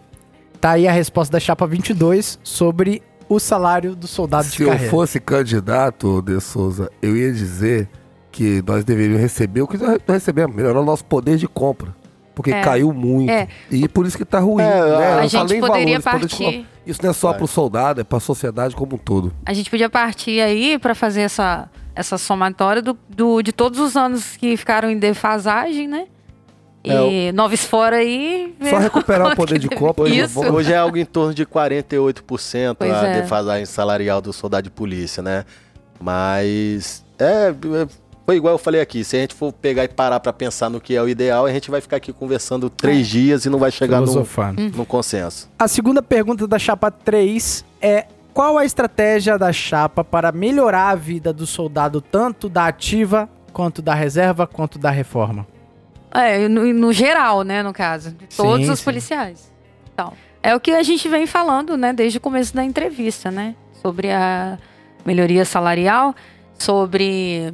tá 0.65 0.71
aí 0.71 0.87
a 0.87 0.91
resposta 0.91 1.33
da 1.33 1.39
chapa 1.39 1.67
22 1.67 2.39
sobre 2.43 3.03
o 3.29 3.39
salário 3.39 3.95
do 3.95 4.07
soldado 4.07 4.45
Se 4.45 4.57
de 4.57 4.63
eu 4.63 4.69
carreira. 4.69 4.89
fosse 4.89 5.19
candidato, 5.19 6.23
De 6.23 6.39
Souza, 6.41 6.89
eu 7.03 7.15
ia 7.15 7.31
dizer 7.31 7.87
que 8.31 8.63
nós 8.65 8.83
deveríamos 8.83 9.21
receber 9.21 9.61
o 9.61 9.67
que 9.67 9.77
nós 9.77 9.99
recebemos, 10.07 10.55
melhorar 10.55 10.81
o 10.81 10.83
nosso 10.83 11.05
poder 11.05 11.37
de 11.37 11.47
compra. 11.47 11.95
Porque 12.33 12.51
É. 12.51 12.61
caiu 12.61 12.91
muito. 12.91 13.29
É. 13.29 13.47
E 13.69 13.87
por 13.87 14.07
isso 14.07 14.17
que 14.17 14.25
tá 14.25 14.39
ruim. 14.39 14.63
É, 14.63 14.65
né? 14.65 14.73
a 14.73 14.79
Eu 14.79 14.95
A 14.95 15.29
falei 15.29 15.29
gente 15.29 15.39
poderia 15.39 15.61
valores, 15.61 15.69
poder 15.69 15.97
de 15.99 16.03
partir. 16.03 16.43
compra. 16.57 16.69
Isso 16.87 16.99
não 17.03 17.09
é 17.11 17.13
só 17.13 17.29
Vai. 17.29 17.37
pro 17.37 17.47
soldado, 17.47 18.01
é 18.01 18.03
pra 18.03 18.19
sociedade 18.19 18.75
como 18.75 18.95
um 18.95 18.97
todo. 18.97 19.31
A 19.45 19.53
gente 19.53 19.69
podia 19.69 19.89
partir 19.89 20.41
aí 20.41 20.79
para 20.79 20.95
fazer 20.95 21.21
essa, 21.21 21.69
essa 21.95 22.17
somatória 22.17 22.81
do, 22.81 22.97
do- 23.07 23.41
de 23.43 23.51
todos 23.53 23.79
os 23.79 23.95
anos 23.95 24.35
que 24.35 24.57
ficaram 24.57 24.89
em 24.89 24.97
defasagem, 24.97 25.87
né? 25.87 26.07
E 26.85 27.27
É, 27.27 27.31
noves 27.31 27.65
fora 27.65 27.97
aí. 27.97 28.55
Só 28.69 28.77
recuperar 28.79 29.33
o 29.33 29.35
poder 29.35 29.59
de 29.59 29.67
compra. 29.69 30.03
Hoje, 30.03 30.23
hoje 30.53 30.73
é 30.73 30.77
algo 30.77 30.97
em 30.97 31.05
torno 31.05 31.33
de 31.33 31.45
48% 31.45 32.75
Pois 32.77 32.91
a 32.91 33.07
é. 33.07 33.21
defasagem 33.21 33.65
salarial 33.65 34.21
do 34.21 34.31
soldado 34.31 34.63
de 34.63 34.69
polícia, 34.69 35.23
né? 35.23 35.45
Mas 35.99 37.03
é, 37.17 37.49
é, 37.49 37.87
foi 38.25 38.37
igual 38.37 38.55
eu 38.55 38.57
falei 38.57 38.81
aqui, 38.81 39.03
se 39.03 39.15
a 39.15 39.19
gente 39.19 39.35
for 39.35 39.53
pegar 39.53 39.83
e 39.83 39.87
parar 39.87 40.19
pra 40.19 40.33
pensar 40.33 40.69
no 40.69 40.81
que 40.81 40.95
é 40.95 41.01
o 41.01 41.07
ideal, 41.07 41.45
a 41.45 41.51
gente 41.51 41.69
vai 41.69 41.79
ficar 41.79 41.97
aqui 41.97 42.11
conversando 42.11 42.69
três 42.69 43.07
dias 43.07 43.45
e 43.45 43.49
não 43.49 43.59
vai 43.59 43.71
chegar 43.71 43.99
num, 43.99 44.07
Filosofando. 44.07 44.61
num 44.75 44.85
consenso. 44.85 45.49
A 45.59 45.67
segunda 45.67 46.01
pergunta 46.01 46.47
da 46.47 46.57
chapa 46.57 46.89
3 46.89 47.63
é: 47.81 48.05
qual 48.33 48.57
a 48.57 48.65
estratégia 48.65 49.37
da 49.37 49.53
chapa 49.53 50.03
para 50.03 50.31
melhorar 50.31 50.89
a 50.89 50.95
vida 50.95 51.31
do 51.31 51.45
soldado, 51.45 52.01
tanto 52.01 52.49
da 52.49 52.65
ativa, 52.65 53.29
quanto 53.53 53.81
da 53.81 53.93
reserva, 53.93 54.47
quanto 54.47 54.77
da 54.79 54.89
reforma? 54.89 55.47
É, 56.21 56.47
no, 56.47 56.65
no 56.73 56.93
geral, 56.93 57.43
né, 57.43 57.61
no 57.61 57.73
caso. 57.73 58.11
De 58.11 58.27
todos 58.27 58.65
Sim, 58.65 58.71
os 58.71 58.79
sim. 58.79 58.85
policiais. 58.85 59.51
Então, 59.93 60.13
é 60.41 60.55
o 60.55 60.59
que 60.59 60.71
a 60.71 60.83
gente 60.83 61.07
vem 61.09 61.25
falando, 61.25 61.75
né, 61.77 61.91
desde 61.91 62.17
o 62.17 62.21
começo 62.21 62.55
da 62.55 62.63
entrevista, 62.63 63.31
né? 63.31 63.55
Sobre 63.81 64.11
a 64.11 64.57
melhoria 65.05 65.45
salarial, 65.45 66.15
sobre 66.57 67.53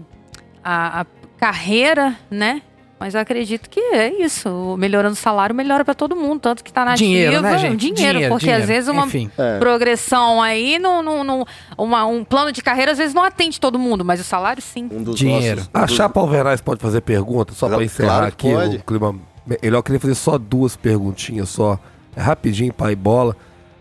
a, 0.64 1.02
a 1.02 1.06
carreira, 1.38 2.16
né? 2.30 2.62
Mas 3.02 3.16
eu 3.16 3.20
acredito 3.20 3.68
que 3.68 3.80
é 3.80 4.14
isso. 4.24 4.76
Melhorando 4.78 5.14
o 5.14 5.18
salário, 5.18 5.56
melhora 5.56 5.84
para 5.84 5.96
todo 5.96 6.16
mundo. 6.16 6.40
Tanto 6.40 6.64
que 6.64 6.72
tá 6.72 6.86
na 6.86 6.94
dinheiro, 6.94 7.38
ativa. 7.38 7.50
né, 7.50 7.58
gente? 7.58 7.92
Dinheiro, 7.92 8.30
porque 8.30 8.52
às 8.52 8.66
vezes 8.68 8.88
uma 8.88 9.08
Enfim. 9.08 9.28
É. 9.40 9.58
progressão 9.58 10.40
aí, 10.40 10.78
não, 10.78 11.02
não, 11.02 11.24
não- 11.24 11.48
uma- 11.76 12.06
um 12.06 12.24
plano 12.24 12.52
de 12.52 12.62
carreira 12.62 12.92
às 12.92 13.00
vezes 13.00 13.16
não 13.16 13.24
atende 13.24 13.60
todo 13.60 13.80
mundo, 13.80 14.06
mas 14.06 14.22
o 14.22 14.24
salário 14.24 14.62
sim. 14.62 14.88
Um 14.92 15.02
dos 15.02 15.16
Dinheiro. 15.16 15.62
nossos. 15.62 15.72
um 15.74 15.80
A 15.82 15.86
dos- 15.88 15.96
chapa 15.96 16.20
Alveraz 16.20 16.62
pode 16.62 16.80
fazer 16.80 17.02
pergunta, 17.02 17.54
só 17.54 17.66
Claro 17.66 17.78
pra 17.78 17.86
encerrar 17.86 18.32
que 18.34 18.48
aqui 18.48 18.56
pode. 18.56 18.76
o 18.78 18.84
clima. 18.84 19.16
Melhor, 19.64 19.80
eu 19.80 19.84
queria 19.84 20.00
fazer 20.00 20.14
só 20.14 20.38
duas 20.38 20.76
perguntinhas 20.76 21.50
só. 21.50 21.80
É 22.16 22.22
rapidinho, 22.22 22.72
pai 22.72 22.96
bola. 22.96 23.36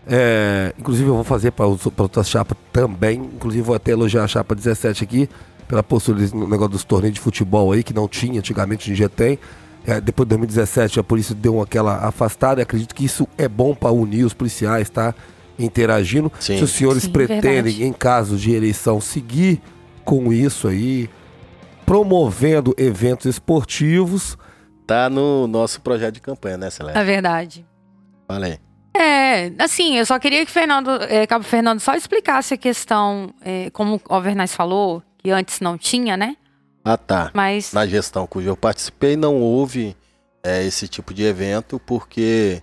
É, 0.07 0.73
inclusive 0.79 1.07
eu 1.07 1.13
vou 1.13 1.23
fazer 1.23 1.51
para 1.51 1.67
outras 1.67 2.27
chapas 2.27 2.57
também. 2.73 3.17
Inclusive 3.35 3.61
vou 3.61 3.75
até 3.75 3.91
elogiar 3.91 4.23
a 4.23 4.27
chapa 4.27 4.55
17 4.55 5.03
aqui, 5.03 5.29
pela 5.71 5.81
postura 5.81 6.19
no 6.33 6.49
negócio 6.49 6.73
dos 6.73 6.83
torneios 6.83 7.15
de 7.15 7.21
futebol 7.21 7.71
aí, 7.71 7.81
que 7.81 7.93
não 7.93 8.05
tinha, 8.05 8.39
antigamente 8.39 8.83
hoje 8.83 8.91
em 8.91 8.95
dia 8.95 9.07
tem. 9.07 9.39
É, 9.87 10.01
depois 10.01 10.27
de 10.27 10.31
2017 10.31 10.99
a 10.99 11.03
polícia 11.03 11.33
deu 11.33 11.61
aquela 11.61 12.05
afastada 12.05 12.59
e 12.59 12.63
acredito 12.63 12.93
que 12.93 13.05
isso 13.05 13.25
é 13.37 13.47
bom 13.47 13.73
para 13.73 13.89
unir 13.89 14.25
os 14.25 14.33
policiais, 14.33 14.89
tá? 14.89 15.15
Interagindo. 15.57 16.29
Sim. 16.41 16.57
Se 16.57 16.63
os 16.65 16.71
senhores 16.71 17.03
Sim, 17.03 17.11
pretendem, 17.11 17.63
verdade. 17.63 17.83
em 17.85 17.93
caso 17.93 18.35
de 18.35 18.51
eleição, 18.51 18.99
seguir 18.99 19.61
com 20.03 20.33
isso 20.33 20.67
aí, 20.67 21.09
promovendo 21.85 22.75
eventos 22.77 23.27
esportivos. 23.27 24.37
Tá 24.85 25.09
no 25.09 25.47
nosso 25.47 25.79
projeto 25.79 26.15
de 26.15 26.21
campanha, 26.21 26.57
né, 26.57 26.69
Celeste? 26.69 26.99
É 26.99 27.03
verdade. 27.03 27.65
Fala 28.27 28.45
aí. 28.47 28.59
É, 28.93 29.53
assim, 29.57 29.97
eu 29.97 30.05
só 30.05 30.19
queria 30.19 30.45
que 30.45 30.51
Fernando, 30.51 30.89
é, 31.03 31.25
Cabo 31.25 31.45
Fernando 31.45 31.79
só 31.79 31.95
explicasse 31.95 32.55
a 32.55 32.57
questão, 32.57 33.33
é, 33.41 33.69
como 33.69 33.95
o 33.95 34.13
Alvernaz 34.13 34.53
falou, 34.53 35.01
que 35.21 35.31
antes 35.31 35.59
não 35.59 35.77
tinha, 35.77 36.17
né? 36.17 36.35
Ah, 36.83 36.97
tá. 36.97 37.31
Mas 37.33 37.73
Na 37.73 37.85
gestão 37.85 38.25
cuja 38.25 38.49
eu 38.49 38.57
participei, 38.57 39.15
não 39.15 39.35
houve 39.39 39.95
é, 40.43 40.63
esse 40.65 40.87
tipo 40.87 41.13
de 41.13 41.23
evento, 41.23 41.79
porque 41.85 42.61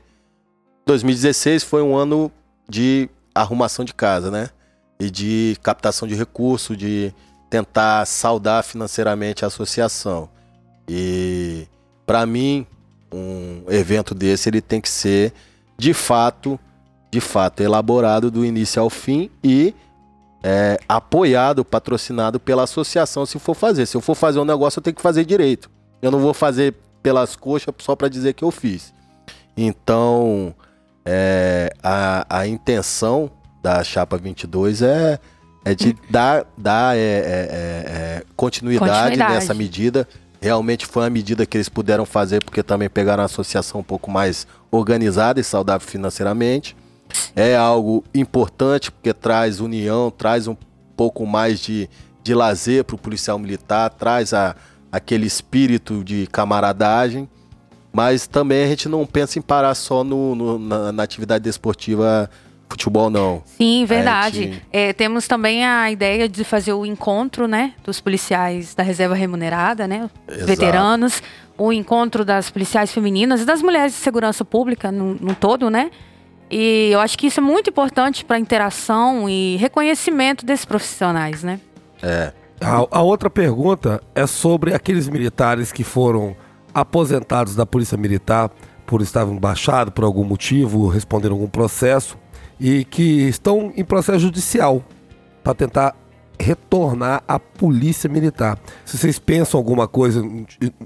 2016 0.87 1.63
foi 1.63 1.83
um 1.83 1.97
ano 1.97 2.31
de 2.69 3.09
arrumação 3.35 3.85
de 3.85 3.95
casa, 3.95 4.31
né? 4.31 4.51
E 4.99 5.11
de 5.11 5.57
captação 5.63 6.09
de 6.09 6.15
recurso, 6.17 6.77
de 6.77 7.15
tentar 7.49 8.05
saldar 8.07 8.65
financeiramente 8.65 9.45
a 9.45 9.49
associação. 9.49 10.29
E 10.89 11.67
para 12.05 12.27
mim, 12.27 12.67
um 13.13 13.65
evento 13.69 14.15
desse 14.15 14.49
ele 14.49 14.61
tem 14.61 14.81
que 14.81 14.89
ser 14.89 15.33
de 15.79 15.95
fato, 15.95 16.59
de 17.11 17.21
fato 17.21 17.63
elaborado 17.63 18.31
do 18.31 18.45
início 18.45 18.83
ao 18.83 18.91
fim 18.91 19.31
e 19.43 19.75
é, 20.43 20.79
apoiado, 20.89 21.65
patrocinado 21.65 22.39
pela 22.39 22.65
associação 22.65 23.27
se 23.27 23.39
for 23.39 23.55
fazer. 23.55 23.87
Se 23.87 23.97
eu 23.97 24.01
for 24.01 24.15
fazer 24.15 24.39
um 24.39 24.45
negócio, 24.45 24.79
eu 24.79 24.83
tenho 24.83 24.97
que 24.97 25.03
fazer 25.03 25.25
direito. 25.25 25.71
Eu 26.01 26.11
não 26.11 26.21
vou 26.21 26.33
fazer 26.33 26.75
pelas 27.03 27.37
coxas 27.37 27.75
só 27.79 27.97
para 27.97 28.09
dizer 28.09 28.35
que 28.35 28.45
eu 28.45 28.51
fiz. 28.51 28.93
Então, 29.57 30.55
é, 31.05 31.73
a, 31.83 32.41
a 32.41 32.47
intenção 32.47 33.31
da 33.63 33.83
Chapa 33.83 34.17
22 34.17 34.83
é, 34.83 35.19
é 35.65 35.75
de 35.75 35.97
dar, 36.09 36.47
dar 36.57 36.97
é, 36.97 37.01
é, 37.01 37.03
é, 37.03 37.23
é, 38.21 38.23
continuidade, 38.37 38.91
Continuidade. 38.91 39.35
nessa 39.35 39.55
medida. 39.55 40.09
Realmente 40.41 40.87
foi 40.87 41.03
uma 41.03 41.11
medida 41.11 41.45
que 41.45 41.57
eles 41.57 41.69
puderam 41.69 42.07
fazer 42.07 42.45
porque 42.45 42.63
também 42.63 42.89
pegaram 42.89 43.23
a 43.23 43.27
associação 43.27 43.81
um 43.81 43.85
pouco 43.85 44.09
mais 44.09 44.47
organizada 44.71 45.41
e 45.41 45.45
saudável 45.45 45.85
financeiramente. 45.87 46.77
É 47.35 47.57
algo 47.57 48.05
importante 48.15 48.91
porque 48.91 49.13
traz 49.13 49.61
união, 49.61 50.11
traz 50.11 50.47
um 50.49 50.57
pouco 50.97 51.25
mais 51.27 51.61
de, 51.61 51.89
de 52.23 52.35
lazer 52.35 52.85
para 52.85 52.97
o 52.97 52.99
policial 52.99 53.39
militar, 53.39 53.91
traz 53.91 54.33
a, 54.35 54.57
aquele 54.91 55.27
espírito 55.27 56.03
de 56.03 56.27
camaradagem. 56.33 57.29
Mas 57.93 58.27
também 58.27 58.65
a 58.65 58.67
gente 58.69 58.89
não 58.89 59.07
pensa 59.07 59.39
em 59.39 59.43
parar 59.43 59.75
só 59.75 60.05
no, 60.05 60.35
no- 60.35 60.59
na, 60.59 60.93
na 60.93 61.03
atividade 61.03 61.43
desportiva 61.45 62.29
futebol, 62.71 63.09
não. 63.09 63.43
sim, 63.47 63.87
verdade. 63.87 64.43
gente- 64.43 64.63
É, 64.71 64.93
temos 64.93 65.27
também 65.27 65.65
a 65.65 65.91
ideia 65.91 66.29
de 66.29 66.45
fazer 66.45 66.75
o 66.75 66.85
encontro, 66.85 67.49
né, 67.49 67.73
dos 67.83 67.99
policiais 67.99 68.75
da 68.75 68.83
reserva 68.83 69.15
remunerada, 69.15 69.89
né, 69.89 70.11
Exato. 70.29 70.47
veteranos, 70.47 71.23
o 71.57 71.73
encontro 71.73 72.27
das 72.27 72.51
policiais 72.51 72.93
femininas 72.93 73.41
e 73.41 73.47
das 73.47 73.63
mulheres 73.63 73.93
de 73.95 73.99
segurança 73.99 74.45
pública 74.45 74.93
no, 74.93 75.15
no 75.15 75.35
todo, 75.35 75.71
né? 75.71 75.91
E 76.51 76.91
eu 76.91 77.01
acho 77.01 77.19
que 77.19 77.27
isso 77.27 77.41
é 77.41 77.43
muito 77.43 77.71
importante 77.71 78.25
para 78.25 78.39
interação 78.39 79.29
e 79.29 79.57
reconhecimento 79.57 80.47
desses 80.47 80.65
profissionais, 80.65 81.43
né? 81.43 81.61
É. 82.03 82.33
A, 82.61 82.99
a 82.99 83.03
outra 83.03 83.31
pergunta 83.31 84.03
é 84.15 84.27
sobre 84.27 84.75
aqueles 84.75 85.09
militares 85.09 85.71
que 85.71 85.85
foram 85.85 86.35
aposentados 86.75 87.55
da 87.55 87.65
Polícia 87.65 87.97
Militar 87.97 88.51
por 88.87 89.03
estar 89.03 89.27
embaixado 89.27 89.93
por 89.93 90.05
algum 90.05 90.25
motivo, 90.25 90.89
responderam 90.89 91.37
algum 91.37 91.49
processo 91.49 92.17
e 92.59 92.85
que 92.85 93.29
estão 93.29 93.73
em 93.77 93.85
processo 93.85 94.21
judicial 94.21 94.83
para 95.45 95.55
tentar 95.55 95.95
retornar 96.41 97.23
à 97.27 97.39
Polícia 97.39 98.09
Militar. 98.09 98.59
Se 98.85 98.97
vocês 98.97 99.19
pensam 99.19 99.59
alguma 99.59 99.87
coisa 99.87 100.23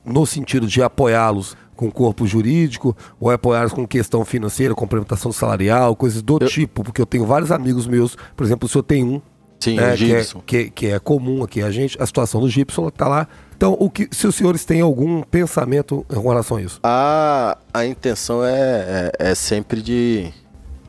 no 0.05 0.27
sentido 0.27 0.67
de 0.67 0.83
apoiá-los 0.83 1.57
com 1.83 1.91
corpo 1.91 2.25
jurídico 2.27 2.97
ou 3.19 3.29
apoiá-los 3.31 3.73
com 3.73 3.85
questão 3.87 4.25
financeira, 4.25 4.73
complementação 4.75 5.33
salarial, 5.33 5.97
coisas 5.97 6.23
do 6.23 6.39
Eu- 6.41 6.47
tipo, 6.49 6.85
porque 6.85 7.03
eu 7.03 7.07
tenho 7.07 7.27
vários 7.27 7.51
amigos 7.51 7.87
meus, 7.89 8.17
por 8.37 8.45
exemplo, 8.45 8.67
o 8.67 8.69
senhor 8.69 8.85
tem 8.85 9.03
um 9.03 9.21
Sim, 9.59 9.77
né, 9.77 9.95
o 9.95 9.97
que, 9.97 10.13
é, 10.15 10.25
que, 10.47 10.71
que 10.71 10.87
é 10.89 10.99
comum 10.99 11.43
aqui 11.43 11.61
a 11.63 11.71
gente, 11.71 12.01
a 12.01 12.07
situação 12.07 12.41
do 12.41 12.49
Gibson 12.49 12.89
tá 12.91 13.09
lá. 13.09 13.29
Então, 13.57 13.77
o 13.79 13.89
que, 13.91 14.09
se 14.11 14.27
os 14.27 14.35
senhores 14.35 14.65
têm 14.65 14.81
algum 14.81 15.23
pensamento 15.23 16.05
em 16.11 16.21
relação 16.21 16.57
a 16.57 16.63
isso? 16.63 16.81
A, 16.83 17.57
a 17.73 17.87
intenção 17.87 18.45
é, 18.45 19.13
é, 19.19 19.31
é 19.31 19.35
sempre 19.35 19.81
de 19.81 20.33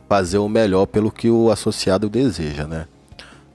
fazer 0.09 0.39
o 0.39 0.49
melhor 0.49 0.85
pelo 0.87 1.11
que 1.11 1.29
o 1.29 1.51
associado 1.51 2.09
deseja, 2.09 2.65
né? 2.65 2.85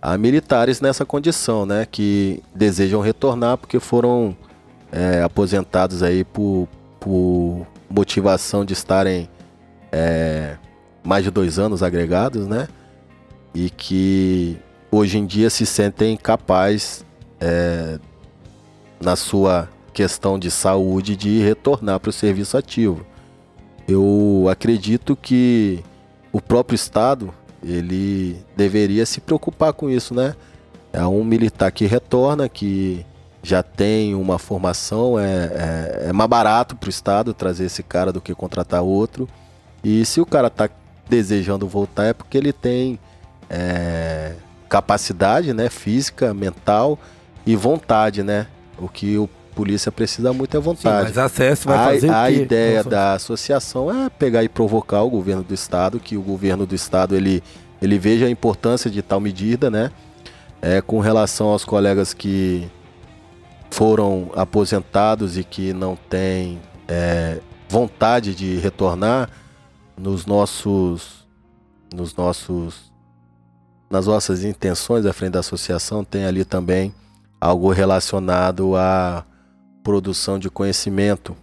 Há 0.01 0.17
militares 0.17 0.81
nessa 0.81 1.05
condição, 1.05 1.67
né? 1.67 1.85
Que 1.91 2.41
desejam 2.55 3.01
retornar 3.01 3.57
porque 3.59 3.81
foram 3.81 4.37
é, 4.93 5.23
aposentados 5.23 6.03
aí 6.03 6.23
por, 6.25 6.69
por 7.01 7.67
motivação 7.91 8.65
de 8.65 8.73
estarem 8.73 9.29
é, 9.93 10.57
mais 11.03 11.25
de 11.25 11.31
dois 11.31 11.59
anos 11.59 11.83
agregados, 11.83 12.47
né? 12.47 12.69
E 13.55 13.71
que 13.71 14.59
hoje 14.91 15.19
em 15.19 15.27
dia 15.27 15.51
se 15.51 15.65
sentem 15.65 16.17
capazes 16.17 17.05
é, 17.41 17.99
na 19.01 19.17
sua 19.17 19.69
questão 19.93 20.39
de 20.39 20.51
saúde 20.51 21.17
de 21.17 21.41
retornar 21.41 21.99
para 21.99 22.11
o 22.11 22.13
serviço 22.13 22.57
ativo. 22.57 23.05
Eu 23.87 24.47
acredito 24.51 25.17
que 25.17 25.83
o 26.31 26.41
próprio 26.41 26.77
Estado 26.77 27.33
ele 27.63 28.37
deveria 28.57 29.05
se 29.07 29.21
preocupar 29.21 29.73
com 29.73 29.91
isso, 29.91 30.15
né? 30.15 30.35
É 30.93 31.05
um 31.07 31.25
militar 31.25 31.71
que 31.73 31.87
retorna, 31.87 32.49
que 32.49 33.05
já 33.49 33.63
tem 33.63 34.15
uma 34.15 34.39
formação, 34.39 35.19
é, 35.19 35.25
é, 35.25 36.07
é 36.09 36.13
mais 36.13 36.29
barato 36.29 36.77
para 36.77 36.87
o 36.87 36.91
Estado 36.91 37.33
trazer 37.33 37.65
esse 37.65 37.83
cara 37.83 38.13
do 38.13 38.21
que 38.21 38.35
contratar 38.35 38.83
outro. 38.83 39.27
E 39.83 40.05
se 40.05 40.21
o 40.21 40.27
cara 40.27 40.49
está 40.49 40.69
desejando 41.09 41.67
voltar 41.67 42.05
é 42.05 42.13
porque 42.13 42.37
ele 42.37 42.53
tem 42.53 42.99
é, 43.49 44.35
capacidade 44.69 45.55
né, 45.55 45.71
física, 45.71 46.35
mental 46.35 46.99
e 47.47 47.57
vontade, 47.57 48.23
né? 48.23 48.47
O 48.79 48.87
que 48.87 49.17
o 49.17 49.29
polícia 49.55 49.91
precisa 49.91 50.33
muito 50.33 50.55
é 50.55 50.61
Sim, 50.61 50.65
vontade. 50.65 51.09
mas 51.09 51.19
a 51.19 51.29
CS 51.29 51.65
vai 51.65 51.79
a, 51.79 51.85
fazer 51.85 52.11
a 52.11 52.27
quê? 52.27 52.43
ideia 52.43 52.77
Nossa, 52.77 52.91
da 52.91 53.13
associação 53.15 53.91
é 54.05 54.11
pegar 54.11 54.45
e 54.45 54.49
provocar 54.49 55.03
o 55.03 55.11
governo 55.11 55.43
do 55.43 55.55
estado, 55.55 55.99
que 55.99 56.17
o 56.17 56.23
governo 56.23 56.67
do 56.67 56.75
estado 56.75 57.17
ele, 57.17 57.43
ele 57.81 57.99
veja 57.99 58.27
a 58.27 58.31
importância 58.31 58.91
de 58.91 59.01
tal 59.01 59.19
medida, 59.19 59.71
né? 59.71 59.91
É, 60.61 60.81
com 60.81 61.01
relação 61.01 61.49
aos 61.49 61.65
colegas 61.65 62.13
que 62.13 62.69
foram 63.71 64.31
aposentados 64.35 65.37
e 65.37 65.45
que 65.45 65.73
não 65.73 65.97
têm 65.97 66.61
é, 66.87 67.41
vontade 67.69 68.35
de 68.35 68.57
retornar 68.57 69.31
nos 69.97 70.27
nossos 70.27 71.27
nos 71.95 72.15
nossos 72.15 72.93
nas 73.91 74.07
nossas 74.07 74.45
intenções 74.45 75.07
à 75.07 75.13
frente 75.13 75.33
da 75.33 75.41
associação 75.41 76.05
tem 76.05 76.25
ali 76.25 76.45
também 76.45 76.95
algo 77.41 77.71
relacionado 77.71 78.77
à 78.77 79.25
produção 79.83 80.39
de 80.39 80.51
conhecimento 80.51 81.37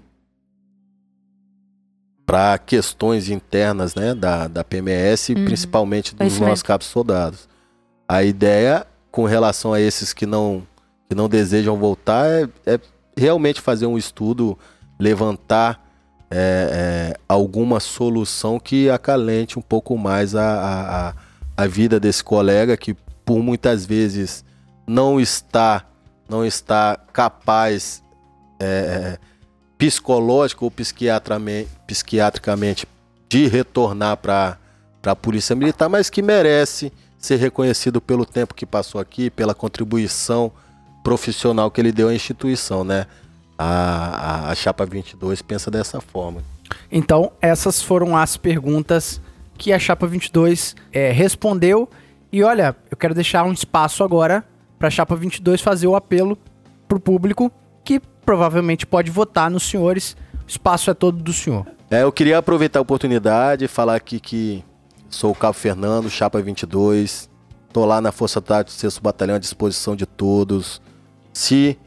para 2.25 2.57
questões 2.57 3.29
internas 3.29 3.93
né, 3.95 4.13
da, 4.15 4.47
da 4.47 4.63
PMS, 4.63 5.29
Uhum. 5.29 5.45
principalmente 5.45 6.15
dos 6.15 6.39
nossos 6.39 6.63
cabos 6.63 6.87
soldados. 6.87 7.47
A 8.07 8.23
ideia 8.23 8.85
com 9.11 9.25
relação 9.25 9.73
a 9.73 9.79
esses 9.79 10.11
que 10.11 10.25
não, 10.25 10.65
que 11.09 11.15
não 11.15 11.29
desejam 11.29 11.77
voltar 11.77 12.25
é, 12.27 12.49
é 12.65 12.79
realmente 13.15 13.61
fazer 13.61 13.85
um 13.85 13.97
estudo, 13.97 14.57
levantar 14.99 15.83
é, 16.29 17.13
é, 17.13 17.19
alguma 17.29 17.79
solução 17.79 18.59
que 18.59 18.89
acalente 18.89 19.59
um 19.59 19.61
pouco 19.61 19.97
mais 19.97 20.35
a, 20.35 21.13
a, 21.57 21.63
a- 21.63 21.67
vida 21.67 21.99
desse 21.99 22.23
colega 22.23 22.75
que 22.75 22.95
por 23.23 23.39
muitas 23.41 23.85
vezes 23.85 24.43
não 24.87 25.19
está 25.19 25.85
não 26.27 26.43
está 26.43 26.97
capaz 27.13 28.03
é, 28.59 29.19
psicológico 29.77 30.65
ou 30.65 30.71
psiquiatricamente 31.85 32.87
de 33.29 33.47
retornar 33.47 34.17
para 34.17 34.57
a 35.03 35.15
polícia 35.15 35.55
militar, 35.55 35.87
mas 35.87 36.09
que 36.09 36.21
merece 36.21 36.91
ser 37.17 37.37
reconhecido 37.37 38.01
pelo 38.01 38.25
tempo 38.25 38.53
que 38.55 38.65
passou 38.65 38.99
aqui, 38.99 39.29
pela 39.29 39.53
contribuição 39.53 40.51
profissional 41.05 41.69
que 41.69 41.79
ele 41.79 41.91
deu 41.91 42.09
à 42.09 42.15
instituição, 42.15 42.83
né? 42.83 43.05
A, 43.55 44.47
a, 44.47 44.49
a 44.49 44.55
Chapa 44.55 44.83
22 44.87 45.43
pensa 45.43 45.69
dessa 45.69 46.01
forma. 46.01 46.41
Então, 46.91 47.31
essas 47.39 47.79
foram 47.79 48.17
as 48.17 48.35
perguntas 48.35 49.21
que 49.55 49.71
a 49.71 49.77
Chapa 49.77 50.07
22 50.07 50.75
é, 50.91 51.11
respondeu. 51.11 51.87
E 52.31 52.43
olha, 52.43 52.75
eu 52.89 52.97
quero 52.97 53.13
deixar 53.13 53.43
um 53.45 53.53
espaço 53.53 54.03
agora 54.03 54.43
para 54.79 54.87
a 54.87 54.91
Chapa 54.91 55.15
22 55.15 55.61
fazer 55.61 55.85
o 55.85 55.95
apelo 55.95 56.35
pro 56.87 56.99
público 56.99 57.51
que 57.83 58.01
provavelmente 58.25 58.87
pode 58.87 59.11
votar 59.11 59.49
nos 59.51 59.63
senhores. 59.63 60.17
O 60.43 60.49
espaço 60.49 60.89
é 60.89 60.95
todo 60.95 61.21
do 61.21 61.31
senhor. 61.31 61.67
É, 61.91 62.01
eu 62.01 62.11
queria 62.11 62.39
aproveitar 62.39 62.79
a 62.79 62.81
oportunidade 62.81 63.63
e 63.63 63.67
falar 63.67 63.95
aqui 63.95 64.19
que 64.19 64.65
sou 65.07 65.31
o 65.31 65.35
Cabo 65.35 65.53
Fernando, 65.53 66.09
Chapa 66.09 66.41
22. 66.41 67.29
Tô 67.71 67.85
lá 67.85 68.01
na 68.01 68.11
Força 68.11 68.41
Tática 68.41 68.75
do 68.75 68.79
6 68.79 68.97
Batalhão 68.97 69.35
à 69.35 69.39
disposição 69.39 69.95
de 69.95 70.07
todos. 70.07 70.81
Se 71.35 71.77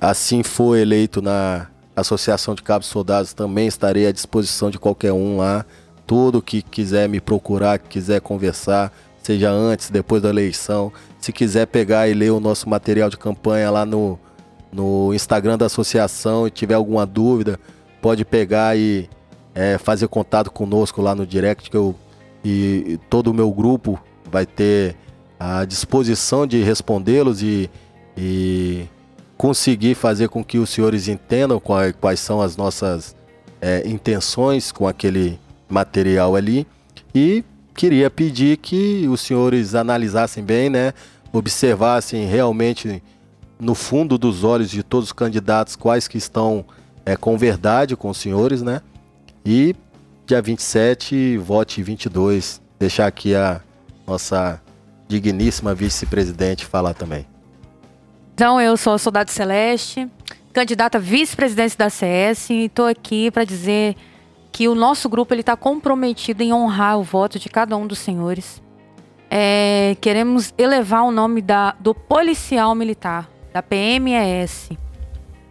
assim 0.00 0.44
for 0.44 0.76
eleito 0.76 1.20
na 1.20 1.66
Associação 1.96 2.54
de 2.54 2.62
Cabos 2.62 2.86
Soldados, 2.86 3.34
também 3.34 3.66
estarei 3.66 4.06
à 4.06 4.12
disposição 4.12 4.70
de 4.70 4.78
qualquer 4.78 5.12
um 5.12 5.38
lá. 5.38 5.66
Todo 6.06 6.40
que 6.40 6.62
quiser 6.62 7.08
me 7.08 7.20
procurar, 7.20 7.80
que 7.80 7.88
quiser 7.88 8.20
conversar, 8.20 8.92
seja 9.20 9.50
antes, 9.50 9.90
depois 9.90 10.22
da 10.22 10.28
eleição. 10.28 10.92
Se 11.18 11.32
quiser 11.32 11.66
pegar 11.66 12.06
e 12.06 12.14
ler 12.14 12.30
o 12.30 12.38
nosso 12.38 12.68
material 12.68 13.10
de 13.10 13.16
campanha 13.16 13.72
lá 13.72 13.84
no, 13.84 14.16
no 14.72 15.12
Instagram 15.12 15.58
da 15.58 15.66
associação 15.66 16.46
e 16.46 16.50
tiver 16.52 16.74
alguma 16.74 17.04
dúvida, 17.04 17.58
pode 18.00 18.24
pegar 18.24 18.78
e 18.78 19.10
é, 19.52 19.78
fazer 19.78 20.06
contato 20.06 20.48
conosco 20.48 21.02
lá 21.02 21.12
no 21.12 21.26
direct 21.26 21.70
que 21.70 21.76
eu 21.76 21.92
e, 22.44 23.00
todo 23.10 23.32
o 23.32 23.34
meu 23.34 23.50
grupo 23.50 24.00
vai 24.30 24.46
ter 24.46 24.94
a 25.40 25.64
disposição 25.64 26.46
de 26.46 26.62
respondê-los 26.62 27.42
e, 27.42 27.68
e 28.16 28.86
conseguir 29.36 29.94
fazer 29.94 30.28
com 30.28 30.42
que 30.42 30.58
os 30.58 30.70
senhores 30.70 31.08
entendam 31.08 31.60
quais, 31.60 31.94
quais 32.00 32.20
são 32.20 32.40
as 32.40 32.56
nossas 32.56 33.14
é, 33.60 33.86
intenções 33.86 34.72
com 34.72 34.88
aquele 34.88 35.38
material 35.68 36.36
ali 36.36 36.66
e 37.14 37.44
queria 37.74 38.10
pedir 38.10 38.56
que 38.56 39.06
os 39.08 39.20
senhores 39.20 39.74
analisassem 39.74 40.42
bem, 40.42 40.70
né, 40.70 40.94
observassem 41.32 42.26
realmente 42.26 43.02
no 43.58 43.74
fundo 43.74 44.16
dos 44.16 44.44
olhos 44.44 44.70
de 44.70 44.82
todos 44.82 45.08
os 45.08 45.12
candidatos 45.12 45.76
quais 45.76 46.08
que 46.08 46.18
estão 46.18 46.64
é, 47.04 47.16
com 47.16 47.36
verdade 47.36 47.96
com 47.96 48.10
os 48.10 48.16
senhores, 48.16 48.62
né? 48.62 48.82
E 49.44 49.74
dia 50.26 50.42
27, 50.42 51.38
vote 51.38 51.82
22. 51.82 52.60
Deixar 52.78 53.06
aqui 53.06 53.34
a 53.34 53.60
nossa 54.06 54.60
digníssima 55.06 55.74
vice-presidente 55.74 56.66
falar 56.66 56.94
também. 56.94 57.26
Então, 58.36 58.60
eu 58.60 58.76
sou 58.76 58.92
a 58.92 58.98
Soldado 58.98 59.30
Celeste, 59.30 60.06
candidata 60.52 60.98
à 60.98 61.00
vice-presidência 61.00 61.78
da 61.78 61.88
CS 61.88 62.50
e 62.50 62.66
estou 62.66 62.84
aqui 62.84 63.30
para 63.30 63.44
dizer 63.44 63.96
que 64.52 64.68
o 64.68 64.74
nosso 64.74 65.08
grupo 65.08 65.32
ele 65.32 65.40
está 65.40 65.56
comprometido 65.56 66.42
em 66.42 66.52
honrar 66.52 66.98
o 66.98 67.02
voto 67.02 67.38
de 67.38 67.48
cada 67.48 67.74
um 67.78 67.86
dos 67.86 67.98
senhores. 67.98 68.62
É, 69.30 69.96
queremos 70.02 70.52
elevar 70.58 71.04
o 71.04 71.10
nome 71.10 71.40
da, 71.40 71.74
do 71.80 71.94
policial 71.94 72.74
militar, 72.74 73.26
da 73.54 73.62
PMES. 73.62 74.68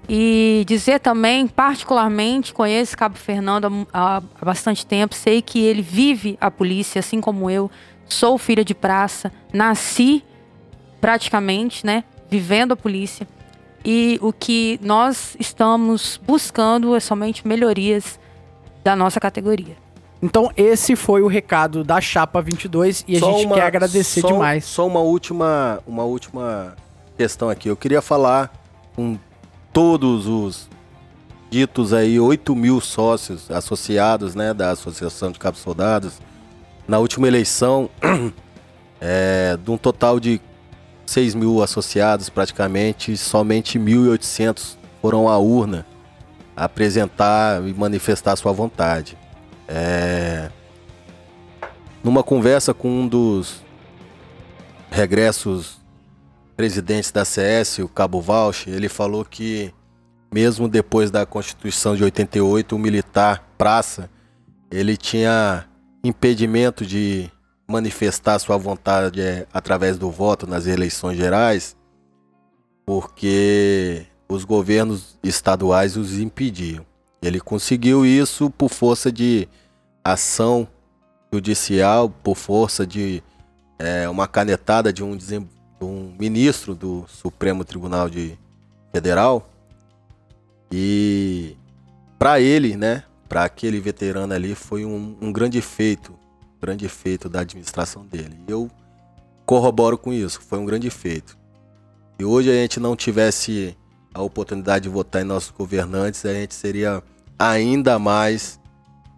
E 0.07 0.63
dizer 0.67 0.99
também, 0.99 1.47
particularmente, 1.47 2.53
conheço 2.53 2.95
Cabo 2.95 3.17
Fernando 3.17 3.87
há, 3.91 4.17
há 4.39 4.45
bastante 4.45 4.85
tempo, 4.85 5.15
sei 5.15 5.41
que 5.41 5.59
ele 5.59 5.81
vive 5.81 6.37
a 6.39 6.51
polícia, 6.51 6.99
assim 6.99 7.19
como 7.19 7.49
eu. 7.49 7.71
Sou 8.07 8.37
filha 8.37 8.63
de 8.63 8.75
praça, 8.75 9.31
nasci 9.51 10.23
praticamente, 11.01 11.83
né, 11.83 12.03
vivendo 12.29 12.71
a 12.73 12.75
polícia. 12.75 13.27
E 13.83 14.17
o 14.21 14.33
que 14.33 14.79
nós 14.81 15.35
estamos 15.39 16.19
buscando 16.25 16.95
é 16.95 16.99
somente 16.99 17.47
melhorias 17.47 18.19
da 18.83 18.95
nossa 18.95 19.19
categoria. 19.19 19.75
Então, 20.21 20.49
esse 20.57 20.95
foi 20.95 21.21
o 21.21 21.27
recado 21.27 21.83
da 21.83 22.01
Chapa 22.01 22.41
22 22.41 23.03
e 23.07 23.17
a 23.17 23.19
Só 23.19 23.33
gente 23.33 23.45
uma- 23.45 23.55
quer 23.55 23.63
agradecer 23.65 24.21
só- 24.21 24.27
demais. 24.27 24.65
Só 24.65 24.87
uma 24.87 25.01
última, 25.01 25.79
uma 25.85 26.03
última 26.03 26.75
questão 27.15 27.49
aqui. 27.49 27.69
Eu 27.69 27.75
queria 27.77 28.01
falar 28.01 28.51
com 28.95 29.19
todos 29.71 30.25
os 30.25 30.67
ditos 31.51 31.93
aí 31.93 32.19
8 32.19 32.55
mil 32.55 32.81
sócios 32.81 33.51
associados, 33.51 34.33
né, 34.33 34.51
da 34.53 34.71
Associação 34.71 35.31
de 35.31 35.37
Cabos 35.37 35.59
Soldados. 35.61 36.13
Na 36.87 36.97
última 36.97 37.27
eleição, 37.27 37.89
é, 38.99 39.57
de 39.63 39.69
um 39.71 39.77
total 39.77 40.19
de 40.19 40.41
6 41.05 41.35
mil 41.35 41.61
associados 41.61 42.29
praticamente, 42.29 43.15
somente 43.17 43.79
1.800 43.79 44.77
foram 45.01 45.29
à 45.29 45.37
urna 45.37 45.85
apresentar 46.55 47.65
e 47.67 47.73
manifestar 47.73 48.35
sua 48.35 48.51
vontade. 48.51 49.17
É, 49.67 50.49
numa 52.03 52.23
conversa 52.23 52.73
com 52.73 52.87
um 52.87 53.07
dos 53.07 53.63
regressos 54.89 55.81
presidentes 56.55 57.11
da 57.11 57.25
CS, 57.25 57.79
o 57.79 57.87
Cabo 57.87 58.21
Valch, 58.21 58.69
ele 58.69 58.87
falou 58.87 59.25
que 59.25 59.73
mesmo 60.31 60.67
depois 60.67 61.11
da 61.11 61.25
Constituição 61.25 61.95
de 61.95 62.03
88, 62.03 62.75
o 62.75 62.79
militar 62.79 63.47
praça, 63.57 64.09
ele 64.71 64.97
tinha 64.97 65.65
impedimento 66.03 66.85
de 66.85 67.29
manifestar 67.67 68.39
sua 68.39 68.57
vontade 68.57 69.21
eh, 69.21 69.47
através 69.53 69.97
do 69.97 70.11
voto 70.11 70.45
nas 70.45 70.67
eleições 70.67 71.17
gerais, 71.17 71.75
porque 72.85 74.05
os 74.29 74.43
governos 74.43 75.17
estaduais 75.23 75.97
os 75.97 76.19
impediam. 76.19 76.85
Ele 77.21 77.39
conseguiu 77.39 78.05
isso 78.05 78.49
por 78.49 78.69
força 78.69 79.11
de 79.11 79.47
ação 80.03 80.67
judicial, 81.33 82.09
por 82.09 82.35
força 82.35 82.85
de 82.85 83.23
eh, 83.79 84.07
uma 84.07 84.27
canetada 84.27 84.93
de 84.93 85.03
um, 85.03 85.17
de 85.17 85.43
um 85.81 86.15
ministro 86.19 86.75
do 86.75 87.05
Supremo 87.07 87.65
Tribunal 87.65 88.09
de 88.09 88.37
Federal. 88.91 89.49
E 90.71 91.57
para 92.17 92.39
ele, 92.39 92.77
né, 92.77 93.03
para 93.27 93.43
aquele 93.43 93.79
veterano 93.79 94.33
ali, 94.33 94.55
foi 94.55 94.85
um, 94.85 95.17
um 95.21 95.31
grande 95.31 95.61
feito, 95.61 96.14
grande 96.65 96.89
feito 96.89 97.29
da 97.29 97.41
administração 97.41 98.03
dele. 98.05 98.35
E 98.47 98.51
eu 98.51 98.69
corroboro 99.45 99.97
com 99.97 100.11
isso. 100.11 100.41
Foi 100.41 100.57
um 100.57 100.65
grande 100.65 100.89
feito. 100.89 101.37
Se 102.17 102.25
hoje 102.25 102.49
a 102.49 102.53
gente 102.53 102.79
não 102.79 102.95
tivesse 102.95 103.77
a 104.13 104.21
oportunidade 104.21 104.83
de 104.83 104.89
votar 104.89 105.21
em 105.21 105.25
nossos 105.25 105.51
governantes, 105.51 106.25
a 106.25 106.33
gente 106.33 106.55
seria 106.55 107.03
ainda 107.37 107.99
mais 107.99 108.59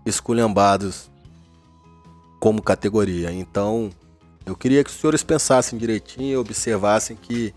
esculhambados 0.06 1.09
como 2.40 2.61
categoria. 2.61 3.32
Então, 3.32 3.92
eu 4.45 4.56
queria 4.56 4.84
que 4.84 4.90
os 4.90 4.98
senhores 4.98 5.24
pensassem 5.24 5.80
direitinho 5.80 6.34
e 6.34 6.38
observassem 6.38 7.16
que 7.16 7.53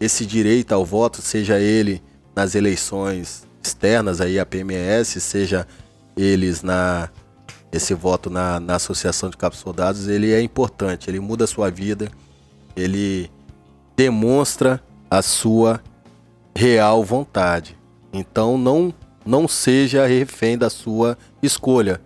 esse 0.00 0.26
direito 0.26 0.72
ao 0.72 0.84
voto, 0.84 1.22
seja 1.22 1.60
ele 1.60 2.02
nas 2.34 2.54
eleições 2.54 3.46
externas 3.62 4.20
aí 4.20 4.38
a 4.38 4.46
PMS, 4.46 5.20
seja 5.20 5.66
eles 6.16 6.62
na 6.62 7.08
esse 7.72 7.94
voto 7.94 8.30
na, 8.30 8.58
na 8.58 8.76
associação 8.76 9.28
de 9.30 9.36
cabos 9.36 9.58
soldados, 9.58 10.08
ele 10.08 10.32
é 10.32 10.40
importante, 10.40 11.10
ele 11.10 11.20
muda 11.20 11.44
a 11.44 11.46
sua 11.46 11.70
vida, 11.70 12.10
ele 12.76 13.30
demonstra 13.96 14.82
a 15.10 15.22
sua 15.22 15.80
real 16.54 17.04
vontade. 17.04 17.76
Então 18.12 18.56
não 18.56 18.94
não 19.26 19.46
seja 19.46 20.06
refém 20.06 20.56
da 20.56 20.70
sua 20.70 21.18
escolha 21.42 22.00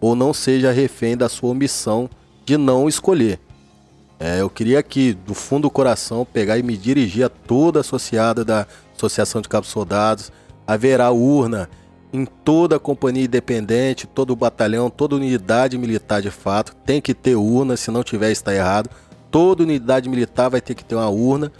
ou 0.00 0.16
não 0.16 0.34
seja 0.34 0.72
refém 0.72 1.16
da 1.16 1.28
sua 1.28 1.50
omissão 1.50 2.10
de 2.44 2.56
não 2.56 2.88
escolher. 2.88 3.38
É, 4.18 4.40
eu 4.40 4.48
queria 4.48 4.78
aqui, 4.78 5.12
do 5.12 5.34
fundo 5.34 5.62
do 5.62 5.70
coração, 5.70 6.24
pegar 6.24 6.58
e 6.58 6.62
me 6.62 6.76
dirigir 6.76 7.24
a 7.24 7.28
toda 7.28 7.80
associada 7.80 8.44
da 8.44 8.66
Associação 8.96 9.40
de 9.40 9.48
Cabos 9.48 9.68
Soldados. 9.68 10.32
Haverá 10.66 11.10
urna 11.10 11.68
em 12.16 12.24
toda 12.24 12.76
a 12.76 12.80
companhia 12.80 13.24
independente, 13.24 14.06
todo 14.06 14.30
o 14.30 14.36
batalhão, 14.36 14.88
toda 14.88 15.16
unidade 15.16 15.76
militar 15.76 16.22
de 16.22 16.30
fato. 16.30 16.74
Tem 16.76 16.98
que 16.98 17.12
ter 17.12 17.36
urna, 17.36 17.76
se 17.76 17.90
não 17.90 18.02
tiver 18.02 18.30
está 18.30 18.54
errado. 18.54 18.88
Toda 19.30 19.62
unidade 19.62 20.08
militar 20.08 20.48
vai 20.48 20.62
ter 20.62 20.74
que 20.74 20.82
ter 20.84 20.94
uma 20.94 21.10
urna. 21.10 21.52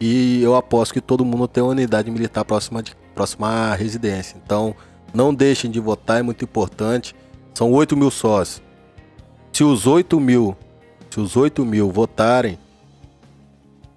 E 0.00 0.40
eu 0.42 0.54
aposto 0.54 0.94
que 0.94 1.00
todo 1.00 1.24
mundo 1.24 1.48
tem 1.48 1.60
uma 1.60 1.72
unidade 1.72 2.08
militar 2.08 2.44
próxima, 2.44 2.82
de, 2.82 2.94
próxima 3.16 3.48
à 3.48 3.74
residência. 3.74 4.40
Então, 4.42 4.76
não 5.12 5.34
deixem 5.34 5.68
de 5.68 5.80
votar, 5.80 6.20
é 6.20 6.22
muito 6.22 6.44
importante. 6.44 7.14
São 7.52 7.72
8 7.72 7.96
mil 7.96 8.12
sócios. 8.12 8.62
Se 9.52 9.64
os 9.64 9.88
8 9.88 10.20
mil, 10.20 10.56
se 11.10 11.18
os 11.18 11.36
8 11.36 11.64
mil 11.64 11.90
votarem, 11.90 12.58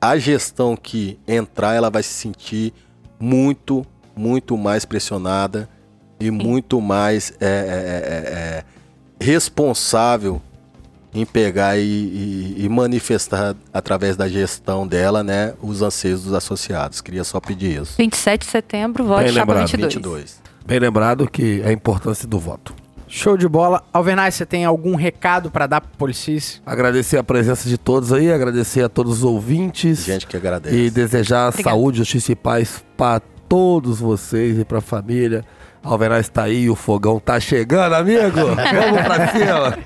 a 0.01 0.17
gestão 0.17 0.75
que 0.75 1.19
entrar, 1.27 1.75
ela 1.75 1.91
vai 1.91 2.01
se 2.01 2.13
sentir 2.13 2.73
muito, 3.19 3.85
muito 4.15 4.57
mais 4.57 4.85
pressionada 4.85 5.69
e 6.25 6.31
muito 6.31 6.81
mais 6.81 7.33
é, 7.39 7.45
é, 7.45 7.49
é, 7.49 8.33
é, 8.33 8.63
responsável 9.19 10.41
em 11.13 11.25
pegar 11.25 11.77
e, 11.77 11.81
e, 11.81 12.55
e, 12.65 12.69
manifestar 12.69 13.55
através 13.71 14.17
da 14.17 14.27
gestão 14.27 14.87
dela, 14.87 15.23
né, 15.23 15.53
os 15.61 15.81
anseios 15.81 16.23
dos 16.23 16.33
associados. 16.33 17.01
Queria 17.01 17.23
só 17.23 17.39
pedir 17.39 17.81
isso. 17.81 17.95
27 17.97 18.45
de 18.45 18.51
setembro, 18.51 19.03
voto 19.03 19.31
chapa 19.31 19.53
22. 19.53 19.93
22. 19.93 20.41
Bem 20.65 20.79
lembrado 20.79 21.29
que 21.29 21.61
é 21.63 21.69
a 21.69 21.71
importância 21.71 22.27
do 22.27 22.39
voto. 22.39 22.73
Show 23.07 23.37
de 23.37 23.47
bola. 23.47 23.83
Alvernaz, 23.93 24.33
você 24.33 24.43
tem 24.43 24.65
algum 24.65 24.95
recado 24.95 25.51
para 25.51 25.67
dar 25.67 25.81
pro 25.81 25.91
Policis? 25.99 26.59
Agradecer 26.65 27.17
a 27.17 27.23
presença 27.23 27.69
de 27.69 27.77
todos 27.77 28.11
aí, 28.11 28.31
agradecer 28.31 28.81
a 28.81 28.89
todos 28.89 29.19
os 29.19 29.23
ouvintes. 29.23 30.03
Gente 30.03 30.25
que 30.25 30.35
agradece. 30.35 30.75
E 30.75 30.89
desejar 30.89 31.49
Obrigado. 31.49 31.71
saúde, 31.71 31.97
justiça 31.99 32.31
e 32.31 32.35
paz 32.35 32.83
para 32.97 33.21
todos 33.47 33.99
vocês 33.99 34.57
e 34.57 34.65
para 34.65 34.79
a 34.79 34.81
família. 34.81 35.45
Alvernaz 35.83 36.29
tá 36.29 36.43
aí, 36.43 36.69
o 36.69 36.75
fogão 36.75 37.19
tá 37.19 37.39
chegando, 37.39 37.93
amigo. 37.93 38.39
Vamos 38.55 39.01
pra 39.03 39.27
cima. 39.27 39.77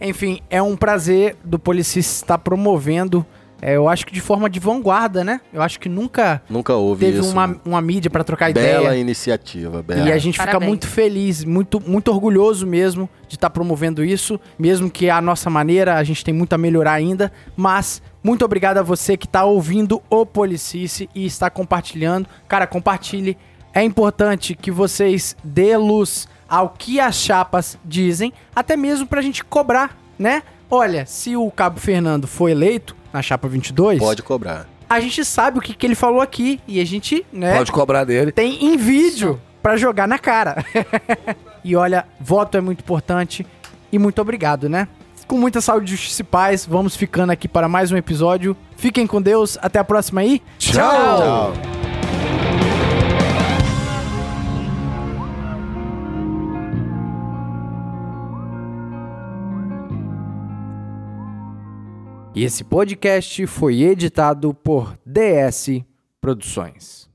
Enfim, 0.00 0.40
é 0.48 0.62
um 0.62 0.76
prazer 0.76 1.36
do 1.44 1.58
Policis 1.58 2.06
estar 2.06 2.38
promovendo 2.38 3.24
é, 3.60 3.74
eu 3.74 3.88
acho 3.88 4.06
que 4.06 4.12
de 4.12 4.20
forma 4.20 4.50
de 4.50 4.60
vanguarda, 4.60 5.24
né? 5.24 5.40
Eu 5.52 5.62
acho 5.62 5.80
que 5.80 5.88
nunca, 5.88 6.42
nunca 6.48 6.74
houve 6.74 7.06
teve 7.06 7.20
isso. 7.20 7.30
Uma, 7.30 7.58
uma 7.64 7.80
mídia 7.80 8.10
para 8.10 8.22
trocar 8.22 8.52
bela 8.52 8.66
ideia. 8.66 8.80
Bela 8.80 8.96
iniciativa, 8.96 9.82
bela. 9.82 10.06
E 10.06 10.12
a 10.12 10.18
gente 10.18 10.36
Parabéns. 10.36 10.58
fica 10.58 10.66
muito 10.68 10.86
feliz, 10.86 11.42
muito, 11.42 11.80
muito 11.80 12.10
orgulhoso 12.10 12.66
mesmo 12.66 13.08
de 13.26 13.36
estar 13.36 13.48
tá 13.48 13.50
promovendo 13.50 14.04
isso, 14.04 14.38
mesmo 14.58 14.90
que 14.90 15.08
a 15.08 15.20
nossa 15.22 15.48
maneira, 15.48 15.94
a 15.94 16.04
gente 16.04 16.22
tem 16.22 16.34
muito 16.34 16.52
a 16.52 16.58
melhorar 16.58 16.92
ainda, 16.92 17.32
mas 17.56 18.02
muito 18.22 18.44
obrigado 18.44 18.78
a 18.78 18.82
você 18.82 19.16
que 19.16 19.26
está 19.26 19.44
ouvindo 19.44 20.02
o 20.10 20.26
Policice 20.26 21.08
e 21.14 21.24
está 21.24 21.48
compartilhando. 21.48 22.28
Cara, 22.46 22.66
compartilhe. 22.66 23.38
É 23.76 23.82
importante 23.82 24.54
que 24.54 24.70
vocês 24.70 25.36
dê 25.44 25.76
luz 25.76 26.26
ao 26.48 26.70
que 26.70 26.98
as 26.98 27.16
chapas 27.16 27.78
dizem, 27.84 28.32
até 28.54 28.74
mesmo 28.74 29.06
para 29.06 29.20
a 29.20 29.22
gente 29.22 29.44
cobrar, 29.44 29.94
né? 30.18 30.42
Olha, 30.70 31.04
se 31.04 31.36
o 31.36 31.50
Cabo 31.50 31.78
Fernando 31.78 32.26
foi 32.26 32.52
eleito, 32.52 32.96
na 33.12 33.20
chapa 33.20 33.46
22. 33.46 33.98
Pode 33.98 34.22
cobrar. 34.22 34.66
A 34.88 34.98
gente 34.98 35.22
sabe 35.26 35.58
o 35.58 35.60
que, 35.60 35.74
que 35.74 35.84
ele 35.84 35.94
falou 35.94 36.22
aqui 36.22 36.58
e 36.66 36.80
a 36.80 36.86
gente, 36.86 37.26
né? 37.30 37.54
Pode 37.58 37.70
cobrar 37.70 38.04
dele. 38.04 38.32
Tem 38.32 38.64
em 38.64 38.78
vídeo 38.78 39.38
para 39.62 39.76
jogar 39.76 40.08
na 40.08 40.18
cara. 40.18 40.64
e 41.62 41.76
olha, 41.76 42.06
voto 42.18 42.56
é 42.56 42.62
muito 42.62 42.80
importante 42.80 43.46
e 43.92 43.98
muito 43.98 44.22
obrigado, 44.22 44.70
né? 44.70 44.88
Com 45.26 45.36
muita 45.36 45.60
saúde, 45.60 45.90
justiça 45.90 46.22
e 46.22 46.24
paz, 46.24 46.64
vamos 46.64 46.96
ficando 46.96 47.30
aqui 47.30 47.46
para 47.46 47.68
mais 47.68 47.92
um 47.92 47.96
episódio. 47.98 48.56
Fiquem 48.78 49.06
com 49.06 49.20
Deus, 49.20 49.58
até 49.60 49.78
a 49.78 49.84
próxima 49.84 50.22
aí. 50.22 50.40
Tchau. 50.58 51.52
Tchau. 51.52 51.85
E 62.36 62.44
esse 62.44 62.62
podcast 62.62 63.46
foi 63.46 63.80
editado 63.80 64.52
por 64.52 64.98
DS 65.06 65.82
Produções. 66.20 67.05